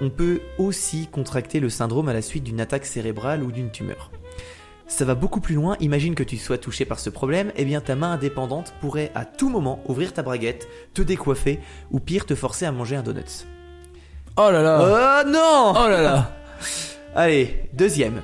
On 0.00 0.10
peut 0.10 0.40
aussi 0.58 1.08
contracter 1.08 1.60
le 1.60 1.68
syndrome 1.68 2.08
à 2.08 2.12
la 2.12 2.22
suite 2.22 2.44
d'une 2.44 2.60
attaque 2.60 2.86
cérébrale 2.86 3.42
ou 3.42 3.52
d'une 3.52 3.70
tumeur. 3.70 4.10
Ça 4.86 5.04
va 5.04 5.14
beaucoup 5.14 5.40
plus 5.40 5.54
loin, 5.54 5.76
imagine 5.78 6.16
que 6.16 6.24
tu 6.24 6.36
sois 6.36 6.58
touché 6.58 6.84
par 6.84 6.98
ce 6.98 7.10
problème, 7.10 7.52
et 7.56 7.64
bien 7.64 7.80
ta 7.80 7.94
main 7.94 8.12
indépendante 8.12 8.74
pourrait 8.80 9.12
à 9.14 9.24
tout 9.24 9.48
moment 9.48 9.82
ouvrir 9.86 10.12
ta 10.12 10.22
braguette, 10.22 10.68
te 10.94 11.02
décoiffer, 11.02 11.60
ou 11.92 12.00
pire 12.00 12.26
te 12.26 12.34
forcer 12.34 12.66
à 12.66 12.72
manger 12.72 12.96
un 12.96 13.02
donut. 13.02 13.46
Oh 14.36 14.50
là 14.50 14.62
là. 14.62 15.22
Oh 15.24 15.28
non 15.28 15.74
Oh 15.76 15.88
là 15.88 16.02
là. 16.02 16.32
Allez, 17.14 17.68
deuxième. 17.72 18.20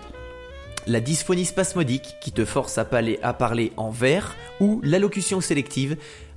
La 0.87 1.01
dysphonie 1.01 1.45
spasmodique 1.45 2.15
qui 2.21 2.31
te 2.31 2.45
force 2.45 2.79
à 2.79 2.85
parler, 2.85 3.19
à 3.23 3.33
parler 3.33 3.73
en 3.77 3.91
vers 3.91 4.37
ou 4.61 4.81
l'allocution 4.85 5.41
sélective 5.41 5.97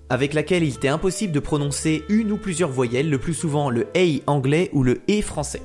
avec 0.09 0.33
laquelle 0.33 0.63
il 0.63 0.79
t'est 0.79 0.87
impossible 0.87 1.31
de 1.31 1.39
prononcer 1.39 2.03
une 2.09 2.31
ou 2.31 2.37
plusieurs 2.37 2.71
voyelles, 2.71 3.09
le 3.09 3.19
plus 3.19 3.35
souvent 3.35 3.69
le 3.69 3.87
hey 3.93 4.23
anglais 4.25 4.71
ou 4.73 4.81
le 4.81 5.01
et 5.07 5.21
français. 5.21 5.61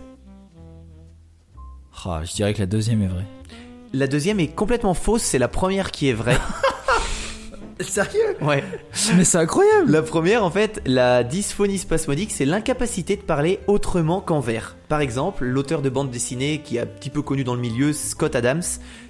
Ah, 2.05 2.21
je 2.25 2.35
dirais 2.35 2.53
que 2.53 2.59
la 2.59 2.67
deuxième 2.67 3.03
est 3.03 3.09
vraie. 3.09 3.25
La 3.95 4.07
deuxième 4.07 4.41
est 4.41 4.49
complètement 4.49 4.93
fausse, 4.93 5.23
c'est 5.23 5.39
la 5.39 5.49
première 5.49 5.91
qui 5.91 6.09
est 6.09 6.13
vraie. 6.13 6.39
Sérieux 7.81 8.37
Ouais. 8.41 8.63
Mais 9.17 9.25
c'est 9.25 9.39
incroyable. 9.39 9.91
La 9.91 10.03
première, 10.03 10.45
en 10.45 10.51
fait, 10.51 10.81
la 10.87 11.25
dysphonie 11.25 11.79
spasmodique, 11.79 12.31
c'est 12.31 12.45
l'incapacité 12.45 13.17
de 13.17 13.23
parler 13.23 13.61
autrement 13.67 14.21
qu'en 14.21 14.41
vers. 14.41 14.77
Par 14.89 15.01
exemple, 15.01 15.45
l'auteur 15.45 15.83
de 15.83 15.89
bande 15.89 16.11
dessinée 16.11 16.61
qui 16.63 16.77
est 16.77 16.81
un 16.81 16.87
petit 16.87 17.11
peu 17.11 17.23
connu 17.23 17.43
dans 17.43 17.55
le 17.55 17.61
milieu, 17.61 17.93
Scott 17.93 18.37
Adams, 18.37 18.63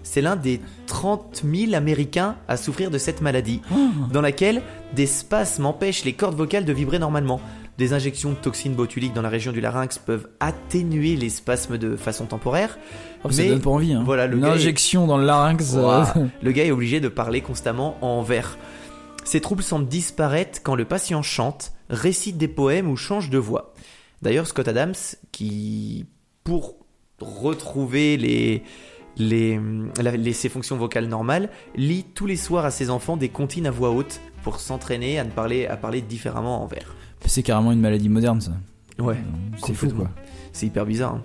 c'est 0.03 0.21
l'un 0.21 0.37
des 0.37 0.61
30 0.87 1.43
000 1.45 1.75
Américains 1.75 2.37
à 2.49 2.57
souffrir 2.57 2.91
de 2.91 2.99
cette 2.99 3.21
maladie, 3.21 3.61
dans 4.13 4.21
laquelle 4.21 4.63
des 4.95 5.07
spasmes 5.07 5.67
empêchent 5.67 6.05
les 6.05 6.13
cordes 6.13 6.37
vocales 6.37 6.65
de 6.65 6.73
vibrer 6.73 6.99
normalement. 6.99 7.41
Des 7.77 7.93
injections 7.93 8.31
de 8.31 8.37
toxines 8.37 8.75
botuliques 8.75 9.15
dans 9.15 9.23
la 9.23 9.29
région 9.29 9.51
du 9.51 9.61
larynx 9.61 9.99
peuvent 9.99 10.29
atténuer 10.39 11.17
les 11.17 11.29
spasmes 11.29 11.77
de 11.77 11.97
façon 11.97 12.27
temporaire. 12.27 12.79
Oh, 13.25 13.31
ça 13.31 13.43
Mais 13.43 13.49
donne 13.49 13.61
pas 13.61 13.71
envie. 13.71 13.93
Hein. 13.93 14.03
voilà, 14.05 14.29
le 14.29 14.37
Une 14.39 14.45
est- 14.45 14.49
injection 14.49 15.07
dans 15.09 15.19
le 15.19 15.25
larynx. 15.25 15.75
euh, 15.75 15.83
Ouah, 15.83 16.15
le 16.43 16.53
gars 16.53 16.65
est 16.65 16.71
obligé 16.71 17.01
de 17.01 17.09
parler 17.09 17.41
constamment 17.41 17.97
en 18.01 18.23
vers. 18.23 18.57
Ces 19.25 19.41
troubles 19.41 19.63
semblent 19.65 19.89
disparaître 19.89 20.61
quand 20.63 20.77
le 20.77 20.85
patient 20.85 21.23
chante, 21.23 21.73
récite 21.91 22.37
des 22.39 22.47
poèmes 22.49 22.89
ou 22.89 22.97
change 22.97 23.29
de 23.31 23.39
voix. 23.39 23.75
D'ailleurs, 24.23 24.47
Scott 24.47 24.69
Adams, 24.69 24.95
qui, 25.33 26.07
pour 26.45 26.77
retrouver 27.21 28.17
les, 28.17 28.63
les, 29.17 29.59
la- 30.01 30.13
les- 30.17 30.33
ses 30.33 30.49
fonctions 30.49 30.77
vocales 30.77 31.07
normales, 31.09 31.49
lit 31.77 32.05
tous 32.15 32.27
les 32.27 32.37
soirs 32.37 32.65
à 32.65 32.71
ses 32.71 32.91
enfants 32.91 33.17
des 33.17 33.29
comptines 33.29 33.67
à 33.67 33.71
voix 33.71 33.91
haute 33.91 34.21
pour 34.43 34.61
s'entraîner 34.61 35.19
à 35.19 35.25
ne 35.25 35.31
parler 35.31 35.67
à 35.67 35.77
parler 35.77 36.03
différemment 36.03 36.63
en 36.63 36.67
vers. 36.67 36.95
C'est 37.27 37.43
carrément 37.43 37.73
une 37.73 37.81
maladie 37.81 38.09
moderne, 38.09 38.41
ça. 38.41 38.53
Ouais. 38.99 39.17
C'est 39.65 39.75
fou, 39.75 39.89
quoi. 39.91 40.11
C'est 40.53 40.67
hyper 40.67 40.87
bizarre. 40.87 41.15
hein. 41.15 41.23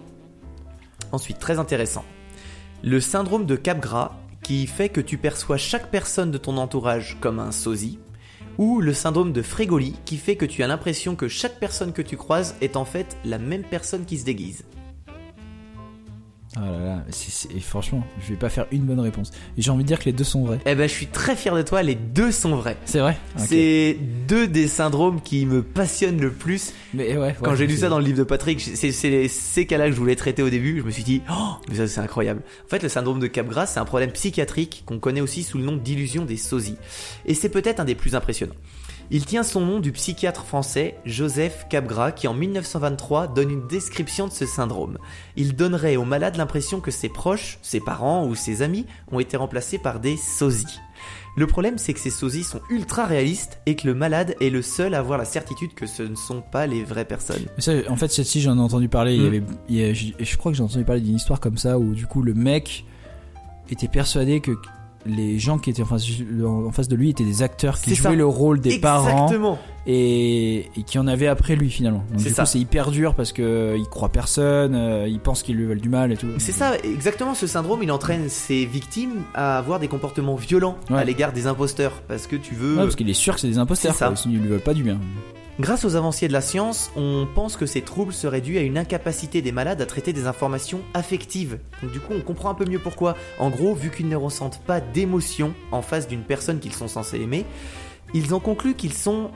Ensuite, 1.11 1.39
très 1.39 1.59
intéressant. 1.59 2.03
Le 2.83 2.99
syndrome 3.01 3.45
de 3.45 3.55
Capgras 3.55 4.11
qui 4.43 4.65
fait 4.67 4.89
que 4.89 5.01
tu 5.01 5.17
perçois 5.17 5.57
chaque 5.57 5.91
personne 5.91 6.31
de 6.31 6.37
ton 6.37 6.57
entourage 6.57 7.17
comme 7.19 7.39
un 7.39 7.51
sosie. 7.51 7.99
Ou 8.57 8.81
le 8.81 8.93
syndrome 8.93 9.31
de 9.31 9.41
Frégoli 9.41 9.95
qui 10.05 10.17
fait 10.17 10.35
que 10.35 10.45
tu 10.45 10.63
as 10.63 10.67
l'impression 10.67 11.15
que 11.15 11.27
chaque 11.27 11.59
personne 11.59 11.93
que 11.93 12.01
tu 12.01 12.17
croises 12.17 12.55
est 12.61 12.75
en 12.75 12.85
fait 12.85 13.17
la 13.25 13.37
même 13.37 13.63
personne 13.63 14.05
qui 14.05 14.17
se 14.17 14.25
déguise. 14.25 14.63
Ah 16.55 16.61
là 16.61 16.79
là, 16.79 17.03
et 17.55 17.59
franchement, 17.59 18.03
je 18.23 18.29
vais 18.29 18.35
pas 18.35 18.49
faire 18.49 18.65
une 18.71 18.81
bonne 18.81 18.99
réponse. 18.99 19.29
Et 19.55 19.61
j'ai 19.61 19.69
envie 19.69 19.83
de 19.83 19.87
dire 19.87 19.99
que 19.99 20.05
les 20.05 20.13
deux 20.13 20.23
sont 20.23 20.43
vrais. 20.43 20.59
Eh 20.65 20.73
ben, 20.73 20.89
je 20.89 20.93
suis 20.93 21.05
très 21.05 21.35
fier 21.35 21.55
de 21.55 21.61
toi, 21.61 21.83
les 21.83 21.93
deux 21.93 22.31
sont 22.31 22.55
vrais. 22.55 22.75
C'est 22.85 22.99
vrai. 22.99 23.17
C'est 23.37 23.97
deux 24.27 24.47
des 24.47 24.67
syndromes 24.67 25.21
qui 25.21 25.45
me 25.45 25.61
passionnent 25.61 26.19
le 26.19 26.31
plus. 26.31 26.73
Mais 26.95 27.15
ouais, 27.17 27.35
Quand 27.39 27.51
ouais, 27.51 27.57
j'ai 27.57 27.67
lu 27.67 27.77
ça 27.77 27.89
dans 27.89 27.99
le 27.99 28.05
livre 28.05 28.17
de 28.17 28.23
Patrick, 28.23 28.59
c'est 28.61 28.91
c'est 28.91 29.27
ces 29.27 29.65
cas-là 29.67 29.89
que 29.89 29.93
je 29.93 29.99
voulais 29.99 30.15
traiter 30.15 30.41
au 30.41 30.49
début. 30.49 30.79
Je 30.79 30.85
me 30.85 30.91
suis 30.91 31.03
dit, 31.03 31.21
oh, 31.29 31.53
mais 31.69 31.75
ça 31.75 31.87
c'est 31.87 32.01
incroyable. 32.01 32.41
En 32.65 32.69
fait, 32.69 32.81
le 32.81 32.89
syndrome 32.89 33.19
de 33.19 33.27
Capgras, 33.27 33.67
c'est 33.67 33.79
un 33.79 33.85
problème 33.85 34.11
psychiatrique 34.11 34.83
qu'on 34.87 34.97
connaît 34.97 35.21
aussi 35.21 35.43
sous 35.43 35.59
le 35.59 35.63
nom 35.65 35.77
d'illusion 35.77 36.25
des 36.25 36.37
sosies. 36.37 36.77
Et 37.27 37.35
c'est 37.35 37.49
peut-être 37.49 37.79
un 37.79 37.85
des 37.85 37.95
plus 37.95 38.15
impressionnants. 38.15 38.55
Il 39.11 39.25
tient 39.25 39.41
son 39.41 39.61
nom 39.61 39.79
du 39.79 39.91
psychiatre 39.91 40.45
français 40.45 40.95
Joseph 41.03 41.65
Capgras 41.67 42.11
qui 42.11 42.27
en 42.27 42.35
1923 42.35 43.27
donne 43.29 43.49
une 43.49 43.65
description 43.67 44.27
de 44.27 44.31
ce 44.31 44.45
syndrome. 44.45 44.99
Il 45.35 45.55
donnerait 45.55 45.95
au 45.95 46.05
malade 46.05 46.35
l'impression 46.35 46.79
que 46.79 46.91
ses 46.91 47.09
proches, 47.09 47.57
ses 47.63 47.79
parents 47.79 48.27
ou 48.27 48.35
ses 48.35 48.61
amis 48.61 48.85
ont 49.11 49.19
été 49.19 49.35
remplacés 49.35 49.79
par 49.79 49.99
des 49.99 50.15
sosies. 50.15 50.79
Le 51.37 51.47
problème, 51.47 51.79
c'est 51.79 51.93
que 51.93 51.99
ces 51.99 52.09
sosies 52.11 52.43
sont 52.43 52.59
ultra 52.69 53.05
réalistes 53.05 53.59
et 53.65 53.75
que 53.75 53.87
le 53.87 53.95
malade 53.95 54.35
est 54.41 54.49
le 54.51 54.61
seul 54.61 54.93
à 54.93 54.99
avoir 54.99 55.17
la 55.17 55.25
certitude 55.25 55.73
que 55.73 55.87
ce 55.87 56.03
ne 56.03 56.15
sont 56.15 56.41
pas 56.41 56.67
les 56.67 56.83
vraies 56.83 57.05
personnes. 57.05 57.45
Mais 57.55 57.63
ça, 57.63 57.71
en 57.89 57.95
fait, 57.95 58.09
celle-ci, 58.11 58.41
j'en 58.41 58.57
ai 58.57 58.61
entendu 58.61 58.89
parler. 58.89 59.15
Il 59.15 59.21
y 59.21 59.23
Mm. 59.23 59.27
avait, 59.27 59.43
il 59.69 59.75
y 59.75 59.83
a- 59.85 59.93
je, 59.93 60.05
je 60.19 60.37
crois 60.37 60.51
que 60.51 60.57
j'ai 60.57 60.63
entendu 60.63 60.83
parler 60.85 61.01
d'une 61.01 61.15
histoire 61.15 61.39
comme 61.39 61.57
ça 61.57 61.79
où 61.79 61.93
du 61.95 62.05
coup 62.05 62.21
le 62.21 62.33
mec 62.35 62.83
était 63.71 63.87
persuadé 63.87 64.39
que 64.41 64.51
les 65.09 65.39
gens 65.39 65.57
qui 65.57 65.69
étaient 65.69 65.81
en 65.81 65.85
face, 65.85 66.05
en 66.45 66.71
face 66.71 66.87
de 66.87 66.95
lui 66.95 67.09
étaient 67.09 67.23
des 67.23 67.41
acteurs 67.41 67.79
qui 67.79 67.95
ça. 67.95 68.09
jouaient 68.09 68.15
le 68.15 68.25
rôle 68.25 68.59
des 68.61 68.79
parents 68.79 69.29
et, 69.87 70.69
et 70.77 70.83
qui 70.85 70.99
en 70.99 71.07
avaient 71.07 71.27
après 71.27 71.55
lui 71.55 71.69
finalement. 71.69 72.03
Donc 72.11 72.23
du 72.23 72.29
ça. 72.29 72.43
coup, 72.43 72.49
c'est 72.49 72.59
hyper 72.59 72.91
dur 72.91 73.15
parce 73.15 73.31
que 73.31 73.41
euh, 73.41 73.77
il 73.77 73.85
croit 73.85 74.09
personne, 74.09 74.75
euh, 74.75 75.07
il 75.07 75.19
pense 75.19 75.43
qu'ils 75.43 75.55
lui 75.55 75.65
veulent 75.65 75.81
du 75.81 75.89
mal 75.89 76.11
et 76.11 76.17
tout. 76.17 76.27
C'est 76.37 76.51
ça, 76.51 76.77
exactement 76.83 77.33
ce 77.33 77.47
syndrome, 77.47 77.81
il 77.83 77.91
entraîne 77.91 78.29
ses 78.29 78.65
victimes 78.65 79.23
à 79.33 79.57
avoir 79.57 79.79
des 79.79 79.87
comportements 79.87 80.35
violents 80.35 80.77
à 80.89 81.03
l'égard 81.03 81.33
des 81.33 81.47
imposteurs. 81.47 82.01
Parce 82.07 82.27
que 82.27 82.35
tu 82.35 82.53
veux... 82.53 82.75
Ouais, 82.75 82.83
parce 82.83 82.95
qu'il 82.95 83.09
est 83.09 83.13
sûr 83.13 83.35
que 83.35 83.41
c'est 83.41 83.47
des 83.47 83.57
imposteurs. 83.57 83.97
Quoi, 83.97 84.13
ils 84.25 84.37
lui 84.39 84.47
veulent 84.47 84.59
pas 84.59 84.73
du 84.73 84.83
bien. 84.83 84.99
Grâce 85.59 85.83
aux 85.83 85.97
avanciers 85.97 86.29
de 86.29 86.33
la 86.33 86.39
science, 86.39 86.89
on 86.95 87.27
pense 87.35 87.57
que 87.57 87.65
ces 87.65 87.81
troubles 87.81 88.13
seraient 88.13 88.39
dus 88.39 88.57
à 88.57 88.61
une 88.61 88.77
incapacité 88.77 89.41
des 89.41 89.51
malades 89.51 89.81
à 89.81 89.85
traiter 89.85 90.13
des 90.13 90.25
informations 90.25 90.79
affectives. 90.93 91.59
Donc 91.83 91.91
du 91.91 91.99
coup, 91.99 92.13
on 92.15 92.21
comprend 92.21 92.49
un 92.49 92.53
peu 92.53 92.63
mieux 92.63 92.79
pourquoi. 92.79 93.17
En 93.39 93.49
gros, 93.49 93.75
vu 93.75 93.91
qu'ils 93.91 94.07
ne 94.07 94.15
ressentent 94.15 94.61
pas 94.65 94.79
d'émotion 94.79 95.53
en 95.73 95.81
face 95.81 96.07
d'une 96.07 96.21
personne 96.21 96.59
qu'ils 96.59 96.73
sont 96.73 96.87
censés 96.87 97.19
aimer, 97.19 97.45
ils 98.13 98.33
ont 98.33 98.39
conclu 98.39 98.73
qu'ils 98.73 98.93
sont 98.93 99.31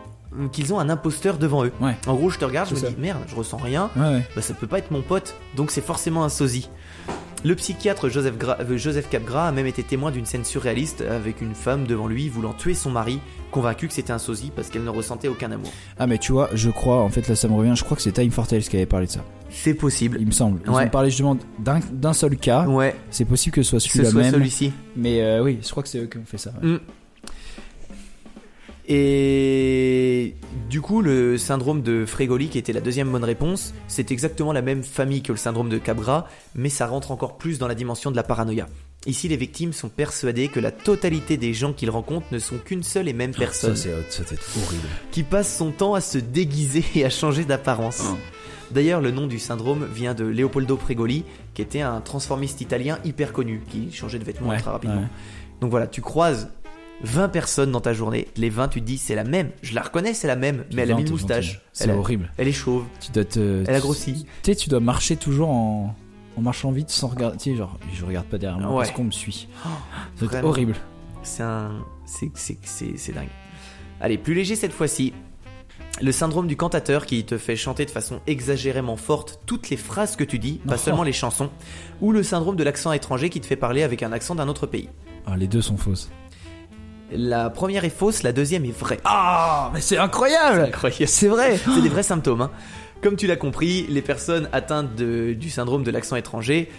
qu'ils 0.52 0.74
ont 0.74 0.80
un 0.80 0.90
imposteur 0.90 1.38
devant 1.38 1.66
eux. 1.66 1.72
Ouais. 1.80 1.96
En 2.08 2.16
gros, 2.16 2.30
je 2.30 2.40
te 2.40 2.46
regarde, 2.46 2.70
je 2.70 2.76
me 2.76 2.80
ça. 2.80 2.90
dis 2.90 2.96
merde, 2.98 3.20
je 3.28 3.36
ressens 3.36 3.58
rien. 3.58 3.92
Ouais, 3.96 4.02
ouais. 4.02 4.24
bah 4.36 4.42
ça 4.42 4.54
peut 4.54 4.66
pas 4.66 4.80
être 4.80 4.92
mon 4.92 5.02
pote, 5.02 5.36
donc 5.56 5.70
c'est 5.72 5.86
forcément 5.86 6.24
un 6.24 6.30
sosie. 6.30 6.70
Le 7.46 7.56
psychiatre 7.56 8.08
Joseph, 8.08 8.38
Gra- 8.38 8.58
euh, 8.62 8.78
Joseph 8.78 9.10
Capgras 9.10 9.48
a 9.50 9.52
même 9.52 9.66
été 9.66 9.84
témoin 9.84 10.12
d'une 10.12 10.26
scène 10.26 10.46
surréaliste 10.46 11.02
avec 11.02 11.42
une 11.42 11.54
femme 11.56 11.86
devant 11.86 12.08
lui 12.08 12.30
voulant 12.30 12.54
tuer 12.54 12.74
son 12.74 12.90
mari, 12.90 13.20
convaincu 13.52 13.90
que 13.90 13.94
c'était 13.94 14.14
un 14.14 14.18
sosie 14.18 14.50
parce 14.56 14.70
qu'elle 14.70 14.86
ne 14.86 14.90
ressentait 14.90 15.28
aucun 15.28 15.52
amour. 15.52 15.70
Ah 16.00 16.08
mais 16.08 16.18
tu 16.18 16.32
vois, 16.32 16.50
je 16.54 16.70
crois, 16.70 17.02
en 17.02 17.10
fait 17.10 17.28
là 17.28 17.36
ça 17.36 17.50
me 17.50 17.54
revient, 17.56 17.74
je 17.76 17.84
crois 17.84 17.98
que 17.98 18.04
c'est 18.04 18.14
Time 18.14 18.32
for 18.32 18.48
Tales 18.48 18.62
qui 18.62 18.78
avait 18.78 18.86
parlé 18.86 19.08
de 19.08 19.12
ça. 19.12 19.26
C'est 19.50 19.74
possible. 19.74 20.18
Il 20.22 20.26
me 20.28 20.32
semble. 20.32 20.62
Ils 20.66 20.70
Ouais. 20.72 20.86
ont 20.86 20.90
parlé 20.90 21.10
justement 21.10 21.38
d'un 21.60 22.14
seul 22.14 22.38
cas. 22.38 22.66
Ouais, 22.66 22.96
C'est 23.12 23.26
possible 23.26 23.54
que 23.56 23.62
ce 23.62 23.72
soit 23.72 23.80
ce 23.82 23.90
celui-là 23.90 24.10
soit 24.12 24.22
même. 24.22 24.32
celui-ci. 24.34 24.72
Mais 24.96 25.22
euh, 25.22 25.44
oui, 25.44 25.60
je 25.62 25.70
crois 25.70 25.84
que 25.84 25.90
c'est 25.90 26.00
eux 26.00 26.08
qui 26.08 26.18
ont 26.18 26.26
fait 26.26 26.38
ça. 26.38 26.52
ouais. 26.64 26.70
Mm. 26.70 26.80
Et 28.88 30.36
du 30.70 30.82
coup, 30.82 31.02
le 31.02 31.38
syndrome 31.38 31.82
de 31.82 32.06
Frégoli, 32.06 32.50
qui 32.50 32.58
était 32.58 32.74
la 32.74 32.82
deuxième 32.82 33.10
bonne 33.12 33.24
réponse, 33.24 33.74
c'est 33.88 34.12
exactement 34.12 34.54
la 34.54 34.62
même 34.62 34.84
famille 34.84 35.22
que 35.22 35.32
le 35.32 35.38
syndrome 35.38 35.70
de 35.70 35.78
Capgras, 35.78 36.26
mais 36.56 36.70
ça 36.70 36.88
rentre 36.88 37.12
encore 37.12 37.38
plus 37.38 37.60
dans 37.60 37.68
la 37.68 37.76
dimension 37.76 38.12
de 38.12 38.16
la 38.16 38.24
paranoïa. 38.24 38.68
Ici, 39.06 39.28
les 39.28 39.36
victimes 39.36 39.74
sont 39.74 39.90
persuadées 39.90 40.48
que 40.48 40.60
la 40.62 40.72
totalité 40.72 41.36
des 41.38 41.54
gens 41.54 41.74
qu'ils 41.74 41.90
rencontrent 41.90 42.28
ne 42.32 42.40
sont 42.40 42.58
qu'une 42.58 42.84
seule 42.84 43.10
et 43.10 43.14
même 43.14 43.32
personne, 43.34 43.76
Ça, 43.76 43.90
c'est 44.10 44.24
ça 44.24 44.34
être 44.34 44.50
horrible. 44.66 44.88
qui 45.12 45.24
passe 45.24 45.56
son 45.58 45.72
temps 45.72 45.94
à 45.94 46.02
se 46.02 46.18
déguiser 46.18 46.86
et 46.96 47.04
à 47.06 47.10
changer 47.10 47.44
d'apparence. 47.44 48.02
Oh. 48.06 48.18
D'ailleurs, 48.72 49.02
le 49.02 49.12
nom 49.12 49.28
du 49.28 49.40
syndrome 49.40 49.86
vient 49.94 50.14
de 50.14 50.24
Leopoldo 50.24 50.78
Fregoli, 50.78 51.26
qui 51.54 51.62
était 51.62 51.82
un 51.82 52.00
transformiste 52.02 52.62
italien 52.62 52.98
hyper 53.04 53.34
connu, 53.34 53.62
qui 53.70 53.92
changeait 53.92 54.20
de 54.20 54.24
vêtements 54.24 54.50
Ouais, 54.50 54.60
très 54.60 54.72
rapidement. 54.72 55.02
ouais. 55.02 55.08
Donc 55.62 55.70
voilà, 55.70 55.86
tu 55.88 56.02
croises 56.02 56.50
20 57.02 57.30
personnes 57.30 57.72
dans 57.72 57.82
ta 57.82 57.94
journée, 57.94 58.28
les 58.38 58.50
20 58.50 58.70
tu 58.70 58.80
te 58.82 58.86
dis 58.86 58.98
c'est 58.98 59.16
la 59.16 59.24
même, 59.24 59.50
je 59.62 59.74
la 59.76 59.82
reconnais 59.82 60.14
c'est 60.14 60.28
la 60.28 60.36
même, 60.36 60.64
mais 60.74 60.84
elle 60.84 60.92
a 60.92 60.96
mis 60.96 61.02
une 61.04 61.10
moustache. 61.10 61.62
C'est 61.74 61.92
horrible. 61.92 62.32
elle 62.38 62.48
est 62.48 62.52
chauve, 62.54 62.86
Tu 63.02 63.12
dois 63.12 63.26
te. 63.26 63.64
elle 63.68 63.76
a 63.76 63.80
grossi. 63.80 64.26
Tu 64.44 64.52
sais, 64.52 64.56
tu 64.56 64.70
dois 64.70 64.80
marcher 64.80 65.16
toujours 65.18 65.50
en, 65.50 65.96
en 66.38 66.42
marchant 66.42 66.72
vite 66.72 66.90
sans 66.90 67.08
regarder. 67.08 67.38
Tu 67.38 67.52
sais, 67.52 67.58
genre, 67.58 67.78
je 67.94 68.06
regarde 68.06 68.28
pas 68.28 68.38
derrière 68.38 68.60
moi 68.60 68.72
Ouais. 68.72 68.78
parce 68.86 68.92
qu'on 68.92 69.04
me 69.06 69.12
suit. 69.12 69.48
Vraiment. 70.18 70.48
horrible. 70.50 70.76
C'est 71.24 71.44
un... 71.44 71.72
c'est, 72.06 72.32
c'est, 72.36 72.58
c'est, 72.64 72.98
c'est 72.98 73.12
dingue. 73.12 73.28
Allez, 74.00 74.18
plus 74.18 74.34
léger 74.34 74.56
cette 74.56 74.74
fois-ci. 74.74 75.14
Le 76.02 76.12
syndrome 76.12 76.48
du 76.48 76.56
cantateur 76.58 77.06
qui 77.06 77.24
te 77.24 77.38
fait 77.38 77.56
chanter 77.56 77.86
de 77.86 77.92
façon 77.92 78.20
exagérément 78.28 78.98
forte 78.98 79.40
toutes 79.46 79.70
les 79.70 79.78
phrases 79.78 80.16
que 80.16 80.24
tu 80.24 80.40
dis, 80.40 80.60
pas 80.68 80.74
Oh. 80.76 80.78
seulement 80.78 81.04
les 81.04 81.14
chansons. 81.14 81.50
Ou 82.02 82.12
le 82.12 82.24
syndrome 82.24 82.56
de 82.56 82.64
l'accent 82.64 82.92
étranger 82.94 83.30
qui 83.30 83.40
te 83.42 83.46
fait 83.46 83.56
parler 83.56 83.84
avec 83.84 84.02
un 84.04 84.12
accent 84.12 84.36
d'un 84.36 84.48
autre 84.48 84.66
pays. 84.68 84.90
Ah, 85.28 85.38
les 85.38 85.48
deux 85.48 85.62
sont 85.62 85.78
fausses. 85.78 86.10
La 87.16 87.50
première 87.50 87.86
est 87.86 87.90
fausse, 87.96 88.24
la 88.24 88.32
deuxième 88.32 88.66
est 88.66 88.78
vraie. 88.78 89.00
Ah, 89.06 89.72
mais 89.74 89.82
c'est 89.82 89.98
incroyable. 89.98 90.72
C'est 91.06 91.28
vrai 91.28 91.58
C'est 91.76 91.82
des 91.82 91.90
vrais 91.90 92.04
symptômes. 92.04 92.42
hein. 92.42 92.52
Comme 93.02 93.16
tu 93.18 93.28
l'as 93.28 93.36
compris, 93.36 93.86
les 93.90 94.02
personnes 94.02 94.48
atteintes 94.54 94.96
de- 94.96 95.34
du 95.34 95.50
syndrome 95.50 95.84
de 95.84 95.92
l'accent 95.92 96.16
étranger 96.16 96.70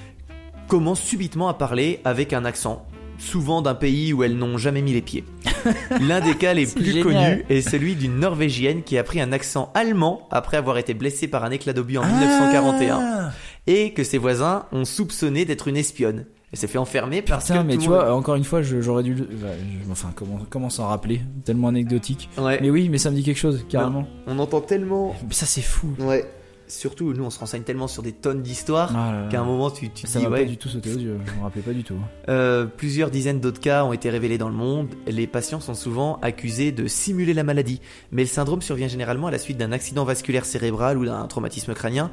commencent 0.68 1.02
subitement 1.02 1.48
à 1.48 1.54
parler 1.54 2.00
avec 2.04 2.32
un 2.32 2.44
accent, 2.46 2.86
souvent 3.18 3.60
d'un 3.60 3.74
pays 3.74 4.12
où 4.14 4.22
elles 4.24 4.36
n'ont 4.36 4.56
jamais 4.56 4.80
mis 4.80 4.92
les 4.94 5.02
pieds. 5.02 5.24
L'un 6.00 6.20
des 6.20 6.34
cas 6.34 6.54
les 6.54 6.66
plus 6.66 6.84
génial. 6.84 7.02
connus 7.02 7.44
est 7.50 7.60
celui 7.60 7.94
d'une 7.94 8.18
Norvégienne 8.18 8.82
qui 8.82 8.96
a 8.98 9.04
pris 9.04 9.20
un 9.20 9.32
accent 9.32 9.70
allemand 9.74 10.26
après 10.30 10.56
avoir 10.56 10.78
été 10.78 10.94
blessée 10.94 11.28
par 11.28 11.44
un 11.44 11.50
éclat 11.50 11.72
d'obus 11.74 11.98
en 11.98 12.04
1941 12.06 13.00
Ah, 13.02 13.30
et 13.66 13.92
que 13.92 14.04
ses 14.04 14.18
voisins 14.18 14.64
ont 14.72 14.84
soupçonné 14.86 15.44
d'être 15.44 15.68
une 15.68 15.76
espionne. 15.76 16.24
Elle 16.54 16.58
s'est 16.58 16.68
fait 16.68 16.78
enfermer 16.78 17.20
parce 17.20 17.46
Putain, 17.46 17.62
que 17.62 17.66
mais 17.66 17.74
tout 17.74 17.80
tu 17.82 17.88
vois, 17.88 18.14
encore 18.14 18.36
une 18.36 18.44
fois, 18.44 18.62
j'aurais 18.62 19.02
dû. 19.02 19.12
le- 19.16 19.24
bah, 19.24 19.48
Enfin, 19.90 20.12
comment, 20.14 20.38
comment 20.48 20.70
s'en 20.70 20.86
rappeler? 20.86 21.20
Tellement 21.44 21.66
anecdotique. 21.66 22.28
Ouais. 22.38 22.60
Mais 22.62 22.70
oui, 22.70 22.88
mais 22.88 22.98
ça 22.98 23.10
me 23.10 23.16
dit 23.16 23.24
quelque 23.24 23.38
chose, 23.40 23.66
carrément. 23.68 24.06
on 24.28 24.38
entend 24.38 24.60
tellement. 24.60 25.16
Mais 25.26 25.34
ça, 25.34 25.46
c'est 25.46 25.62
fou. 25.62 25.88
Ouais. 25.98 26.24
Surtout, 26.68 27.12
nous, 27.12 27.24
on 27.24 27.30
se 27.30 27.40
renseigne 27.40 27.62
tellement 27.64 27.88
sur 27.88 28.04
des 28.04 28.12
tonnes 28.12 28.40
d'histoires 28.40 28.92
Ah 28.96 29.26
qu'à 29.32 29.40
un 29.40 29.44
moment, 29.44 29.68
tu, 29.68 29.90
tu 29.90 30.04
te 30.04 30.08
Ça 30.08 30.20
dis 30.20 30.26
ouais. 30.28 30.44
pas 30.44 30.48
du 30.48 30.56
tout 30.56 30.68
sauté 30.68 30.92
aux 30.94 30.96
yeux, 30.98 31.18
je 31.26 31.32
me 31.38 31.42
rappelais 31.42 31.60
pas 31.62 31.72
du 31.72 31.82
tout. 31.82 31.96
Euh, 32.28 32.66
plusieurs 32.66 33.10
dizaines 33.10 33.40
d'autres 33.40 33.60
cas 33.60 33.84
ont 33.84 33.92
été 33.92 34.08
révélés 34.08 34.38
dans 34.38 34.48
le 34.48 34.54
monde. 34.54 34.86
Les 35.08 35.26
patients 35.26 35.58
sont 35.60 35.74
souvent 35.74 36.20
accusés 36.22 36.70
de 36.70 36.86
simuler 36.86 37.34
la 37.34 37.42
maladie, 37.42 37.80
mais 38.12 38.22
le 38.22 38.28
syndrome 38.28 38.62
survient 38.62 38.86
généralement 38.88 39.26
à 39.26 39.30
la 39.32 39.38
suite 39.38 39.58
d'un 39.58 39.72
accident 39.72 40.04
vasculaire 40.04 40.44
cérébral 40.46 40.98
ou 40.98 41.04
d'un 41.04 41.26
traumatisme 41.26 41.74
crânien, 41.74 42.10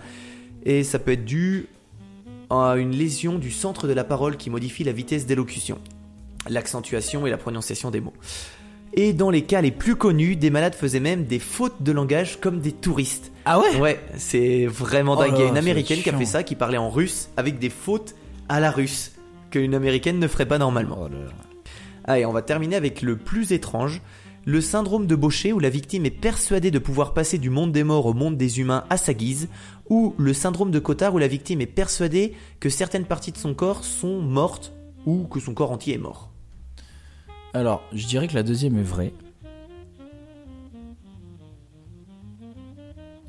et 0.65 0.84
ça 0.84 0.97
peut 0.99 1.11
être 1.11 1.26
dû 1.26 1.68
à 2.52 2.76
une 2.78 2.91
lésion 2.91 3.38
du 3.40 3.49
centre 3.52 3.88
de 3.88 3.94
la 3.94 4.03
parole 4.03 4.38
qui 4.38 4.49
modifie 4.49 4.84
la 4.84 4.91
vitesse 4.91 5.26
d'élocution, 5.26 5.78
l'accentuation 6.49 7.26
et 7.26 7.30
la 7.30 7.38
prononciation 7.38 7.91
des 7.91 8.02
mots. 8.02 8.14
Et 8.94 9.14
dans 9.14 9.30
les 9.30 9.44
cas 9.44 9.61
les 9.61 9.72
plus 9.72 9.95
connus, 9.95 10.36
des 10.36 10.49
malades 10.49 10.76
faisaient 10.76 10.99
même 10.99 11.23
des 11.23 11.40
fautes 11.40 11.82
de 11.82 11.91
langage 11.94 12.40
comme 12.41 12.60
des 12.60 12.73
touristes. 12.73 13.32
Ah 13.45 13.60
ouais? 13.60 13.80
Ouais, 13.80 13.99
c'est 14.18 14.65
vraiment 14.65 15.14
Oh 15.18 15.22
dingue. 15.22 15.32
là 15.32 15.38
Il 15.38 15.41
y 15.44 15.45
a 15.45 15.49
une 15.49 15.57
américaine 15.57 15.99
qui 15.99 16.10
a 16.10 16.18
fait 16.18 16.26
ça, 16.26 16.44
qui 16.44 16.56
parlait 16.56 16.78
en 16.78 16.90
russe 16.90 17.30
avec 17.38 17.57
des 17.57 17.69
fautes 17.69 18.15
à 18.49 18.60
la 18.60 18.69
russe 18.69 19.14
qu'une 19.49 19.73
américaine 19.76 20.19
ne 20.19 20.28
ferait 20.28 20.45
pas 20.48 20.57
normalement. 20.57 20.98
Oh 21.02 21.07
là 21.07 21.19
là. 21.26 21.32
Allez, 22.03 22.26
on 22.26 22.34
va 22.34 22.41
terminer 22.41 22.76
avec 22.76 23.02
le 23.02 23.15
plus 23.15 23.53
étrange. 23.53 24.02
Le 24.45 24.59
syndrome 24.59 25.05
de 25.05 25.15
Baucher 25.15 25.53
où 25.53 25.59
la 25.59 25.69
victime 25.69 26.05
est 26.05 26.09
persuadée 26.09 26.72
de 26.72 26.80
pouvoir 26.80 27.13
passer 27.13 27.38
du 27.38 27.51
monde 27.51 27.72
des 27.72 27.84
morts 27.84 28.07
au 28.07 28.13
monde 28.13 28.38
des 28.38 28.59
humains 28.59 28.85
à 28.89 28.97
sa 28.97 29.13
guise, 29.13 29.49
ou 29.89 30.15
le 30.18 30.34
syndrome 30.34 30.72
de 30.72 30.80
Cotard 30.80 31.13
où 31.13 31.19
la 31.19 31.27
victime 31.27 31.61
est 31.61 31.68
persuadée 31.68 32.34
que 32.59 32.69
certaines 32.69 33.05
parties 33.05 33.31
de 33.31 33.38
son 33.38 33.53
corps 33.53 33.84
sont 33.84 34.19
mortes 34.19 34.73
ou 35.05 35.26
que 35.26 35.39
son 35.39 35.53
corps 35.53 35.72
entier 35.72 35.93
est 35.95 35.99
mort. 35.99 36.31
Alors, 37.53 37.84
je 37.93 38.07
dirais 38.07 38.27
que 38.27 38.34
la 38.34 38.43
deuxième 38.43 38.77
est 38.80 38.84
vraie. 38.84 39.13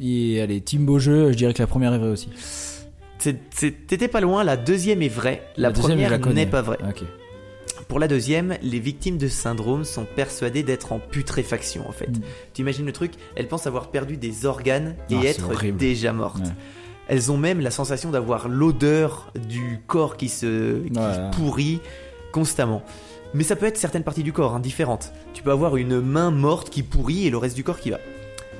Et 0.01 0.41
allez, 0.41 0.61
team 0.61 0.87
beau 0.87 0.99
jeu, 0.99 1.31
je 1.33 1.37
dirais 1.37 1.53
que 1.53 1.63
la 1.63 1.67
première 1.67 1.93
est 1.93 1.99
vraie 1.99 2.09
aussi. 2.09 2.31
t'étais 3.19 4.09
pas 4.09 4.21
loin, 4.21 4.45
la 4.45 4.57
deuxième 4.57 5.03
est 5.03 5.09
vraie, 5.09 5.43
la, 5.57 5.71
première 5.71 6.19
n'est 6.19 6.47
pas 6.47 6.63
vraie. 6.63 6.79
Ok. 6.89 7.05
Pour 7.89 7.99
la 7.99 8.09
deuxième, 8.09 8.57
les 8.63 8.79
victimes 8.79 9.19
de 9.19 9.29
syndrome 9.29 9.85
sont 9.85 10.05
persuadées 10.17 10.63
d'être 10.63 10.93
en 10.93 10.99
putréfaction 10.99 11.89
en 11.89 11.93
fait. 11.93 12.09
Mm. 12.09 12.21
Tu 12.55 12.63
imagines 12.63 12.87
le 12.87 12.93
truc 12.93 13.13
Elles 13.37 13.49
pensent 13.49 13.67
avoir 13.67 13.91
perdu 13.91 14.17
des 14.17 14.47
organes 14.47 14.95
et 15.11 15.17
Ah, 15.21 15.25
être 15.25 15.51
horrible. 15.51 15.79
déjà 15.79 16.13
mortes. 16.13 16.39
Ouais. 16.39 16.53
Elles 17.09 17.33
ont 17.33 17.37
même 17.37 17.61
la 17.61 17.71
sensation 17.71 18.11
d'avoir 18.11 18.49
l'odeur 18.49 19.33
du 19.49 19.81
corps 19.87 20.17
qui 20.17 20.29
se 20.29 20.87
qui 20.87 20.99
Ouais. 20.99 21.31
pourrit 21.37 21.81
constamment. 22.33 22.83
Mais 23.35 23.45
ça 23.45 23.57
peut 23.57 23.67
être 23.67 23.79
certaines 23.79 24.05
parties 24.05 24.23
du 24.23 24.33
corps, 24.33 24.55
hein, 24.55 24.61
différentes. 24.61 25.13
Tu 25.35 25.43
peux 25.43 25.51
avoir 25.51 25.77
une 25.77 26.01
main 26.01 26.31
morte 26.31 26.71
qui 26.71 26.83
pourrit 26.83 27.27
et 27.27 27.31
le 27.31 27.39
reste 27.39 27.57
du 27.57 27.65
corps 27.65 27.81
qui 27.81 27.91
va. 27.91 27.99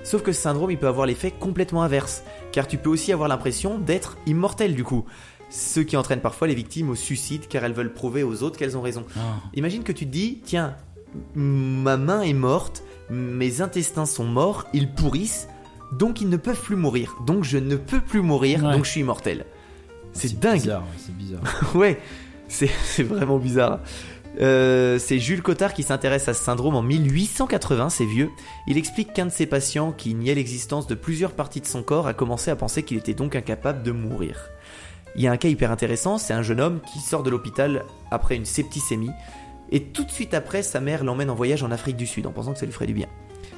Sauf 0.03 0.23
que 0.23 0.33
ce 0.33 0.41
syndrome, 0.43 0.71
il 0.71 0.79
peut 0.79 0.89
avoir 0.89 1.07
l'effet 1.07 1.31
complètement 1.31 1.83
inverse, 1.83 2.25
car 2.51 2.67
tu 2.67 2.77
peux 2.79 2.91
aussi 2.91 3.13
avoir 3.13 3.29
l'impression 3.29 3.79
d'être 3.79 4.17
immortel 4.27 4.75
du 4.75 4.83
coup. 4.83 5.05
Ce 5.55 5.81
qui 5.81 5.97
entraîne 5.99 6.21
parfois 6.21 6.49
les 6.49 6.55
victimes 6.55 6.89
au 6.89 6.95
suicide 6.95 7.47
car 7.47 7.63
elles 7.65 7.75
veulent 7.75 7.93
prouver 7.93 8.23
aux 8.23 8.43
autres 8.43 8.59
qu'elles 8.59 8.77
ont 8.77 8.81
raison. 8.83 9.05
Ah. 9.17 9.21
Imagine 9.55 9.83
que 9.85 9.93
tu 9.93 10.07
te 10.07 10.11
dis, 10.11 10.41
tiens, 10.45 10.75
ma 11.35 11.97
main 11.99 12.23
est 12.23 12.33
morte, 12.33 12.83
mes 13.11 13.61
intestins 13.61 14.07
sont 14.07 14.25
morts, 14.25 14.67
ils 14.73 14.91
pourrissent, 14.91 15.49
donc 15.93 16.23
ils 16.23 16.29
ne 16.31 16.39
peuvent 16.39 16.61
plus 16.61 16.77
mourir. 16.77 17.15
Donc 17.27 17.45
je 17.45 17.59
ne 17.59 17.77
peux 17.77 18.01
plus 18.01 18.23
mourir, 18.23 18.65
Ouais. 18.65 18.73
donc 18.73 18.87
je 18.87 18.91
suis 18.91 19.01
immortel. 19.01 19.45
C'est 20.15 20.39
dingue. 20.41 20.55
bizarre, 20.61 20.85
c'est 20.97 21.15
bizarre. 21.17 21.43
Ouais, 21.75 22.01
c'est 22.49 22.71
c'est 22.85 23.03
vraiment 23.03 23.39
bizarre. 23.39 23.81
Euh, 24.41 24.99
c'est 24.99 25.19
Jules 25.19 25.43
Cotard 25.43 25.75
qui 25.75 25.83
s'intéresse 25.83 26.27
à 26.29 26.33
ce 26.33 26.43
syndrome 26.43 26.75
en 26.75 26.81
1880, 26.83 27.91
c'est 27.91 28.07
vieux. 28.07 28.31
Il 28.67 28.79
explique 28.79 29.13
qu'un 29.13 29.27
de 29.27 29.31
ses 29.31 29.45
patients, 29.45 29.93
qui 29.93 30.15
niait 30.15 30.35
l'existence 30.35 30.87
de 30.87 30.95
plusieurs 30.95 31.33
parties 31.33 31.61
de 31.61 31.67
son 31.67 31.83
corps, 31.83 32.07
a 32.07 32.15
commencé 32.15 32.51
à 32.51 32.57
penser 32.57 32.83
qu'il 32.83 32.97
était 32.97 33.13
donc 33.13 33.37
incapable 33.37 33.83
de 33.83 33.93
mourir. 33.93 34.49
Il 35.15 35.23
y 35.23 35.27
a 35.27 35.33
un 35.33 35.37
cas 35.37 35.49
hyper 35.49 35.71
intéressant, 35.71 36.17
c'est 36.17 36.33
un 36.33 36.43
jeune 36.43 36.61
homme 36.61 36.81
qui 36.93 36.99
sort 37.01 37.23
de 37.23 37.31
l'hôpital 37.31 37.85
après 38.11 38.35
une 38.35 38.47
septicémie, 38.47 39.11
et 39.71 39.83
tout 39.85 40.05
de 40.05 40.11
suite 40.11 40.35
après, 40.35 40.63
sa 40.63 40.81
mère 40.81 41.05
l'emmène 41.05 41.31
en 41.31 41.35
voyage 41.35 41.63
en 41.63 41.71
Afrique 41.71 41.97
du 41.97 42.07
Sud 42.07 42.27
en 42.27 42.33
pensant 42.33 42.53
que 42.53 42.59
ça 42.59 42.67
lui 42.67 42.73
ferait 42.73 42.87
du 42.87 42.95
bien. 42.95 43.09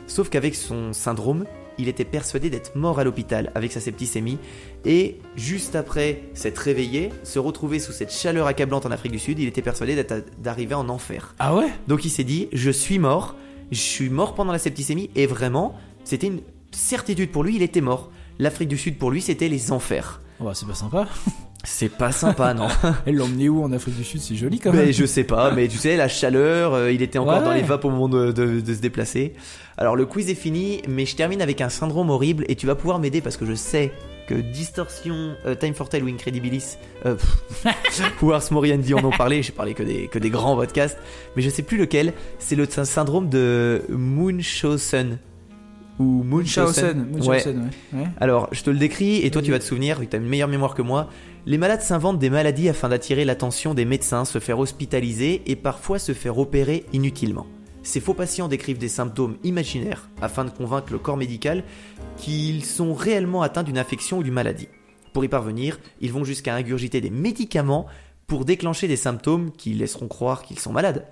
Sauf 0.07 0.29
qu'avec 0.29 0.55
son 0.55 0.93
syndrome, 0.93 1.45
il 1.79 1.89
était 1.89 2.05
persuadé 2.05 2.51
d'être 2.51 2.77
mort 2.77 3.01
à 3.01 3.05
l'hôpital 3.05 3.51
avec 3.55 3.73
sa 3.73 3.81
septicémie, 3.81 4.39
et 4.85 5.19
juste 5.37 5.77
après 5.77 6.23
s'être 6.35 6.59
réveillé, 6.59 7.11
se 7.23 7.39
retrouver 7.39 7.79
sous 7.79 7.93
cette 7.93 8.13
chaleur 8.13 8.47
accablante 8.47 8.87
en 8.87 8.91
Afrique 8.91 9.13
du 9.13 9.19
Sud, 9.19 9.39
il 9.39 9.49
était 9.49 9.63
persuadé 9.63 10.05
d'arriver 10.39 10.75
en 10.75 10.89
enfer. 10.89 11.35
Ah 11.39 11.55
ouais? 11.55 11.69
Donc 11.89 12.05
il 12.05 12.11
s'est 12.11 12.25
dit, 12.25 12.49
je 12.53 12.71
suis 12.71 12.99
mort, 12.99 13.37
je 13.71 13.79
suis 13.79 14.11
mort 14.11 14.35
pendant 14.35 14.53
la 14.53 14.59
septicémie, 14.59 15.11
et 15.15 15.27
vraiment, 15.27 15.77
c'était 16.05 16.27
une 16.27 16.41
certitude 16.73 17.31
pour 17.31 17.45
lui, 17.45 17.57
il 17.57 17.63
était 17.63 17.81
mort. 17.81 18.11
L'Afrique 18.39 18.69
du 18.69 18.79
Sud 18.79 18.99
pour 18.99 19.11
lui, 19.11 19.21
c'était 19.21 19.49
les 19.49 19.73
enfers. 19.73 20.21
Oh, 20.41 20.45
bah, 20.45 20.51
C'est 20.55 20.67
pas 20.67 20.75
sympa. 20.75 21.09
C'est 21.67 21.89
pas 21.89 22.13
sympa, 22.13 22.53
non 22.53 22.69
Elle 23.07 23.17
l'a 23.17 23.25
emmené 23.25 23.49
où 23.49 23.63
en 23.65 23.73
Afrique 23.73 23.97
du 23.97 24.05
Sud? 24.05 24.21
C'est 24.21 24.35
joli 24.35 24.59
quand 24.59 24.71
même. 24.71 24.85
Mais 24.85 24.93
je 24.93 25.07
sais 25.07 25.25
pas, 25.25 25.51
mais 25.51 25.67
tu 25.67 25.79
sais, 25.79 25.97
la 25.97 26.09
chaleur, 26.09 26.75
euh, 26.75 26.93
il 26.93 27.01
était 27.01 27.19
encore 27.19 27.39
Ouais. 27.39 27.45
dans 27.45 27.53
les 27.55 27.63
vapes 27.63 27.87
au 27.87 27.91
moment 27.91 28.09
de, 28.11 28.33
de- 28.33 28.61
de 28.61 28.75
se 28.75 28.81
déplacer. 28.81 29.33
Alors 29.79 29.97
le 29.97 30.05
quiz 30.05 30.29
est 30.29 30.35
fini, 30.35 30.83
mais 30.89 31.07
je 31.07 31.17
termine 31.17 31.41
avec 31.41 31.63
un 31.63 31.71
syndrome 31.71 32.11
horrible 32.11 32.45
et 32.49 32.55
tu 32.57 32.67
vas 32.67 32.75
pouvoir 32.75 32.99
m'aider 32.99 33.23
parce 33.23 33.39
que 33.39 33.47
je 33.47 33.55
sais 33.55 33.93
que 34.29 34.35
Distorsion, 34.35 35.37
euh, 35.47 35.55
Time 35.55 35.73
for 35.73 35.89
Tell 35.89 36.05
ou 36.05 36.09
Incredibilis, 36.09 36.77
euh, 37.07 37.15
pff, 37.15 38.23
ou 38.23 38.33
Ars 38.33 38.43
Moriendi 38.51 38.93
en 38.93 39.03
ont 39.05 39.11
parlé, 39.11 39.43
j'ai 39.43 39.53
parlé 39.53 39.73
que 39.73 39.83
des, 39.83 40.09
que 40.09 40.19
des 40.19 40.29
grands 40.31 40.57
podcasts, 40.57 40.99
mais 41.35 41.41
je 41.43 41.49
sais 41.49 41.63
plus 41.63 41.79
lequel, 41.79 42.13
c'est 42.39 42.57
le 42.57 42.67
sy- 42.67 42.85
syndrome 42.85 43.31
de 43.31 43.83
Munchausen. 43.89 45.19
Ou 45.99 46.23
Munchausen. 46.25 47.07
Munchausen. 47.13 47.29
Ouais. 47.29 47.35
Munchausen, 47.35 47.71
ouais. 47.93 48.01
Ouais. 48.01 48.09
Alors, 48.21 48.49
je 48.53 48.63
te 48.63 48.71
le 48.71 48.79
décris 48.79 49.23
et 49.23 49.31
toi 49.31 49.43
tu 49.43 49.51
vas 49.53 49.59
te 49.59 49.65
souvenir, 49.65 50.01
vu 50.01 50.07
que 50.07 50.11
tu 50.11 50.17
as 50.17 50.19
une 50.19 50.29
meilleure 50.29 50.49
mémoire 50.49 50.75
que 50.75 50.83
moi. 50.83 51.09
Les 51.47 51.59
malades 51.59 51.83
s'inventent 51.83 52.19
des 52.19 52.31
maladies 52.31 52.69
afin 52.69 52.89
d'attirer 52.89 53.25
l'attention 53.25 53.75
des 53.75 53.85
médecins, 53.85 54.25
se 54.25 54.39
faire 54.39 54.59
hospitaliser 54.59 55.43
et 55.47 55.57
parfois 55.57 55.99
se 55.99 56.13
faire 56.13 56.39
opérer 56.39 56.85
inutilement. 56.93 57.47
Ces 57.83 58.01
faux 58.01 58.15
patients 58.15 58.49
décrivent 58.49 58.79
des 58.79 58.89
symptômes 58.89 59.37
imaginaires 59.45 60.09
afin 60.23 60.47
de 60.47 60.51
convaincre 60.51 60.91
le 60.91 60.99
corps 60.99 61.19
médical 61.19 61.65
qu'ils 62.17 62.65
sont 62.65 62.95
réellement 62.95 63.43
atteints 63.43 63.63
d'une 63.63 63.79
infection 63.79 64.19
ou 64.19 64.23
d'une 64.23 64.33
maladie. 64.33 64.69
Pour 65.13 65.25
y 65.25 65.29
parvenir, 65.29 65.79
ils 66.01 66.11
vont 66.11 66.25
jusqu'à 66.25 66.55
ingurgiter 66.55 67.01
des 67.01 67.11
médicaments 67.11 67.87
pour 68.27 68.47
déclencher 68.47 68.89
des 68.89 68.97
symptômes 68.97 69.53
qui 69.53 69.75
laisseront 69.75 70.09
croire 70.09 70.43
qu'ils 70.43 70.59
sont 70.59 70.73
malades. 70.73 71.07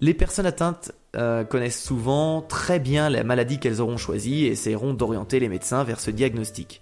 Les 0.00 0.14
personnes 0.14 0.46
atteintes 0.46 0.92
euh, 1.16 1.44
connaissent 1.44 1.82
souvent 1.82 2.40
très 2.40 2.78
bien 2.78 3.10
la 3.10 3.22
maladie 3.24 3.58
qu'elles 3.58 3.80
auront 3.82 3.96
choisie 3.98 4.46
et 4.46 4.52
essaieront 4.52 4.94
d'orienter 4.94 5.40
les 5.40 5.48
médecins 5.48 5.84
vers 5.84 6.00
ce 6.00 6.10
diagnostic. 6.10 6.80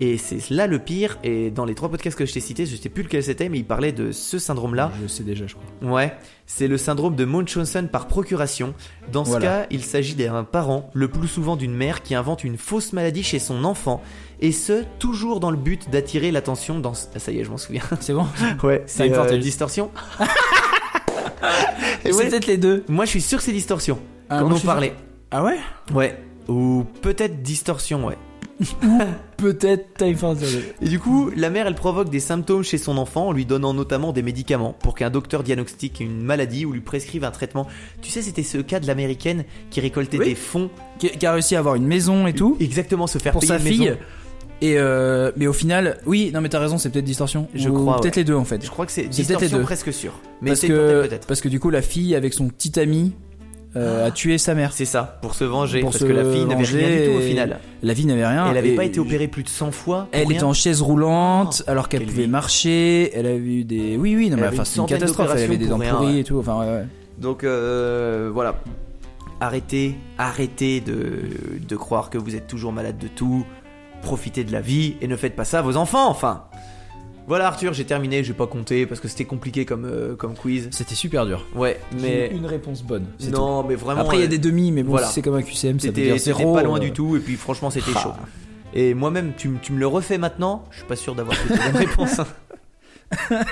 Et 0.00 0.16
c'est 0.18 0.50
là 0.50 0.66
le 0.66 0.78
pire, 0.80 1.18
et 1.22 1.50
dans 1.50 1.64
les 1.64 1.74
trois 1.76 1.88
podcasts 1.88 2.18
que 2.18 2.26
je 2.26 2.32
t'ai 2.32 2.40
cités, 2.40 2.66
je 2.66 2.74
sais 2.76 2.88
plus 2.88 3.04
lequel 3.04 3.22
c'était, 3.22 3.48
mais 3.48 3.58
il 3.58 3.64
parlait 3.64 3.92
de 3.92 4.10
ce 4.10 4.38
syndrome-là. 4.38 4.90
Je 5.00 5.06
sais 5.06 5.22
déjà, 5.22 5.46
je 5.46 5.54
crois. 5.54 5.92
Ouais, 5.94 6.16
c'est 6.46 6.66
le 6.66 6.76
syndrome 6.76 7.14
de 7.14 7.24
Munchausen 7.24 7.88
par 7.88 8.08
procuration. 8.08 8.74
Dans 9.12 9.24
ce 9.24 9.30
Voilà. 9.30 9.46
cas, 9.62 9.66
il 9.70 9.84
s'agit 9.84 10.14
d'un 10.16 10.42
parent, 10.42 10.90
le 10.94 11.06
plus 11.08 11.28
souvent 11.28 11.54
d'une 11.56 11.74
mère, 11.74 12.02
qui 12.02 12.14
invente 12.16 12.42
une 12.42 12.58
fausse 12.58 12.92
maladie 12.92 13.22
chez 13.22 13.38
son 13.38 13.62
enfant, 13.64 14.02
et 14.40 14.50
ce, 14.50 14.82
toujours 14.98 15.38
dans 15.38 15.50
le 15.52 15.56
but 15.56 15.88
d'attirer 15.90 16.32
l'attention 16.32 16.80
dans... 16.80 16.94
Ah, 17.14 17.18
ça 17.20 17.30
y 17.30 17.38
est, 17.38 17.44
je 17.44 17.50
m'en 17.50 17.58
souviens. 17.58 17.82
C'est 18.00 18.14
bon 18.14 18.26
Ouais, 18.64 18.82
c'est 18.86 19.04
Time 19.04 19.14
for 19.14 19.24
euh, 19.24 19.28
Tales. 19.28 19.40
distorsion. 19.40 19.90
Et 22.04 22.12
C'est 22.12 22.14
ouais, 22.14 22.28
peut-être 22.28 22.46
les 22.46 22.56
deux. 22.56 22.84
moi 22.88 23.04
je 23.04 23.10
suis 23.10 23.20
sûr 23.20 23.38
que 23.38 23.44
c'est 23.44 23.52
distorsion. 23.52 23.98
Ah, 24.28 24.40
Quand 24.40 24.52
on 24.52 24.58
parlait. 24.60 24.94
Ah 25.30 25.42
ouais? 25.44 25.56
Ouais. 25.94 26.18
Ou 26.48 26.84
peut-être 27.02 27.42
distorsion, 27.42 28.06
ouais. 28.06 28.16
Peut-être 29.36 29.94
Time 29.98 30.14
for. 30.16 30.36
Et 30.80 30.88
du 30.88 31.00
coup, 31.00 31.30
la 31.36 31.50
mère, 31.50 31.66
elle 31.66 31.74
provoque 31.74 32.10
des 32.10 32.20
symptômes 32.20 32.62
chez 32.62 32.78
son 32.78 32.96
enfant 32.96 33.28
en 33.28 33.32
lui 33.32 33.44
donnant 33.44 33.74
notamment 33.74 34.12
des 34.12 34.22
médicaments 34.22 34.72
pour 34.72 34.94
qu'un 34.94 35.10
docteur 35.10 35.42
diagnostique 35.42 35.98
une 36.00 36.22
maladie 36.22 36.64
ou 36.64 36.72
lui 36.72 36.80
prescrive 36.80 37.24
un 37.24 37.32
traitement. 37.32 37.66
Tu 38.02 38.10
sais, 38.10 38.22
c'était 38.22 38.44
ce 38.44 38.58
cas 38.58 38.78
de 38.78 38.86
l'américaine 38.86 39.44
qui 39.70 39.80
récoltait 39.80 40.18
Oui. 40.18 40.26
des 40.26 40.34
fonds. 40.36 40.70
Qui, 41.00 41.08
qui 41.10 41.26
a 41.26 41.32
réussi 41.32 41.56
à 41.56 41.58
avoir 41.58 41.74
une 41.74 41.86
maison 41.86 42.26
et 42.28 42.34
tout. 42.34 42.56
Exactement, 42.60 43.08
se 43.08 43.18
faire 43.18 43.32
pour 43.32 43.40
payer 43.40 43.52
sa 43.52 43.58
une 43.58 43.66
fille. 43.66 43.80
maison. 43.80 43.96
Et 44.62 44.74
euh, 44.78 45.32
mais 45.36 45.48
au 45.48 45.52
final, 45.52 45.98
oui, 46.06 46.30
non 46.32 46.40
mais 46.40 46.48
t'as 46.48 46.60
raison, 46.60 46.78
c'est 46.78 46.88
peut-être 46.88 47.04
distorsion. 47.04 47.48
Je 47.52 47.68
Ou 47.68 47.74
crois, 47.74 48.00
Peut-être 48.00 48.14
ouais. 48.14 48.20
les 48.20 48.24
deux 48.24 48.36
en 48.36 48.44
fait. 48.44 48.64
Je 48.64 48.70
crois 48.70 48.86
que 48.86 48.92
c'est 48.92 49.08
distorsion 49.08 49.60
presque 49.62 49.92
sûr. 49.92 50.12
Mais 50.40 50.50
parce 50.50 50.60
c'est 50.60 50.68
que 50.68 51.02
peut-être. 51.02 51.26
parce 51.26 51.40
que 51.40 51.48
du 51.48 51.58
coup 51.58 51.68
la 51.68 51.82
fille 51.82 52.14
avec 52.14 52.32
son 52.32 52.48
petit 52.48 52.78
ami 52.78 53.12
euh, 53.74 54.06
a 54.06 54.12
tué 54.12 54.38
sa 54.38 54.54
mère. 54.54 54.72
C'est 54.72 54.84
ça, 54.84 55.18
pour 55.20 55.34
se 55.34 55.42
venger. 55.42 55.80
Pour 55.80 55.90
parce 55.90 56.04
que 56.04 56.12
la 56.12 56.24
fille 56.24 56.44
n'avait 56.44 56.62
rien 56.62 56.88
du 56.88 57.10
tout 57.10 57.16
au 57.18 57.20
final. 57.20 57.58
La 57.82 57.92
vie 57.92 58.06
n'avait 58.06 58.24
rien. 58.24 58.46
elle 58.46 58.54
n'avait 58.54 58.76
pas 58.76 58.84
été 58.84 59.00
opérée 59.00 59.26
plus 59.26 59.42
de 59.42 59.48
100 59.48 59.72
fois. 59.72 60.06
Elle 60.12 60.28
rien. 60.28 60.36
était 60.36 60.44
en 60.44 60.52
chaise 60.52 60.80
roulante 60.80 61.64
alors 61.66 61.88
qu'elle 61.88 62.06
pouvait 62.06 62.22
vie. 62.22 62.28
marcher. 62.28 63.10
Elle 63.16 63.26
avait 63.26 63.38
eu 63.38 63.64
des 63.64 63.96
oui 63.96 64.14
oui 64.14 64.30
non 64.30 64.36
mais 64.36 64.46
enfin 64.46 64.64
c'est 64.64 64.78
une 64.78 64.86
catastrophe. 64.86 65.32
Elle 65.34 65.42
avait 65.42 65.56
des 65.56 65.66
dents 65.66 65.80
pourries 65.80 66.20
et 66.20 66.24
tout. 66.24 66.38
Enfin 66.38 66.60
ouais, 66.60 66.66
ouais. 66.66 66.86
Donc 67.18 67.42
euh, 67.42 68.30
voilà. 68.32 68.60
Arrêtez, 69.40 69.96
arrêtez 70.18 70.80
de, 70.80 71.18
de 71.68 71.76
croire 71.76 72.10
que 72.10 72.18
vous 72.18 72.36
êtes 72.36 72.46
toujours 72.46 72.70
malade 72.72 72.96
de 72.98 73.08
tout. 73.08 73.44
Profitez 74.02 74.44
de 74.44 74.52
la 74.52 74.60
vie 74.60 74.96
et 75.00 75.08
ne 75.08 75.16
faites 75.16 75.36
pas 75.36 75.44
ça 75.44 75.60
à 75.60 75.62
vos 75.62 75.76
enfants, 75.76 76.08
enfin. 76.08 76.44
Voilà 77.28 77.46
Arthur, 77.46 77.72
j'ai 77.72 77.84
terminé, 77.84 78.24
je 78.24 78.32
vais 78.32 78.36
pas 78.36 78.48
compter 78.48 78.84
parce 78.84 79.00
que 79.00 79.06
c'était 79.06 79.24
compliqué 79.24 79.64
comme, 79.64 79.84
euh, 79.84 80.16
comme 80.16 80.34
quiz. 80.34 80.68
C'était 80.72 80.96
super 80.96 81.24
dur. 81.24 81.46
Ouais, 81.54 81.78
mais 82.00 82.28
J'ai 82.30 82.36
une 82.36 82.46
réponse 82.46 82.82
bonne. 82.82 83.06
non, 83.30 83.62
mais 83.62 83.76
vraiment. 83.76 84.00
Après 84.00 84.16
il 84.16 84.20
y 84.20 84.22
a 84.24 84.26
euh, 84.26 84.28
des 84.28 84.38
demi 84.38 84.72
mais 84.72 84.82
bon 84.82 84.90
voilà. 84.90 85.06
si 85.06 85.14
c'est 85.14 85.22
comme 85.22 85.36
un 85.36 85.42
QCM 85.42 85.78
C'était 85.78 86.10
pas 86.44 86.62
loin 86.64 86.78
euh, 86.78 86.80
du 86.80 86.92
tout 86.92 87.16
et 87.16 87.20
puis 87.20 87.36
franchement 87.36 87.70
c'était 87.70 87.92
ah. 87.94 88.00
chaud. 88.00 88.12
Et 88.74 88.94
moi-même, 88.94 89.32
tu, 89.36 89.48
me 89.48 89.78
le 89.78 89.86
refais 89.86 90.18
maintenant, 90.18 90.64
je 90.70 90.78
suis 90.78 90.86
pas 90.86 90.96
sûr 90.96 91.14
d'avoir 91.14 91.36
toutes 91.38 91.50
les 91.50 91.56
bonnes 91.58 91.76
réponses. 91.88 92.18
hein. 92.18 92.26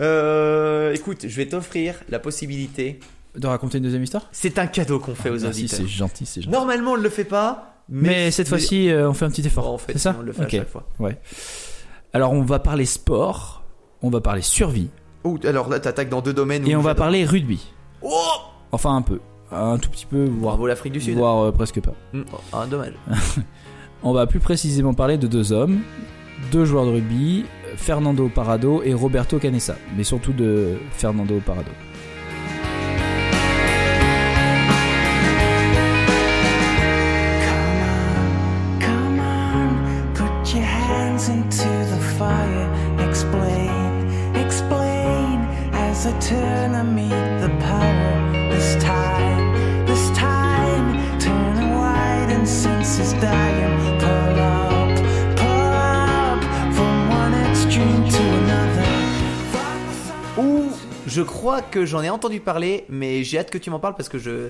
Euh, 0.00 0.94
écoute, 0.94 1.26
je 1.28 1.36
vais 1.36 1.46
t'offrir 1.46 1.96
la 2.08 2.18
possibilité. 2.18 2.98
De 3.36 3.46
raconter 3.46 3.78
une 3.78 3.84
deuxième 3.84 4.02
histoire? 4.02 4.26
C'est 4.32 4.58
un 4.58 4.66
cadeau 4.66 4.98
qu'on 4.98 5.14
fait 5.14 5.28
aux 5.28 5.38
Merci, 5.38 5.46
auditeurs. 5.64 5.78
c'est 5.78 5.86
gentil, 5.86 6.26
c'est 6.26 6.40
gentil. 6.42 6.52
Normalement, 6.52 6.92
on 6.92 6.96
ne 6.96 7.02
le 7.02 7.08
fait 7.10 7.24
pas, 7.24 7.71
mais, 7.88 8.08
Mais 8.08 8.30
cette 8.30 8.48
fois-ci, 8.48 8.88
euh, 8.90 9.08
on 9.10 9.12
fait 9.14 9.24
un 9.24 9.30
petit 9.30 9.46
effort. 9.46 9.68
en 9.70 9.78
fait, 9.78 9.92
c'est 9.92 9.98
ça 9.98 10.16
on 10.18 10.22
le 10.22 10.32
fait 10.32 10.44
à 10.44 10.48
chaque 10.48 10.68
fois. 10.68 10.86
Alors, 12.12 12.32
on 12.32 12.42
va 12.42 12.58
parler 12.58 12.84
sport, 12.84 13.62
on 14.02 14.10
va 14.10 14.20
parler 14.20 14.42
survie, 14.42 14.90
Oh, 15.24 15.38
alors 15.44 15.68
là, 15.68 15.78
t'attaques 15.78 16.08
dans 16.08 16.20
deux 16.20 16.32
domaines. 16.32 16.66
et 16.66 16.74
on 16.74 16.80
va 16.80 16.94
parler 16.96 17.24
rugby. 17.24 17.72
Oh 18.02 18.18
Enfin, 18.72 18.96
un 18.96 19.02
peu. 19.02 19.20
Un 19.52 19.78
tout 19.78 19.88
petit 19.90 20.06
peu, 20.06 20.24
voire, 20.24 20.54
Bravo 20.54 20.66
l'Afrique 20.66 20.94
du 20.94 21.00
Sud. 21.00 21.16
voire 21.16 21.44
euh, 21.44 21.52
presque 21.52 21.80
pas. 21.80 21.92
Hmm, 22.12 22.22
oh, 22.32 22.38
ah, 22.52 22.66
dommage. 22.66 22.94
On 24.02 24.12
va 24.12 24.26
plus 24.26 24.40
précisément 24.40 24.94
parler 24.94 25.18
de 25.18 25.28
deux 25.28 25.52
hommes, 25.52 25.80
deux 26.50 26.64
joueurs 26.64 26.86
de 26.86 26.90
rugby, 26.90 27.44
Fernando 27.76 28.28
Parado 28.34 28.82
et 28.82 28.94
Roberto 28.94 29.38
Canessa. 29.38 29.76
Mais 29.96 30.02
surtout 30.02 30.32
de 30.32 30.76
Fernando 30.92 31.38
Parado. 31.46 31.70
Crois 61.52 61.68
que 61.70 61.84
j'en 61.84 62.02
ai 62.02 62.08
entendu 62.08 62.40
parler, 62.40 62.84
mais 62.88 63.24
j'ai 63.24 63.38
hâte 63.38 63.50
que 63.50 63.58
tu 63.58 63.68
m'en 63.68 63.78
parles 63.78 63.94
parce 63.94 64.08
que 64.08 64.18
je 64.18 64.48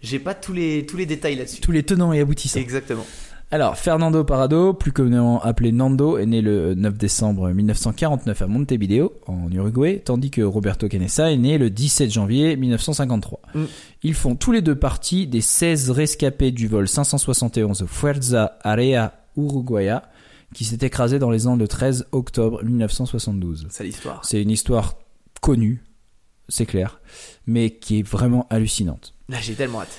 j'ai 0.00 0.20
pas 0.20 0.34
tous 0.34 0.52
les 0.52 0.86
tous 0.86 0.96
les 0.96 1.04
détails 1.04 1.34
là-dessus. 1.34 1.60
Tous 1.60 1.72
les 1.72 1.82
tenants 1.82 2.12
et 2.12 2.20
aboutissants. 2.20 2.60
Exactement. 2.60 3.04
Alors, 3.50 3.76
Fernando 3.76 4.22
Parado, 4.22 4.72
plus 4.72 4.92
communément 4.92 5.42
appelé 5.42 5.72
Nando, 5.72 6.16
est 6.16 6.26
né 6.26 6.42
le 6.42 6.74
9 6.74 6.96
décembre 6.96 7.50
1949 7.50 8.42
à 8.42 8.46
Montevideo, 8.46 9.14
en 9.26 9.50
Uruguay, 9.50 10.00
tandis 10.04 10.30
que 10.30 10.42
Roberto 10.42 10.88
Canessa 10.88 11.32
est 11.32 11.36
né 11.36 11.58
le 11.58 11.70
17 11.70 12.10
janvier 12.10 12.56
1953. 12.56 13.40
Mm. 13.54 13.64
Ils 14.04 14.14
font 14.14 14.36
tous 14.36 14.52
les 14.52 14.62
deux 14.62 14.76
partie 14.76 15.26
des 15.26 15.40
16 15.40 15.90
rescapés 15.90 16.52
du 16.52 16.68
vol 16.68 16.86
571 16.86 17.84
Fuerza 17.86 18.58
Area 18.62 19.12
Uruguaya, 19.36 20.04
qui 20.54 20.64
s'est 20.64 20.86
écrasé 20.86 21.18
dans 21.18 21.30
les 21.30 21.48
Andes 21.48 21.60
le 21.60 21.68
13 21.68 22.06
octobre 22.12 22.62
1972. 22.64 23.66
C'est 23.70 23.84
l'histoire. 23.84 24.24
C'est 24.24 24.40
une 24.40 24.50
histoire 24.50 24.94
connue, 25.40 25.82
c'est 26.48 26.66
clair, 26.66 27.00
mais 27.46 27.70
qui 27.70 28.00
est 28.00 28.02
vraiment 28.02 28.46
hallucinante. 28.50 29.14
Là, 29.28 29.38
j'ai 29.40 29.54
tellement 29.54 29.82
hâte. 29.82 29.98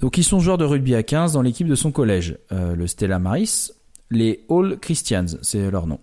Donc 0.00 0.18
ils 0.18 0.24
sont 0.24 0.40
joueurs 0.40 0.58
de 0.58 0.64
rugby 0.64 0.94
à 0.94 1.02
15 1.02 1.32
dans 1.34 1.42
l'équipe 1.42 1.68
de 1.68 1.74
son 1.76 1.92
collège, 1.92 2.36
euh, 2.50 2.74
le 2.74 2.86
Stella 2.88 3.18
Maris, 3.18 3.70
les 4.10 4.44
All 4.50 4.78
Christians, 4.80 5.26
c'est 5.42 5.70
leur 5.70 5.86
nom. 5.86 6.00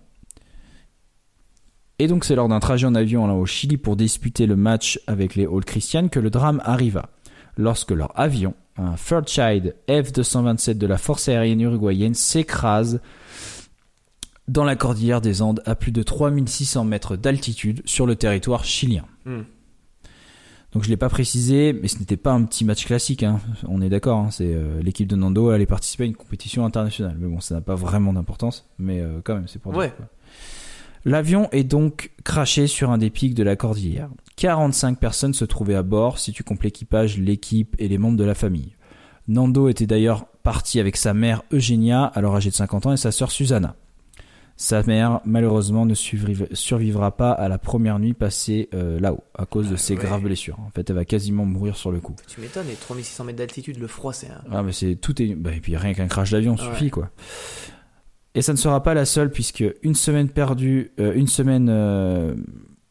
Et 1.98 2.06
donc 2.06 2.24
c'est 2.24 2.34
lors 2.34 2.48
d'un 2.48 2.60
trajet 2.60 2.86
en 2.86 2.94
avion 2.94 3.26
là, 3.26 3.34
au 3.34 3.44
Chili 3.44 3.76
pour 3.76 3.96
disputer 3.96 4.46
le 4.46 4.56
match 4.56 4.98
avec 5.06 5.34
les 5.34 5.44
All 5.44 5.64
Christians 5.66 6.08
que 6.08 6.18
le 6.18 6.30
drame 6.30 6.62
arriva. 6.64 7.10
Lorsque 7.58 7.90
leur 7.90 8.18
avion, 8.18 8.54
un 8.78 8.96
Fairchild 8.96 9.76
F-227 9.86 10.78
de 10.78 10.86
la 10.86 10.96
force 10.96 11.28
aérienne 11.28 11.60
uruguayenne, 11.60 12.14
s'écrase 12.14 13.00
dans 14.50 14.64
la 14.64 14.76
cordillère 14.76 15.20
des 15.20 15.42
Andes 15.42 15.62
à 15.64 15.74
plus 15.74 15.92
de 15.92 16.02
3600 16.02 16.84
mètres 16.84 17.16
d'altitude 17.16 17.82
sur 17.84 18.06
le 18.06 18.16
territoire 18.16 18.64
chilien. 18.64 19.04
Hmm. 19.24 19.42
Donc 20.72 20.84
je 20.84 20.88
l'ai 20.88 20.96
pas 20.96 21.08
précisé, 21.08 21.72
mais 21.72 21.88
ce 21.88 21.98
n'était 21.98 22.16
pas 22.16 22.32
un 22.32 22.44
petit 22.44 22.64
match 22.64 22.84
classique. 22.86 23.22
hein. 23.22 23.40
On 23.68 23.82
est 23.82 23.88
d'accord. 23.88 24.18
hein. 24.18 24.30
C'est 24.30 24.52
euh, 24.54 24.80
l'équipe 24.82 25.08
de 25.08 25.16
Nando 25.16 25.50
allait 25.50 25.66
participer 25.66 26.04
à 26.04 26.06
une 26.06 26.14
compétition 26.14 26.64
internationale. 26.64 27.16
Mais 27.18 27.28
bon, 27.28 27.40
ça 27.40 27.56
n'a 27.56 27.60
pas 27.60 27.74
vraiment 27.74 28.12
d'importance. 28.12 28.68
Mais 28.78 29.00
euh, 29.00 29.20
quand 29.24 29.34
même, 29.34 29.48
c'est 29.48 29.60
pour 29.60 29.72
dire, 29.72 29.80
Ouais. 29.80 29.92
quoi. 29.96 30.06
L'avion 31.04 31.48
est 31.50 31.64
donc 31.64 32.10
craché 32.24 32.66
sur 32.66 32.90
un 32.90 32.98
des 32.98 33.10
pics 33.10 33.34
de 33.34 33.42
la 33.42 33.56
cordillère. 33.56 34.10
45 34.36 34.98
personnes 35.00 35.32
se 35.34 35.44
trouvaient 35.44 35.74
à 35.74 35.82
bord, 35.82 36.18
si 36.18 36.32
tu 36.32 36.44
comptes 36.44 36.62
l'équipage, 36.62 37.18
l'équipe 37.18 37.74
et 37.78 37.88
les 37.88 37.98
membres 37.98 38.18
de 38.18 38.24
la 38.24 38.34
famille. 38.34 38.74
Nando 39.26 39.68
était 39.68 39.86
d'ailleurs 39.86 40.26
parti 40.42 40.78
avec 40.78 40.96
sa 40.96 41.14
mère 41.14 41.42
Eugenia, 41.52 42.04
alors 42.04 42.36
âgée 42.36 42.50
de 42.50 42.54
50 42.54 42.86
ans, 42.86 42.92
et 42.92 42.96
sa 42.96 43.12
sœur 43.12 43.30
Susanna. 43.30 43.76
Sa 44.62 44.82
mère, 44.82 45.20
malheureusement, 45.24 45.86
ne 45.86 45.94
surviv- 45.94 46.54
survivra 46.54 47.16
pas 47.16 47.30
à 47.32 47.48
la 47.48 47.56
première 47.56 47.98
nuit 47.98 48.12
passée 48.12 48.68
euh, 48.74 49.00
là-haut, 49.00 49.24
à 49.34 49.46
cause 49.46 49.70
de 49.70 49.76
ses 49.76 49.96
ouais. 49.96 50.04
graves 50.04 50.20
blessures. 50.20 50.60
En 50.60 50.68
fait, 50.68 50.90
elle 50.90 50.96
va 50.96 51.06
quasiment 51.06 51.46
mourir 51.46 51.76
sur 51.78 51.90
le 51.90 51.98
coup. 51.98 52.14
Tu 52.28 52.42
m'étonnes, 52.42 52.68
et 52.68 52.74
3600 52.74 53.24
mètres 53.24 53.38
d'altitude, 53.38 53.78
le 53.78 53.86
froid, 53.86 54.12
c'est 54.12 54.26
un. 54.28 54.42
Ah 54.52 54.62
mais 54.62 54.72
c'est 54.72 54.96
tout 54.96 55.22
est 55.22 55.34
bah, 55.34 55.52
et 55.54 55.60
puis 55.60 55.78
rien 55.78 55.94
qu'un 55.94 56.08
crash 56.08 56.32
d'avion 56.32 56.56
Ah 56.58 56.62
suffit 56.62 56.84
ouais. 56.84 56.90
quoi. 56.90 57.08
Et 58.34 58.42
ça 58.42 58.52
ne 58.52 58.58
sera 58.58 58.82
pas 58.82 58.92
la 58.92 59.06
seule 59.06 59.30
puisque 59.30 59.64
une 59.82 59.94
semaine 59.94 60.28
perdue, 60.28 60.92
euh, 61.00 61.14
une 61.14 61.26
semaine 61.26 61.68
euh, 61.70 62.34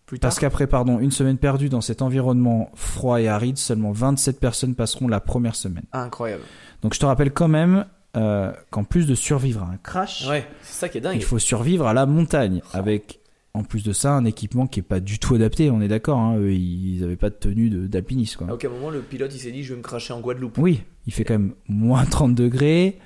Plus 0.07 0.17
tard. 0.17 0.29
parce 0.29 0.39
qu'après 0.39 0.65
pardon, 0.65 0.97
une 0.97 1.11
semaine 1.11 1.37
perdue 1.37 1.69
dans 1.69 1.81
cet 1.81 2.01
environnement 2.01 2.71
froid 2.73 3.21
et 3.21 3.27
aride, 3.27 3.57
seulement 3.59 3.91
27 3.91 4.39
personnes 4.39 4.73
passeront 4.73 5.07
la 5.07 5.19
première 5.19 5.55
semaine. 5.55 5.85
Incroyable. 5.93 6.41
Donc 6.81 6.95
je 6.95 6.99
te 6.99 7.05
rappelle 7.05 7.31
quand 7.31 7.47
même 7.47 7.85
euh, 8.17 8.51
qu'en 8.71 8.83
plus 8.83 9.05
de 9.07 9.15
survivre 9.15 9.63
à 9.63 9.67
un 9.71 9.77
crash, 9.77 10.27
Ouais, 10.27 10.47
c'est 10.61 10.73
ça 10.79 10.89
qui 10.89 10.97
est 10.97 11.01
dingue. 11.01 11.15
il 11.17 11.23
faut 11.23 11.39
survivre 11.39 11.87
à 11.87 11.93
la 11.93 12.05
montagne 12.05 12.61
avec 12.73 13.19
en 13.53 13.63
plus 13.63 13.83
de 13.83 13.93
ça 13.93 14.13
un 14.13 14.25
équipement 14.25 14.67
qui 14.67 14.79
est 14.79 14.83
pas 14.83 14.99
du 14.99 15.19
tout 15.19 15.35
adapté. 15.35 15.69
On 15.71 15.81
est 15.81 15.87
d'accord, 15.87 16.19
hein, 16.19 16.37
eux, 16.37 16.53
ils 16.53 17.03
avaient 17.03 17.15
pas 17.15 17.29
de 17.29 17.35
tenue 17.35 17.69
de- 17.69 17.87
d'alpiniste 17.87 18.37
quoi. 18.37 18.47
À 18.49 18.53
aucun 18.53 18.69
moment, 18.69 18.89
le 18.89 19.01
pilote, 19.01 19.31
il 19.33 19.39
s'est 19.39 19.51
dit, 19.51 19.63
je 19.63 19.73
vais 19.73 19.77
me 19.77 19.83
cracher 19.83 20.13
en 20.13 20.21
Guadeloupe. 20.21 20.57
Oui, 20.57 20.83
il 21.07 21.13
fait 21.13 21.23
quand 21.23 21.33
même 21.33 21.53
moins 21.67 22.05
30 22.05 22.35
degrés 22.35 22.99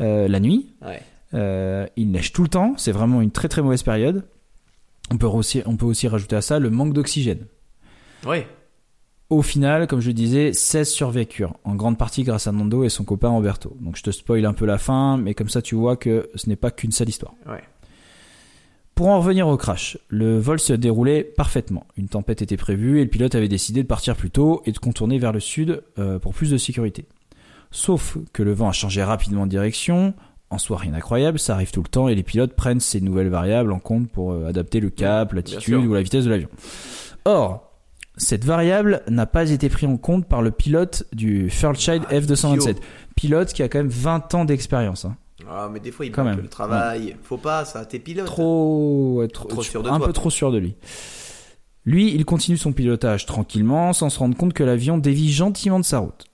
euh, 0.00 0.26
la 0.28 0.40
nuit. 0.40 0.72
Ouais. 0.82 1.00
Euh, 1.34 1.86
il 1.96 2.10
neige 2.10 2.32
tout 2.32 2.42
le 2.42 2.48
temps, 2.48 2.74
c'est 2.76 2.92
vraiment 2.92 3.20
une 3.22 3.30
très 3.30 3.48
très 3.48 3.62
mauvaise 3.62 3.82
période. 3.82 4.24
On 5.10 5.16
peut 5.18 5.26
aussi, 5.26 5.62
on 5.66 5.76
peut 5.76 5.86
aussi 5.86 6.06
rajouter 6.08 6.36
à 6.36 6.40
ça 6.42 6.58
le 6.58 6.70
manque 6.70 6.92
d'oxygène. 6.92 7.46
Ouais. 8.26 8.46
Au 9.30 9.42
final, 9.42 9.86
comme 9.86 10.00
je 10.00 10.08
le 10.08 10.14
disais, 10.14 10.52
16 10.52 10.88
survécurent, 10.88 11.56
en 11.64 11.74
grande 11.74 11.96
partie 11.96 12.24
grâce 12.24 12.46
à 12.46 12.52
Nando 12.52 12.84
et 12.84 12.90
son 12.90 13.04
copain 13.04 13.30
Roberto. 13.30 13.76
Donc 13.80 13.96
je 13.96 14.02
te 14.02 14.10
spoil 14.10 14.44
un 14.44 14.52
peu 14.52 14.66
la 14.66 14.78
fin, 14.78 15.16
mais 15.16 15.34
comme 15.34 15.48
ça 15.48 15.62
tu 15.62 15.74
vois 15.74 15.96
que 15.96 16.28
ce 16.34 16.48
n'est 16.48 16.56
pas 16.56 16.70
qu'une 16.70 16.92
seule 16.92 17.08
histoire. 17.08 17.34
Ouais. 17.46 17.62
Pour 18.94 19.08
en 19.08 19.18
revenir 19.18 19.48
au 19.48 19.56
crash, 19.56 19.98
le 20.08 20.38
vol 20.38 20.60
se 20.60 20.72
déroulait 20.72 21.24
parfaitement. 21.24 21.84
Une 21.96 22.06
tempête 22.06 22.42
était 22.42 22.56
prévue 22.56 23.00
et 23.00 23.04
le 23.04 23.10
pilote 23.10 23.34
avait 23.34 23.48
décidé 23.48 23.82
de 23.82 23.88
partir 23.88 24.14
plus 24.14 24.30
tôt 24.30 24.62
et 24.66 24.72
de 24.72 24.78
contourner 24.78 25.18
vers 25.18 25.32
le 25.32 25.40
sud 25.40 25.82
euh, 25.98 26.20
pour 26.20 26.32
plus 26.32 26.50
de 26.50 26.58
sécurité. 26.58 27.06
Sauf 27.72 28.18
que 28.32 28.44
le 28.44 28.52
vent 28.52 28.68
a 28.68 28.72
changé 28.72 29.02
rapidement 29.02 29.46
de 29.46 29.50
direction. 29.50 30.14
En 30.50 30.58
soi, 30.58 30.76
rien 30.76 30.92
d'incroyable, 30.92 31.40
ça 31.40 31.54
arrive 31.54 31.72
tout 31.72 31.82
le 31.82 31.88
temps 31.88 32.06
et 32.06 32.14
les 32.14 32.22
pilotes 32.22 32.54
prennent 32.54 32.78
ces 32.78 33.00
nouvelles 33.00 33.30
variables 33.30 33.72
en 33.72 33.80
compte 33.80 34.08
pour 34.08 34.30
euh, 34.30 34.46
adapter 34.46 34.78
le 34.78 34.90
cap, 34.90 35.32
l'attitude 35.32 35.84
ou 35.84 35.92
la 35.92 36.02
vitesse 36.02 36.26
de 36.26 36.30
l'avion. 36.30 36.48
Or, 37.24 37.73
cette 38.16 38.44
variable 38.44 39.02
n'a 39.08 39.26
pas 39.26 39.50
été 39.50 39.68
prise 39.68 39.88
en 39.88 39.96
compte 39.96 40.26
par 40.26 40.40
le 40.42 40.50
pilote 40.50 41.04
du 41.12 41.50
Fairchild 41.50 42.04
Ah, 42.08 42.14
F227. 42.14 42.54
idiot. 42.70 42.74
Pilote 43.16 43.52
qui 43.52 43.62
a 43.62 43.68
quand 43.68 43.78
même 43.78 43.88
20 43.88 44.34
ans 44.34 44.44
d'expérience. 44.44 45.04
hein. 45.04 45.16
Ah, 45.50 45.68
mais 45.72 45.80
des 45.80 45.90
fois, 45.90 46.06
il 46.06 46.12
Quand 46.12 46.24
manque 46.24 46.36
même. 46.36 46.42
le 46.42 46.48
travail. 46.48 47.16
Faut 47.22 47.36
pas, 47.36 47.64
ça, 47.64 47.84
t'es 47.84 47.98
pilote. 47.98 48.26
trop, 48.26 49.16
ouais, 49.18 49.28
trop, 49.28 49.48
Trop 49.48 49.62
sûr 49.62 49.82
de 49.82 49.88
un 49.90 49.98
toi. 49.98 50.06
peu 50.06 50.12
trop 50.12 50.30
sûr 50.30 50.50
de 50.52 50.58
lui. 50.58 50.74
Lui, 51.84 52.14
il 52.14 52.24
continue 52.24 52.56
son 52.56 52.72
pilotage 52.72 53.26
tranquillement, 53.26 53.92
sans 53.92 54.08
se 54.08 54.18
rendre 54.18 54.36
compte 54.36 54.54
que 54.54 54.64
l'avion 54.64 54.96
dévie 54.96 55.30
gentiment 55.32 55.78
de 55.78 55.84
sa 55.84 55.98
route. 55.98 56.24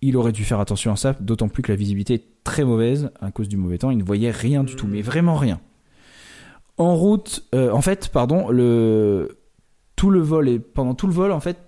Il 0.00 0.16
aurait 0.16 0.32
dû 0.32 0.44
faire 0.44 0.58
attention 0.60 0.92
à 0.92 0.96
ça, 0.96 1.14
d'autant 1.20 1.48
plus 1.48 1.62
que 1.62 1.70
la 1.70 1.76
visibilité 1.76 2.14
est 2.14 2.24
très 2.44 2.64
mauvaise 2.64 3.10
à 3.20 3.30
cause 3.30 3.48
du 3.48 3.58
mauvais 3.58 3.76
temps. 3.76 3.90
Il 3.90 3.98
ne 3.98 4.04
voyait 4.04 4.30
rien 4.30 4.64
du 4.64 4.74
tout, 4.76 4.86
mais 4.86 5.02
vraiment 5.02 5.36
rien. 5.36 5.60
En 6.78 6.96
route, 6.96 7.44
euh, 7.54 7.70
en 7.72 7.82
fait, 7.82 8.08
pardon, 8.08 8.48
le 8.48 9.36
tout 10.00 10.10
le 10.10 10.20
vol 10.20 10.48
et 10.48 10.58
pendant 10.58 10.94
tout 10.94 11.06
le 11.06 11.12
vol, 11.12 11.30
en 11.30 11.40
fait, 11.40 11.58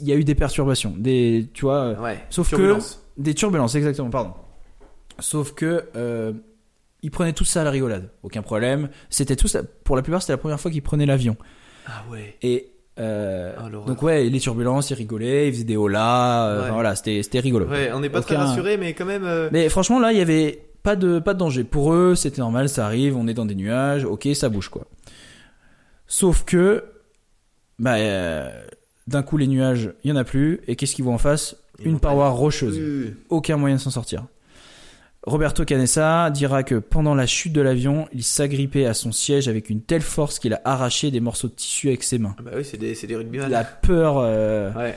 il 0.00 0.06
y 0.06 0.12
a 0.12 0.14
eu 0.16 0.22
des 0.22 0.34
perturbations, 0.36 0.94
des, 0.96 1.48
tu 1.54 1.62
vois, 1.62 1.80
euh, 1.82 2.00
Ouais. 2.00 2.18
Sauf 2.30 2.50
que- 2.50 2.56
Turbulence. 2.56 3.02
des 3.16 3.34
turbulences, 3.34 3.74
exactement, 3.74 4.10
pardon. 4.10 4.32
Sauf 5.18 5.54
que 5.54 5.84
euh, 5.96 6.32
ils 7.02 7.10
prenaient 7.10 7.32
tout 7.32 7.44
ça 7.44 7.62
à 7.62 7.64
la 7.64 7.70
rigolade, 7.72 8.10
aucun 8.22 8.42
problème. 8.42 8.88
C'était 9.10 9.34
tout 9.34 9.48
ça. 9.48 9.62
Pour 9.84 9.96
la 9.96 10.02
plupart, 10.02 10.22
c'était 10.22 10.34
la 10.34 10.38
première 10.38 10.60
fois 10.60 10.70
qu'ils 10.70 10.82
prenaient 10.82 11.06
l'avion. 11.06 11.36
Ah 11.86 12.04
ouais. 12.12 12.36
Et 12.42 12.70
euh, 13.00 13.54
Ah, 13.58 13.68
l'horreur. 13.68 13.86
donc 13.88 14.02
ouais, 14.02 14.24
les 14.28 14.38
turbulences, 14.40 14.90
ils 14.90 14.94
rigolaient, 14.94 15.48
ils 15.48 15.52
faisaient 15.54 15.64
des 15.64 15.76
holas. 15.76 16.54
Ouais. 16.58 16.62
enfin, 16.64 16.72
voilà, 16.74 16.94
c'était 16.94 17.22
c'était 17.24 17.40
rigolo. 17.40 17.66
Ouais, 17.66 17.90
on 17.92 18.00
n'est 18.00 18.10
pas 18.10 18.20
très 18.22 18.36
rassuré, 18.36 18.76
mais 18.76 18.94
quand 18.94 19.04
même. 19.06 19.24
euh, 19.24 19.48
Mais 19.52 19.68
franchement, 19.68 19.98
là, 19.98 20.12
il 20.12 20.18
y 20.18 20.22
avait 20.22 20.62
pas 20.84 20.94
de 20.96 21.18
pas 21.18 21.34
de 21.34 21.38
danger 21.40 21.64
pour 21.64 21.92
eux. 21.92 22.14
C'était 22.14 22.40
normal, 22.40 22.68
ça 22.68 22.86
arrive. 22.86 23.16
On 23.16 23.26
est 23.26 23.34
dans 23.34 23.46
des 23.46 23.54
nuages. 23.56 24.04
Ok, 24.04 24.28
ça 24.34 24.48
bouge 24.48 24.68
quoi. 24.68 24.86
Sauf 26.06 26.44
que, 26.44 26.84
bah, 27.78 27.94
euh, 27.96 28.50
d'un 29.06 29.22
coup, 29.22 29.36
les 29.36 29.46
nuages, 29.46 29.92
il 30.04 30.10
y 30.10 30.12
en 30.12 30.16
a 30.16 30.24
plus. 30.24 30.60
Et 30.66 30.76
qu'est-ce 30.76 30.94
qu'ils 30.94 31.04
voient 31.04 31.14
en 31.14 31.18
face? 31.18 31.56
Une 31.82 32.00
paroi 32.00 32.28
rocheuse 32.30 32.76
Euh, 32.78 33.16
aucun 33.28 33.56
moyen 33.56 33.76
de 33.76 33.80
s'en 33.80 33.90
sortir. 33.90 34.24
Roberto 35.24 35.64
Canessa 35.64 36.30
dira 36.30 36.62
que 36.62 36.76
pendant 36.76 37.14
la 37.14 37.26
chute 37.26 37.52
de 37.52 37.60
l'avion, 37.60 38.08
il 38.12 38.22
s'agrippait 38.22 38.86
à 38.86 38.94
son 38.94 39.12
siège 39.12 39.46
avec 39.48 39.68
une 39.68 39.82
telle 39.82 40.00
force 40.00 40.38
qu'il 40.38 40.54
a 40.54 40.60
arraché 40.64 41.10
des 41.10 41.20
morceaux 41.20 41.48
de 41.48 41.52
tissu 41.52 41.88
avec 41.88 42.02
ses 42.02 42.18
mains. 42.18 42.34
Bah 42.42 42.52
oui, 42.56 42.64
c'est 42.64 42.78
des, 42.78 42.94
des 42.94 43.16
rugbyman. 43.16 43.50
La 43.50 43.64
peur. 43.64 44.18
euh, 44.18 44.72
Ouais. 44.72 44.96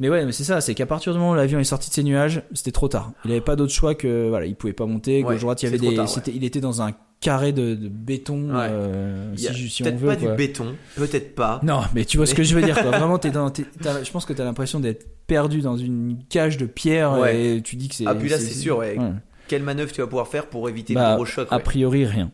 Mais 0.00 0.08
ouais, 0.08 0.24
mais 0.24 0.32
c'est 0.32 0.44
ça, 0.44 0.60
c'est 0.60 0.74
qu'à 0.74 0.86
partir 0.86 1.12
du 1.12 1.18
moment 1.18 1.32
où 1.32 1.34
l'avion 1.34 1.58
est 1.58 1.64
sorti 1.64 1.88
de 1.90 1.94
ses 1.94 2.04
nuages, 2.04 2.42
c'était 2.54 2.70
trop 2.70 2.86
tard. 2.88 3.12
Il 3.24 3.32
avait 3.32 3.40
pas 3.40 3.56
d'autre 3.56 3.72
choix 3.72 3.94
que 3.96 4.28
voilà, 4.28 4.46
il 4.46 4.54
pouvait 4.54 4.72
pas 4.72 4.86
monter. 4.86 5.24
Ouais, 5.24 5.34
Gauche 5.34 5.40
droite, 5.40 5.62
il 5.62 5.66
y 5.66 5.68
avait 5.68 5.76
c'est 5.78 5.82
trop 5.82 5.90
des. 5.90 5.96
tard, 5.96 6.04
ouais. 6.06 6.12
c'était- 6.12 6.32
il 6.34 6.44
était 6.44 6.60
dans 6.60 6.82
un 6.82 6.92
carré 7.20 7.52
de, 7.52 7.74
de 7.74 7.88
béton. 7.88 8.50
Ouais. 8.54 8.68
euh, 8.70 9.34
si, 9.36 9.68
si 9.68 9.82
peut-être 9.82 10.00
pas 10.06 10.14
quoi. 10.16 10.30
du 10.30 10.36
béton, 10.36 10.76
peut-être 10.96 11.34
pas. 11.34 11.58
Non, 11.64 11.80
mais 11.94 12.04
tu 12.04 12.16
vois 12.16 12.26
ce 12.26 12.34
que 12.34 12.44
je 12.44 12.54
veux 12.54 12.62
dire, 12.62 12.80
quoi. 12.80 12.90
Vraiment, 12.96 13.18
t'es 13.18 13.30
dans, 13.30 13.52
je 13.52 14.10
pense 14.12 14.24
que 14.24 14.32
t'as 14.32 14.44
l'impression 14.44 14.78
d'être 14.78 15.04
perdu 15.26 15.62
dans 15.62 15.76
une 15.76 16.18
cage 16.28 16.58
de 16.58 16.66
pierre 16.66 17.26
et 17.26 17.60
tu 17.64 17.74
dis 17.74 17.88
que 17.88 17.96
c'est. 17.96 18.06
Ah, 18.06 18.14
puis 18.14 18.28
là, 18.28 18.38
c'est 18.38 18.54
sûr. 18.54 18.82
Quelle 19.48 19.62
manœuvre 19.62 19.90
tu 19.90 20.00
vas 20.02 20.06
pouvoir 20.06 20.28
faire 20.28 20.46
pour 20.46 20.68
éviter 20.68 20.92
Bah, 20.94 21.10
le 21.10 21.16
gros 21.16 21.24
choc 21.24 21.48
A 21.50 21.58
priori, 21.58 22.04
rien. 22.06 22.30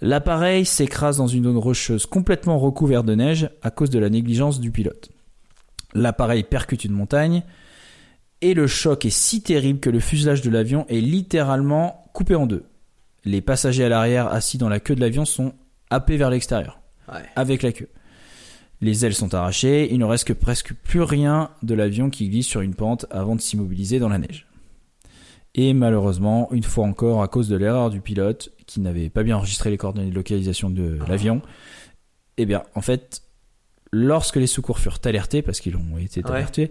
L'appareil 0.00 0.64
s'écrase 0.64 1.18
dans 1.18 1.26
une 1.28 1.44
zone 1.44 1.58
rocheuse 1.58 2.06
complètement 2.06 2.58
recouverte 2.58 3.06
de 3.06 3.14
neige 3.14 3.50
à 3.62 3.70
cause 3.70 3.90
de 3.90 3.98
la 3.98 4.10
négligence 4.10 4.58
du 4.58 4.70
pilote. 4.72 5.10
L'appareil 5.94 6.42
percute 6.44 6.84
une 6.84 6.92
montagne 6.92 7.42
et 8.40 8.54
le 8.54 8.66
choc 8.66 9.04
est 9.04 9.10
si 9.10 9.42
terrible 9.42 9.80
que 9.80 9.90
le 9.90 10.00
fuselage 10.00 10.42
de 10.42 10.50
l'avion 10.50 10.86
est 10.88 11.00
littéralement 11.00 12.04
coupé 12.12 12.34
en 12.34 12.46
deux. 12.46 12.64
Les 13.24 13.40
passagers 13.40 13.84
à 13.84 13.88
l'arrière 13.88 14.26
assis 14.28 14.58
dans 14.58 14.68
la 14.68 14.80
queue 14.80 14.94
de 14.96 15.00
l'avion 15.00 15.24
sont 15.24 15.52
happés 15.90 16.16
vers 16.16 16.30
l'extérieur 16.30 16.78
Ouais. 17.12 17.22
avec 17.36 17.62
la 17.62 17.72
queue. 17.72 17.88
Les 18.80 19.04
ailes 19.04 19.14
sont 19.14 19.34
arrachées, 19.34 19.92
il 19.92 19.98
ne 19.98 20.04
reste 20.04 20.26
que 20.26 20.32
presque 20.32 20.72
plus 20.72 21.02
rien 21.02 21.50
de 21.62 21.74
l'avion 21.74 22.10
qui 22.10 22.28
glisse 22.28 22.46
sur 22.46 22.62
une 22.62 22.74
pente 22.74 23.06
avant 23.10 23.36
de 23.36 23.40
s'immobiliser 23.40 23.98
dans 23.98 24.08
la 24.08 24.18
neige. 24.18 24.46
Et 25.54 25.74
malheureusement, 25.74 26.48
une 26.52 26.62
fois 26.62 26.86
encore, 26.86 27.22
à 27.22 27.28
cause 27.28 27.48
de 27.48 27.56
l'erreur 27.56 27.90
du 27.90 28.00
pilote, 28.00 28.50
qui 28.66 28.80
n'avait 28.80 29.10
pas 29.10 29.22
bien 29.22 29.36
enregistré 29.36 29.70
les 29.70 29.76
coordonnées 29.76 30.10
de 30.10 30.14
localisation 30.14 30.70
de 30.70 30.98
l'avion, 31.08 31.42
eh 32.38 32.46
bien, 32.46 32.62
en 32.74 32.80
fait, 32.80 33.21
lorsque 33.92 34.36
les 34.36 34.46
secours 34.46 34.78
furent 34.78 34.98
alertés, 35.04 35.42
parce 35.42 35.60
qu'ils 35.60 35.76
ont 35.76 35.98
été 35.98 36.22
Ouais. 36.24 36.30
alertés, 36.32 36.70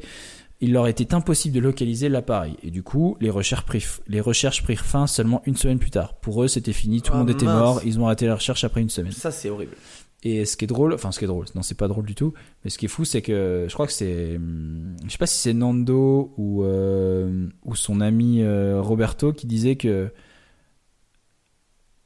il 0.59 0.73
leur 0.73 0.87
était 0.87 1.13
impossible 1.13 1.55
de 1.55 1.59
localiser 1.59 2.07
l'appareil. 2.09 2.55
Et 2.63 2.69
du 2.71 2.83
coup, 2.83 3.17
les 3.19 3.29
recherches, 3.31 3.65
prirent, 3.65 3.99
les 4.07 4.21
recherches 4.21 4.63
prirent 4.63 4.85
fin 4.85 5.07
seulement 5.07 5.41
une 5.45 5.55
semaine 5.55 5.79
plus 5.79 5.89
tard. 5.91 6.13
Pour 6.15 6.43
eux, 6.43 6.47
c'était 6.47 6.73
fini, 6.73 7.01
tout 7.01 7.11
le 7.13 7.15
Ah, 7.15 7.19
monde 7.19 7.29
était 7.31 7.45
mort, 7.45 7.81
ils 7.83 7.99
ont 7.99 8.05
arrêté 8.05 8.27
la 8.27 8.35
recherche 8.35 8.63
après 8.63 8.81
une 8.81 8.89
semaine. 8.89 9.11
Ça, 9.11 9.31
c'est 9.31 9.49
horrible. 9.49 9.75
Et 10.23 10.45
ce 10.45 10.55
qui 10.55 10.65
est 10.65 10.67
drôle, 10.67 10.93
enfin 10.93 11.11
ce 11.11 11.17
qui 11.17 11.25
est 11.25 11.27
drôle, 11.27 11.47
non 11.55 11.63
c'est 11.63 11.73
pas 11.73 11.87
drôle 11.87 12.05
du 12.05 12.13
tout, 12.13 12.33
mais 12.63 12.69
ce 12.69 12.77
qui 12.77 12.85
est 12.85 12.89
fou 12.89 13.05
c'est 13.05 13.23
que 13.23 13.65
je 13.67 13.73
crois 13.73 13.87
que 13.87 13.91
c'est, 13.91 14.35
hum, 14.35 14.95
je 15.03 15.09
sais 15.09 15.17
pas 15.17 15.25
si 15.25 15.39
c'est 15.39 15.53
Nando 15.53 16.31
ou 16.37 16.63
euh, 16.63 17.47
ou 17.65 17.73
son 17.75 18.01
ami 18.01 18.43
euh, 18.43 18.79
Roberto 18.79 19.33
qui 19.33 19.47
disait 19.47 19.77
que 19.77 20.13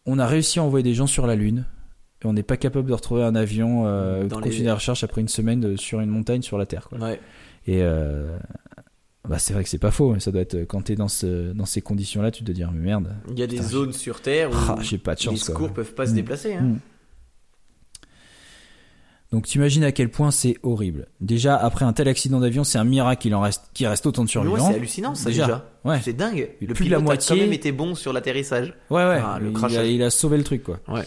on 0.06 0.18
a 0.18 0.26
réussi 0.28 0.60
à 0.60 0.64
envoyer 0.64 0.84
des 0.84 0.94
gens 0.94 1.08
sur 1.08 1.28
la 1.28 1.36
lune 1.36 1.66
et 2.26 2.28
on 2.28 2.34
n'est 2.34 2.44
pas 2.44 2.58
capable 2.58 2.90
de 2.90 2.94
retrouver 2.94 3.24
un 3.24 3.36
avion 3.36 3.84
euh, 3.86 4.24
Dans 4.26 4.38
de 4.38 4.42
les- 4.42 4.50
continuer 4.50 4.68
la 4.68 4.76
recherche 4.76 5.04
après 5.04 5.22
une 5.22 5.28
semaine 5.28 5.60
de- 5.62 5.76
sur 5.78 6.00
une 6.02 6.10
montagne 6.10 6.42
sur 6.42 6.58
la 6.58 6.66
Terre. 6.66 6.90
Quoi. 6.90 6.98
Ouais. 6.98 7.20
Et 7.68 7.82
euh, 7.84 8.36
bah 9.30 9.40
c'est 9.40 9.54
vrai 9.54 9.64
que 9.64 9.70
c'est 9.70 9.78
pas 9.80 9.92
faux, 9.92 10.12
mais 10.14 10.20
ça 10.20 10.32
doit 10.32 10.42
être 10.42 10.66
quand 10.66 10.82
t'es 10.84 10.96
dans 10.96 11.08
ce 11.08 11.52
dans 11.54 11.66
ces 11.66 11.82
conditions 11.82 12.22
là, 12.22 12.32
tu 12.32 12.44
te 12.44 12.52
dis 12.52 12.64
mais 12.74 12.80
merde, 12.80 13.16
Il 13.32 13.40
y 13.40 13.44
a 13.44 13.48
des 13.48 13.62
zones 13.62 13.94
sur 13.94 14.22
Terre 14.22 14.50
où 14.52 14.54
ah, 14.56 14.78
j'ai 14.82 14.98
pas 14.98 15.14
de 15.16 15.20
les 15.20 15.26
chance. 15.26 15.44
quoi. 15.46 15.54
secours 15.56 15.74
peuvent 15.74 15.94
pas 15.94 16.06
se 16.08 16.12
Mm. 16.12 16.16
déplacer. 16.16 16.54
Hein. 16.56 16.62
Mm. 16.62 16.80
Donc 19.32 19.48
t'imagines 19.48 19.84
à 19.84 19.92
quel 19.92 20.10
point 20.10 20.32
c'est 20.32 20.56
horrible. 20.64 21.08
Déjà 21.20 21.58
après 21.58 21.84
un 21.84 21.94
tel 21.94 22.08
accident 22.08 22.40
d'avion, 22.40 22.64
c'est 22.64 22.78
un 22.78 22.84
miracle 22.84 23.22
qu'il 23.24 23.34
en 23.36 23.42
reste, 23.42 23.64
qu'il 23.74 23.88
reste 23.88 24.06
autant 24.06 24.24
de 24.24 24.30
survivants. 24.30 24.54
ouais, 24.56 24.62
c'est 24.72 24.76
hallucinant 24.76 25.16
ça 25.16 25.30
déjà. 25.30 25.46
Déjà. 25.46 25.70
Ouais. 25.84 26.00
C'est 26.04 26.14
dingue. 26.14 26.52
Le 26.62 26.68
plus 26.74 26.86
pilote 26.86 26.92
la 26.92 26.98
a 26.98 27.02
moitié- 27.02 27.36
quand 27.36 27.42
même 27.42 27.52
été 27.54 27.72
bon 27.72 27.96
sur 27.96 28.14
l'atterrissage. 28.14 28.74
Ouais 28.90 29.04
ouais. 29.06 29.20
Ah, 29.24 29.40
le 29.42 29.52
il, 29.70 29.78
a, 29.78 29.86
il 29.86 30.04
a 30.04 30.10
sauvé 30.12 30.38
le 30.38 30.44
truc 30.44 30.64
quoi. 30.64 30.80
Ouais. 30.88 31.04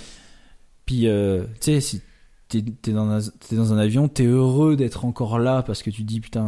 Puis 0.88 1.06
euh, 1.06 1.42
tu 1.60 1.72
sais 1.72 1.80
si 1.82 2.00
t'es 2.48 2.64
t'es 2.80 2.92
dans 2.92 3.10
un 3.10 3.18
dans 3.52 3.72
un 3.74 3.76
avion, 3.78 4.08
t'es 4.08 4.24
heureux 4.24 4.74
d'être 4.74 5.04
encore 5.04 5.38
là 5.38 5.62
parce 5.62 5.82
que 5.82 5.90
tu 5.90 6.00
te 6.02 6.06
dis 6.08 6.18
putain, 6.20 6.44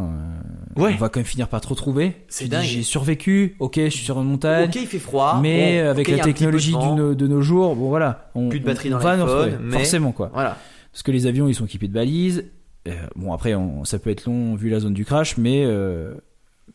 euh, 0.77 0.81
Ouais. 0.83 0.93
on 0.95 0.97
va 0.97 1.11
quand 1.11 1.21
même 1.21 1.27
finir 1.27 1.47
par 1.47 1.61
te 1.61 1.69
retrouver. 1.69 2.17
C'est 2.29 2.49
dingue. 2.49 2.63
J'ai 2.65 2.83
survécu. 2.83 3.55
Ok, 3.61 3.75
je 3.77 3.89
suis 3.91 4.05
sur 4.07 4.19
une 4.19 4.29
montagne. 4.29 4.71
Ok, 4.71 4.77
il 4.77 4.87
fait 4.87 4.99
froid. 4.99 5.39
mais 5.43 5.81
avec 5.81 6.09
la 6.09 6.17
de 6.17 6.23
technologie 6.23 6.73
de 6.73 7.27
nos 7.27 7.43
jours, 7.43 7.77
bon 7.77 7.91
voilà, 7.91 8.31
on, 8.35 8.49
Plus 8.49 8.61
de 8.61 8.65
batterie 8.65 8.89
on 8.89 8.93
dans 8.93 8.99
va 8.99 9.17
nous 9.19 9.27
l'iPhone, 9.27 9.45
retrouver. 9.51 9.65
mais- 9.65 9.73
forcément 9.77 10.13
quoi. 10.13 10.31
Voilà. 10.33 10.57
Parce 10.91 11.03
que 11.03 11.13
les 11.13 11.27
avions, 11.27 11.47
ils 11.49 11.55
sont 11.55 11.67
équipés 11.67 11.87
de 11.89 11.93
balises. 11.93 12.47
Euh, 12.89 12.93
bon, 13.15 13.35
après, 13.35 13.55
on- 13.55 13.85
ça 13.85 13.99
peut 13.99 14.09
être 14.09 14.25
long 14.25 14.55
vu 14.55 14.71
la 14.71 14.81
zone 14.81 14.95
du 14.95 15.05
crash, 15.05 15.37
mais, 15.37 15.65
euh, 15.67 16.15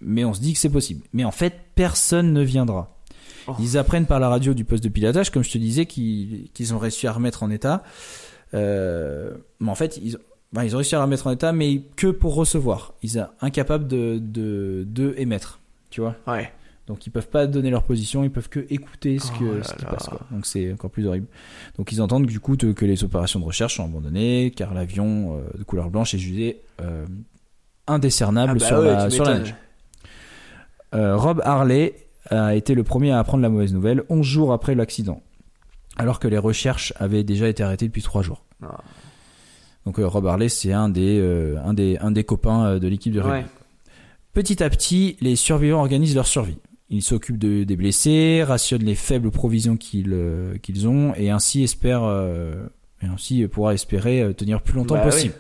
mais 0.02 0.24
on 0.24 0.36
se 0.36 0.40
dit 0.40 0.54
que 0.54 0.60
c'est 0.60 0.70
possible. 0.70 1.02
Mais 1.14 1.26
en 1.26 1.32
fait, 1.32 1.54
personne 1.74 2.32
ne 2.32 2.44
viendra. 2.44 2.95
Oh. 3.48 3.54
Ils 3.60 3.78
apprennent 3.78 4.06
par 4.08 4.20
la 4.20 4.30
radio 4.30 4.54
du 4.54 4.66
poste 4.66 4.84
de 4.84 4.90
pilotage, 4.90 5.30
comme 5.30 5.44
je 5.44 5.52
te 5.52 5.58
disais, 5.58 5.86
qu'ils 5.86 6.74
ont 6.74 6.80
réussi 6.80 7.06
à 7.08 7.12
remettre 7.12 7.44
en 7.44 7.50
état. 7.52 7.84
Euh, 8.54 9.36
mais 9.60 9.70
en 9.70 9.76
fait, 9.76 9.98
ils, 9.98 10.18
ben, 10.54 10.64
ils 10.64 10.74
ont 10.76 10.78
réussi 10.80 10.96
à 10.96 11.00
la 11.00 11.06
remettre 11.06 11.28
en 11.28 11.32
état, 11.32 11.52
mais 11.52 11.82
que 11.96 12.08
pour 12.08 12.36
recevoir. 12.36 12.94
Ils 13.04 13.12
sont 13.12 13.28
incapables 13.42 13.88
de, 13.88 14.20
de, 14.20 14.86
de 14.88 15.14
émettre. 15.18 15.60
Tu 15.90 16.02
vois 16.02 16.16
Ouais. 16.28 16.52
donc 16.88 17.06
ils 17.08 17.10
peuvent 17.10 17.30
pas 17.30 17.48
donner 17.48 17.70
leur 17.70 17.84
position, 17.84 18.24
ils 18.24 18.32
peuvent 18.32 18.50
que 18.50 18.66
écouter 18.70 19.18
ce, 19.20 19.32
que, 19.32 19.44
Oh 19.44 19.58
là 19.58 19.64
ce 19.64 19.74
qui 19.76 19.86
passe. 19.86 20.08
Quoi. 20.08 20.20
Donc 20.32 20.46
c'est 20.46 20.74
encore 20.74 20.90
plus 20.92 21.08
horrible. 21.08 21.28
Donc 21.78 21.92
ils 21.92 22.02
entendent 22.02 22.26
du 22.26 22.40
coup 22.40 22.58
que 22.58 22.68
que 22.74 22.86
les 22.86 23.04
opérations 23.04 23.40
de 23.40 23.46
recherche 23.46 23.76
sont 23.78 23.86
abandonnées 23.86 24.52
car 24.56 24.74
l'avion 24.74 25.38
euh, 25.38 25.58
de 25.58 25.64
couleur 25.64 25.90
blanche 25.90 26.14
est 26.14 26.18
jugé 26.20 26.62
euh, 26.82 27.06
indécernable 27.88 28.54
Ah 28.56 28.60
bah 28.60 28.66
sur, 28.68 28.80
ouais, 28.80 28.86
la, 28.86 29.10
sur 29.10 29.26
neige. 29.26 29.56
Euh, 30.94 31.16
Rob 31.18 31.42
Harley 31.44 31.96
a 32.30 32.56
été 32.56 32.74
le 32.74 32.84
premier 32.84 33.12
à 33.12 33.20
apprendre 33.20 33.44
la 33.44 33.50
mauvaise 33.50 33.74
nouvelle 33.74 34.04
11 34.10 34.26
jours 34.26 34.54
après 34.54 34.76
l'accident, 34.76 35.22
alors 35.98 36.20
que 36.20 36.28
les 36.28 36.38
recherches 36.38 36.94
avaient 36.98 37.24
déjà 37.24 37.48
été 37.48 37.64
arrêtées 37.64 37.88
depuis 37.88 38.02
3 38.02 38.22
jours. 38.22 38.44
Ah. 38.64 38.78
Donc 39.86 40.00
euh, 40.00 40.08
Rob 40.08 40.26
Harley 40.26 40.50
c'est 40.50 40.74
un 40.74 40.90
des, 40.90 41.20
euh, 41.20 41.58
un 41.64 41.74
des, 41.74 41.98
un 42.00 42.12
des 42.12 42.24
copains 42.24 42.66
euh, 42.66 42.80
de 42.80 42.88
l'équipe 42.88 43.14
de 43.14 43.22
rugby. 43.22 43.40
Ouais. 43.40 43.46
Petit 44.34 44.64
à 44.64 44.70
petit, 44.70 45.16
les 45.22 45.36
survivants 45.36 45.80
organisent 45.80 46.16
leur 46.16 46.28
survie. 46.28 46.58
Ils 46.90 47.02
s'occupent 47.02 47.38
de, 47.38 47.64
des 47.64 47.76
blessés, 47.76 48.44
rationnent 48.44 48.84
les 48.84 48.96
faibles 48.96 49.32
provisions 49.32 49.78
qu'ils 49.78 50.14
qu'ils 50.62 50.88
ont 50.88 51.16
et 51.16 51.30
ainsi 51.30 51.64
espèrent 51.64 52.04
et 53.02 53.06
ainsi 53.06 53.48
pouvoir 53.48 53.72
espérer 53.72 54.34
tenir 54.36 54.62
plus 54.62 54.76
longtemps 54.76 54.96
Bah 54.96 55.04
possible. 55.04 55.34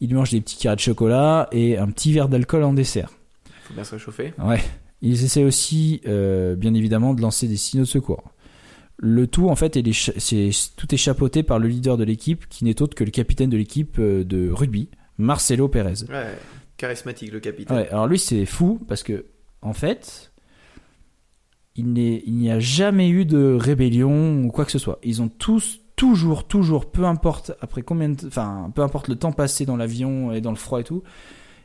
Ils 0.00 0.14
mangent 0.14 0.30
des 0.30 0.40
petits 0.40 0.56
carrés 0.56 0.76
de 0.76 0.80
chocolat 0.80 1.48
et 1.52 1.78
un 1.78 1.88
petit 1.88 2.12
verre 2.12 2.28
d'alcool 2.28 2.62
en 2.62 2.72
dessert. 2.72 3.10
Faut 3.64 3.74
bien 3.74 3.84
se 3.84 3.96
réchauffer. 3.96 4.32
Ouais. 4.38 4.62
Ils 5.02 5.24
essaient 5.24 5.44
aussi, 5.44 6.00
euh, 6.06 6.54
bien 6.54 6.74
évidemment, 6.74 7.12
de 7.12 7.20
lancer 7.20 7.48
des 7.48 7.56
signaux 7.56 7.82
de 7.82 7.88
secours. 7.88 8.32
Le 8.98 9.26
tout, 9.26 9.48
en 9.48 9.56
fait, 9.56 9.76
est 9.76 9.82
les 9.82 10.50
tout 10.76 10.94
est 10.94 10.96
chapeauté 10.96 11.42
par 11.42 11.58
le 11.58 11.66
leader 11.66 11.96
de 11.96 12.04
l'équipe, 12.04 12.48
qui 12.48 12.64
n'est 12.64 12.80
autre 12.80 12.94
que 12.94 13.02
le 13.02 13.10
capitaine 13.10 13.50
de 13.50 13.56
l'équipe 13.56 13.98
euh, 13.98 14.24
de 14.24 14.48
rugby, 14.50 14.88
Marcelo 15.18 15.68
Pérez. 15.68 16.04
Ouais. 16.08 16.38
Charismatique 16.76 17.32
le 17.32 17.40
capitaine. 17.40 17.76
Ouais, 17.76 17.88
alors 17.90 18.06
lui 18.06 18.18
c'est 18.18 18.44
fou 18.46 18.80
parce 18.88 19.02
que 19.02 19.26
en 19.60 19.72
fait, 19.72 20.32
il 21.76 21.92
n'y 21.92 22.50
a 22.50 22.58
jamais 22.58 23.08
eu 23.08 23.24
de 23.24 23.54
rébellion 23.54 24.42
ou 24.42 24.50
quoi 24.50 24.64
que 24.64 24.72
ce 24.72 24.78
soit. 24.78 24.98
Ils 25.02 25.22
ont 25.22 25.28
tous 25.28 25.80
toujours, 25.96 26.46
toujours, 26.48 26.90
peu 26.90 27.04
importe 27.04 27.52
après 27.60 27.82
combien, 27.82 28.08
de, 28.08 28.26
enfin, 28.26 28.72
peu 28.74 28.82
importe 28.82 29.08
le 29.08 29.16
temps 29.16 29.32
passé 29.32 29.64
dans 29.66 29.76
l'avion 29.76 30.32
et 30.32 30.40
dans 30.40 30.50
le 30.50 30.56
froid 30.56 30.80
et 30.80 30.84
tout, 30.84 31.02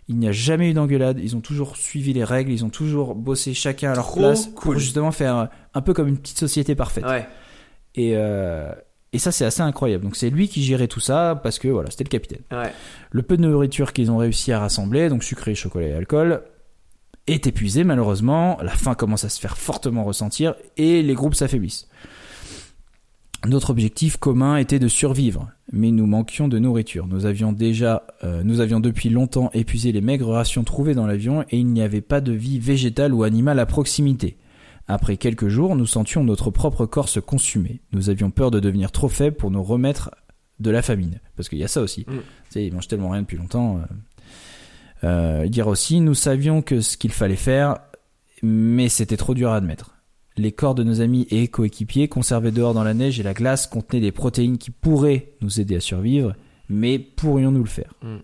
il 0.10 0.18
n'y 0.18 0.28
a 0.28 0.32
jamais 0.32 0.70
eu 0.70 0.74
d'engueulade. 0.74 1.20
Ils 1.22 1.36
ont 1.36 1.42
toujours 1.42 1.76
suivi 1.76 2.14
les 2.14 2.24
règles. 2.24 2.52
Ils 2.52 2.64
ont 2.64 2.70
toujours 2.70 3.16
bossé 3.16 3.54
chacun 3.54 3.92
à 3.92 3.96
leur 3.96 4.06
Trop 4.08 4.20
place 4.20 4.46
cool. 4.48 4.54
pour 4.74 4.80
justement 4.80 5.12
faire 5.12 5.50
un 5.74 5.82
peu 5.82 5.94
comme 5.94 6.08
une 6.08 6.18
petite 6.18 6.40
société 6.40 6.76
parfaite. 6.76 7.06
Ouais. 7.06 7.28
Et 7.96 8.14
euh, 8.16 8.72
et 9.14 9.20
ça 9.20 9.32
c'est 9.32 9.46
assez 9.46 9.62
incroyable. 9.62 10.04
Donc 10.04 10.16
c'est 10.16 10.30
lui 10.30 10.48
qui 10.48 10.64
gérait 10.64 10.88
tout 10.88 11.00
ça 11.00 11.40
parce 11.42 11.60
que 11.60 11.68
voilà, 11.68 11.90
c'était 11.92 12.04
le 12.04 12.10
capitaine. 12.10 12.42
Ouais. 12.52 12.72
Le 13.12 13.22
peu 13.22 13.38
de 13.38 13.42
nourriture 13.42 13.94
qu'ils 13.94 14.12
ont 14.12 14.18
réussi 14.18 14.52
à 14.52 14.60
rassembler, 14.60 15.10
donc 15.10 15.24
sucré, 15.24 15.56
chocolat 15.56 15.88
et 15.88 15.94
alcool, 15.94 16.44
est 17.26 17.48
épuisé 17.48 17.84
malheureusement. 17.84 18.58
La 18.62 18.72
faim 18.72 18.96
commence 18.96 19.24
à 19.24 19.30
se 19.30 19.40
faire 19.40 19.58
fortement 19.58 20.04
ressentir 20.04 20.56
et 20.78 21.02
les 21.02 21.14
groupes 21.14 21.36
s'affaiblissent. 21.36 21.86
Notre 23.48 23.69
objectif 23.69 24.18
commun 24.18 24.57
était 24.57 24.78
de 24.78 24.90
survivre, 24.90 25.49
mais 25.72 25.91
nous 25.91 26.06
manquions 26.06 26.49
de 26.49 26.60
nourriture. 26.60 27.07
Nous 27.07 27.26
avions 27.26 27.53
déjà, 27.53 28.03
euh, 28.26 28.44
nous 28.44 28.60
avions 28.60 28.82
depuis 28.82 29.10
longtemps 29.10 29.49
épuisé 29.53 29.94
les 29.94 30.02
maigres 30.02 30.32
rations 30.32 30.65
trouvées 30.65 30.94
dans 30.94 31.07
l'avion 31.07 31.44
et 31.49 31.57
il 31.57 31.68
n'y 31.68 31.82
avait 31.82 32.02
pas 32.02 32.19
de 32.19 32.34
vie 32.34 32.60
végétale 32.60 33.14
ou 33.14 33.24
animale 33.24 33.60
à 33.60 33.65
proximité. 33.65 34.36
Après 34.90 35.15
quelques 35.15 35.48
jours, 35.48 35.78
nous 35.78 35.86
sentions 35.86 36.26
notre 36.26 36.52
propre 36.52 36.86
corps 36.86 37.07
se 37.07 37.22
consumer. 37.22 37.80
Nous 37.94 38.10
avions 38.10 38.32
peur 38.32 38.52
de 38.52 38.60
devenir 38.60 38.91
trop 38.91 39.07
faibles 39.07 39.38
pour 39.38 39.49
nous 39.49 39.64
remettre 39.64 40.11
de 40.60 40.69
la 40.69 40.82
famine. 40.82 41.22
Parce 41.38 41.48
qu'il 41.48 41.60
y 41.60 41.64
a 41.64 41.69
ça 41.69 41.82
aussi. 41.82 42.02
Mm. 42.02 42.11
Tu 42.11 42.22
sais, 42.49 42.65
ils 42.65 42.74
mangent 42.74 42.90
tellement 42.90 43.10
rien 43.10 43.22
depuis 43.22 43.38
longtemps. 43.38 43.78
Euh, 43.78 45.06
euh, 45.06 45.41
il 45.45 45.52
dira 45.52 45.69
aussi, 45.69 46.02
nous 46.02 46.15
savions 46.15 46.61
que 46.61 46.82
ce 46.82 46.98
qu'il 46.98 47.14
fallait 47.14 47.36
faire, 47.38 47.78
mais 48.44 48.90
c'était 48.90 49.18
trop 49.18 49.34
dur 49.34 49.52
à 49.52 49.56
admettre. 49.56 49.97
Les 50.38 50.51
corps 50.51 50.76
de 50.76 50.84
nos 50.84 51.01
amis 51.01 51.26
et 51.31 51.47
coéquipiers 51.47 52.07
conservés 52.07 52.51
dehors 52.51 52.73
dans 52.76 52.84
la 52.84 52.93
neige 52.93 53.19
et 53.19 53.23
la 53.23 53.34
glace 53.34 53.65
contenaient 53.68 54.01
des 54.01 54.11
protéines 54.11 54.57
qui 54.59 54.69
pourraient 54.72 55.31
nous 55.41 55.59
aider 55.59 55.76
à 55.76 55.80
survivre, 55.80 56.35
mais 56.69 56.99
pourrions-nous 56.99 57.64
le 57.64 57.69
faire 57.69 57.93
Mm. 58.03 58.18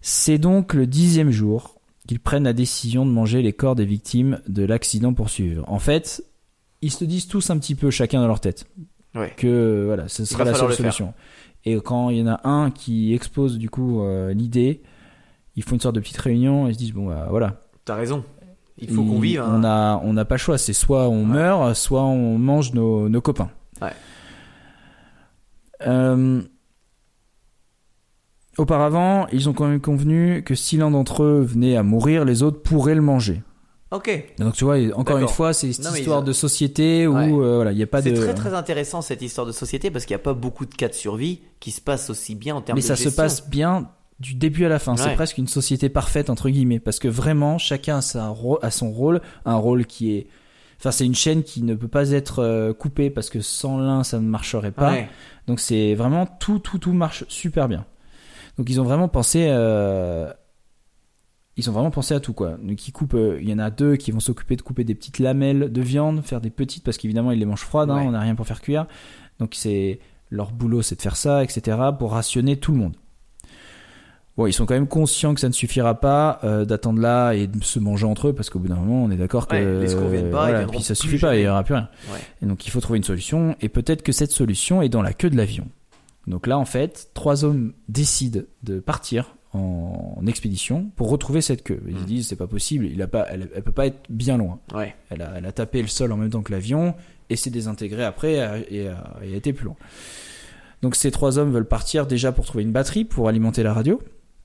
C'est 0.00 0.38
donc 0.38 0.74
le 0.74 0.86
dixième 0.86 1.30
jour 1.30 1.80
qu'ils 2.06 2.20
prennent 2.20 2.44
la 2.44 2.52
décision 2.52 3.04
de 3.04 3.10
manger 3.10 3.42
les 3.42 3.52
corps 3.52 3.74
des 3.74 3.84
victimes 3.84 4.40
de 4.46 4.64
l'accident 4.64 5.12
pour 5.12 5.28
survivre. 5.30 5.64
En 5.68 5.80
fait, 5.80 6.22
ils 6.82 6.92
se 6.92 7.04
disent 7.04 7.26
tous 7.26 7.50
un 7.50 7.58
petit 7.58 7.74
peu 7.74 7.90
chacun 7.90 8.20
dans 8.20 8.28
leur 8.28 8.40
tête 8.40 8.66
Ouais. 9.16 9.32
que 9.36 9.84
voilà, 9.86 10.08
ce 10.08 10.24
sera 10.26 10.44
la 10.44 10.52
seule 10.54 10.72
solution. 10.74 11.14
Et 11.64 11.74
quand 11.80 12.10
il 12.10 12.18
y 12.18 12.22
en 12.22 12.26
a 12.28 12.40
un 12.48 12.70
qui 12.70 13.14
expose 13.14 13.58
du 13.58 13.70
coup 13.70 14.02
euh, 14.02 14.32
l'idée, 14.34 14.82
ils 15.56 15.62
font 15.64 15.74
une 15.74 15.80
sorte 15.80 15.94
de 15.96 16.00
petite 16.00 16.18
réunion 16.18 16.66
et 16.66 16.70
ils 16.70 16.74
se 16.74 16.78
disent 16.78 16.92
bon 16.92 17.06
bah, 17.06 17.26
voilà, 17.30 17.62
T'as 17.86 17.94
raison. 17.96 18.24
Il 18.78 18.90
faut 18.90 19.02
qu'on 19.04 19.18
vive. 19.20 19.40
hein. 19.40 19.52
On 19.60 19.64
a 19.64 20.00
on 20.04 20.12
n'a 20.12 20.24
pas 20.24 20.34
le 20.34 20.40
choix, 20.40 20.58
c'est 20.58 20.72
soit 20.72 21.08
on 21.08 21.20
Ouais. 21.20 21.36
meurt, 21.38 21.74
soit 21.74 22.02
on 22.02 22.38
mange 22.38 22.72
nos, 22.74 23.08
nos 23.08 23.20
copains. 23.20 23.50
Ouais. 23.80 23.92
Euh, 25.86 26.42
auparavant, 28.58 29.26
ils 29.32 29.48
ont 29.48 29.52
quand 29.52 29.66
même 29.68 29.80
convenu 29.80 30.42
que 30.42 30.54
si 30.54 30.76
l'un 30.76 30.90
d'entre 30.90 31.22
eux 31.22 31.40
venait 31.40 31.76
à 31.76 31.82
mourir, 31.82 32.24
les 32.24 32.42
autres 32.42 32.62
pourraient 32.62 32.94
le 32.94 33.02
manger. 33.02 33.42
Ok. 33.92 34.34
Donc 34.38 34.54
tu 34.54 34.64
vois, 34.64 34.76
encore 34.94 35.18
une 35.18 35.28
fois, 35.28 35.52
c'est 35.52 35.72
cette 35.72 35.84
Non, 35.84 35.94
histoire 35.94 36.20
ils 36.22 36.24
de 36.26 36.32
société 36.32 37.06
où 37.06 37.14
Ouais. 37.14 37.30
euh, 37.32 37.54
voilà, 37.56 37.72
il 37.72 37.76
n'y 37.76 37.82
a 37.82 37.86
pas 37.86 38.02
de. 38.02 38.14
C'est 38.14 38.20
très 38.20 38.34
très 38.34 38.54
intéressant 38.54 39.00
cette 39.00 39.22
histoire 39.22 39.46
de 39.46 39.52
société 39.52 39.90
parce 39.90 40.04
qu'il 40.06 40.14
n'y 40.16 40.20
a 40.20 40.24
pas 40.24 40.34
beaucoup 40.34 40.66
de 40.66 40.74
cas 40.74 40.88
de 40.88 40.94
survie 40.94 41.40
qui 41.60 41.70
se 41.70 41.80
passent 41.80 42.10
aussi 42.10 42.34
bien 42.34 42.56
en 42.56 42.62
termes 42.62 42.76
Mais 42.76 42.82
de 42.82 42.86
ça 42.86 42.96
se 42.96 43.08
passe 43.08 43.48
bien 43.48 43.88
du 44.20 44.34
début 44.34 44.64
à 44.64 44.68
la 44.68 44.78
fin. 44.78 44.96
C'est 44.96 45.14
presque 45.14 45.38
une 45.38 45.46
société 45.48 45.88
parfaite 45.88 46.30
entre 46.30 46.48
guillemets 46.48 46.80
parce 46.80 46.98
que 46.98 47.08
vraiment 47.08 47.58
chacun 47.58 47.98
a, 47.98 48.00
sa 48.02 48.28
ro- 48.28 48.58
a 48.62 48.70
son 48.70 48.90
rôle, 48.90 49.20
un 49.44 49.56
rôle 49.56 49.86
qui 49.86 50.12
est. 50.14 50.26
Enfin, 50.78 50.90
c'est 50.90 51.06
une 51.06 51.14
chaîne 51.14 51.42
qui 51.42 51.62
ne 51.62 51.74
peut 51.74 51.88
pas 51.88 52.10
être 52.10 52.40
euh, 52.40 52.72
coupée 52.74 53.08
parce 53.10 53.30
que 53.30 53.40
sans 53.40 53.78
l'un 53.78 54.04
ça 54.04 54.18
ne 54.18 54.26
marcherait 54.26 54.72
pas. 54.72 54.92
Ouais. 54.92 55.08
Donc 55.46 55.60
c'est 55.60 55.94
vraiment 55.94 56.26
tout, 56.26 56.58
tout, 56.58 56.78
tout 56.78 56.92
marche 56.92 57.24
super 57.28 57.68
bien. 57.68 57.84
Donc 58.58 58.68
ils 58.70 58.80
ont 58.80 58.84
vraiment 58.84 59.08
pensé, 59.08 59.46
euh, 59.48 60.30
ils 61.58 61.68
ont 61.70 61.72
vraiment 61.72 61.90
pensé 61.90 62.14
à 62.14 62.20
tout 62.20 62.32
quoi. 62.34 62.58
Donc 62.62 62.86
ils 62.88 62.92
coupent, 62.92 63.14
euh, 63.14 63.38
il 63.40 63.48
y 63.48 63.52
en 63.54 63.58
a 63.58 63.70
deux 63.70 63.96
qui 63.96 64.10
vont 64.12 64.20
s'occuper 64.20 64.56
de 64.56 64.62
couper 64.62 64.84
des 64.84 64.94
petites 64.94 65.18
lamelles 65.18 65.72
de 65.72 65.80
viande, 65.82 66.22
faire 66.22 66.40
des 66.42 66.50
petites 66.50 66.84
parce 66.84 66.98
qu'évidemment 66.98 67.32
ils 67.32 67.38
les 67.38 67.46
mangent 67.46 67.60
froides, 67.64 67.90
hein, 67.90 67.96
Ouais. 67.96 68.04
on 68.06 68.10
n'a 68.12 68.20
rien 68.20 68.34
pour 68.34 68.46
faire 68.46 68.60
cuire. 68.60 68.86
Donc 69.38 69.54
c'est 69.54 69.98
leur 70.30 70.52
boulot, 70.52 70.82
c'est 70.82 70.96
de 70.96 71.02
faire 71.02 71.16
ça, 71.16 71.42
etc. 71.42 71.78
pour 71.98 72.12
rationner 72.12 72.56
tout 72.58 72.72
le 72.72 72.78
monde. 72.78 72.96
Bon, 74.36 74.46
ils 74.46 74.52
sont 74.52 74.66
quand 74.66 74.74
même 74.74 74.86
conscients 74.86 75.32
que 75.34 75.40
ça 75.40 75.48
ne 75.48 75.54
suffira 75.54 75.98
pas 75.98 76.40
euh, 76.44 76.64
d'attendre 76.66 77.00
là 77.00 77.32
et 77.32 77.46
de 77.46 77.64
se 77.64 77.78
manger 77.78 78.04
entre 78.04 78.28
eux 78.28 78.32
parce 78.34 78.50
qu'au 78.50 78.58
bout 78.58 78.68
d'un 78.68 78.74
moment, 78.76 79.02
on 79.04 79.10
est 79.10 79.16
d'accord 79.16 79.46
que 79.46 79.56
Ouais, 79.56 79.80
les 79.80 79.88
secours 79.88 80.08
viennent 80.08 80.30
pas, 80.30 80.42
voilà, 80.42 80.58
viendront 80.58 80.74
puis 80.74 80.82
ça 80.82 80.92
plus 80.94 81.02
suffit 81.08 81.18
pas, 81.18 81.34
il 81.36 81.38
y 81.38 81.42
jamais. 81.44 81.50
aura 81.52 81.64
plus 81.64 81.74
rien. 81.74 81.88
Ouais. 82.12 82.18
Et 82.42 82.46
donc 82.46 82.66
il 82.66 82.70
faut 82.70 82.80
trouver 82.80 82.98
une 82.98 83.04
solution 83.04 83.56
et 83.62 83.68
peut-être 83.70 84.02
que 84.02 84.12
cette 84.12 84.32
solution 84.32 84.82
est 84.82 84.90
dans 84.90 85.00
la 85.00 85.14
queue 85.14 85.30
de 85.30 85.36
l'avion. 85.38 85.66
Donc 86.26 86.46
là, 86.48 86.58
en 86.58 86.64
fait, 86.66 87.08
trois 87.14 87.44
hommes 87.44 87.72
décident 87.88 88.40
de 88.62 88.78
partir 88.80 89.36
en, 89.54 90.22
expédition 90.26 90.90
pour 90.96 91.08
retrouver 91.08 91.40
cette 91.40 91.62
queue. 91.62 91.80
Ils 91.88 91.96
se 91.96 92.02
Mm. 92.02 92.06
disent 92.06 92.28
c'est 92.28 92.36
pas 92.36 92.46
possible, 92.48 92.84
il 92.86 93.00
a 93.00 93.06
pas, 93.06 93.26
elle, 93.30 93.48
elle 93.54 93.62
peut 93.62 93.72
pas 93.72 93.86
être 93.86 94.00
bien 94.10 94.36
loin. 94.36 94.58
Ouais. 94.74 94.94
Elle 95.08 95.22
a, 95.22 95.32
elle 95.36 95.46
a 95.46 95.52
tapé 95.52 95.80
le 95.80 95.88
sol 95.88 96.12
en 96.12 96.16
même 96.18 96.28
temps 96.30 96.42
que 96.42 96.52
l'avion 96.52 96.94
et 97.30 97.36
s'est 97.36 97.48
désintégrée 97.50 98.04
après 98.04 98.34
et 98.34 98.40
a, 98.42 98.58
et 98.70 98.88
a- 98.88 99.16
et 99.24 99.32
a 99.32 99.36
été 99.36 99.52
plus 99.54 99.64
loin. 99.64 99.76
Donc 100.82 100.94
ces 100.94 101.10
trois 101.10 101.38
hommes 101.38 101.52
veulent 101.52 101.66
partir 101.68 102.06
déjà 102.06 102.32
pour 102.32 102.44
trouver 102.44 102.64
une 102.64 102.72
batterie 102.72 103.04
pour 103.06 103.28
alimenter 103.28 103.62
la 103.62 103.72
radio 103.72 103.98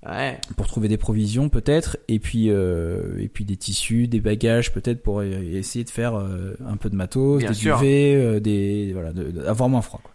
Ouais. 0.08 0.40
pour 0.58 0.66
trouver 0.66 0.88
des 0.88 0.98
provisions 0.98 1.50
peut-être 1.50 1.98
et 2.08 2.18
puis 2.18 2.50
euh, 2.50 3.20
et 3.20 3.28
puis 3.28 3.46
des 3.46 3.56
tissus 3.56 4.08
des 4.08 4.20
bagages 4.20 4.74
peut-être 4.74 5.04
pour 5.04 5.22
e- 5.22 5.26
essayer 5.54 5.86
de 5.86 5.92
faire 5.92 6.16
euh, 6.18 6.56
un 6.68 6.76
peu 6.76 6.90
de 6.90 6.96
matos 6.96 7.38
Bien 7.40 7.50
des 7.50 7.54
sûr. 7.56 7.78
duvets 7.78 8.16
euh, 8.16 8.40
des 8.40 8.92
voilà 8.94 9.14
de- 9.14 9.30
de- 9.30 9.46
avoir 9.46 9.70
moins 9.70 9.82
froid 9.84 10.00
quoi. 10.04 10.12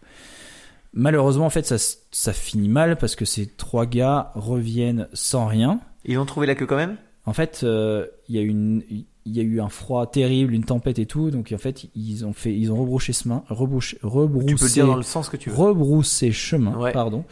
malheureusement 0.92 1.46
en 1.46 1.50
fait 1.50 1.64
ça 1.66 1.76
ça 2.10 2.32
finit 2.32 2.68
mal 2.68 2.96
parce 2.96 3.14
que 3.14 3.24
ces 3.24 3.46
trois 3.46 3.86
gars 3.86 4.32
reviennent 4.34 5.06
sans 5.12 5.46
rien 5.46 5.80
Ils 6.04 6.18
ont 6.18 6.26
trouvé 6.26 6.46
la 6.48 6.56
queue 6.56 6.66
quand 6.66 6.76
même? 6.76 6.96
En 7.24 7.32
fait 7.32 7.60
il 7.62 8.34
y 8.34 8.38
a 8.38 8.42
une 8.42 8.82
il 8.88 9.36
y 9.36 9.40
a 9.40 9.42
eu 9.44 9.60
un 9.60 9.68
froid 9.68 10.06
terrible 10.10 10.52
une 10.54 10.64
tempête 10.64 10.98
et 10.98 11.06
tout 11.06 11.30
donc 11.30 11.52
en 11.54 11.58
fait 11.58 11.86
ils 11.94 12.24
ont 12.24 12.32
fait 12.32 12.52
ils 12.56 12.72
ont 12.72 12.76
rebrouché 12.80 13.12
chemin 13.12 13.44
rebrouché 13.48 13.98
rebroussé 14.02 14.46
Tu 14.46 14.54
peux 14.56 14.64
le 14.66 14.72
dire 14.72 14.86
dans 14.88 14.96
le 14.96 15.02
sens 15.02 15.28
que 15.28 15.36
tu 15.36 15.50
veux. 15.50 15.56
rebrousser 15.56 16.32
chemin, 16.32 16.76
Ouais. 16.76 16.92
pardon. 16.92 17.24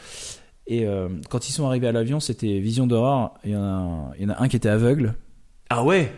Et 0.66 0.86
euh, 0.86 1.08
quand 1.28 1.48
ils 1.48 1.52
sont 1.52 1.66
arrivés 1.66 1.88
à 1.88 1.92
l'avion, 1.92 2.20
c'était 2.20 2.58
vision 2.58 2.86
d'horreur. 2.86 3.34
Il 3.44 3.50
y, 3.50 3.56
en 3.56 3.62
a, 3.62 4.12
il 4.18 4.22
y 4.22 4.26
en 4.26 4.30
a 4.30 4.42
un 4.42 4.48
qui 4.48 4.56
était 4.56 4.68
aveugle. 4.68 5.14
Ah 5.68 5.84
ouais? 5.84 6.12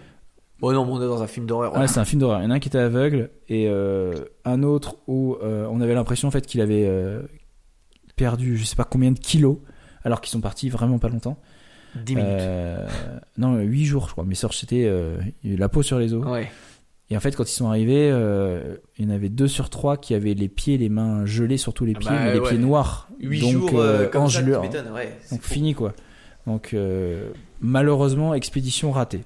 Bon 0.61 0.73
non, 0.73 0.87
bon, 0.87 0.97
on 0.97 1.03
est 1.03 1.07
dans 1.07 1.23
un 1.23 1.27
film 1.27 1.47
d'horreur. 1.47 1.77
Ouais, 1.77 1.87
c'est 1.87 2.01
un 2.01 2.05
film 2.05 2.21
d'horreur. 2.21 2.41
Il 2.41 2.45
y 2.45 2.47
en 2.47 2.51
a 2.51 2.55
un 2.55 2.59
qui 2.59 2.69
était 2.69 2.79
aveugle 2.79 3.31
et 3.49 3.69
euh, 3.69 4.15
un 4.45 4.63
autre 4.63 4.97
où 5.07 5.37
euh, 5.43 5.67
on 5.71 5.81
avait 5.81 5.95
l'impression 5.95 6.29
en 6.29 6.31
fait 6.31 6.47
qu'il 6.47 6.61
avait 6.61 6.87
euh, 6.87 7.23
perdu 8.17 8.57
je 8.57 8.65
sais 8.65 8.77
pas 8.77 8.85
combien 8.85 9.13
de 9.13 9.19
kilos 9.19 9.59
alors 10.03 10.21
qu'ils 10.21 10.31
sont 10.31 10.41
partis 10.41 10.71
vraiment 10.71 10.99
pas 10.99 11.09
longtemps. 11.09 11.39
10 11.97 12.17
minutes. 12.17 12.31
Non, 13.39 13.57
8 13.59 13.85
jours 13.85 14.07
je 14.07 14.13
crois. 14.13 14.25
Mais 14.25 14.35
sorte 14.35 14.55
c'était 14.55 14.91
la 15.45 15.69
peau 15.69 15.83
sur 15.83 15.99
les 15.99 16.15
os. 16.15 16.25
Ouais. 16.25 16.51
Et 17.09 17.17
en 17.17 17.21
fait, 17.21 17.37
quand 17.37 17.45
ils 17.49 17.55
sont 17.55 17.69
arrivés, 17.69 18.11
euh, 18.13 18.77
il 18.99 19.05
y 19.05 19.09
en 19.09 19.15
avait 19.15 19.29
deux 19.29 19.47
sur 19.47 19.71
trois 19.71 19.97
qui 19.97 20.13
avaient 20.15 20.35
les 20.35 20.49
pieds, 20.49 20.77
les 20.77 20.89
mains 20.89 21.25
gelés, 21.25 21.57
surtout 21.57 21.85
les 21.85 21.93
Ah 21.97 22.01
pieds, 22.01 22.11
bah, 22.11 22.25
mais 22.25 22.33
les 22.35 22.41
ouais. 22.41 22.49
pieds 22.49 22.59
noirs. 22.59 23.09
8 23.21 23.41
donc 23.41 23.53
jours 23.53 23.71
euh, 23.81 23.83
euh, 24.05 24.09
comme 24.09 24.29
ça, 24.29 24.41
gelure. 24.41 24.63
ouais. 24.63 25.17
Donc 25.31 25.43
fou. 25.43 25.55
fini 25.55 25.75
quoi. 25.75 25.95
Donc 26.49 26.71
euh, 26.75 27.31
malheureusement 27.61 28.35
expédition 28.35 28.91
ratée. 28.91 29.23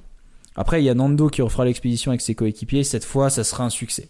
Après 0.56 0.82
il 0.82 0.84
y 0.84 0.90
a 0.90 0.94
Nando 0.94 1.28
qui 1.28 1.40
refera 1.40 1.64
l'expédition 1.64 2.10
avec 2.10 2.20
ses 2.20 2.34
coéquipiers. 2.34 2.84
Cette 2.84 3.04
fois 3.04 3.30
ça 3.30 3.44
sera 3.44 3.64
un 3.64 3.70
succès. 3.70 4.08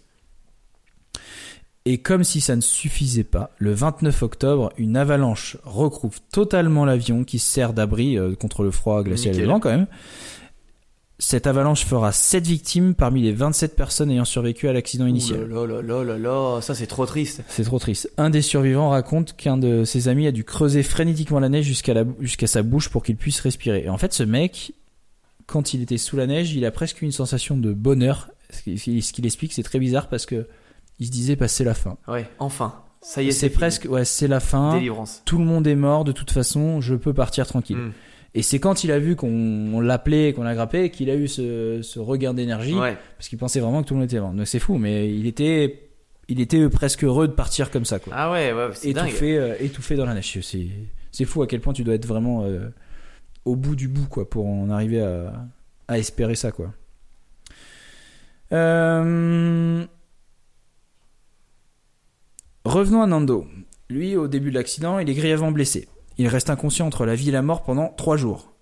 Et 1.85 1.97
comme 1.97 2.23
si 2.23 2.41
ça 2.41 2.55
ne 2.55 2.61
suffisait 2.61 3.23
pas, 3.23 3.49
le 3.57 3.73
29 3.73 4.21
octobre, 4.21 4.71
une 4.77 4.95
avalanche 4.95 5.57
recouvre 5.63 6.19
totalement 6.31 6.85
l'avion 6.85 7.23
qui 7.23 7.39
sert 7.39 7.73
d'abri 7.73 8.17
contre 8.39 8.63
le 8.63 8.69
froid 8.69 9.01
glacial 9.01 9.39
et 9.39 9.43
blanc 9.43 9.59
quand 9.59 9.71
même. 9.71 9.87
Cette 11.23 11.45
avalanche 11.45 11.85
fera 11.85 12.11
7 12.11 12.47
victimes 12.47 12.95
parmi 12.95 13.21
les 13.21 13.31
27 13.31 13.75
personnes 13.75 14.09
ayant 14.09 14.25
survécu 14.25 14.67
à 14.67 14.73
l'accident 14.73 15.05
initial. 15.05 15.53
Ouh 15.53 15.67
là 15.67 15.81
là 15.83 16.17
là 16.17 16.61
ça 16.61 16.73
c'est 16.73 16.87
trop 16.87 17.05
triste. 17.05 17.43
C'est 17.47 17.63
trop 17.63 17.77
triste. 17.77 18.11
Un 18.17 18.31
des 18.31 18.41
survivants 18.41 18.89
raconte 18.89 19.35
qu'un 19.35 19.55
de 19.55 19.83
ses 19.85 20.07
amis 20.07 20.25
a 20.25 20.31
dû 20.31 20.43
creuser 20.43 20.81
frénétiquement 20.81 21.39
la 21.39 21.47
neige 21.47 21.65
jusqu'à 21.65 21.93
jusqu'à 22.19 22.47
sa 22.47 22.63
bouche 22.63 22.89
pour 22.89 23.03
qu'il 23.03 23.17
puisse 23.17 23.39
respirer. 23.39 23.83
Et 23.85 23.89
en 23.89 23.99
fait, 23.99 24.13
ce 24.13 24.23
mec, 24.23 24.73
quand 25.45 25.75
il 25.75 25.83
était 25.83 25.99
sous 25.99 26.17
la 26.17 26.25
neige, 26.25 26.53
il 26.53 26.65
a 26.65 26.71
presque 26.71 27.03
eu 27.03 27.05
une 27.05 27.11
sensation 27.11 27.55
de 27.55 27.71
bonheur. 27.71 28.31
Ce 28.49 28.63
qu'il 28.63 29.03
qu'il 29.03 29.25
explique, 29.27 29.53
c'est 29.53 29.61
très 29.61 29.77
bizarre 29.77 30.09
parce 30.09 30.25
que 30.25 30.47
il 30.99 31.05
se 31.05 31.11
disait, 31.11 31.35
bah, 31.35 31.47
c'est 31.47 31.63
la 31.63 31.75
fin. 31.75 31.97
Ouais, 32.07 32.27
enfin. 32.39 32.73
Ça 33.03 33.21
y 33.21 33.27
est, 33.27 33.31
C'est 33.31 33.49
fini. 33.49 33.57
presque, 33.57 33.87
ouais, 33.89 34.05
c'est 34.05 34.27
la 34.27 34.39
fin. 34.39 34.73
Délivrance. 34.73 35.21
Tout 35.25 35.37
le 35.37 35.45
monde 35.45 35.67
est 35.67 35.75
mort. 35.75 36.03
De 36.03 36.11
toute 36.11 36.31
façon, 36.31 36.81
je 36.81 36.95
peux 36.95 37.13
partir 37.13 37.45
tranquille. 37.45 37.77
Mm. 37.77 37.93
Et 38.33 38.41
c'est 38.43 38.59
quand 38.59 38.83
il 38.85 38.91
a 38.91 38.99
vu 38.99 39.15
qu'on 39.17 39.27
on 39.73 39.81
l'appelait, 39.81 40.31
qu'on 40.33 40.43
l'a 40.43 40.53
grappé, 40.55 40.89
qu'il 40.89 41.09
a 41.09 41.15
eu 41.15 41.27
ce, 41.27 41.81
ce 41.81 41.99
regain 41.99 42.33
d'énergie 42.33 42.73
Ouais. 42.75 42.97
parce 43.17 43.27
qu'il 43.27 43.37
pensait 43.37 43.59
vraiment 43.59 43.83
que 43.83 43.87
tout 43.89 43.93
le 43.93 43.99
monde 43.99 44.07
était 44.09 44.19
mort. 44.21 44.31
Donc 44.31 44.47
c'est 44.47 44.59
fou, 44.59 44.77
mais 44.77 45.13
il 45.13 45.27
était, 45.27 45.89
il 46.29 46.39
était 46.39 46.69
presque 46.69 47.03
heureux 47.03 47.27
de 47.27 47.33
partir 47.33 47.71
comme 47.71 47.83
ça, 47.83 47.99
quoi. 47.99 48.13
Ah 48.15 48.31
ouais, 48.31 48.53
ouais, 48.53 48.69
c'est 48.73 48.93
dingue. 48.93 49.07
étouffé, 49.09 49.37
euh, 49.37 49.55
étouffé 49.59 49.95
dans 49.97 50.05
la 50.05 50.13
neige. 50.13 50.39
C'est, 50.41 50.67
c'est 51.11 51.25
fou 51.25 51.41
à 51.41 51.47
quel 51.47 51.59
point 51.59 51.73
tu 51.73 51.83
dois 51.83 51.93
être 51.95 52.05
vraiment 52.05 52.45
euh, 52.45 52.69
au 53.43 53.57
bout 53.57 53.75
du 53.75 53.89
bout 53.89 54.07
quoi, 54.07 54.29
pour 54.29 54.47
en 54.47 54.69
arriver 54.69 55.01
à, 55.01 55.33
à 55.89 55.97
espérer 55.99 56.35
ça. 56.35 56.51
Quoi. 56.53 56.73
Euh, 58.53 59.85
Revenons 62.63 63.01
à 63.01 63.07
Nando. 63.07 63.45
Lui, 63.89 64.15
au 64.15 64.27
début 64.27 64.51
de 64.51 64.55
l'accident, 64.55 64.99
il 64.99 65.09
est 65.09 65.13
grièvement 65.13 65.51
blessé. 65.51 65.87
Il 66.21 66.27
reste 66.27 66.51
inconscient 66.51 66.85
entre 66.85 67.05
la 67.07 67.15
vie 67.15 67.29
et 67.29 67.31
la 67.31 67.41
mort 67.41 67.63
pendant 67.63 67.87
trois 67.97 68.15
jours. 68.15 68.53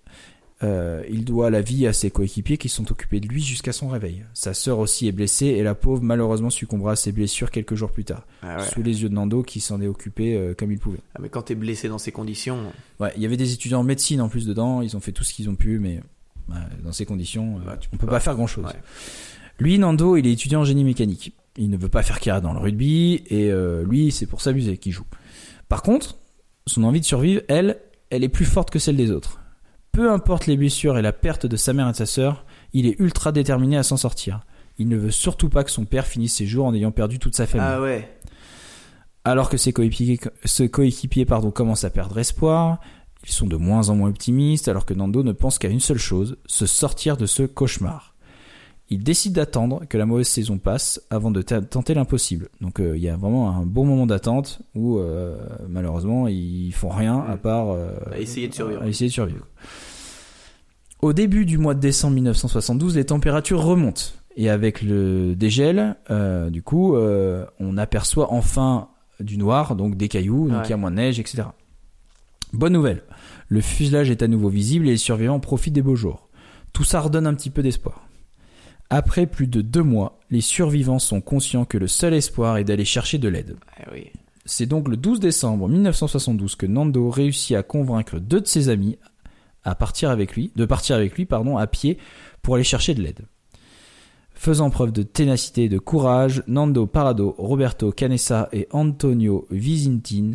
Euh, 0.62 1.02
il 1.10 1.26
doit 1.26 1.50
la 1.50 1.60
vie 1.60 1.86
à 1.86 1.92
ses 1.92 2.10
coéquipiers 2.10 2.56
qui 2.56 2.70
sont 2.70 2.90
occupés 2.90 3.20
de 3.20 3.26
lui 3.28 3.42
jusqu'à 3.42 3.72
son 3.72 3.88
réveil. 3.88 4.24
Sa 4.32 4.54
sœur 4.54 4.78
aussi 4.78 5.06
est 5.08 5.12
blessée 5.12 5.46
et 5.46 5.62
la 5.62 5.74
pauvre 5.74 6.02
malheureusement 6.02 6.48
succombera 6.48 6.92
à 6.92 6.96
ses 6.96 7.12
blessures 7.12 7.50
quelques 7.50 7.74
jours 7.74 7.90
plus 7.92 8.04
tard 8.04 8.26
Ah 8.42 8.56
ouais. 8.58 8.62
sous 8.66 8.82
les 8.82 9.02
yeux 9.02 9.10
de 9.10 9.14
Nando 9.14 9.42
qui 9.42 9.60
s'en 9.60 9.82
est 9.82 9.86
occupé 9.86 10.36
euh, 10.36 10.54
comme 10.54 10.72
il 10.72 10.78
pouvait. 10.78 11.00
Ah, 11.14 11.18
mais 11.20 11.28
quand 11.28 11.42
t'es 11.42 11.54
blessé 11.54 11.88
dans 11.88 11.98
ces 11.98 12.12
conditions, 12.12 12.72
Ouais, 12.98 13.12
il 13.16 13.22
y 13.22 13.26
avait 13.26 13.36
des 13.36 13.52
étudiants 13.52 13.80
en 13.80 13.84
médecine 13.84 14.22
en 14.22 14.30
plus 14.30 14.46
dedans, 14.46 14.80
ils 14.80 14.96
ont 14.96 15.00
fait 15.00 15.12
tout 15.12 15.22
ce 15.24 15.34
qu'ils 15.34 15.50
ont 15.50 15.54
pu, 15.54 15.78
mais 15.78 16.00
bah, 16.48 16.56
dans 16.82 16.92
ces 16.92 17.04
conditions, 17.04 17.56
euh, 17.58 17.64
Bah, 17.66 17.76
tu 17.78 17.88
on 17.88 17.96
peux 17.96 17.98
peut 18.00 18.06
pas. 18.06 18.12
pas 18.12 18.20
faire 18.20 18.34
grand 18.36 18.46
chose. 18.46 18.64
Ouais. 18.64 18.72
Lui, 19.58 19.78
Nando, 19.78 20.16
il 20.16 20.26
est 20.26 20.32
étudiant 20.32 20.60
en 20.60 20.64
génie 20.64 20.84
mécanique. 20.84 21.34
Il 21.58 21.68
ne 21.68 21.76
veut 21.76 21.88
pas 21.90 22.02
faire 22.02 22.20
carrière 22.20 22.40
dans 22.42 22.52
le 22.54 22.58
rugby 22.60 23.22
et 23.28 23.50
euh, 23.50 23.82
lui, 23.84 24.10
c'est 24.12 24.26
pour 24.26 24.40
s'amuser 24.40 24.76
qu'il 24.78 24.92
joue. 24.92 25.04
Par 25.68 25.82
contre, 25.82 26.16
son 26.66 26.84
envie 26.84 27.00
de 27.00 27.04
survivre, 27.04 27.42
elle, 27.48 27.80
elle 28.10 28.24
est 28.24 28.28
plus 28.28 28.44
forte 28.44 28.70
que 28.70 28.78
celle 28.78 28.96
des 28.96 29.10
autres. 29.10 29.40
Peu 29.92 30.10
importe 30.10 30.46
les 30.46 30.56
blessures 30.56 30.98
et 30.98 31.02
la 31.02 31.12
perte 31.12 31.46
de 31.46 31.56
sa 31.56 31.72
mère 31.72 31.88
et 31.88 31.92
de 31.92 31.96
sa 31.96 32.06
sœur, 32.06 32.44
il 32.72 32.86
est 32.86 32.98
ultra 33.00 33.32
déterminé 33.32 33.76
à 33.76 33.82
s'en 33.82 33.96
sortir. 33.96 34.40
Il 34.78 34.88
ne 34.88 34.96
veut 34.96 35.10
surtout 35.10 35.48
pas 35.48 35.64
que 35.64 35.70
son 35.70 35.84
père 35.84 36.06
finisse 36.06 36.34
ses 36.34 36.46
jours 36.46 36.66
en 36.66 36.74
ayant 36.74 36.92
perdu 36.92 37.18
toute 37.18 37.34
sa 37.34 37.46
famille. 37.46 37.66
ah 37.68 37.80
ouais. 37.80 38.08
Alors 39.24 39.50
que 39.50 39.58
ses 39.58 39.72
coéquipiers, 39.72 40.18
ses 40.44 40.70
coéquipiers 40.70 41.26
pardon, 41.26 41.50
commencent 41.50 41.84
à 41.84 41.90
perdre 41.90 42.18
espoir, 42.18 42.78
ils 43.24 43.32
sont 43.32 43.46
de 43.46 43.56
moins 43.56 43.90
en 43.90 43.96
moins 43.96 44.08
optimistes, 44.08 44.68
alors 44.68 44.86
que 44.86 44.94
Nando 44.94 45.22
ne 45.22 45.32
pense 45.32 45.58
qu'à 45.58 45.68
une 45.68 45.80
seule 45.80 45.98
chose, 45.98 46.38
se 46.46 46.64
sortir 46.64 47.16
de 47.16 47.26
ce 47.26 47.42
cauchemar. 47.42 48.09
Il 48.92 49.04
décide 49.04 49.34
d'attendre 49.34 49.82
que 49.88 49.96
la 49.96 50.04
mauvaise 50.04 50.26
saison 50.26 50.58
passe 50.58 51.00
avant 51.10 51.30
de 51.30 51.42
tenter 51.42 51.94
l'impossible. 51.94 52.48
Donc 52.60 52.80
euh, 52.80 52.96
il 52.96 53.02
y 53.02 53.08
a 53.08 53.16
vraiment 53.16 53.50
un 53.56 53.64
bon 53.64 53.84
moment 53.84 54.04
d'attente 54.06 54.60
où 54.74 54.98
euh, 54.98 55.36
malheureusement 55.68 56.26
ils 56.26 56.72
font 56.72 56.88
rien 56.88 57.20
à 57.28 57.36
part 57.36 57.70
euh, 57.70 57.92
À 58.12 58.18
essayer 58.18 58.48
de 58.48 58.54
survivre. 58.54 58.82
à 58.82 58.88
essayer 58.88 59.06
de 59.08 59.12
survivre. 59.12 59.46
Au 61.02 61.12
début 61.12 61.46
du 61.46 61.56
mois 61.56 61.74
de 61.74 61.80
décembre 61.80 62.14
1972, 62.16 62.96
les 62.96 63.04
températures 63.04 63.62
remontent. 63.62 64.02
Et 64.36 64.50
avec 64.50 64.82
le 64.82 65.34
dégel, 65.34 65.96
du 66.50 66.62
coup, 66.62 66.94
on 66.96 67.76
aperçoit 67.78 68.32
enfin 68.32 68.88
du 69.18 69.38
noir, 69.38 69.76
donc 69.76 69.96
des 69.96 70.08
cailloux, 70.08 70.48
donc 70.48 70.58
Ouais. 70.58 70.66
il 70.66 70.70
y 70.70 70.74
a 70.74 70.76
moins 70.76 70.90
de 70.90 70.96
neige, 70.96 71.18
etc. 71.18 71.44
Bonne 72.52 72.72
nouvelle, 72.74 73.02
le 73.48 73.60
fuselage 73.60 74.10
est 74.10 74.22
à 74.22 74.28
nouveau 74.28 74.48
visible 74.50 74.88
et 74.88 74.92
les 74.92 74.96
survivants 74.98 75.40
profitent 75.40 75.72
des 75.74 75.82
beaux 75.82 75.96
jours. 75.96 76.28
Tout 76.72 76.84
ça 76.84 77.00
redonne 77.00 77.26
un 77.26 77.34
petit 77.34 77.50
peu 77.50 77.62
d'espoir. 77.62 78.06
Après 78.90 79.26
plus 79.26 79.46
de 79.46 79.60
deux 79.60 79.84
mois, 79.84 80.18
les 80.30 80.40
survivants 80.40 80.98
sont 80.98 81.20
conscients 81.20 81.64
que 81.64 81.78
le 81.78 81.86
seul 81.86 82.12
espoir 82.12 82.56
est 82.56 82.64
d'aller 82.64 82.84
chercher 82.84 83.18
de 83.18 83.28
l'aide. 83.28 83.56
Ah 83.78 83.88
oui. 83.92 84.10
C'est 84.44 84.66
donc 84.66 84.88
le 84.88 84.96
12 84.96 85.20
décembre 85.20 85.68
1972 85.68 86.56
que 86.56 86.66
Nando 86.66 87.08
réussit 87.08 87.56
à 87.56 87.62
convaincre 87.62 88.18
deux 88.18 88.40
de 88.40 88.46
ses 88.48 88.68
amis 88.68 88.98
à 89.62 89.76
partir 89.76 90.10
avec 90.10 90.34
lui, 90.34 90.50
de 90.56 90.64
partir 90.64 90.96
avec 90.96 91.14
lui 91.14 91.24
pardon, 91.24 91.56
à 91.56 91.68
pied 91.68 91.98
pour 92.42 92.56
aller 92.56 92.64
chercher 92.64 92.94
de 92.94 93.02
l'aide. 93.02 93.26
Faisant 94.34 94.70
preuve 94.70 94.90
de 94.90 95.02
ténacité 95.02 95.64
et 95.64 95.68
de 95.68 95.78
courage, 95.78 96.42
Nando 96.48 96.86
Parado, 96.86 97.34
Roberto 97.38 97.92
Canessa 97.92 98.48
et 98.52 98.66
Antonio 98.72 99.46
Vizintin 99.50 100.32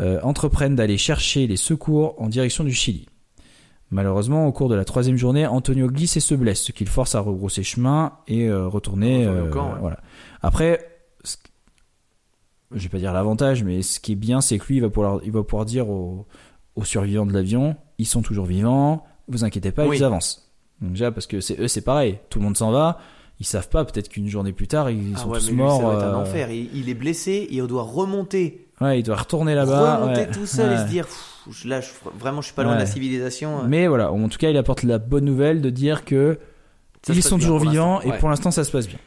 euh, 0.00 0.20
entreprennent 0.22 0.74
d'aller 0.74 0.98
chercher 0.98 1.46
les 1.46 1.56
secours 1.56 2.16
en 2.18 2.28
direction 2.28 2.64
du 2.64 2.74
Chili. 2.74 3.06
Malheureusement, 3.94 4.48
au 4.48 4.50
cours 4.52 4.68
de 4.68 4.74
la 4.74 4.84
troisième 4.84 5.16
journée, 5.16 5.46
Antonio 5.46 5.86
glisse 5.86 6.16
et 6.16 6.20
se 6.20 6.34
blesse, 6.34 6.60
ce 6.62 6.72
qui 6.72 6.84
le 6.84 6.90
force 6.90 7.14
à 7.14 7.20
rebrousser 7.20 7.62
chemin 7.62 8.14
et 8.26 8.48
euh, 8.48 8.66
retourner. 8.66 9.24
Euh, 9.24 9.48
camp, 9.50 9.74
ouais. 9.74 9.78
voilà. 9.80 10.00
Après, 10.42 10.84
ce- 11.22 11.36
je 12.74 12.82
vais 12.82 12.88
pas 12.88 12.98
dire 12.98 13.12
l'avantage, 13.12 13.62
mais 13.62 13.82
ce 13.82 14.00
qui 14.00 14.12
est 14.12 14.16
bien, 14.16 14.40
c'est 14.40 14.58
que 14.58 14.66
lui, 14.66 14.76
il 14.78 14.80
va 14.80 14.90
pouvoir, 14.90 15.20
il 15.24 15.30
va 15.30 15.44
pouvoir 15.44 15.64
dire 15.64 15.88
aux, 15.88 16.26
aux 16.74 16.84
survivants 16.84 17.24
de 17.24 17.32
l'avion, 17.32 17.76
ils 17.98 18.06
sont 18.06 18.20
toujours 18.20 18.46
vivants, 18.46 19.04
vous 19.28 19.44
inquiétez 19.44 19.70
pas, 19.70 19.86
Oui. 19.86 19.98
ils 19.98 20.02
avancent. 20.04 20.50
Donc 20.80 20.90
déjà, 20.90 21.12
parce 21.12 21.28
que 21.28 21.40
c'est 21.40 21.60
eux, 21.60 21.68
c'est 21.68 21.82
pareil, 21.82 22.18
tout 22.30 22.40
le 22.40 22.44
monde 22.46 22.56
s'en 22.56 22.72
va, 22.72 22.98
ils 23.38 23.46
savent 23.46 23.68
pas, 23.68 23.84
peut-être 23.84 24.08
qu'une 24.08 24.26
journée 24.28 24.52
plus 24.52 24.66
tard, 24.66 24.90
ils 24.90 25.12
ah 25.14 25.18
sont 25.20 25.28
ouais, 25.28 25.38
tous 25.38 25.46
mais 25.46 25.52
lui, 25.52 25.58
morts. 25.58 25.80
ça 25.80 25.86
va 25.86 25.94
être 25.94 26.02
un 26.02 26.14
enfer. 26.20 26.50
Il, 26.50 26.76
il 26.76 26.88
est 26.88 26.94
blessé, 26.94 27.46
il 27.48 27.64
doit 27.68 27.84
remonter. 27.84 28.66
Ouais, 28.80 28.98
il 28.98 29.02
doit 29.04 29.14
retourner 29.16 29.54
là-bas. 29.54 29.98
remonter 29.98 30.22
ouais. 30.22 30.30
tout 30.32 30.46
seul 30.46 30.72
et 30.72 30.78
se 30.78 30.88
dire. 30.90 31.04
pff, 31.06 31.30
là, 31.64 31.80
je, 31.80 31.88
vraiment, 32.18 32.40
je 32.40 32.46
suis 32.46 32.54
pas 32.54 32.62
loin 32.64 32.74
de 32.74 32.80
la 32.80 32.86
civilisation. 32.86 33.60
euh, 33.60 33.66
Mais 33.68 33.86
voilà, 33.86 34.12
en 34.12 34.28
tout 34.28 34.38
cas, 34.38 34.50
il 34.50 34.56
apporte 34.56 34.82
la 34.82 34.98
bonne 34.98 35.24
nouvelle 35.24 35.60
de 35.60 35.70
dire 35.70 36.04
que 36.04 36.38
ça 37.02 37.12
ils 37.12 37.22
sont 37.22 37.38
toujours 37.38 37.58
vivants 37.58 38.00
et 38.02 38.08
Ouais. 38.10 38.18
pour 38.18 38.28
l'instant, 38.30 38.50
ça 38.50 38.64
se 38.64 38.70
passe 38.70 38.88
bien. 38.88 38.98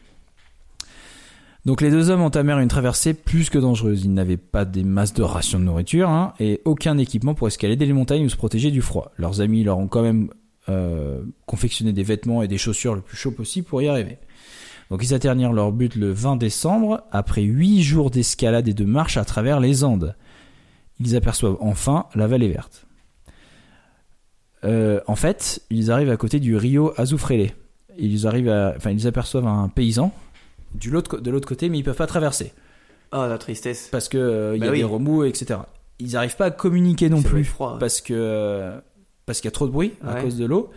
Donc 1.66 1.82
les 1.82 1.90
deux 1.92 2.10
hommes 2.10 2.22
entamèrent 2.22 2.60
une 2.60 2.70
traversée 2.70 3.14
plus 3.14 3.50
que 3.50 3.58
dangereuse. 3.58 4.06
Ils 4.06 4.14
n'avaient 4.14 4.38
pas 4.38 4.64
des 4.64 4.84
masses 4.84 5.14
de 5.14 5.24
rations 5.24 5.60
de 5.60 5.66
nourriture 5.66 6.10
hein, 6.10 6.34
et 6.40 6.62
aucun 6.64 6.98
équipement 6.98 7.34
pour 7.34 7.48
escalader 7.48 7.86
les 7.86 7.92
montagnes 7.94 8.24
ou 8.26 8.30
se 8.30 8.38
protéger 8.38 8.72
du 8.72 8.82
froid. 8.82 9.12
Leurs 9.18 9.42
amis 9.42 9.64
leur 9.64 9.78
ont 9.78 9.88
quand 9.88 10.02
même 10.02 10.30
euh, 10.70 11.22
confectionné 11.46 11.92
des 11.92 12.04
vêtements 12.04 12.42
et 12.42 12.48
des 12.48 12.58
chaussures 12.58 12.96
le 12.96 13.02
plus 13.02 13.18
chaud 13.18 13.32
possible 13.32 13.68
pour 13.68 13.82
y 13.82 13.90
arriver. 13.90 14.18
Donc 14.90 15.04
ils 15.04 15.14
atteignirent 15.14 15.52
leur 15.52 15.74
but 15.74 15.96
le 15.96 16.12
20 16.12 16.38
décembre 16.38 17.02
après 17.12 17.42
huit 17.42 17.82
jours 17.84 18.12
d'escalade 18.12 18.70
et 18.70 18.74
de 18.74 18.86
marche 18.86 19.18
à 19.18 19.26
travers 19.26 19.60
les 19.60 19.84
Andes. 19.84 20.16
Ils 21.00 21.16
aperçoivent 21.16 21.58
enfin 21.60 22.08
la 22.16 22.28
vallée 22.28 22.50
verte. 22.50 22.86
Euh, 24.64 25.00
en 25.08 25.16
fait, 25.16 25.62
ils 25.70 25.92
arrivent 25.92 26.10
à 26.10 26.18
côté 26.18 26.40
du 26.40 26.56
Rio 26.56 26.94
Azufrele. 26.98 27.52
Ils 27.98 28.28
arrivent 28.28 28.50
à, 28.50 28.74
enfin, 28.76 28.92
ils 28.92 29.08
aperçoivent 29.08 29.48
un 29.48 29.70
paysan 29.70 30.12
du 30.74 30.90
de 30.90 31.30
l'autre 31.32 31.48
côté, 31.48 31.70
mais 31.70 31.80
ils 31.80 31.84
peuvent 31.84 31.96
pas 31.96 32.08
traverser 32.08 32.54
Oh, 33.14 33.26
la 33.28 33.38
tristesse. 33.38 33.88
parce 33.92 34.10
que 34.10 34.18
euh, 34.18 34.58
y 34.58 34.60
Bah 34.60 34.68
a 34.68 34.72
oui. 34.72 34.80
des 34.80 34.84
remous, 34.84 35.24
etc. 35.24 35.60
Ils 36.00 36.12
n'arrivent 36.12 36.36
pas 36.36 36.46
à 36.46 36.52
communiquer 36.52 37.10
non 37.10 37.22
plus 37.22 37.50
parce 37.80 38.02
que 38.02 38.72
parce 39.26 39.40
qu'il 39.42 39.48
y 39.48 39.52
a 39.52 39.52
trop 39.52 39.66
de 39.68 39.72
bruit 39.72 39.94
à 40.06 40.22
cause 40.22 40.38
de 40.38 40.46
l'eau. 40.46 40.70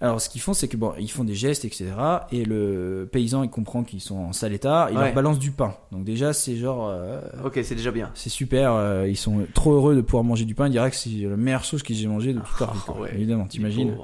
Alors 0.00 0.20
ce 0.20 0.28
qu'ils 0.28 0.40
font, 0.40 0.52
c'est 0.54 0.68
que 0.68 0.76
bon, 0.76 0.92
ils 1.00 1.10
font 1.10 1.24
des 1.24 1.34
gestes, 1.34 1.64
etc. 1.64 1.86
Et 2.30 2.44
le 2.44 3.08
paysan, 3.10 3.42
il 3.42 3.50
comprend 3.50 3.82
qu'ils 3.82 4.00
sont 4.00 4.16
en 4.16 4.32
sale 4.32 4.52
état, 4.52 4.86
il 4.92 4.96
Ouais. 4.96 5.04
leur 5.06 5.14
balance 5.14 5.38
du 5.40 5.50
pain. 5.50 5.74
Donc 5.90 6.04
déjà, 6.04 6.32
c'est 6.32 6.54
genre, 6.56 6.86
euh, 6.88 7.20
Ok, 7.44 7.58
c'est 7.64 7.74
déjà 7.74 7.90
bien. 7.90 8.10
c'est 8.14 8.28
super. 8.30 8.74
euh, 8.74 9.08
ils 9.08 9.16
sont 9.16 9.44
trop 9.54 9.72
heureux 9.72 9.96
de 9.96 10.00
pouvoir 10.00 10.22
manger 10.22 10.44
du 10.44 10.54
pain. 10.54 10.66
Il 10.68 10.70
dirait 10.70 10.90
que 10.90 10.96
c'est 10.96 11.10
la 11.10 11.36
meilleure 11.36 11.64
chose 11.64 11.82
que 11.82 11.92
j'ai 11.94 12.06
mangé 12.06 12.32
de 12.32 12.38
toute 12.38 12.60
leur. 12.60 12.86
Oh, 12.96 13.02
ouais. 13.02 13.10
Évidemment, 13.14 13.46
t'imagines. 13.46 13.96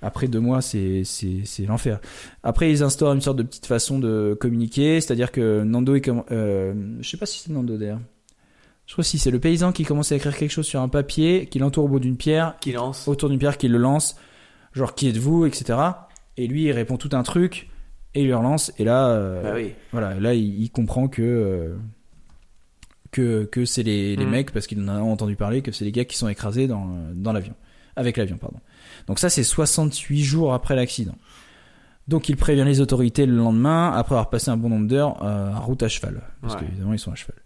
Après 0.00 0.26
deux 0.28 0.40
mois, 0.40 0.62
c'est 0.62 1.02
c'est 1.04 1.42
c'est 1.44 1.64
l'enfer. 1.64 2.00
Après, 2.44 2.70
ils 2.70 2.82
instaurent 2.82 3.12
une 3.12 3.20
sorte 3.20 3.36
de 3.38 3.42
petite 3.44 3.66
façon 3.66 3.98
de 4.00 4.36
communiquer, 4.40 5.00
c'est-à-dire 5.00 5.30
que 5.32 5.62
Nando, 5.62 5.94
est 5.94 6.00
comme, 6.00 6.22
euh, 6.32 6.72
je 7.00 7.08
sais 7.08 7.16
pas 7.16 7.26
si 7.26 7.38
c'est 7.40 7.50
Nando 7.52 7.76
d'ailleurs. 7.76 8.00
Je 8.86 8.92
crois 8.94 9.02
que 9.04 9.08
si 9.08 9.18
c'est 9.18 9.30
le 9.30 9.38
paysan 9.38 9.70
qui 9.72 9.84
commence 9.84 10.10
à 10.10 10.16
écrire 10.16 10.36
quelque 10.36 10.50
chose 10.50 10.66
sur 10.66 10.80
un 10.80 10.88
papier, 10.88 11.46
qui 11.46 11.60
l'entoure 11.60 11.84
au 11.84 11.88
bout 11.88 12.00
d'une 12.00 12.16
pierre, 12.16 12.56
Qui 12.60 12.72
lance 12.72 13.06
autour 13.06 13.28
d'une 13.28 13.38
pierre, 13.38 13.56
qui 13.58 13.68
le 13.68 13.78
lance, 13.78 14.16
genre 14.72 14.94
qui 14.94 15.08
êtes-vous, 15.08 15.46
etc. 15.46 15.78
Et 16.36 16.46
lui, 16.46 16.64
il 16.64 16.72
répond 16.72 16.96
tout 16.96 17.10
un 17.12 17.22
truc 17.22 17.68
et 18.14 18.22
il 18.22 18.28
le 18.28 18.36
relance. 18.36 18.72
Et 18.78 18.84
là, 18.84 19.08
euh, 19.08 19.42
Bah 19.42 19.52
oui. 19.54 19.72
voilà, 19.92 20.14
là, 20.18 20.34
il, 20.34 20.62
il 20.62 20.70
comprend 20.70 21.08
que 21.08 21.22
euh, 21.22 21.76
que 23.10 23.44
que 23.44 23.64
c'est 23.64 23.82
les, 23.82 24.16
les 24.16 24.24
Mm. 24.26 24.30
mecs 24.30 24.50
parce 24.52 24.66
qu'il 24.66 24.80
en 24.82 24.88
a 24.88 25.00
entendu 25.00 25.36
parler 25.36 25.62
que 25.62 25.72
c'est 25.72 25.84
les 25.84 25.92
gars 25.92 26.04
qui 26.04 26.16
sont 26.16 26.28
écrasés 26.28 26.66
dans 26.66 26.88
dans 27.14 27.32
l'avion, 27.32 27.54
avec 27.96 28.16
l'avion, 28.16 28.38
pardon. 28.38 28.58
Donc 29.06 29.18
ça, 29.18 29.28
c'est 29.30 29.42
68 29.44 30.22
jours 30.22 30.54
après 30.54 30.74
l'accident. 30.76 31.16
Donc 32.08 32.28
il 32.28 32.36
prévient 32.36 32.64
les 32.64 32.80
autorités 32.80 33.26
le 33.26 33.36
lendemain, 33.36 33.92
après 33.92 34.14
avoir 34.14 34.28
passé 34.30 34.50
un 34.50 34.56
bon 34.56 34.68
nombre 34.70 34.88
d'heures 34.88 35.22
euh, 35.22 35.52
en 35.52 35.60
route 35.60 35.82
à 35.82 35.88
cheval, 35.88 36.22
parce 36.40 36.54
Ouais. 36.54 36.60
qu'évidemment 36.60 36.92
ils 36.94 36.98
sont 36.98 37.12
à 37.12 37.14
cheval. 37.14 37.36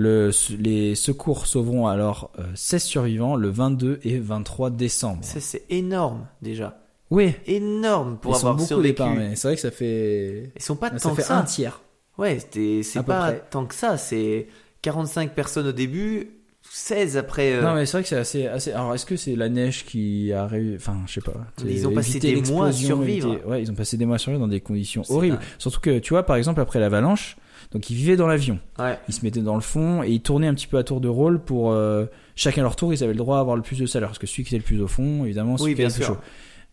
Le, 0.00 0.30
les 0.60 0.94
secours 0.94 1.46
sauveront 1.48 1.88
alors 1.88 2.30
euh, 2.38 2.44
16 2.54 2.82
survivants 2.84 3.34
le 3.34 3.48
22 3.50 3.98
et 4.04 4.18
23 4.20 4.70
décembre. 4.70 5.24
Ça, 5.24 5.40
c'est 5.40 5.64
énorme, 5.70 6.26
déjà. 6.40 6.78
Oui, 7.10 7.34
Énorme 7.46 8.16
pour 8.18 8.32
ils 8.32 8.34
sont 8.34 8.40
avoir 8.42 8.54
beaucoup 8.56 8.68
survécu. 8.68 8.88
départs, 8.92 9.14
mais 9.14 9.34
c'est 9.34 9.48
vrai 9.48 9.54
que 9.56 9.60
ça 9.62 9.70
fait 9.72 10.52
Ils 10.54 10.62
sont 10.62 10.76
pas 10.76 10.90
ça 10.90 10.98
tant 11.00 11.14
fait 11.16 11.22
que 11.22 11.26
ça. 11.28 11.38
un 11.38 11.42
tiers. 11.42 11.80
Ouais, 12.16 12.38
c'est 12.52 13.02
pas 13.04 13.32
tant 13.32 13.64
que 13.66 13.74
ça. 13.74 13.96
C'est 13.96 14.46
45 14.82 15.34
personnes 15.34 15.66
au 15.66 15.72
début, 15.72 16.30
16 16.70 17.16
après. 17.16 17.54
euh, 17.54 17.62
Non 17.62 17.74
mais 17.74 17.84
c'est 17.86 17.92
vrai 17.96 18.02
que 18.02 18.08
c'est 18.08 18.16
assez, 18.18 18.46
assez. 18.46 18.70
Alors 18.72 18.94
est-ce 18.94 19.06
que 19.06 19.16
c'est 19.16 19.34
la 19.36 19.48
neige 19.48 19.84
qui 19.84 20.32
a 20.32 20.46
réussi 20.46 20.76
Enfin, 20.76 20.98
je 21.06 21.14
sais 21.14 21.20
pas. 21.22 21.32
Ils 21.66 21.88
ont 21.88 21.92
passé 21.92 22.20
des 22.20 22.40
mois 22.42 22.66
à 22.68 22.72
survivre. 22.72 23.32
éviter- 23.32 23.44
Ouais, 23.46 23.62
ils 23.62 23.70
ont 23.70 23.74
passé 23.74 23.96
des 23.96 24.04
mois 24.06 24.16
à 24.16 24.18
survivre 24.18 24.40
dans 24.42 24.48
des 24.48 24.60
conditions 24.60 25.02
horribles. 25.08 25.38
dingue. 25.38 25.46
Surtout 25.58 25.80
que 25.80 25.98
tu 25.98 26.10
vois, 26.12 26.24
par 26.24 26.36
exemple, 26.36 26.60
après 26.60 26.78
l'avalanche, 26.78 27.36
donc 27.72 27.90
ils 27.90 27.94
vivaient 27.96 28.16
dans 28.16 28.26
l'avion. 28.26 28.58
Ouais. 28.78 28.98
Ils 29.08 29.14
se 29.14 29.24
mettaient 29.24 29.40
dans 29.42 29.54
le 29.54 29.60
fond 29.60 30.02
et 30.02 30.10
ils 30.10 30.20
tournaient 30.22 30.46
un 30.46 30.54
petit 30.54 30.66
peu 30.66 30.78
à 30.78 30.84
tour 30.84 31.00
de 31.00 31.08
rôle 31.08 31.38
pour 31.40 31.72
euh, 31.72 32.06
chacun 32.34 32.62
leur 32.62 32.76
tour. 32.76 32.92
Ils 32.94 33.02
avaient 33.04 33.12
le 33.12 33.18
droit 33.18 33.36
à 33.38 33.40
avoir 33.40 33.56
le 33.56 33.62
plus 33.62 33.78
de 33.78 33.86
salaire 33.86 34.08
parce 34.08 34.18
que 34.18 34.26
celui 34.26 34.44
qui 34.44 34.54
était 34.54 34.62
le 34.62 34.64
plus 34.66 34.80
au 34.82 34.88
fond, 34.88 35.24
évidemment, 35.24 35.56
Oui, 35.60 35.74
bien 35.74 35.86
était 35.88 35.94
le 35.94 35.94
plus 35.94 36.04
sûr. 36.04 36.14
chaud. 36.14 36.20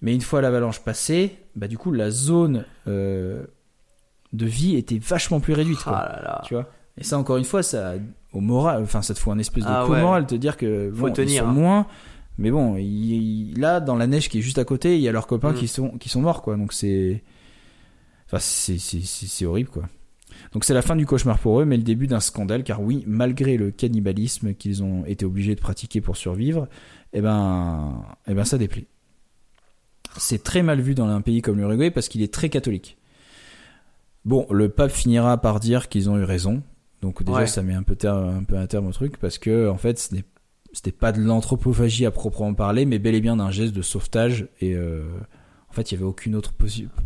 Mais 0.01 0.13
une 0.13 0.21
fois 0.21 0.41
l'avalanche 0.41 0.79
passée, 0.81 1.35
bah 1.55 1.67
du 1.67 1.77
coup 1.77 1.91
la 1.91 2.11
zone 2.11 2.65
euh, 2.87 3.43
de 4.33 4.45
vie 4.45 4.75
était 4.75 4.97
vachement 4.99 5.39
plus 5.39 5.53
réduite. 5.53 5.79
Quoi, 5.79 5.97
Ah 5.97 6.15
là 6.17 6.21
là. 6.21 6.41
Tu 6.45 6.53
vois? 6.53 6.69
Et 6.97 7.03
ça 7.03 7.17
encore 7.17 7.37
une 7.37 7.43
fois, 7.45 7.61
ça 7.63 7.93
au 8.33 8.39
moral, 8.41 8.83
enfin 8.83 9.01
ça 9.01 9.13
te 9.13 9.19
fout 9.19 9.33
un 9.33 9.39
espèce 9.39 9.63
de 9.63 9.69
Ah 9.69 9.83
coup 9.85 9.93
ouais. 9.93 10.01
moral, 10.01 10.25
te 10.27 10.35
dire 10.35 10.55
que 10.57 10.91
Faut 10.93 11.07
bon, 11.07 11.13
tenir, 11.13 11.33
ils 11.33 11.37
sont 11.39 11.45
hein. 11.45 11.51
moins. 11.53 11.87
Mais 12.37 12.51
bon, 12.51 12.75
il- 12.75 13.51
il- 13.53 13.59
là 13.59 13.79
dans 13.79 13.95
la 13.95 14.07
neige 14.07 14.27
qui 14.29 14.39
est 14.39 14.41
juste 14.41 14.57
à 14.59 14.65
côté, 14.65 14.95
il 14.97 15.01
y 15.01 15.07
a 15.07 15.11
leurs 15.13 15.27
copains 15.27 15.51
Mm. 15.51 15.55
qui 15.55 15.67
sont 15.69 15.89
qui 15.97 16.09
sont 16.09 16.21
morts 16.21 16.41
quoi. 16.41 16.57
Donc 16.57 16.73
c'est, 16.73 17.23
enfin 18.27 18.39
c'est 18.39 19.45
horrible 19.45 19.69
quoi. 19.69 19.83
Donc 20.55 20.63
c'est 20.63 20.73
la 20.73 20.81
fin 20.81 20.95
du 20.95 21.05
cauchemar 21.05 21.37
pour 21.37 21.59
eux, 21.59 21.65
mais 21.65 21.75
le 21.75 21.83
début 21.83 22.07
d'un 22.07 22.21
scandale, 22.21 22.63
car 22.63 22.81
oui, 22.81 23.03
malgré 23.07 23.57
le 23.57 23.71
cannibalisme 23.71 24.53
qu'ils 24.53 24.83
ont 24.83 25.03
été 25.05 25.25
obligés 25.25 25.53
de 25.53 25.59
pratiquer 25.59 25.99
pour 25.99 26.15
survivre, 26.15 26.69
eh 27.11 27.19
ben, 27.19 28.01
eh 28.25 28.33
ben 28.33 28.45
ça 28.45 28.57
déplaît. 28.57 28.85
C'est 30.17 30.43
très 30.43 30.63
mal 30.63 30.79
vu 30.79 30.95
dans 30.95 31.07
un 31.09 31.19
pays 31.19 31.41
comme 31.41 31.57
l'Uruguay 31.57 31.91
parce 31.91 32.07
qu'il 32.07 32.21
est 32.21 32.33
très 32.33 32.47
catholique. 32.47 32.97
Bon, 34.23 34.47
le 34.49 34.69
pape 34.69 34.91
finira 34.91 35.37
par 35.41 35.59
dire 35.59 35.89
qu'ils 35.89 36.09
ont 36.09 36.17
eu 36.17 36.23
raison, 36.23 36.63
donc 37.01 37.21
déjà 37.21 37.39
Ouais. 37.39 37.47
ça 37.47 37.61
met 37.61 37.73
un 37.73 37.83
peu, 37.83 37.97
ter- 37.97 38.15
un 38.15 38.43
peu 38.43 38.55
un 38.57 38.65
terme 38.65 38.87
au 38.87 38.91
truc 38.93 39.17
parce 39.17 39.37
que 39.37 39.67
en 39.69 39.77
fait 39.77 39.99
ce 39.99 40.15
n'est 40.15 40.23
c'était 40.71 40.93
pas 40.93 41.11
de 41.11 41.21
l'anthropophagie 41.21 42.05
à 42.05 42.11
proprement 42.11 42.53
parler, 42.53 42.85
mais 42.85 42.97
bel 42.97 43.13
et 43.13 43.21
bien 43.21 43.35
d'un 43.35 43.51
geste 43.51 43.73
de 43.75 43.81
sauvetage 43.81 44.47
et 44.61 44.73
euh, 44.73 45.03
en 45.75 45.81
fait 45.81 45.91
il 45.91 45.95
y 45.95 45.97
avait 45.97 46.05
aucune 46.05 46.35
autre 46.35 46.53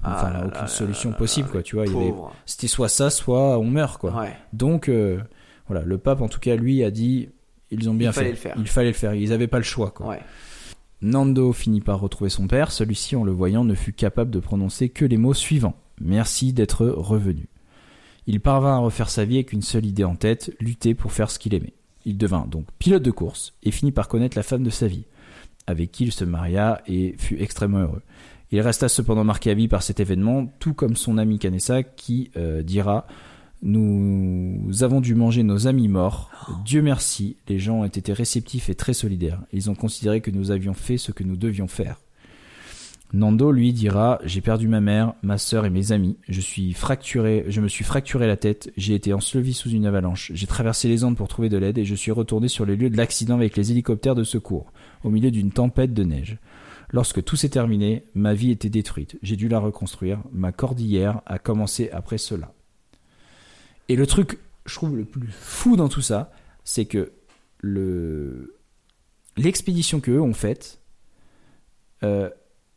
enfin 0.03 0.45
aucune 0.45 0.67
solution 0.67 1.11
possible 1.11 1.49
quoi, 1.49 1.63
tu 1.63 1.75
vois, 1.75 1.85
avait 1.85 2.13
c'était 2.45 2.67
soit 2.67 2.89
ça, 2.89 3.09
soit 3.09 3.57
on 3.57 3.65
meurt, 3.65 3.99
quoi. 3.99 4.15
Ouais. 4.21 4.35
Donc, 4.53 4.89
euh, 4.89 5.19
voilà, 5.67 5.83
le 5.83 5.97
pape, 5.97 6.21
en 6.21 6.27
tout 6.27 6.39
cas, 6.39 6.55
lui, 6.55 6.83
a 6.83 6.91
dit, 6.91 7.29
ils 7.71 7.89
ont 7.89 7.93
bien 7.93 8.09
Il 8.09 8.13
fait. 8.13 8.19
fallait 8.19 8.29
le 8.31 8.35
faire. 8.35 8.55
Il 8.57 8.67
fallait 8.67 8.87
le 8.87 8.93
faire. 8.93 9.13
Ils 9.13 9.29
n'avaient 9.29 9.47
pas 9.47 9.57
le 9.57 9.63
choix, 9.63 9.91
quoi. 9.91 10.07
Ouais. 10.07 10.19
Nando 11.01 11.53
finit 11.53 11.81
par 11.81 11.99
retrouver 11.99 12.29
son 12.29 12.47
père. 12.47 12.71
Celui-ci, 12.71 13.15
en 13.15 13.23
le 13.23 13.31
voyant, 13.31 13.63
ne 13.63 13.75
fut 13.75 13.93
capable 13.93 14.31
de 14.31 14.39
prononcer 14.39 14.89
que 14.89 15.05
les 15.05 15.17
mots 15.17 15.33
suivants. 15.33 15.75
Merci 16.01 16.53
d'être 16.53 16.85
revenu. 16.85 17.47
Il 18.27 18.41
parvint 18.41 18.75
à 18.75 18.79
refaire 18.79 19.09
sa 19.09 19.25
vie 19.25 19.35
avec 19.35 19.53
une 19.53 19.61
seule 19.61 19.85
idée 19.85 20.03
en 20.03 20.15
tête, 20.15 20.53
lutter 20.59 20.93
pour 20.93 21.11
faire 21.11 21.31
ce 21.31 21.39
qu'il 21.39 21.53
aimait. 21.53 21.73
Il 22.05 22.17
devint 22.17 22.45
donc 22.47 22.65
pilote 22.77 23.03
de 23.03 23.11
course 23.11 23.53
et 23.63 23.71
finit 23.71 23.91
par 23.91 24.07
connaître 24.07 24.37
la 24.37 24.43
femme 24.43 24.63
de 24.63 24.69
sa 24.69 24.87
vie, 24.87 25.05
avec 25.67 25.91
qui 25.91 26.03
il 26.05 26.11
se 26.11 26.25
maria 26.25 26.81
et 26.87 27.15
fut 27.17 27.41
extrêmement 27.41 27.79
heureux. 27.79 28.01
Il 28.51 28.61
resta 28.61 28.89
cependant 28.89 29.23
marqué 29.23 29.51
à 29.51 29.53
vie 29.53 29.67
par 29.67 29.83
cet 29.83 29.99
événement, 29.99 30.51
tout 30.59 30.73
comme 30.73 30.95
son 30.95 31.17
ami 31.17 31.37
Canessa 31.37 31.83
qui 31.83 32.31
euh, 32.35 32.63
dira 32.63 33.05
Nous 33.61 34.67
avons 34.81 35.01
dû 35.01 35.13
manger 35.13 35.43
nos 35.43 35.67
amis 35.67 35.87
morts. 35.87 36.31
Dieu 36.65 36.81
merci, 36.81 37.37
les 37.47 37.59
gens 37.59 37.81
ont 37.81 37.85
été 37.85 38.11
réceptifs 38.11 38.69
et 38.69 38.75
très 38.75 38.93
solidaires. 38.93 39.41
Ils 39.53 39.69
ont 39.69 39.75
considéré 39.75 40.21
que 40.21 40.31
nous 40.31 40.49
avions 40.49 40.73
fait 40.73 40.97
ce 40.97 41.11
que 41.11 41.23
nous 41.23 41.35
devions 41.35 41.67
faire. 41.67 41.97
Nando 43.11 43.51
lui 43.51 43.73
dira 43.73 44.19
J'ai 44.23 44.41
perdu 44.41 44.67
ma 44.67 44.81
mère, 44.81 45.13
ma 45.23 45.37
sœur 45.37 45.65
et 45.65 45.71
mes 45.71 45.91
amis. 45.91 46.17
Je 46.27 46.41
suis 46.41 46.73
fracturé, 46.73 47.45
je 47.47 47.61
me 47.61 47.67
suis 47.67 47.83
fracturé 47.83 48.25
la 48.27 48.37
tête. 48.37 48.71
J'ai 48.77 48.93
été 48.95 49.13
enseveli 49.13 49.53
sous 49.53 49.69
une 49.69 49.85
avalanche. 49.85 50.31
J'ai 50.33 50.47
traversé 50.47 50.87
les 50.87 51.03
Andes 51.03 51.17
pour 51.17 51.27
trouver 51.27 51.49
de 51.49 51.57
l'aide 51.57 51.79
et 51.79 51.85
je 51.85 51.95
suis 51.95 52.11
retourné 52.11 52.47
sur 52.47 52.65
les 52.65 52.75
lieux 52.75 52.89
de 52.89 52.97
l'accident 52.97 53.35
avec 53.35 53.57
les 53.57 53.71
hélicoptères 53.71 54.15
de 54.15 54.23
secours, 54.23 54.71
au 55.03 55.09
milieu 55.09 55.31
d'une 55.31 55.51
tempête 55.51 55.93
de 55.93 56.03
neige. 56.03 56.37
Lorsque 56.91 57.23
tout 57.23 57.35
s'est 57.35 57.49
terminé, 57.49 58.03
ma 58.15 58.33
vie 58.33 58.51
était 58.51 58.69
détruite. 58.69 59.17
J'ai 59.21 59.35
dû 59.35 59.47
la 59.47 59.59
reconstruire. 59.59 60.21
Ma 60.31 60.51
cordillère 60.51 61.21
a 61.25 61.37
commencé 61.37 61.89
après 61.91 62.17
cela. 62.17 62.53
Et 63.89 63.95
le 63.95 64.07
truc, 64.07 64.39
je 64.65 64.75
trouve 64.75 64.97
le 64.97 65.05
plus 65.05 65.27
fou 65.27 65.75
dans 65.75 65.89
tout 65.89 66.01
ça, 66.01 66.31
c'est 66.63 66.85
que 66.85 67.11
le 67.59 68.55
l'expédition 69.37 69.99
qu'eux 69.99 70.19
ont 70.19 70.33
faite, 70.33 70.79
euh, 72.03 72.29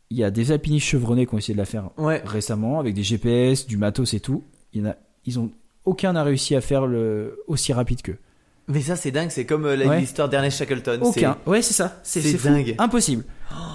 il 0.09 0.17
y 0.17 0.23
a 0.23 0.31
des 0.31 0.51
alpinistes 0.51 0.85
chevronnés 0.85 1.25
qui 1.25 1.33
ont 1.33 1.37
essayé 1.37 1.53
de 1.53 1.59
la 1.59 1.65
faire 1.65 1.89
Ouais. 1.99 2.21
récemment 2.25 2.79
avec 2.79 2.93
des 2.93 3.03
GPS, 3.03 3.65
du 3.67 3.77
matos 3.77 4.13
et 4.13 4.19
tout. 4.19 4.43
Il 4.73 4.81
y 4.81 4.85
en 4.85 4.91
a, 4.91 4.95
ils 5.25 5.39
ont 5.39 5.51
aucun 5.85 6.13
n'a 6.13 6.23
réussi 6.23 6.55
à 6.55 6.61
faire 6.61 6.85
le 6.87 7.41
aussi 7.47 7.73
rapide 7.73 8.01
qu'eux. 8.01 8.19
Mais 8.67 8.81
ça, 8.81 8.95
c'est 8.95 9.11
dingue. 9.11 9.29
C'est 9.29 9.45
comme 9.45 9.65
euh, 9.65 9.75
la- 9.75 9.87
Ouais. 9.87 9.99
l'histoire 9.99 10.29
d'Ernest 10.29 10.57
Shackleton. 10.57 10.99
Aucun. 11.01 11.37
Ouais, 11.45 11.61
c'est 11.61 11.73
ça. 11.73 11.99
C'est 12.03 12.21
c'est 12.21 12.31
c'est 12.31 12.37
fou. 12.37 12.47
dingue. 12.47 12.75
Impossible. 12.77 13.25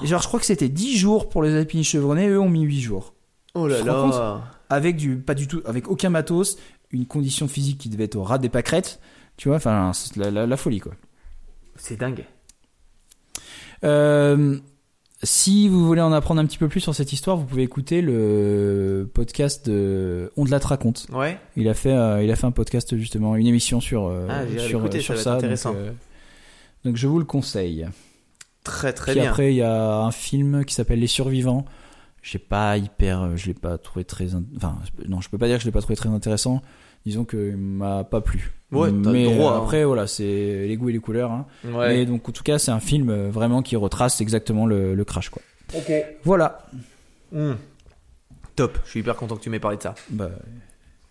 Genre, 0.02 0.22
je 0.22 0.26
crois 0.28 0.40
que 0.40 0.46
c'était 0.46 0.68
10 0.68 0.96
jours 0.96 1.28
pour 1.28 1.42
les 1.42 1.54
alpinistes 1.54 1.90
chevronnés, 1.90 2.28
eux 2.28 2.40
ont 2.40 2.48
mis 2.48 2.62
8 2.62 2.80
jours. 2.80 3.14
C'est- 3.14 3.52
Oh 3.60 3.66
là 3.68 3.78
Tu 3.78 3.84
te 3.84 3.90
rends 3.90 4.08
là. 4.08 4.44
Avec 4.70 4.96
du, 4.96 5.16
pas 5.16 5.34
du 5.34 5.46
tout, 5.48 5.62
avec 5.66 5.88
aucun 5.88 6.10
matos, 6.10 6.58
une 6.90 7.06
condition 7.06 7.48
physique 7.48 7.78
qui 7.78 7.88
devait 7.88 8.04
être 8.04 8.16
au 8.16 8.22
ras 8.22 8.38
des 8.38 8.48
pâquerettes. 8.48 9.00
Tu 9.36 9.48
vois, 9.48 9.56
enfin, 9.58 9.92
c'est 9.94 10.16
la, 10.16 10.30
la- 10.30 10.46
la 10.46 10.56
folie, 10.56 10.80
quoi. 10.80 10.92
C'est 11.76 11.96
dingue. 11.98 12.24
Euh, 13.84 14.58
si 15.22 15.68
vous 15.68 15.84
voulez 15.84 16.00
en 16.00 16.12
apprendre 16.12 16.40
un 16.40 16.46
petit 16.46 16.58
peu 16.58 16.68
plus 16.68 16.80
sur 16.80 16.94
cette 16.94 17.12
histoire, 17.12 17.36
vous 17.36 17.44
pouvez 17.44 17.62
écouter 17.64 18.02
le 18.02 19.10
podcast 19.12 19.68
de 19.68 20.30
On 20.36 20.44
de 20.44 20.50
la 20.50 20.60
te 20.60 20.66
raconte. 20.68 21.06
Ouais. 21.12 21.38
Il 21.56 21.68
a 21.68 21.74
fait, 21.74 21.92
euh, 21.92 22.22
il 22.22 22.30
a 22.30 22.36
fait 22.36 22.46
un 22.46 22.52
podcast 22.52 22.96
justement, 22.96 23.34
une 23.36 23.46
émission 23.46 23.80
sur 23.80 24.06
euh, 24.06 24.26
Ah, 24.30 24.42
sur, 24.58 24.78
l'écouter, 24.78 25.00
sur 25.00 25.18
ça 25.18 25.40
donc, 25.40 25.50
euh, 25.66 25.90
Donc 26.84 26.96
je 26.96 27.06
vous 27.08 27.18
le 27.18 27.24
conseille. 27.24 27.86
Très 28.62 28.92
très 28.92 29.12
Puis 29.12 29.20
bien. 29.20 29.30
après, 29.30 29.52
il 29.52 29.56
y 29.56 29.62
a 29.62 29.96
un 29.96 30.10
film 30.12 30.64
qui 30.64 30.74
s'appelle 30.74 31.00
Les 31.00 31.06
Survivants. 31.06 31.64
J'ai 32.22 32.38
pas 32.38 32.76
hyper, 32.76 33.22
euh, 33.22 33.36
je 33.36 33.46
l'ai 33.46 33.54
pas 33.54 33.78
trouvé 33.78 34.04
très, 34.04 34.34
in- 34.34 34.44
enfin, 34.56 34.76
non, 35.08 35.20
je 35.20 35.28
peux 35.30 35.38
pas 35.38 35.46
dire 35.46 35.56
que 35.56 35.62
je 35.62 35.66
l'ai 35.66 35.72
pas 35.72 35.80
trouvé 35.80 35.96
très 35.96 36.08
intéressant. 36.10 36.62
Disons 37.06 37.24
qu'il 37.24 37.56
m'a 37.56 38.04
pas 38.04 38.20
plu. 38.20 38.52
Ouais, 38.70 38.90
t'as 39.02 39.10
mais 39.12 39.24
le 39.24 39.34
droit, 39.36 39.52
euh, 39.52 39.56
hein. 39.56 39.62
après, 39.62 39.84
voilà, 39.84 40.06
c'est 40.06 40.66
les 40.66 40.76
goûts 40.76 40.90
et 40.90 40.92
les 40.92 40.98
couleurs. 40.98 41.30
Hein. 41.32 41.46
Ouais. 41.64 41.88
Mais 41.88 42.06
donc, 42.06 42.28
en 42.28 42.32
tout 42.32 42.42
cas, 42.42 42.58
c'est 42.58 42.70
un 42.70 42.80
film 42.80 43.08
euh, 43.08 43.30
vraiment 43.30 43.62
qui 43.62 43.76
retrace 43.76 44.20
exactement 44.20 44.66
le, 44.66 44.94
le 44.94 45.04
crash, 45.04 45.30
quoi. 45.30 45.40
Ok. 45.74 45.90
Voilà. 46.24 46.66
Hmm. 47.32 47.54
Top. 48.56 48.78
Je 48.84 48.90
suis 48.90 49.00
hyper 49.00 49.16
content 49.16 49.36
que 49.36 49.42
tu 49.42 49.48
m'aies 49.50 49.58
parlé 49.60 49.78
de 49.78 49.82
ça. 49.82 49.94
Bah, 50.10 50.30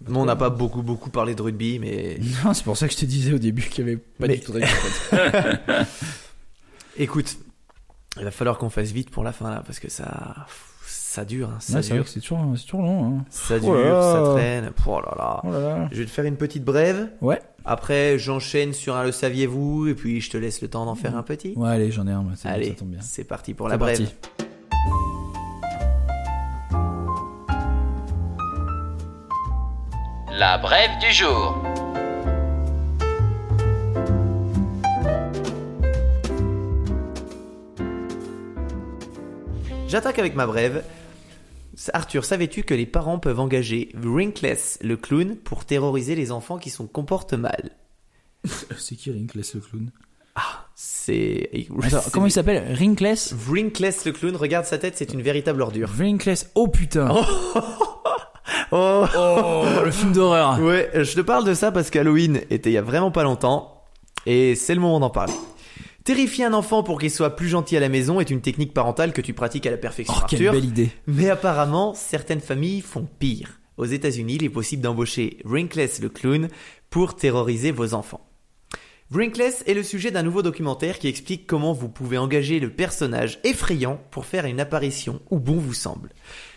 Nous, 0.07 0.19
on 0.19 0.25
n'a 0.25 0.35
pas 0.35 0.49
beaucoup 0.51 0.83
beaucoup 0.83 1.09
parlé 1.09 1.33
de 1.33 1.41
rugby, 1.41 1.79
mais 1.79 2.19
non, 2.45 2.53
c'est 2.53 2.63
pour 2.63 2.77
ça 2.77 2.87
que 2.87 2.93
je 2.93 2.99
te 2.99 3.05
disais 3.05 3.33
au 3.33 3.39
début 3.39 3.63
qu'il 3.63 3.85
y 3.85 3.87
avait 3.89 3.97
pas 3.97 4.27
Mais- 4.27 4.35
du 4.35 4.41
tout 4.41 4.51
de 4.51 4.59
règles, 4.59 4.69
en 4.71 5.15
fait. 5.15 5.85
écoute, 6.97 7.37
il 8.17 8.23
va 8.23 8.31
falloir 8.31 8.57
qu'on 8.59 8.69
fasse 8.69 8.91
vite 8.91 9.09
pour 9.09 9.23
la 9.23 9.31
fin 9.31 9.49
là, 9.49 9.63
parce 9.65 9.79
que 9.79 9.89
ça, 9.89 10.47
ça 11.17 11.25
dure, 11.25 11.49
hein, 11.49 11.57
ça 11.59 11.79
Ouais, 11.79 11.89
dure, 11.89 12.07
c'est 12.07 12.19
toujours, 12.19 12.45
c'est 12.55 12.65
toujours 12.65 12.83
long. 12.83 13.05
Hein. 13.17 13.25
ça 13.31 13.55
Oh 13.57 13.59
dure, 13.59 13.73
là 13.73 14.01
ça 14.13 14.33
traîne. 14.33 14.71
Oh 14.85 14.99
là 15.01 15.15
là. 15.17 15.41
Oh 15.43 15.51
là 15.51 15.59
là. 15.59 15.89
Je 15.91 15.97
vais 15.97 16.05
te 16.05 16.11
faire 16.11 16.25
une 16.25 16.35
petite 16.37 16.63
brève. 16.63 17.09
Ouais. 17.21 17.41
Après, 17.65 18.19
j'enchaîne 18.19 18.71
sur 18.71 18.95
un 18.95 19.03
le 19.03 19.11
saviez-vous, 19.11 19.87
et 19.87 19.95
puis 19.95 20.21
je 20.21 20.29
te 20.29 20.37
laisse 20.37 20.61
le 20.61 20.67
temps 20.67 20.85
d'en 20.85 20.93
faire 20.93 21.17
un 21.17 21.23
petit. 21.23 21.53
Ouais, 21.55 21.69
allez, 21.69 21.89
j'en 21.91 22.05
ai 22.05 22.11
un. 22.11 22.23
Allez, 22.45 22.69
ça 22.69 22.73
tombe 22.75 22.89
bien. 22.89 22.99
c'est 23.01 23.23
parti 23.23 23.55
pour 23.55 23.65
C'est 23.65 23.71
la 23.71 23.77
brève. 23.79 23.97
parti. 23.97 24.15
La 30.37 30.59
brève 30.59 30.91
du 30.99 31.11
jour. 31.11 31.57
J'attaque 39.87 40.19
avec 40.19 40.35
ma 40.35 40.45
brève. 40.45 40.83
Arthur, 41.93 42.25
savais-tu 42.25 42.63
que 42.63 42.73
les 42.73 42.85
parents 42.85 43.19
peuvent 43.19 43.39
engager 43.39 43.89
Rinkless, 44.03 44.79
le 44.81 44.97
clown, 44.97 45.35
pour 45.35 45.65
terroriser 45.65 46.15
les 46.15 46.31
enfants 46.31 46.57
qui 46.57 46.69
se 46.69 46.81
comportent 46.83 47.33
mal? 47.33 47.71
C'est 48.77 48.95
qui 48.95 49.11
Rinkless 49.11 49.53
le 49.55 49.61
clown? 49.61 49.91
Attends, 50.35 50.57
c'est- 50.75 52.11
comment 52.11 52.27
il 52.27 52.31
s'appelle? 52.31 52.75
Rinkless? 52.75 53.33
Rinkless 53.49 54.05
le 54.05 54.11
clown, 54.11 54.35
regarde 54.35 54.65
sa 54.65 54.77
tête, 54.77 54.95
c'est 54.95 55.11
une 55.13 55.21
véritable 55.23 55.61
ordure. 55.63 55.89
Rinkless. 55.89 56.51
Oh 56.55 56.67
putain. 56.67 57.09
Oh 58.71 59.05
Oh, 59.15 59.63
le 59.83 59.91
film 59.91 60.11
d'horreur. 60.13 60.59
Ouais, 60.59 60.89
je 60.93 61.13
te 61.15 61.21
parle 61.21 61.45
de 61.45 61.53
ça 61.53 61.71
parce 61.71 61.89
qu'Halloween 61.89 62.41
était 62.49 62.69
il 62.69 62.73
y 62.73 62.77
a 62.77 62.81
vraiment 62.81 63.11
pas 63.11 63.23
longtemps 63.23 63.83
et 64.25 64.55
c'est 64.55 64.73
le 64.75 64.81
moment 64.81 64.99
d'en 64.99 65.09
parler. 65.09 65.33
Terrifier 66.07 66.45
un 66.45 66.53
enfant 66.53 66.83
pour 66.83 67.01
qu'il 67.01 67.11
soit 67.11 67.35
plus 67.35 67.49
gentil 67.49 67.75
à 67.75 67.81
la 67.81 67.89
maison 67.89 68.21
est 68.21 68.29
une 68.29 68.39
technique 68.39 68.73
parentale 68.73 69.11
que 69.11 69.19
tu 69.19 69.33
pratiques 69.33 69.65
à 69.65 69.71
la 69.71 69.75
perfection, 69.75 70.15
Oh, 70.17 70.25
quelle 70.25 70.51
belle 70.51 70.63
idée. 70.63 70.89
Mais 71.05 71.29
apparemment, 71.29 71.93
certaines 71.95 72.39
familles 72.39 72.79
font 72.79 73.05
pire. 73.19 73.59
Aux 73.75 73.83
États-Unis, 73.83 74.35
il 74.35 74.45
est 74.45 74.49
possible 74.49 74.81
d'embaucher 74.81 75.39
Rinkless 75.43 75.99
le 75.99 76.07
clown 76.07 76.47
pour 76.89 77.17
terroriser 77.17 77.71
vos 77.71 77.93
enfants. 77.93 78.25
Rinkless 79.11 79.65
est 79.67 79.73
le 79.73 79.83
sujet 79.83 80.09
d'un 80.09 80.23
nouveau 80.23 80.41
documentaire 80.41 80.97
qui 80.97 81.09
explique 81.09 81.45
comment 81.45 81.73
vous 81.73 81.89
pouvez 81.89 82.17
engager 82.17 82.61
le 82.61 82.69
personnage 82.69 83.39
effrayant 83.43 83.99
pour 84.09 84.25
faire 84.25 84.45
une 84.45 84.61
apparition 84.61 85.19
où 85.29 85.39
bon 85.39 85.57
vous 85.57 85.73
semble. 85.73 86.13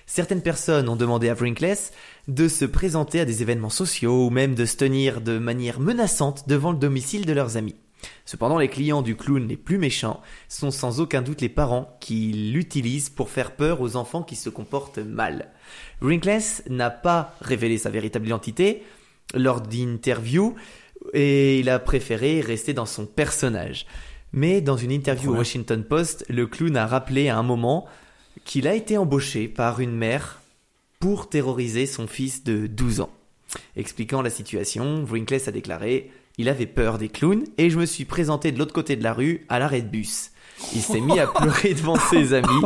Certaines 0.07 0.43
personnes 0.43 0.89
ont 0.89 0.95
demandé 0.95 1.29
à 1.29 1.35
Rinkless 1.35 1.91
de 2.29 2.47
se 2.47 2.65
présenter 2.65 3.19
à 3.19 3.25
des 3.25 3.43
événements 3.43 3.69
sociaux 3.69 4.27
ou 4.27 4.31
même 4.31 4.55
de 4.55 4.65
se 4.65 4.77
tenir 4.77 5.21
de 5.21 5.39
manière 5.39 5.81
menaçante 5.81 6.49
devant 6.49 6.71
le 6.71 6.79
domicile 6.79 7.27
de 7.27 7.33
leurs 7.33 7.57
amis. 7.57 7.75
Cependant, 8.31 8.59
les 8.59 8.69
clients 8.69 9.03
du 9.03 9.17
clown 9.17 9.49
les 9.49 9.57
plus 9.57 9.77
méchants 9.77 10.23
sont 10.49 10.71
sans 10.71 11.01
aucun 11.01 11.21
doute 11.21 11.41
les 11.41 11.49
parents 11.49 11.97
qui 11.99 12.31
l'utilisent 12.53 13.11
pour 13.11 13.29
faire 13.29 13.57
peur 13.57 13.81
aux 13.81 13.97
enfants 13.97 14.23
qui 14.23 14.37
se 14.37 14.49
comportent 14.49 15.01
mal. 15.01 15.49
Rinkless 16.01 16.63
n'a 16.69 16.91
pas 16.91 17.35
révélé 17.41 17.77
sa 17.77 17.91
véritable 17.91 18.27
identité 18.27 18.85
lors 19.35 19.61
d'interviews 19.61 20.55
et 21.13 21.59
il 21.59 21.69
a 21.69 21.81
préféré 21.81 22.41
rester 22.41 22.73
dans 22.73 22.87
son 22.87 23.05
personnage. 23.05 23.85
Mais 24.33 24.61
dans 24.61 24.77
une 24.77 24.93
interview 24.93 25.33
au. 25.33 25.39
Washington 25.39 25.83
Post, 25.83 26.25
le 26.29 26.47
clown 26.47 26.77
a 26.77 26.87
rappelé 26.87 27.31
à 27.31 27.37
un 27.37 27.43
moment 27.43 27.89
qu'il 28.45 28.69
a 28.69 28.77
été 28.77 28.97
embauché 28.97 29.49
par 29.49 29.81
une 29.81 29.97
mère 29.97 30.41
pour 31.01 31.29
terroriser 31.29 31.85
son 31.85 32.07
fils 32.07 32.45
de 32.45 32.69
12 32.69 33.01
ans. 33.01 33.11
Expliquant 33.75 34.23
la 34.23 34.31
situation, 34.31 35.05
Rinkless 35.05 35.49
a 35.49 35.51
déclaré 35.51 36.13
Il 36.41 36.49
avait 36.49 36.65
peur 36.65 36.97
des 36.97 37.11
clowns 37.11 37.45
et 37.59 37.69
je 37.69 37.79
me 37.79 37.85
suis 37.85 38.07
présenté 38.07 38.51
de 38.51 38.59
l'autre 38.59 38.73
côté 38.73 38.97
de 38.97 39.05
la 39.05 39.13
rue 39.13 39.45
à 39.51 39.59
l'arrêt 39.59 39.83
de 39.83 39.89
bus. 39.89 40.31
Il 40.75 40.81
s'est 40.81 41.03
mis 41.03 41.21
à 41.21 41.27
pleurer 41.35 41.75
devant 41.75 41.99
ses 41.99 42.33
amis 42.33 42.65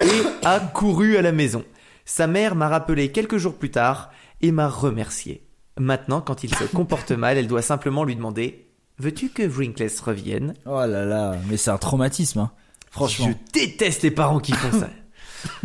et 0.00 0.46
a 0.46 0.60
couru 0.60 1.16
à 1.16 1.22
la 1.22 1.32
maison. 1.32 1.64
Sa 2.04 2.28
mère 2.28 2.54
m'a 2.54 2.68
rappelé 2.68 3.10
quelques 3.10 3.36
jours 3.36 3.56
plus 3.56 3.72
tard 3.72 4.12
et 4.40 4.52
m'a 4.52 4.68
remercié. 4.68 5.42
Maintenant, 5.80 6.20
quand 6.20 6.44
il 6.44 6.54
se 6.54 6.62
comporte 6.72 7.10
mal, 7.10 7.36
elle 7.38 7.48
doit 7.48 7.60
simplement 7.60 8.04
lui 8.04 8.14
demander 8.14 8.68
Veux-tu 9.00 9.30
que 9.30 9.42
Rinkless 9.42 9.98
revienne? 10.00 10.54
Oh 10.64 10.86
là 10.86 11.04
là, 11.04 11.34
mais 11.48 11.56
c'est 11.56 11.70
un 11.70 11.78
traumatisme. 11.78 12.38
Hein. 12.38 12.52
Franchement. 12.88 13.30
Je 13.30 13.60
déteste 13.60 14.04
les 14.04 14.12
parents 14.12 14.38
qui 14.38 14.52
font 14.52 14.78
ça. 14.78 14.90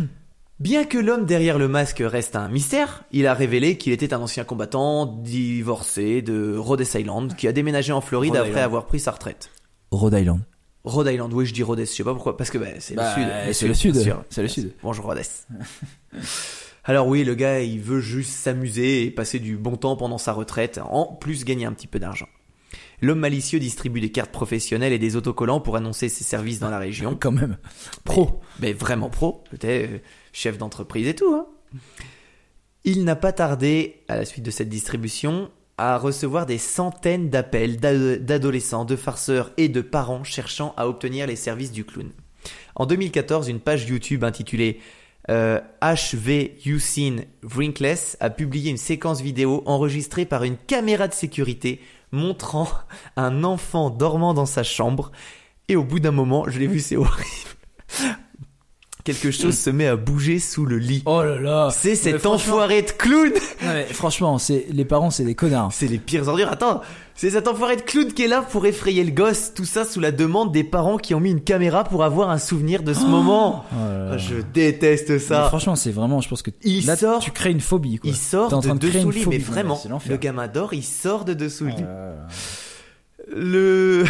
Bien 0.60 0.84
que 0.84 0.98
l'homme 0.98 1.26
derrière 1.26 1.58
le 1.58 1.66
masque 1.66 2.00
reste 2.04 2.36
un 2.36 2.48
mystère, 2.48 3.04
il 3.10 3.26
a 3.26 3.34
révélé 3.34 3.76
qu'il 3.76 3.92
était 3.92 4.14
un 4.14 4.20
ancien 4.20 4.44
combattant 4.44 5.04
divorcé 5.06 6.22
de 6.22 6.56
Rhode 6.56 6.80
Island 6.94 7.34
qui 7.34 7.48
a 7.48 7.52
déménagé 7.52 7.92
en 7.92 8.00
Floride 8.00 8.30
Rhode 8.30 8.38
après 8.38 8.50
Island. 8.52 8.64
avoir 8.64 8.86
pris 8.86 9.00
sa 9.00 9.10
retraite. 9.10 9.50
Rhode 9.90 10.14
Island. 10.14 10.40
Rhode 10.84 11.08
Island, 11.08 11.32
oui, 11.32 11.46
je 11.46 11.54
dis 11.54 11.62
Rhodes, 11.64 11.80
je 11.80 11.84
sais 11.86 12.04
pas 12.04 12.12
pourquoi, 12.14 12.36
parce 12.36 12.50
que 12.50 12.58
bah, 12.58 12.66
c'est 12.78 12.94
Bah, 12.94 13.14
le 13.16 13.52
sud. 13.52 13.54
c'est 13.54 13.68
le 13.68 13.74
sud, 13.74 14.14
c'est 14.30 14.42
le 14.42 14.48
sud. 14.48 14.72
Bonjour 14.82 15.06
Rhodes. 15.06 15.22
Alors 16.84 17.08
oui, 17.08 17.24
le 17.24 17.34
gars, 17.34 17.60
il 17.60 17.80
veut 17.80 18.00
juste 18.00 18.30
s'amuser 18.32 19.04
et 19.06 19.10
passer 19.10 19.38
du 19.40 19.56
bon 19.56 19.76
temps 19.76 19.96
pendant 19.96 20.18
sa 20.18 20.32
retraite, 20.32 20.78
en 20.88 21.06
plus 21.06 21.44
gagner 21.44 21.64
un 21.64 21.72
petit 21.72 21.86
peu 21.86 21.98
d'argent. 21.98 22.28
L'homme 23.00 23.18
malicieux 23.20 23.58
distribue 23.58 24.00
des 24.00 24.12
cartes 24.12 24.30
professionnelles 24.30 24.92
et 24.92 24.98
des 24.98 25.16
autocollants 25.16 25.60
pour 25.60 25.76
annoncer 25.76 26.08
ses 26.08 26.24
services 26.24 26.60
dans 26.60 26.70
la 26.70 26.78
région. 26.78 27.16
Quand 27.20 27.32
même. 27.32 27.56
Pro. 28.04 28.40
Mais 28.60 28.72
vraiment 28.72 29.08
pro, 29.10 29.42
peut-être 29.50 29.90
euh, 29.90 29.98
chef 30.34 30.58
d'entreprise 30.58 31.08
et 31.08 31.14
tout. 31.14 31.32
Hein. 31.34 31.46
Il 32.84 33.04
n'a 33.04 33.16
pas 33.16 33.32
tardé, 33.32 34.02
à 34.08 34.16
la 34.16 34.26
suite 34.26 34.44
de 34.44 34.50
cette 34.50 34.68
distribution, 34.68 35.50
à 35.78 35.96
recevoir 35.96 36.44
des 36.44 36.58
centaines 36.58 37.30
d'appels 37.30 37.78
d'ad- 37.78 38.24
d'adolescents, 38.24 38.84
de 38.84 38.96
farceurs 38.96 39.50
et 39.56 39.70
de 39.70 39.80
parents 39.80 40.22
cherchant 40.24 40.74
à 40.76 40.86
obtenir 40.86 41.26
les 41.26 41.36
services 41.36 41.72
du 41.72 41.84
clown. 41.84 42.10
En 42.74 42.84
2014, 42.84 43.48
une 43.48 43.60
page 43.60 43.88
YouTube 43.88 44.22
intitulée 44.24 44.80
euh, 45.30 45.58
HV 45.80 46.50
Usin 46.66 47.16
Rinkless 47.42 48.18
a 48.20 48.28
publié 48.28 48.70
une 48.70 48.76
séquence 48.76 49.22
vidéo 49.22 49.62
enregistrée 49.64 50.26
par 50.26 50.44
une 50.44 50.58
caméra 50.58 51.08
de 51.08 51.14
sécurité 51.14 51.80
montrant 52.12 52.68
un 53.16 53.42
enfant 53.42 53.88
dormant 53.88 54.34
dans 54.34 54.46
sa 54.46 54.62
chambre. 54.62 55.10
Et 55.68 55.76
au 55.76 55.84
bout 55.84 55.98
d'un 56.00 56.10
moment, 56.10 56.44
je 56.48 56.58
l'ai 56.58 56.66
vu, 56.66 56.80
c'est 56.80 56.96
horrible. 56.96 57.24
Quelque 59.04 59.30
chose 59.30 59.58
se 59.58 59.68
met 59.68 59.86
à 59.86 59.96
bouger 59.96 60.38
sous 60.38 60.64
le 60.64 60.78
lit. 60.78 61.02
Oh 61.04 61.22
là 61.22 61.38
là. 61.38 61.68
C'est 61.70 61.94
cet 61.94 62.20
franchement- 62.20 62.54
enfoiré 62.54 62.80
de 62.80 62.90
clown 62.90 63.30
Non, 63.62 63.72
mais 63.74 63.84
franchement, 63.84 64.38
c'est 64.38 64.64
les 64.70 64.86
parents, 64.86 65.10
c'est 65.10 65.24
des 65.24 65.34
connards. 65.34 65.68
C'est 65.74 65.86
les 65.88 65.98
pires 65.98 66.26
ordures. 66.26 66.48
Attends, 66.50 66.80
c'est 67.14 67.28
cet 67.28 67.46
enfoiré 67.46 67.76
de 67.76 67.82
clown 67.82 68.10
qui 68.14 68.22
est 68.24 68.28
là 68.28 68.40
pour 68.40 68.64
effrayer 68.64 69.04
le 69.04 69.10
gosse. 69.10 69.52
Tout 69.54 69.66
ça 69.66 69.84
sous 69.84 70.00
la 70.00 70.10
demande 70.10 70.52
des 70.52 70.64
parents 70.64 70.96
qui 70.96 71.14
ont 71.14 71.20
mis 71.20 71.32
une 71.32 71.42
caméra 71.42 71.84
pour 71.84 72.02
avoir 72.02 72.30
un 72.30 72.38
souvenir 72.38 72.82
de 72.82 72.94
ce 72.94 73.04
moment. 73.04 73.66
Oh 73.72 73.74
là 73.76 73.98
là. 74.06 74.10
Ah, 74.14 74.16
Je 74.16 74.36
déteste 74.54 75.10
Mais 75.10 75.18
ça. 75.18 75.44
franchement, 75.48 75.76
c'est 75.76 75.90
vraiment, 75.92 76.22
je 76.22 76.28
pense 76.30 76.40
que 76.40 76.50
Il 76.62 76.86
là, 76.86 76.96
sort- 76.96 77.18
tu 77.20 77.30
crées 77.30 77.50
une 77.50 77.60
phobie. 77.60 77.98
Quoi. 77.98 78.08
Il 78.08 78.16
sort 78.16 78.58
de 78.58 78.70
de 78.70 78.78
dessous 78.78 79.10
lit, 79.10 79.26
mais 79.28 79.36
vraiment, 79.36 79.78
le 80.08 80.16
gamin 80.16 80.48
dort, 80.48 80.72
il 80.72 80.82
sort 80.82 81.26
de 81.26 81.34
dessous 81.34 81.66
lit. 81.66 81.74
Oh 81.78 81.82
là. 81.82 82.26
Le... 83.28 84.04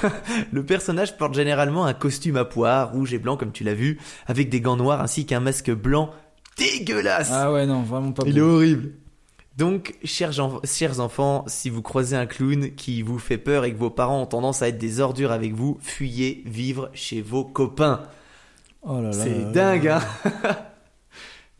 le 0.52 0.64
personnage 0.64 1.16
porte 1.16 1.34
généralement 1.34 1.86
un 1.86 1.94
costume 1.94 2.36
à 2.36 2.44
pois, 2.44 2.84
rouge 2.84 3.14
et 3.14 3.18
blanc 3.18 3.36
comme 3.36 3.52
tu 3.52 3.64
l'as 3.64 3.74
vu, 3.74 3.98
avec 4.26 4.48
des 4.48 4.60
gants 4.60 4.76
noirs 4.76 5.00
ainsi 5.00 5.26
qu'un 5.26 5.40
masque 5.40 5.70
blanc 5.70 6.10
dégueulasse. 6.56 7.30
Ah 7.32 7.52
ouais, 7.52 7.66
non, 7.66 7.82
vraiment 7.82 8.12
pas 8.12 8.24
Il 8.26 8.38
est 8.38 8.42
horrible. 8.42 8.92
Donc, 9.56 9.94
chers, 10.04 10.30
chers 10.64 11.00
enfants, 11.00 11.44
si 11.48 11.68
vous 11.68 11.82
croisez 11.82 12.14
un 12.14 12.26
clown 12.26 12.70
qui 12.76 13.02
vous 13.02 13.18
fait 13.18 13.38
peur 13.38 13.64
et 13.64 13.72
que 13.72 13.78
vos 13.78 13.90
parents 13.90 14.22
ont 14.22 14.26
tendance 14.26 14.62
à 14.62 14.68
être 14.68 14.78
des 14.78 15.00
ordures 15.00 15.32
avec 15.32 15.52
vous, 15.52 15.78
fuyez 15.80 16.44
vivre 16.46 16.90
chez 16.94 17.20
vos 17.20 17.44
copains. 17.44 18.02
Oh 18.82 19.00
là 19.00 19.10
là 19.10 19.12
C'est 19.12 19.50
dingue, 19.52 19.84
là. 19.84 20.00
hein 20.24 20.56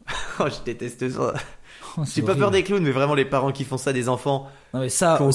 Oh, 0.40 0.44
je 0.46 0.64
déteste 0.64 1.10
ça. 1.10 1.34
Oh, 1.96 2.02
J'ai 2.14 2.22
pas 2.22 2.36
peur 2.36 2.52
des 2.52 2.62
clowns, 2.62 2.84
mais 2.84 2.92
vraiment 2.92 3.14
les 3.14 3.24
parents 3.24 3.50
qui 3.50 3.64
font 3.64 3.76
ça 3.78 3.92
des 3.92 4.08
enfants, 4.08 4.48
Non 4.74 4.80
mais 4.80 4.88
ça, 4.90 5.22
ou- 5.22 5.28
que 5.30 5.32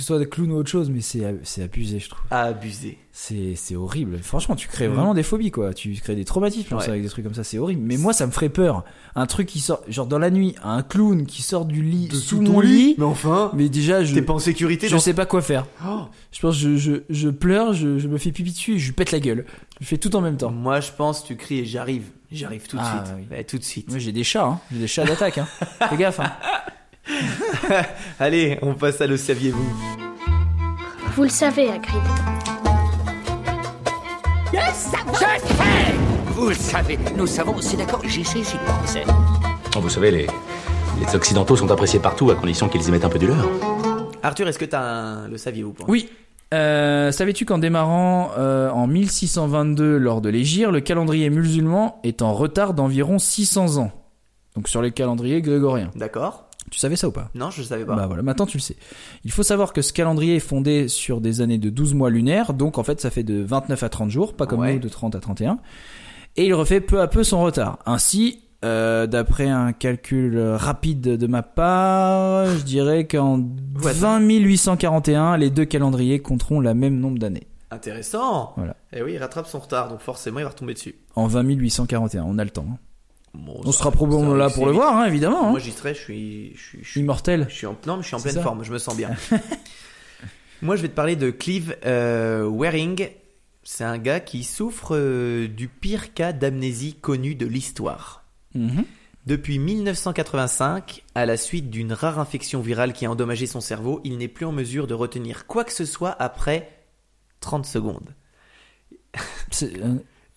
ce 0.00 0.02
soit 0.04 0.18
des 0.18 0.28
clowns 0.28 0.52
ou 0.52 0.56
autre 0.56 0.68
chose, 0.70 0.90
mais 0.90 1.00
c'est 1.00 1.24
abusé, 1.62 1.98
je 1.98 2.10
trouve. 2.10 2.20
à 2.30 2.42
abuser. 2.42 2.98
C'est 3.10 3.76
horrible. 3.76 4.18
Franchement, 4.22 4.56
tu 4.56 4.66
crées 4.68 4.88
Mm. 4.88 4.92
vraiment 4.92 5.14
des 5.14 5.22
phobies, 5.22 5.50
quoi. 5.52 5.72
Tu 5.72 5.92
crées 5.94 6.16
des 6.16 6.24
traumatismes 6.24 6.76
Ouais. 6.76 6.88
avec 6.88 7.02
des 7.02 7.08
trucs 7.08 7.24
comme 7.24 7.32
ça. 7.34 7.44
C'est 7.44 7.58
horrible. 7.58 7.80
Mais 7.84 7.96
moi, 7.96 8.12
ça 8.12 8.26
me 8.26 8.32
ferait 8.32 8.48
peur. 8.48 8.84
Un 9.14 9.26
truc 9.26 9.46
qui 9.46 9.60
sort, 9.60 9.82
genre 9.88 10.06
dans 10.06 10.18
la 10.18 10.30
nuit, 10.30 10.56
un 10.64 10.82
clown 10.82 11.24
qui 11.24 11.40
sort 11.42 11.64
du 11.64 11.82
lit 11.82 12.08
sous 12.12 12.40
mon 12.42 12.60
lit. 12.60 12.96
Mais 12.98 13.04
enfin, 13.04 13.50
Mais 13.54 13.68
déjà, 13.68 14.02
je 14.04 14.12
t'es 14.14 14.20
pas 14.22 14.32
en 14.34 14.38
sécurité 14.40 14.88
je 14.88 14.98
sais 14.98 15.14
pas 15.14 15.26
quoi 15.26 15.40
faire. 15.42 15.64
Oh. 15.86 16.00
Je 16.32 16.40
pense, 16.40 16.56
je, 16.58 16.76
je, 16.76 16.92
je 17.08 17.28
pleure, 17.28 17.72
je, 17.72 17.98
je 17.98 18.08
me 18.08 18.18
fais 18.18 18.32
pipi 18.32 18.50
dessus 18.50 18.74
et 18.74 18.78
je 18.78 18.86
lui 18.86 18.92
pète 18.92 19.12
la 19.12 19.20
gueule. 19.20 19.46
Je 19.80 19.86
fais 19.86 19.96
tout 19.98 20.14
en 20.16 20.20
même 20.20 20.36
temps. 20.36 20.50
Moi, 20.50 20.80
je 20.80 20.90
pense, 20.90 21.24
tu 21.24 21.36
cries 21.36 21.60
et 21.60 21.64
j'arrive. 21.64 22.04
J'arrive 22.32 22.66
tout 22.66 22.76
de 22.76 22.82
Ah, 22.84 23.04
suite. 23.06 23.16
oui. 23.16 23.26
Ouais, 23.36 23.44
tout 23.44 23.58
de 23.58 23.62
suite. 23.64 23.88
Moi, 23.90 23.98
j'ai 24.00 24.10
des 24.12 24.24
chats, 24.24 24.44
hein. 24.44 24.60
J'ai 24.72 24.80
des 24.80 24.86
chats 24.88 25.04
d'attaque, 25.04 25.38
hein. 25.38 25.46
Fais 25.88 25.96
gaffe, 25.96 26.18
hein. 26.18 26.32
Allez, 28.18 28.58
on 28.62 28.74
passe 28.74 29.00
à 29.00 29.06
le 29.06 29.16
saviez-vous. 29.16 29.66
Vous 31.14 31.22
le 31.24 31.28
savez, 31.28 31.70
Hagrid. 31.70 32.02
Vous 36.34 36.48
le 36.48 36.54
savez, 36.54 36.98
nous 37.16 37.26
savons, 37.26 37.54
c'est 37.60 37.76
d'accord, 37.76 38.02
j'y 38.06 38.24
sais, 38.24 38.40
j'y 38.42 38.56
pensais. 38.66 39.04
Vous 39.80 39.88
savez, 39.88 40.10
les, 40.10 40.26
les 41.00 41.14
Occidentaux 41.16 41.56
sont 41.56 41.70
appréciés 41.70 42.00
partout 42.00 42.30
à 42.30 42.34
condition 42.34 42.68
qu'ils 42.68 42.86
y 42.86 42.90
mettent 42.90 43.04
un 43.04 43.08
peu 43.08 43.18
du 43.18 43.26
leur. 43.26 43.48
Arthur, 44.22 44.48
est-ce 44.48 44.58
que 44.58 44.64
t'as 44.64 44.80
un 44.80 45.28
le 45.28 45.38
saviez-vous 45.38 45.72
point? 45.72 45.86
Oui. 45.88 46.08
Euh, 46.52 47.10
Savais-tu 47.10 47.44
qu'en 47.44 47.58
démarrant 47.58 48.30
euh, 48.38 48.70
en 48.70 48.86
1622 48.86 49.96
lors 49.96 50.20
de 50.20 50.28
l'Égir, 50.28 50.70
le 50.70 50.80
calendrier 50.80 51.30
musulman 51.30 52.00
est 52.04 52.22
en 52.22 52.32
retard 52.34 52.74
d'environ 52.74 53.18
600 53.18 53.78
ans? 53.78 53.90
Donc 54.54 54.68
sur 54.68 54.82
les 54.82 54.92
calendriers 54.92 55.42
grégoriens. 55.42 55.90
D'accord. 55.96 56.43
Tu 56.70 56.78
savais 56.78 56.96
ça 56.96 57.08
ou 57.08 57.12
pas? 57.12 57.30
Non, 57.34 57.50
je 57.50 57.62
savais 57.62 57.84
pas. 57.84 57.94
Bah 57.94 58.06
voilà, 58.06 58.22
maintenant 58.22 58.46
tu 58.46 58.56
le 58.56 58.62
sais. 58.62 58.76
Il 59.24 59.30
faut 59.30 59.42
savoir 59.42 59.72
que 59.72 59.82
ce 59.82 59.92
calendrier 59.92 60.36
est 60.36 60.40
fondé 60.40 60.88
sur 60.88 61.20
des 61.20 61.40
années 61.40 61.58
de 61.58 61.70
12 61.70 61.94
mois 61.94 62.10
lunaires, 62.10 62.52
donc 62.54 62.78
en 62.78 62.82
fait 62.84 63.00
ça 63.00 63.10
fait 63.10 63.22
de 63.22 63.42
29 63.42 63.82
à 63.82 63.88
30 63.88 64.10
jours, 64.10 64.34
pas 64.34 64.46
comme 64.46 64.60
Ouais. 64.60 64.74
nous 64.74 64.80
de 64.80 64.88
30 64.88 65.14
à 65.14 65.20
31. 65.20 65.58
Et 66.36 66.46
il 66.46 66.54
refait 66.54 66.80
peu 66.80 67.00
à 67.00 67.06
peu 67.06 67.22
son 67.22 67.42
retard. 67.42 67.78
Ainsi, 67.86 68.40
euh, 68.64 69.06
d'après 69.06 69.48
un 69.48 69.72
calcul 69.72 70.36
rapide 70.40 71.00
de 71.02 71.26
ma 71.28 71.42
part, 71.42 72.46
je 72.46 72.62
dirais 72.64 73.06
qu'en 73.06 73.38
Ouais, 73.82 73.92
20 73.92 74.20
841, 74.20 75.36
les 75.36 75.50
deux 75.50 75.64
calendriers 75.64 76.20
compteront 76.20 76.60
le 76.60 76.74
même 76.74 76.98
nombre 76.98 77.18
d'années. 77.18 77.46
Intéressant. 77.70 78.52
Voilà. 78.56 78.76
Et 78.92 79.02
oui, 79.02 79.12
il 79.14 79.18
rattrape 79.18 79.46
son 79.46 79.58
retard, 79.58 79.88
donc 79.90 80.00
forcément, 80.00 80.38
il 80.40 80.44
va 80.44 80.48
retomber 80.50 80.74
dessus. 80.74 80.94
En 81.14 81.26
20 81.26 81.42
841, 81.42 82.24
on 82.26 82.38
a 82.38 82.44
le 82.44 82.50
temps. 82.50 82.66
hein. 82.72 82.78
Bon, 83.34 83.60
On 83.64 83.72
sera 83.72 83.90
probablement 83.90 84.34
là 84.34 84.48
pour 84.48 84.66
le 84.66 84.72
voir, 84.72 84.96
hein, 84.96 85.06
évidemment. 85.06 85.48
hein. 85.48 85.50
Moi, 85.50 85.58
j'y 85.60 85.72
serai. 85.72 85.92
Je 85.94 86.00
suis, 86.00 86.52
je 86.56 86.62
suis, 86.62 86.78
je 86.82 86.88
suis, 86.90 87.00
Immortel. 87.00 87.46
je 87.48 87.54
suis 87.54 87.66
en, 87.66 87.76
non, 87.86 87.96
mais 87.96 88.02
je 88.02 88.06
suis 88.06 88.16
en 88.16 88.20
pleine 88.20 88.34
ça. 88.34 88.42
forme. 88.42 88.62
Je 88.64 88.72
me 88.72 88.78
sens 88.78 88.96
bien. 88.96 89.10
Moi, 90.62 90.76
je 90.76 90.82
vais 90.82 90.88
te 90.88 90.94
parler 90.94 91.16
de 91.16 91.30
Clive 91.30 91.76
euh, 91.84 92.46
Waring. 92.46 93.08
C'est 93.64 93.84
un 93.84 93.98
gars 93.98 94.20
qui 94.20 94.44
souffre 94.44 94.94
euh, 94.96 95.48
du 95.48 95.68
pire 95.68 96.14
cas 96.14 96.32
d'amnésie 96.32 96.94
connu 96.94 97.34
de 97.34 97.46
l'histoire. 97.46 98.24
Mhm. 98.54 98.84
Depuis 99.26 99.58
1985, 99.58 101.02
à 101.14 101.24
la 101.26 101.36
suite 101.38 101.70
d'une 101.70 101.92
rare 101.94 102.18
infection 102.18 102.60
virale 102.60 102.92
qui 102.92 103.06
a 103.06 103.10
endommagé 103.10 103.46
son 103.46 103.60
cerveau, 103.62 104.00
il 104.04 104.18
n'est 104.18 104.28
plus 104.28 104.44
en 104.44 104.52
mesure 104.52 104.86
de 104.86 104.92
retenir 104.94 105.46
quoi 105.46 105.64
que 105.64 105.72
ce 105.72 105.86
soit 105.86 106.10
après 106.20 106.70
30 107.40 107.64
secondes. 107.66 108.14
C'est 109.50 109.72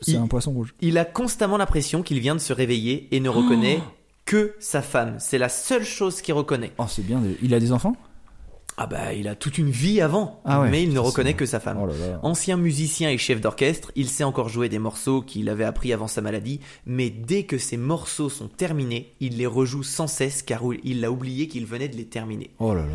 c'est 0.02 0.15
un 0.18 0.28
poisson 0.28 0.52
rouge. 0.52 0.74
Il 0.82 0.98
a 0.98 1.06
constamment 1.06 1.57
l'impression 1.57 2.03
qu'il 2.03 2.19
vient 2.19 2.36
de 2.36 2.40
se 2.40 2.53
réveiller 2.53 3.07
et 3.11 3.19
ne 3.19 3.30
reconnaît 3.30 3.80
que 4.26 4.56
sa 4.60 4.82
femme. 4.82 5.15
C'est 5.19 5.38
la 5.38 5.49
seule 5.49 5.86
chose 5.86 6.22
qu'il 6.22 6.34
reconnaît. 6.34 6.74
Oh, 6.78 6.86
c'est 6.88 7.06
bien. 7.06 7.22
Il 7.41 7.53
a 7.53 7.60
des 7.60 7.72
enfants? 7.72 7.95
Ah 8.80 8.86
bah, 8.86 9.14
il 9.14 9.28
a 9.28 9.34
toute 9.34 9.57
une 9.57 9.72
vie 9.72 10.02
avant, 10.02 10.40
Ah 10.45 10.61
ouais, 10.61 10.69
mais 10.69 10.84
il 10.84 10.94
ne 10.94 10.99
reconnaît 10.99 11.34
que 11.34 11.48
sa 11.48 11.60
femme. 11.60 11.80
Oh 11.82 11.88
là 11.88 11.94
là. 11.94 12.19
Ancien 12.22 12.57
musicien 12.57 13.10
et 13.10 13.18
chef 13.18 13.41
d'orchestre, 13.41 13.91
il 13.95 14.07
sait 14.07 14.24
encore 14.24 14.49
jouer 14.49 14.69
des 14.69 14.78
morceaux 14.78 15.24
qu'il 15.24 15.49
avait 15.49 15.64
appris 15.64 15.94
avant 15.94 16.06
sa 16.06 16.22
maladie, 16.22 16.60
mais 16.86 17.10
dès 17.10 17.41
que 17.41 17.57
ces 17.57 17.76
morceaux 17.76 18.30
sont 18.30 18.48
terminés, 18.48 19.15
il 19.19 19.38
les 19.38 19.48
rejoue 19.48 19.82
sans 19.82 20.06
cesse 20.06 20.44
car 20.44 20.61
il 20.84 21.03
a 21.03 21.11
oublié 21.11 21.48
qu'il 21.48 21.65
venait 21.65 21.88
de 21.88 21.95
les 21.95 22.06
terminer. 22.06 22.52
Oh 22.60 22.76
là 22.76 22.82
là. 22.82 22.94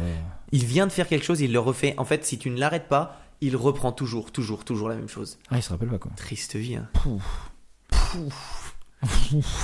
Il 0.52 0.64
vient 0.64 0.86
de 0.86 0.92
faire 0.92 1.08
quelque 1.08 1.24
chose, 1.24 1.40
il 1.40 1.52
le 1.52 1.58
refait. 1.58 1.94
En 1.96 2.04
fait, 2.04 2.24
si 2.24 2.38
tu 2.38 2.50
ne 2.50 2.60
l'arrêtes 2.60 2.86
pas, 2.88 3.21
il 3.42 3.56
reprend 3.56 3.92
toujours, 3.92 4.30
toujours, 4.32 4.64
toujours 4.64 4.88
la 4.88 4.94
même 4.94 5.08
chose. 5.08 5.38
Ah, 5.50 5.56
il 5.58 5.62
se 5.62 5.68
rappelle 5.70 5.88
pas 5.88 5.98
quoi. 5.98 6.10
Triste 6.16 6.56
vie, 6.56 6.76
hein. 6.76 6.88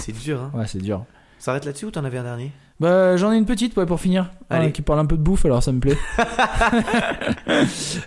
C'est 0.03 0.13
dur, 0.19 0.41
hein. 0.43 0.51
Ouais, 0.55 0.67
c'est 0.67 0.83
dur. 0.83 1.05
Ça 1.39 1.47
s'arrête 1.47 1.65
là-dessus 1.65 1.87
ou 1.87 1.91
t'en 1.91 2.05
avais 2.05 2.19
un 2.19 2.25
dernier? 2.25 2.51
Bah, 2.81 3.17
j'en 3.17 3.33
ai 3.33 3.37
une 3.37 3.45
petite 3.47 3.77
ouais, 3.77 3.87
pour 3.87 4.01
finir. 4.01 4.31
Allez. 4.51 4.73
Qui 4.73 4.83
parle 4.83 4.99
un 5.01 5.07
peu 5.07 5.17
de 5.17 5.23
bouffe, 5.23 5.45
alors 5.45 5.63
ça 5.63 5.73
me 5.73 5.81
plaît. 5.81 5.97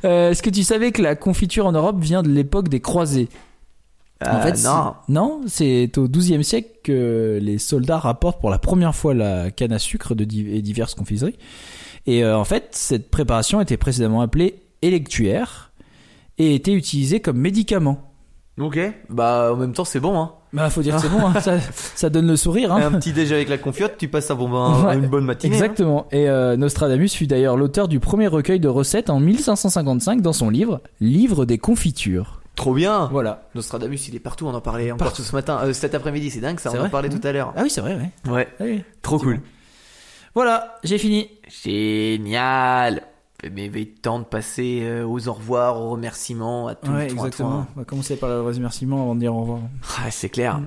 Euh, 0.06 0.32
Est-ce 0.32 0.42
que 0.42 0.50
tu 0.50 0.64
savais 0.64 0.92
que 0.92 1.02
la 1.02 1.16
confiture 1.16 1.66
en 1.66 1.72
Europe 1.72 2.00
vient 2.00 2.24
de 2.24 2.30
l'époque 2.30 2.68
des 2.70 2.80
croisés? 2.80 3.28
En 4.24 4.28
Ah, 4.30 4.42
fait, 4.42 4.56
c'est- 4.56 4.68
non. 4.68 4.94
non, 5.10 5.42
c'est 5.48 5.98
au 5.98 6.08
XIIe 6.08 6.44
siècle 6.44 6.70
que 6.84 7.40
les 7.42 7.58
soldats 7.58 7.98
rapportent 8.00 8.40
pour 8.40 8.50
la 8.50 8.60
première 8.60 8.96
fois 8.96 9.14
la 9.14 9.52
canne 9.52 9.72
à 9.74 9.80
sucre 9.80 10.16
de 10.16 10.24
div- 10.26 10.48
et 10.54 10.62
diverses 10.62 10.96
confiseries. 10.96 11.38
Et 12.06 12.24
euh, 12.24 12.38
en 12.38 12.44
fait, 12.44 12.70
cette 12.72 13.10
préparation 13.12 13.62
était 13.62 13.78
précédemment 13.78 14.22
appelée 14.22 14.62
électuaire 14.82 15.72
et 16.38 16.56
était 16.56 16.74
utilisée 16.74 17.20
comme 17.22 17.38
médicament. 17.38 18.12
Ok. 18.60 18.80
Bah, 19.10 19.52
en 19.54 19.56
même 19.56 19.74
temps, 19.74 19.86
c'est 19.86 20.00
bon, 20.00 20.20
hein. 20.20 20.34
Bah, 20.54 20.70
faut 20.70 20.82
dire 20.82 20.96
que 20.98 21.02
c'est 21.02 21.10
bon, 21.10 21.26
hein, 21.26 21.40
ça, 21.42 21.60
ça 21.96 22.10
donne 22.10 22.28
le 22.28 22.36
sourire. 22.36 22.74
Hein. 22.74 22.82
Un 22.94 23.00
petit 23.00 23.14
déjeuner 23.14 23.36
avec 23.38 23.50
la 23.50 23.58
confiote, 23.58 23.94
tu 23.98 24.08
passes 24.10 24.30
un 24.32 24.36
bon, 24.36 24.54
un- 24.54 24.86
Ouais, 24.86 24.96
une 24.96 25.08
bonne 25.08 25.24
matinée. 25.26 25.54
hein. 25.56 25.58
Exactement. 25.58 26.08
Et 26.12 26.30
euh, 26.30 26.58
Nostradamus 26.58 27.08
fut 27.10 27.28
d'ailleurs 27.28 27.56
l'auteur 27.56 27.88
du 27.88 28.00
premier 28.02 28.28
recueil 28.28 28.60
de 28.60 28.68
recettes 28.68 29.10
en 29.10 29.20
1555 29.22 30.22
dans 30.22 30.34
son 30.34 30.50
livre 30.50 30.82
Livre 31.00 31.46
des 31.46 31.58
confitures. 31.58 32.42
Trop 32.56 32.74
bien. 32.74 33.08
Voilà. 33.14 33.48
Nostradamus, 33.56 34.10
il 34.10 34.16
est 34.16 34.20
partout, 34.20 34.46
on 34.46 34.54
en 34.54 34.60
parlait 34.62 34.92
encore 34.92 35.14
tout 35.14 35.22
ce 35.24 35.34
matin, 35.34 35.60
euh, 35.64 35.72
cet 35.74 35.96
après-midi, 35.96 36.30
c'est 36.30 36.42
dingue 36.42 36.60
ça, 36.60 36.72
on 36.78 36.86
en 36.86 36.90
parlait 36.90 37.08
Mmh. 37.10 37.20
tout 37.20 37.28
à 37.28 37.32
l'heure. 37.32 37.54
Ah 37.56 37.62
oui, 37.64 37.70
c'est 37.70 37.82
vrai, 37.82 37.96
ouais. 37.96 38.32
Ouais, 38.32 38.48
Oui. 38.60 38.84
trop 39.02 39.18
cool. 39.20 39.40
Voilà, 40.36 40.76
j'ai 40.84 40.98
fini. 40.98 41.30
Génial. 41.64 43.04
Mais 43.44 43.66
il 43.66 43.78
est 43.78 44.02
temps 44.02 44.20
de 44.20 44.26
passer 44.26 44.82
euh, 44.84 45.06
aux 45.06 45.28
au 45.28 45.34
revoir, 45.34 45.82
aux 45.82 45.90
remerciements, 45.92 46.68
à 46.68 46.76
tout 46.76 46.92
Ouais, 46.92 47.08
le 47.08 47.14
exactement. 47.14 47.66
On 47.76 47.80
va 47.80 47.86
commencer 47.86 48.16
par 48.16 48.30
le 48.30 48.42
remerciement 48.42 49.02
avant 49.02 49.16
de 49.16 49.22
dire 49.22 49.36
au 49.36 49.42
revoir. 49.42 49.60
Ah, 49.98 50.12
c'est 50.12 50.30
clair. 50.30 50.62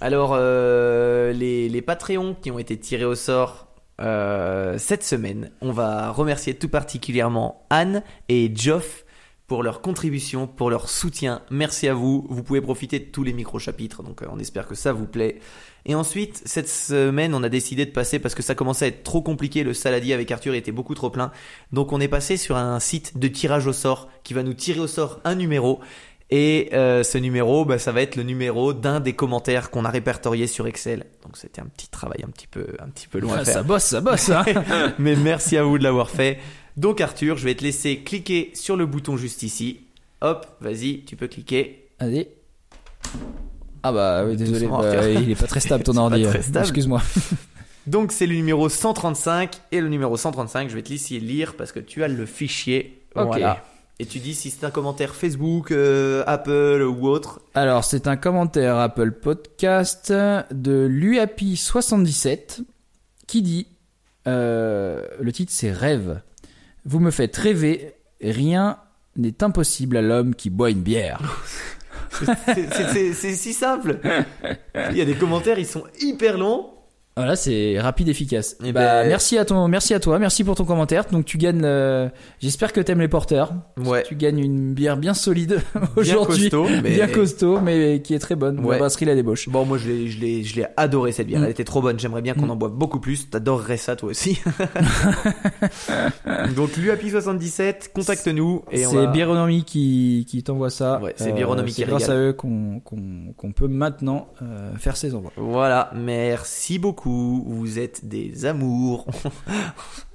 Alors, 0.00 0.32
euh, 0.34 1.32
les, 1.32 1.68
les 1.68 1.82
Patreons 1.82 2.36
qui 2.40 2.50
ont 2.50 2.58
été 2.58 2.78
tirés 2.78 3.04
au 3.04 3.14
sort 3.14 3.68
euh, 4.00 4.78
cette 4.78 5.02
semaine, 5.02 5.50
on 5.60 5.72
va 5.72 6.10
remercier 6.12 6.54
tout 6.54 6.68
particulièrement 6.68 7.66
Anne 7.70 8.02
et 8.28 8.52
Geoff 8.54 9.04
pour 9.48 9.62
leur 9.62 9.80
contribution, 9.80 10.46
pour 10.46 10.70
leur 10.70 10.88
soutien. 10.88 11.40
Merci 11.50 11.88
à 11.88 11.94
vous. 11.94 12.26
Vous 12.28 12.42
pouvez 12.42 12.60
profiter 12.60 13.00
de 13.00 13.06
tous 13.06 13.24
les 13.24 13.32
micro-chapitres, 13.32 14.02
donc 14.02 14.22
on 14.30 14.38
espère 14.38 14.68
que 14.68 14.74
ça 14.74 14.92
vous 14.92 15.06
plaît. 15.06 15.40
Et 15.88 15.94
ensuite, 15.94 16.42
cette 16.44 16.68
semaine, 16.68 17.34
on 17.34 17.42
a 17.42 17.48
décidé 17.48 17.86
de 17.86 17.90
passer 17.90 18.18
parce 18.18 18.34
que 18.34 18.42
ça 18.42 18.54
commençait 18.54 18.84
à 18.84 18.88
être 18.88 19.02
trop 19.02 19.22
compliqué. 19.22 19.64
Le 19.64 19.72
saladier 19.72 20.12
avec 20.14 20.30
Arthur 20.30 20.54
était 20.54 20.70
beaucoup 20.70 20.94
trop 20.94 21.08
plein. 21.10 21.32
Donc 21.72 21.92
on 21.92 22.00
est 22.00 22.08
passé 22.08 22.36
sur 22.36 22.56
un 22.56 22.78
site 22.78 23.18
de 23.18 23.26
tirage 23.26 23.66
au 23.66 23.72
sort 23.72 24.08
qui 24.22 24.34
va 24.34 24.42
nous 24.42 24.52
tirer 24.54 24.80
au 24.80 24.86
sort 24.86 25.18
un 25.24 25.34
numéro. 25.34 25.80
Et 26.30 26.68
euh, 26.74 27.02
ce 27.04 27.16
numéro, 27.16 27.64
bah, 27.64 27.78
ça 27.78 27.90
va 27.90 28.02
être 28.02 28.16
le 28.16 28.22
numéro 28.22 28.74
d'un 28.74 29.00
des 29.00 29.14
commentaires 29.14 29.70
qu'on 29.70 29.86
a 29.86 29.90
répertorié 29.90 30.46
sur 30.46 30.66
Excel. 30.66 31.06
Donc 31.22 31.38
c'était 31.38 31.62
un 31.62 31.66
petit 31.66 31.88
travail 31.88 32.22
un 32.22 32.28
petit 32.30 32.46
peu, 32.46 32.66
un 32.80 32.88
petit 32.90 33.08
peu 33.08 33.18
long 33.18 33.32
à 33.32 33.38
Ah, 33.38 33.44
faire. 33.46 33.54
ça 33.54 33.62
bosse, 33.62 33.84
ça 33.84 34.02
bosse. 34.02 34.28
Hein. 34.28 34.44
Mais 34.98 35.16
merci 35.16 35.56
à 35.56 35.62
vous 35.64 35.78
de 35.78 35.84
l'avoir 35.84 36.10
fait. 36.10 36.38
Donc 36.76 37.00
Arthur, 37.00 37.38
je 37.38 37.44
vais 37.44 37.54
te 37.54 37.64
laisser 37.64 38.00
cliquer 38.00 38.50
sur 38.52 38.76
le 38.76 38.84
bouton 38.84 39.16
juste 39.16 39.42
ici. 39.42 39.80
Hop, 40.20 40.46
vas-y, 40.60 41.02
tu 41.06 41.16
peux 41.16 41.28
cliquer. 41.28 41.88
Allez. 41.98 42.28
Ah 43.88 43.92
bah 43.92 44.24
oui, 44.26 44.36
désolé, 44.36 44.66
bah, 44.66 45.08
il 45.08 45.30
est 45.30 45.34
pas 45.34 45.46
très 45.46 45.60
stable 45.60 45.82
ton 45.82 45.96
ordi. 45.96 46.26
Excuse-moi. 46.54 47.00
Donc 47.86 48.12
c'est 48.12 48.26
le 48.26 48.34
numéro 48.34 48.68
135 48.68 49.62
et 49.72 49.80
le 49.80 49.88
numéro 49.88 50.16
135, 50.16 50.68
je 50.68 50.74
vais 50.74 50.82
te 50.82 50.90
laisser 50.90 51.18
lire 51.20 51.54
parce 51.56 51.72
que 51.72 51.80
tu 51.80 52.04
as 52.04 52.08
le 52.08 52.26
fichier. 52.26 53.02
Ok. 53.14 53.28
Voilà. 53.28 53.64
Et 53.98 54.04
tu 54.04 54.18
dis 54.18 54.34
si 54.34 54.50
c'est 54.50 54.64
un 54.64 54.70
commentaire 54.70 55.14
Facebook, 55.14 55.72
euh, 55.72 56.22
Apple 56.26 56.82
ou 56.82 57.08
autre. 57.08 57.40
Alors, 57.54 57.82
c'est 57.82 58.06
un 58.06 58.16
commentaire 58.16 58.76
Apple 58.76 59.12
Podcast 59.12 60.12
de 60.12 60.86
l'UAPI77 60.86 62.60
qui 63.26 63.42
dit 63.42 63.66
euh, 64.26 65.02
le 65.18 65.32
titre 65.32 65.52
c'est 65.52 65.72
Rêve. 65.72 66.20
Vous 66.84 67.00
me 67.00 67.10
faites 67.10 67.36
rêver, 67.36 67.94
rien 68.20 68.78
n'est 69.16 69.42
impossible 69.42 69.96
à 69.96 70.02
l'homme 70.02 70.34
qui 70.34 70.50
boit 70.50 70.70
une 70.70 70.82
bière. 70.82 71.20
C'est- 73.14 73.34
si 73.34 73.52
simple. 73.52 73.98
Il 74.90 74.96
y 74.96 75.00
a 75.00 75.04
des 75.04 75.14
commentaires, 75.14 75.58
ils 75.58 75.66
sont 75.66 75.84
hyper 76.00 76.38
longs. 76.38 76.70
Voilà, 77.18 77.36
c'est 77.36 77.78
rapide, 77.80 78.08
efficace. 78.08 78.56
Eh 78.64 78.72
bah, 78.72 79.02
ben- 79.02 79.08
merci 79.08 79.36
à 79.38 79.44
ton, 79.44 79.68
merci 79.68 79.92
à 79.92 80.00
toi, 80.00 80.18
merci 80.18 80.44
pour 80.44 80.54
ton 80.54 80.64
commentaire. 80.64 81.04
Donc 81.12 81.24
tu 81.24 81.36
gagnes, 81.36 81.62
euh, 81.64 82.08
j'espère 82.40 82.72
que 82.72 82.80
t'aimes 82.80 83.00
les 83.00 83.08
porteurs. 83.08 83.52
Ouais. 83.84 84.02
Tu 84.04 84.14
gagnes 84.14 84.38
une 84.38 84.72
bière 84.72 84.96
bien 84.96 85.14
solide 85.14 85.60
aujourd'hui, 85.96 86.50
mais- 86.82 86.94
bien 86.94 87.08
costaud, 87.08 87.60
mais 87.60 88.00
qui 88.02 88.14
est 88.14 88.18
très 88.18 88.34
bonne. 88.36 88.60
Ouais. 88.60 88.72
La 88.76 88.78
brasserie 88.78 89.04
la 89.04 89.14
débauche. 89.14 89.48
Bon, 89.48 89.64
moi 89.64 89.78
je 89.78 89.88
l'ai, 89.88 90.08
je 90.08 90.20
l'ai, 90.20 90.44
je 90.44 90.56
l'ai 90.56 90.66
adoré 90.76 91.12
cette 91.12 91.26
bière. 91.26 91.40
Mm. 91.40 91.44
Elle 91.44 91.50
était 91.50 91.64
trop 91.64 91.82
bonne. 91.82 91.98
J'aimerais 91.98 92.22
bien 92.22 92.34
qu'on 92.34 92.46
Mm. 92.46 92.50
en 92.52 92.56
boive 92.56 92.72
beaucoup 92.72 93.00
plus. 93.00 93.28
T'adorerais 93.30 93.76
ça 93.76 93.96
toi 93.96 94.10
aussi. 94.10 94.40
Donc 96.56 96.70
l'UAPI77, 96.76 97.92
contacte-nous 97.94 98.62
et 98.70 98.86
on 98.86 98.90
C'est 98.90 98.96
va... 98.96 99.06
Bironomie 99.06 99.64
qui, 99.64 100.26
qui 100.28 100.42
t'envoie 100.42 100.70
ça. 100.70 100.96
Euh, 100.96 100.98
Ouais, 101.00 101.14
c'est 101.16 101.32
Bironomie 101.32 101.70
qui 101.70 101.82
C'est 101.82 101.86
grâce 101.88 102.04
régale. 102.04 102.16
à 102.16 102.20
eux 102.28 102.32
qu'on 102.32 102.80
qu'on 102.80 103.32
qu'on 103.36 103.52
peut 103.52 103.68
maintenant 103.68 104.28
euh, 104.42 104.72
faire 104.76 104.96
ces 104.96 105.14
envois. 105.14 105.32
Voilà, 105.36 105.90
merci 105.94 106.78
beaucoup. 106.78 107.07
Vous 107.58 107.78
êtes 107.78 108.08
des 108.08 108.44
amours. 108.44 109.06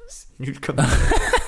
C'est 0.08 0.40
nul 0.40 0.60
comme. 0.60 0.78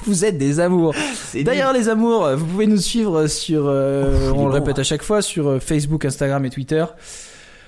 Vous 0.05 0.25
êtes 0.25 0.37
des 0.37 0.59
amours. 0.59 0.93
D'ailleurs, 1.33 1.73
les 1.73 1.89
amours, 1.89 2.29
vous 2.35 2.45
pouvez 2.45 2.67
nous 2.67 2.77
suivre 2.77 3.27
sur, 3.27 3.65
euh, 3.67 4.31
Oh, 4.31 4.35
on 4.37 4.47
le 4.47 4.53
répète 4.53 4.79
à 4.79 4.83
chaque 4.83 5.01
fois, 5.01 5.21
sur 5.21 5.47
euh, 5.47 5.59
Facebook, 5.59 6.05
Instagram 6.05 6.45
et 6.45 6.49
Twitter. 6.49 6.85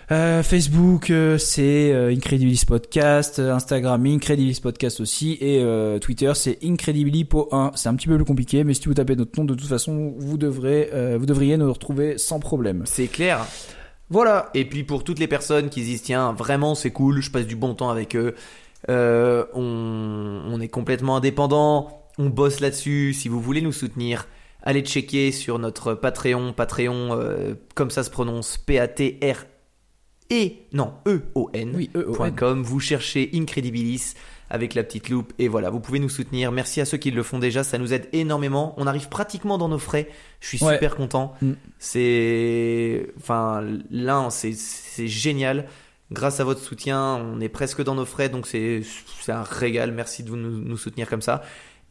Euh, 0.10 0.41
Facebook, 0.41 1.10
euh, 1.10 1.38
c'est 1.38 1.94
Incredibilis 1.94 2.64
Podcast, 2.66 3.40
Instagram, 3.40 4.06
Incredibilis 4.06 4.62
Podcast 4.62 5.02
aussi, 5.02 5.38
et 5.41 5.66
Twitter, 5.99 6.32
c'est 6.36 6.60
Incredibilipo1. 6.64 7.72
C'est 7.76 7.90
un 7.90 7.95
petit 7.95 8.08
peu 8.08 8.16
plus 8.16 8.26
compliqué, 8.26 8.64
mais 8.64 8.74
si 8.74 8.86
vous 8.86 8.94
tapez 8.94 9.16
notre 9.16 9.38
nom, 9.38 9.45
de 9.45 9.56
toute 9.56 9.68
façon, 9.68 10.14
vous 10.18 10.38
devrez, 10.38 10.91
vous 11.18 11.26
devriez 11.26 11.58
nous 11.58 11.72
retrouver 11.72 12.18
sans 12.18 12.40
problème. 12.40 12.84
C'est 12.86 13.08
clair. 13.08 13.45
Voilà. 14.10 14.50
Et 14.54 14.66
puis 14.66 14.84
pour 14.84 15.04
toutes 15.04 15.20
les 15.20 15.28
personnes 15.28 15.70
qui 15.70 15.82
se 15.82 15.86
disent 15.86 16.02
tiens 16.04 16.34
vraiment 16.34 16.76
c'est 16.76 16.92
cool, 16.92 17.22
je 17.22 17.30
passe 17.32 17.46
du 17.46 17.56
bon 17.56 17.76
temps 17.76 17.90
avec 17.90 18.16
eux, 18.16 18.36
euh, 18.90 19.46
on, 19.54 20.42
on 20.48 20.62
est 20.62 20.70
complètement 20.70 21.18
indépendant, 21.18 22.04
on 22.18 22.30
bosse 22.30 22.60
là-dessus. 22.60 23.14
Si 23.14 23.28
vous 23.28 23.42
voulez 23.42 23.62
nous 23.62 23.74
soutenir, 23.74 24.28
allez 24.64 24.82
checker 24.82 25.32
sur 25.32 25.60
notre 25.60 25.94
Patreon, 25.94 26.54
Patreon 26.54 27.10
euh, 27.12 27.54
comme 27.76 27.90
ça 27.92 28.04
se 28.04 28.10
prononce, 28.10 28.58
P-A-T-R 28.58 29.46
et 30.30 30.68
non 30.74 30.94
E-O-N. 31.08 31.72
Oui, 31.76 31.90
E, 31.96 32.04
point 32.14 32.28
E-O-N. 32.28 32.36
com. 32.36 32.64
Vous 32.64 32.80
cherchez 32.80 33.30
Incredibilis 33.34 34.14
avec 34.49 34.76
la 34.76 34.84
petite 34.84 35.10
loupe 35.10 35.34
et 35.40 35.48
voilà, 35.48 35.69
vous 35.69 35.80
pouvez 35.80 35.99
nous 35.99 36.10
soutenir. 36.10 36.52
Merci 36.52 36.82
à 36.82 36.86
ceux 36.86 36.98
qui 36.98 37.11
le 37.11 37.24
font 37.24 37.40
déjà, 37.40 37.64
ça 37.64 37.78
nous 37.78 37.94
aide 37.94 38.07
énormément. 38.14 38.74
On 38.78 38.88
arrive 38.88 39.10
pratiquement 39.10 39.57
dans 39.57 39.68
nos 39.69 39.80
frais. 39.80 40.10
Je 40.40 40.48
suis 40.48 40.64
Ouais. 40.64 40.74
super 40.74 40.95
content. 40.95 41.34
Mm. 41.41 41.52
C'est 41.80 43.07
enfin 43.18 43.64
l'un, 43.91 44.30
c'est 44.30 45.07
génial. 45.07 45.65
Grâce 46.11 46.40
à 46.40 46.45
votre 46.45 46.61
soutien, 46.61 47.15
on 47.15 47.41
est 47.41 47.49
presque 47.49 47.84
dans 47.84 47.95
nos 47.95 48.06
frais, 48.06 48.30
donc 48.30 48.48
c'est 48.48 48.82
un 49.28 49.44
régal. 49.44 49.91
Merci 49.91 50.24
de 50.24 50.30
vous 50.30 50.38
nous, 50.38 50.60
nous 50.60 50.78
soutenir 50.78 51.10
comme 51.10 51.22
ça. 51.22 51.44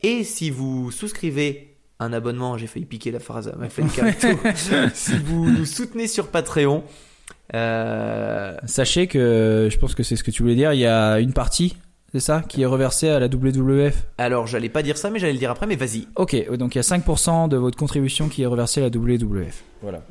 Et 0.02 0.24
si 0.24 0.50
vous 0.50 0.90
souscrivez 0.90 1.76
un 1.98 2.12
abonnement, 2.12 2.56
j'ai 2.56 2.66
failli 2.66 2.86
piquer 2.86 3.10
la 3.10 3.20
phrase 3.20 3.48
à 3.48 3.56
ma 3.56 3.68
si 4.94 5.18
vous 5.18 5.50
nous 5.50 5.64
soutenez 5.64 6.08
sur 6.08 6.28
Patreon, 6.28 6.84
euh, 7.54 8.56
Sachez 8.66 9.06
que, 9.06 9.68
je 9.70 9.78
pense 9.78 9.94
que 9.94 10.02
c'est 10.02 10.16
ce 10.16 10.24
que 10.24 10.30
tu 10.30 10.42
voulais 10.42 10.54
dire, 10.54 10.72
il 10.72 10.80
y 10.80 10.86
a 10.86 11.20
une 11.20 11.32
partie, 11.32 11.76
c'est 12.12 12.20
ça, 12.20 12.42
qui 12.48 12.62
est 12.62 12.66
reversée 12.66 13.08
à 13.08 13.18
la 13.18 13.26
WWF. 13.26 14.06
alors 14.18 14.46
j'allais 14.46 14.68
pas 14.68 14.82
dire 14.82 14.96
ça, 14.96 15.10
mais 15.10 15.18
j'allais 15.18 15.32
le 15.34 15.38
dire 15.38 15.50
après, 15.50 15.66
mais 15.66 15.76
vas-y. 15.76 16.06
Ok, 16.16 16.34
donc 16.56 16.74
il 16.74 16.78
y 16.78 16.80
a 16.80 16.82
5% 16.82 17.48
de 17.48 17.56
votre 17.56 17.76
contribution 17.76 18.28
qui 18.28 18.42
est 18.42 18.46
reversée 18.46 18.80
à 18.80 18.84
la 18.84 18.90
WWF. 18.96 19.62
Voilà. 19.82 20.02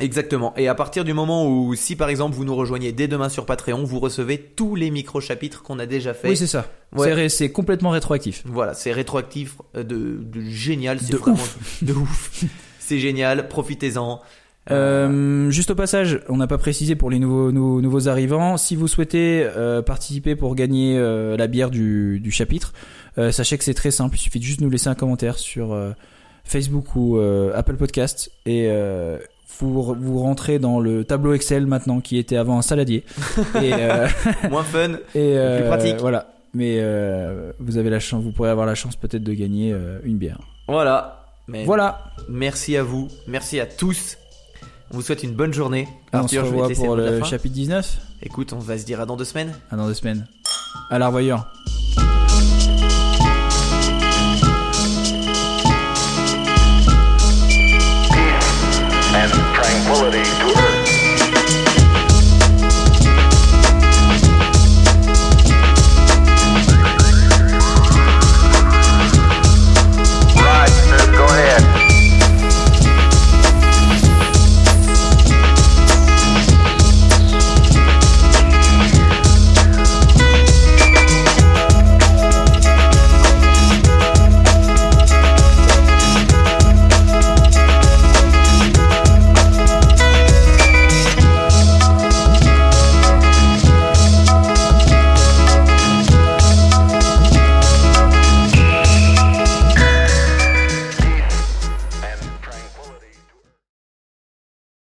Exactement. 0.00 0.52
Et 0.56 0.66
à 0.66 0.74
partir 0.74 1.04
du 1.04 1.12
moment 1.12 1.46
où, 1.48 1.74
si 1.76 1.94
par 1.94 2.08
exemple 2.08 2.34
vous 2.34 2.44
nous 2.44 2.56
rejoignez 2.56 2.90
dès 2.90 3.06
demain 3.06 3.28
sur 3.28 3.46
Patreon, 3.46 3.84
vous 3.84 4.00
recevez 4.00 4.38
tous 4.38 4.74
les 4.74 4.90
micro-chapitres 4.90 5.62
qu'on 5.62 5.78
a 5.78 5.86
déjà 5.86 6.14
fait. 6.14 6.30
Oui, 6.30 6.36
c'est 6.36 6.48
ça. 6.48 6.66
Ouais. 6.96 7.28
C'est 7.28 7.52
complètement 7.52 7.90
rétroactif. 7.90 8.42
Voilà, 8.44 8.74
c'est 8.74 8.90
rétroactif 8.92 9.56
euh, 9.76 9.84
de, 9.84 10.18
de 10.20 10.40
génial, 10.40 10.98
c'est 11.00 11.12
De 11.12 11.16
vraiment 11.16 11.36
ouf. 11.36 11.82
de 11.84 11.92
ouf. 11.92 12.44
c'est 12.80 12.98
génial, 12.98 13.46
profitez-en. 13.48 14.20
Euh, 14.70 15.50
juste 15.50 15.70
au 15.70 15.74
passage, 15.74 16.20
on 16.28 16.36
n'a 16.36 16.46
pas 16.46 16.58
précisé 16.58 16.94
pour 16.94 17.10
les 17.10 17.18
nouveaux, 17.18 17.52
nouveaux, 17.52 17.80
nouveaux 17.80 18.08
arrivants. 18.08 18.56
Si 18.56 18.76
vous 18.76 18.88
souhaitez 18.88 19.44
euh, 19.44 19.82
participer 19.82 20.36
pour 20.36 20.54
gagner 20.54 20.96
euh, 20.96 21.36
la 21.36 21.46
bière 21.46 21.70
du, 21.70 22.20
du 22.20 22.30
chapitre, 22.30 22.72
sachez 23.30 23.58
que 23.58 23.64
c'est 23.64 23.74
très 23.74 23.90
simple. 23.90 24.16
Il 24.16 24.20
suffit 24.20 24.38
de 24.38 24.44
juste 24.44 24.60
nous 24.60 24.70
laisser 24.70 24.88
un 24.88 24.94
commentaire 24.94 25.38
sur 25.38 25.76
Facebook 26.44 26.96
ou 26.96 27.18
Apple 27.54 27.76
Podcast 27.76 28.32
et 28.44 28.68
vous, 29.60 29.94
vous 29.94 30.18
rentrez 30.18 30.58
dans 30.58 30.80
le 30.80 31.04
tableau 31.04 31.32
Excel 31.32 31.66
maintenant 31.66 32.00
qui 32.00 32.18
était 32.18 32.36
avant 32.36 32.58
un 32.58 32.62
saladier. 32.62 33.04
et, 33.62 33.70
Moins 34.50 34.64
fun. 34.64 34.94
et 35.14 35.36
Plus 35.58 35.66
pratique. 35.66 35.96
Voilà. 36.00 36.34
Mais 36.54 36.82
vous 37.60 37.78
avez 37.78 37.90
la 37.90 38.00
chance, 38.00 38.24
vous 38.24 38.32
pourrez 38.32 38.50
avoir 38.50 38.66
la 38.66 38.74
chance 38.74 38.96
peut-être 38.96 39.22
de 39.22 39.32
gagner 39.32 39.72
une 40.02 40.18
bière. 40.18 40.40
Voilà. 40.66 41.26
Mais 41.46 41.64
Voilà. 41.64 42.02
Merci 42.28 42.76
à 42.76 42.82
vous, 42.82 43.06
merci 43.28 43.60
à 43.60 43.66
tous. 43.66 44.16
On 44.94 44.98
vous 44.98 45.02
souhaite 45.02 45.24
une 45.24 45.34
bonne 45.34 45.52
journée. 45.52 45.88
Et 46.12 46.16
Arthur, 46.16 46.44
on 46.44 46.46
se 46.46 46.52
je 46.52 46.68
vais 46.68 46.86
pour 46.86 46.94
le, 46.94 47.24
chapitre 47.24 47.52
19. 47.52 47.98
Écoute, 48.22 48.52
on 48.52 48.60
va 48.60 48.78
se 48.78 48.84
dire 48.84 49.00
à 49.00 49.06
dans 49.06 49.16
deux 49.16 49.24
semaines. 49.24 49.52
À 49.72 49.74
dans 49.74 49.88
deux 49.88 49.94
semaines. 49.94 50.28
À 50.88 51.00
la 51.00 51.10